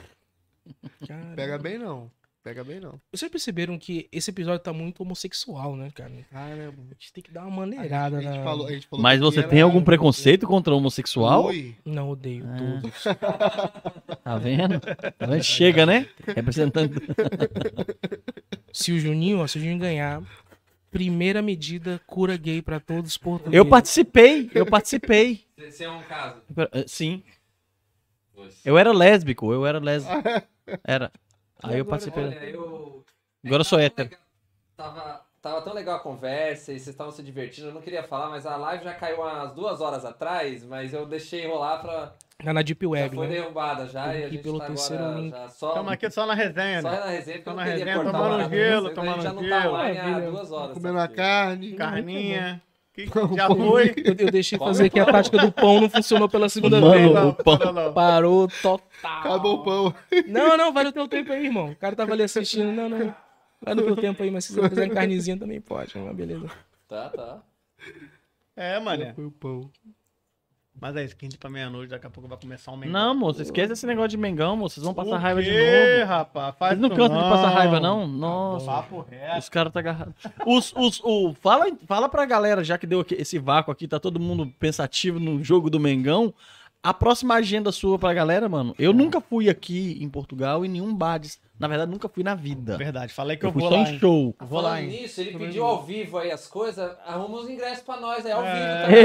Cara, 1.07 1.35
Pega 1.35 1.57
bem 1.57 1.77
não. 1.77 2.11
Pega 2.47 2.63
bem 2.63 2.79
não. 2.79 2.97
Vocês 3.11 3.29
perceberam 3.29 3.77
que 3.77 4.07
esse 4.09 4.29
episódio 4.29 4.59
tá 4.63 4.71
muito 4.71 5.01
homossexual, 5.01 5.75
né, 5.75 5.91
cara? 5.93 6.09
Caramba. 6.31 6.77
A 6.91 6.93
gente 6.93 7.11
tem 7.11 7.21
que 7.21 7.29
dar 7.29 7.45
uma 7.45 7.63
A 7.63 7.65
gente, 7.65 7.75
maneirada 7.75 8.17
a 8.19 8.21
gente 8.21 8.37
na... 8.37 8.43
falou, 8.45 8.67
a 8.67 8.71
gente 8.71 8.87
falou 8.87 9.03
Mas 9.03 9.19
você 9.19 9.43
tem 9.43 9.59
algum 9.61 9.83
preconceito 9.83 10.47
contra 10.47 10.73
homossexual? 10.73 11.47
Oi. 11.47 11.75
Não, 11.83 12.09
odeio 12.11 12.45
Ah. 12.47 12.57
todos. 12.57 13.03
Tá 14.23 14.37
vendo? 14.37 14.79
Tá 14.79 15.25
vendo? 15.25 15.43
Chega, 15.43 15.85
né? 15.85 16.07
Representando. 16.25 17.01
Se 18.71 18.93
o 18.93 18.99
Juninho, 18.99 19.39
ó, 19.39 19.47
se 19.47 19.57
o 19.57 19.61
Juninho 19.61 19.79
ganhar, 19.79 20.23
primeira 20.89 21.41
medida, 21.41 21.99
cura 22.07 22.37
gay 22.37 22.61
pra 22.61 22.79
todos 22.79 23.11
os 23.11 23.17
portugueses. 23.17 23.57
Eu 23.57 23.65
participei, 23.65 24.49
eu 24.53 24.65
participei. 24.65 25.45
Você 25.57 25.83
é 25.83 25.89
um 25.91 26.01
caso. 26.03 26.41
Sim. 26.87 27.23
Eu 28.63 28.77
era 28.77 28.93
lésbico, 28.93 29.51
eu 29.51 29.65
era 29.65 29.79
lésbico. 29.79 30.15
Era. 30.85 31.11
Aí 31.63 31.79
eu 31.79 31.85
participei. 31.85 32.23
Olha, 32.25 32.35
eu... 32.45 33.03
Agora 33.45 33.61
eu 33.61 33.65
sou 33.65 33.77
Tava 33.77 33.85
hétero. 33.85 34.09
legal- 34.09 34.21
Tava, 34.77 35.21
tava 35.41 35.61
tão 35.63 35.73
legal 35.73 35.95
a 35.95 35.99
conversa 35.99 36.71
e 36.71 36.75
vocês 36.79 36.89
estavam 36.89 37.11
se 37.11 37.23
divertindo. 37.23 37.67
Eu 37.69 37.73
não 37.73 37.81
queria 37.81 38.03
falar, 38.03 38.29
mas 38.29 38.45
a 38.45 38.55
live 38.57 38.83
já 38.83 38.93
caiu 38.93 39.21
umas 39.21 39.51
duas 39.53 39.81
horas 39.81 40.05
atrás, 40.05 40.63
mas 40.63 40.93
eu 40.93 41.05
deixei 41.05 41.47
rolar 41.47 41.79
pra. 41.79 42.13
Tá 42.43 42.53
na 42.53 42.61
Deep 42.61 42.85
Já 42.85 42.89
Web, 42.91 43.15
foi 43.15 43.27
né? 43.27 43.33
derrubada 43.33 43.87
já 43.87 44.13
e 44.15 44.23
a 44.23 44.27
Aqui 44.27 44.35
gente 44.35 44.43
pelo 44.43 44.59
tá 44.59 44.67
terceiro 44.67 45.03
agora 45.03 45.19
link. 45.19 45.31
já 45.31 45.49
só. 45.49 45.69
Estamos 45.69 45.91
aqui 45.91 46.11
só 46.11 46.25
na 46.27 46.33
resenha, 46.35 46.81
Só 46.83 46.91
né? 46.91 46.99
na 46.99 47.05
resenha, 47.07 47.37
porque 47.37 47.49
eu 47.49 47.53
não 47.55 47.59
na 47.63 47.63
queria 47.71 47.85
resenha, 47.85 48.03
cortar 48.03 48.17
tomando 48.19 48.49
gelo, 48.49 48.89
tomando 48.93 49.09
A 49.09 49.13
gente 49.15 49.23
já 49.23 49.33
não 49.33 49.43
gelo. 49.43 49.61
tá 49.61 49.67
online 49.69 49.97
há 49.99 50.19
duas 50.29 50.51
horas. 50.51 50.73
Comendo 50.75 50.99
a 50.99 51.07
carne. 51.07 51.73
Carninha. 51.73 52.61
Que 52.97 53.05
já 53.35 53.47
foi. 53.47 53.93
Eu, 53.95 54.15
eu 54.17 54.31
deixei 54.31 54.57
Come 54.57 54.71
fazer 54.71 54.89
que 54.89 54.99
a 54.99 55.05
tática 55.05 55.37
do 55.37 55.51
pão 55.51 55.79
não 55.79 55.87
funcionou 55.87 56.27
pela 56.27 56.49
segunda 56.49 56.81
Mano, 56.81 57.13
vez. 57.13 57.25
o 57.25 57.33
pão. 57.43 57.59
Não, 57.59 57.71
não. 57.71 57.93
Parou 57.93 58.47
total. 58.47 59.19
Acabou 59.19 59.57
o 59.57 59.63
pão. 59.63 59.93
Não, 60.27 60.57
não, 60.57 60.73
vai 60.73 60.83
no 60.83 60.91
teu 60.91 61.07
tempo 61.07 61.31
aí, 61.31 61.45
irmão. 61.45 61.69
O 61.69 61.75
cara 61.75 61.95
tava 61.95 62.13
ali 62.13 62.23
assistindo. 62.23 62.71
Não, 62.71 62.89
não. 62.89 63.15
Vai 63.61 63.75
no 63.75 63.83
teu 63.83 63.95
tempo 63.95 64.23
aí, 64.23 64.31
mas 64.31 64.45
se 64.45 64.53
você 64.53 64.67
quiser 64.67 64.89
carnezinha 64.89 65.37
também 65.37 65.61
pode, 65.61 65.95
mas 65.95 66.15
beleza. 66.15 66.49
Tá, 66.87 67.09
tá. 67.09 67.43
É, 68.55 68.79
mané. 68.79 69.13
Foi 69.13 69.25
o 69.25 69.31
pão. 69.31 69.69
Mas 70.79 70.95
é 70.95 71.03
isso, 71.05 71.15
15 71.17 71.37
pra 71.39 71.49
meia-noite, 71.49 71.89
daqui 71.89 72.05
a 72.05 72.09
pouco 72.09 72.29
vai 72.29 72.37
começar 72.37 72.71
um 72.71 72.77
Mengão. 72.77 72.93
Não, 72.93 73.15
moço, 73.15 73.41
esquece 73.41 73.73
esse 73.73 73.85
negócio 73.87 74.09
de 74.09 74.17
Mengão, 74.17 74.55
moço. 74.55 74.75
Vocês 74.75 74.83
vão 74.85 74.93
passar 74.93 75.09
O 75.15 75.17
raiva 75.17 75.41
de 75.41 75.49
quê, 75.49 75.97
novo. 75.99 76.09
rapaz? 76.11 76.55
Faz 76.57 76.77
Vocês 76.77 76.81
não 76.81 76.95
cansam 76.95 77.17
de 77.23 77.29
passar 77.29 77.49
raiva, 77.49 77.79
não? 77.79 78.05
Nossa. 78.07 78.65
Papo 78.67 79.05
reto. 79.09 79.39
Os 79.39 79.49
caras 79.49 79.73
tá 79.73 79.79
agarrados. 79.79 80.13
Os, 80.45 80.73
os, 80.75 81.01
o, 81.03 81.33
fala, 81.41 81.65
fala 81.87 82.07
pra 82.07 82.25
galera, 82.25 82.63
já 82.63 82.77
que 82.77 82.85
deu 82.85 83.03
esse 83.11 83.39
vácuo 83.39 83.71
aqui, 83.71 83.87
tá 83.87 83.99
todo 83.99 84.19
mundo 84.19 84.53
pensativo 84.59 85.19
no 85.19 85.43
jogo 85.43 85.69
do 85.69 85.79
Mengão. 85.79 86.31
A 86.83 86.93
próxima 86.93 87.33
agenda 87.35 87.71
sua 87.71 87.97
pra 87.97 88.13
galera, 88.13 88.47
mano. 88.47 88.75
Eu 88.77 88.93
nunca 88.93 89.19
fui 89.19 89.49
aqui 89.49 89.97
em 89.99 90.07
Portugal 90.07 90.63
em 90.63 90.69
nenhum 90.69 90.93
bar. 90.95 91.17
de- 91.17 91.31
Na 91.59 91.67
verdade, 91.67 91.89
nunca 91.91 92.07
fui 92.07 92.23
na 92.23 92.35
vida. 92.35 92.77
Verdade, 92.77 93.11
falei 93.13 93.35
que 93.35 93.43
Eu 93.45 93.49
eu, 93.49 93.53
fui 93.53 93.61
vou 93.61 93.71
só 93.71 93.77
lá. 93.77 93.81
em 93.89 93.99
show. 93.99 94.35
Vou 94.39 94.61
lá, 94.61 94.69
Falando 94.69 94.83
hein? 94.91 95.01
nisso, 95.01 95.21
ele 95.21 95.37
pediu 95.37 95.65
ao 95.65 95.81
vivo 95.83 96.17
aí 96.19 96.31
as 96.31 96.45
coisas, 96.47 96.91
arruma 97.05 97.39
os 97.39 97.49
ingressos 97.49 97.83
pra 97.83 97.97
nós 97.97 98.25
aí 98.25 98.31
ao 98.31 98.41
vivo 98.43 98.55
É. 98.55 98.81
também. 98.83 98.97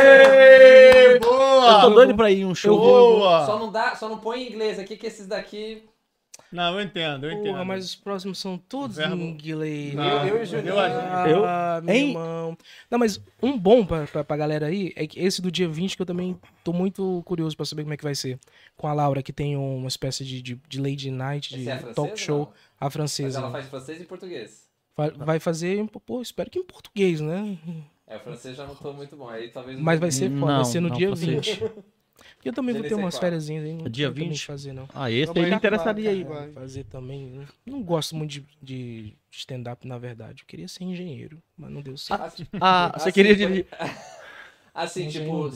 Ê, 0.00 1.14
Eu 1.14 1.20
tô 1.20 1.28
Boa! 1.28 1.90
doido 1.90 2.14
pra 2.14 2.30
ir 2.30 2.40
em 2.40 2.44
um 2.46 2.54
show. 2.54 2.78
Boa! 2.78 3.44
Só 3.46 3.58
não 3.58 3.70
dá, 3.70 3.94
só 3.96 4.08
não 4.08 4.18
põe 4.18 4.42
em 4.42 4.48
inglês 4.50 4.78
aqui 4.78 4.96
que 4.96 5.06
esses 5.06 5.26
daqui. 5.26 5.82
Não, 6.52 6.74
eu 6.74 6.80
entendo, 6.84 7.26
eu 7.26 7.32
entendo. 7.32 7.52
Porra, 7.52 7.64
mas 7.64 7.84
os 7.84 7.94
próximos 7.94 8.38
são 8.38 8.58
todos 8.58 8.96
Verbo- 8.96 9.14
em 9.16 9.28
inglês. 9.30 9.94
Não, 9.94 10.26
eu, 10.26 10.34
eu 10.34 10.40
e 10.40 10.42
o 10.42 10.46
Juninho. 10.46 10.68
eu 10.70 10.78
acho- 10.80 11.28
Eu- 11.28 11.44
Ah, 11.44 11.80
meu 11.82 11.94
Hein? 11.94 12.08
irmão. 12.08 12.58
Não, 12.90 12.98
mas 12.98 13.20
um 13.42 13.56
bom 13.56 13.84
pra, 13.86 14.06
pra, 14.06 14.24
pra 14.24 14.36
galera 14.36 14.66
aí 14.66 14.92
é 14.96 15.06
que 15.06 15.20
esse 15.20 15.40
do 15.40 15.50
dia 15.50 15.68
20 15.68 15.94
que 15.96 16.02
eu 16.02 16.06
também 16.06 16.36
tô 16.64 16.72
muito 16.72 17.22
curioso 17.24 17.56
pra 17.56 17.64
saber 17.64 17.82
como 17.82 17.94
é 17.94 17.96
que 17.96 18.02
vai 18.02 18.14
ser. 18.16 18.38
Com 18.76 18.88
a 18.88 18.92
Laura, 18.92 19.22
que 19.22 19.32
tem 19.32 19.56
uma 19.56 19.86
espécie 19.88 20.24
de, 20.24 20.42
de, 20.42 20.60
de 20.68 20.80
lady 20.80 21.10
night, 21.10 21.54
de 21.56 21.68
é 21.68 21.76
francês 21.76 21.94
talk 21.94 22.16
show. 22.18 22.38
não? 22.38 22.52
A 22.80 22.84
Mas 22.86 22.92
francesa. 22.94 23.38
ela 23.38 23.50
faz 23.52 23.66
francês 23.66 24.00
e 24.00 24.04
português. 24.04 24.68
Vai, 24.96 25.10
vai 25.12 25.38
fazer, 25.40 25.86
pô, 26.04 26.20
espero 26.20 26.50
que 26.50 26.58
em 26.58 26.64
português, 26.64 27.20
né? 27.20 27.56
É, 28.06 28.16
o 28.16 28.20
francês 28.20 28.56
já 28.56 28.66
não 28.66 28.74
tô 28.74 28.92
muito 28.92 29.14
bom. 29.16 29.28
Aí 29.28 29.48
talvez. 29.50 29.78
Mas 29.78 30.00
vai 30.00 30.10
ser 30.10 30.28
vai 30.28 30.64
ser 30.64 30.80
no 30.80 30.88
não, 30.88 30.96
dia 30.96 31.06
francês. 31.08 31.46
20. 31.58 31.70
Porque 32.36 32.48
eu 32.48 32.52
também 32.52 32.74
vou 32.74 32.84
ter 32.84 32.94
umas 32.94 33.18
férias 33.18 33.48
aí. 33.48 33.58
Não 33.74 33.88
Dia 33.90 34.08
não 34.08 34.14
tem 34.14 34.28
20? 34.28 34.46
fazer, 34.46 34.72
não. 34.72 34.88
Ah, 34.94 35.10
esse 35.10 35.32
Não, 35.32 35.42
aí 35.42 35.50
me 35.50 35.56
interessaria 35.56 36.10
aí. 36.10 36.24
vai. 36.24 36.52
Fazer 36.52 36.84
também. 36.84 37.46
Não 37.66 37.82
gosto 37.82 38.16
muito 38.16 38.30
de, 38.30 38.46
de 38.62 39.16
stand-up, 39.30 39.86
na 39.86 39.98
verdade. 39.98 40.42
Eu 40.42 40.46
queria 40.46 40.68
ser 40.68 40.84
engenheiro, 40.84 41.42
mas 41.56 41.70
não 41.70 41.80
deu 41.80 41.96
certo. 41.96 42.22
Assim, 42.22 42.46
Ah, 42.60 42.90
você 42.94 43.08
assim, 43.08 43.12
queria 43.12 43.36
dirigir. 43.36 43.66
Assim, 44.72 45.08
tipo. 45.08 45.50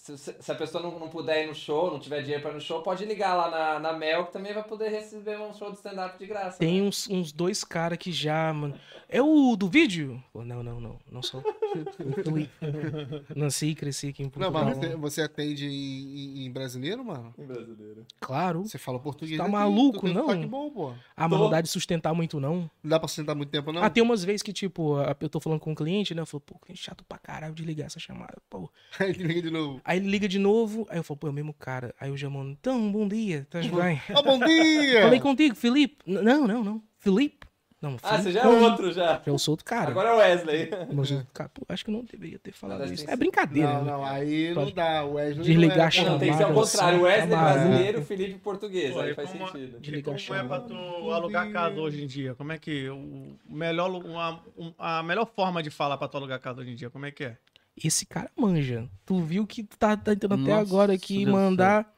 Se, 0.00 0.18
se- 0.18 0.52
a 0.52 0.54
pessoa 0.54 0.82
não, 0.82 0.98
não 0.98 1.08
puder 1.08 1.44
ir 1.44 1.48
no 1.48 1.54
show, 1.54 1.90
não 1.90 1.98
tiver 2.00 2.20
dinheiro 2.22 2.42
pra 2.42 2.50
ir 2.52 2.54
no 2.54 2.60
show, 2.60 2.82
pode 2.82 3.04
ligar 3.04 3.34
lá 3.34 3.50
na, 3.50 3.78
na 3.78 3.92
Mel 3.92 4.26
que 4.26 4.32
também 4.32 4.52
vai 4.54 4.64
poder 4.64 4.88
receber 4.88 5.38
um 5.38 5.52
show 5.52 5.70
de 5.70 5.76
stand-up 5.76 6.18
de 6.18 6.26
graça. 6.26 6.58
Tem 6.58 6.80
né? 6.80 6.88
uns, 6.88 7.08
uns 7.08 7.32
dois 7.32 7.62
caras 7.64 7.98
que 7.98 8.10
já, 8.10 8.52
mano. 8.52 8.74
É 9.08 9.20
o 9.20 9.56
do 9.56 9.68
vídeo? 9.68 10.22
Pô, 10.32 10.44
não, 10.44 10.62
não, 10.62 10.80
não. 10.80 10.98
Não 11.10 11.22
sou. 11.22 11.42
Nasci 13.34 13.66
e 13.68 13.74
cresci 13.74 14.08
aqui 14.08 14.22
em 14.22 14.26
Não, 14.26 14.30
Portugal. 14.30 14.64
mas 14.64 14.78
você, 14.78 14.96
você 14.96 15.22
atende 15.22 15.66
em, 15.66 16.46
em 16.46 16.50
brasileiro, 16.50 17.04
mano? 17.04 17.34
Brasileiro. 17.36 18.06
Claro. 18.20 18.62
Você 18.62 18.78
fala 18.78 18.98
português. 18.98 19.36
Tá 19.38 19.48
maluco, 19.48 20.00
tem 20.06 20.14
não? 20.14 20.46
bom, 20.48 20.70
pô. 20.70 20.92
Ah, 21.16 21.28
mas 21.28 21.38
não 21.40 21.50
dá 21.50 21.60
de 21.60 21.68
sustentar 21.68 22.14
muito, 22.14 22.38
não. 22.40 22.70
Não 22.82 22.90
dá 22.90 22.98
pra 22.98 23.08
sentar 23.08 23.34
muito 23.34 23.50
tempo, 23.50 23.72
não? 23.72 23.82
Ah, 23.82 23.90
tem 23.90 24.02
umas 24.02 24.24
vezes 24.24 24.42
que, 24.42 24.52
tipo, 24.52 24.96
eu 25.20 25.28
tô 25.28 25.40
falando 25.40 25.60
com 25.60 25.72
um 25.72 25.74
cliente, 25.74 26.14
né? 26.14 26.22
Eu 26.22 26.26
falo, 26.26 26.40
pô, 26.40 26.56
que 26.64 26.74
chato 26.76 27.04
pra 27.04 27.18
caralho 27.18 27.54
de 27.54 27.64
ligar 27.64 27.86
essa 27.86 27.98
chamada. 27.98 28.38
Pô. 28.48 28.70
Aí 28.98 29.10
ele 29.10 29.24
liga 29.24 29.42
de 29.42 29.50
novo. 29.50 29.80
Aí 29.90 29.96
ele 29.98 30.08
liga 30.08 30.28
de 30.28 30.38
novo, 30.38 30.86
aí 30.88 30.98
eu 30.98 31.02
falo, 31.02 31.18
pô, 31.18 31.26
é 31.26 31.30
o 31.30 31.32
mesmo 31.32 31.52
cara. 31.52 31.92
Aí 31.98 32.10
eu 32.10 32.16
já 32.16 32.30
mando, 32.30 32.50
então, 32.52 32.92
bom 32.92 33.08
dia, 33.08 33.44
tá 33.50 33.58
bem? 33.58 34.00
Ó, 34.14 34.22
bom 34.22 34.38
dia! 34.38 35.02
Falei 35.02 35.18
contigo, 35.18 35.56
Felipe. 35.56 35.96
N- 36.06 36.22
Não, 36.22 36.46
não, 36.46 36.62
não. 36.62 36.82
Felipe? 37.00 37.44
Não, 37.82 37.96
Ah, 38.02 38.10
Felipe 38.10 38.22
você 38.24 38.32
já 38.32 38.42
é 38.42 38.46
outro 38.46 38.92
já. 38.92 39.20
Eu 39.26 39.36
sou 39.38 39.54
outro 39.54 39.64
cara. 39.64 39.90
Agora 39.90 40.10
é 40.10 40.12
o 40.12 40.16
Wesley. 40.18 40.70
Mas 40.92 41.10
cara, 41.32 41.48
pô, 41.48 41.62
acho 41.68 41.84
que 41.84 41.90
não 41.90 42.04
deveria 42.04 42.38
ter 42.38 42.52
falado 42.52 42.84
isso. 42.92 43.04
tem 43.04 43.12
É 43.12 43.16
brincadeira, 43.16 43.72
Não, 43.72 43.84
né? 43.84 43.90
não, 43.90 44.04
aí 44.04 44.54
não 44.54 44.70
dá. 44.70 45.02
O 45.04 45.14
Wesley 45.14 45.44
desligar 45.44 45.76
não 45.78 45.82
é, 45.82 45.86
a 45.86 45.90
chamada. 45.90 46.12
Não, 46.12 46.18
tem 46.20 46.30
que 46.30 46.36
ser 46.36 46.42
ao 46.44 46.48
Chamada, 46.50 46.66
contrário. 46.70 46.98
O 46.98 47.02
Wesley 47.02 47.30
chamada. 47.30 47.52
brasileiro, 47.64 47.98
o 48.00 48.04
Felipe 48.04 48.38
português. 48.38 48.92
Pô, 48.92 49.00
aí 49.00 49.14
faz 49.14 49.30
como- 49.30 49.46
sentido. 49.48 49.80
Desligar 49.80 50.14
a 50.14 50.18
como 50.18 50.34
é 50.38 50.42
pra 50.44 50.56
chamada. 50.60 50.68
tu 51.02 51.10
alugar 51.10 51.50
casa 51.50 51.80
hoje 51.80 52.04
em 52.04 52.06
dia? 52.06 52.34
Como 52.36 52.52
é 52.52 52.58
que. 52.58 52.88
O 52.90 53.34
melhor, 53.48 53.90
uma, 53.90 54.40
um- 54.56 54.72
a 54.78 55.02
melhor 55.02 55.26
forma 55.26 55.60
de 55.62 55.70
falar 55.70 55.96
pra 55.96 56.06
tu 56.06 56.16
alugar 56.18 56.38
casa 56.38 56.60
hoje 56.60 56.70
em 56.70 56.74
dia, 56.76 56.90
como 56.90 57.06
é 57.06 57.10
que 57.10 57.24
é? 57.24 57.36
Esse 57.76 58.04
cara 58.04 58.30
manja. 58.36 58.88
Tu 59.06 59.20
viu 59.20 59.46
que 59.46 59.62
tu 59.62 59.76
tá, 59.78 59.96
tá 59.96 60.12
tentando 60.14 60.34
até 60.34 60.50
Nossa, 60.52 60.60
agora 60.60 60.92
aqui 60.94 61.24
mandar. 61.24 61.90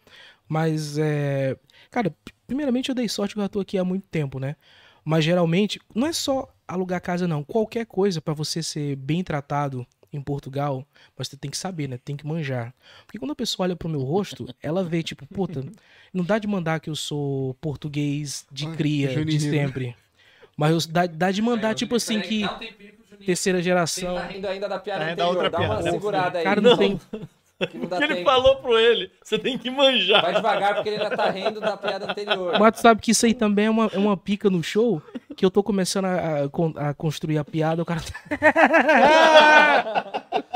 Mas 0.48 0.98
é. 0.98 1.56
Cara, 1.90 2.14
primeiramente 2.46 2.88
eu 2.88 2.94
dei 2.94 3.08
sorte 3.08 3.34
que 3.34 3.40
eu 3.40 3.44
já 3.44 3.48
tô 3.48 3.60
aqui 3.60 3.78
há 3.78 3.84
muito 3.84 4.06
tempo, 4.10 4.38
né? 4.38 4.56
Mas 5.04 5.24
geralmente, 5.24 5.80
não 5.94 6.06
é 6.06 6.12
só 6.12 6.52
alugar 6.68 7.00
casa, 7.00 7.26
não. 7.26 7.42
Qualquer 7.42 7.86
coisa 7.86 8.20
pra 8.20 8.34
você 8.34 8.62
ser 8.62 8.96
bem 8.96 9.24
tratado 9.24 9.86
em 10.12 10.20
Portugal, 10.20 10.86
mas 11.16 11.28
você 11.28 11.36
tem 11.36 11.50
que 11.50 11.56
saber, 11.56 11.88
né? 11.88 11.98
Tem 11.98 12.16
que 12.16 12.26
manjar. 12.26 12.72
Porque 13.06 13.18
quando 13.18 13.30
a 13.32 13.36
pessoa 13.36 13.64
olha 13.66 13.74
pro 13.74 13.88
meu 13.88 14.02
rosto, 14.02 14.46
ela 14.62 14.84
vê, 14.84 15.02
tipo, 15.02 15.26
puta, 15.26 15.64
não 16.12 16.22
dá 16.22 16.38
de 16.38 16.46
mandar 16.46 16.80
que 16.80 16.90
eu 16.90 16.94
sou 16.94 17.54
português 17.54 18.46
de 18.52 18.66
cria, 18.68 19.24
de 19.24 19.40
sempre. 19.40 19.96
Mas 20.56 20.70
eu- 20.84 20.92
dá, 20.92 21.06
dá 21.06 21.30
de 21.30 21.40
mandar, 21.40 21.70
Aí, 21.70 21.74
tipo 21.74 21.96
assim, 21.96 22.20
que 22.20 22.50
terceira 23.26 23.62
geração. 23.62 24.14
tá 24.14 24.22
rindo 24.26 24.46
ainda 24.48 24.68
da 24.68 24.78
piada 24.78 25.04
Tá 25.04 25.10
anterior. 25.12 25.28
outra 25.34 25.50
Dá 25.50 25.58
uma 25.58 25.68
piada. 25.76 25.90
segurada 25.90 26.38
aí. 26.38 26.44
Cara, 26.44 26.60
não 26.60 26.76
tem. 26.76 27.00
que 27.70 27.78
não 27.78 27.96
ele 28.02 28.14
tempo. 28.16 28.24
falou 28.24 28.56
pro 28.56 28.76
ele, 28.76 29.08
você 29.22 29.38
tem 29.38 29.56
que 29.56 29.70
manjar. 29.70 30.20
Vai 30.22 30.34
devagar 30.34 30.74
porque 30.74 30.88
ele 30.88 31.00
ainda 31.00 31.16
tá 31.16 31.30
rindo 31.30 31.60
da 31.60 31.76
piada 31.76 32.10
anterior. 32.10 32.58
Mas 32.58 32.72
tu 32.72 32.80
sabe 32.80 33.00
que 33.00 33.12
isso 33.12 33.24
aí 33.24 33.32
também 33.34 33.66
é 33.66 33.70
uma, 33.70 33.88
é 33.92 33.98
uma 33.98 34.16
pica 34.16 34.50
no 34.50 34.60
show, 34.64 35.00
que 35.36 35.44
eu 35.44 35.50
tô 35.50 35.62
começando 35.62 36.06
a, 36.06 36.44
a 36.44 36.48
con- 36.48 36.72
a 36.76 36.92
construir 36.92 37.38
a 37.38 37.44
piada, 37.44 37.80
o 37.80 37.84
cara. 37.84 38.00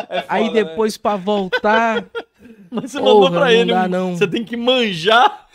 É 0.09 0.21
foda, 0.21 0.25
aí 0.29 0.47
né? 0.49 0.65
depois 0.65 0.97
pra 0.97 1.17
voltar. 1.17 2.05
Mas 2.71 2.91
você 2.93 2.99
Porra, 2.99 3.13
mandou 3.15 3.31
pra 3.31 3.41
não 3.41 3.49
ele, 3.51 3.73
dá, 3.73 3.89
não. 3.89 4.17
você 4.17 4.27
tem 4.27 4.45
que 4.45 4.57
manjar. 4.57 5.46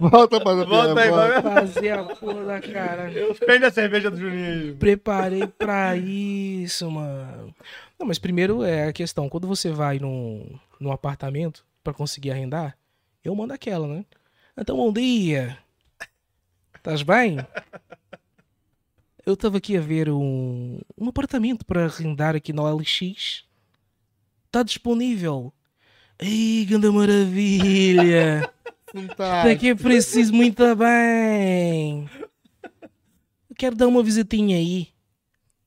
Volta 0.00 0.40
pra 0.40 0.54
Volta 0.64 1.00
aí, 1.00 1.10
vai. 1.10 1.42
Fazer 1.42 1.90
a 1.90 2.04
porra 2.04 2.44
da 2.44 2.60
cara. 2.60 3.10
Prende 3.44 3.64
a 3.64 3.70
cerveja 3.70 4.10
do 4.10 4.16
Juninho. 4.16 4.76
Preparei 4.76 5.46
pra 5.46 5.96
isso, 5.96 6.90
mano. 6.90 7.54
Não, 7.98 8.06
mas 8.06 8.18
primeiro 8.18 8.62
é 8.62 8.88
a 8.88 8.92
questão, 8.92 9.28
quando 9.28 9.46
você 9.46 9.70
vai 9.70 9.98
num, 9.98 10.58
num 10.80 10.92
apartamento 10.92 11.64
pra 11.82 11.92
conseguir 11.92 12.30
arrendar, 12.30 12.76
eu 13.24 13.34
mando 13.34 13.52
aquela, 13.52 13.86
né? 13.86 14.04
Então, 14.56 14.76
bom 14.76 14.92
dia. 14.92 15.58
Tás 16.82 17.02
bem? 17.02 17.38
Eu 19.26 19.36
tava 19.36 19.56
aqui 19.56 19.76
a 19.76 19.80
ver 19.80 20.10
um, 20.10 20.78
um 20.98 21.08
apartamento 21.08 21.64
para 21.64 21.86
arrendar 21.86 22.36
aqui 22.36 22.52
no 22.52 22.62
LX. 22.68 23.44
Tá 24.50 24.62
disponível. 24.62 25.52
Ei, 26.18 26.64
grande 26.64 26.90
maravilha! 26.90 28.50
Tá. 29.16 29.44
Daqui 29.44 29.70
é 29.70 29.74
preciso 29.74 30.32
muito 30.32 30.62
bem. 30.76 32.08
Eu 33.50 33.56
quero 33.56 33.74
dar 33.74 33.88
uma 33.88 34.02
visitinha 34.02 34.56
aí. 34.56 34.88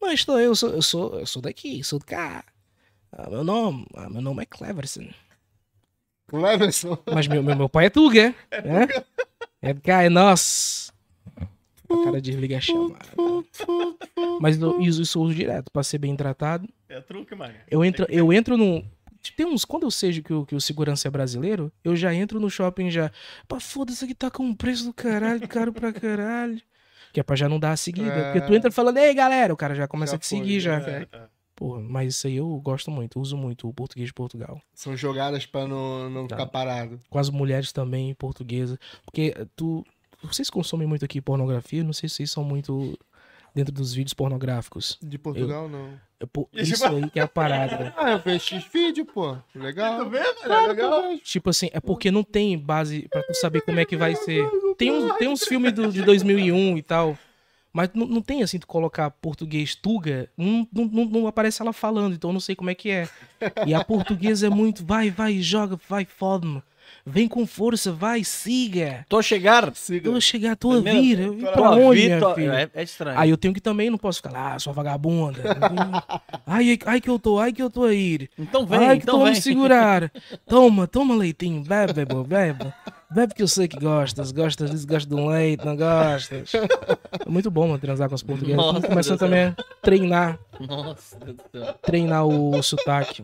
Não 0.01 0.11
estou 0.11 0.39
eu, 0.39 0.55
sou, 0.55 0.69
eu 0.69 0.81
sou, 0.81 1.19
eu 1.19 1.25
sou 1.25 1.41
daqui, 1.41 1.83
sou 1.83 1.99
de 1.99 2.05
cá. 2.05 2.45
Ah, 3.11 3.29
meu 3.29 3.43
nome, 3.43 3.85
ah, 3.95 4.09
meu 4.09 4.21
nome 4.21 4.43
é 4.43 4.45
Cleverson. 4.45 5.09
Cleverson. 6.27 6.97
Mas 7.13 7.27
meu, 7.27 7.43
meu, 7.43 7.55
meu 7.55 7.69
pai 7.69 7.87
é 7.87 7.89
Tuga, 7.89 8.33
né? 8.63 8.87
É 9.61 9.73
de 9.73 9.81
cá, 9.81 10.03
é 10.03 10.09
nosso. 10.09 10.93
O 11.89 12.03
cara 12.03 12.21
desliga 12.21 12.57
a 12.57 12.61
chamada. 12.61 13.05
Mas 14.39 14.59
eu 14.61 14.79
uso 14.79 15.01
isso 15.01 15.17
eu 15.17 15.23
uso 15.23 15.35
direto 15.35 15.71
pra 15.71 15.83
ser 15.83 15.97
bem 15.97 16.15
tratado. 16.15 16.67
É 16.87 17.01
truque, 17.01 17.33
mano. 17.33 17.55
Eu 17.69 17.83
entro, 17.83 18.05
eu 18.09 18.31
entro 18.31 18.55
num. 18.57 18.85
Tem 19.35 19.45
uns. 19.45 19.65
Quando 19.65 19.83
eu 19.83 19.91
seja 19.91 20.21
que 20.21 20.33
o, 20.33 20.45
que 20.45 20.55
o 20.55 20.61
segurança 20.61 21.07
é 21.07 21.11
brasileiro, 21.11 21.71
eu 21.83 21.95
já 21.95 22.13
entro 22.13 22.39
no 22.39 22.49
shopping 22.49 22.89
já. 22.89 23.11
Pá, 23.47 23.59
foda-se, 23.59 24.03
aqui 24.05 24.13
tá 24.15 24.29
com 24.31 24.43
um 24.43 24.55
preço 24.55 24.85
do 24.85 24.93
caralho, 24.93 25.47
caro 25.47 25.73
pra 25.73 25.91
caralho. 25.93 26.61
Que 27.13 27.19
é 27.19 27.23
pra 27.23 27.35
já 27.35 27.47
não 27.49 27.59
dar 27.59 27.71
a 27.71 27.77
seguida. 27.77 28.11
É. 28.11 28.23
Porque 28.31 28.41
tu 28.47 28.53
entra 28.53 28.71
falando, 28.71 28.97
ei 28.97 29.13
galera, 29.13 29.53
o 29.53 29.57
cara 29.57 29.73
já 29.73 29.87
começa 29.87 30.11
Já 30.11 30.15
a 30.17 30.19
te 30.19 30.27
seguir 30.27 30.53
foi, 30.53 30.59
já. 30.59 30.79
É, 30.81 31.07
é. 31.11 31.27
Porra, 31.55 31.81
mas 31.81 32.13
isso 32.13 32.27
aí 32.27 32.35
eu 32.35 32.47
gosto 32.59 32.91
muito, 32.91 33.19
uso 33.19 33.35
muito 33.35 33.67
o 33.67 33.73
português 33.73 34.09
de 34.09 34.13
Portugal. 34.13 34.61
São 34.75 34.95
jogadas 34.95 35.43
pra 35.45 35.65
não, 35.67 36.07
não 36.09 36.27
Tá. 36.27 36.35
ficar 36.35 36.47
parado. 36.47 36.99
Com 37.09 37.17
as 37.17 37.29
mulheres 37.31 37.71
também 37.71 38.13
portuguesas. 38.13 38.77
Porque 39.05 39.33
tu. 39.55 39.83
Vocês 40.23 40.49
consomem 40.49 40.87
muito 40.87 41.05
aqui 41.05 41.19
pornografia? 41.21 41.83
Não 41.83 41.93
sei 41.93 42.09
se 42.09 42.15
vocês 42.15 42.31
são 42.31 42.43
muito 42.43 42.97
dentro 43.57 43.73
dos 43.73 43.91
vídeos 43.91 44.13
pornográficos. 44.13 44.99
De 45.01 45.17
Portugal, 45.17 45.67
não. 45.67 45.89
É, 46.19 46.25
pô, 46.27 46.47
Isso 46.53 46.85
aí 46.85 47.09
que 47.09 47.19
é 47.19 47.23
a 47.23 47.27
parada. 47.27 47.91
Ah, 47.97 48.11
eu 48.11 48.19
vejo 48.19 48.39
X-Vídeo, 48.45 49.03
pô. 49.05 49.35
Legal. 49.55 49.97
Tu 50.03 50.09
vê, 50.11 50.19
mano? 50.19 50.53
É 50.53 50.61
que 50.61 50.67
legal. 50.67 51.11
eu. 51.11 51.19
Tipo 51.19 51.49
assim, 51.49 51.69
é 51.73 51.79
porque 51.79 52.11
não 52.11 52.23
tem 52.23 52.55
base 52.57 53.07
pra 53.09 53.23
tu 53.23 53.33
saber 53.33 53.61
como 53.61 53.79
é 53.79 53.85
que 53.85 53.97
vai 53.97 54.15
ser. 54.15 54.47
Tem 54.77 54.91
uns, 54.91 55.17
tem 55.17 55.27
uns 55.27 55.43
filmes 55.43 55.73
do, 55.73 55.91
de 55.91 56.03
2001 56.03 56.77
e 56.77 56.81
tal, 56.83 57.17
mas 57.73 57.89
não, 57.95 58.05
não 58.05 58.21
tem 58.21 58.43
assim, 58.43 58.59
tu 58.59 58.67
colocar 58.67 59.09
português 59.09 59.73
tuga, 59.75 60.29
não, 60.37 60.67
não, 60.71 61.05
não- 61.05 61.27
aparece 61.27 61.61
ela 61.61 61.73
falando, 61.73 62.13
então 62.13 62.29
eu 62.29 62.33
não 62.33 62.39
sei 62.39 62.55
como 62.55 62.69
é 62.69 62.75
que 62.75 62.89
é. 62.91 63.09
E 63.65 63.73
a 63.73 63.83
portuguesa 63.83 64.45
é 64.47 64.49
muito, 64.51 64.85
vai, 64.85 65.09
vai, 65.09 65.39
joga, 65.41 65.79
vai, 65.89 66.05
fode-me. 66.05 66.61
Vem 67.09 67.25
com 67.25 67.47
força, 67.47 67.91
vai, 67.93 68.21
siga. 68.23 69.05
Tô 69.07 69.17
a 69.17 69.21
chegar. 69.21 69.73
Siga. 69.73 70.09
Tô 70.11 70.17
a 70.17 70.19
chegar, 70.19 70.55
tô 70.57 70.71
a 70.73 70.81
vir. 70.81 71.19
Eu 71.21 71.33
vim 71.33 71.45
pra 71.45 71.71
onde, 71.71 72.01
vi, 72.09 72.19
tô- 72.19 72.35
filha? 72.35 72.69
é, 72.73 72.81
é 72.81 72.83
estranho. 72.83 73.17
Aí 73.17 73.29
eu 73.29 73.37
tenho 73.37 73.53
que 73.53 73.61
também, 73.61 73.89
não 73.89 73.97
posso 73.97 74.17
ficar, 74.21 74.35
ah, 74.55 74.59
sua 74.59 74.73
vagabunda. 74.73 75.41
ai, 76.45 76.69
ai, 76.71 76.79
ai 76.85 77.01
que 77.01 77.09
eu 77.09 77.17
tô, 77.17 77.39
ai 77.39 77.53
que 77.53 77.63
eu 77.63 77.69
tô 77.69 77.85
aí. 77.85 78.27
Então 78.37 78.65
vem, 78.65 78.79
ai 78.79 78.97
que 78.97 79.03
então 79.03 79.19
tô 79.19 79.23
vem. 79.23 79.33
me 79.33 79.41
segurar. 79.41 80.11
Toma, 80.45 80.85
toma 80.85 81.15
leitinho, 81.15 81.63
bebe, 81.63 81.93
bebo, 81.93 82.25
bebe. 83.09 83.19
Bebe 83.21 83.33
que 83.33 83.41
eu 83.43 83.47
sei 83.47 83.67
que 83.67 83.79
gostas. 83.79 84.31
Gostas 84.31 84.71
disso, 84.71 84.87
gostas 84.87 85.07
de 85.07 85.15
um 85.15 85.27
leite, 85.29 85.65
não 85.65 85.75
gostas. 85.75 86.51
É 86.55 87.29
muito 87.29 87.49
bom, 87.49 87.67
mano, 87.67 87.79
transar 87.79 88.09
com 88.09 88.15
os 88.15 88.23
portugueses. 88.23 88.55
Nossa, 88.57 88.87
Deus 88.87 89.07
também 89.19 89.43
a 89.45 89.55
treinar, 89.81 90.39
Nossa, 90.59 91.17
Deus 91.19 91.37
do 91.37 91.43
céu. 91.63 91.73
treinar 91.81 92.25
o, 92.25 92.61
sotaque. 92.61 93.23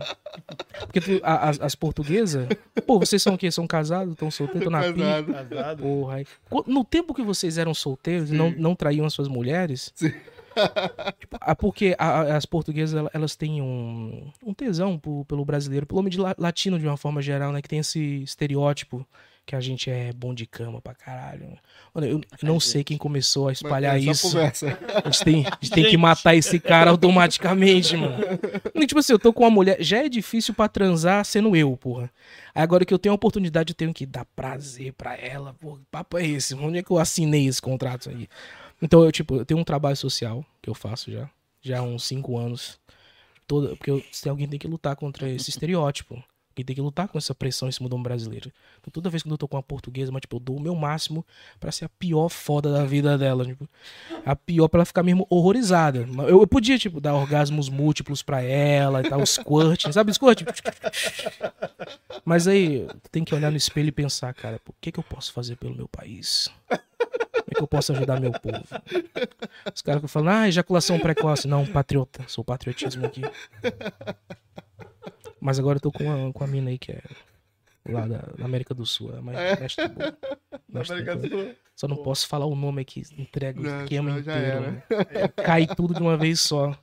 Porque 0.79 1.01
tu- 1.01 1.19
a- 1.23 1.49
as, 1.49 1.59
as 1.61 1.75
portuguesas, 1.75 2.47
pô, 2.85 2.99
vocês 2.99 3.21
são 3.21 3.35
o 3.35 3.37
quê? 3.37 3.51
São 3.51 3.67
casados? 3.67 4.13
Estão 4.13 4.31
solteiros? 4.31 4.67
Estão 4.67 4.71
na? 4.71 4.81
Casado. 4.93 5.33
Casado. 5.49 5.83
Porra, 5.83 6.15
aí. 6.15 6.25
No 6.67 6.83
tempo 6.83 7.13
que 7.13 7.21
vocês 7.21 7.57
eram 7.57 7.73
solteiros 7.73 8.31
e 8.31 8.33
não, 8.33 8.51
não 8.51 8.75
traíam 8.75 9.05
as 9.05 9.13
suas 9.13 9.27
mulheres. 9.27 9.91
Sim. 9.95 10.11
tipo, 11.19 11.37
porque 11.57 11.95
a- 11.97 12.35
as 12.35 12.45
portuguesas 12.45 12.95
ela- 12.97 13.09
elas 13.13 13.35
têm 13.35 13.61
um, 13.61 14.31
um 14.45 14.53
tesão 14.53 14.97
po- 14.99 15.25
pelo 15.25 15.43
brasileiro, 15.43 15.85
pelo 15.85 15.99
homem 15.99 16.11
de 16.11 16.19
la- 16.19 16.35
latino 16.37 16.77
de 16.79 16.85
uma 16.87 16.95
forma 16.97 17.21
geral, 17.21 17.51
né? 17.51 17.61
Que 17.61 17.67
tem 17.69 17.79
esse 17.79 18.21
estereótipo 18.23 19.05
que 19.45 19.55
a 19.55 19.59
gente 19.59 19.89
é 19.89 20.13
bom 20.13 20.33
de 20.33 20.45
cama 20.45 20.81
pra 20.81 20.93
caralho. 20.93 21.57
Mano, 21.93 22.07
eu, 22.07 22.21
não 22.41 22.59
sei 22.59 22.83
quem 22.83 22.97
começou 22.97 23.49
a 23.49 23.51
espalhar 23.51 23.93
Mas 23.93 24.07
é 24.07 24.11
isso. 24.11 24.27
conversa. 24.29 24.79
A 25.03 25.09
gente 25.09 25.23
tem, 25.23 25.45
a 25.45 25.57
gente 25.61 25.71
tem 25.71 25.85
que 25.85 25.97
matar 25.97 26.33
esse 26.33 26.59
cara 26.59 26.91
automaticamente, 26.91 27.97
mano. 27.97 28.15
E, 28.73 28.87
tipo 28.87 28.99
assim, 28.99 29.11
eu 29.13 29.19
tô 29.19 29.33
com 29.33 29.43
uma 29.43 29.49
mulher. 29.49 29.77
Já 29.81 30.03
é 30.05 30.09
difícil 30.09 30.53
pra 30.53 30.69
transar 30.69 31.25
sendo 31.25 31.55
eu, 31.55 31.75
porra. 31.75 32.09
Aí 32.55 32.63
agora 32.63 32.85
que 32.85 32.93
eu 32.93 32.99
tenho 32.99 33.11
a 33.11 33.15
oportunidade, 33.15 33.71
eu 33.71 33.75
tenho 33.75 33.93
que 33.93 34.05
dar 34.05 34.25
prazer 34.25 34.93
pra 34.93 35.17
ela. 35.17 35.53
Porra, 35.53 35.79
que 35.79 35.85
papo 35.91 36.17
é 36.17 36.25
esse? 36.25 36.55
Onde 36.55 36.79
é 36.79 36.83
que 36.83 36.91
eu 36.91 36.97
assinei 36.97 37.45
esse 37.47 37.61
contrato 37.61 38.09
aí? 38.09 38.29
Então, 38.81 39.03
eu, 39.03 39.11
tipo, 39.11 39.35
eu 39.35 39.45
tenho 39.45 39.59
um 39.59 39.63
trabalho 39.63 39.97
social 39.97 40.45
que 40.61 40.69
eu 40.69 40.73
faço 40.73 41.11
já. 41.11 41.29
Já 41.61 41.79
há 41.79 41.83
uns 41.83 42.05
cinco 42.05 42.37
anos. 42.37 42.79
Toda, 43.45 43.75
porque 43.75 43.91
eu, 43.91 44.01
se 44.11 44.29
alguém 44.29 44.47
tem 44.47 44.59
que 44.59 44.67
lutar 44.67 44.95
contra 44.95 45.29
esse 45.29 45.49
estereótipo. 45.49 46.23
Alguém 46.53 46.65
tem 46.65 46.75
que 46.75 46.81
lutar 46.81 47.07
com 47.07 47.17
essa 47.17 47.33
pressão 47.33 47.67
em 47.67 47.71
cima 47.71 47.89
do 47.89 47.93
homem 47.93 48.03
brasileiro. 48.03 48.51
Então, 48.79 48.91
toda 48.91 49.09
vez 49.09 49.23
que 49.23 49.29
eu 49.29 49.37
tô 49.39 49.47
com 49.47 49.57
uma 49.57 49.63
portuguesa, 49.63 50.11
mas, 50.11 50.21
tipo, 50.21 50.35
eu 50.35 50.39
dou 50.39 50.57
o 50.57 50.61
meu 50.61 50.75
máximo 50.75 51.25
pra 51.59 51.71
ser 51.71 51.85
a 51.85 51.89
pior 51.89 52.29
foda 52.29 52.71
da 52.71 52.85
vida 52.85 53.17
dela. 53.17 53.43
Tipo, 53.43 53.67
a 54.23 54.35
pior 54.35 54.67
pra 54.67 54.79
ela 54.79 54.85
ficar 54.85 55.01
mesmo 55.01 55.25
horrorizada. 55.31 56.07
Eu, 56.27 56.41
eu 56.41 56.47
podia, 56.47 56.77
tipo, 56.77 57.01
dar 57.01 57.15
orgasmos 57.15 57.69
múltiplos 57.69 58.21
pra 58.21 58.39
ela 58.41 59.01
e 59.01 59.09
tal, 59.09 59.19
o 59.19 59.25
squirt, 59.25 59.91
sabe 59.91 60.13
squirt? 60.13 60.43
Mas 62.23 62.47
aí, 62.47 62.87
tem 63.11 63.23
que 63.23 63.33
olhar 63.33 63.49
no 63.49 63.57
espelho 63.57 63.89
e 63.89 63.91
pensar, 63.91 64.31
cara, 64.35 64.61
o 64.69 64.73
que 64.79 64.91
que 64.91 64.99
eu 64.99 65.03
posso 65.03 65.33
fazer 65.33 65.55
pelo 65.55 65.75
meu 65.75 65.87
país? 65.87 66.51
Como 66.69 67.47
é 67.49 67.55
que 67.55 67.63
eu 67.63 67.67
posso 67.67 67.91
ajudar 67.93 68.19
meu 68.19 68.31
povo? 68.31 68.63
Os 69.73 69.81
caras 69.81 70.01
que 70.01 70.07
falam, 70.07 70.33
ah, 70.33 70.47
ejaculação 70.47 70.99
precoce. 70.99 71.47
Não, 71.47 71.65
patriota, 71.65 72.23
sou 72.27 72.43
patriotismo 72.43 73.05
aqui. 73.07 73.21
Mas 75.43 75.59
agora 75.59 75.75
eu 75.75 75.81
tô 75.81 75.91
com 75.91 76.09
a, 76.09 76.31
com 76.31 76.41
a 76.41 76.47
mina 76.47 76.69
aí 76.69 76.77
que 76.77 76.93
é 76.93 77.01
lá 77.85 78.07
da, 78.07 78.19
da 78.37 78.45
América 78.45 78.73
do 78.73 78.85
Sul. 78.85 79.11
Mas 79.21 79.59
mestre 79.59 79.89
boa. 79.89 80.17
Na 80.69 80.79
Mestre 80.79 81.01
América 81.01 81.15
do 81.17 81.29
Sul. 81.29 81.55
Só 81.75 81.85
não 81.85 81.97
posso 81.97 82.27
falar 82.29 82.45
o 82.45 82.55
nome 82.55 82.81
aqui, 82.81 83.03
entrega 83.17 83.59
o 83.59 83.81
esquema 83.83 84.11
inteiro. 84.11 84.71
né? 84.71 84.83
Cai 85.43 85.67
tudo 85.67 85.93
de 85.93 85.99
uma 85.99 86.15
vez 86.15 86.39
só. 86.39 86.73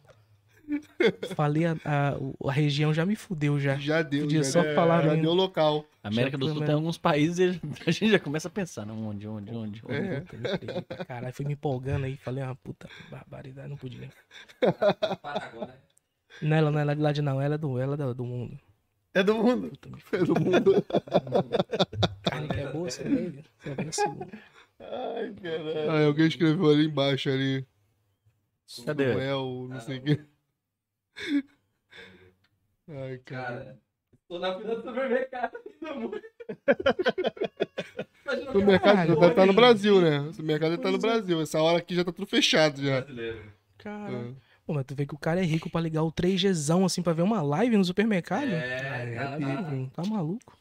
Falei 1.35 1.65
a, 1.65 1.77
a, 1.85 2.15
a 2.49 2.53
região 2.53 2.93
já 2.93 3.07
me 3.07 3.17
fudeu 3.17 3.59
já. 3.59 3.77
Já 3.77 4.03
deu. 4.03 4.25
Podia 4.25 4.45
já 4.45 4.51
só 4.51 4.63
deu, 4.63 4.75
falar 4.75 5.05
Já 5.05 5.15
deu 5.15 5.33
local. 5.33 5.87
América 6.03 6.37
do 6.37 6.47
Já 6.47 6.53
Sul 6.53 6.59
foi 6.59 6.67
tem 6.67 6.75
alguns 6.75 6.99
países 6.99 7.59
a 7.87 7.91
gente 7.91 8.11
já 8.11 8.19
começa 8.19 8.49
a 8.49 8.51
pensar, 8.51 8.85
não, 8.85 9.09
onde, 9.09 9.27
onde, 9.27 9.51
onde, 9.51 9.83
onde. 9.85 9.95
É. 9.97 11.05
Caralho, 11.07 11.33
fui 11.33 11.47
me 11.47 11.55
empolgando 11.55 12.05
aí, 12.05 12.17
falei 12.19 12.45
uma 12.45 12.55
puta 12.57 12.89
barbaridade, 13.11 13.69
não 13.69 13.77
podia. 13.79 14.11
Paraguai. 15.23 15.75
Não, 16.43 16.57
ela 16.57 16.71
não 16.71 16.79
é 16.79 16.85
lá 16.85 16.95
de 16.95 17.01
lá 17.01 17.13
de 17.13 17.23
não, 17.23 17.41
ela 17.41 17.55
é 17.55 17.59
do, 17.59 17.79
ela 17.79 17.95
é 17.95 17.97
do, 17.97 18.15
do 18.15 18.25
mundo. 18.25 18.59
É 19.13 19.23
do 19.23 19.35
mundo. 19.35 19.71
Puta, 19.71 19.89
me 19.89 20.27
Todo 20.27 20.41
mundo. 20.41 20.85
carne 22.23 22.49
que 22.49 22.61
é 22.61 22.73
boa, 22.73 22.91
segura. 22.91 23.45
Ai, 24.79 25.35
caralho. 25.43 25.91
Ah, 25.91 26.07
alguém 26.07 26.27
escreveu 26.29 26.71
ali 26.71 26.87
embaixo 26.87 27.29
ali. 27.29 27.67
Cadê? 28.87 29.13
Noel, 29.13 29.67
não 29.69 29.81
sei 29.81 29.99
o 29.99 30.03
quê. 30.03 30.21
Ai, 32.89 33.19
cara. 33.19 33.47
Cara, 33.47 33.79
tô 34.29 34.39
na 34.39 34.57
fila 34.57 34.77
do 34.77 34.83
supermercado 34.83 35.57
ainda 35.57 35.95
muito. 35.99 36.31
O 38.55 38.65
mercado 38.65 39.21
já 39.21 39.35
tá 39.35 39.47
no 39.47 39.53
Brasil, 39.53 40.01
né? 40.01 40.21
O 40.39 40.43
mercado 40.43 40.77
já 40.77 40.79
tá 40.79 40.91
no 40.91 40.99
Brasil. 40.99 41.41
Essa 41.41 41.61
hora 41.61 41.79
aqui 41.79 41.95
já 41.95 42.05
tá 42.05 42.13
tudo 42.13 42.27
fechado 42.27 42.81
já. 42.83 43.05
Caralho. 43.77 44.37
Pô, 44.71 44.75
mas 44.75 44.87
tu 44.87 44.95
vê 44.95 45.05
que 45.05 45.15
o 45.15 45.19
cara 45.19 45.41
é 45.41 45.45
rico 45.45 45.69
pra 45.69 45.81
ligar 45.81 46.05
o 46.05 46.13
3Gzão 46.13 46.85
assim 46.85 47.03
pra 47.03 47.13
ver 47.13 47.23
uma 47.23 47.43
live 47.43 47.77
no 47.77 47.85
supermercado? 47.85 48.53
É, 48.53 49.15
cara, 49.17 49.41
tá- 49.41 49.63
Hum, 49.73 49.89
tá 49.93 50.03
maluco? 50.09 50.57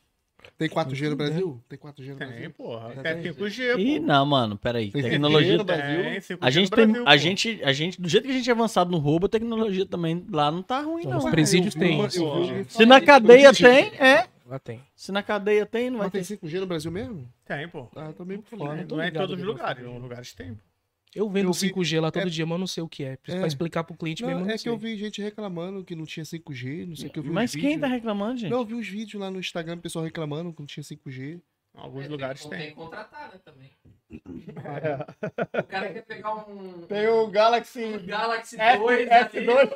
Tem 0.58 0.68
4G 0.68 1.10
no 1.10 1.16
Brasil? 1.16 1.62
Tem 1.70 1.78
4G 1.78 2.14
no 2.14 2.18
Tem, 2.18 2.28
Brasil? 2.28 2.52
porra. 2.52 2.96
Já 2.96 3.02
É 3.02 3.14
tem? 3.14 3.22
5G, 3.22 3.74
pô. 3.74 3.80
Ih, 3.80 4.00
não, 4.00 4.26
mano, 4.26 4.58
peraí. 4.58 4.90
Tem 4.90 5.04
Tecnologia. 5.04 5.52
5G 5.54 5.58
no 5.60 5.64
Brasil? 5.64 6.04
Tem, 6.04 6.22
5G 6.22 6.38
A 6.42 6.50
gente 6.50 6.72
tem. 6.72 6.88
Brasil, 6.88 7.04
a 7.08 7.18
gente, 7.18 7.62
a 7.64 7.72
gente, 7.72 8.02
do 8.02 8.10
jeito 8.10 8.24
que 8.26 8.32
a 8.32 8.34
gente 8.34 8.50
é 8.50 8.54
avançado 8.54 8.90
no 8.90 8.98
roubo, 8.98 9.28
a 9.28 9.30
tecnologia 9.30 9.86
também 9.86 10.26
lá 10.32 10.50
não 10.50 10.64
tá 10.64 10.82
ruim, 10.82 11.04
não. 11.04 11.20
os 11.20 11.26
presídios 11.30 11.76
alguém 11.76 12.64
Se 12.68 12.88
na 12.88 13.00
cadeia 13.00 13.54
tem, 13.54 13.92
é. 14.00 14.28
Lá 14.48 14.58
tem. 14.58 14.82
Se 14.96 15.12
na 15.12 15.22
cadeia 15.22 15.68
tem, 15.68 15.92
não 15.92 16.00
vai 16.00 16.08
Mas 16.12 16.28
tem 16.28 16.38
ter. 16.38 16.48
5G 16.48 16.60
no 16.62 16.66
Brasil 16.66 16.92
mesmo? 16.92 17.32
Tem, 17.46 17.68
pô. 17.70 17.88
Ah, 17.96 18.12
tô 18.18 18.26
meio 18.26 18.42
por 18.42 18.58
Não, 18.58 18.66
fora. 18.66 18.82
não 18.90 18.98
Não 18.98 19.04
é 19.04 19.10
em 19.10 19.14
todos 19.14 19.38
os 19.40 19.46
lugares. 19.46 19.86
Em 19.86 20.00
lugares 20.00 20.34
tem. 20.34 20.56
pô. 20.56 20.69
Eu 21.16 21.28
vendo 21.30 21.50
Eu 21.50 21.54
vi- 21.54 21.70
5G 21.74 22.00
lá 22.00 22.12
todo 22.12 22.28
é- 22.28 22.30
dia, 22.30 22.46
mas 22.46 22.54
eu 22.54 22.60
não 22.60 22.68
sei 22.68 22.84
o 22.84 22.88
que 22.88 23.04
é. 23.04 23.14
É. 23.28 23.38
Pra 23.38 23.48
explicar 23.48 23.84
pro 23.84 23.96
cliente 23.98 24.22
mesmo. 24.24 24.36
eu 24.36 24.40
Não, 24.42 24.46
não 24.46 24.52
é 24.54 24.58
que 24.58 24.64
sei. 24.64 24.72
eu 24.72 24.78
vi 24.78 24.96
gente 24.96 25.22
reclamando 25.22 25.84
que 25.84 25.96
não 25.96 26.06
tinha 26.06 26.24
5G, 26.24 26.86
não 26.86 26.96
sei 26.96 27.08
o 27.08 27.12
que 27.12 27.18
eu 27.20 27.24
vi 27.24 27.30
Mas 27.32 27.52
quem 27.52 27.62
vídeos. 27.62 27.82
tá 27.82 27.88
reclamando, 27.88 28.38
gente? 28.38 28.52
Não, 28.52 28.60
eu 28.60 28.66
vi 28.66 28.76
uns 28.76 28.88
vídeos 28.88 29.20
lá 29.20 29.32
no 29.32 29.40
Instagram, 29.40 29.76
o 29.78 29.82
pessoal 29.82 30.06
reclamando 30.06 30.54
que 30.54 30.60
não 30.60 30.68
tinha 30.68 30.84
5G. 30.84 31.42
Em 31.76 31.80
alguns 31.80 32.06
É, 32.06 32.10
lugares 32.10 32.42
tem. 32.46 32.60
tem. 32.60 32.70
Que 32.70 32.76
contratar, 32.76 33.32
né, 33.34 33.40
também. 33.46 33.72
O 34.12 35.64
cara 35.68 35.94
quer 35.94 36.02
pegar 36.04 36.34
um... 36.50 36.82
Tem 36.88 37.08
o 37.08 37.28
Galaxy 37.28 37.84
um 37.86 38.06
Galaxy 38.06 38.60
F- 38.60 38.78
2 38.80 39.08
S2. 39.10 39.70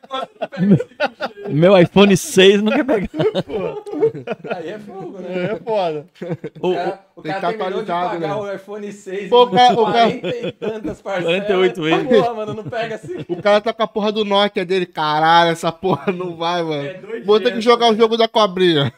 Meu 1.52 1.76
iPhone 1.78 2.16
6 2.16 2.62
não 2.62 2.72
quer 2.72 2.84
pegar. 2.84 3.08
Aí 4.56 4.68
é 4.68 4.78
fogo, 4.78 5.18
né? 5.20 5.44
É 5.52 5.56
foda. 5.56 6.06
O, 6.60 6.68
O 6.70 6.74
cara, 6.74 7.04
o 7.16 7.22
Tem 7.22 7.32
que 7.34 7.40
cara 7.40 7.52
tá 7.52 7.58
terminou 7.58 7.80
de 7.82 7.86
pagar 7.88 8.18
né? 8.20 8.34
o 8.34 8.52
iPhone 8.54 8.92
6 8.92 9.28
Pô, 9.30 9.42
o 9.44 9.50
cara- 9.50 9.72
o 9.74 9.76
40 9.76 10.28
e 10.28 10.52
tantas 10.52 11.02
parcelas. 11.02 11.46
48 11.46 11.82
vezes. 11.82 12.08
Porra, 12.08 12.34
mano, 12.34 12.54
não 12.54 12.64
pega 12.64 12.94
assim. 12.96 13.24
O 13.28 13.42
cara 13.42 13.60
tá 13.60 13.72
com 13.72 13.82
a 13.82 13.86
porra 13.86 14.12
do 14.12 14.24
Nokia 14.24 14.64
dele. 14.64 14.86
Caralho, 14.86 15.50
essa 15.50 15.70
porra 15.72 16.12
não 16.12 16.36
vai, 16.36 16.62
mano. 16.62 16.82
É 16.86 17.20
Vou 17.24 17.40
ter 17.40 17.52
que 17.52 17.60
jogar 17.60 17.90
o 17.92 17.96
jogo 17.96 18.16
da 18.16 18.26
cobrinha. 18.28 18.92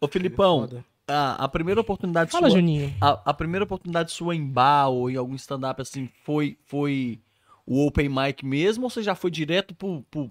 Ô, 0.00 0.06
Filipão, 0.06 0.60
Foda. 0.60 0.84
a, 1.08 1.44
a 1.44 1.48
primeira 1.48 1.80
oportunidade 1.80 2.30
Fala, 2.30 2.48
sua. 2.50 2.58
Juninho. 2.58 2.94
A, 3.00 3.20
a 3.30 3.34
primeira 3.34 3.64
oportunidade 3.64 4.12
sua 4.12 4.34
em 4.34 4.46
bar 4.46 4.88
ou 4.88 5.10
em 5.10 5.16
algum 5.16 5.34
stand-up 5.34 5.80
assim 5.82 6.08
foi, 6.24 6.56
foi 6.66 7.18
o 7.66 7.84
open 7.86 8.08
mic 8.08 8.44
mesmo 8.46 8.84
ou 8.84 8.90
você 8.90 9.02
já 9.02 9.14
foi 9.14 9.30
direto 9.30 9.74
pro. 9.74 10.04
pro 10.10 10.30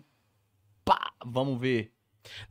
pá, 0.87 1.11
vamos 1.25 1.59
ver. 1.59 1.91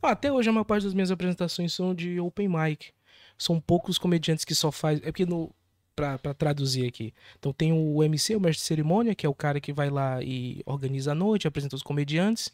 Ah, 0.01 0.11
Até 0.11 0.31
hoje 0.31 0.49
a 0.49 0.51
maior 0.51 0.63
parte 0.63 0.83
das 0.83 0.93
minhas 0.93 1.11
apresentações 1.11 1.73
são 1.73 1.93
de 1.93 2.19
open 2.19 2.47
mic. 2.47 2.91
São 3.37 3.59
poucos 3.59 3.97
comediantes 3.97 4.43
que 4.45 4.55
só 4.55 4.71
faz. 4.71 4.99
É 4.99 5.05
porque 5.11 5.25
no. 5.25 5.53
Pra, 5.95 6.15
pra 6.19 6.31
traduzir 6.31 6.87
aqui. 6.87 7.11
Então 7.39 7.51
tem 7.51 7.73
o 7.73 8.03
MC, 8.03 8.35
o 8.35 8.39
mestre 8.39 8.61
de 8.61 8.67
cerimônia, 8.67 9.15
que 9.15 9.25
é 9.25 9.29
o 9.29 9.33
cara 9.33 9.59
que 9.59 9.73
vai 9.73 9.89
lá 9.89 10.21
e 10.21 10.61
organiza 10.63 11.11
a 11.13 11.15
noite, 11.15 11.47
apresenta 11.47 11.75
os 11.75 11.81
comediantes. 11.81 12.51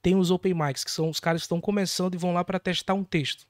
Tem 0.00 0.14
os 0.16 0.30
open 0.30 0.54
mics, 0.54 0.82
que 0.82 0.90
são 0.90 1.10
os 1.10 1.20
caras 1.20 1.42
que 1.42 1.44
estão 1.44 1.60
começando 1.60 2.14
e 2.14 2.16
vão 2.16 2.32
lá 2.32 2.42
pra 2.42 2.58
testar 2.58 2.94
um 2.94 3.04
texto. 3.04 3.46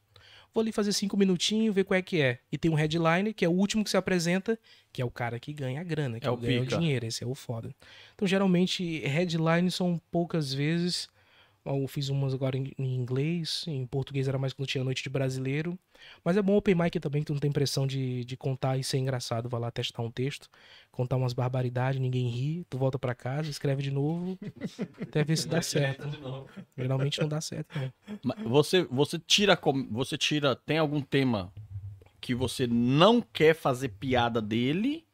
Vou 0.53 0.63
ali 0.63 0.73
fazer 0.73 0.93
cinco 0.93 1.17
minutinhos, 1.17 1.73
ver 1.73 1.85
qual 1.85 1.97
é 1.97 2.03
que 2.03 2.21
é. 2.21 2.41
E 2.51 2.59
tem 2.59 2.69
um 2.71 2.75
headliner, 2.75 3.33
que 3.33 3.45
é 3.45 3.49
o 3.49 3.53
último 3.53 3.85
que 3.85 3.91
se 3.91 3.97
apresenta, 3.97 4.59
que 4.93 5.01
é 5.01 5.05
o 5.05 5.11
cara 5.13 5.39
que 5.39 5.53
ganha 5.53 5.81
a 5.81 5.85
grana, 5.85 6.19
que 6.19 6.27
É 6.27 6.31
o 6.31 6.35
o 6.35 6.37
ganha 6.37 6.61
o 6.63 6.65
pica. 6.65 6.77
dinheiro, 6.79 7.07
esse 7.07 7.23
é 7.23 7.27
o 7.27 7.35
foda. 7.35 7.73
Então, 8.17 8.27
geralmente, 8.27 8.99
headlines 9.07 9.77
são 9.77 10.01
poucas 10.11 10.53
vezes. 10.53 11.09
Eu 11.67 11.87
fiz 11.89 12.09
umas 12.09 12.33
agora 12.33 12.57
em, 12.57 12.73
inglês, 12.79 13.65
em 13.67 13.87
português 13.87 14.29
era 14.29 14.39
mais 14.39 14.53
quando 14.53 14.69
tinha 14.69 14.85
noite 14.85 15.03
de 15.03 15.09
brasileiro. 15.09 15.79
Mas 16.25 16.37
é 16.37 16.43
bom 16.43 16.57
open 16.57 16.75
mic 16.75 17.01
também, 17.01 17.23
que 17.23 17.27
tu 17.27 17.33
não 17.33 17.41
tem 17.41 17.51
pressão 17.53 17.87
de, 17.87 18.25
de 18.25 18.37
contar 18.37 18.77
e 18.79 18.85
ser 18.85 18.99
engraçado. 18.99 19.49
Vai 19.49 19.61
lá 19.61 19.71
testar 19.71 20.03
um 20.03 20.11
texto, 20.11 20.49
contar 20.93 21.17
umas 21.17 21.33
barbaridades, 21.33 22.01
ninguém 22.01 22.29
ri, 22.29 22.65
tu 22.71 22.79
volta 22.79 22.99
pra 22.99 23.15
casa, 23.15 23.51
escreve 23.51 23.83
de 23.83 23.91
novo, 23.91 24.39
até 25.01 25.25
ver 25.25 25.37
se 25.37 25.49
dá 25.49 25.61
certo. 25.63 26.07
Geralmente 26.77 27.21
não 27.21 27.29
dá 27.29 27.41
certo, 27.41 27.79
não. 27.79 27.93
Você, 28.45 28.85
você 28.85 29.19
tira. 29.19 29.57
com- 29.57 29.87
Você 29.91 30.17
tira. 30.19 30.55
Tem 30.57 30.79
algum 30.79 31.01
tema 31.01 31.53
que 32.21 32.35
você 32.35 32.67
não 32.67 33.21
quer 33.21 33.55
fazer 33.55 33.89
piada 33.91 34.41
dele, 34.43 35.05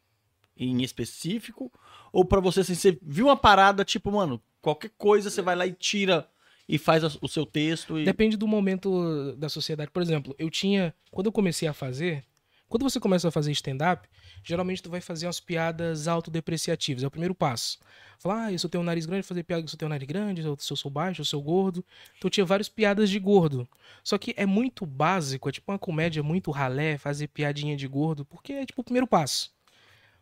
em 0.57 0.83
específico? 0.83 1.71
Ou 2.13 2.25
pra 2.25 2.41
você, 2.41 2.61
assim, 2.61 2.75
você 2.75 2.99
viu 3.03 3.27
uma 3.27 3.37
parada, 3.37 3.85
tipo, 3.85 4.11
mano, 4.11 4.41
qualquer 4.61 4.91
coisa 4.97 5.31
você 5.31 5.43
vai 5.43 5.57
lá 5.57 5.67
e 5.67 5.73
tira. 5.73 6.29
E 6.69 6.79
faz 6.79 7.03
o 7.21 7.29
seu 7.29 7.45
texto 7.47 7.99
e. 7.99 8.05
Depende 8.05 8.37
do 8.37 8.47
momento 8.47 9.35
da 9.37 9.49
sociedade. 9.49 9.91
Por 9.91 10.03
exemplo, 10.03 10.35
eu 10.39 10.51
tinha. 10.51 10.95
Quando 11.11 11.27
eu 11.27 11.33
comecei 11.33 11.69
a 11.69 11.73
fazer. 11.73 12.25
Quando 12.69 12.85
você 12.85 12.99
começa 12.99 13.29
a 13.29 13.31
fazer 13.31 13.53
stand-up, 13.53 14.09
geralmente 14.43 14.83
tu 14.83 14.89
vai 14.89 15.03
fazer 15.03 15.27
umas 15.27 15.39
piadas 15.39 16.09
autodepreciativas. 16.09 17.03
É 17.05 17.07
o 17.07 17.11
primeiro 17.11 17.35
passo. 17.35 17.79
Falar, 18.19 18.47
ah, 18.47 18.53
eu 18.53 18.59
tenho 18.71 18.81
um 18.81 18.85
nariz 18.87 19.05
grande, 19.05 19.27
fazer 19.27 19.43
piada 19.43 19.63
que 19.63 19.75
eu 19.75 19.79
tenho 19.79 19.89
um 19.89 19.93
nariz 19.93 20.09
grande, 20.09 20.41
eu 20.41 20.57
sou- 20.59 20.75
sou 20.75 20.91
baixo, 20.91 21.21
eu 21.21 21.25
sou 21.27 21.43
gordo. 21.43 21.85
Então 22.17 22.31
tinha 22.31 22.47
várias 22.47 22.71
piadas 22.71 23.11
de 23.11 23.19
gordo. 23.19 23.69
Só 24.03 24.17
que 24.17 24.33
é 24.39 24.47
muito 24.47 24.87
básico, 24.87 25.51
é 25.51 25.53
tipo 25.53 25.71
uma 25.71 25.79
comédia 25.79 26.23
muito 26.23 26.51
ralé, 26.51 26.97
fazer 26.97 27.29
piadinha 27.29 27.77
de 27.77 27.87
gordo, 27.87 28.25
porque 28.25 28.55
é 28.55 28.65
tipo 28.65 28.81
o 28.81 28.85
primeiro 28.85 29.07
passo. 29.07 29.53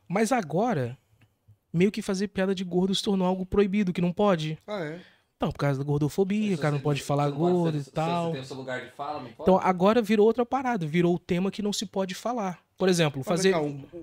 Mas 0.08 0.32
agora, 0.32 0.98
meio 1.72 1.92
que 1.92 2.02
fazer 2.02 2.26
piada 2.28 2.52
de 2.52 2.64
gordo 2.64 2.92
se 2.96 3.02
tornou 3.04 3.28
algo 3.28 3.46
proibido, 3.46 3.92
que 3.92 4.00
não 4.00 4.12
pode. 4.12 4.58
Ah, 4.66 4.80
é? 4.84 5.00
Não, 5.40 5.50
por 5.50 5.58
causa 5.58 5.78
da 5.78 5.84
gordofobia, 5.84 6.54
o 6.54 6.58
cara 6.58 6.74
não 6.74 6.82
pode 6.82 7.02
falar 7.02 7.30
gordo 7.30 7.78
e 7.78 7.84
tal. 7.84 8.26
Você 8.26 8.32
tem 8.32 8.40
o 8.42 8.44
seu 8.44 8.56
lugar 8.56 8.84
de 8.84 8.90
fala, 8.90 9.22
não 9.22 9.30
pode? 9.30 9.42
Então 9.42 9.58
agora 9.58 10.02
virou 10.02 10.26
outra 10.26 10.44
parada, 10.44 10.86
virou 10.86 11.14
o 11.14 11.18
tema 11.18 11.50
que 11.50 11.62
não 11.62 11.72
se 11.72 11.86
pode 11.86 12.14
falar. 12.14 12.62
Por 12.76 12.90
exemplo, 12.90 13.22
fazer. 13.22 13.52
cá, 13.52 13.58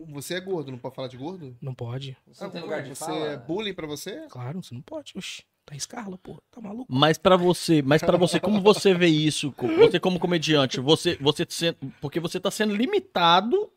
você 0.08 0.36
é 0.36 0.40
gordo, 0.40 0.72
não 0.72 0.80
pode 0.80 0.96
falar 0.96 1.08
de 1.08 1.18
gordo? 1.18 1.56
Não 1.62 1.76
pode. 1.76 2.18
você 2.26 2.44
não 2.44 2.52
tem 2.52 2.62
lugar 2.62 2.82
de 2.82 2.90
você 2.90 3.06
fala? 3.06 3.28
é 3.28 3.38
bullying 3.38 3.74
pra 3.74 3.86
você? 3.86 4.26
Claro, 4.30 4.64
você 4.64 4.74
não 4.74 4.82
pode. 4.82 5.14
Oxi, 5.16 5.44
tá 5.64 5.76
escarla, 5.76 6.18
pô. 6.18 6.42
Tá 6.52 6.60
maluco? 6.60 6.86
Mas 6.92 7.20
pra 7.20 7.36
você, 7.36 7.84
mas 7.84 8.02
para 8.02 8.18
você, 8.18 8.40
como 8.40 8.60
você 8.60 8.96
vê 8.96 9.08
isso? 9.08 9.54
Você 9.78 10.00
como 10.00 10.20
comediante, 10.20 10.80
você, 10.80 11.18
você 11.22 11.46
sendo, 11.48 11.78
porque 12.02 12.20
você 12.20 12.40
tá 12.40 12.50
sendo 12.50 12.76
limitado 12.76 13.72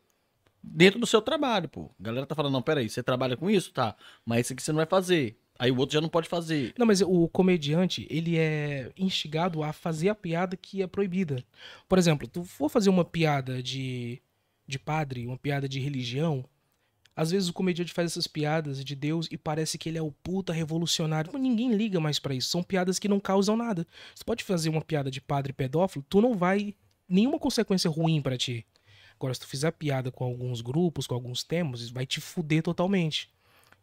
dentro 0.63 0.99
do 0.99 1.05
seu 1.05 1.21
trabalho, 1.21 1.69
pô. 1.69 1.91
A 1.99 2.03
galera 2.03 2.25
tá 2.25 2.35
falando, 2.35 2.53
não, 2.53 2.61
peraí, 2.61 2.89
você 2.89 3.03
trabalha 3.03 3.37
com 3.37 3.49
isso, 3.49 3.71
tá? 3.71 3.95
Mas 4.25 4.47
isso 4.47 4.53
aqui 4.53 4.63
você 4.63 4.71
não 4.71 4.77
vai 4.77 4.87
fazer. 4.87 5.37
Aí 5.61 5.69
o 5.69 5.77
outro 5.77 5.93
já 5.93 6.01
não 6.01 6.09
pode 6.09 6.27
fazer. 6.27 6.73
Não, 6.75 6.87
mas 6.87 7.01
o 7.01 7.27
comediante, 7.27 8.07
ele 8.09 8.35
é 8.35 8.91
instigado 8.97 9.61
a 9.61 9.71
fazer 9.71 10.09
a 10.09 10.15
piada 10.15 10.57
que 10.57 10.81
é 10.81 10.87
proibida. 10.87 11.45
Por 11.87 11.99
exemplo, 11.99 12.27
tu 12.27 12.43
for 12.43 12.67
fazer 12.67 12.89
uma 12.89 13.05
piada 13.05 13.61
de, 13.61 14.19
de 14.67 14.79
padre, 14.79 15.27
uma 15.27 15.37
piada 15.37 15.69
de 15.69 15.79
religião, 15.79 16.43
às 17.15 17.29
vezes 17.29 17.47
o 17.47 17.53
comediante 17.53 17.93
faz 17.93 18.09
essas 18.09 18.25
piadas 18.25 18.83
de 18.83 18.95
Deus 18.95 19.27
e 19.29 19.37
parece 19.37 19.77
que 19.77 19.87
ele 19.87 19.99
é 19.99 20.01
o 20.01 20.11
puta 20.11 20.51
revolucionário. 20.51 21.31
Ninguém 21.37 21.75
liga 21.75 21.99
mais 21.99 22.17
pra 22.17 22.33
isso. 22.33 22.49
São 22.49 22.63
piadas 22.63 22.97
que 22.97 23.07
não 23.07 23.19
causam 23.19 23.55
nada. 23.55 23.85
Você 24.15 24.23
pode 24.23 24.43
fazer 24.43 24.69
uma 24.69 24.81
piada 24.81 25.11
de 25.11 25.21
padre 25.21 25.53
pedófilo, 25.53 26.03
tu 26.09 26.21
não 26.21 26.35
vai 26.35 26.73
nenhuma 27.07 27.37
consequência 27.37 27.87
ruim 27.87 28.19
pra 28.19 28.35
ti. 28.35 28.65
Agora, 29.15 29.35
se 29.35 29.41
tu 29.41 29.47
fizer 29.47 29.69
piada 29.73 30.11
com 30.11 30.23
alguns 30.23 30.59
grupos, 30.59 31.05
com 31.05 31.13
alguns 31.13 31.43
temas, 31.43 31.87
vai 31.91 32.07
te 32.07 32.19
fuder 32.19 32.63
totalmente. 32.63 33.29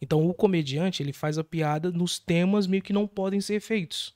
Então, 0.00 0.26
o 0.28 0.34
comediante, 0.34 1.02
ele 1.02 1.12
faz 1.12 1.38
a 1.38 1.44
piada 1.44 1.90
nos 1.90 2.18
temas 2.18 2.66
meio 2.66 2.82
que 2.82 2.92
não 2.92 3.06
podem 3.06 3.40
ser 3.40 3.60
feitos. 3.60 4.14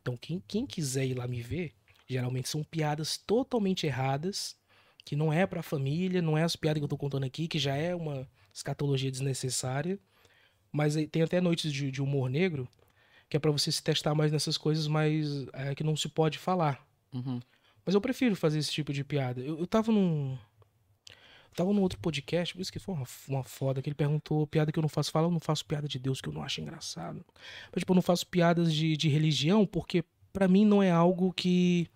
Então, 0.00 0.16
quem, 0.16 0.42
quem 0.46 0.66
quiser 0.66 1.06
ir 1.06 1.14
lá 1.14 1.26
me 1.26 1.42
ver, 1.42 1.72
geralmente 2.06 2.48
são 2.48 2.62
piadas 2.62 3.16
totalmente 3.16 3.86
erradas, 3.86 4.56
que 5.04 5.16
não 5.16 5.32
é 5.32 5.46
pra 5.46 5.62
família, 5.62 6.20
não 6.20 6.36
é 6.36 6.42
as 6.42 6.56
piadas 6.56 6.80
que 6.80 6.84
eu 6.84 6.88
tô 6.88 6.96
contando 6.96 7.24
aqui, 7.24 7.48
que 7.48 7.58
já 7.58 7.74
é 7.74 7.94
uma 7.94 8.28
escatologia 8.52 9.10
desnecessária. 9.10 9.98
Mas 10.70 10.94
tem 11.10 11.22
até 11.22 11.40
noites 11.40 11.72
de, 11.72 11.90
de 11.90 12.02
humor 12.02 12.28
negro, 12.28 12.68
que 13.28 13.36
é 13.36 13.40
pra 13.40 13.50
você 13.50 13.72
se 13.72 13.82
testar 13.82 14.14
mais 14.14 14.30
nessas 14.30 14.58
coisas, 14.58 14.86
mas 14.86 15.46
é, 15.52 15.74
que 15.74 15.82
não 15.82 15.96
se 15.96 16.08
pode 16.08 16.38
falar. 16.38 16.86
Uhum. 17.12 17.40
Mas 17.84 17.94
eu 17.94 18.00
prefiro 18.00 18.34
fazer 18.34 18.58
esse 18.58 18.72
tipo 18.72 18.92
de 18.92 19.04
piada. 19.04 19.40
Eu, 19.40 19.58
eu 19.60 19.66
tava 19.66 19.92
num. 19.92 20.36
Tava 21.56 21.72
num 21.72 21.80
outro 21.80 21.98
podcast, 21.98 22.54
por 22.54 22.60
isso 22.60 22.70
que 22.70 22.78
foi 22.78 22.94
uma, 22.94 23.06
uma 23.26 23.42
foda, 23.42 23.80
que 23.80 23.88
ele 23.88 23.94
perguntou 23.94 24.46
piada 24.46 24.70
que 24.70 24.78
eu 24.78 24.82
não 24.82 24.88
faço. 24.90 25.10
Fala, 25.10 25.26
eu 25.26 25.30
não 25.30 25.40
faço 25.40 25.64
piada 25.64 25.88
de 25.88 25.98
Deus 25.98 26.20
que 26.20 26.28
eu 26.28 26.32
não 26.32 26.42
acho 26.42 26.60
engraçado. 26.60 27.24
Mas, 27.72 27.80
tipo, 27.80 27.92
eu 27.92 27.94
não 27.94 28.02
faço 28.02 28.26
piadas 28.26 28.74
de, 28.74 28.94
de 28.94 29.08
religião 29.08 29.64
porque 29.66 30.04
pra 30.34 30.46
mim 30.46 30.66
não 30.66 30.82
é 30.82 30.90
algo 30.90 31.32
que 31.32 31.88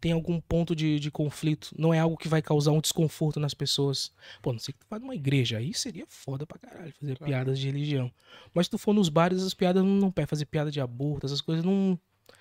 tem 0.00 0.10
algum 0.12 0.40
ponto 0.40 0.74
de, 0.74 0.98
de 0.98 1.10
conflito. 1.10 1.72
Não 1.78 1.94
é 1.94 2.00
algo 2.00 2.16
que 2.16 2.26
vai 2.26 2.40
causar 2.42 2.72
um 2.72 2.80
desconforto 2.80 3.38
nas 3.38 3.54
pessoas. 3.54 4.10
Pô, 4.42 4.52
não 4.52 4.58
sei 4.58 4.72
que 4.72 4.80
tu 4.80 4.86
vai 4.90 4.98
numa 4.98 5.14
igreja, 5.14 5.58
aí 5.58 5.72
seria 5.74 6.06
foda 6.08 6.44
pra 6.44 6.58
caralho 6.58 6.92
fazer 6.98 7.18
piadas 7.18 7.60
de 7.60 7.66
religião. 7.66 8.10
Mas 8.52 8.66
se 8.66 8.70
tu 8.70 8.78
for 8.78 8.92
nos 8.92 9.08
bares, 9.08 9.42
as 9.42 9.54
piadas 9.54 9.84
não, 9.84 9.90
não 9.90 10.10
pé 10.10 10.26
fazer 10.26 10.46
piada 10.46 10.70
de 10.70 10.80
aborto, 10.80 11.26
essas 11.26 11.40
coisas 11.40 11.64
não. 11.64 11.96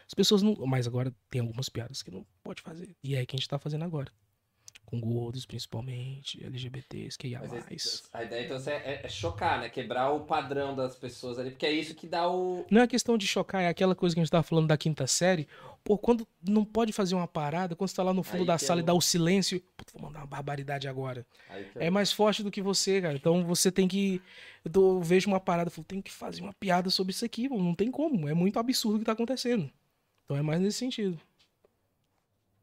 As 0.08 0.14
pessoas 0.14 0.42
não. 0.42 0.56
Mas 0.66 0.88
agora 0.88 1.14
tem 1.30 1.42
algumas 1.42 1.70
piadas 1.70 2.02
que 2.02 2.10
não 2.10 2.26
pode 2.42 2.62
fazer. 2.62 2.96
E 3.04 3.16
é 3.16 3.26
que 3.26 3.36
a 3.36 3.38
gente 3.38 3.50
tá 3.50 3.60
fazendo 3.60 3.84
agora. 3.84 4.12
Com 4.90 5.00
gordos, 5.00 5.46
principalmente, 5.46 6.44
LGBTs, 6.44 7.16
que 7.16 7.28
ia 7.28 7.40
Mas 7.40 7.52
mais. 7.52 8.10
a 8.12 8.24
ideia 8.24 8.46
então 8.46 8.58
é, 8.74 9.02
é 9.06 9.08
chocar, 9.08 9.60
né? 9.60 9.70
Quebrar 9.70 10.10
o 10.12 10.22
padrão 10.22 10.76
das 10.76 10.96
pessoas 10.96 11.38
ali, 11.38 11.52
porque 11.52 11.68
é 11.68 11.72
isso 11.72 11.94
que 11.94 12.08
dá 12.08 12.28
o. 12.28 12.66
Não 12.72 12.82
é 12.82 12.88
questão 12.88 13.16
de 13.16 13.28
chocar, 13.28 13.62
é 13.62 13.68
aquela 13.68 13.94
coisa 13.94 14.16
que 14.16 14.20
a 14.20 14.24
gente 14.24 14.32
tava 14.32 14.42
falando 14.42 14.66
da 14.66 14.76
quinta 14.76 15.06
série. 15.06 15.48
Pô, 15.84 15.96
quando 15.96 16.28
não 16.42 16.66
pode 16.66 16.92
fazer 16.92 17.14
uma 17.14 17.28
parada, 17.28 17.76
quando 17.76 17.88
você 17.88 17.96
tá 17.98 18.02
lá 18.02 18.16
no 18.16 18.24
fundo 18.24 18.42
Aí 18.42 18.48
da 18.48 18.56
é 18.56 18.58
sala 18.58 18.80
e 18.80 18.84
o- 18.84 18.86
dá 18.88 18.94
o 18.96 19.00
silêncio, 19.00 19.62
vou 19.94 20.02
mandar 20.02 20.22
uma 20.22 20.26
barbaridade 20.26 20.88
agora. 20.88 21.24
Que 21.74 21.80
É 21.80 21.92
mais 21.92 22.12
forte 22.12 22.42
do 22.42 22.50
que 22.50 22.60
você, 22.60 23.00
cara. 23.00 23.14
Então 23.14 23.44
você 23.46 23.72
tem 23.72 23.88
que. 23.88 24.20
Eu, 24.74 25.00
vejo 25.02 25.28
uma 25.30 25.40
parada, 25.40 25.68
eu 25.68 25.72
falo, 25.72 25.86
tem 25.86 26.02
que 26.02 26.12
fazer 26.12 26.42
uma 26.42 26.54
piada 26.54 26.90
sobre 26.90 27.12
isso 27.12 27.24
aqui. 27.24 27.48
Não 27.48 27.76
tem 27.76 27.92
como. 27.92 28.28
É 28.28 28.34
muito 28.34 28.58
absurdo 28.58 28.96
o 28.96 29.00
que 29.00 29.06
tá 29.06 29.12
acontecendo. 29.12 29.70
Então 30.26 30.36
é 30.36 30.42
mais 30.42 30.60
nesse 30.60 30.80
sentido. 30.80 31.20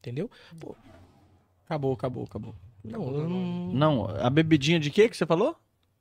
Entendeu? 0.01 0.29
Pô, 0.61 0.75
Acabou, 1.67 1.93
acabou, 1.93 2.25
acabou. 2.25 2.55
não, 2.85 3.13
eu 3.13 3.29
não. 3.29 3.73
Não, 3.73 4.05
a 4.21 4.31
bebidinha 4.31 4.79
de 4.81 4.91
quê 4.91 5.09
que 5.09 5.17
você 5.17 5.27
falou? 5.27 5.57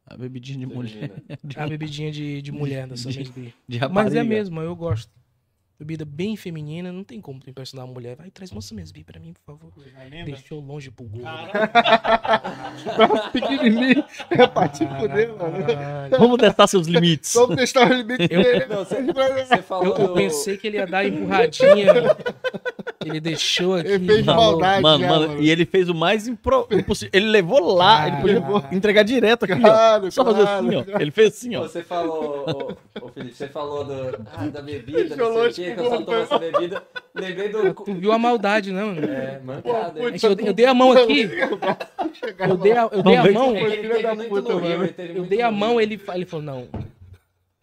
A 0.05 0.15
bebidinha 0.15 0.59
de 0.59 0.65
mulher. 0.67 0.95
Imagina. 0.95 1.23
A 1.57 1.67
bebidinha 1.67 2.11
de, 2.11 2.41
de 2.41 2.51
mulher 2.51 2.85
da 2.87 2.93
De-. 2.95 3.53
De 3.67 3.79
Mas 3.89 4.13
é 4.13 4.23
mesmo, 4.23 4.61
eu 4.61 4.75
gosto. 4.75 5.11
Bebida 5.77 6.05
bem 6.05 6.37
feminina, 6.37 6.89
não 6.89 7.03
tem 7.03 7.19
como 7.19 7.37
tu 7.41 7.49
impressionar 7.49 7.85
uma 7.85 7.93
mulher. 7.93 8.15
Vai, 8.15 8.31
traz 8.31 8.49
uma 8.49 8.61
Samesby 8.61 9.03
pra 9.03 9.19
mim, 9.19 9.33
por 9.33 9.41
favor. 9.43 9.73
Deixou 10.23 10.61
longe 10.61 10.89
pro 10.89 11.03
gordo. 11.05 11.25
Pequenininho. 13.33 14.05
É 14.29 14.47
pra 14.47 14.69
te 14.69 14.87
fuder, 14.87 15.35
mano. 15.35 15.57
Vamos 16.17 16.37
testar 16.37 16.67
seus 16.67 16.87
limites. 16.87 17.33
Vamos 17.33 17.57
testar 17.57 17.91
o 17.91 17.93
limite 17.93 18.25
Eu- 18.31 18.41
dele. 18.43 18.65
Não, 18.67 18.85
você, 18.85 19.01
você 19.03 19.61
falou 19.63 19.97
Eu, 19.97 20.05
eu 20.05 20.13
pensei 20.13 20.55
que 20.55 20.65
ele 20.67 20.77
ia 20.77 20.87
dar 20.87 20.99
a 20.99 21.07
empurradinha. 21.07 21.93
Ele 23.05 23.19
deixou 23.19 23.75
aqui. 23.75 23.89
Ele 23.89 24.05
fez 24.05 24.25
falou. 24.25 24.43
maldade. 24.43 24.81
Mano, 24.81 24.99
já, 24.99 25.09
mano, 25.09 25.27
mano. 25.29 25.41
e 25.41 25.49
ele 25.49 25.65
fez 25.65 25.89
o 25.89 25.95
mais 25.95 26.27
impro... 26.27 26.67
impossível. 26.71 27.11
Ele 27.13 27.27
levou 27.27 27.75
lá, 27.75 28.07
ele 28.07 28.41
podia 28.41 28.67
entregar 28.71 29.03
direto 29.03 29.43
aqui, 29.43 29.53
ó. 29.53 29.59
Claro, 29.59 30.11
Só 30.11 30.25
fazer 30.25 30.41
claro. 30.41 30.67
assim, 30.67 30.75
ó. 30.75 30.99
Ele 30.99 31.11
fez 31.11 31.33
assim, 31.33 31.55
ó. 31.55 31.61
Você 31.61 31.83
falou, 31.83 32.77
ô, 32.99 33.05
ô, 33.05 33.09
Felipe, 33.09 33.35
você 33.35 33.47
falou 33.47 33.83
do, 33.83 34.19
ah, 34.35 34.47
da 34.47 34.61
bebida, 34.61 35.15
não 35.15 35.33
sei 35.33 35.47
o 35.47 35.53
quê, 35.53 35.75
que 35.75 35.79
eu 35.79 35.89
só 35.89 36.01
tomo 36.01 36.17
essa 36.17 36.39
bebida. 36.39 36.83
Lembrei 37.13 37.49
do. 37.49 37.73
Tu 37.73 37.93
viu 37.93 38.11
a 38.11 38.17
maldade, 38.17 38.71
né, 38.71 38.83
mano? 38.83 39.05
É, 39.05 39.39
mancada? 39.43 39.99
É 39.99 40.03
eu, 40.03 40.47
eu 40.47 40.53
dei 40.53 40.65
a 40.65 40.73
mão 40.73 40.91
aqui. 40.91 41.29
Eu 42.39 42.57
dei 42.57 42.73
a, 42.73 42.89
eu 42.91 43.03
dei 43.03 43.15
a 43.15 43.31
mão. 43.31 43.55
Eu 45.15 45.25
dei 45.25 45.41
a 45.41 45.51
mão, 45.51 45.79
ele 45.79 45.97
falou, 46.25 46.45
não. 46.45 46.67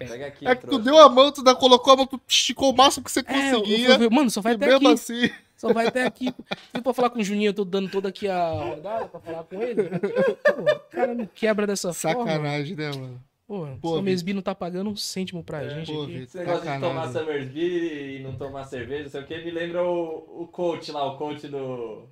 Pega 0.09 0.27
aqui, 0.27 0.47
É 0.47 0.55
que 0.55 0.67
tu 0.67 0.79
deu 0.79 0.99
a 0.99 1.09
mão, 1.09 1.31
tu 1.33 1.39
ainda 1.41 1.55
colocou 1.55 1.93
a 1.93 1.97
mão, 1.97 2.07
tu 2.07 2.21
esticou 2.29 2.73
o 2.73 2.77
máximo 2.77 3.05
que 3.05 3.11
você 3.13 3.21
É, 3.21 3.23
conseguia. 3.53 3.89
eu- 4.03 4.11
mano, 4.11 4.31
só 4.31 4.41
vai 4.41 4.55
até 4.55 4.67
mesmo 4.67 4.89
aqui. 4.89 4.95
assim, 4.95 5.31
Só 5.57 5.73
vai 5.73 5.87
até 5.87 6.05
aqui. 6.07 6.35
Se 6.75 6.83
pra 6.83 6.93
falar 6.93 7.11
com 7.11 7.21
o 7.21 7.23
Juninho, 7.25 7.51
eu 7.51 7.55
tô 7.55 7.65
dando 7.65 7.89
toda 7.89 8.09
aqui 8.09 8.27
a 8.29 8.51
rodada 8.53 9.07
pra 9.07 9.21
falar 9.21 9.45
com 9.45 9.63
ele. 9.63 9.83
Pô, 9.85 10.63
o 10.63 10.81
cara 10.91 11.15
me 11.15 11.27
quebra 11.29 11.67
dessa 11.69 11.93
forma. 11.95 12.27
sacanagem, 12.27 12.75
né, 12.77 12.91
mano? 12.91 13.23
Pô, 13.47 13.69
Pô, 13.81 13.99
o 13.99 14.03
Mesbi 14.03 14.33
não 14.33 14.41
tá 14.43 14.55
pagando 14.55 14.89
um 14.91 14.97
cêntimo 14.97 15.45
pra 15.45 15.69
gente 15.69 15.93
Pô, 15.93 16.05
Esse 16.09 16.39
negócio 16.39 16.61
de 16.63 16.81
tomar 16.81 17.07
sacanagem. 17.09 17.13
Summersby 17.13 18.17
e 18.17 18.23
não 18.23 18.35
tomar 18.35 18.65
cerveja, 18.65 19.03
não 19.05 19.11
sei 19.11 19.21
o 19.21 19.27
que, 19.27 19.45
me 19.45 19.51
lembra 19.51 19.85
o, 19.85 20.43
o 20.43 20.49
coach 20.51 20.91
lá, 20.91 21.05
o 21.05 21.17
coach 21.19 21.47
do. 21.47 22.09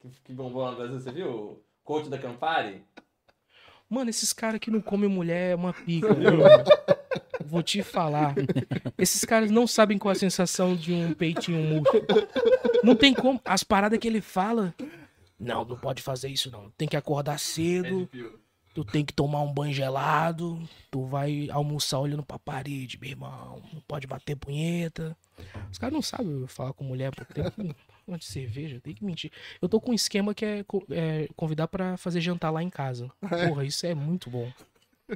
Que, 0.00 0.08
que 0.24 0.32
bombou 0.32 0.62
lá 0.62 0.70
no 0.72 0.76
Brasil, 0.76 1.00
você 1.00 1.10
viu? 1.10 1.28
O 1.28 1.62
coach 1.82 2.08
da 2.08 2.18
Campari? 2.18 2.82
Mano, 3.88 4.10
esses 4.10 4.32
caras 4.32 4.58
que 4.58 4.70
não 4.70 4.80
comem 4.80 5.08
mulher 5.08 5.52
é 5.52 5.54
uma 5.54 5.72
pica, 5.72 6.12
viu? 6.12 6.38
Vou 7.46 7.62
te 7.62 7.82
falar. 7.82 8.34
Esses 8.98 9.24
caras 9.24 9.50
não 9.50 9.66
sabem 9.66 9.98
qual 9.98 10.12
é 10.12 10.16
a 10.16 10.18
sensação 10.18 10.74
de 10.74 10.92
um 10.92 11.14
peitinho 11.14 11.62
murcho. 11.62 11.92
Não 12.82 12.96
tem 12.96 13.14
como. 13.14 13.40
As 13.44 13.62
paradas 13.62 13.98
que 13.98 14.08
ele 14.08 14.20
fala. 14.20 14.74
Não, 15.38 15.64
não 15.64 15.76
pode 15.76 16.02
fazer 16.02 16.28
isso, 16.28 16.50
não. 16.50 16.70
Tem 16.76 16.88
que 16.88 16.96
acordar 16.96 17.38
cedo. 17.38 18.08
Tu 18.74 18.84
tem 18.84 19.04
que 19.04 19.12
tomar 19.12 19.42
um 19.42 19.52
banho 19.52 19.72
gelado. 19.72 20.60
Tu 20.90 21.04
vai 21.06 21.48
almoçar 21.50 22.00
olhando 22.00 22.24
pra 22.24 22.38
parede, 22.38 22.98
meu 23.00 23.10
irmão. 23.10 23.62
Não 23.72 23.80
pode 23.82 24.06
bater 24.06 24.34
punheta. 24.34 25.16
Os 25.70 25.78
caras 25.78 25.94
não 25.94 26.02
sabem 26.02 26.46
falar 26.48 26.72
com 26.72 26.82
mulher, 26.84 27.12
pô. 27.14 27.24
Tem 27.24 27.74
Uma 28.06 28.18
de 28.18 28.24
cerveja, 28.24 28.80
tem 28.80 28.94
que 28.94 29.04
mentir. 29.04 29.32
Eu 29.60 29.68
tô 29.68 29.80
com 29.80 29.90
um 29.90 29.94
esquema 29.94 30.32
que 30.32 30.44
é, 30.44 30.64
é 30.90 31.28
convidar 31.34 31.66
pra 31.66 31.96
fazer 31.96 32.20
jantar 32.20 32.50
lá 32.50 32.62
em 32.62 32.70
casa. 32.70 33.10
Porra, 33.48 33.64
isso 33.64 33.84
é 33.84 33.94
muito 33.94 34.30
bom. 34.30 34.48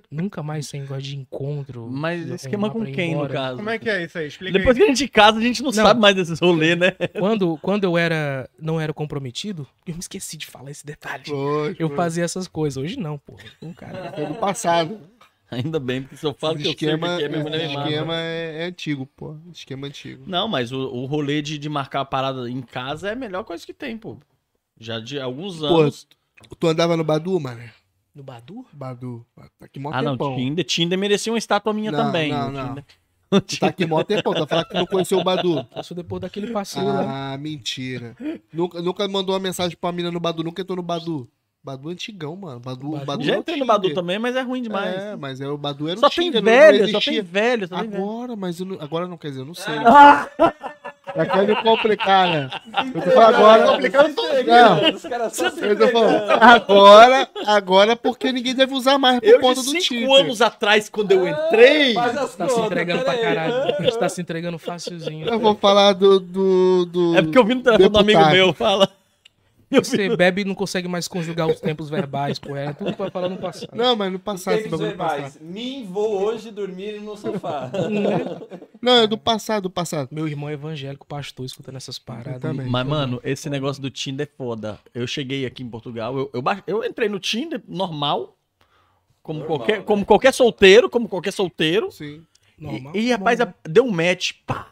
Nunca 0.09 0.41
mais 0.41 0.69
sem 0.69 0.83
negócio 0.83 1.03
de 1.03 1.17
encontro. 1.17 1.89
Mas 1.91 2.29
esquema 2.29 2.71
com 2.71 2.85
quem, 2.87 3.17
no 3.17 3.29
caso? 3.29 3.57
Como 3.57 3.71
é 3.71 3.77
que 3.79 3.91
é 3.91 4.05
isso 4.05 4.19
aí? 4.19 4.29
Explica 4.29 4.57
Depois 4.57 4.77
aí. 4.77 4.83
que 4.85 4.91
a 4.91 4.95
gente 4.95 5.09
casa, 5.09 5.39
a 5.39 5.43
gente 5.43 5.63
não, 5.63 5.71
Não. 5.71 5.73
sabe 5.73 6.01
mais 6.01 6.15
desses 6.15 6.39
rolês, 6.39 6.79
né? 6.79 6.93
Quando, 7.19 7.59
quando 7.59 7.83
eu 7.85 7.99
era, 7.99 8.49
não 8.57 8.81
era 8.81 8.93
comprometido, 8.93 9.67
eu 9.85 9.95
me 9.95 10.01
esqueci 10.01 10.37
de 10.37 10.47
falar 10.47 10.71
esse 10.71 10.87
detalhe. 10.87 11.25
Foi, 11.27 11.75
Eu 11.77 11.91
fazia 11.97 12.23
essas 12.25 12.47
coisas. 12.47 12.77
Hoje 12.77 12.97
não, 13.01 13.19
pô. 13.19 13.35
Um 13.61 13.73
cara. 13.73 14.13
Foi 14.13 14.27
no 14.27 14.37
passado. 14.37 15.01
Ainda 15.53 15.81
bem, 15.81 16.03
porque 16.03 16.17
se 16.17 16.25
eu 16.25 16.33
falo 16.33 16.55
Esse 16.55 16.63
que 16.75 16.85
eu 16.85 16.89
sei 16.89 16.95
o 16.95 16.99
que 16.99 17.05
esquema, 17.07 17.21
é, 17.21 17.29
minha 17.29 17.43
mulher 17.43 17.69
me 17.69 17.75
mata. 17.75 17.89
esquema 17.89 18.17
é, 18.17 18.63
é 18.63 18.65
antigo, 18.67 19.07
pô. 19.07 19.37
Esquema 19.53 19.87
antigo. 19.89 20.23
Não, 20.27 20.47
mas 20.47 20.71
o, 20.71 20.79
o 20.79 21.07
rolê 21.07 21.43
de, 21.43 21.59
de 21.59 21.69
marcar 21.69 22.03
a 22.03 22.05
parada 22.05 22.49
em 22.49 22.63
casa 22.63 23.09
é 23.09 23.13
a 23.13 23.17
melhor 23.17 23.43
coisa 23.43 23.67
que 23.67 23.75
tem, 23.75 23.99
pô. 23.99 24.17
Já 24.79 25.01
de 25.01 25.21
alguns 25.21 25.59
Pô, 25.59 25.81
anos. 25.81 26.07
Tu 26.59 26.67
andava 26.67 26.97
no 26.97 27.05
Badu, 27.05 27.39
mano? 27.39 27.61
No 28.15 28.23
Badu? 28.23 28.65
Badu. 28.73 29.27
Tá 29.37 29.67
aqui 29.67 29.79
mó 29.79 29.91
ah, 29.93 30.01
não, 30.01 30.13
tempão. 30.13 30.37
Tinder, 30.37 30.65
Tinder 30.65 30.99
merecia 30.99 31.33
uma 31.33 31.39
estátua 31.39 31.73
minha 31.73 31.93
Não, 31.93 31.99
também. 31.99 32.31
não, 32.33 32.51
não. 32.51 32.67
Tinder- 32.69 32.85
tá 33.61 33.67
aqui 33.69 33.87
mó 33.87 34.03
tempão. 34.03 34.33
Tá 34.33 34.47
falando 34.47 34.65
que 34.67 34.73
tu 34.73 34.79
não 34.79 34.87
conheceu 34.87 35.19
o 35.19 35.25
Badu. 35.25 35.65
Passou 35.75 35.97
depois 35.97 36.21
daquele 36.23 36.51
passeio 36.51 36.87
lá. 36.87 37.33
Ah, 37.33 37.39
mentira. 37.39 38.17
Nunca, 38.53 38.81
nunca 38.81 39.07
mandou 39.07 39.35
uma 39.35 39.41
mensagem 39.41 39.77
pra 39.77 39.93
mina 39.93 40.11
no 40.11 40.19
Badu, 40.19 40.43
nunca 40.43 40.63
entrou 40.63 40.77
no 40.77 40.83
Badu. 40.83 41.29
Badu 41.63 41.91
antigão, 41.91 42.35
mano. 42.37 42.59
Badu, 42.59 42.91
Badu? 42.91 43.05
Badu 43.05 43.23
Já 43.25 43.35
é 43.35 43.37
o 43.37 43.41
entrei 43.41 43.59
no. 43.59 43.67
Badu 43.67 43.93
também, 43.93 44.19
mas 44.19 44.35
é 44.35 44.41
ruim 44.41 44.63
demais. 44.63 44.95
É, 44.95 45.17
mas 45.17 45.41
é, 45.43 45.49
o 45.49 45.59
Badu 45.59 45.89
era 45.89 45.99
o 45.99 46.01
só 46.01 46.09
tem 46.09 46.25
Tinder, 46.27 46.43
não- 46.43 46.51
não 46.51 46.59
velho, 46.59 46.89
só 46.91 47.01
tem 47.01 47.21
velho, 47.23 47.69
só 47.69 47.79
tem 47.81 47.89
velho. 47.91 48.03
Agora, 48.03 48.37
mas 48.37 48.61
eu 48.61 48.67
não- 48.67 48.81
agora 48.81 49.07
não 49.07 49.19
quer 49.19 49.29
dizer, 49.29 49.41
eu 49.43 49.47
não 49.47 49.55
sei. 49.55 49.75
Ah! 49.85 50.27
É 51.13 51.27
quer 51.27 51.45
me 51.45 51.57
complicar, 51.57 52.29
né? 52.29 52.49
Eu 52.95 53.03
tô 53.03 53.11
falando 53.11 53.35
agora. 53.35 53.81
Não, 54.47 54.95
Os 54.95 55.03
caras 55.03 55.37
só 55.37 55.51
se 55.51 55.61
eu 55.61 55.77
tô 55.77 55.89
falando 55.89 56.31
agora, 56.41 57.29
agora 57.47 57.97
porque 57.97 58.31
ninguém 58.31 58.55
deve 58.55 58.73
usar 58.75 58.97
mais 58.97 59.19
por 59.19 59.27
Eu 59.27 59.39
de 59.39 59.43
conta 59.43 59.57
do 59.61 59.71
cinco 59.71 59.81
Tinder. 59.83 60.21
anos 60.21 60.41
atrás, 60.41 60.89
quando 60.89 61.11
eu 61.11 61.27
entrei... 61.27 61.95
Faz 61.95 62.17
as 62.17 62.37
Tá 62.37 62.49
se 62.49 62.61
entregando 62.61 63.03
pra 63.03 63.19
caralho. 63.19 63.55
A 63.77 63.83
gente 63.83 63.99
tá 63.99 64.09
se 64.09 64.21
entregando 64.21 64.57
facilzinho. 64.57 65.29
Eu 65.29 65.41
vou 65.41 65.57
falar 65.57 65.95
do. 65.95 66.21
do, 66.21 66.85
do... 66.87 67.17
É 67.17 67.23
porque 67.23 67.39
eu 67.39 67.45
vi 67.45 67.55
no 67.57 67.63
telefone 67.63 67.89
do 67.89 67.99
amigo 67.99 68.27
meu, 68.31 68.53
fala. 68.53 68.89
Você 69.85 70.17
bebe 70.17 70.43
e 70.43 70.45
não 70.45 70.55
consegue 70.55 70.89
mais 70.89 71.07
conjugar 71.07 71.47
os 71.47 71.61
tempos 71.61 71.89
verbais, 71.89 72.39
correto? 72.39 72.85
Tudo 72.85 72.97
vai 72.97 73.11
falar 73.11 73.29
no 73.29 73.37
passado. 73.37 73.71
Não, 73.75 73.95
mas 73.95 74.11
no 74.13 74.19
passado, 74.19 74.63
Tempos 74.63 74.81
verbais. 74.81 75.39
Me 75.41 75.85
vou 75.85 76.23
hoje 76.25 76.51
dormir 76.51 77.01
no 77.01 77.17
sofá. 77.17 77.71
Não, 78.83 78.95
é 79.03 79.07
do 79.07 79.17
passado, 79.17 79.65
do 79.65 79.71
passado. 79.71 80.09
Meu 80.11 80.27
irmão 80.27 80.49
é 80.49 80.55
evangélico, 80.55 81.07
pastor, 81.07 81.47
escutando 81.47 81.77
essas 81.77 81.99
paradas. 81.99 82.41
também. 82.41 82.67
Mas, 82.69 82.87
mano, 82.87 83.21
esse 83.23 83.49
negócio 83.49 83.81
do 83.81 83.91
Tinder 83.91 84.27
é 84.27 84.37
foda. 84.37 84.79
Eu 84.95 85.07
cheguei 85.07 85.47
aqui 85.47 85.63
em 85.63 85.69
Portugal, 85.69 86.19
eu, 86.19 86.31
eu, 86.35 86.43
ba- 86.43 86.63
eu 86.67 86.85
entrei 86.85 87.09
no 87.09 87.21
Tinder 87.21 87.63
normal, 87.69 88.37
como, 89.23 89.41
Normal, 89.41 89.59
qualquer, 89.59 89.79
né? 89.79 89.85
como 89.85 90.05
qualquer 90.05 90.33
solteiro, 90.35 90.91
como 90.91 91.09
qualquer 91.09 91.33
solteiro. 91.33 91.91
Sim. 91.93 92.23
Normal. 92.59 92.93
E, 92.97 93.01
e 93.09 93.11
rapaz, 93.13 93.39
né? 93.39 93.45
a- 93.47 93.69
deu 93.69 93.85
um 93.85 93.91
match, 93.93 94.33
pá. 94.47 94.69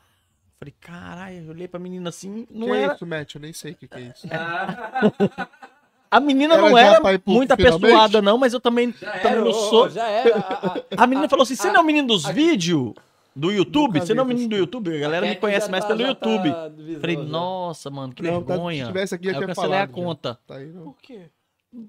Falei, 0.59 0.74
caralho, 0.80 1.44
eu 1.44 1.51
olhei 1.51 1.68
pra 1.68 1.78
menina 1.78 2.09
assim, 2.09 2.47
não 2.51 2.66
que 2.66 2.72
era... 2.74 2.93
é 2.93 2.94
isso, 2.97 3.06
Matt? 3.06 3.35
Eu 3.36 3.40
nem 3.40 3.52
sei 3.52 3.72
o 3.72 3.74
que, 3.76 3.86
que 3.86 3.97
é 3.97 4.01
isso. 4.01 4.26
A 6.10 6.20
menina 6.20 6.55
Era 6.55 6.62
não 6.62 6.78
era 6.78 7.01
muito 7.26 7.52
apessoada 7.52 8.22
não, 8.22 8.39
mas 8.39 8.55
eu 8.55 8.60
também, 8.60 8.94
Já 8.98 9.12
também 9.18 9.32
era, 9.32 9.44
não 9.44 9.52
sou... 9.52 9.90
já 9.90 10.06
era. 10.09 10.39
A- 10.39 10.74
a- 10.97 11.02
A 11.05 11.06
menina 11.06 11.28
falou 11.28 11.43
assim, 11.43 11.55
você 11.55 11.68
não 11.68 11.76
é 11.76 11.80
o 11.80 11.85
menino 11.85 12.09
dos 12.09 12.24
vídeos 12.24 12.94
do 13.36 13.52
YouTube? 13.52 14.01
Você 14.01 14.14
não 14.14 14.22
é 14.22 14.24
o 14.24 14.28
menino 14.28 14.48
do 14.48 14.56
YouTube? 14.56 14.97
A 14.97 14.98
galera 15.01 15.26
me 15.26 15.32
Cat 15.35 15.40
conhece 15.43 15.70
mais 15.70 15.85
tá- 15.85 15.89
pelo 15.94 16.01
tá 16.02 16.09
YouTube. 16.09 16.55
visando, 16.76 17.01
Falei, 17.02 17.16
nossa, 17.18 17.90
mano, 17.90 18.14
que 18.14 18.22
Não, 18.22 18.43
tá- 18.43 18.55
vergonha. 18.55 18.86
se 18.86 18.90
tivesse 18.90 19.14
aqui, 19.14 19.28
eu 19.28 19.47
cancelei 19.47 19.78
a 19.80 19.86
conta. 19.86 20.39
Tá 20.47 20.56
aí, 20.56 20.66
não. 20.72 20.85
Por 20.85 20.97
quê? 21.02 21.26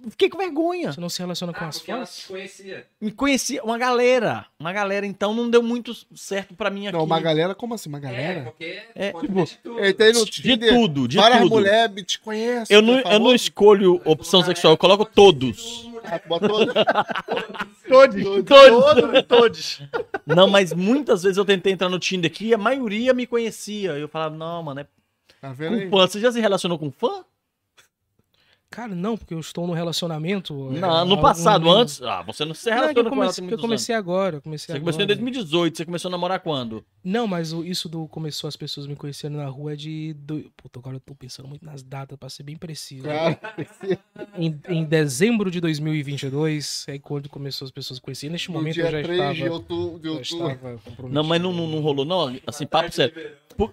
Fiquei 0.10 0.30
com 0.30 0.38
vergonha. 0.38 0.92
Você 0.92 1.00
não 1.00 1.08
se 1.08 1.20
relaciona 1.20 1.54
com 1.54 1.64
Ah, 1.64 1.70
as 1.70 1.78
porque 1.78 1.90
ela 1.92 2.02
fãs? 2.06 2.10
se 2.10 2.28
conhecia. 2.28 2.86
Me 3.00 3.12
conhecia 3.14 3.64
uma 3.64 3.78
galera. 3.78 4.46
Uma 4.60 4.74
galera, 4.74 5.06
então 5.06 5.34
não 5.34 5.50
deu 5.50 5.64
muito 5.64 5.94
certo 6.14 6.54
pra 6.54 6.70
mim 6.70 6.88
aqui. 6.88 6.98
Não, 6.98 7.06
uma 7.06 7.20
galera, 7.22 7.56
como 7.56 7.74
assim? 7.74 7.88
Uma 7.88 7.98
É, 7.98 8.02
galera? 8.02 8.42
porque 8.44 8.82
É, 8.94 9.12
pode 9.14 9.28
tipo, 9.28 9.40
ver 9.40 9.46
de 9.46 9.58
tudo. 9.58 9.80
Eu 9.80 9.90
entrei 9.90 10.12
no 10.12 10.26
De 10.26 10.58
tudo, 10.58 11.08
de 11.08 11.16
várias 11.18 11.42
tudo. 11.42 11.56
mulheres 11.56 11.96
me 11.96 12.04
te 12.04 12.20
conhecem. 12.20 12.76
Eu 12.76 12.82
não, 12.82 13.00
é 13.00 13.16
eu 13.16 13.20
não 13.20 13.34
escolho 13.34 14.02
opção 14.04 14.44
sexual, 14.44 14.74
eu 14.74 14.78
coloco 14.78 15.06
todos. 15.06 15.88
Ah, 16.04 16.20
Todos, 17.88 18.24
Todos. 18.24 18.46
todos, 18.46 19.24
todos. 19.28 19.82
Não, 20.26 20.48
mas 20.48 20.74
muitas 20.74 21.24
vezes 21.24 21.38
eu 21.38 21.46
tentei 21.46 21.74
entrar 21.74 21.90
no 21.90 21.98
Tinder 22.00 22.30
aqui 22.30 22.48
e 22.48 22.54
a 22.54 22.58
maioria 22.58 23.14
me 23.14 23.26
conhecia. 23.26 23.92
Eu 23.92 24.08
falava, 24.08 24.36
não, 24.36 24.62
mano, 24.62 24.82
é 24.82 24.88
Tá 25.42 25.52
vendo 25.54 25.76
aí? 25.78 25.90
com 25.90 25.98
fã. 25.98 26.08
Você 26.08 26.20
já 26.20 26.32
se 26.32 26.40
relacionou 26.40 26.78
com 26.78 26.92
fã? 26.92 27.24
Cara, 28.72 28.94
não, 28.94 29.18
porque 29.18 29.34
eu 29.34 29.40
estou 29.40 29.66
no 29.66 29.74
relacionamento. 29.74 30.54
Não, 30.72 31.02
é, 31.02 31.04
no 31.06 31.20
passado, 31.20 31.68
um- 31.68 31.72
antes. 31.72 32.02
Ah, 32.04 32.22
você 32.22 32.46
não 32.46 32.54
se 32.54 32.70
Não, 32.70 32.74
é 32.74 32.76
que 32.76 32.82
relaciona 32.82 33.00
eu 33.08 33.12
com 33.12 33.16
ela 33.24 33.34
comecei, 33.34 33.54
eu 33.54 33.58
comecei 33.60 33.96
agora. 33.96 34.36
eu 34.38 34.42
Comecei 34.44 34.76
Você 34.76 34.80
começou 34.80 35.02
em 35.02 35.04
agora. 35.06 35.16
2018, 35.16 35.78
você 35.78 35.86
começou 35.86 36.10
a 36.10 36.12
namorar 36.12 36.40
quando? 36.40 36.86
Não, 37.04 37.26
mas 37.26 37.52
isso 37.52 37.90
do 37.90 38.08
começou 38.08 38.48
as 38.48 38.56
pessoas 38.56 38.86
me 38.86 38.96
conhecerem 38.96 39.36
na 39.38 39.48
rua 39.48 39.74
é 39.74 39.76
de. 39.76 40.14
Do... 40.14 40.52
Puta, 40.56 40.78
agora 40.80 40.98
eu 40.98 41.00
tô 41.00 41.16
pensando 41.16 41.48
muito 41.50 41.66
nas 41.66 41.82
datas, 41.82 42.16
pra 42.18 42.30
ser 42.30 42.44
bem 42.44 42.56
preciso. 42.58 43.04
Cara, 43.06 43.40
Em, 44.38 44.60
em 44.70 44.84
dezembro 44.86 45.50
de 45.50 45.60
2022, 45.60 46.86
é 46.88 47.00
quando 47.00 47.28
começou 47.28 47.66
as 47.66 47.72
pessoas 47.72 48.00
conhecerem. 48.00 48.32
Neste 48.34 48.52
momento 48.52 48.76
dia 48.76 48.86
eu 48.86 48.92
já 48.92 49.02
3 49.04 49.08
de 49.36 49.38
estava. 49.44 49.54
outubro. 49.54 50.00
De 50.00 50.24
Já 50.24 50.36
outubro. 50.36 50.76
estava. 50.84 51.10
Não, 51.10 51.24
mas 51.24 51.42
não, 51.42 51.52
não, 51.54 51.68
não 51.68 51.80
rolou, 51.82 52.06
não. 52.06 52.36
Assim, 52.46 52.66
papo 52.68 52.92
sério. 52.94 53.14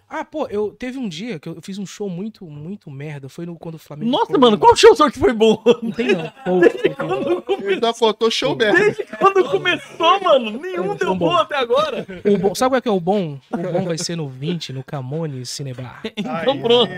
Ah, 0.09 0.25
pô, 0.25 0.49
eu 0.49 0.73
teve 0.77 0.99
um 0.99 1.09
dia 1.09 1.39
que 1.39 1.49
eu 1.49 1.63
fiz 1.63 1.79
um 1.79 1.87
show 1.87 2.11
muito, 2.11 2.45
muito 2.47 2.91
merda. 2.91 3.29
Foi 3.29 3.47
no, 3.47 3.57
quando 3.57 3.77
o 3.77 3.79
Flamengo. 3.79 4.11
Nossa, 4.11 4.37
mano, 4.37 4.59
qual 4.59 4.75
show 4.75 4.86
só 4.95 5.11
que 5.11 5.19
foi 5.19 5.33
bom? 5.33 5.63
Não 5.83 5.91
tem 5.91 6.09
não. 6.15 6.31
Ele 7.67 7.81
só 7.81 7.93
contou 7.93 8.31
show 8.31 8.55
merda. 8.55 8.95
Quando 9.19 9.45
começou, 9.49 10.21
mano, 10.21 10.51
nenhum 10.61 10.95
deu 10.95 11.15
bom. 11.15 11.31
bom 11.31 11.37
até 11.37 11.57
agora. 11.57 12.07
O 12.25 12.39
bom- 12.39 12.55
sabe 12.55 12.71
qual 12.71 12.79
é 12.79 12.81
que 12.81 12.89
é 12.89 12.93
o 12.93 13.01
bom? 13.01 13.39
O 13.51 13.57
bom 13.57 13.85
vai 13.85 13.99
ser 13.99 14.17
no 14.17 14.29
20, 14.29 14.73
no 14.73 14.85
Camone 14.85 15.45
Cinebar. 15.45 16.03
Então 16.17 16.59
pronto. 16.61 16.93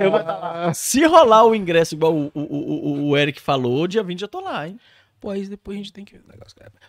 Eu 0.00 0.10
vou 0.10 0.22
tá 0.22 0.36
lá. 0.36 0.74
Se 0.74 1.04
rolar 1.04 1.44
o 1.44 1.54
ingresso 1.54 1.94
igual 1.94 2.12
o, 2.14 2.30
o, 2.34 2.40
o, 2.40 3.08
o 3.10 3.16
Eric 3.16 3.40
falou, 3.40 3.86
dia 3.86 4.02
20 4.02 4.22
eu 4.22 4.28
tô 4.28 4.40
lá, 4.40 4.66
hein? 4.68 4.78
Pô, 5.26 5.30
aí 5.32 5.44
depois 5.46 5.74
a 5.74 5.78
gente 5.78 5.92
tem 5.92 6.04
que. 6.04 6.20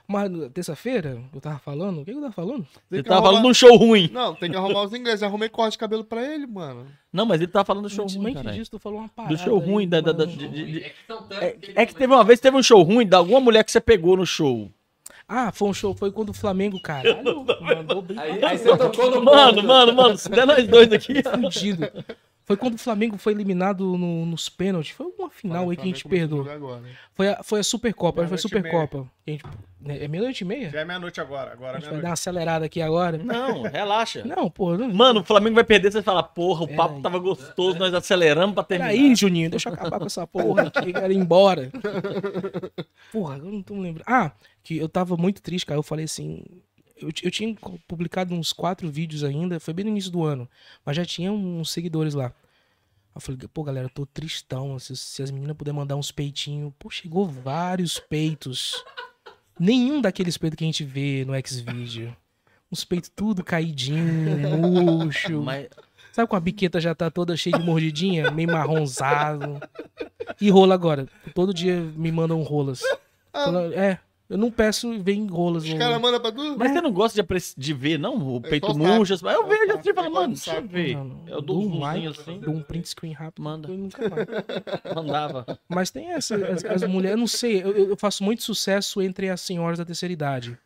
Mas 0.08 0.30
no- 0.30 0.48
terça-feira, 0.48 1.20
eu 1.34 1.42
tava 1.42 1.58
falando. 1.58 2.02
O 2.02 2.06
que 2.06 2.12
eu 2.12 2.22
tava 2.22 2.32
falando? 2.32 2.68
Você 2.88 3.02
tava 3.02 3.16
arrumar- 3.16 3.28
falando 3.30 3.44
de 3.44 3.50
um 3.50 3.54
show 3.54 3.76
ruim. 3.76 4.10
Não, 4.14 4.36
tem 4.36 4.52
que 4.52 4.56
arrumar 4.56 4.84
os 4.84 4.94
ingressos. 4.94 5.24
Arrumei 5.24 5.50
corte 5.50 5.72
de 5.72 5.78
cabelo 5.80 6.04
pra 6.04 6.24
ele, 6.24 6.46
mano. 6.46 6.86
Não, 7.12 7.26
mas 7.26 7.42
ele 7.42 7.52
tava 7.52 7.66
falando 7.66 7.86
do 7.86 7.90
show 7.90 8.04
Antes, 8.04 8.16
ruim, 8.16 8.36
antes 8.38 8.54
disso, 8.56 8.70
tu 8.72 8.78
falou 8.80 9.00
uma 9.00 9.10
parada. 9.10 9.34
Do 9.36 9.42
show 9.42 9.60
aí, 9.60 9.66
ruim, 9.66 9.90
da, 9.90 10.02
da, 10.02 10.12
da- 10.12 10.26
de- 10.26 10.36
de- 10.38 10.48
de- 10.50 10.84
É 10.84 10.90
que 10.90 11.34
É, 11.34 11.52
que 11.52 11.74
é 11.80 11.86
que 11.88 11.96
teve 11.96 12.14
uma 12.14 12.24
vez, 12.24 12.40
teve 12.40 12.56
um 12.56 12.62
show 12.62 12.82
ruim 12.84 13.08
da 13.08 13.18
alguma 13.18 13.40
mulher 13.40 13.64
que 13.64 13.72
você 13.72 13.82
pegou 13.82 14.16
no 14.16 14.26
show. 14.26 14.70
Ah, 15.28 15.52
foi 15.52 15.68
um 15.70 15.74
show, 15.74 15.96
foi 15.96 16.12
quando 16.12 16.30
o 16.30 16.34
Flamengo, 16.34 16.80
caralho, 16.80 17.44
mandou 17.60 18.02
bem 18.04 18.18
Aí, 18.20 18.44
aí 18.46 18.58
você 18.58 18.78
tocou 18.78 19.10
no 19.10 19.24
Mano, 19.24 19.56
ponto. 19.56 19.68
mano, 19.68 19.94
mano, 19.96 20.18
se 20.18 20.30
der 20.30 20.46
nós 20.46 20.66
dois 20.68 20.92
aqui. 20.94 21.16
fudido. 21.24 21.92
Foi 22.48 22.56
quando 22.56 22.76
o 22.76 22.78
Flamengo 22.78 23.18
foi 23.18 23.34
eliminado 23.34 23.98
no- 23.98 24.26
nos 24.26 24.48
pênaltis. 24.48 24.92
Foi 24.92 25.06
uma 25.20 25.30
final 25.30 25.70
aí 25.70 25.76
que 25.76 25.82
a 25.82 25.86
gente 25.86 26.08
perdeu. 26.08 26.50
a 26.50 26.54
agora, 26.54 26.80
hein? 26.88 26.94
Foi 27.14 27.28
a, 27.28 27.44
foi 27.44 27.60
a 27.60 27.64
Supercopa, 27.64 28.26
foi 28.26 28.36
a. 28.36 28.38
Supercopa. 28.38 29.00
A 29.28 29.30
gente- 29.30 29.44
né, 29.82 30.02
É 30.06 30.08
meia-noite 30.08 30.46
e 30.46 30.48
meia? 30.48 30.70
Já 30.70 30.80
é 30.80 30.86
meia-noite 30.86 31.20
agora. 31.20 31.52
Agora 31.52 31.74
A 31.74 31.78
é 31.78 31.82
gente 31.82 31.90
vai 31.92 32.02
dar 32.02 32.08
uma 32.08 32.14
acelerada 32.14 32.66
aqui 32.66 32.82
agora. 32.82 33.18
Não, 33.18 33.64
relaxa. 33.64 34.24
Não, 34.26 34.50
pô. 34.50 34.78
Não... 34.78 34.94
Mano, 34.94 35.20
o 35.20 35.24
Flamengo 35.26 35.56
vai 35.56 35.66
perder, 35.66 35.92
você 35.92 36.02
fala, 36.02 36.24
porra, 36.24 36.64
o 36.64 36.68
Pera 36.68 36.78
papo 36.78 36.96
aí. 36.96 37.02
tava 37.02 37.20
gostoso, 37.20 37.78
nós 37.78 37.94
aceleramos 37.94 38.54
pra 38.56 38.64
terminar. 38.64 38.92
Peraí, 38.92 39.14
Juninho, 39.14 39.50
deixa 39.50 39.68
eu 39.68 39.74
acabar 39.74 40.00
com 40.00 40.06
essa 40.06 40.26
porra 40.26 40.64
aqui, 40.68 40.94
quero 40.94 41.12
ir 41.12 41.18
embora. 41.18 41.70
Porra, 43.12 43.38
eu 43.38 43.46
não 43.52 43.62
tô 43.62 43.74
me 43.76 43.82
lembrando. 43.82 44.06
Ah, 44.08 44.32
que 44.64 44.78
eu 44.78 44.88
tava 44.88 45.16
muito 45.18 45.42
triste, 45.42 45.66
cara. 45.66 45.78
Eu 45.80 45.84
falei 45.84 46.06
assim. 46.06 46.44
Eu, 47.00 47.10
eu 47.24 47.32
tinha 47.32 47.56
publicado 47.88 48.34
uns 48.34 48.52
quatro 48.54 48.90
vídeos 48.90 49.24
ainda, 49.24 49.60
foi 49.60 49.74
bem 49.74 49.86
no 49.86 49.92
início 49.92 50.12
do 50.12 50.24
ano, 50.24 50.50
mas 50.86 50.96
já 50.96 51.06
tinha 51.06 51.32
uns 51.32 51.70
seguidores 51.72 52.14
lá. 52.14 52.34
Eu 53.14 53.22
falei, 53.22 53.40
pô, 53.52 53.64
galera, 53.64 53.86
eu 53.88 53.90
tô 53.90 54.06
tristão. 54.06 54.78
Se, 54.78 54.96
se 54.96 55.24
as 55.24 55.32
meninas 55.32 55.58
puderem 55.58 55.76
mandar 55.80 55.96
uns 55.96 56.12
peitinhos. 56.12 56.72
Pô, 56.78 56.88
chegou 56.90 57.28
vários 57.28 57.98
peitos. 58.00 58.84
Nenhum 59.60 60.00
daqueles 60.02 60.38
peitos 60.38 60.56
que 60.58 60.64
a 60.64 60.68
gente 60.68 60.84
vê 60.84 61.26
no 61.26 61.34
Xvideo. 61.44 62.16
Uns 62.72 62.84
peitos 62.84 63.10
tudo 63.16 63.44
caidinho, 63.44 64.38
murcho. 64.38 65.42
Mas, 65.42 65.68
Sabe 66.12 66.28
com 66.30 66.36
a 66.36 66.40
biqueta 66.40 66.80
já 66.82 66.94
tá 66.96 67.10
toda 67.12 67.36
cheia 67.38 67.58
de 67.58 67.64
mordidinha, 67.66 68.30
meio 68.32 68.52
marronzado. 68.52 69.60
E 70.42 70.50
rola 70.50 70.74
agora. 70.76 71.08
Todo 71.34 71.54
dia 71.54 71.80
me 71.80 72.12
mandam 72.12 72.42
rolas. 72.44 72.82
Fala- 73.32 73.74
É, 73.74 74.00
eu 74.30 74.38
não 74.38 74.52
peço 74.52 74.94
e 74.94 75.00
vem 75.00 75.26
rolas. 75.28 75.64
Os 75.64 75.74
caras 75.74 76.02
mandam 76.02 76.20
pra 76.20 76.32
tu? 76.32 76.58
mas 76.58 76.72
você 76.72 76.82
não 76.82 76.92
gosta 76.92 77.22
de, 77.24 77.54
de 77.58 77.74
ver, 77.74 77.98
não? 77.98 78.18
O 78.18 78.38
É 78.44 78.50
peito 78.50 78.68
só 78.68 78.74
murcho. 78.74 79.18
saco. 79.18 79.30
assim, 79.30 79.42
Eu 79.42 79.48
vejo 79.48 79.72
É 79.72 79.76
assim 79.76 79.90
e 79.90 79.94
falo, 79.94 80.08
saco, 80.08 80.16
mano, 80.16 80.34
é 80.34 80.36
deixa 80.36 80.56
eu 80.56 80.68
ver. 80.68 80.96
Não, 80.96 81.04
não. 81.06 81.24
Eu 81.28 81.42
Dou 81.42 81.62
um 81.62 81.76
um 81.76 81.80
like, 81.80 82.08
assim. 82.08 82.40
dou 82.40 82.54
um 82.54 82.62
print 82.62 82.90
screen 82.90 83.14
rápido. 83.14 83.44
Manda. 83.44 83.72
e 83.72 83.78
nunca 83.78 84.10
mais. 84.10 84.28
Mandava. 84.96 85.60
Mas 85.70 85.90
tem 85.92 86.12
essa, 86.12 86.36
as, 86.36 86.64
as 86.66 86.84
mulheres, 86.84 87.16
eu 87.16 87.20
não 87.20 87.28
sei, 87.28 87.62
eu, 87.64 87.90
eu 87.90 87.98
faço 87.98 88.24
muito 88.24 88.44
sucesso 88.44 89.02
entre 89.02 89.30
as 89.30 89.42
senhoras 89.42 89.78
da 89.80 89.86
terceira 89.86 90.12
idade. 90.12 90.58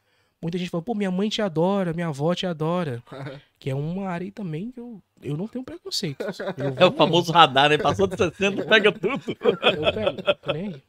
Muita 0.42 0.58
gente 0.58 0.72
fala, 0.72 0.82
pô, 0.82 0.96
minha 0.96 1.12
mãe 1.12 1.30
te 1.30 1.40
adora, 1.40 1.94
minha 1.94 2.08
avó 2.08 2.34
te 2.34 2.46
adora. 2.46 3.04
Que 3.62 3.70
é 3.70 3.76
uma 3.76 4.10
área 4.10 4.26
aí 4.26 4.32
também 4.32 4.72
que 4.72 4.80
eu, 4.80 5.00
eu 5.22 5.38
não 5.38 5.48
tenho 5.48 5.64
preconceito. 5.64 6.20
Eu 6.20 6.74
É 6.82 6.86
o 6.88 6.92
famoso 6.92 7.32
radar, 7.32 7.70
né? 7.70 7.78
Passou 7.78 8.08
de 8.08 8.18
60, 8.18 8.66
pega 8.66 8.92
tudo. 8.92 9.22
Eu 9.40 9.94
pego, 9.94 10.52
nem 10.52 10.82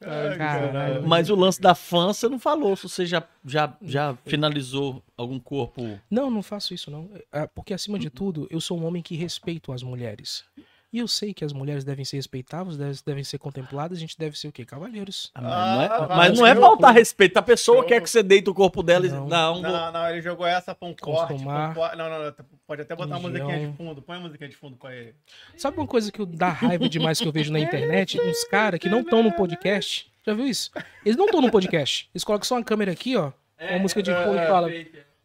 Caralho. 0.00 1.06
Mas 1.06 1.28
o 1.28 1.34
lance 1.34 1.60
da 1.60 1.74
fã, 1.74 2.12
você 2.12 2.28
não 2.28 2.38
falou 2.38 2.76
se 2.76 2.88
você 2.88 3.04
já, 3.04 3.22
já, 3.44 3.76
já 3.82 4.16
finalizou 4.24 5.02
algum 5.16 5.38
corpo. 5.38 5.98
Não, 6.10 6.30
não 6.30 6.42
faço 6.42 6.72
isso 6.72 6.90
não. 6.90 7.10
É, 7.32 7.46
Porque 7.46 7.74
acima 7.74 7.98
de 7.98 8.08
tudo, 8.10 8.46
eu 8.50 8.60
sou 8.60 8.78
um 8.78 8.84
homem 8.84 9.02
que 9.02 9.16
respeito 9.16 9.72
as 9.72 9.82
mulheres. 9.82 10.44
E 10.90 10.98
eu 11.00 11.06
sei 11.06 11.34
que 11.34 11.44
as 11.44 11.52
mulheres 11.52 11.84
devem 11.84 12.02
ser 12.02 12.16
respeitadas, 12.16 12.78
devem, 13.02 13.22
ser 13.22 13.36
contempladas, 13.38 13.98
a 13.98 14.00
gente 14.00 14.16
deve 14.18 14.38
ser 14.38 14.48
o 14.48 14.52
quê? 14.52 14.64
Cavalheiros. 14.64 15.30
Ah, 15.34 15.42
mas 15.42 15.52
não 15.52 15.82
é, 15.82 15.86
Ah, 15.86 16.06
mas 16.16 16.38
não 16.38 16.46
é 16.46 16.54
faltar 16.54 16.94
respeito. 16.94 17.36
A 17.36 17.42
pessoa 17.42 17.78
eu- 17.80 17.84
quer 17.84 18.00
que 18.00 18.08
você 18.08 18.22
deite 18.22 18.48
o 18.48 18.54
corpo 18.54 18.82
dela 18.82 19.04
e. 19.06 19.10
Não. 19.10 19.26
Não, 19.28 19.60
Não, 19.60 19.70
não, 19.70 19.92
não, 19.92 20.08
ele 20.08 20.22
jogou 20.22 20.46
essa 20.46 20.74
pra 20.74 20.88
um 20.88 20.94
corte. 20.94 21.42
Pra 21.44 21.72
um. 21.92 21.96
Não, 21.96 22.08
não, 22.10 22.24
não, 22.24 22.34
pode 22.66 22.80
até 22.82 22.96
botar 22.96 23.18
uma 23.18 23.28
musiquinha 23.28 23.68
de 23.68 23.76
fundo. 23.76 24.00
Põe 24.00 24.16
a 24.16 24.20
musiquinha 24.20 24.48
de 24.48 24.56
fundo 24.56 24.76
pra 24.78 24.94
ele. 24.96 25.14
Sabe 25.58 25.76
uma 25.76 25.86
coisa 25.86 26.10
que 26.10 26.24
dá 26.24 26.48
raiva 26.48 26.88
demais 26.88 27.20
que 27.20 27.28
eu 27.28 27.32
vejo 27.32 27.52
na 27.52 27.60
internet? 27.60 28.18
Uns 28.18 28.44
caras 28.44 28.80
que 28.80 28.88
não 28.88 29.00
estão 29.00 29.22
no 29.22 29.32
podcast. 29.32 30.10
Já 30.26 30.32
viu 30.32 30.46
isso? 30.46 30.70
Eles 31.04 31.16
não 31.18 31.26
estão 31.26 31.42
no 31.42 31.50
podcast. 31.50 32.08
Eles 32.14 32.24
colocam 32.24 32.46
só 32.46 32.54
uma 32.56 32.64
câmera 32.64 32.92
aqui, 32.92 33.14
ó. 33.14 33.30
Uma 33.60 33.78
música 33.80 34.02
de 34.02 34.10
fundo 34.10 34.38
e 34.38 34.46
fala. 34.46 34.70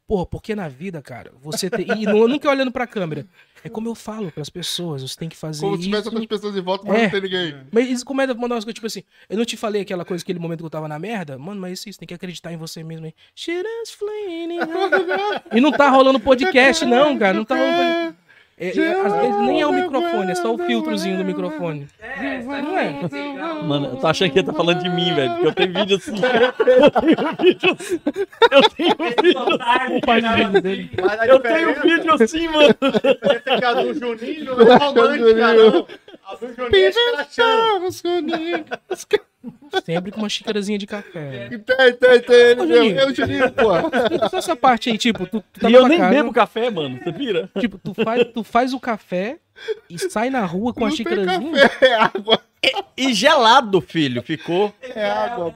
Porra, 0.06 0.26
porque 0.26 0.54
na 0.54 0.68
vida, 0.68 1.02
cara, 1.02 1.32
você 1.42 1.70
tem. 1.70 1.86
E 2.02 2.06
não, 2.06 2.28
nunca 2.28 2.50
olhando 2.50 2.72
pra 2.72 2.86
câmera. 2.86 3.26
É 3.64 3.70
como 3.70 3.88
eu 3.88 3.96
falo 3.96 4.30
pras 4.30 4.50
pessoas, 4.50 5.02
você 5.02 5.18
tem 5.18 5.30
que 5.30 5.38
fazer 5.38 5.62
Como 5.62 5.76
se 5.78 5.80
isso. 5.84 5.90
tivesse 5.90 6.08
outras 6.10 6.26
pessoas 6.26 6.58
em 6.58 6.62
volta, 6.62 6.86
mas 6.86 6.98
É. 7.00 7.04
não 7.04 7.10
tem 7.12 7.22
ninguém. 7.22 7.56
Mas 7.72 7.86
eles 7.88 8.04
começam 8.04 8.36
a 8.36 8.38
mandar 8.38 8.56
umas 8.56 8.66
coisas, 8.66 8.76
tipo 8.76 8.88
assim, 8.88 9.04
eu 9.30 9.38
não 9.38 9.46
te 9.46 9.56
falei 9.56 9.82
aquela 9.82 10.04
coisa, 10.04 10.22
aquele 10.22 10.40
momento 10.40 10.60
que 10.60 10.66
eu 10.66 10.70
tava 10.70 10.90
na 10.90 11.00
merda? 11.00 11.38
Mano, 11.38 11.62
mas 11.62 11.80
isso, 11.80 11.88
isso 11.90 11.98
tem 12.00 12.06
que 12.06 12.14
acreditar 12.14 12.52
em 12.52 12.58
você 12.58 12.84
mesmo, 12.84 13.06
hein? 13.06 13.14
Shit 13.34 13.66
is 13.84 13.92
flaming 13.92 14.60
hot. 14.68 15.46
E 15.56 15.62
não 15.62 15.72
tá 15.72 15.90
rolando 15.90 16.20
podcast, 16.20 16.84
não, 16.86 17.18
cara. 17.18 17.34
Não 17.38 17.46
tá 17.46 17.56
rolando 17.56 17.78
podcast. 17.78 18.23
É, 18.56 18.68
é, 18.68 19.02
às 19.02 19.14
vezes 19.14 19.42
nem 19.42 19.62
é 19.62 19.68
o 19.68 19.74
microfone, 19.74 20.32
é 20.32 20.36
só 20.36 20.54
o 20.54 20.58
filtrozinho 20.58 21.18
do 21.18 21.26
microfone. 21.26 21.88
Não 22.46 22.78
é? 22.78 23.02
Mano, 23.64 23.88
eu 23.88 23.96
tô 23.98 24.08
achando 24.08 24.32
que 24.32 24.40
ele 24.40 24.46
tá 24.46 24.54
falando 24.54 24.84
de 24.84 24.90
mim, 24.90 25.14
velho. 25.14 25.32
Porque 25.32 25.48
eu 25.48 25.54
tenho 25.54 25.74
vídeo 25.74 25.98
assim. 25.98 26.14
Eu 26.64 26.92
tenho 26.92 27.36
vídeo 27.42 27.78
assim. 27.80 28.00
Eu 28.52 28.62
tenho 28.70 28.96
vídeo 29.22 29.98
O 29.98 30.02
pai 30.06 30.22
de 30.22 30.28
vídeo 30.30 30.62
dele. 30.62 30.92
Mas 31.02 31.20
a 31.20 31.28
Eu 31.28 31.40
tenho 31.40 31.82
vídeo 31.82 32.14
assim, 32.14 32.48
mano. 32.48 32.76
diferença 33.24 33.50
é 33.50 33.58
que 33.58 33.66
a 33.66 33.74
do 33.74 33.94
Juninho 33.94 34.56
não 34.56 34.72
é 34.72 34.76
romântica, 34.78 35.54
não. 35.54 35.88
A 36.26 36.36
do 36.36 36.54
Juninho 36.54 36.76
é 36.76 36.90
escrachando. 36.90 37.90
Sempre 39.86 40.12
com 40.12 40.20
uma 40.20 40.30
xícarazinha 40.30 40.78
de 40.78 40.88
café. 40.88 41.50
Tem, 41.50 41.94
tem, 41.94 42.20
tem. 42.22 42.36
Ele 42.36 42.62
Ô. 42.62 42.68
Juninho. 42.68 43.00
Eu, 43.00 43.16
Juninho, 43.16 43.52
pô. 43.52 44.30
Só 44.30 44.38
essa 44.38 44.56
parte 44.56 44.90
aí, 44.90 44.98
tipo, 44.98 45.26
tu, 45.26 45.44
tu 45.52 45.60
tá 45.60 45.70
E 45.70 45.74
eu 45.74 45.88
nem 45.88 45.98
casa, 45.98 46.10
bebo 46.16 46.32
café, 46.32 46.70
mano. 46.70 47.00
Você 47.04 47.12
vira? 47.12 47.50
Tipo, 47.60 47.78
tu 47.78 47.94
faz, 47.94 48.24
tu 48.34 48.44
faz 48.44 48.74
o 48.74 48.80
café 48.80 49.38
e 49.90 50.00
sai 50.00 50.30
na 50.30 50.46
rua 50.46 50.74
com 50.74 50.86
a 50.86 50.90
Não 50.90 50.96
xícarazinha. 50.96 51.70
café, 51.70 51.88
é 51.88 51.94
água. 51.96 52.40
E 52.96 53.14
gelado, 53.14 53.82
filho, 53.82 54.22
ficou. 54.22 54.74
É 54.82 55.10
água. 55.10 55.54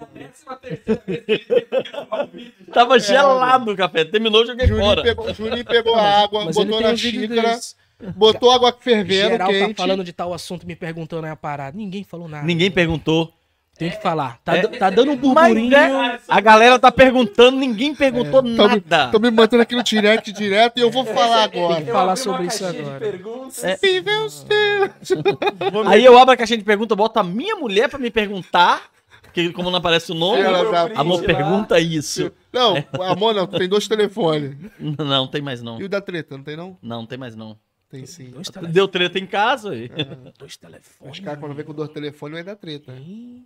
Tava 2.74 3.00
gelado 3.00 3.72
o 3.72 3.78
café. 3.78 4.04
Terminou, 4.06 4.46
joguei 4.46 4.68
Juninho 4.68 4.86
fora. 4.86 5.04
pegou, 5.04 5.34
Juninho 5.34 5.66
pegou 5.66 5.96
a 5.96 6.24
água, 6.24 6.46
Mas 6.46 6.56
botou 6.56 6.82
na 6.82 6.96
xícara, 6.96 7.60
botou 8.16 8.52
água 8.52 8.76
fervendo, 8.78 9.30
Geral 9.30 9.50
quente. 9.50 9.74
tá 9.76 9.84
falando 9.84 10.04
de 10.04 10.14
tal 10.14 10.34
assunto, 10.34 10.68
me 10.68 10.76
perguntando 10.76 11.26
aí 11.26 11.32
a 11.32 11.36
parada. 11.36 11.78
Ninguém 11.78 12.04
falou 12.04 12.28
nada. 12.28 12.46
Ninguém 12.46 12.70
perguntou. 12.70 13.34
Tem 13.78 13.92
que 13.92 14.02
falar. 14.02 14.40
Tá, 14.44 14.58
É. 14.58 14.68
tá 14.68 14.90
dando 14.90 15.12
um 15.12 15.34
Mas 15.34 15.54
burburinho. 15.54 15.76
é, 15.76 16.20
a 16.28 16.42
galera 16.42 16.80
tá 16.80 16.92
perguntando, 16.92 17.58
ninguém 17.58 17.94
perguntou 17.94 18.42
Tô 18.42 18.48
me, 18.50 18.56
nada. 18.58 19.12
tô 19.12 19.20
me 19.20 19.30
mantendo 19.30 19.62
aqui 19.62 19.76
no 19.76 19.84
direct 19.84 20.32
direto 20.32 20.78
e 20.78 20.82
eu 20.82 20.90
vou 20.90 21.06
falar 21.06 21.44
agora. 21.44 21.76
Tem 21.76 21.86
que 21.86 21.92
falar 21.92 22.16
sobre 22.16 22.48
isso 22.48 22.66
agora. 22.66 23.06
É. 23.64 23.76
Viver 23.78 24.18
os 24.26 24.44
teus. 24.44 25.12
Aí 25.88 26.04
eu 26.04 26.18
abro 26.18 26.34
a 26.34 26.38
caixinha 26.38 26.58
de 26.58 26.64
pergunta, 26.64 26.96
boto 26.96 27.20
a 27.20 27.24
minha 27.24 27.56
mulher 27.56 27.88
pra 27.88 28.00
me 28.00 28.10
perguntar, 28.10 28.82
porque 29.22 29.52
como 29.52 29.70
não 29.70 29.78
aparece 29.78 30.12
o 30.12 30.16
nome, 30.16 30.42
tá- 30.44 30.90
amor, 30.96 31.22
pergunta 31.24 31.80
isso. 31.80 32.32
Não, 32.52 32.84
amor, 33.06 33.36
não, 33.36 33.46
tu 33.46 33.60
tem 33.60 33.70
dois 33.70 33.88
telefones. 33.88 34.56
Não, 34.98 35.28
tem 35.28 35.42
mais 35.42 35.62
não. 35.62 35.80
E 35.80 35.84
o 35.84 35.90
da 35.90 36.02
treta, 36.02 36.36
não 36.36 36.44
tem 36.44 36.56
não? 36.58 36.78
Não, 36.82 37.06
tem 37.06 37.18
mais 37.18 37.36
não. 37.36 37.56
Tem 37.90 38.06
sim. 38.06 38.32
Dois, 38.32 38.50
telefone, 38.50 38.74
Deu 38.74 38.88
treta 38.88 39.18
em 39.18 39.26
casa 39.26 39.76
e... 39.76 39.90
dois 40.38 40.58
telefones. 40.58 41.14
Os 41.14 41.20
caras 41.20 41.40
quando 41.40 41.56
vem 41.56 41.66
com 41.66 41.74
dois 41.74 41.90
telefones 41.90 42.34
vai 42.34 42.44
dar 42.44 42.56
treta. 42.56 42.92
Ih, 42.94 43.46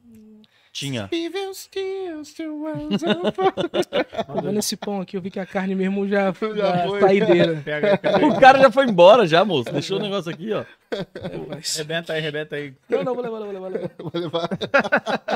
Tinha. 0.74 1.10
Olhando 4.34 4.60
esse 4.60 4.78
pão 4.78 5.02
aqui, 5.02 5.18
eu 5.18 5.22
vi 5.22 5.30
que 5.30 5.40
a 5.40 5.46
carne 5.46 5.76
mesmo 5.76 6.08
já, 6.08 6.32
Já 6.32 6.56
já 6.56 6.88
foi. 6.88 7.00
saideira. 7.02 7.62
Pega, 7.66 7.98
pega. 7.98 8.26
O 8.26 8.40
cara 8.40 8.60
já 8.60 8.72
foi 8.72 8.86
embora 8.86 9.28
já, 9.28 9.44
moço. 9.44 9.72
Deixou 9.72 9.98
o 9.98 10.02
negócio 10.02 10.32
aqui, 10.32 10.54
ó. 10.54 10.64
É, 10.92 11.38
mas- 11.48 11.76
Rebenta 11.76 12.14
aí, 12.14 12.22
rebenta 12.22 12.56
aí. 12.56 12.74
Não, 12.90 13.04
não, 13.04 13.14
vou 13.14 13.24
levar, 13.24 13.40
vou 13.40 13.52
levar, 13.52 13.70
vou 13.70 13.70
levar. 13.70 13.92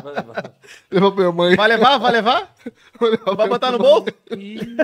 Vou 0.03 0.13
levar. 0.13 0.53
Levar 0.91 1.11
pra 1.11 1.19
minha 1.19 1.31
mãe. 1.31 1.55
Vai 1.55 1.67
levar? 1.67 1.97
Vai 1.97 2.11
levar? 2.13 2.55
Vou 2.99 3.09
levar 3.09 3.35
Vai 3.35 3.49
botar 3.49 3.71
no 3.71 3.77
bolso? 3.77 4.07
Ih, 4.37 4.77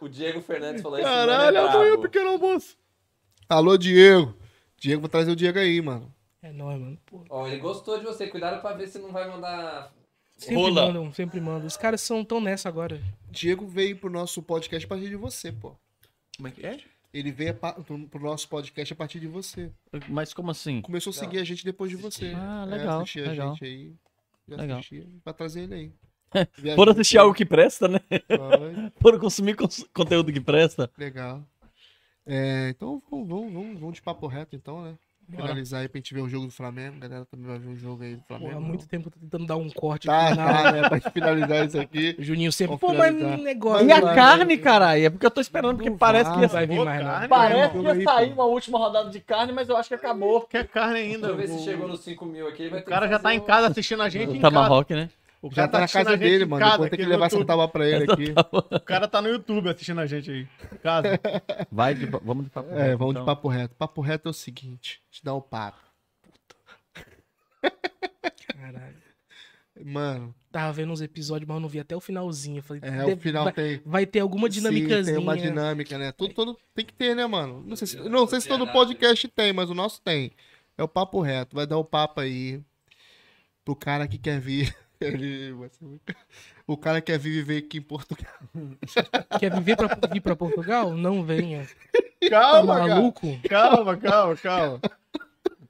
O 0.00 0.08
Diego 0.08 0.40
Fernandes 0.42 0.82
falou 0.82 0.98
isso. 0.98 1.08
é 1.08 1.10
Caralho, 1.10 1.66
amanhã 1.66 1.94
o 1.94 1.98
pequeno 2.02 2.30
almoço. 2.30 2.76
Alô, 3.48 3.76
Diego. 3.78 4.34
Diego, 4.78 5.00
vou 5.00 5.08
trazer 5.10 5.30
o 5.30 5.36
Diego 5.36 5.58
aí, 5.58 5.80
mano. 5.80 6.12
É 6.42 6.50
nóis, 6.52 6.80
mano. 6.80 6.98
Pô, 7.06 7.24
Ó, 7.28 7.46
ele 7.46 7.58
gostou 7.58 7.98
de 7.98 8.04
você. 8.04 8.26
Cuidado 8.26 8.60
pra 8.60 8.72
ver 8.72 8.88
se 8.88 8.98
não 8.98 9.12
vai 9.12 9.28
mandar. 9.28 9.92
sempre 10.36 10.54
Rola. 10.56 10.86
mandam, 10.86 11.12
sempre 11.12 11.40
mandam. 11.40 11.66
Os 11.66 11.76
caras 11.76 12.00
são 12.00 12.24
tão 12.24 12.40
nessa 12.40 12.68
agora. 12.68 13.00
Diego 13.30 13.66
veio 13.66 13.96
pro 13.98 14.08
nosso 14.10 14.42
podcast 14.42 14.84
a 14.86 14.88
partir 14.88 15.08
de 15.10 15.16
você, 15.16 15.52
pô. 15.52 15.74
Como 16.36 16.48
é 16.48 16.50
que 16.50 16.64
é? 16.64 16.78
Ele 17.12 17.30
veio 17.32 17.54
pa- 17.54 17.72
pro 17.74 18.06
pro 18.08 18.22
nosso 18.22 18.48
podcast 18.48 18.92
a 18.92 18.96
partir 18.96 19.20
de 19.20 19.26
você. 19.26 19.70
Mas 20.08 20.32
como 20.32 20.50
assim? 20.50 20.80
Começou 20.80 21.10
a 21.10 21.14
seguir 21.14 21.38
a 21.38 21.44
gente 21.44 21.64
depois 21.64 21.90
de 21.90 21.96
você. 21.96 22.32
Ah, 22.36 22.64
É, 22.66 22.70
legal, 22.70 23.00
a 23.00 23.28
legal. 23.28 23.54
gente 23.54 23.64
aí. 23.64 23.92
Já 24.48 24.56
Legal. 24.56 24.78
assistia, 24.78 25.06
pra 25.22 25.32
trazer 25.32 25.60
ele 25.64 25.74
aí. 25.74 25.92
Por 26.76 26.88
assistir 26.88 27.18
algo 27.18 27.34
que 27.34 27.44
presta, 27.44 27.86
né? 27.88 28.00
Foi, 28.28 28.90
Por 29.00 29.20
consumir 29.20 29.54
cons- 29.56 29.84
conteúdo 29.92 30.32
que 30.32 30.40
presta. 30.40 30.90
legal. 30.96 31.44
É, 32.26 32.68
então 32.70 33.02
vamos, 33.10 33.28
vamos, 33.28 33.52
vamos, 33.52 33.80
vamos 33.80 33.94
de 33.96 34.02
papo 34.02 34.26
reto 34.26 34.54
então, 34.56 34.82
né? 34.84 34.96
Finalizar 35.36 35.80
aí 35.82 35.88
pra 35.88 35.98
gente 35.98 36.12
ver 36.14 36.20
o 36.20 36.28
jogo 36.28 36.46
do 36.46 36.52
Flamengo. 36.52 36.96
A 36.96 37.00
galera 37.00 37.24
também 37.26 37.46
vai 37.46 37.58
ver 37.58 37.68
o 37.68 37.76
jogo 37.76 38.02
aí 38.02 38.14
do 38.16 38.22
Pô, 38.22 38.36
Flamengo. 38.36 38.56
há 38.56 38.60
muito 38.60 38.86
tempo 38.88 39.08
eu 39.08 39.12
tô 39.12 39.18
tentando 39.20 39.46
dar 39.46 39.56
um 39.56 39.68
corte 39.70 40.06
Tá, 40.06 40.30
final. 40.30 40.46
tá, 40.48 40.72
né? 40.72 40.80
Pra 40.88 40.98
gente 40.98 41.10
finalizar 41.10 41.66
isso 41.66 41.80
aqui. 41.80 42.16
O 42.18 42.22
Juninho 42.22 42.52
sempre, 42.52 42.76
pô, 42.78 42.92
mas 42.92 43.14
negócio. 43.14 43.86
E 43.86 43.92
a 43.92 44.00
vai, 44.00 44.14
carne, 44.14 44.58
caralho? 44.58 45.04
É 45.06 45.10
porque 45.10 45.26
eu 45.26 45.30
tô 45.30 45.40
esperando, 45.40 45.76
porque 45.76 45.90
Não 45.90 45.96
parece 45.98 46.30
que 46.30 46.36
vai, 46.36 46.42
ia, 46.42 46.48
vai 46.48 46.66
vir 46.66 46.76
Pô, 46.76 46.84
mais, 46.84 47.02
carne, 47.02 47.28
parece 47.28 47.70
que 47.78 47.78
ia 47.84 48.04
sair 48.04 48.28
pô. 48.28 48.34
uma 48.34 48.44
última 48.44 48.78
rodada 48.78 49.10
de 49.10 49.20
carne, 49.20 49.52
mas 49.52 49.68
eu 49.68 49.76
acho 49.76 49.88
que 49.88 49.94
acabou. 49.94 50.40
Quer 50.42 50.66
carne 50.68 50.98
ainda. 50.98 51.28
Deixa 51.28 51.32
eu 51.32 51.36
ver 51.36 51.48
se 51.48 51.54
O- 51.54 51.64
chegou 51.64 51.88
nos 51.88 52.00
5 52.00 52.24
mil 52.26 52.48
aqui. 52.48 52.66
O 52.66 52.70
ter 52.70 52.82
cara 52.82 53.08
já 53.08 53.18
tá 53.18 53.34
em 53.34 53.40
casa 53.40 53.68
assistindo 53.68 54.02
a 54.02 54.08
gente 54.08 54.38
Tá. 54.40 54.50
Marroque, 54.50 54.94
né? 54.94 55.08
O 55.42 55.48
Já 55.48 55.66
cara 55.66 55.68
tá 55.68 55.80
na 55.80 55.88
casa 55.88 56.16
dele, 56.18 56.44
mano. 56.44 56.60
casa, 56.60 56.72
Depois 56.72 56.90
tem 56.90 56.98
que 57.00 57.06
levar 57.06 57.26
essa 57.26 57.44
tábua 57.44 57.68
pra 57.68 57.88
ele 57.88 58.12
aqui. 58.12 58.34
O 58.70 58.80
cara 58.80 59.08
tá 59.08 59.22
no 59.22 59.28
YouTube 59.28 59.70
assistindo 59.70 60.00
a 60.00 60.06
gente 60.06 60.30
aí. 60.30 60.48
em 60.72 60.76
Casa. 60.78 61.18
Vai, 61.72 61.94
de, 61.94 62.04
vamos 62.06 62.44
de 62.44 62.50
papo. 62.50 62.70
É, 62.70 62.88
reto, 62.88 62.98
vamos 62.98 63.12
então. 63.12 63.22
de 63.22 63.26
papo 63.26 63.48
reto. 63.48 63.74
Papo 63.74 64.00
reto 64.02 64.28
é 64.28 64.30
o 64.30 64.34
seguinte: 64.34 65.02
te 65.10 65.24
dá 65.24 65.32
o 65.32 65.40
papo. 65.40 65.78
Caralho. 68.54 68.96
Mano, 69.82 70.34
Tava 70.52 70.72
vendo 70.72 70.92
uns 70.92 71.00
episódios, 71.00 71.46
mas 71.46 71.54
eu 71.54 71.60
não 71.60 71.68
vi 71.68 71.78
até 71.78 71.94
o 71.94 72.00
finalzinho. 72.00 72.58
Eu 72.58 72.62
falei, 72.62 72.82
é, 72.84 73.04
o 73.06 73.16
final 73.16 73.44
vai, 73.44 73.52
tem. 73.52 73.80
vai 73.86 74.04
ter 74.04 74.18
alguma 74.18 74.48
Sim, 74.48 74.54
dinâmicazinha. 74.54 75.16
tem 75.16 75.22
uma 75.22 75.36
dinâmica, 75.38 75.96
né? 75.96 76.10
Tudo, 76.10 76.34
todo, 76.34 76.58
tem 76.74 76.84
que 76.84 76.92
ter, 76.92 77.14
né, 77.14 77.24
mano? 77.24 77.62
Não 77.64 77.76
sei, 77.76 77.86
se, 77.86 77.96
não 78.08 78.26
sei 78.26 78.40
se 78.40 78.48
todo 78.48 78.66
podcast 78.66 79.28
tem, 79.28 79.52
mas 79.52 79.70
o 79.70 79.74
nosso 79.74 80.02
tem. 80.02 80.32
É 80.76 80.82
o 80.82 80.88
papo 80.88 81.20
reto. 81.20 81.54
Vai 81.54 81.68
dar 81.68 81.78
o 81.78 81.84
papo 81.84 82.20
aí 82.20 82.60
pro 83.64 83.76
cara 83.76 84.08
que 84.08 84.18
quer 84.18 84.40
vir. 84.40 84.76
Ele 85.00 85.52
vai 85.52 85.68
ser 85.70 85.84
muito- 85.84 86.02
O 86.66 86.76
cara 86.76 87.00
que 87.00 87.10
quer 87.10 87.18
vir 87.18 87.30
viver 87.32 87.58
aqui 87.58 87.78
em 87.78 87.82
Portugal. 87.82 88.32
Quer 89.40 89.52
viver 89.52 89.76
pra, 89.76 89.88
vir 90.12 90.20
pra 90.20 90.36
Portugal? 90.36 90.92
Não 90.94 91.24
venha. 91.24 91.66
Tá 92.22 92.28
Calma, 92.30 92.74
cara. 92.76 92.88
maluco? 92.94 93.40
Calma, 93.48 93.96
calma, 93.96 94.36
calma. 94.36 94.80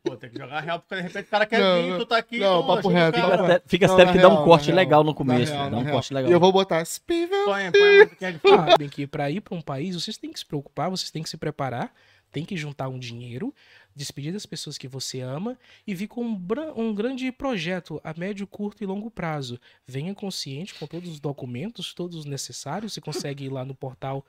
Pô, 0.02 0.16
tem 0.16 0.30
que 0.30 0.38
jogar 0.38 0.60
real, 0.60 0.78
porque 0.80 0.96
de 0.96 1.02
repente 1.02 1.26
o 1.26 1.30
cara 1.30 1.46
quer 1.46 1.58
Não, 1.60 1.82
vir, 1.82 1.98
tu 1.98 2.06
tá 2.06 2.16
aqui. 2.18 2.38
Não, 2.38 2.60
então, 2.62 2.74
papo 2.76 2.88
reto. 2.88 3.18
Fica 3.18 3.62
fica 3.66 3.86
Não, 3.86 3.96
sério 3.96 4.12
que 4.12 4.18
dá 4.18 4.28
real, 4.28 4.42
um 4.42 4.44
corte 4.44 4.72
legal 4.72 5.00
real, 5.00 5.04
no 5.04 5.14
começo. 5.14 5.52
real, 5.52 5.70
dá 5.70 5.76
um 5.78 5.84
corte 5.90 6.12
legal. 6.14 6.30
E 6.30 6.34
eu 6.34 6.40
vou 6.40 6.52
botar 6.52 6.84
Spivel. 6.84 7.44
Põe, 7.44 7.70
põe 7.70 7.88
a 8.00 8.04
musiquinha 8.04 8.32
de 8.32 8.38
fundo. 8.38 8.70
Sabem 8.70 8.88
que 8.88 9.06
pra 9.06 9.30
ir 9.30 9.40
pra 9.40 9.54
um 9.54 9.60
país, 9.62 9.94
vocês 9.94 10.16
têm 10.16 10.32
que 10.32 10.38
se 10.38 10.44
preocupar, 10.46 10.90
vocês 10.90 11.10
têm 11.10 11.22
que 11.22 11.28
se 11.30 11.36
preparar, 11.36 11.92
tem 12.32 12.44
que 12.44 12.56
juntar 12.56 12.88
um 12.88 12.98
dinheiro, 12.98 13.54
despedir 14.00 14.32
das 14.32 14.46
pessoas 14.46 14.78
que 14.78 14.88
você 14.88 15.20
ama 15.20 15.58
e 15.86 15.94
vir 15.94 16.08
com 16.08 16.24
um, 16.24 16.38
um 16.76 16.94
grande 16.94 17.30
projeto 17.30 18.00
a 18.02 18.14
médio, 18.14 18.46
curto 18.46 18.82
e 18.82 18.86
longo 18.86 19.10
prazo. 19.10 19.60
Venha 19.86 20.14
consciente 20.14 20.74
com 20.74 20.86
todos 20.86 21.10
os 21.10 21.20
documentos, 21.20 21.92
todos 21.92 22.16
os 22.16 22.24
necessários. 22.24 22.94
Você 22.94 23.00
consegue 23.00 23.44
ir 23.44 23.50
lá 23.50 23.64
no 23.64 23.74
portal 23.74 24.24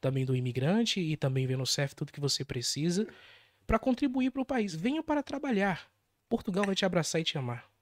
também 0.00 0.24
do 0.24 0.36
imigrante 0.36 1.00
e 1.00 1.16
também 1.16 1.46
ver 1.46 1.58
no 1.58 1.66
CEF 1.66 1.94
tudo 1.94 2.12
que 2.12 2.20
você 2.20 2.44
precisa 2.44 3.06
para 3.66 3.78
contribuir 3.78 4.30
para 4.30 4.42
o 4.42 4.46
país. 4.46 4.74
Venha 4.74 5.02
para 5.02 5.22
trabalhar. 5.22 5.90
Portugal 6.28 6.64
vai 6.64 6.74
te 6.74 6.84
abraçar 6.84 7.20
e 7.20 7.24
te 7.24 7.36
amar. 7.36 7.75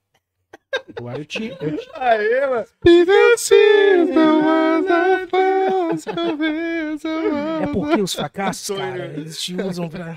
Eu, 1.00 1.10
eu 1.10 1.24
te, 1.24 1.56
eu 1.60 1.76
te- 1.76 1.90
Aê, 1.94 2.46
mano. 2.46 2.64
É 7.62 7.66
porque 7.72 8.00
os 8.02 8.14
fracassos, 8.14 8.76
cara, 8.76 9.06
eles 9.16 9.40
te 9.42 9.54
usam 9.60 9.88
pra. 9.88 10.16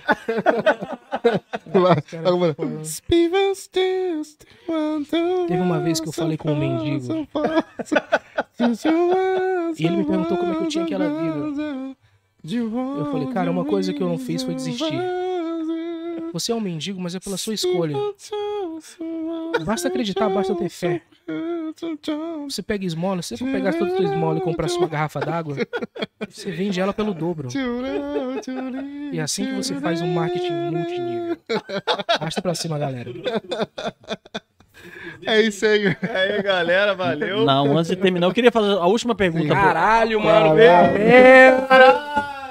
Teve 5.48 5.62
uma 5.62 5.80
vez 5.80 6.00
que 6.00 6.08
eu 6.08 6.12
falei 6.14 6.38
com 6.38 6.52
um 6.52 6.56
mendigo. 6.56 7.28
E 9.78 9.86
ele 9.86 9.98
me 9.98 10.06
perguntou 10.06 10.38
como 10.38 10.52
é 10.52 10.56
que 10.56 10.64
eu 10.64 10.68
tinha 10.68 10.84
aquela 10.84 11.08
vida. 11.10 11.96
Eu 13.00 13.12
falei, 13.12 13.28
cara, 13.28 13.52
uma 13.52 13.66
coisa 13.66 13.94
que 13.94 14.02
eu 14.02 14.08
não 14.10 14.18
fiz 14.18 14.44
foi 14.44 14.56
desistir. 14.56 15.00
Você 16.34 16.52
é 16.52 16.56
um 16.56 16.60
mendigo, 16.60 17.00
mas 17.00 17.16
é 17.16 17.20
pela 17.20 17.38
sua 17.38 17.54
escolha. 17.54 17.96
Basta 19.66 19.88
acreditar, 19.88 20.30
basta 20.30 20.54
ter 20.56 20.70
fé. 20.70 21.02
Você 22.48 22.62
pega 22.64 22.86
esmola, 22.86 23.22
se 23.22 23.30
você 23.30 23.38
for 23.44 23.52
pegar 23.52 23.74
toda 23.74 23.94
a 23.94 23.98
sua 23.98 24.06
esmola 24.06 24.38
e 24.38 24.42
comprar 24.42 24.68
sua 24.68 24.88
garrafa 24.88 25.20
d'água, 25.20 25.58
você 26.30 26.52
vende 26.52 26.80
ela 26.80 26.94
pelo 26.94 27.14
dobro. 27.14 27.50
E 29.12 29.20
é 29.20 29.22
assim 29.22 29.46
que 29.46 29.52
você 29.54 29.76
faz 29.76 30.02
um 30.02 30.08
marketing 30.14 30.54
multinível. 30.72 31.38
Arrasta 32.08 32.42
pra 32.42 32.56
cima, 32.56 32.80
galera. 32.80 33.12
É 35.26 35.42
isso 35.42 35.66
aí. 35.66 35.88
aí, 35.88 36.42
galera, 36.42 36.94
valeu. 36.94 37.44
Não, 37.44 37.78
antes 37.78 37.90
de 37.90 37.96
terminar, 37.98 38.28
eu 38.28 38.34
queria 38.34 38.52
fazer 38.52 38.74
a 38.74 38.86
última 38.86 39.16
pergunta. 39.16 39.48
pô. 39.48 39.54
Caralho, 39.54 40.22
mano. 40.22 40.56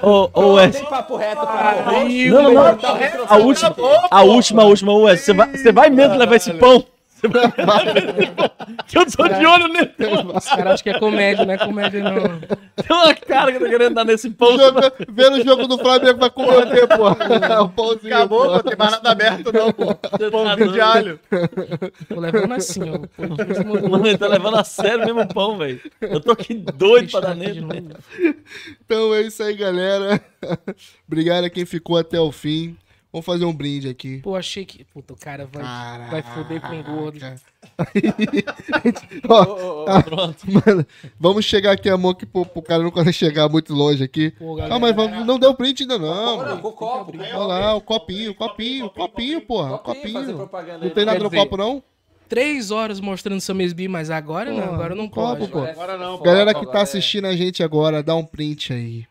Ô, 0.03 0.31
ô, 0.33 0.55
Wes. 0.55 0.77
Tem 0.77 0.85
papo 0.85 1.17
reto 1.17 1.47
pra 1.47 1.75
correr. 1.85 2.31
Não, 2.31 2.43
não, 2.43 2.53
não. 2.53 2.79
A 3.29 3.37
última, 3.37 3.75
a 4.11 4.23
última, 4.23 4.63
a 4.63 4.67
última, 4.67 4.95
Wes. 4.95 5.21
Você 5.21 5.33
vai, 5.33 5.57
você 5.57 5.73
vai 5.73 5.91
mesmo 5.91 6.17
levar 6.17 6.37
esse 6.37 6.53
pão? 6.55 6.85
Eu 8.93 9.07
tô 9.11 9.29
de 9.29 9.47
olho 9.47 9.69
nele. 9.69 9.93
Os 10.35 10.45
caras 10.47 10.67
acham 10.75 10.83
que 10.83 10.91
é 10.91 10.99
comédia, 10.99 11.45
não 11.45 11.55
é 11.55 11.59
comédia, 11.59 12.03
não. 12.03 12.41
Tem 12.41 12.97
uma 12.97 13.15
cara 13.15 13.53
que 13.53 13.59
tá 13.59 13.69
querendo 13.69 13.95
dar 13.95 14.05
nesse 14.05 14.31
pão. 14.31 14.57
Vendo 15.09 15.37
o 15.37 15.45
jogo 15.45 15.67
do 15.67 15.79
Flamengo 15.79 16.19
vai 16.19 16.31
converter, 16.31 16.89
pô. 16.89 17.09
O 17.63 17.69
pãozinho. 17.69 18.15
Acabou, 18.15 18.45
pô. 18.45 18.53
não 18.55 18.63
tem 18.63 18.77
mais 18.77 18.91
nada 18.93 19.11
aberto, 19.11 19.53
não, 19.53 19.73
pô. 19.73 19.95
Tá 19.95 20.19
Pãozinho 20.31 20.73
de 20.73 20.81
alho. 20.81 21.21
Tô 22.09 22.21
levando 22.21 22.55
assim, 22.55 22.81
ó. 22.91 22.99
Pô, 22.99 23.89
Mano, 23.89 24.07
ele 24.07 24.19
tá 24.19 24.27
levando 24.29 24.57
a 24.57 24.65
sério 24.65 25.05
mesmo 25.05 25.21
o 25.23 25.29
pão, 25.29 25.59
velho. 25.59 25.81
Eu 26.01 26.21
tô 26.21 26.33
aqui 26.33 26.55
doido 26.55 27.11
pra 27.11 27.21
dar 27.21 27.35
nele. 27.35 27.61
velho. 27.61 27.97
Então 28.85 29.15
é 29.15 29.23
isso 29.23 29.43
aí, 29.43 29.55
galera. 29.55 30.21
Obrigado 31.07 31.45
a 31.45 31.51
quem 31.51 31.65
ficou 31.65 31.97
até 31.97 32.21
o 32.21 32.31
fim. 32.33 32.77
Vamos 33.17 33.25
fazer 33.25 33.47
um 33.47 33.53
brinde 33.55 33.89
aqui. 33.89 34.19
Pô, 34.19 34.37
achei 34.37 34.67
que. 34.67 34.85
Puta, 34.85 35.15
o 35.15 35.17
cara 35.17 35.49
vai, 35.51 35.63
Caraca. 35.63 36.11
vai 36.11 36.23
foder 36.23 36.61
com 36.61 36.81
o 36.81 36.85
gordo. 36.85 37.19
Ó, 39.27 40.03
Pronto. 40.05 40.45
mano, 40.53 40.87
vamos 41.19 41.47
chegar 41.47 41.73
aqui 41.73 41.89
a 41.89 41.97
mão 41.97 42.13
que 42.13 42.27
pro, 42.27 42.45
pro 42.45 42.61
cara 42.61 42.83
não 42.83 42.91
consegue 42.91 43.15
chegar 43.15 43.49
muito 43.49 43.73
longe 43.73 44.05
aqui. 44.05 44.33
Pô, 44.33 44.51
galera. 44.55 44.69
Calma 44.69 44.89
aí, 44.89 44.93
vamos, 44.93 45.25
não 45.27 45.39
deu 45.39 45.55
print 45.55 45.85
ainda 45.85 45.99
não. 45.99 46.45
Não, 46.45 46.61
o. 46.61 46.75
Olha 46.79 47.39
lá, 47.47 47.75
o 47.75 47.81
copinho, 47.81 48.35
copinho, 48.35 48.91
copinho, 48.91 49.41
porra. 49.41 49.79
Copinho, 49.79 50.03
fazer 50.13 50.19
Copinho. 50.33 50.37
propaganda 50.37 50.85
Não 50.85 50.91
tem 50.91 51.05
nada 51.07 51.19
no 51.19 51.31
dizer, 51.31 51.37
copo, 51.43 51.57
não? 51.57 51.83
Três 52.29 52.71
horas 52.71 53.01
mostrando 53.01 53.41
seu 53.41 53.55
mesbi, 53.55 53.89
mas 53.89 54.11
agora 54.11 54.51
não, 54.53 54.69
Pô, 54.69 54.75
agora 54.75 54.95
não 54.95 55.09
copo, 55.09 55.39
pode. 55.49 55.53
pô. 55.53 55.61
Agora 55.61 55.97
não, 55.97 56.19
pô. 56.19 56.25
Galera 56.25 56.53
que 56.53 56.67
tá 56.67 56.81
é- 56.81 56.83
assistindo 56.83 57.27
a 57.27 57.35
gente 57.35 57.63
agora, 57.63 58.03
dá 58.03 58.15
um 58.15 58.25
print 58.27 58.75
aí. 58.75 59.07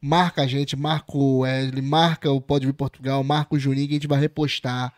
Marca 0.00 0.42
a 0.42 0.46
gente, 0.46 0.76
marca 0.76 1.16
o 1.16 1.40
Wesley, 1.40 1.82
marca 1.82 2.30
o 2.30 2.40
Pode 2.40 2.66
Vir 2.66 2.72
Portugal, 2.72 3.22
marca 3.24 3.54
o 3.54 3.58
Juninho, 3.58 3.86
que 3.88 3.94
a 3.94 3.96
gente 3.96 4.06
vai 4.06 4.20
repostar 4.20 4.92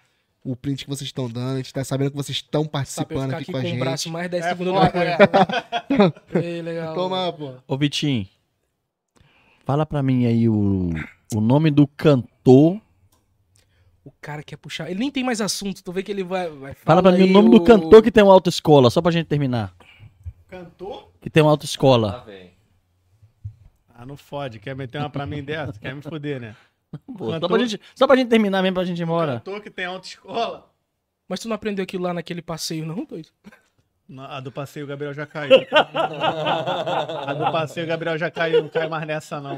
o 0.44 0.54
print 0.54 0.84
que 0.84 0.90
vocês 0.90 1.08
estão 1.08 1.28
dando. 1.28 1.54
A 1.54 1.56
gente 1.56 1.72
tá 1.72 1.82
sabendo 1.84 2.10
que 2.10 2.16
vocês 2.16 2.36
estão 2.36 2.64
participando 2.66 3.32
aqui 3.32 3.42
aqui 3.42 3.52
com 3.52 3.58
a 3.58 3.60
com 3.60 3.66
o 3.66 3.70
gente. 3.70 3.80
braço 3.80 4.10
mais 4.10 4.30
10 4.30 4.44
É 4.44 4.48
segundos 4.50 4.74
no 4.74 4.80
né? 4.80 5.16
Ei, 6.42 6.62
legal. 6.62 6.94
Toma, 6.94 7.32
pô. 7.32 7.54
Ô, 7.66 7.76
Vitinho. 7.78 8.26
Fala 9.64 9.86
pra 9.86 10.02
mim 10.02 10.26
aí 10.26 10.48
o, 10.48 10.90
o 11.34 11.40
nome 11.40 11.70
do 11.70 11.86
cantor. 11.86 12.80
O 14.04 14.10
cara 14.20 14.42
quer 14.42 14.56
puxar. 14.56 14.90
Ele 14.90 14.98
nem 15.00 15.10
tem 15.10 15.22
mais 15.22 15.40
assunto, 15.40 15.82
tu 15.82 15.92
vê 15.92 16.02
que 16.02 16.10
ele 16.10 16.24
vai. 16.24 16.48
vai 16.50 16.74
Fala 16.74 17.02
pra 17.02 17.12
mim 17.12 17.24
o 17.24 17.26
nome 17.32 17.50
do 17.50 17.62
cantor 17.62 18.02
que 18.02 18.10
tem 18.10 18.24
uma 18.24 18.32
autoescola, 18.32 18.90
só 18.90 19.00
pra 19.00 19.10
gente 19.12 19.26
terminar. 19.26 19.74
Cantor? 20.48 21.10
Que 21.20 21.30
tem 21.30 21.42
uma 21.42 21.52
autoescola. 21.52 22.24
vem. 22.26 22.49
Ah, 24.00 24.06
não 24.06 24.16
fode. 24.16 24.58
Quer 24.58 24.74
meter 24.74 24.96
uma 24.98 25.10
pra 25.10 25.26
mim 25.26 25.42
dessa? 25.44 25.78
Quer 25.78 25.94
me 25.94 26.00
foder, 26.00 26.40
né? 26.40 26.56
Pô, 27.18 27.30
só, 27.38 27.46
pra 27.46 27.58
gente, 27.58 27.78
só 27.94 28.06
pra 28.06 28.16
gente 28.16 28.28
terminar 28.28 28.62
mesmo, 28.62 28.74
pra 28.74 28.84
gente 28.84 28.98
ir 28.98 29.02
embora. 29.02 29.34
Cantor 29.34 29.60
que 29.60 29.68
tem 29.70 29.84
autoescola. 29.84 30.66
Mas 31.28 31.40
tu 31.40 31.48
não 31.48 31.54
aprendeu 31.54 31.82
aquilo 31.82 32.04
lá 32.04 32.14
naquele 32.14 32.40
passeio, 32.40 32.86
não, 32.86 33.04
doido? 33.04 33.28
Na- 34.08 34.38
A 34.38 34.40
do 34.40 34.50
passeio 34.50 34.84
o 34.86 34.88
Gabriel 34.88 35.12
já 35.12 35.24
caiu. 35.26 35.66
A 35.72 37.34
do 37.34 37.52
passeio 37.52 37.84
o 37.84 37.88
Gabriel 37.88 38.16
já 38.18 38.30
caiu, 38.30 38.62
não 38.62 38.68
cai 38.70 38.88
mais 38.88 39.06
nessa, 39.06 39.38
não. 39.40 39.54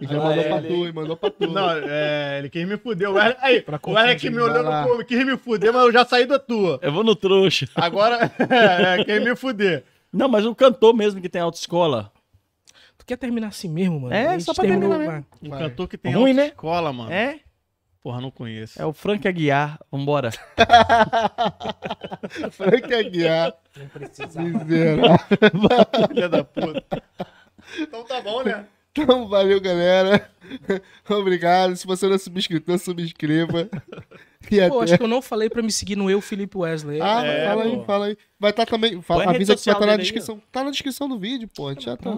E 0.00 0.06
já 0.06 0.14
Ah, 0.16 0.24
mandou 0.24 0.32
é, 0.44 0.48
pra 0.48 0.58
ele- 0.58 0.68
tu, 0.68 0.86
hein? 0.86 0.92
Mandou 0.92 1.16
pra 1.16 1.30
tu. 1.30 1.46
Não, 1.50 1.70
é, 1.70 2.38
ele 2.38 2.50
quis 2.50 2.68
me 2.68 2.76
fuder. 2.76 3.10
O 3.10 3.14
Wesley, 3.14 3.36
aí, 3.40 3.60
Pra 3.62 3.80
o 3.82 3.90
Wesley 3.92 4.16
que 4.16 4.30
me 4.30 4.38
olhou 4.40 4.62
no 4.62 4.96
cu, 4.98 5.04
quis 5.04 5.24
me 5.26 5.36
fuder, 5.38 5.72
mas 5.72 5.82
eu 5.82 5.92
já 5.92 6.04
saí 6.04 6.26
da 6.26 6.38
tua. 6.38 6.78
Eu 6.82 6.92
vou 6.92 7.02
no 7.02 7.16
trouxa. 7.16 7.66
Agora, 7.74 8.30
é, 8.38 9.02
quer 9.04 9.20
me 9.20 9.34
fuder. 9.34 9.84
Não, 10.12 10.28
mas 10.28 10.44
o 10.46 10.54
cantor 10.54 10.94
mesmo 10.94 11.20
que 11.20 11.28
tem 11.28 11.40
autoescola. 11.42 12.12
Quer 13.12 13.18
terminar 13.18 13.48
assim 13.48 13.68
mesmo, 13.68 14.00
mano? 14.00 14.14
É, 14.14 14.40
só 14.40 14.54
pra 14.54 14.64
terminou, 14.64 14.88
terminar 14.88 15.20
vai. 15.20 15.24
Um 15.42 15.50
cantor 15.50 15.86
que 15.86 15.98
tem 15.98 16.14
Ruim, 16.14 16.32
né? 16.32 16.44
autoescola, 16.44 16.94
mano. 16.94 17.12
É? 17.12 17.40
Porra, 18.02 18.22
não 18.22 18.30
conheço. 18.30 18.80
É 18.80 18.86
o 18.86 18.92
Frank 18.94 19.28
Aguiar. 19.28 19.78
Vambora. 19.92 20.30
Frank 22.52 22.94
Aguiar. 22.94 23.52
Não 23.76 23.86
precisa. 23.88 24.40
Filha 26.08 26.28
da 26.30 26.42
puta. 26.42 27.02
Então 27.80 28.02
tá 28.04 28.22
bom, 28.22 28.42
né? 28.42 28.64
Então, 28.92 29.28
valeu, 29.28 29.60
galera. 29.60 30.26
Obrigado. 31.10 31.76
Se 31.76 31.86
você 31.86 32.08
não 32.08 32.14
é 32.14 32.18
subscritor, 32.18 32.78
subscreva. 32.78 33.68
Pô, 34.68 34.80
até... 34.80 34.84
acho 34.84 34.98
que 34.98 35.02
eu 35.04 35.08
não 35.08 35.22
falei 35.22 35.48
pra 35.48 35.62
me 35.62 35.70
seguir 35.72 35.96
no 35.96 36.10
Eu, 36.10 36.20
Felipe 36.20 36.56
Wesley. 36.58 37.00
Ah, 37.00 37.24
É, 37.24 37.46
fala 37.48 37.62
aí, 37.64 37.76
pô. 37.76 37.84
fala 37.84 38.06
aí. 38.06 38.16
Vai 38.38 38.50
estar 38.50 38.66
também. 38.66 39.00
Fala, 39.02 39.24
Põe 39.24 39.34
avisa 39.36 39.54
que 39.56 39.64
vai 39.64 39.72
estar 39.72 39.72
na 39.74 39.78
dele 39.80 39.92
aí, 39.92 39.98
descrição. 39.98 40.42
Tá 40.50 40.64
na 40.64 40.70
descrição 40.70 41.08
do 41.08 41.18
vídeo, 41.18 41.48
pô. 41.54 41.72
Já 41.78 41.96
tá. 41.96 42.10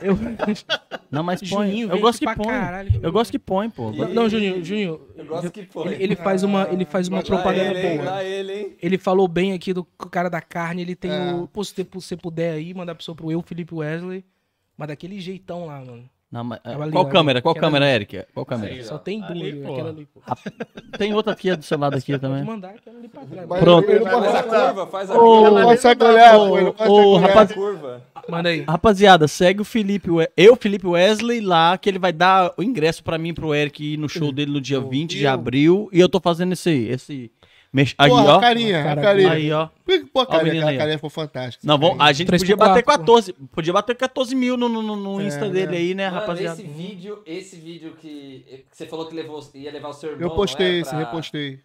Eu... 0.00 0.16
Não, 1.10 1.22
mas 1.22 1.40
põe. 1.40 1.68
Juninho, 1.68 1.90
Eu 1.90 1.98
gosto 2.00 2.20
que 2.20 2.34
põe. 2.34 2.46
caralho. 2.46 3.00
Eu 3.02 3.12
gosto 3.12 3.30
que 3.32 3.38
põe, 3.38 3.68
pô. 3.68 3.90
E- 3.92 4.14
Não, 4.14 4.28
Juninho, 4.28 4.64
Juninho. 4.64 5.00
Eu 5.16 5.24
gosto 5.26 5.50
que 5.50 5.64
foi. 5.66 5.94
Ele, 5.94 6.04
ele 6.04 6.16
faz 6.16 6.42
uma, 6.42 6.68
ele 6.70 6.84
faz 6.84 7.08
uma 7.08 7.22
propaganda 7.22 7.78
ele, 7.78 7.98
boa. 7.98 8.10
Lá 8.10 8.24
ele, 8.24 8.52
hein? 8.52 8.76
Ele 8.80 8.96
falou 8.98 9.26
bem 9.26 9.52
aqui 9.52 9.72
do 9.72 9.84
cara 9.84 10.28
da 10.28 10.40
carne. 10.40 10.82
Ele 10.82 10.94
tem 10.94 11.10
É. 11.10 11.34
o. 11.34 11.48
Pô, 11.48 11.64
se 11.64 11.74
você 11.92 12.16
puder 12.16 12.52
aí, 12.52 12.72
mandar 12.72 12.92
a 12.92 12.94
pessoa 12.94 13.14
pro 13.16 13.30
Eu, 13.32 13.42
Felipe 13.42 13.74
Wesley. 13.74 14.24
Mas 14.76 14.88
daquele 14.88 15.20
jeitão 15.20 15.66
lá, 15.66 15.78
mano. 15.80 16.08
Mas- 16.32 16.60
Tava 16.60 16.82
ali, 16.84 16.92
qual 16.92 17.04
ó, 17.04 17.08
câmera? 17.08 17.42
Qual 17.42 17.54
câmera, 17.56 17.84
ali. 17.86 17.94
Eric? 17.94 18.24
Qual 18.32 18.46
câmera? 18.46 18.72
Aí, 18.72 18.80
ó. 18.80 18.84
Só 18.84 18.98
tem 18.98 19.18
duas, 19.18 19.30
Ali, 19.32 19.52
pô. 19.64 19.72
aquela 19.72 19.88
ali, 19.90 20.06
pô. 20.06 20.20
Tem 20.96 21.12
outra 21.12 21.32
aqui 21.32 21.56
do 21.56 21.64
seu 21.64 21.76
lado 21.76 21.96
aqui 21.96 22.16
também. 22.20 22.44
mandar 22.44 22.68
aquela 22.70 22.98
ali 22.98 23.08
pra 23.08 23.22
trás. 23.24 23.48
Mas 23.48 23.60
Pronto. 23.60 23.86
Faz 23.88 24.34
a 24.36 24.42
curva, 24.44 24.86
faz 24.86 25.10
a 25.10 25.14
curva. 25.18 25.62
Consegue 25.64 26.04
olhar, 26.04 26.38
pô. 26.86 27.16
rapaz- 27.16 27.52
curva. 27.52 28.02
Manda 28.28 28.48
aí. 28.48 28.60
Rapaziada, 28.62 29.26
segue 29.26 29.60
o 29.62 29.64
Felipe, 29.64 30.08
eu, 30.36 30.54
Felipe 30.54 30.86
Wesley, 30.86 31.40
lá, 31.40 31.76
que 31.76 31.88
ele 31.88 31.98
vai 31.98 32.12
dar 32.12 32.52
o 32.56 32.62
ingresso 32.62 33.02
pra 33.02 33.18
mim, 33.18 33.34
pro 33.34 33.52
Eric 33.52 33.94
ir 33.94 33.96
no 33.96 34.08
show 34.08 34.30
dele 34.30 34.52
no 34.52 34.60
dia 34.60 34.78
20 34.80 35.18
de 35.18 35.26
abril. 35.26 35.88
E 35.92 35.98
eu 35.98 36.08
tô 36.08 36.20
fazendo 36.20 36.52
esse. 36.52 36.70
esse 36.70 37.30
mex- 37.72 37.94
aí, 37.98 38.10
Porra, 38.10 38.24
ó. 38.24 38.36
a 38.36 38.40
carinha, 38.40 38.92
a 38.92 38.96
carinha. 38.96 39.32
Aí, 39.32 39.52
ó. 39.52 39.68
Pô, 40.12 40.20
a 40.20 40.26
carinha, 40.26 40.64
a 40.64 40.68
aí, 40.68 40.76
ó. 40.76 40.78
carinha 40.78 40.98
ficou 40.98 41.10
fantástica. 41.10 41.66
Não, 41.66 41.78
vamos, 41.78 41.96
a 42.00 42.12
gente 42.12 42.28
podia 42.30 42.56
bater 42.56 42.82
quatro, 42.82 43.00
14. 43.06 43.32
Podia 43.52 43.72
bater 43.72 43.96
14 43.96 44.34
mil 44.34 44.56
no, 44.56 44.68
no, 44.68 44.82
no- 44.96 45.20
É, 45.20 45.24
Insta 45.26 45.46
né? 45.46 45.50
dele 45.52 45.76
aí, 45.76 45.94
né, 45.94 46.08
Mano, 46.08 46.20
rapaziada? 46.20 46.60
esse 46.60 46.70
vídeo, 46.70 47.22
esse 47.26 47.56
vídeo 47.56 47.92
que, 48.00 48.44
que 48.70 48.76
você 48.76 48.86
falou 48.86 49.06
que 49.06 49.14
levou, 49.14 49.40
ia 49.54 49.70
levar 49.72 49.88
o 49.88 49.92
seu 49.92 50.10
irmão. 50.12 50.28
Eu 50.28 50.34
postei 50.34 50.78
é, 50.78 50.80
esse, 50.80 50.90
pra- 50.90 50.98
repostei. 50.98 51.60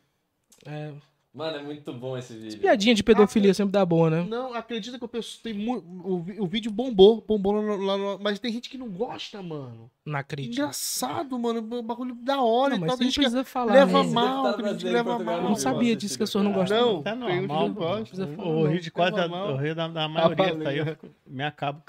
É, 0.65 0.91
Mano, 1.35 1.57
é 1.57 1.61
muito 1.64 1.91
bom 1.91 2.17
esse 2.17 2.33
vídeo. 2.33 2.57
piadinha 2.59 2.95
de 2.95 3.03
pedofilia 3.03 3.53
sempre 3.53 3.73
dá 3.73 3.85
boa, 3.85 4.09
né? 4.09 4.23
Não, 4.23 4.53
acredita 4.53 4.97
que 4.97 5.03
o 5.03 5.07
pessoal 5.07 5.41
tem 5.43 5.53
muito. 5.53 5.85
O, 5.85 6.22
vi- 6.23 6.39
o 6.39 6.47
vídeo 6.47 6.72
bombou, 6.72 7.19
bombou 7.27 7.51
lá, 7.51 7.61
no- 7.61 7.83
lá 7.85 8.17
Mas 8.22 8.39
tem 8.39 8.53
gente 8.53 8.69
que 8.69 8.77
não 8.77 8.88
gosta, 8.89 9.41
mano. 9.43 9.91
Na 10.05 10.23
crítica. 10.23 10.61
Engraçado, 10.61 11.38
mano. 11.38 11.59
O 11.80 11.81
bagulho 11.83 12.15
da 12.15 12.41
hora 12.41 12.69
Não, 12.69 12.77
e 12.77 12.80
mas 12.80 12.88
tal. 12.91 12.97
Tem 12.99 13.07
gente 13.07 13.15
gente 13.15 13.25
que 13.25 13.30
precisa 13.31 13.43
falar. 13.43 13.73
leva 13.73 14.01
né? 14.01 14.09
mal, 14.11 14.53
tem 14.53 14.65
gente 14.69 14.85
que 14.85 14.89
leva 14.89 15.19
mal. 15.19 15.41
Não 15.41 15.49
não 15.49 15.55
sabia 15.57 15.93
disso 15.93 16.05
desse 16.14 16.17
que 16.17 16.23
as 16.23 16.30
pessoas 16.30 16.45
não 16.45 16.53
gostam. 16.53 17.03
Não, 17.03 17.27
É 17.27 17.38
tem 17.38 17.47
normal, 17.47 17.97
que. 17.97 18.09
Precisa 18.09 18.27
falar, 18.27 18.47
O 18.47 18.64
não. 18.64 18.69
rio 18.72 18.80
de 18.80 18.91
quase 18.91 19.27
mal. 19.27 19.53
o 19.53 19.57
rio 19.57 19.75
da, 19.75 19.88
da 19.89 20.07
maioria 20.07 20.57
tá 20.64 20.69
aí, 20.69 20.77
eu 20.77 20.97
me 21.27 21.43
acabo. 21.43 21.81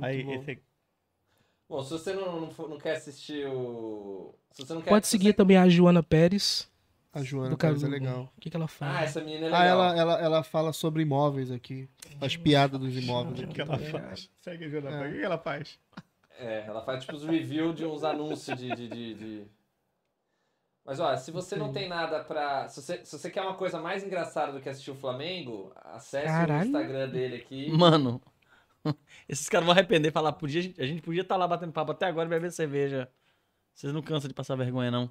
Aí, 0.00 0.24
bom. 0.24 0.34
esse 0.34 0.50
aqui. 0.50 0.62
Bom, 1.68 1.82
se 1.84 1.90
você 1.92 2.12
não, 2.12 2.40
não, 2.40 2.68
não 2.68 2.78
quer 2.78 2.96
assistir 2.96 3.46
o. 3.46 4.34
Se 4.50 4.66
você 4.66 4.74
não 4.74 4.82
quer 4.82 4.90
Pode 4.90 5.06
se 5.06 5.12
seguir 5.12 5.28
você- 5.28 5.32
também 5.34 5.56
a 5.56 5.68
Joana 5.68 6.02
Pérez. 6.02 6.68
A 7.12 7.22
Joana 7.22 7.50
Do 7.50 7.58
Pérez 7.58 7.82
é 7.84 7.88
legal. 7.88 8.32
O 8.36 8.40
que, 8.40 8.48
que 8.48 8.56
ela 8.56 8.66
fala? 8.66 8.98
Ah, 8.98 9.02
essa 9.02 9.20
menina 9.20 9.46
é 9.46 9.52
Ah, 9.52 9.58
legal. 9.62 9.66
ela, 9.66 9.96
ela, 9.98 10.20
ela 10.20 10.42
fala 10.42 10.72
sobre 10.72 11.02
imóveis 11.02 11.50
aqui. 11.50 11.88
As 12.20 12.36
piadas 12.36 12.80
dos 12.80 12.96
imóveis. 12.96 13.40
O 13.40 13.48
que 13.48 13.60
ela 13.60 13.78
faz? 13.78 14.30
Segue 14.40 14.64
a 14.64 14.68
Jonathan. 14.68 15.04
É. 15.04 15.08
O 15.08 15.12
que 15.12 15.22
ela 15.22 15.38
faz? 15.38 15.78
É, 16.38 16.64
ela 16.66 16.82
faz 16.82 17.02
tipo 17.04 17.14
os 17.14 17.24
reviews 17.24 17.76
de 17.76 17.84
uns 17.84 18.02
anúncios 18.02 18.58
de. 18.58 18.74
de, 18.74 18.88
de, 18.88 19.14
de- 19.14 19.46
Mas 20.86 20.98
olha, 21.00 21.18
se 21.18 21.30
você 21.30 21.54
não 21.54 21.70
tem 21.70 21.86
nada 21.86 22.24
pra. 22.24 22.66
Se 22.68 22.80
você, 22.80 23.04
se 23.04 23.18
você 23.18 23.30
quer 23.30 23.42
uma 23.42 23.54
coisa 23.54 23.78
mais 23.78 24.02
engraçada 24.02 24.50
do 24.52 24.60
que 24.60 24.68
assistir 24.70 24.90
o 24.90 24.94
Flamengo, 24.96 25.70
acesse 25.76 26.26
Caralho. 26.26 26.62
o 26.62 26.66
Instagram 26.66 27.08
dele 27.10 27.36
aqui. 27.36 27.70
Mano, 27.70 28.22
esses 29.28 29.50
caras 29.50 29.66
vão 29.66 29.74
arrepender 29.74 30.08
e 30.08 30.12
falar, 30.12 30.32
podia, 30.32 30.72
a 30.78 30.86
gente 30.86 31.02
podia 31.02 31.20
estar 31.22 31.36
lá 31.36 31.46
batendo 31.46 31.72
papo 31.72 31.92
até 31.92 32.06
agora 32.06 32.26
e 32.26 32.30
beber 32.30 32.50
cerveja. 32.50 33.06
Vocês 33.74 33.92
não 33.92 34.00
cansam 34.02 34.28
de 34.28 34.34
passar 34.34 34.56
vergonha, 34.56 34.90
não. 34.90 35.10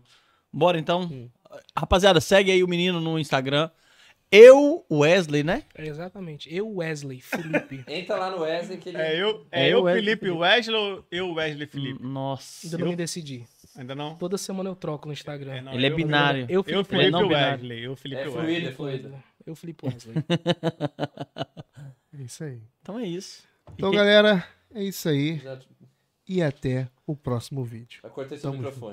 Bora 0.52 0.78
então. 0.80 1.30
Rapaziada, 1.78 2.20
segue 2.22 2.52
aí 2.52 2.64
o 2.64 2.68
menino 2.68 3.00
no 3.00 3.20
Instagram. 3.20 3.70
Eu, 4.34 4.86
Wesley, 4.90 5.44
né? 5.44 5.64
É, 5.76 5.86
exatamente. 5.86 6.54
Eu, 6.54 6.76
Wesley, 6.76 7.20
Felipe. 7.20 7.84
Entra 7.88 8.16
lá 8.16 8.30
no 8.32 8.40
Wesley 8.44 8.78
que 8.78 8.90
ele. 8.90 8.98
É 8.98 9.22
eu, 9.22 9.46
É 9.52 9.68
é 9.68 9.74
eu, 9.74 9.80
eu, 9.80 9.84
Wesley 9.84 10.04
Felipe 10.16 10.30
Wesley 10.32 10.76
ou 10.78 11.06
eu, 11.12 11.34
Wesley 11.34 11.68
Felipe? 11.68 12.02
Nossa. 12.02 12.66
Ainda 12.68 12.78
não 12.78 12.88
me 12.88 12.96
decidi. 12.96 13.46
Ainda 13.76 13.94
não? 13.94 14.16
Toda 14.16 14.38
semana 14.38 14.70
eu 14.70 14.76
troco 14.76 15.08
no 15.08 15.14
Instagram. 15.14 15.54
É, 15.56 15.62
não, 15.62 15.74
Ele 15.74 15.86
é 15.86 15.90
eu- 15.92 15.96
binário. 15.96 16.46
Eu, 16.48 16.60
Eu, 16.60 16.64
Felipe 16.64 16.90
Felipe 16.90 17.06
binário. 17.28 17.28
Wesley. 17.30 17.84
Eu, 17.84 17.96
Felipe 17.98 18.22
É 18.22 18.26
Wesley. 18.26 18.46
fluido, 18.46 18.68
é 18.68 18.72
fluido. 18.72 19.24
Eu, 19.46 19.56
Felipe 19.56 19.84
Wesley. 19.88 20.16
É 22.18 22.22
isso 22.24 22.44
aí. 22.44 22.62
Então 22.82 23.00
é 23.00 23.06
isso. 23.06 23.44
Então, 23.74 23.92
galera, 23.92 24.46
é 24.74 24.84
isso 24.84 25.10
aí. 25.10 25.40
Já, 25.40 25.60
E 26.28 26.42
até 26.42 26.88
o 27.06 27.16
próximo 27.16 27.64
vídeo. 27.66 28.00
já 28.04 28.10
cortei 28.10 28.38
seu 28.38 28.50
Tamo 28.52 28.62
microfone. 28.64 28.88